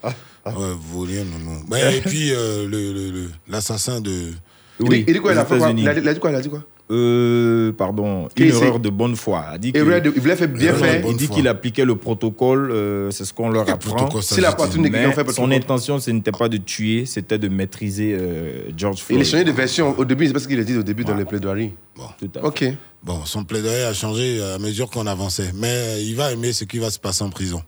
Ouais, 0.44 0.52
vaurien, 0.92 1.23
non, 1.25 1.52
non. 1.52 1.60
Ouais, 1.70 1.99
et 1.99 2.01
puis 2.01 2.33
euh, 2.33 2.67
le- 2.68 2.92
le- 2.92 3.10
le- 3.10 3.31
l'assassin 3.49 4.01
de. 4.01 4.33
Il 4.81 4.89
dit- 4.89 5.05
il 5.07 5.15
dit 5.15 5.20
quoi, 5.20 5.33
il 5.33 5.39
a 5.39 5.44
fait 5.44 5.57
quoi? 5.59 5.68
A 5.68 5.70
il 5.70 5.89
a 5.89 5.94
dit 6.15 6.18
quoi 6.20 6.31
Il 6.31 6.36
a 6.36 6.41
dit 6.41 6.49
quoi? 6.51 6.65
Euh, 6.92 7.72
pardon, 7.72 8.28
une 8.36 8.46
erreur 8.48 8.78
de 8.78 8.90
bonne 8.90 9.16
foi. 9.16 9.44
Il, 9.50 9.54
a 9.54 9.58
dit 9.58 9.68
Et 9.70 9.72
que- 9.72 9.78
il 10.14 10.20
voulait 10.20 10.36
faire 10.36 10.48
bien 10.48 10.74
faire. 10.74 11.02
Il 11.08 11.16
dit 11.16 11.28
qu'il 11.28 11.48
appliquait 11.48 11.84
le 11.86 11.96
protocole, 11.96 12.70
euh, 12.70 13.10
c'est 13.10 13.24
ce 13.24 13.32
qu'on 13.32 13.48
leur 13.48 13.68
apprend. 13.68 13.94
protocole 13.96 14.22
Si 14.22 14.40
la 14.40 14.50
Mais 14.50 14.90
fait 15.12 15.16
son 15.18 15.24
protocole. 15.24 15.52
intention, 15.54 15.98
ce 16.00 16.10
n'était 16.10 16.32
pas 16.32 16.48
de 16.50 16.58
tuer, 16.58 17.06
c'était 17.06 17.38
de 17.38 17.48
maîtriser 17.48 18.14
euh, 18.18 18.70
George 18.76 18.98
Il 18.98 19.02
Floyd. 19.04 19.20
a 19.22 19.24
changé 19.24 19.44
de 19.44 19.52
version. 19.52 19.98
Au 19.98 20.04
début, 20.04 20.26
c'est 20.26 20.32
parce 20.34 20.46
qu'il 20.46 20.60
a 20.60 20.64
dit 20.64 20.76
au 20.76 20.82
début 20.82 21.04
dans 21.04 21.16
les 21.16 21.24
plaidoiries. 21.24 21.72
Tout 22.18 22.30
à 22.36 22.40
fait. 22.40 22.46
Ok. 22.46 22.64
Bon, 23.02 23.24
son 23.24 23.44
plaidoyer 23.44 23.84
a 23.84 23.94
changé 23.94 24.42
à 24.42 24.58
mesure 24.58 24.90
qu'on 24.90 25.06
avançait. 25.06 25.50
Mais 25.54 26.04
il 26.04 26.14
va 26.14 26.30
aimer 26.32 26.52
ce 26.52 26.64
qui 26.64 26.78
va 26.78 26.90
se 26.90 26.98
passer 26.98 27.24
en 27.24 27.30
prison. 27.30 27.62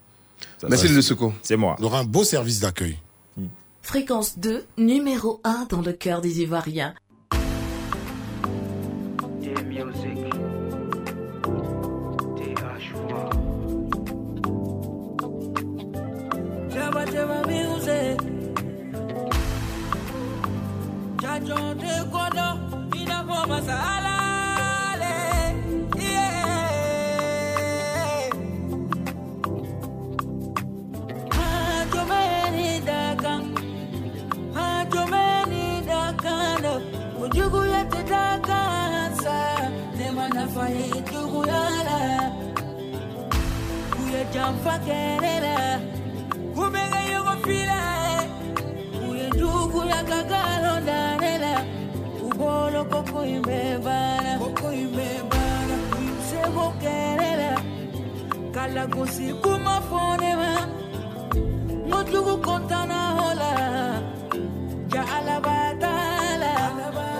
Merci 0.68 0.88
de 0.88 0.94
le 0.94 1.02
secours. 1.02 1.32
C'est 1.42 1.56
moi. 1.56 1.76
Il 1.78 1.84
aura 1.84 2.00
un 2.00 2.04
beau 2.04 2.24
service 2.24 2.60
d'accueil. 2.60 2.96
Fréquence 3.82 4.38
2, 4.38 4.64
numéro 4.78 5.40
1 5.44 5.66
dans 5.68 5.82
le 5.82 5.92
cœur 5.92 6.22
des 6.22 6.40
Ivoiriens. 6.40 6.94
Jajo 21.24 21.74
de 21.74 21.94
Kodo, 22.10 22.48
Ina 22.94 23.24
Koma 23.26 23.60
jamfa 44.34 44.78
kelela. 44.86 45.80
Kumega 46.54 47.00
yogo 47.12 47.34
fila. 47.44 47.80
Uye 49.10 49.30
jugu 49.38 49.80
ya 49.88 50.00
kagalo 50.10 50.80
danela. 50.86 51.54
Ubolo 52.26 52.84
koko 52.84 53.24
imebana. 53.24 54.38
Koko 54.38 54.72
imebana. 54.72 55.24
kerela 56.80 57.52
kala 58.54 58.86
gosi 58.86 59.26
kuma 59.42 59.80
fonema 59.88 60.50
ngojugu 61.88 62.34
kontana 62.46 62.98
hola 63.18 63.50
ja 64.92 65.02
alabatala 65.16 66.52
jomenitane 66.76 67.13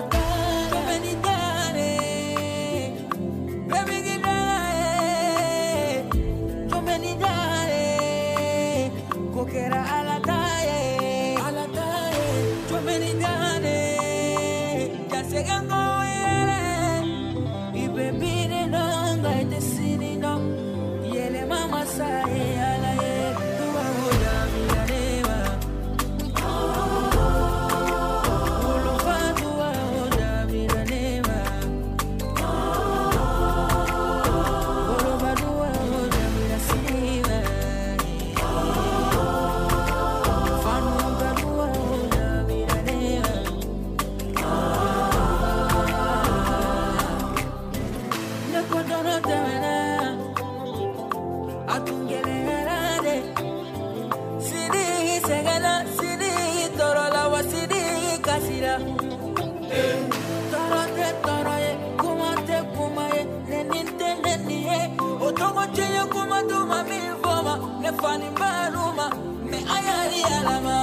salama. 70.44 70.78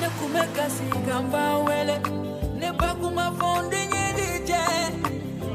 Ne 0.00 0.08
kun 0.16 0.28
bɛ 0.34 0.42
kasi 0.56 0.86
kan 1.06 1.24
b'a 1.32 1.44
wele. 1.66 1.96
Ne 2.60 2.68
bakuma 2.80 3.00
kun 3.00 3.12
ma 3.18 3.26
fɔ 3.38 3.50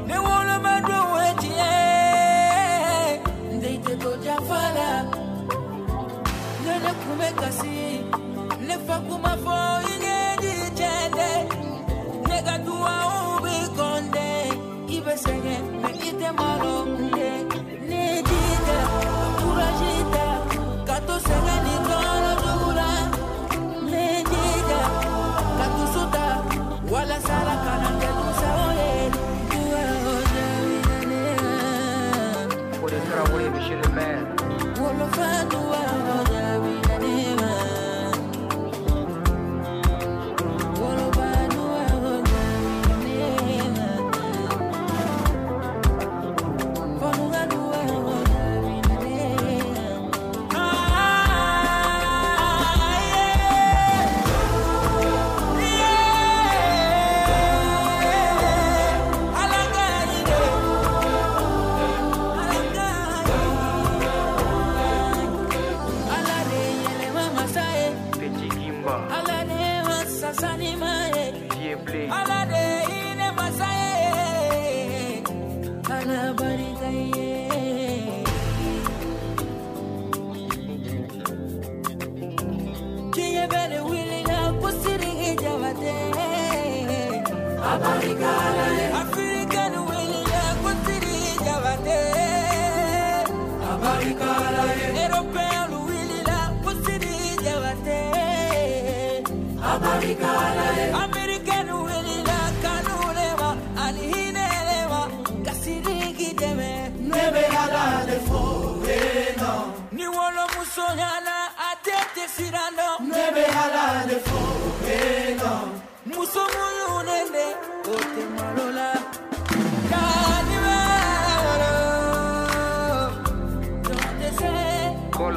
ne 0.08 0.16
woloma 0.26 0.74
don 0.88 1.04
o 1.14 1.16
ye 1.26 1.32
tiɲɛ 1.42 1.72
n 3.50 3.54
ne 3.62 3.70
ne 6.84 6.90
kun 7.00 7.20
kasi 7.40 7.74
ne 8.66 8.74
fa. 8.86 9.27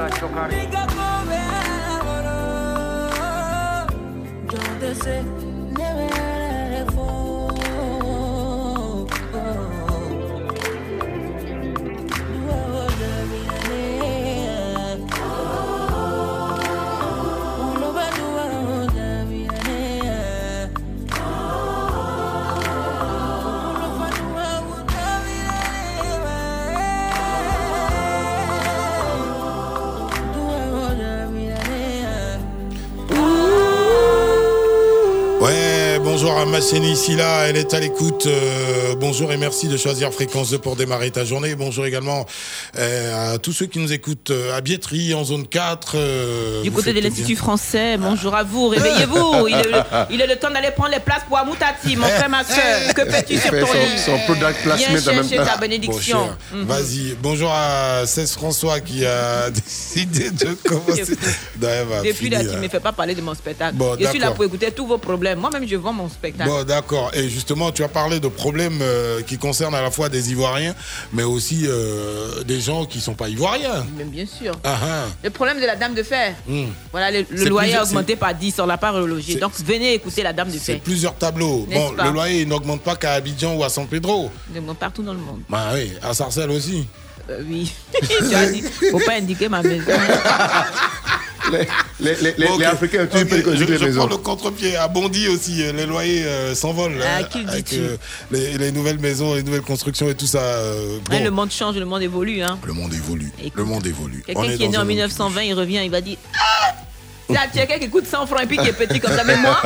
Paula 0.01 0.09
Chocar. 0.19 0.51
Yo 4.51 4.89
te. 4.95 5.50
Masseni 36.61 36.91
ici 36.91 37.17
elle 37.19 37.57
est 37.57 37.73
à 37.73 37.79
l'écoute. 37.79 38.27
Euh, 38.27 38.93
bonjour 38.95 39.31
et 39.31 39.37
merci 39.37 39.67
de 39.67 39.77
choisir 39.77 40.13
Fréquence 40.13 40.51
2 40.51 40.59
pour 40.59 40.75
démarrer 40.75 41.09
ta 41.09 41.25
journée. 41.25 41.55
Bonjour 41.55 41.87
également 41.87 42.19
euh, 42.19 42.23
à 42.77 43.37
tous 43.37 43.51
ceux 43.53 43.65
qui 43.65 43.79
nous 43.79 43.91
écoutent 43.91 44.31
euh, 44.31 44.55
à 44.55 44.61
Bietri 44.61 45.13
en 45.13 45.23
zone 45.23 45.45
4. 45.47 45.93
euh, 45.95 46.61
Du 46.63 46.71
côté 46.71 46.93
de 46.93 46.99
l'Institut 47.01 47.35
français, 47.35 47.97
bonjour 47.97 48.33
à 48.35 48.43
vous, 48.43 48.67
réveillez-vous. 48.69 49.47
Il 49.51 49.55
est, 49.55 49.63
le, 49.63 49.77
il 50.11 50.21
est 50.21 50.27
le 50.27 50.35
temps 50.37 50.49
d'aller 50.51 50.71
prendre 50.71 50.91
les 50.91 50.99
places 50.99 51.23
pour 51.27 51.37
Amoutati, 51.37 51.95
mon 51.97 52.05
frère, 52.07 52.29
ma 52.29 52.43
soeur. 52.43 52.93
Que 52.95 53.05
fais-tu 53.09 53.37
sur 53.37 53.51
ton 53.51 53.65
son- 53.67 53.73
lit 53.73 53.99
son 54.05 54.17
product 54.19 54.61
placement 54.63 54.87
Viens 54.97 55.01
chercher 55.13 55.35
ta 55.37 55.55
Bon, 55.55 55.59
bénédiction. 55.61 56.25
cher, 56.25 56.37
Mhm. 56.53 56.65
Vas-y, 56.65 57.15
bonjour 57.21 57.51
à 57.53 58.05
Cesse 58.05 58.33
François 58.33 58.79
qui 58.79 59.05
a 59.05 59.49
décidé 59.51 60.29
de 60.31 60.53
commencer. 60.67 61.15
Depuis 61.59 62.29
là, 62.29 62.39
tu 62.43 62.55
ne 62.55 62.61
me 62.61 62.69
fais 62.69 62.79
pas 62.79 62.93
parler 62.93 63.15
de 63.15 63.21
mon 63.21 63.33
spectacle. 63.33 63.75
Bon, 63.75 63.95
je 63.99 64.07
suis 64.07 64.19
là 64.19 64.31
pour 64.31 64.45
écouter 64.45 64.71
tous 64.71 64.85
vos 64.87 64.97
problèmes. 64.97 65.39
Moi-même, 65.39 65.67
je 65.67 65.75
vends 65.75 65.93
mon 65.93 66.07
spectacle. 66.09 66.49
spectacle. 66.49 66.49
Bon, 66.49 66.63
d'accord. 66.63 67.11
Et 67.13 67.27
justement, 67.29 67.71
tu 67.71 67.83
as 67.83 67.87
parlé 67.89 68.19
de 68.19 68.27
problèmes 68.27 68.79
euh, 68.81 69.21
qui 69.23 69.37
concernent 69.37 69.75
à 69.75 69.81
la 69.81 69.91
fois 69.91 70.07
des 70.09 70.31
Ivoiriens, 70.31 70.75
mais 71.13 71.23
aussi 71.23 71.65
euh, 71.67 72.43
des 72.43 72.60
gens 72.61 72.85
qui 72.85 73.01
sont 73.01 73.13
pas 73.13 73.27
Ivoiriens. 73.29 73.85
Mais 73.97 74.03
bien 74.05 74.25
sûr. 74.25 74.53
Ah, 74.63 74.77
ah. 74.81 75.03
Le 75.23 75.29
problème 75.29 75.59
de 75.59 75.65
la 75.65 75.75
Dame 75.75 75.93
de 75.93 76.03
Fer. 76.03 76.35
Hmm. 76.47 76.65
Voilà, 76.91 77.11
le, 77.11 77.25
le 77.29 77.37
C'est 77.37 77.49
loyer 77.49 77.75
a 77.75 77.83
augmenté 77.83 78.15
par 78.15 78.33
10, 78.33 78.59
on 78.59 78.65
l'a 78.65 78.77
pas 78.77 78.91
relogé. 78.91 79.35
Donc 79.35 79.51
venez 79.65 79.93
écouter 79.95 80.23
la 80.23 80.31
Dame 80.33 80.47
de 80.49 80.53
C'est 80.57 80.73
Fer. 80.73 80.81
plusieurs 80.81 81.15
tableaux. 81.15 81.67
Bon, 81.71 81.91
le 81.91 82.09
loyer 82.11 82.41
il 82.43 82.47
n'augmente 82.47 82.81
pas 82.81 82.95
qu'à 82.95 83.13
Abidjan 83.13 83.55
ou 83.55 83.63
à 83.63 83.69
San 83.69 83.87
Pedro. 83.87 84.31
De- 84.49 84.59
Partout 84.79 85.03
dans 85.03 85.13
le 85.13 85.19
monde. 85.19 85.41
Bah 85.49 85.71
oui, 85.73 85.91
à 86.01 86.13
Sarcelles 86.13 86.49
aussi. 86.51 86.87
Euh, 87.29 87.41
oui. 87.47 87.71
tu 88.29 88.35
as 88.35 88.45
dit, 88.51 88.63
faut 88.89 88.99
pas 88.99 89.13
indiquer 89.17 89.47
ma 89.49 89.61
maison. 89.61 89.91
Les, 91.51 91.67
les, 91.99 92.15
les, 92.21 92.33
les- 92.37 92.47
Ok. 92.47 92.59
les 92.59 92.65
Africains, 92.65 93.07
tu 93.11 93.17
Ok, 93.17 93.27
peux 93.29 93.41
construire 93.41 93.57
je, 93.57 93.63
les 93.73 93.77
je 93.79 93.85
maisons. 93.85 93.99
prends 94.01 94.09
le 94.09 94.17
contre-pied. 94.17 94.75
À 94.75 94.87
Bondy 94.87 95.27
aussi, 95.27 95.63
euh, 95.63 95.71
les 95.73 95.85
loyers 95.85 96.23
euh, 96.25 96.53
s'envolent. 96.55 96.97
Ah, 97.01 97.19
hein, 97.21 97.43
avec 97.47 97.65
dis-tu 97.65 97.81
les, 98.31 98.57
les 98.57 98.71
nouvelles 98.71 98.99
maisons, 98.99 99.33
les 99.35 99.43
nouvelles 99.43 99.61
constructions 99.61 100.07
et 100.09 100.15
tout 100.15 100.27
ça. 100.27 100.39
euh, 100.39 100.99
bon, 101.09 101.23
le 101.23 101.31
monde 101.31 101.51
change, 101.51 101.75
le 101.77 101.85
monde 101.85 102.01
évolue. 102.03 102.41
Hein. 102.43 102.59
le 102.65 102.73
monde 102.73 102.93
évolue. 102.93 103.31
Écoute, 103.39 103.53
le 103.55 103.63
monde 103.63 103.85
évolue. 103.87 104.23
Quelqu'un 104.25 104.41
qui 104.55 104.63
est 104.63 104.67
né 104.69 104.77
en 104.77 104.81
un 104.81 104.83
monde 104.83 104.87
1920, 104.89 105.41
il 105.43 105.53
revient, 105.53 105.81
il 105.83 105.91
va 105.91 106.01
dire 106.01 106.17
Ah 106.39 106.73
C'est 107.33 107.37
un 107.59 107.61
Tchéquet 107.61 107.79
qui 107.79 107.89
coûte 107.89 108.05
100 108.07 108.25
francs 108.27 108.41
et 108.43 108.45
puis 108.45 108.57
qui 108.57 108.67
est 108.67 108.73
petit 108.73 108.99
comme 108.99 109.15
ça. 109.15 109.23
Mais 109.23 109.37
moi, 109.37 109.61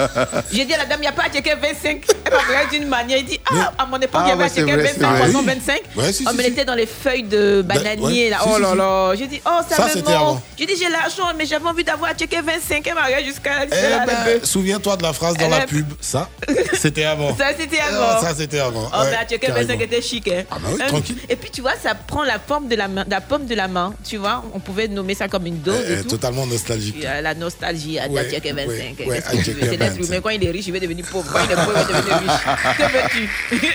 j'ai 0.51 0.65
dit 0.65 0.73
à 0.73 0.77
la 0.79 0.85
dame, 0.85 0.99
il 0.99 1.01
n'y 1.01 1.07
a 1.07 1.11
pas 1.11 1.23
un 1.25 1.29
Tchéquet 1.29 1.55
25. 1.55 2.01
Elle 2.25 2.31
m'a 2.33 2.39
regardé 2.39 2.79
d'une 2.79 2.87
manière, 2.87 3.17
il 3.19 3.25
dit 3.25 3.39
Ah, 3.51 3.73
à 3.77 3.85
mon 3.85 3.97
époque, 3.99 4.21
il 4.25 4.27
y 4.27 4.31
Ah, 4.31 4.33
avait 4.33 4.43
un 4.45 4.49
c'est 4.49 4.61
25, 4.63 5.07
vrai. 5.07 5.17
325. 5.19 5.81
Ouais, 5.95 6.11
si, 6.13 6.23
oh, 6.25 6.29
si, 6.31 6.35
mais 6.35 6.43
si. 6.43 6.47
elle 6.47 6.53
était 6.53 6.65
dans 6.65 6.75
les 6.75 6.85
feuilles 6.85 7.23
de 7.23 7.61
bananier 7.63 8.25
ouais, 8.25 8.29
là. 8.29 8.39
Oh 8.47 8.57
là 8.57 8.75
là. 8.75 9.15
J'ai 9.15 9.27
dit 9.27 9.41
Oh, 9.45 9.59
ça, 9.69 9.85
me 9.95 10.01
manque. 10.01 10.39
J'ai 10.57 10.65
dit 10.65 10.73
J'ai 10.77 10.89
l'argent, 10.89 11.31
mais 11.37 11.45
j'avais 11.45 11.65
envie 11.67 11.83
d'avoir 11.83 12.11
un 12.11 12.13
Tchéquet 12.13 12.41
25. 12.41 12.85
Elle 12.87 12.93
m'a 12.93 13.05
regardé 13.05 13.25
jusqu'à 13.25 13.65
Eh 13.65 13.67
ben, 13.69 14.43
souviens-toi 14.43 14.97
de 14.97 15.03
la 15.03 15.13
phrase 15.13 15.35
dans 15.37 15.49
la 15.49 15.57
a- 15.57 15.65
pub. 15.67 15.87
Ça, 16.01 16.29
c'était 16.73 17.05
avant. 17.05 17.35
Ça, 17.37 17.47
c'était 17.57 17.79
avant. 17.79 18.21
Ça, 18.21 18.33
c'était 18.35 18.59
avant. 18.59 18.89
Oh, 18.93 18.97
mais 19.09 19.15
un 19.17 19.25
Tchéquet 19.25 19.47
carrément. 19.47 19.67
25 19.67 19.81
était 19.81 20.01
chic. 20.01 20.27
Hein. 20.27 20.43
Ah, 20.51 20.55
bah 20.61 20.69
oui, 20.73 20.79
tranquille. 20.87 21.17
Et 21.29 21.35
puis, 21.35 21.49
tu 21.51 21.61
vois, 21.61 21.73
ça 21.81 21.93
prend 21.95 22.23
la 22.23 22.39
forme 22.39 22.67
de 22.67 22.75
la, 22.75 22.87
main, 22.87 23.03
de 23.05 23.11
la 23.11 23.21
paume 23.21 23.45
de 23.45 23.55
la 23.55 23.67
main. 23.67 23.93
Tu 24.07 24.17
vois, 24.17 24.43
on 24.53 24.59
pouvait 24.59 24.87
nommer 24.87 25.15
ça 25.15 25.27
comme 25.27 25.45
une 25.45 25.59
dose. 25.61 25.75
Eh, 25.87 26.03
totalement 26.07 26.45
nostalgique. 26.45 27.03
Euh, 27.05 27.21
la 27.21 27.33
nostalgie 27.33 27.54
à 27.63 28.07
Ouais, 28.07 28.29
Tchèque 28.29 28.45
25. 28.45 28.67
ouais, 28.67 28.95
Qu'est-ce 28.97 29.09
ouais, 29.09 29.17
que 29.19 29.23
tu 29.23 29.27
à 29.27 29.31
veux? 29.35 29.43
Tchèque 29.43 29.55
C'est 29.61 29.77
l'être 29.77 29.93
25. 29.97 30.05
humain. 30.07 30.19
Quand 30.21 30.29
il 30.29 30.43
est 30.43 30.51
riche, 30.51 30.67
il 30.67 30.73
va 30.73 30.79
devenir 30.79 31.05
pauvre. 31.05 31.31
Quand 31.31 31.39
il 31.45 31.51
est 31.51 31.55
pauvre, 31.55 31.73
il 31.75 31.93
va 31.93 32.01
devenir 32.01 32.19
riche. 32.19 32.77
Que 32.77 32.83
veux-tu? 32.83 33.61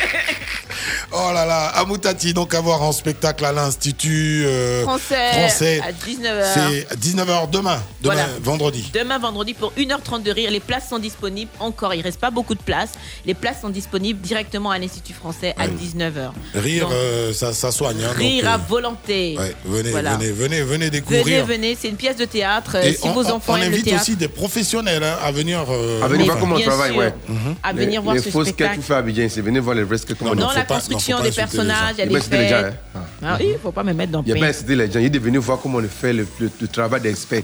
Oh 1.12 1.31
là 1.34 1.44
là, 1.44 1.67
Amoutati, 1.75 2.33
donc 2.33 2.55
à 2.55 2.60
voir 2.60 2.81
en 2.83 2.92
spectacle 2.92 3.44
à 3.44 3.50
l'Institut 3.52 4.44
euh, 4.47 4.83
Français, 4.83 5.33
français. 5.33 5.81
à 5.81 5.91
19h. 5.91 6.44
C'est 6.55 6.97
19h 6.97 7.50
demain, 7.50 7.83
demain, 8.00 8.15
Voilà. 8.15 8.28
vendredi. 8.41 8.91
Demain 8.94 9.18
vendredi 9.18 9.55
pour 9.55 9.73
1h30 9.76 10.23
de 10.23 10.31
rire. 10.31 10.50
Les 10.52 10.60
places 10.60 10.89
sont 10.89 11.00
disponibles 11.00 11.50
encore. 11.59 11.94
Il 11.94 12.02
reste 12.02 12.20
pas 12.20 12.31
beaucoup 12.31 12.55
de 12.55 12.62
places. 12.62 12.92
Les 13.26 13.34
places 13.34 13.60
sont 13.60 13.70
disponibles 13.70 14.20
directement 14.20 14.70
à 14.70 14.78
l'Institut 14.78 15.12
français 15.12 15.52
à 15.59 15.65
Ouais. 15.65 15.70
19h. 15.73 16.31
Rire, 16.55 16.84
Donc, 16.84 16.92
euh, 16.92 17.33
ça, 17.33 17.52
ça 17.52 17.73
soigne. 17.73 18.02
hein, 18.05 18.12
rire 18.17 18.44
donc, 18.44 18.52
à 18.52 18.55
euh, 18.55 18.59
volonté. 18.68 19.36
ouais, 19.36 19.55
venez, 19.65 19.91
Voilà. 19.91 20.12
venez, 20.17 20.31
venez, 20.31 20.62
venez 20.62 20.65
Venez, 20.65 20.91
découvrir. 20.91 21.44
venez, 21.44 21.76
c'est 21.81 21.89
une 21.89 21.97
pièce 21.97 22.17
de 22.17 22.25
théâtre. 22.25 22.76
Et 22.76 22.94
si 22.94 23.07
on, 23.09 23.12
vos 23.12 23.26
enfants 23.31 23.55
on 23.55 23.57
aiment 23.57 23.70
invite 23.75 23.85
théâtre, 23.85 24.03
aussi 24.03 24.17
des 24.17 24.29
professionnels 24.29 25.03
hein, 25.03 25.17
à 25.23 25.31
venir. 25.33 25.65
euh, 25.71 26.03
À 26.03 26.09
venir 26.09 26.27
voir 26.27 26.39
comment 26.39 26.55
on 26.55 26.59
bien 26.59 26.67
travaille, 26.67 26.91
sûr. 26.93 26.99
ouais. 27.01 27.15
à 27.63 27.73
Les- 27.73 27.85
venir 27.87 28.03
voir 28.03 28.15
les 28.15 28.23
ce 28.23 28.31
fausses 28.31 28.49
spectacle. 28.49 28.77
tout 28.77 28.83
fait 28.83 28.95
à 28.95 28.99
Abidjan, 28.99 29.27
c'est 29.31 29.41
venez 29.41 29.61
voir 29.61 29.75
les 29.77 29.83
vrais 29.85 29.99
sketchs. 29.99 30.17
comment 30.19 30.33
on 30.33 30.35
Dans 30.35 30.49
fait. 30.51 30.59
la 30.59 30.65
construction 30.65 31.21
des 31.21 31.31
personnages, 31.31 31.95
il 31.95 31.99
y 31.99 32.03
a 32.03 32.07
des 32.07 32.55
hein. 32.55 32.71
Ah 33.23 33.37
oui, 33.39 33.51
il 33.55 33.59
faut 33.63 33.73
pas 33.73 33.83
me 33.83 33.93
mettre 33.93 34.13
dans 34.13 34.23
Il 34.23 34.27
n'y 34.27 34.33
a 34.33 34.35
le 34.35 34.41
pas 34.41 34.47
incité 34.49 34.75
les 34.77 34.91
gens, 34.91 34.99
il 35.01 35.15
est 35.15 35.19
venu 35.19 35.39
voir 35.39 35.59
comment 35.61 35.79
on 35.79 35.89
fait 35.89 36.13
le, 36.13 36.27
le- 36.39 36.51
le 36.61 36.69
travail 36.69 37.01
d'expert. 37.01 37.43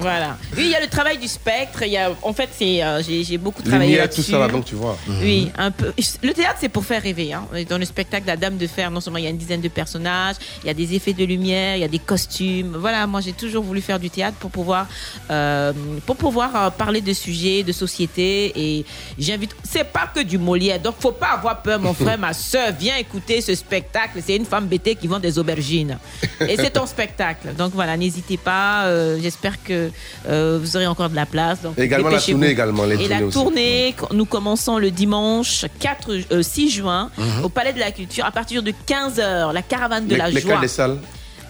Voilà. 0.00 0.36
Oui, 0.56 0.64
il 0.66 0.70
y 0.70 0.74
a 0.74 0.80
le 0.80 0.88
travail 0.88 1.18
du 1.18 1.28
spectre. 1.28 1.82
Il 1.82 1.92
y 1.92 1.96
a, 1.96 2.10
en 2.22 2.32
fait, 2.32 2.48
c'est, 2.56 2.82
euh, 2.82 3.02
j'ai, 3.02 3.24
j'ai 3.24 3.38
beaucoup 3.38 3.62
travaillé 3.62 3.90
Lumière, 3.92 4.08
tout 4.10 4.16
là-dessus. 4.16 4.30
ça 4.32 4.38
là, 4.38 4.48
donc 4.48 4.64
tu 4.64 4.74
vois. 4.74 4.96
Oui, 5.08 5.50
un 5.56 5.70
peu. 5.70 5.92
Le 6.22 6.32
théâtre, 6.32 6.58
c'est 6.60 6.68
pour 6.68 6.84
faire 6.84 7.02
rêver. 7.02 7.32
Hein. 7.32 7.44
Dans 7.68 7.78
le 7.78 7.84
spectacle 7.84 8.26
La 8.26 8.36
Dame 8.36 8.56
de 8.56 8.66
Fer, 8.66 8.90
non 8.90 9.00
seulement 9.00 9.18
il 9.18 9.24
y 9.24 9.26
a 9.26 9.30
une 9.30 9.36
dizaine 9.38 9.60
de 9.60 9.68
personnages, 9.68 10.36
il 10.62 10.66
y 10.66 10.70
a 10.70 10.74
des 10.74 10.94
effets 10.94 11.12
de 11.12 11.24
lumière, 11.24 11.76
il 11.76 11.80
y 11.80 11.84
a 11.84 11.88
des 11.88 11.98
costumes. 11.98 12.76
Voilà, 12.78 13.06
moi 13.06 13.20
j'ai 13.20 13.32
toujours 13.32 13.62
voulu 13.64 13.80
faire 13.80 13.98
du 13.98 14.10
théâtre 14.10 14.36
pour 14.38 14.50
pouvoir, 14.50 14.86
euh, 15.30 15.72
pour 16.04 16.16
pouvoir 16.16 16.50
euh, 16.56 16.70
parler 16.70 17.00
de 17.00 17.12
sujets, 17.12 17.62
de 17.62 17.72
société. 17.72 18.52
Et 18.56 18.84
j'invite. 19.18 19.54
C'est 19.62 19.84
pas 19.84 20.10
que 20.14 20.20
du 20.20 20.38
Molière, 20.38 20.80
donc 20.80 20.96
faut 21.00 21.12
pas 21.12 21.28
avoir 21.34 21.62
peur, 21.62 21.78
mon 21.80 21.94
frère, 21.94 22.18
ma 22.26 22.32
soeur. 22.32 22.72
Viens 22.78 22.96
écouter 22.96 23.40
ce 23.40 23.54
spectacle. 23.54 24.20
C'est 24.24 24.36
une 24.36 24.44
femme 24.46 24.66
bêtée 24.66 24.94
qui 24.94 25.06
vend 25.06 25.18
des 25.18 25.38
aubergines. 25.38 25.98
Et 26.40 26.56
c'est 26.56 26.70
ton 26.70 26.86
spectacle. 26.86 27.54
Donc 27.56 27.72
voilà, 27.74 27.96
n'hésitez 27.96 28.36
pas. 28.36 28.84
euh, 28.86 29.18
J'espère 29.20 29.62
que 29.62 29.85
euh, 30.28 30.58
vous 30.60 30.76
aurez 30.76 30.86
encore 30.86 31.08
de 31.10 31.16
la 31.16 31.26
place. 31.26 31.62
Donc, 31.62 31.78
Et 31.78 31.82
également 31.82 32.08
la 32.08 32.20
tournée 32.20 32.48
également, 32.50 32.84
les 32.84 33.02
Et 33.04 33.08
la 33.08 33.22
aussi. 33.22 33.32
tournée, 33.32 33.94
nous 34.12 34.24
commençons 34.24 34.78
le 34.78 34.90
dimanche 34.90 35.64
4, 35.80 36.10
euh, 36.32 36.42
6 36.42 36.70
juin 36.70 37.10
Mhm. 37.18 37.44
au 37.44 37.48
Palais 37.48 37.72
de 37.72 37.78
la 37.80 37.90
Culture 37.90 38.24
à 38.24 38.30
partir 38.30 38.62
de 38.62 38.72
15h. 38.86 39.52
La 39.52 39.62
caravane 39.62 40.06
de 40.06 40.12
Les- 40.12 40.18
la 40.18 40.30
joie. 40.30 40.60
des 40.60 40.68
salles? 40.68 40.98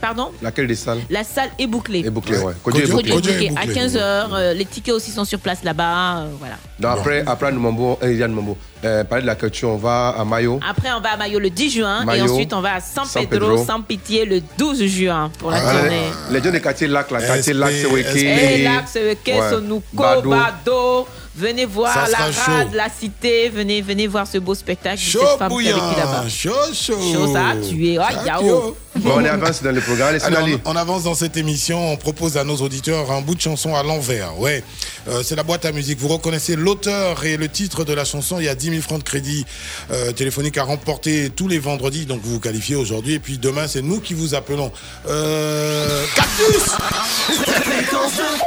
Pardon? 0.00 0.30
Laquelle 0.42 0.66
des 0.66 0.74
salles? 0.74 1.00
La 1.08 1.24
salle 1.24 1.48
est 1.58 1.66
bouclée. 1.66 2.00
Est 2.00 2.10
bouclée, 2.10 2.36
ouais. 2.38 2.52
Codier 2.62 2.82
Codier 2.82 2.82
est 2.82 2.92
bouclé. 2.92 3.10
bouclé. 3.12 3.32
Codier 3.32 3.46
est 3.46 3.56
À 3.58 3.66
bouclé. 3.66 3.74
15h, 3.74 4.52
les 4.54 4.64
tickets 4.66 4.94
aussi 4.94 5.10
sont 5.10 5.24
sur 5.24 5.38
place 5.38 5.64
là-bas. 5.64 6.18
euh, 6.18 6.28
voilà. 6.38 6.56
Donc 6.78 6.98
après, 6.98 7.24
après 7.26 7.50
Numambo, 7.52 7.98
euh, 8.02 8.12
il 8.12 8.18
y 8.18 8.22
a 8.22 8.28
Numambo. 8.28 8.56
Euh, 8.84 9.02
parler 9.04 9.22
de 9.22 9.26
la 9.26 9.34
culture, 9.34 9.70
on 9.70 9.76
va 9.78 10.10
à 10.18 10.24
Mayo. 10.24 10.60
Après, 10.68 10.90
on 10.92 11.00
va 11.00 11.12
à 11.12 11.16
Mayo 11.16 11.38
le 11.38 11.48
10 11.48 11.70
juin 11.70 12.02
et 12.02 12.04
Mayo, 12.04 12.30
ensuite 12.30 12.52
on 12.52 12.60
va 12.60 12.74
à 12.74 12.80
San, 12.80 13.06
San 13.06 13.26
Pedro, 13.26 13.48
Pedro. 13.52 13.64
sans 13.64 13.80
pitié, 13.80 14.26
le 14.26 14.42
12 14.58 14.84
juin 14.84 15.30
pour 15.38 15.50
la 15.50 15.56
Ah, 15.66 15.72
tournée. 15.72 16.00
les, 16.30 16.38
les 16.38 16.44
gens 16.44 16.50
des 16.52 16.60
quartiers 16.60 16.86
lac, 16.86 17.10
là, 17.10 17.22
quartier 17.22 17.54
lac, 17.54 17.72
c'est 17.72 17.86
Weke. 17.86 18.14
Et 18.16 18.62
là, 18.62 18.82
c'est 18.86 19.02
Weke, 19.08 19.32
Sonouko, 19.50 19.84
Bado. 19.94 20.30
Bado. 20.30 21.08
Venez 21.38 21.66
voir 21.66 21.92
Ça 21.92 22.08
la 22.10 22.16
rade, 22.18 22.32
chaud. 22.32 22.70
la 22.76 22.88
cité. 22.88 23.50
Venez, 23.50 23.82
venez 23.82 24.06
voir 24.06 24.26
ce 24.26 24.38
beau 24.38 24.54
spectacle. 24.54 24.96
Chaud 24.98 25.20
cette 25.28 25.38
femme 25.38 25.50
qui 25.52 25.68
a 25.68 25.72
vécu 25.74 25.80
bouillant, 25.80 25.96
là-bas. 25.98 26.24
chaud, 26.30 26.50
chaud. 26.72 26.94
Chaud, 27.12 27.32
ça 27.34 27.48
a 27.48 27.56
tué. 27.56 27.92
Yao. 28.24 28.40
tué. 28.40 29.00
Bon, 29.02 29.12
on 29.16 29.20
est 29.24 29.28
avancé 29.28 29.62
dans 29.62 29.72
le 29.72 29.82
programme. 29.82 30.08
Allez, 30.14 30.24
Alors, 30.24 30.48
on, 30.64 30.70
on 30.72 30.76
avance 30.76 31.02
dans 31.04 31.12
cette 31.14 31.36
émission, 31.36 31.92
on 31.92 31.98
propose 31.98 32.38
à 32.38 32.44
nos 32.44 32.56
auditeurs 32.56 33.10
un 33.12 33.20
bout 33.20 33.34
de 33.34 33.40
chanson 33.42 33.74
à 33.74 33.82
l'envers. 33.82 34.38
Ouais, 34.38 34.62
Euh, 35.08 35.22
c'est 35.22 35.36
la 35.36 35.42
boîte 35.42 35.66
à 35.66 35.72
musique. 35.72 35.98
Vous 36.00 36.08
reconnaissez 36.08 36.56
l'auteur 36.66 37.24
et 37.24 37.36
le 37.36 37.48
titre 37.48 37.84
de 37.84 37.92
la 37.92 38.04
chanson. 38.04 38.40
Il 38.40 38.44
y 38.44 38.48
a 38.48 38.56
10 38.56 38.70
000 38.70 38.82
francs 38.82 38.98
de 38.98 39.04
crédit 39.04 39.46
euh, 39.92 40.10
téléphonique 40.10 40.58
à 40.58 40.64
remporter 40.64 41.30
tous 41.30 41.46
les 41.46 41.60
vendredis. 41.60 42.06
Donc 42.06 42.20
vous 42.22 42.32
vous 42.32 42.40
qualifiez 42.40 42.74
aujourd'hui. 42.74 43.14
Et 43.14 43.18
puis 43.20 43.38
demain, 43.38 43.68
c'est 43.68 43.82
nous 43.82 44.00
qui 44.00 44.14
vous 44.14 44.34
appelons. 44.34 44.72
Euh, 45.08 46.04
Cactus 46.16 46.74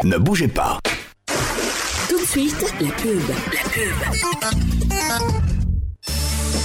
Ne 0.03 0.17
bougez 0.17 0.49
pas. 0.49 0.79
Tout 2.09 2.19
de 2.19 2.25
suite, 2.25 2.61
la 2.81 2.91
pub. 2.91 3.21
La 3.29 3.69
pub. 3.69 3.93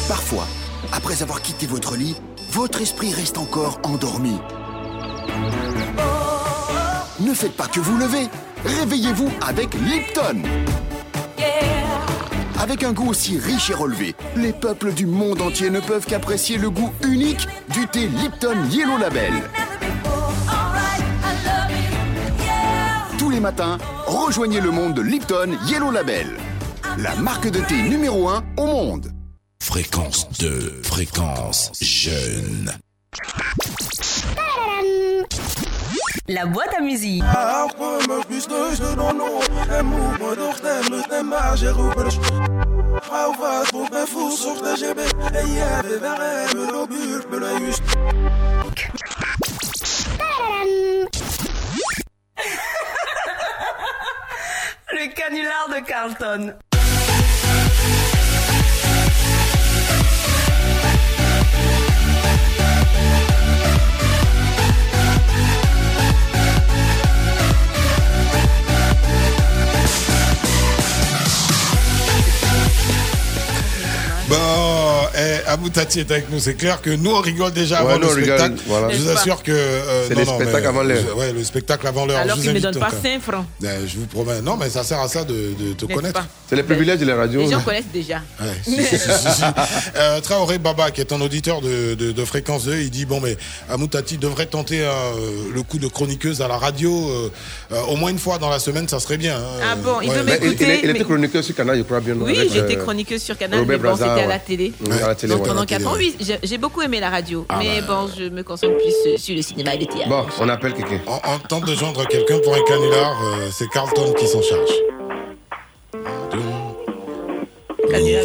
Parfois, 0.08 0.49
après 0.92 1.23
avoir 1.23 1.41
quitté 1.41 1.66
votre 1.66 1.97
lit, 1.97 2.16
votre 2.50 2.81
esprit 2.81 3.15
reste 3.15 3.39
encore 3.39 3.78
endormi. 3.84 4.39
Ne 7.20 7.33
faites 7.33 7.57
pas 7.57 7.68
que 7.68 7.78
vous 7.78 7.97
levez. 7.97 8.26
Réveillez-vous 8.65 9.31
avec 9.47 9.73
Lipton. 9.74 10.42
Avec 12.58 12.83
un 12.83 12.92
goût 12.92 13.10
aussi 13.10 13.39
riche 13.39 13.70
et 13.70 13.74
relevé, 13.74 14.15
les 14.36 14.52
peuples 14.52 14.92
du 14.92 15.07
monde 15.07 15.41
entier 15.41 15.70
ne 15.70 15.81
peuvent 15.81 16.07
qu'apprécier 16.07 16.57
le 16.57 16.70
goût 16.70 16.92
unique 17.05 17.47
du 17.73 17.86
thé 17.89 18.07
Lipton 18.07 18.57
Yellow 18.70 18.99
Label. 18.99 19.33
Tous 23.18 23.31
les 23.31 23.41
matins, 23.41 23.78
rejoignez 24.07 24.60
le 24.60 24.70
monde 24.70 24.94
de 24.94 25.02
Lipton 25.02 25.57
Yellow 25.66 25.91
Label, 25.91 26.28
la 26.99 27.15
marque 27.16 27.49
de 27.49 27.60
thé 27.60 27.83
numéro 27.83 28.28
1 28.28 28.44
au 28.57 28.66
monde. 28.66 29.12
Fréquence 29.60 30.28
2, 30.39 30.83
fréquence 30.83 31.73
jeune. 31.81 32.73
La 36.26 36.46
boîte 36.46 36.72
à 36.74 36.80
musique. 36.80 37.22
Le 54.92 55.14
canular 55.14 55.68
de 55.68 55.86
Carlton. 55.86 56.54
Bon, 74.34 74.64
Amoutati 75.55 76.00
est 76.00 76.10
avec 76.10 76.31
nous. 76.31 76.39
C'est 76.39 76.55
clair 76.55 76.81
que 76.83 76.91
nous, 76.91 77.10
on 77.10 77.20
rigole 77.20 77.52
déjà 77.52 77.83
Ouais, 77.84 77.92
avant 77.92 78.00
nous, 78.00 78.08
le 78.08 78.15
rigole, 78.15 78.39
spectacle. 78.39 78.62
voilà. 78.66 78.91
Je 78.91 78.99
vous 78.99 79.08
assure 79.10 79.42
que. 79.42 79.52
euh, 79.52 80.08
C'est 80.08 80.15
spectacles 80.24 80.50
mais, 80.60 80.66
avant 80.66 80.83
l'heure. 80.83 81.16
Ouais, 81.16 81.33
le 81.33 81.44
spectacle 81.44 81.86
avant 81.86 82.07
l'heure. 82.07 82.18
Alors 82.18 82.36
Je 82.36 82.42
qu'il 82.42 82.50
vous 82.50 82.55
ne 82.57 82.60
me 82.60 82.73
donne 82.73 82.81
pas 82.81 82.91
donc, 82.91 83.00
5 83.02 83.20
francs. 83.20 83.44
euh, 83.65 83.86
Je 83.86 83.97
vous 83.99 84.07
promets. 84.07 84.41
Non, 84.42 84.57
mais 84.57 84.68
ça 84.70 84.83
sert 84.84 85.00
à 85.00 85.08
ça 85.08 85.24
de, 85.24 85.33
de 85.58 85.73
te 85.74 85.84
connaître. 85.86 86.24
C'est 86.49 86.57
les 86.57 86.62
privilèges 86.62 86.99
de 87.00 87.07
la 87.07 87.16
radio. 87.16 87.41
Les 87.41 87.50
gens 87.50 87.60
connaissent 87.60 87.84
déjà. 87.92 88.20
Euh, 89.97 90.20
Traoré 90.20 90.58
Baba, 90.58 90.91
qui 90.91 91.00
est 91.00 91.12
un 91.12 91.20
auditeur 91.20 91.60
de, 91.60 91.94
de, 91.94 92.12
de 92.12 92.24
Fréquence 92.24 92.65
2, 92.65 92.78
il 92.81 92.91
dit 92.91 93.05
Bon, 93.07 93.20
mais 93.20 93.36
Amoutati 93.70 94.18
devrait 94.18 94.47
tenter 94.47 94.81
euh, 94.83 94.91
le 95.55 95.62
coup 95.62 95.78
de 95.78 95.86
chroniqueuse 95.89 96.41
à 96.42 96.49
la 96.49 96.57
radio 96.57 96.91
euh, 97.10 97.31
euh, 97.73 97.81
au 97.89 97.97
moins 97.97 98.10
une 98.10 98.18
fois 98.18 98.39
dans 98.39 98.50
la 98.50 98.58
semaine, 98.58 98.89
ça 98.89 98.99
serait 99.00 99.16
bien. 99.16 99.36
hein. 99.36 99.60
Ah 99.73 99.76
bon, 99.76 100.00
il 100.02 100.10
veut 100.10 100.23
m'écouter. 100.24 100.81
il- 100.83 100.84
il 100.84 100.91
était 100.91 101.05
chroniqueur 101.05 101.44
sur 101.44 101.55
Canal, 101.55 101.78
je 101.78 101.83
crois 101.83 102.00
bien. 102.00 102.15
Oui, 102.18 102.49
j'étais 102.52 102.76
chroniqueuse 102.76 103.23
sur 103.23 103.36
Canal, 103.39 103.65
mais 103.66 103.78
bon, 103.78 103.94
c'était 103.97 104.08
à 104.08 104.26
la 104.26 104.39
télé. 104.39 104.73
À 105.02 105.08
la 105.08 105.15
télé. 105.15 105.34
Pendant 105.44 105.60
À 105.60 105.60
la 105.62 105.66
télé, 105.66 105.84
4 105.84 105.92
ans, 105.92 105.97
oui, 105.97 106.16
j'ai- 106.42 106.58
beaucoup 106.58 106.82
aimé 106.82 107.00
la 107.00 107.10
radio. 107.10 107.44
Ah 107.48 107.58
mais 107.58 107.81
bah. 107.81 107.86
bon, 108.06 108.10
je 108.16 108.24
me 108.28 108.42
concentre 108.42 108.76
plus 108.76 109.18
sur 109.18 109.34
le 109.36 109.42
cinéma 109.42 109.74
et 109.74 109.78
le 109.78 109.86
théâtre. 109.86 110.08
Bon, 110.08 110.24
on 110.40 110.48
appelle 110.48 110.74
quelqu'un. 110.74 111.00
On, 111.06 111.12
on 111.34 111.39
tente 111.39 111.66
de 111.66 111.74
joindre 111.74 112.06
quelqu'un 112.08 112.39
pour 112.39 112.55
un 112.55 112.62
canular, 112.62 113.16
euh, 113.23 113.48
c'est 113.52 113.68
Carlton 113.68 114.12
qui 114.18 114.26
s'en 114.26 114.42
charge. 114.42 114.70
Canular 117.90 118.24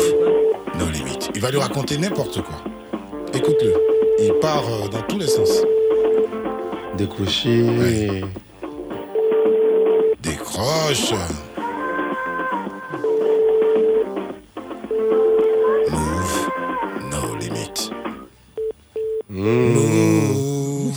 Non 0.80 0.88
limite. 0.90 1.30
Il 1.36 1.42
va 1.42 1.52
lui 1.52 1.60
raconter 1.60 1.98
n'importe 1.98 2.42
quoi. 2.42 2.56
Écoute-le. 3.34 3.74
Il 4.22 4.34
part 4.42 4.64
euh, 4.68 4.88
dans 4.88 5.02
tous 5.04 5.20
les 5.20 5.28
sens. 5.28 5.50
Décrocher. 6.98 8.24
Décroche. 10.22 11.14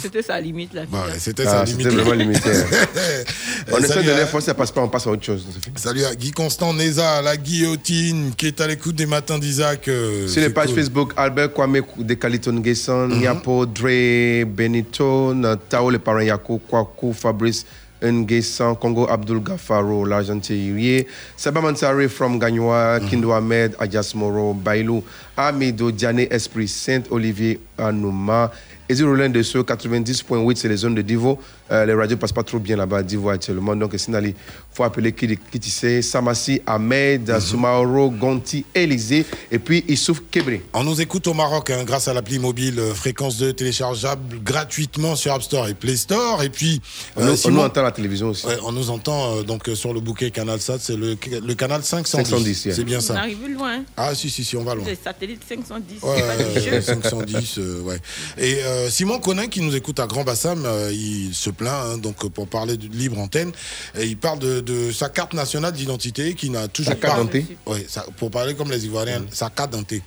C'était 0.01 0.23
sa 0.23 0.41
limite, 0.41 0.73
la 0.75 0.83
fille. 0.83 0.91
Bah, 0.91 1.05
c'était 1.19 1.45
Ah, 1.47 1.51
sa 1.59 1.65
limite. 1.65 1.83
c'était 1.91 1.95
vraiment 2.03 2.13
limité. 2.17 2.51
on 3.73 3.79
essaie 3.79 4.03
de 4.03 4.11
les 4.11 4.27
forcer, 4.27 4.47
ça 4.47 4.55
passe 4.55 4.71
pas, 4.73 4.81
on 4.81 4.89
passe 4.89 5.07
à 5.07 5.11
autre 5.11 5.25
chose. 5.25 5.47
Salut 5.77 6.05
à 6.05 6.15
Guy 6.15 6.33
Constant 6.33 6.73
Neza, 6.75 7.23
la 7.23 7.37
guillotine, 7.37 8.33
qui 8.37 8.47
est 8.49 8.61
à 8.61 8.67
l'écoute 8.67 8.97
des 8.97 9.07
matins 9.07 9.39
d'Isaac. 9.39 9.87
euh, 9.89 10.27
Sur 10.27 10.41
les 10.43 10.51
pages 10.51 10.69
cool. 10.69 10.77
Facebook, 10.77 11.13
Albert 11.17 11.53
Kwame 11.53 11.81
de 11.99 12.15
Caliton 12.15 12.61
Gesson, 12.65 13.11
Yapo, 13.21 13.67
Dre, 13.67 14.45
Benito, 14.45 15.35
Tao, 15.69 15.91
les 15.91 15.99
parents 15.99 16.21
Yako, 16.21 16.59
Kwaku, 16.69 17.13
Fabrice, 17.13 17.65
Ngesson, 18.03 18.75
Congo, 18.75 19.07
Abdul 19.09 19.41
Gafaro, 19.41 20.05
l'Argentinier, 20.05 21.07
Saba 21.37 21.61
Mansare 21.61 22.09
from 22.09 22.39
Gagnoa, 22.39 23.01
Kindo 23.09 23.33
Ahmed, 23.33 23.77
Adjas 23.79 24.15
Moro, 24.15 24.53
Bailou, 24.53 25.03
Amido, 25.37 25.91
Diane 25.91 26.27
Esprit, 26.31 26.69
Saint-Olivier, 26.69 27.61
Anouma, 27.79 28.51
Ezi 28.89 29.05
Roland 29.05 29.31
de 29.31 29.43
ce 29.43 29.59
90.8, 29.59 30.57
c'est 30.57 30.69
les 30.69 30.79
zones 30.79 30.95
de 30.95 31.03
Divo. 31.03 31.39
Euh, 31.73 31.87
les 31.87 31.95
radios 31.95 32.17
passent 32.19 32.33
pas 32.33 32.43
trop 32.43 32.59
bien 32.59 32.77
là-bas 32.77 32.99
à 32.99 33.03
Divo 33.03 33.31
actuellement. 33.31 33.75
Donc, 33.75 33.95
Sinali, 33.97 34.35
faut 34.73 34.85
appeler 34.85 35.13
qui, 35.13 35.27
qui 35.51 35.59
tu 35.59 35.71
sais, 35.71 36.03
Samassi, 36.03 36.61
Ahmed, 36.67 37.39
Soumaoro, 37.41 38.11
Gonti, 38.11 38.65
Élysée, 38.75 39.25
et 39.51 39.59
puis 39.59 39.85
Issouf 39.89 40.23
Kebré. 40.31 40.63
On 40.75 40.85
nous 40.85 41.01
écoute 41.01 41.27
au 41.27 41.35
Maroc 41.35 41.71
hein, 41.71 41.85
grâce 41.85 42.09
à 42.09 42.15
l'appli 42.15 42.39
mobile 42.39 42.79
euh, 42.79 42.93
Fréquence 42.95 43.39
2 43.39 43.55
téléchargeable 43.55 44.39
gratuitement 44.45 45.17
sur 45.17 45.33
App 45.33 45.43
Store 45.43 45.67
et 45.69 45.75
Play 45.75 45.97
Store. 45.97 46.43
Et 46.43 46.51
puis, 46.51 46.81
On, 47.17 47.25
nous- 47.25 47.33
on 47.33 47.37
Simon- 47.37 47.55
nous 47.57 47.63
entend 47.63 47.81
à 47.81 47.85
la 47.85 47.93
télévision 47.93 48.29
aussi. 48.29 48.47
Ouais, 48.47 48.57
on 48.65 48.73
nous 48.73 48.91
entend 48.91 49.39
euh, 49.39 49.43
donc 49.43 49.69
euh, 49.69 49.75
sur 49.75 49.95
le 49.95 50.01
bouquet 50.01 50.31
Canal 50.31 50.61
Sat, 50.61 50.79
c'est 50.81 50.97
le, 50.97 51.17
le 51.45 51.55
canal 51.55 51.83
510. 51.83 52.29
510, 52.29 52.65
yeah. 52.67 52.75
C'est 52.75 52.85
bien 52.85 52.99
On 52.99 53.01
ça. 53.01 53.19
arrive 53.19 53.49
loin. 53.49 53.83
Ah 53.97 54.15
si 54.15 54.29
si 54.29 54.45
si, 54.45 54.57
on 54.57 54.65
va 54.65 54.75
loin. 54.75 54.85
510, 54.85 56.03
Ouais, 56.03 56.17
c'est 56.17 56.23
pas 56.23 56.43
euh, 56.43 56.61
jeux. 56.61 56.81
510, 56.83 57.59
euh, 57.59 57.81
ouais. 57.83 57.97
Et 58.39 58.57
euh, 58.63 58.91
Simon 58.91 59.19
Conin 59.21 59.47
qui 59.47 59.61
nous 59.61 59.75
écoute 59.75 59.99
à 60.01 60.07
Grand 60.07 60.25
Bassam, 60.25 60.65
euh, 60.67 60.91
il 60.93 61.35
se 61.35 61.51
hein, 61.67 61.99
donc 61.99 62.25
euh, 62.25 62.29
pour 62.29 62.47
parler 62.49 62.77
de 62.77 62.87
libre 62.89 63.19
antenne, 63.19 63.53
et 63.99 64.05
il 64.05 64.17
parle 64.17 64.39
de, 64.39 64.61
de 64.61 64.91
sa 64.93 65.09
carte 65.09 65.35
nationale 65.35 65.73
d'identité 65.73 66.35
qui 66.35 66.51
n'a 66.51 66.69
toujours 66.69 66.93
Sa 66.95 66.99
carte 66.99 67.17
pas. 67.17 67.23
d'identité 67.25 67.57
Ouais, 67.67 67.85
ça- 67.89 68.05
pour 68.17 68.31
parler 68.31 68.55
comme 68.55 68.71
les 68.71 68.85
Ivoiriens, 68.87 69.23
sa 69.33 69.51
carte 69.51 69.71
d'identité. 69.71 70.03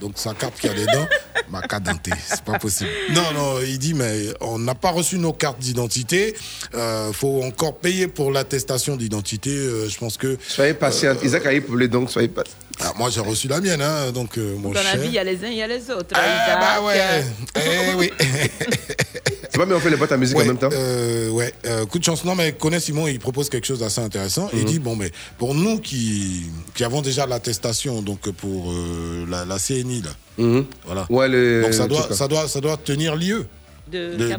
Donc 0.00 0.12
sa 0.16 0.34
carte 0.34 0.58
qui 0.60 0.68
a 0.68 0.74
les 0.74 0.86
dents, 0.86 1.06
ma 1.50 1.62
carte 1.62 1.82
d'identité, 1.84 2.16
c'est 2.28 2.42
pas 2.42 2.58
possible. 2.58 2.90
Non 3.14 3.32
non, 3.34 3.54
il 3.66 3.78
dit 3.78 3.94
mais 3.94 4.26
on 4.40 4.58
n'a 4.58 4.74
pas 4.74 4.90
reçu 4.90 5.18
nos 5.18 5.32
cartes 5.32 5.58
d'identité, 5.60 6.34
euh, 6.74 7.12
faut 7.12 7.42
encore 7.42 7.76
payer 7.78 8.08
pour 8.08 8.30
l'attestation 8.32 8.96
d'identité. 8.96 9.50
euh, 9.50 9.88
je 9.88 9.98
pense 9.98 10.16
que. 10.16 10.36
Soyez 10.46 10.74
patient. 10.74 11.14
Isaac 11.22 11.46
a 11.46 11.52
épaulé, 11.52 11.88
donc 11.88 12.10
soyez 12.10 12.28
patient. 12.28 12.54
Ah, 12.80 12.92
moi 12.96 13.10
j'ai 13.10 13.20
reçu 13.20 13.48
la 13.48 13.60
mienne, 13.60 13.82
hein, 13.82 14.12
donc 14.12 14.38
euh, 14.38 14.54
mon 14.56 14.70
Dans 14.70 14.82
la 14.84 14.96
vie, 14.96 15.08
il 15.08 15.14
y 15.14 15.18
a 15.18 15.24
les 15.24 15.44
uns, 15.44 15.48
il 15.48 15.56
y 15.56 15.62
a 15.62 15.66
les 15.66 15.90
autres. 15.90 16.14
Ah, 16.14 16.78
bah 16.80 16.86
ouais. 16.86 17.24
Eh 17.56 17.94
oui. 17.96 18.10
C'est 18.18 19.56
pas 19.58 19.66
mais 19.66 19.74
on 19.74 19.80
fait 19.80 19.90
les 19.90 19.96
boîtes 19.96 20.12
à 20.12 20.16
musique 20.16 20.36
Ouais, 20.36 20.44
en 20.44 20.48
même 20.48 20.58
temps 20.58 20.68
euh, 20.88 21.30
ouais, 21.30 21.52
euh, 21.66 21.84
coup 21.86 21.98
de 21.98 22.04
chance. 22.04 22.24
Non, 22.24 22.34
mais 22.34 22.52
connais 22.52 22.80
Simon, 22.80 23.06
il 23.06 23.18
propose 23.18 23.48
quelque 23.48 23.66
chose 23.66 23.80
d'assez 23.80 24.00
intéressant. 24.00 24.48
Il 24.52 24.60
Mhm. 24.60 24.64
dit 24.64 24.78
bon, 24.78 24.96
mais 24.96 25.10
pour 25.38 25.54
nous 25.54 25.78
qui, 25.80 26.42
qui 26.74 26.84
avons 26.84 27.02
déjà 27.02 27.26
l'attestation, 27.26 28.02
donc 28.02 28.30
pour 28.30 28.72
euh, 28.72 29.26
la, 29.28 29.44
la 29.44 29.58
CNI 29.58 30.02
là, 30.02 30.10
Mhm. 30.38 30.64
voilà. 30.86 31.06
Ouais, 31.10 31.28
le- 31.28 31.62
donc 31.62 31.74
ça 31.74 31.86
doit, 31.86 32.12
ça 32.14 32.28
doit, 32.28 32.48
ça 32.48 32.60
doit 32.60 32.76
tenir 32.76 33.14
lieu 33.16 33.46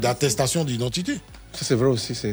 d'attestation 0.00 0.64
d'identité. 0.64 1.14
Ça, 1.52 1.64
c'est 1.64 1.74
vrai 1.74 1.88
aussi. 1.88 2.14
C'est. 2.14 2.30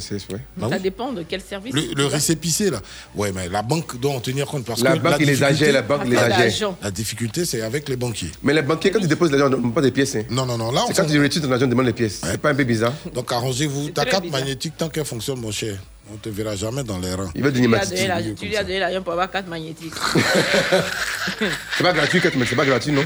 Bah 0.55 0.67
Ça 0.69 0.75
oui. 0.77 0.81
dépend 0.81 1.11
de 1.11 1.23
quel 1.23 1.41
service. 1.41 1.73
Le, 1.73 2.05
récépissé 2.05 2.69
là, 2.69 2.81
ouais, 3.15 3.31
mais 3.31 3.49
la 3.49 3.61
banque 3.63 3.99
doit 3.99 4.11
en 4.13 4.19
tenir 4.19 4.45
compte 4.45 4.63
parce 4.65 4.81
La 4.81 4.93
que 4.97 4.99
banque, 4.99 5.15
il 5.19 5.25
les 5.27 5.43
agit, 5.43 5.71
la 5.71 5.81
banque, 5.81 6.01
il 6.05 6.11
les 6.11 6.15
d'argent. 6.17 6.77
La 6.83 6.91
difficulté, 6.91 7.43
c'est 7.45 7.61
avec 7.61 7.89
les 7.89 7.95
banquiers. 7.95 8.31
Mais 8.43 8.53
les 8.53 8.61
banquiers, 8.61 8.91
quand 8.91 8.99
ils 8.99 9.07
déposent 9.07 9.31
l'argent, 9.31 9.47
on 9.47 9.49
ne 9.49 9.55
demande 9.55 9.73
pas 9.73 9.81
des 9.81 9.91
pièces. 9.91 10.15
hein. 10.15 10.23
Non, 10.29 10.45
non, 10.45 10.57
non. 10.57 10.71
Là, 10.71 10.81
on 10.83 10.87
C'est 10.87 10.93
quand 10.95 11.03
s'en- 11.07 11.13
tu 11.13 11.21
retires 11.21 11.41
ton 11.41 11.51
argent, 11.51 11.65
on 11.65 11.69
demande 11.69 11.87
les 11.87 11.93
pièces. 11.93 12.21
C'est 12.23 12.37
pas 12.39 12.51
un 12.51 12.55
peu 12.55 12.63
bizarre 12.63 12.93
Donc 13.13 13.31
arrangez-vous. 13.31 13.89
Ta 13.89 14.05
carte 14.05 14.23
bizarre. 14.23 14.39
magnétique, 14.39 14.73
tant 14.77 14.89
qu'elle 14.89 15.05
fonctionne, 15.05 15.39
mon 15.39 15.51
cher, 15.51 15.77
on 16.13 16.17
te 16.17 16.29
verra 16.29 16.55
jamais 16.55 16.83
dans 16.83 16.97
les 16.99 17.13
rangs. 17.13 17.29
Il 17.35 17.43
va 17.43 17.51
Tu 17.51 17.59
lui 17.59 17.65
as 17.75 17.85
donner 17.85 17.95
donné 17.95 18.07
la- 18.07 18.21
tu 18.35 18.45
lui 18.45 18.57
as 18.57 18.63
donné 18.63 18.79
l'argent 18.79 19.01
pour 19.01 19.13
avoir 19.13 19.29
carte 19.31 19.47
magnétique. 19.47 19.93
C'est 21.77 21.83
pas 21.83 21.93
gratuit, 21.93 22.19
quand 22.21 22.29
tu 22.31 22.37
mets- 22.37 22.45
c'est 22.45 22.55
pas 22.55 22.65
gratuit, 22.65 22.91
non? 22.91 23.03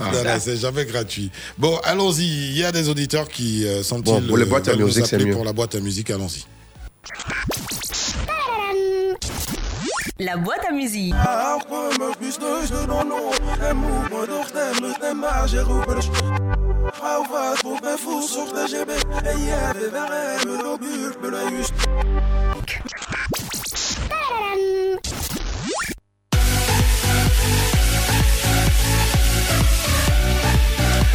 Ah, 0.00 0.10
non, 0.12 0.24
non, 0.24 0.38
c'est 0.38 0.56
jamais 0.56 0.84
gratuit. 0.84 1.30
Bon, 1.56 1.78
allons-y. 1.84 2.24
Il 2.24 2.58
y 2.58 2.64
a 2.64 2.72
des 2.72 2.88
auditeurs 2.88 3.28
qui 3.28 3.66
euh, 3.66 3.82
sont 3.82 4.00
Bon, 4.00 4.20
pour 4.22 4.36
les 4.36 4.44
boîtes 4.44 4.68
à 4.68 4.76
nous 4.76 4.86
musique, 4.86 5.06
c'est 5.06 5.14
appeler 5.16 5.30
mieux. 5.30 5.34
Pour 5.34 5.44
la 5.44 5.52
boîte 5.52 5.74
à 5.76 5.80
musique, 5.80 6.10
allons-y. 6.10 6.44
La 10.22 10.36
boîte 10.36 10.66
à 10.68 10.72
musique. 10.72 11.14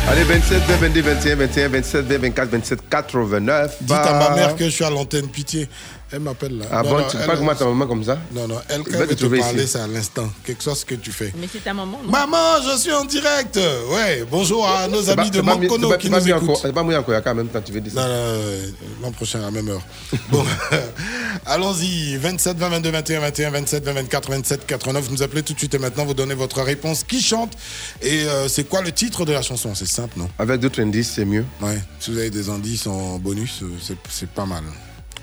Allez, 0.08 0.24
27, 0.24 0.62
20, 0.62 0.76
22, 0.78 1.02
21, 1.02 1.36
21, 1.36 1.68
27, 1.70 2.06
20, 2.06 2.18
24, 2.20 2.50
27, 2.50 2.90
89. 2.90 3.78
Dites 3.82 3.92
à 3.92 4.14
ma 4.14 4.36
mère 4.36 4.56
que 4.56 4.66
je 4.66 4.70
suis 4.70 4.84
à 4.84 4.90
l'antenne, 4.92 5.28
pitié. 5.28 5.68
Elle 6.12 6.20
m'appelle 6.20 6.60
là. 6.60 6.66
Ah 6.72 6.84
Non, 6.84 6.90
bon, 6.92 6.98
non, 7.00 7.04
tu 7.10 7.18
elle- 7.18 7.26
parles 7.26 7.38
comment 7.40 7.52
à 7.52 7.56
ta 7.56 7.66
maman 7.66 7.88
comme 7.88 8.04
ça? 8.04 8.20
Non, 8.32 8.48
non, 8.48 8.60
elle, 8.70 8.84
quand 8.84 8.92
elle 8.92 8.94
te 8.94 8.98
veut 8.98 9.08
te 9.08 9.14
trouver 9.16 9.40
parler, 9.40 9.66
c'est 9.68 9.80
à 9.80 9.88
l'instant. 9.88 10.30
Quelque 10.46 10.64
chose 10.64 10.84
que 10.86 10.94
tu 10.96 11.12
fais. 11.12 11.34
Mais 11.38 11.48
c'est 11.52 11.64
ta 11.64 11.74
maman, 11.74 12.00
non? 12.04 12.12
Maman, 12.12 12.62
je 12.72 12.78
suis 12.78 12.92
en 12.94 13.06
direct. 13.06 13.58
Ouais, 13.92 14.24
bonjour 14.30 14.68
à 14.70 14.88
nos 14.88 15.00
amis 15.10 15.16
pas- 15.16 15.30
de 15.30 15.42
pas 15.42 15.56
pas- 15.56 15.98
qui 15.98 16.10
pas 16.10 16.20
nous 16.20 16.28
écoutent. 16.30 16.46
co- 16.48 16.60
C'est 16.62 16.72
pas 16.74 16.84
mis 16.84 16.96
en 16.96 17.02
Koyaka 17.04 17.32
en 17.32 17.36
même 17.36 17.48
temps, 17.48 17.62
tu 17.62 17.72
veux 17.72 17.82
dire 17.82 17.92
Non, 17.96 18.02
ça 18.02 18.08
non, 18.08 18.14
euh, 18.14 18.68
l'an 19.02 19.12
prochain 19.12 19.40
à 19.40 19.44
la 19.46 19.52
même 19.52 19.68
heure. 19.68 19.82
Bon, 20.30 20.46
allons-y. 21.46 22.18
27, 22.18 22.58
20, 22.58 22.70
22, 22.70 22.92
21, 22.92 23.20
21, 23.22 23.50
27, 23.52 23.84
20, 23.84 23.94
24, 23.94 24.30
27, 24.30 24.66
89. 24.68 25.06
Vous 25.06 25.12
nous 25.12 25.24
appelez 25.24 25.44
tout 25.44 25.54
de 25.54 25.58
suite 25.60 25.74
et 25.74 25.80
maintenant 25.80 26.06
vous 26.06 26.14
donnez 26.14 26.36
votre 26.36 26.62
réponse. 26.62 27.04
Qui 27.04 27.22
chante? 27.22 27.54
Et 28.02 28.26
euh, 28.26 28.48
c'est 28.48 28.66
quoi 28.66 28.82
le 28.82 28.92
titre 28.92 29.26
de 29.26 29.34
la 29.34 29.42
chanson? 29.42 29.74
C'est 29.76 29.88
simple, 29.88 30.18
non? 30.20 30.30
Avec 30.40 30.60
d'autres 30.60 30.82
indices, 30.82 31.14
c'est 31.16 31.26
mieux. 31.26 31.46
Ouais. 31.62 31.80
Si 32.00 32.12
vous 32.12 32.18
avez 32.20 32.30
des 32.30 32.50
indices 32.50 32.88
en 32.88 33.18
bonus, 33.20 33.62
euh, 33.64 33.72
c'est- 33.82 33.98
c'est 34.10 34.30
pas 34.30 34.46
mal. 34.46 34.64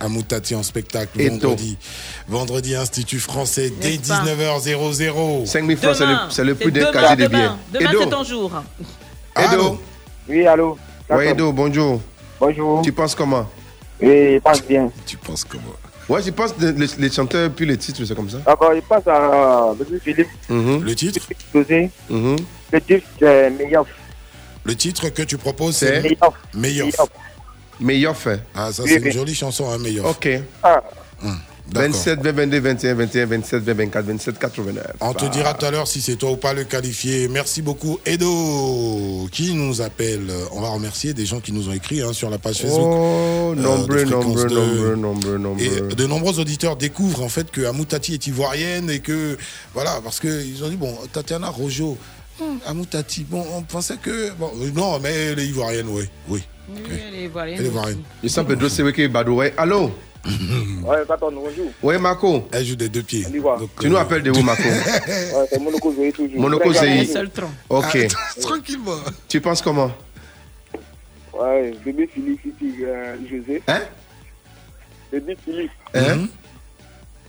Amoutati 0.02 0.54
en 0.56 0.62
spectacle 0.64 1.20
Et 1.20 1.28
vendredi. 1.28 1.78
Vendredi, 2.28 2.74
Institut 2.74 3.20
français 3.20 3.72
dès 3.80 3.90
N'est-ce 3.90 4.08
pas 4.08 4.24
19h00. 4.24 5.46
5 5.46 5.66
000 5.66 5.78
francs, 5.80 5.96
c'est 6.30 6.44
le, 6.44 6.54
prix 6.56 6.64
c'est 6.66 6.70
d'un 6.72 6.80
demain, 6.90 6.92
casier 6.92 7.16
de 7.16 7.28
billets. 7.28 7.42
Demain, 7.72 7.90
demain 7.92 8.00
c'est 8.04 8.10
ton 8.10 8.24
jour. 8.24 8.52
Edo. 9.38 9.80
Oui, 10.28 10.46
allô 10.46 10.76
Ouais, 11.08 11.28
Edo, 11.30 11.52
bonjour. 11.52 12.00
Bonjour. 12.40 12.82
Tu 12.82 12.92
penses 12.92 13.14
comment? 13.14 13.48
Oui, 14.00 14.34
je 14.34 14.38
pense 14.40 14.62
bien. 14.64 14.90
Tu 15.06 15.16
penses 15.16 15.44
comment? 15.44 15.62
Ouais, 16.08 16.20
je 16.20 16.30
pense 16.30 16.52
les, 16.58 16.72
les 16.98 17.10
chanteurs 17.10 17.50
puis 17.50 17.64
les 17.64 17.76
titres, 17.76 18.04
c'est 18.04 18.14
comme 18.16 18.28
ça. 18.28 18.38
D'accord, 18.38 18.72
je 18.74 18.80
passe 18.80 19.06
à 19.06 19.72
M. 19.78 20.00
Philippe 20.02 20.28
Mhm, 20.48 20.82
Le 20.82 20.94
titre? 20.96 21.20
Mhm. 22.10 22.36
Le 22.72 22.80
titre, 22.80 23.06
c'est 23.20 23.50
Meilleur. 23.50 23.86
Le 24.64 24.74
titre 24.74 25.08
que 25.10 25.22
tu 25.22 25.38
proposes, 25.38 25.76
C'est 25.76 26.02
c'est 26.02 26.02
Meilleur. 26.02 26.32
Meilleur. 26.54 26.88
Meilleur 27.82 28.16
fait. 28.16 28.40
Ah, 28.54 28.72
ça, 28.72 28.82
Oui, 28.82 28.90
c'est 28.90 28.96
une 28.98 29.04
oui. 29.04 29.12
jolie 29.12 29.34
chanson, 29.34 29.70
hein, 29.70 29.78
Meilleur. 29.78 30.06
Ok. 30.06 30.28
Ah, 30.62 30.82
D'accord. 31.70 31.88
27, 31.90 32.20
20, 32.20 32.32
22, 32.32 32.58
21, 32.60 32.94
21, 32.94 33.26
27, 33.26 33.62
20, 33.62 33.74
24, 33.74 34.04
27, 34.04 34.38
89. 34.38 34.84
On 35.00 35.14
te 35.14 35.24
Ah. 35.24 35.28
dira 35.28 35.54
tout 35.54 35.64
à 35.64 35.70
l'heure 35.70 35.86
si 35.88 36.02
c'est 36.02 36.16
toi 36.16 36.32
ou 36.32 36.36
pas 36.36 36.52
le 36.52 36.64
qualifié. 36.64 37.28
Merci 37.28 37.62
beaucoup, 37.62 37.98
Edo, 38.04 39.28
qui 39.30 39.54
nous 39.54 39.80
appelle. 39.80 40.28
On 40.52 40.60
va 40.60 40.68
remercier 40.70 41.14
des 41.14 41.24
gens 41.24 41.40
qui 41.40 41.52
nous 41.52 41.68
ont 41.68 41.72
écrit 41.72 42.02
hein, 42.02 42.12
sur 42.12 42.28
la 42.30 42.38
page 42.38 42.58
Facebook. 42.58 42.80
Oh, 42.84 43.52
euh, 43.52 43.54
de 43.54 43.62
nombreux, 43.62 44.04
nombreux, 44.04 44.46
2. 44.48 44.54
nombreux, 44.54 44.96
nombreux, 44.96 45.38
nombreux. 45.38 45.64
Et 45.90 45.94
de 45.94 46.06
nombreux 46.06 46.40
auditeurs 46.40 46.76
découvrent 46.76 47.22
en 47.22 47.28
fait 47.28 47.50
que 47.50 47.62
Amoutati 47.64 48.14
est 48.14 48.26
ivoirienne 48.26 48.90
et 48.90 48.98
que 49.00 49.38
voilà 49.72 50.00
parce 50.02 50.18
que 50.20 50.44
ils 50.44 50.62
ont 50.64 50.68
dit 50.68 50.76
bon 50.76 50.94
Tatiana 51.12 51.48
Rojo, 51.48 51.96
hmm, 52.40 52.58
Amoutati, 52.66 53.24
bon 53.24 53.44
on 53.54 53.62
pensait 53.62 53.96
que 53.96 54.30
bon 54.32 54.50
euh, 54.60 54.70
non 54.74 54.98
mais 55.00 55.10
elle 55.10 55.38
est 55.38 55.46
ivoirienne 55.46 55.88
oui 55.88 56.04
oui. 56.28 56.42
Oui, 56.68 56.80
elle 57.08 57.14
est 57.14 57.24
ivoirienne. 57.24 57.58
Elle 57.58 57.66
est 57.66 57.68
ivoirienne. 57.68 58.02
Il 58.22 58.30
semble 58.30 58.48
Pedro 58.54 58.68
Seweke 58.68 59.08
Badoué. 59.10 59.52
Allô? 59.56 59.90
Ouais, 60.84 60.98
Katon, 61.06 61.32
bonjour. 61.32 61.70
Oui, 61.82 61.98
Marco. 61.98 62.46
Elle 62.52 62.64
joue 62.64 62.76
des 62.76 62.88
deux 62.88 63.02
pieds. 63.02 63.26
Va. 63.40 63.58
Tu 63.80 63.88
nous 63.90 63.96
appelles 63.96 64.22
de 64.22 64.30
où, 64.30 64.42
Marco? 64.42 64.62
Ouais, 64.68 65.46
c'est 65.50 65.58
Monaco 65.60 65.92
Zoé 65.92 66.12
toujours. 66.12 66.40
Monaco 66.40 66.70
bien. 66.70 67.04
Ok. 67.68 67.98
Ah, 68.14 68.40
tranquillement. 68.40 68.96
Tu 69.28 69.40
penses 69.40 69.60
comment? 69.60 69.90
Ouais, 71.32 71.72
bébé 71.84 72.08
Philippe, 72.12 72.40
ici, 72.44 72.74
euh, 72.84 73.16
José. 73.28 73.62
Hein? 73.66 73.80
Bébé 75.10 75.36
Philippe, 75.44 75.70
Hein? 75.94 76.26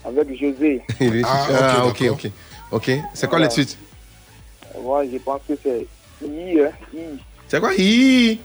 Avec 0.06 0.40
José. 0.40 0.82
Ah, 1.24 1.48
Ah, 1.60 1.86
ok, 1.88 2.04
ok, 2.12 2.32
ok. 2.72 2.92
C'est 3.14 3.28
quoi 3.28 3.40
Voilà. 3.40 3.46
le 3.48 3.52
titre 3.52 3.76
Moi, 4.82 5.04
je 5.12 5.18
pense 5.20 5.42
que 5.48 5.54
c'est 5.62 5.88
I, 6.26 6.60
hein, 6.62 6.72
I. 6.94 7.00
C'est 7.48 7.60
quoi 7.60 7.74
Hi 7.78 8.40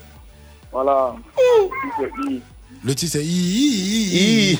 Voilà. 0.72 1.14
I. 2.28 2.40
Le 2.84 2.94
titre 2.94 3.12
c'est 3.12 3.24
I, 3.24 3.28
I, 3.28 4.08
I, 4.12 4.52
I. 4.52 4.58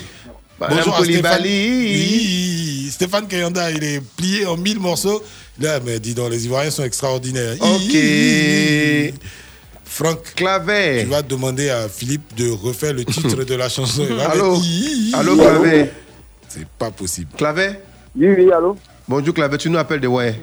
Madame 0.59 0.77
Bonjour 0.77 0.95
à 0.95 1.03
Stéphane. 1.03 1.41
Oui, 1.43 2.89
Stéphane 2.91 3.27
Kayanda, 3.27 3.71
il 3.71 3.83
est 3.83 4.01
plié 4.17 4.45
en 4.45 4.57
mille 4.57 4.79
morceaux. 4.79 5.23
Là, 5.59 5.79
mais 5.85 5.99
dis 5.99 6.13
donc, 6.13 6.31
les 6.31 6.45
Ivoiriens 6.45 6.71
sont 6.71 6.83
extraordinaires. 6.83 7.55
Ok. 7.61 9.13
Franck, 9.85 10.33
Clavet. 10.35 11.03
tu 11.03 11.09
vas 11.09 11.21
demander 11.21 11.69
à 11.69 11.87
Philippe 11.89 12.35
de 12.35 12.49
refaire 12.51 12.93
le 12.93 13.03
titre 13.05 13.43
de 13.43 13.55
la 13.55 13.69
chanson. 13.69 14.05
Allô? 14.31 14.55
I, 14.55 15.11
I, 15.11 15.13
Allô, 15.15 15.35
I. 15.35 15.37
Clavet? 15.39 15.91
C'est 16.47 16.67
pas 16.67 16.91
possible. 16.91 17.29
Clavet? 17.37 17.81
Oui, 18.17 18.27
oui, 18.37 18.51
allô? 18.51 18.75
Bonjour, 19.07 19.33
Clavet. 19.33 19.57
Tu 19.57 19.69
nous 19.69 19.77
appelles 19.79 20.01
de 20.01 20.07
ouais 20.07 20.35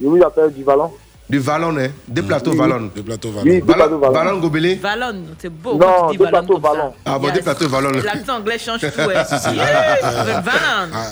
Je 0.00 0.06
vous 0.06 0.22
appelle 0.22 0.52
du 0.52 0.62
ballon. 0.64 0.90
Du 1.30 1.38
Vallon, 1.40 1.76
hein 1.78 1.88
Des 2.08 2.22
plateaux 2.22 2.52
Oui. 2.52 2.56
Vallon. 2.56 2.84
Oui, 2.84 2.90
des 2.94 3.02
plateaux 3.02 3.30
Vallon, 3.32 3.98
Vallon. 3.98 4.12
Vallon 4.14 4.38
Gobelé 4.40 4.76
Vallon, 4.76 5.24
c'est 5.38 5.50
beau. 5.50 5.72
Non, 5.74 5.78
quand 5.78 6.06
tu 6.06 6.12
dis 6.12 6.18
des 6.18 6.24
Vallon 6.24 6.46
plateaux. 6.46 6.58
Vallon. 6.58 6.92
Ah 7.04 7.18
bon, 7.18 7.30
des 7.34 7.42
plateaux 7.42 7.68
Vallon. 7.68 7.90
L'accent 8.02 8.36
anglais 8.38 8.58
change 8.58 8.80
tout. 8.80 8.86
Yeah, 8.96 10.40
Vallon. 10.40 10.90
Ah, 10.94 11.10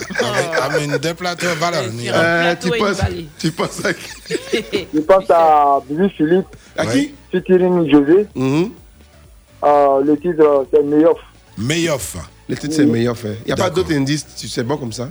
avec- 0.65 0.87
avec 0.89 1.01
des 1.03 1.13
plateaux 1.15 1.47
Valon. 1.61 1.91
Sur 1.99 2.13
Euh, 2.17 2.55
tu 2.59 2.71
penses, 2.71 2.91
vallée. 2.97 3.27
tu 3.39 3.51
penses 3.53 3.85
à 3.85 3.93
qui? 3.93 4.89
Je 4.95 5.01
pense 5.01 5.31
à 5.31 5.81
Bébé 5.87 6.09
Philippe, 6.17 6.47
À 6.79 6.87
qui? 6.87 7.15
Featuring 7.31 7.91
José. 7.91 8.27
Mhm. 8.35 8.71
Euh, 9.65 10.01
le 10.03 10.17
titre, 10.19 10.67
c'est 10.73 10.83
Meyoff. 10.83 11.19
Meyoff. 11.59 12.17
Le 12.49 12.57
titre, 12.57 12.75
c'est 12.75 12.87
meilleur 12.87 13.19
fait. 13.19 13.37
Il 13.45 13.49
n'y 13.49 13.53
a 13.53 13.57
pas 13.57 13.69
d'autres 13.69 13.93
indices, 13.93 14.25
tu 14.39 14.49
sais 14.49 14.63
bon 14.63 14.77
comme 14.79 14.93
ça? 14.93 15.09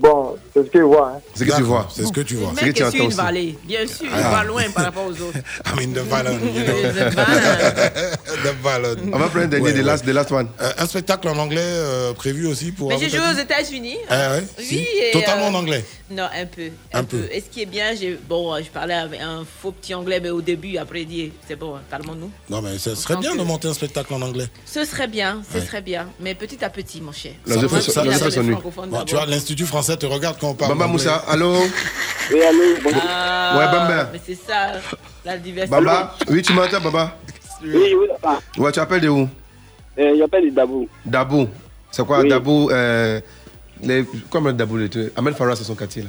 Bon, 0.00 0.36
c'est 0.54 0.64
ce 0.64 0.70
que 0.70 0.78
je 0.78 0.84
vois. 0.84 1.12
Hein. 1.16 1.20
C'est 1.34 1.44
ce 1.44 1.50
que 1.50 1.56
tu 1.56 1.62
vois. 1.62 1.88
C'est 1.94 2.06
ce 2.06 2.12
que 2.12 2.20
tu 2.22 2.34
vois. 2.36 2.52
C'est 2.58 2.66
que 2.66 2.70
tu 2.72 2.82
entends 2.84 3.04
une 3.04 3.10
vallée. 3.10 3.58
Bien 3.64 3.86
sûr, 3.86 4.06
il 4.06 4.10
Ah. 4.12 4.30
va 4.30 4.44
loin 4.44 4.62
par 4.74 4.84
rapport 4.84 5.04
aux 5.06 5.10
autres. 5.12 5.36
I 5.36 5.76
mean, 5.78 5.92
the 5.92 5.98
Valon. 5.98 6.32
You 6.32 6.64
know. 6.64 6.72
The. 6.92 7.16
On 9.12 9.18
va 9.18 9.28
prendre 9.28 9.44
un 9.44 9.48
dernier, 9.48 9.64
Ouais, 9.66 9.72
the 9.72 9.76
ouais. 9.76 9.82
last, 9.82 10.04
the 10.06 10.08
last 10.08 10.32
one. 10.32 10.48
Euh, 10.60 10.72
un 10.78 10.86
spectacle 10.86 11.28
en 11.28 11.36
anglais 11.36 11.60
euh, 11.62 12.12
prévu 12.14 12.46
aussi 12.46 12.72
pour. 12.72 12.88
Mais 12.88 12.98
j'ai 12.98 13.10
joué 13.10 13.20
aux 13.34 13.38
États-Unis. 13.38 13.96
Ah 14.08 14.32
ouais, 14.36 14.44
Oui, 14.58 14.64
si. 14.64 14.78
et, 14.78 15.10
Totalement 15.12 15.46
euh, 15.46 15.50
en 15.50 15.54
anglais. 15.54 15.84
Non, 16.10 16.24
un 16.24 16.46
peu. 16.46 16.70
Un 16.92 17.00
Un, 17.00 17.04
peu. 17.04 17.18
peu. 17.18 17.28
Et 17.32 17.40
ce 17.40 17.46
qui 17.50 17.62
est 17.62 17.66
bien, 17.66 17.94
j'ai 17.94 18.18
bon, 18.28 18.54
euh, 18.54 18.60
je 18.64 18.70
parlais 18.70 18.94
avec 18.94 19.20
un 19.20 19.44
faux 19.62 19.70
petit 19.72 19.94
anglais, 19.94 20.18
mais 20.20 20.30
au 20.30 20.40
début, 20.40 20.76
après, 20.78 21.02
il 21.02 21.06
dit 21.08 21.32
c'est 21.46 21.56
bon, 21.56 21.76
hein, 21.76 21.82
calmons-nous. 21.90 22.30
Non, 22.48 22.62
mais 22.62 22.78
ce 22.78 22.94
serait 22.94 23.16
bien 23.16 23.34
euh, 23.34 23.38
de 23.38 23.42
monter 23.42 23.68
un 23.68 23.74
spectacle 23.74 24.12
en 24.14 24.22
anglais. 24.22 24.46
Ce 24.66 24.84
serait 24.84 25.08
bien, 25.08 25.42
ce 25.52 25.60
serait 25.60 25.82
bien. 25.82 26.08
Mais 26.20 26.34
petit 26.34 26.64
à 26.64 26.70
petit, 26.70 27.00
mon 27.00 27.12
cher. 27.12 27.32
Tu 29.06 29.14
vois, 29.14 29.26
l'Institut 29.26 29.66
français 29.66 29.89
te 29.96 30.06
regarde 30.06 30.36
quand 30.40 30.48
on 30.50 30.54
parle. 30.54 30.72
Bamba. 30.72 30.86
Moussa, 30.86 31.22
allô 31.28 31.54
Et 32.34 32.42
allô, 32.44 32.58
bonjour. 32.82 33.02
Ah, 33.06 33.54
Ouais, 33.58 33.66
Bamba. 33.66 34.08
Mais 34.12 34.20
c'est 34.24 34.34
ça, 34.46 34.72
la 35.24 35.36
diversité. 35.38 35.70
Baba 35.76 36.14
Oui, 36.28 36.42
tu 36.42 36.52
m'entends, 36.52 36.80
Baba 36.80 37.16
Oui, 37.62 37.94
oui, 37.98 38.06
attends. 38.16 38.38
Ouais, 38.58 38.72
tu 38.72 38.80
appelles 38.80 39.00
de 39.02 39.08
où? 39.08 39.28
Euh, 39.98 40.14
J'appelle 40.18 40.52
Dabou. 40.54 40.88
Dabou. 41.04 41.48
C'est 41.90 42.06
quoi 42.06 42.20
Oui. 42.20 42.28
Dabou 42.28 42.70
euh, 42.70 43.20
les, 43.82 44.04
Comment 44.30 44.52
Dabou 44.52 44.76
les 44.78 44.88
trucs 44.88 45.12
Ahmed 45.16 45.34
Farah, 45.34 45.56
c'est 45.56 45.64
son 45.64 45.74
quartier 45.74 46.02
là. 46.02 46.08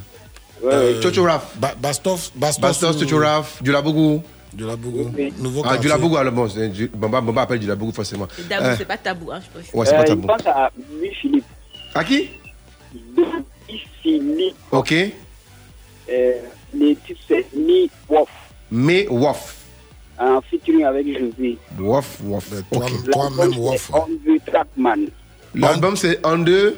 Ouais, 0.64 0.74
Euh, 0.74 1.02
Chocho 1.02 1.24
Raf. 1.24 1.48
Ba- 1.56 1.74
Bastos, 1.78 2.32
Bastos, 2.36 2.62
Bastos, 2.62 3.00
Chocho 3.00 3.18
Raf, 3.20 3.62
Dulabougou. 3.64 4.22
De 4.54 4.66
la 4.66 4.76
Bougou. 4.76 5.10
Oui. 5.18 5.34
Nouveau 5.40 5.62
Ah, 5.64 5.70
quartier. 5.70 5.82
Dulabougou, 5.84 6.18
alors 6.18 6.34
bon, 6.34 6.48
c'est 6.50 6.68
du- 6.68 6.92
Bamba, 6.94 7.22
Bamba 7.22 7.44
appelle 7.44 7.60
Dulabougou 7.60 7.94
forcément. 7.94 8.28
Et 8.38 8.44
Dabou, 8.44 8.66
Euh, 8.66 8.76
c'est 8.78 8.86
pas 8.86 8.98
tabou, 8.98 9.32
hein, 9.32 9.40
je 9.42 9.60
pense. 9.60 9.74
Ouais, 9.74 9.86
c'est 9.86 9.96
pas 9.96 10.02
Euh, 10.02 10.06
tabou. 10.06 10.22
Je 10.24 10.28
pense 10.28 10.46
à 10.48 10.70
Bébé 10.78 11.14
Philippe. 11.20 11.46
À 11.96 12.04
qui? 12.04 12.30
Ok. 14.72 14.94
Euh, 14.94 16.34
le 16.74 16.94
titre, 16.96 17.20
c'est 17.28 17.46
Mi 17.56 17.90
Wof. 18.10 18.30
Mais 18.72 19.08
Wof. 19.10 19.58
En 20.20 20.42
featuring 20.42 20.84
avec 20.86 21.08
José. 21.08 21.58
Wof, 21.80 22.18
Wof. 22.24 22.46
Mais 22.52 22.62
toi- 22.78 22.86
Ok. 22.86 23.12
Toi-même, 23.12 23.58
Wof. 23.58 23.92
On 23.94 24.08
the 24.08 24.46
Trackman. 24.46 25.06
L'album 25.56 25.96
c'est 25.96 26.20
On 26.26 26.44
the 26.44 26.76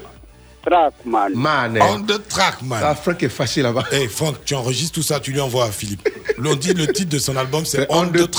Trackman. 0.65 1.29
Man. 1.35 1.77
On 1.81 2.01
the 2.03 2.25
track, 2.27 2.61
man. 2.61 2.81
Ah, 2.83 2.95
Franck 2.95 3.21
est 3.23 3.29
fâché 3.29 3.61
là-bas. 3.61 3.83
Hey 3.91 4.07
Franck, 4.07 4.45
tu 4.45 4.55
enregistres 4.55 4.93
tout 4.95 5.03
ça, 5.03 5.19
tu 5.19 5.31
lui 5.31 5.41
envoies 5.41 5.65
à 5.65 5.71
Philippe. 5.71 6.07
L'on 6.37 6.55
dit 6.55 6.73
le 6.73 6.87
titre 6.87 7.09
de 7.09 7.19
son 7.19 7.35
album, 7.35 7.65
c'est 7.65 7.85
On 7.89 8.07
the 8.07 8.29
the 8.29 8.31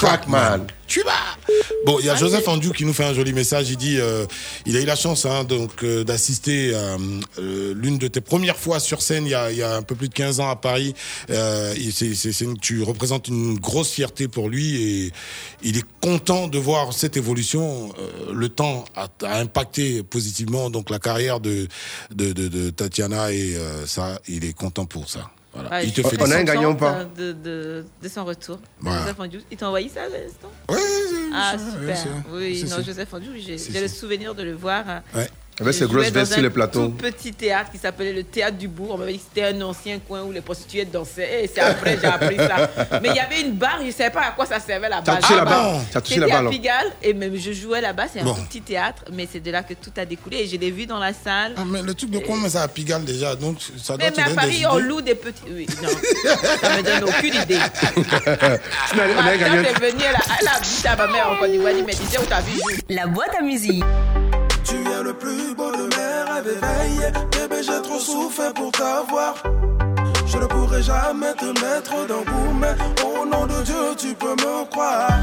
Tu 0.86 1.02
vas. 1.02 1.12
Bon, 1.86 1.98
il 2.00 2.06
y 2.06 2.10
a 2.10 2.14
Joseph 2.14 2.46
Andiou 2.48 2.72
qui 2.72 2.84
nous 2.84 2.92
fait 2.92 3.04
un 3.04 3.14
joli 3.14 3.32
message. 3.32 3.70
Il 3.70 3.76
dit, 3.76 3.98
euh, 3.98 4.26
il 4.66 4.76
a 4.76 4.80
eu 4.80 4.84
la 4.84 4.96
chance 4.96 5.26
hein, 5.26 5.44
donc 5.44 5.82
euh, 5.82 6.04
d'assister 6.04 6.74
à 6.74 6.96
euh, 7.38 7.74
l'une 7.74 7.98
de 7.98 8.08
tes 8.08 8.20
premières 8.20 8.56
fois 8.56 8.80
sur 8.80 9.02
scène 9.02 9.26
il 9.26 9.30
y 9.30 9.34
a, 9.34 9.50
il 9.50 9.58
y 9.58 9.62
a 9.62 9.74
un 9.74 9.82
peu 9.82 9.94
plus 9.94 10.08
de 10.08 10.14
15 10.14 10.40
ans 10.40 10.50
à 10.50 10.56
Paris. 10.56 10.94
Euh, 11.30 11.74
tu 12.60 12.82
représentes 12.82 13.28
une 13.28 13.58
grosse 13.58 13.90
fierté 13.90 14.28
pour 14.28 14.48
lui 14.48 14.82
et 14.82 15.12
il 15.62 15.76
est 15.76 15.86
content 16.00 16.48
de 16.48 16.58
voir 16.58 16.92
cette 16.92 17.16
évolution. 17.16 17.92
Euh, 17.98 18.32
le 18.32 18.48
temps 18.48 18.84
a, 18.94 19.08
a 19.22 19.38
impacté 19.38 20.02
positivement 20.02 20.70
donc 20.70 20.90
la 20.90 20.98
carrière 20.98 21.40
de 21.40 21.68
de, 22.14 22.32
de, 22.32 22.48
de 22.48 22.70
Tatiana 22.70 23.32
et 23.32 23.56
euh, 23.56 23.86
ça, 23.86 24.20
il 24.28 24.44
est 24.44 24.52
content 24.52 24.86
pour 24.86 25.08
ça. 25.08 25.30
Voilà. 25.54 25.70
Ouais, 25.70 25.86
il 25.86 25.92
te 25.92 26.02
félicite. 26.02 26.20
On 26.20 26.30
a 26.30 26.36
un 26.36 26.44
gagnant 26.44 26.70
ou 26.72 26.74
pas 26.74 26.94
euh, 26.94 27.04
de, 27.16 27.32
de, 27.32 27.84
de 28.02 28.08
son 28.08 28.24
retour. 28.24 28.58
Voilà. 28.80 29.00
Joseph 29.02 29.20
Andiou. 29.20 29.40
Il 29.50 29.56
t'a 29.56 29.66
envoyé 29.68 29.88
ça 29.88 30.02
à 30.02 30.08
l'instant 30.08 30.50
Ouais, 30.68 30.76
Ah, 31.32 31.54
c'est- 31.56 31.78
super. 31.80 31.96
c'est- 31.96 32.08
Oui, 32.32 32.64
non, 32.70 32.82
Joseph 32.82 33.14
Andiou, 33.14 33.32
j'ai 33.36 33.80
le 33.80 33.88
souvenir 33.88 34.34
de 34.34 34.42
le 34.42 34.52
voir. 34.54 34.84
Ouais. 35.14 35.28
Avec 35.60 35.72
Je 35.72 35.78
ses 35.78 35.86
grosses 35.86 36.08
vestes 36.10 36.32
sur 36.32 36.40
un 36.40 36.42
les 36.42 36.50
plateaux. 36.50 36.86
tout 36.86 36.90
petit 36.94 37.32
théâtre 37.32 37.70
qui 37.70 37.78
s'appelait 37.78 38.12
le 38.12 38.24
théâtre 38.24 38.56
du 38.56 38.66
bourg. 38.66 38.90
On 38.94 38.98
m'avait 38.98 39.12
dit 39.12 39.18
que 39.18 39.24
c'était 39.32 39.46
un 39.54 39.60
ancien 39.62 40.00
coin 40.00 40.22
où 40.22 40.32
les 40.32 40.40
prostituées 40.40 40.84
dansaient. 40.84 41.44
Et 41.44 41.50
c'est 41.52 41.60
après 41.60 41.96
j'ai 42.00 42.06
appris 42.08 42.36
ça. 42.36 42.68
Mais 43.00 43.10
il 43.10 43.14
y 43.14 43.20
avait 43.20 43.40
une 43.42 43.52
barre, 43.52 43.78
je 43.80 43.86
ne 43.86 43.92
savais 43.92 44.10
pas 44.10 44.22
à 44.22 44.30
quoi 44.32 44.46
ça 44.46 44.58
servait 44.58 44.88
la 44.88 45.00
barre. 45.00 45.20
touché 45.20 45.34
Ah 45.34 45.36
la 45.36 45.44
barre 45.44 45.72
bon 45.74 45.80
T'as 45.92 46.00
touché 46.00 46.18
la 46.18 46.26
barre 46.26 46.38
à 46.38 46.42
là 46.42 46.50
Pigalle 46.50 46.92
et 47.02 47.14
même 47.14 47.36
je 47.36 47.52
jouais 47.52 47.80
là-bas. 47.80 48.06
C'est 48.12 48.20
un 48.20 48.24
Bon. 48.24 48.34
tout 48.34 48.42
petit 48.42 48.62
théâtre, 48.62 49.04
mais 49.12 49.28
c'est 49.30 49.38
de 49.38 49.50
là 49.52 49.62
que 49.62 49.74
tout 49.74 49.92
a 49.96 50.04
découlé. 50.04 50.38
Et 50.38 50.46
je 50.48 50.56
l'ai 50.56 50.72
vu 50.72 50.86
dans 50.86 50.98
la 50.98 51.12
salle. 51.12 51.52
Ah, 51.56 51.62
mais 51.64 51.82
le 51.82 51.94
truc 51.94 52.10
de 52.10 52.18
quoi, 52.18 52.36
mais 52.42 52.48
ça 52.48 52.62
à 52.62 52.68
Pigalle 52.68 53.04
déjà, 53.04 53.36
donc 53.36 53.58
ça 53.80 53.96
doit 53.96 54.06
Mais, 54.10 54.12
mais 54.16 54.32
à 54.32 54.34
Paris, 54.34 54.64
on 54.68 54.78
loue 54.78 55.02
des 55.02 55.14
petits. 55.14 55.42
Oui, 55.48 55.66
non. 55.80 55.88
ça 56.60 56.76
me 56.76 56.82
donne 56.82 57.04
aucune 57.04 57.34
idée. 57.34 57.58
Ma 58.96 59.04
tante 59.38 59.66
est 59.66 59.80
venue, 59.80 60.02
elle 60.02 60.48
a, 60.48 60.60
dit 60.60 60.86
à 60.88 60.96
ma 60.96 61.06
mère 61.06 61.28
en 61.30 61.36
Côte 61.36 61.50
d'Ivoire, 61.52 61.70
elle 61.70 61.76
dit, 61.76 61.82
mais 61.86 61.92
tu 61.94 62.04
sais 62.10 62.18
où 62.18 62.24
t'as 62.28 62.40
vu 62.40 62.52
jouer 62.54 62.74
La 62.88 63.06
boîte 63.06 63.34
à 63.38 63.42
musique. 63.42 63.84
Tu 64.64 64.76
es 64.76 65.02
le 65.02 65.12
plus 65.12 65.54
beau 65.54 65.70
de 65.70 65.84
mes 65.94 66.32
rêves 66.32 66.48
éveillés. 66.56 67.12
Bébé, 67.32 67.62
j'ai 67.62 67.82
trop 67.82 67.98
souffert 67.98 68.52
pour 68.54 68.72
t'avoir. 68.72 69.34
Je 70.26 70.38
ne 70.38 70.46
pourrai 70.46 70.82
jamais 70.82 71.34
te 71.34 71.46
mettre 71.46 72.06
dans 72.06 72.24
bout, 72.24 72.54
mais 72.58 72.74
au 73.04 73.26
nom 73.26 73.46
de 73.46 73.62
Dieu, 73.62 73.94
tu 73.96 74.14
peux 74.14 74.32
me 74.32 74.64
croire. 74.70 75.22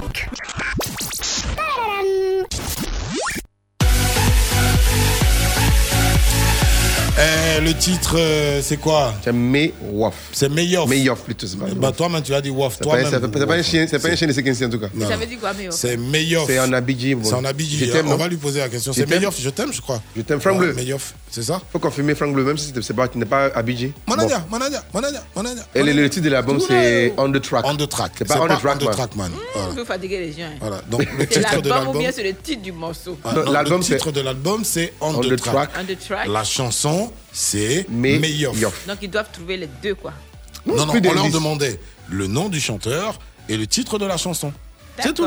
Eh, 7.23 7.61
le 7.61 7.73
titre, 7.75 8.15
euh, 8.17 8.61
c'est 8.63 8.77
quoi? 8.77 9.13
C'est 9.23 9.31
May 9.31 9.73
Woff. 9.91 10.15
C'est 10.31 10.49
Meyoff. 10.49 10.89
Meyoff 10.89 11.21
plutôt. 11.21 11.45
Bah, 11.75 11.91
toi-même, 11.91 12.23
tu 12.23 12.33
as 12.33 12.41
dit 12.41 12.49
Woff. 12.49 12.77
C'est 12.79 12.87
pas, 12.89 13.27
pas- 13.27 13.45
pas 13.45 13.53
un 13.55 13.61
chien, 13.61 13.85
c'est 13.87 13.99
pas 13.99 14.07
un 14.07 14.11
Woff. 14.11 14.17
chien 14.19 14.27
de 14.27 14.33
séquence 14.33 14.59
en 14.63 14.69
tout 14.69 14.79
cas. 14.79 14.87
Non. 14.95 15.07
Ça 15.07 15.17
veut 15.17 15.27
dire 15.27 15.39
quoi, 15.39 15.53
Meyoff 15.53 15.75
C'est 15.75 15.97
Meyoff. 15.97 16.47
C'est 16.47 16.59
en 16.59 16.73
Abidji. 16.73 17.13
bon. 17.13 17.23
C'est 17.27 17.35
en 17.35 17.45
Abidji. 17.45 17.77
Je 17.77 17.91
t'aime, 17.91 18.09
On 18.11 18.15
va 18.15 18.27
lui 18.27 18.37
poser 18.37 18.59
la 18.61 18.69
question. 18.69 18.91
C'est. 18.91 19.07
Meyoff, 19.07 19.35
je 19.39 19.49
t'aime, 19.51 19.71
je 19.71 19.81
crois. 19.81 20.01
Je 20.15 20.21
t'aime, 20.23 20.39
Franck 20.41 20.59
Ouais, 20.59 20.71
Bleu. 20.71 20.73
Meyoff, 20.73 21.13
c'est 21.29 21.43
ça? 21.43 21.61
Faut 21.71 21.77
confirmer 21.77 22.15
Franck 22.15 22.33
Bleu, 22.33 22.43
même 22.43 22.57
si 22.57 22.73
c'est- 22.81 22.93
pas, 22.93 23.07
tu 23.07 23.19
n'es 23.19 23.25
pas 23.25 23.51
Abidji. 23.53 23.93
Manadia, 24.07 24.39
Bon. 24.39 24.57
Manadia, 24.57 24.83
Manadia, 24.91 25.23
Manadia. 25.35 25.63
Et 25.75 25.83
le, 25.83 25.93
le 25.93 26.09
titre 26.09 26.25
de 26.25 26.29
l'album, 26.31 26.59
c'est 26.59 27.13
On 27.17 27.31
the 27.31 27.39
Track. 27.41 27.65
On 27.67 27.75
the 27.75 27.87
Track. 27.87 28.13
C'est 28.17 28.27
pas 28.27 28.39
On 28.41 28.45
the 28.45 28.59
Track, 28.59 28.77
On 28.77 28.79
the 28.79 28.83
man. 28.85 28.93
Track, 28.95 29.15
man. 29.15 29.31
Peut 29.75 29.85
fatiguer 29.85 30.19
les 30.21 30.31
gens. 30.31 30.37
hein. 30.47 30.57
Voilà. 30.59 30.81
Donc, 30.89 31.07
le 31.19 31.27
titre 31.27 31.61
de 31.61 31.69
l'album 31.69 31.71
ou 31.71 31.75
l'album. 31.85 31.97
bien 31.99 32.11
c'est 32.13 32.23
le 32.23 32.33
titre 32.33 32.63
du 32.63 32.71
morceau? 32.71 33.15
Ah, 33.23 33.33
le 33.35 33.79
titre 33.83 34.11
de 34.11 34.21
l'album, 34.21 34.63
c'est. 34.63 34.93
On 34.99 35.13
the 35.21 35.35
Track. 35.35 35.69
La 36.27 36.43
chanson, 36.43 37.10
c'est 37.31 37.87
Meyoff. 37.89 38.59
Yoff. 38.59 38.87
Donc 38.87 38.97
ils 39.01 39.09
doivent 39.09 39.31
trouver 39.31 39.57
les 39.57 39.69
deux, 39.81 39.95
quoi. 39.95 40.13
Non, 40.65 40.85
non, 40.85 40.93
on 40.93 41.13
leur 41.13 41.29
demandait 41.29 41.79
le 42.09 42.27
nom 42.27 42.49
du 42.49 42.59
chanteur 42.59 43.19
et 43.49 43.57
le 43.57 43.65
titre 43.67 43.97
de 43.97 44.05
la 44.05 44.17
chanson. 44.17 44.53
C'est 44.99 45.13
tout. 45.13 45.25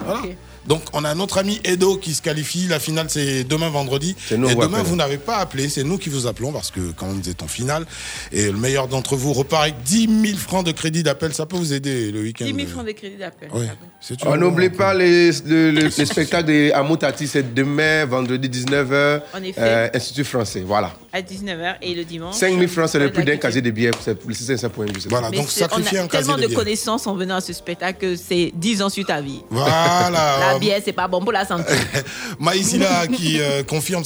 Voilà. 0.00 0.22
Donc, 0.66 0.82
on 0.92 1.04
a 1.04 1.14
notre 1.14 1.38
ami 1.38 1.60
Edo 1.64 1.96
qui 1.96 2.14
se 2.14 2.22
qualifie. 2.22 2.66
La 2.68 2.78
finale, 2.80 3.06
c'est 3.08 3.44
demain 3.44 3.68
vendredi. 3.68 4.16
C'est 4.26 4.38
nous, 4.38 4.48
et 4.48 4.54
on 4.54 4.58
va 4.58 4.66
demain, 4.66 4.82
vous 4.82 4.96
n'avez 4.96 5.18
pas 5.18 5.36
appelé. 5.36 5.68
C'est 5.68 5.84
nous 5.84 5.98
qui 5.98 6.08
vous 6.08 6.26
appelons 6.26 6.52
parce 6.52 6.70
que 6.70 6.92
quand 6.96 7.06
vous 7.06 7.28
êtes 7.28 7.42
en 7.42 7.48
finale. 7.48 7.84
Et 8.32 8.46
le 8.46 8.56
meilleur 8.58 8.88
d'entre 8.88 9.16
vous 9.16 9.32
repart 9.32 9.62
avec 9.62 9.82
10 9.84 10.08
000 10.26 10.38
francs 10.38 10.64
de 10.64 10.72
crédit 10.72 11.02
d'appel. 11.02 11.34
Ça 11.34 11.46
peut 11.46 11.56
vous 11.56 11.72
aider 11.72 12.10
le 12.12 12.22
week-end. 12.22 12.44
10 12.46 12.54
000 12.54 12.66
francs 12.68 12.86
de 12.86 12.92
crédit 12.92 13.16
d'appel. 13.16 13.48
Oui. 13.52 13.66
C'est 14.00 14.16
On 14.26 14.36
n'oublie 14.36 14.70
pas 14.70 14.94
les, 14.94 15.30
le, 15.46 15.70
le- 15.70 15.80
le 15.82 15.90
spectacle 15.90 16.46
de 16.48 16.70
Amour 16.72 16.98
Tati, 16.98 17.26
c'est 17.26 17.54
demain, 17.54 18.04
vendredi 18.06 18.48
19h, 18.48 19.20
En 19.34 19.42
effet. 19.42 19.90
Institut 19.94 20.24
français. 20.24 20.62
Voilà. 20.66 20.92
À 21.12 21.20
19h 21.20 21.76
et 21.82 21.94
le 21.94 22.04
dimanche. 22.04 22.34
5 22.36 22.54
000 22.58 22.68
francs, 22.68 22.88
c'est 22.90 22.98
le 22.98 23.10
prix 23.12 23.24
d'un 23.24 23.36
casier 23.36 23.62
de 23.62 23.70
billets. 23.70 23.90
C'est 24.02 24.16
c'est 24.32 24.56
ça 24.56 24.68
pour. 24.68 24.84
Voilà, 25.08 25.30
Mais 25.30 25.36
donc 25.36 25.50
c'est- 25.50 25.60
sacrifier 25.60 25.98
on 25.98 26.02
a 26.02 26.04
un 26.04 26.08
casier 26.08 26.24
tellement 26.26 26.36
de 26.36 26.42
de 26.42 26.46
billets. 26.48 26.56
connaissances 26.58 27.06
en 27.06 27.14
venant 27.14 27.36
à 27.36 27.40
ce 27.40 27.52
spectacle 27.52 27.98
que 28.00 28.16
c'est 28.16 28.52
10 28.54 28.82
ans 28.82 28.88
sur 28.88 29.04
ta 29.06 29.20
vie. 29.20 29.40
Voilà. 29.50 30.53
La 30.54 30.58
bière, 30.58 30.80
c'est 30.84 30.92
pas 30.92 31.06
bon 31.06 31.20
pour 31.20 31.32
la 31.32 31.44
santé. 31.44 31.72
Maïsila 32.40 33.06
qui 33.06 33.40
euh, 33.40 33.62
confirme 33.62 34.02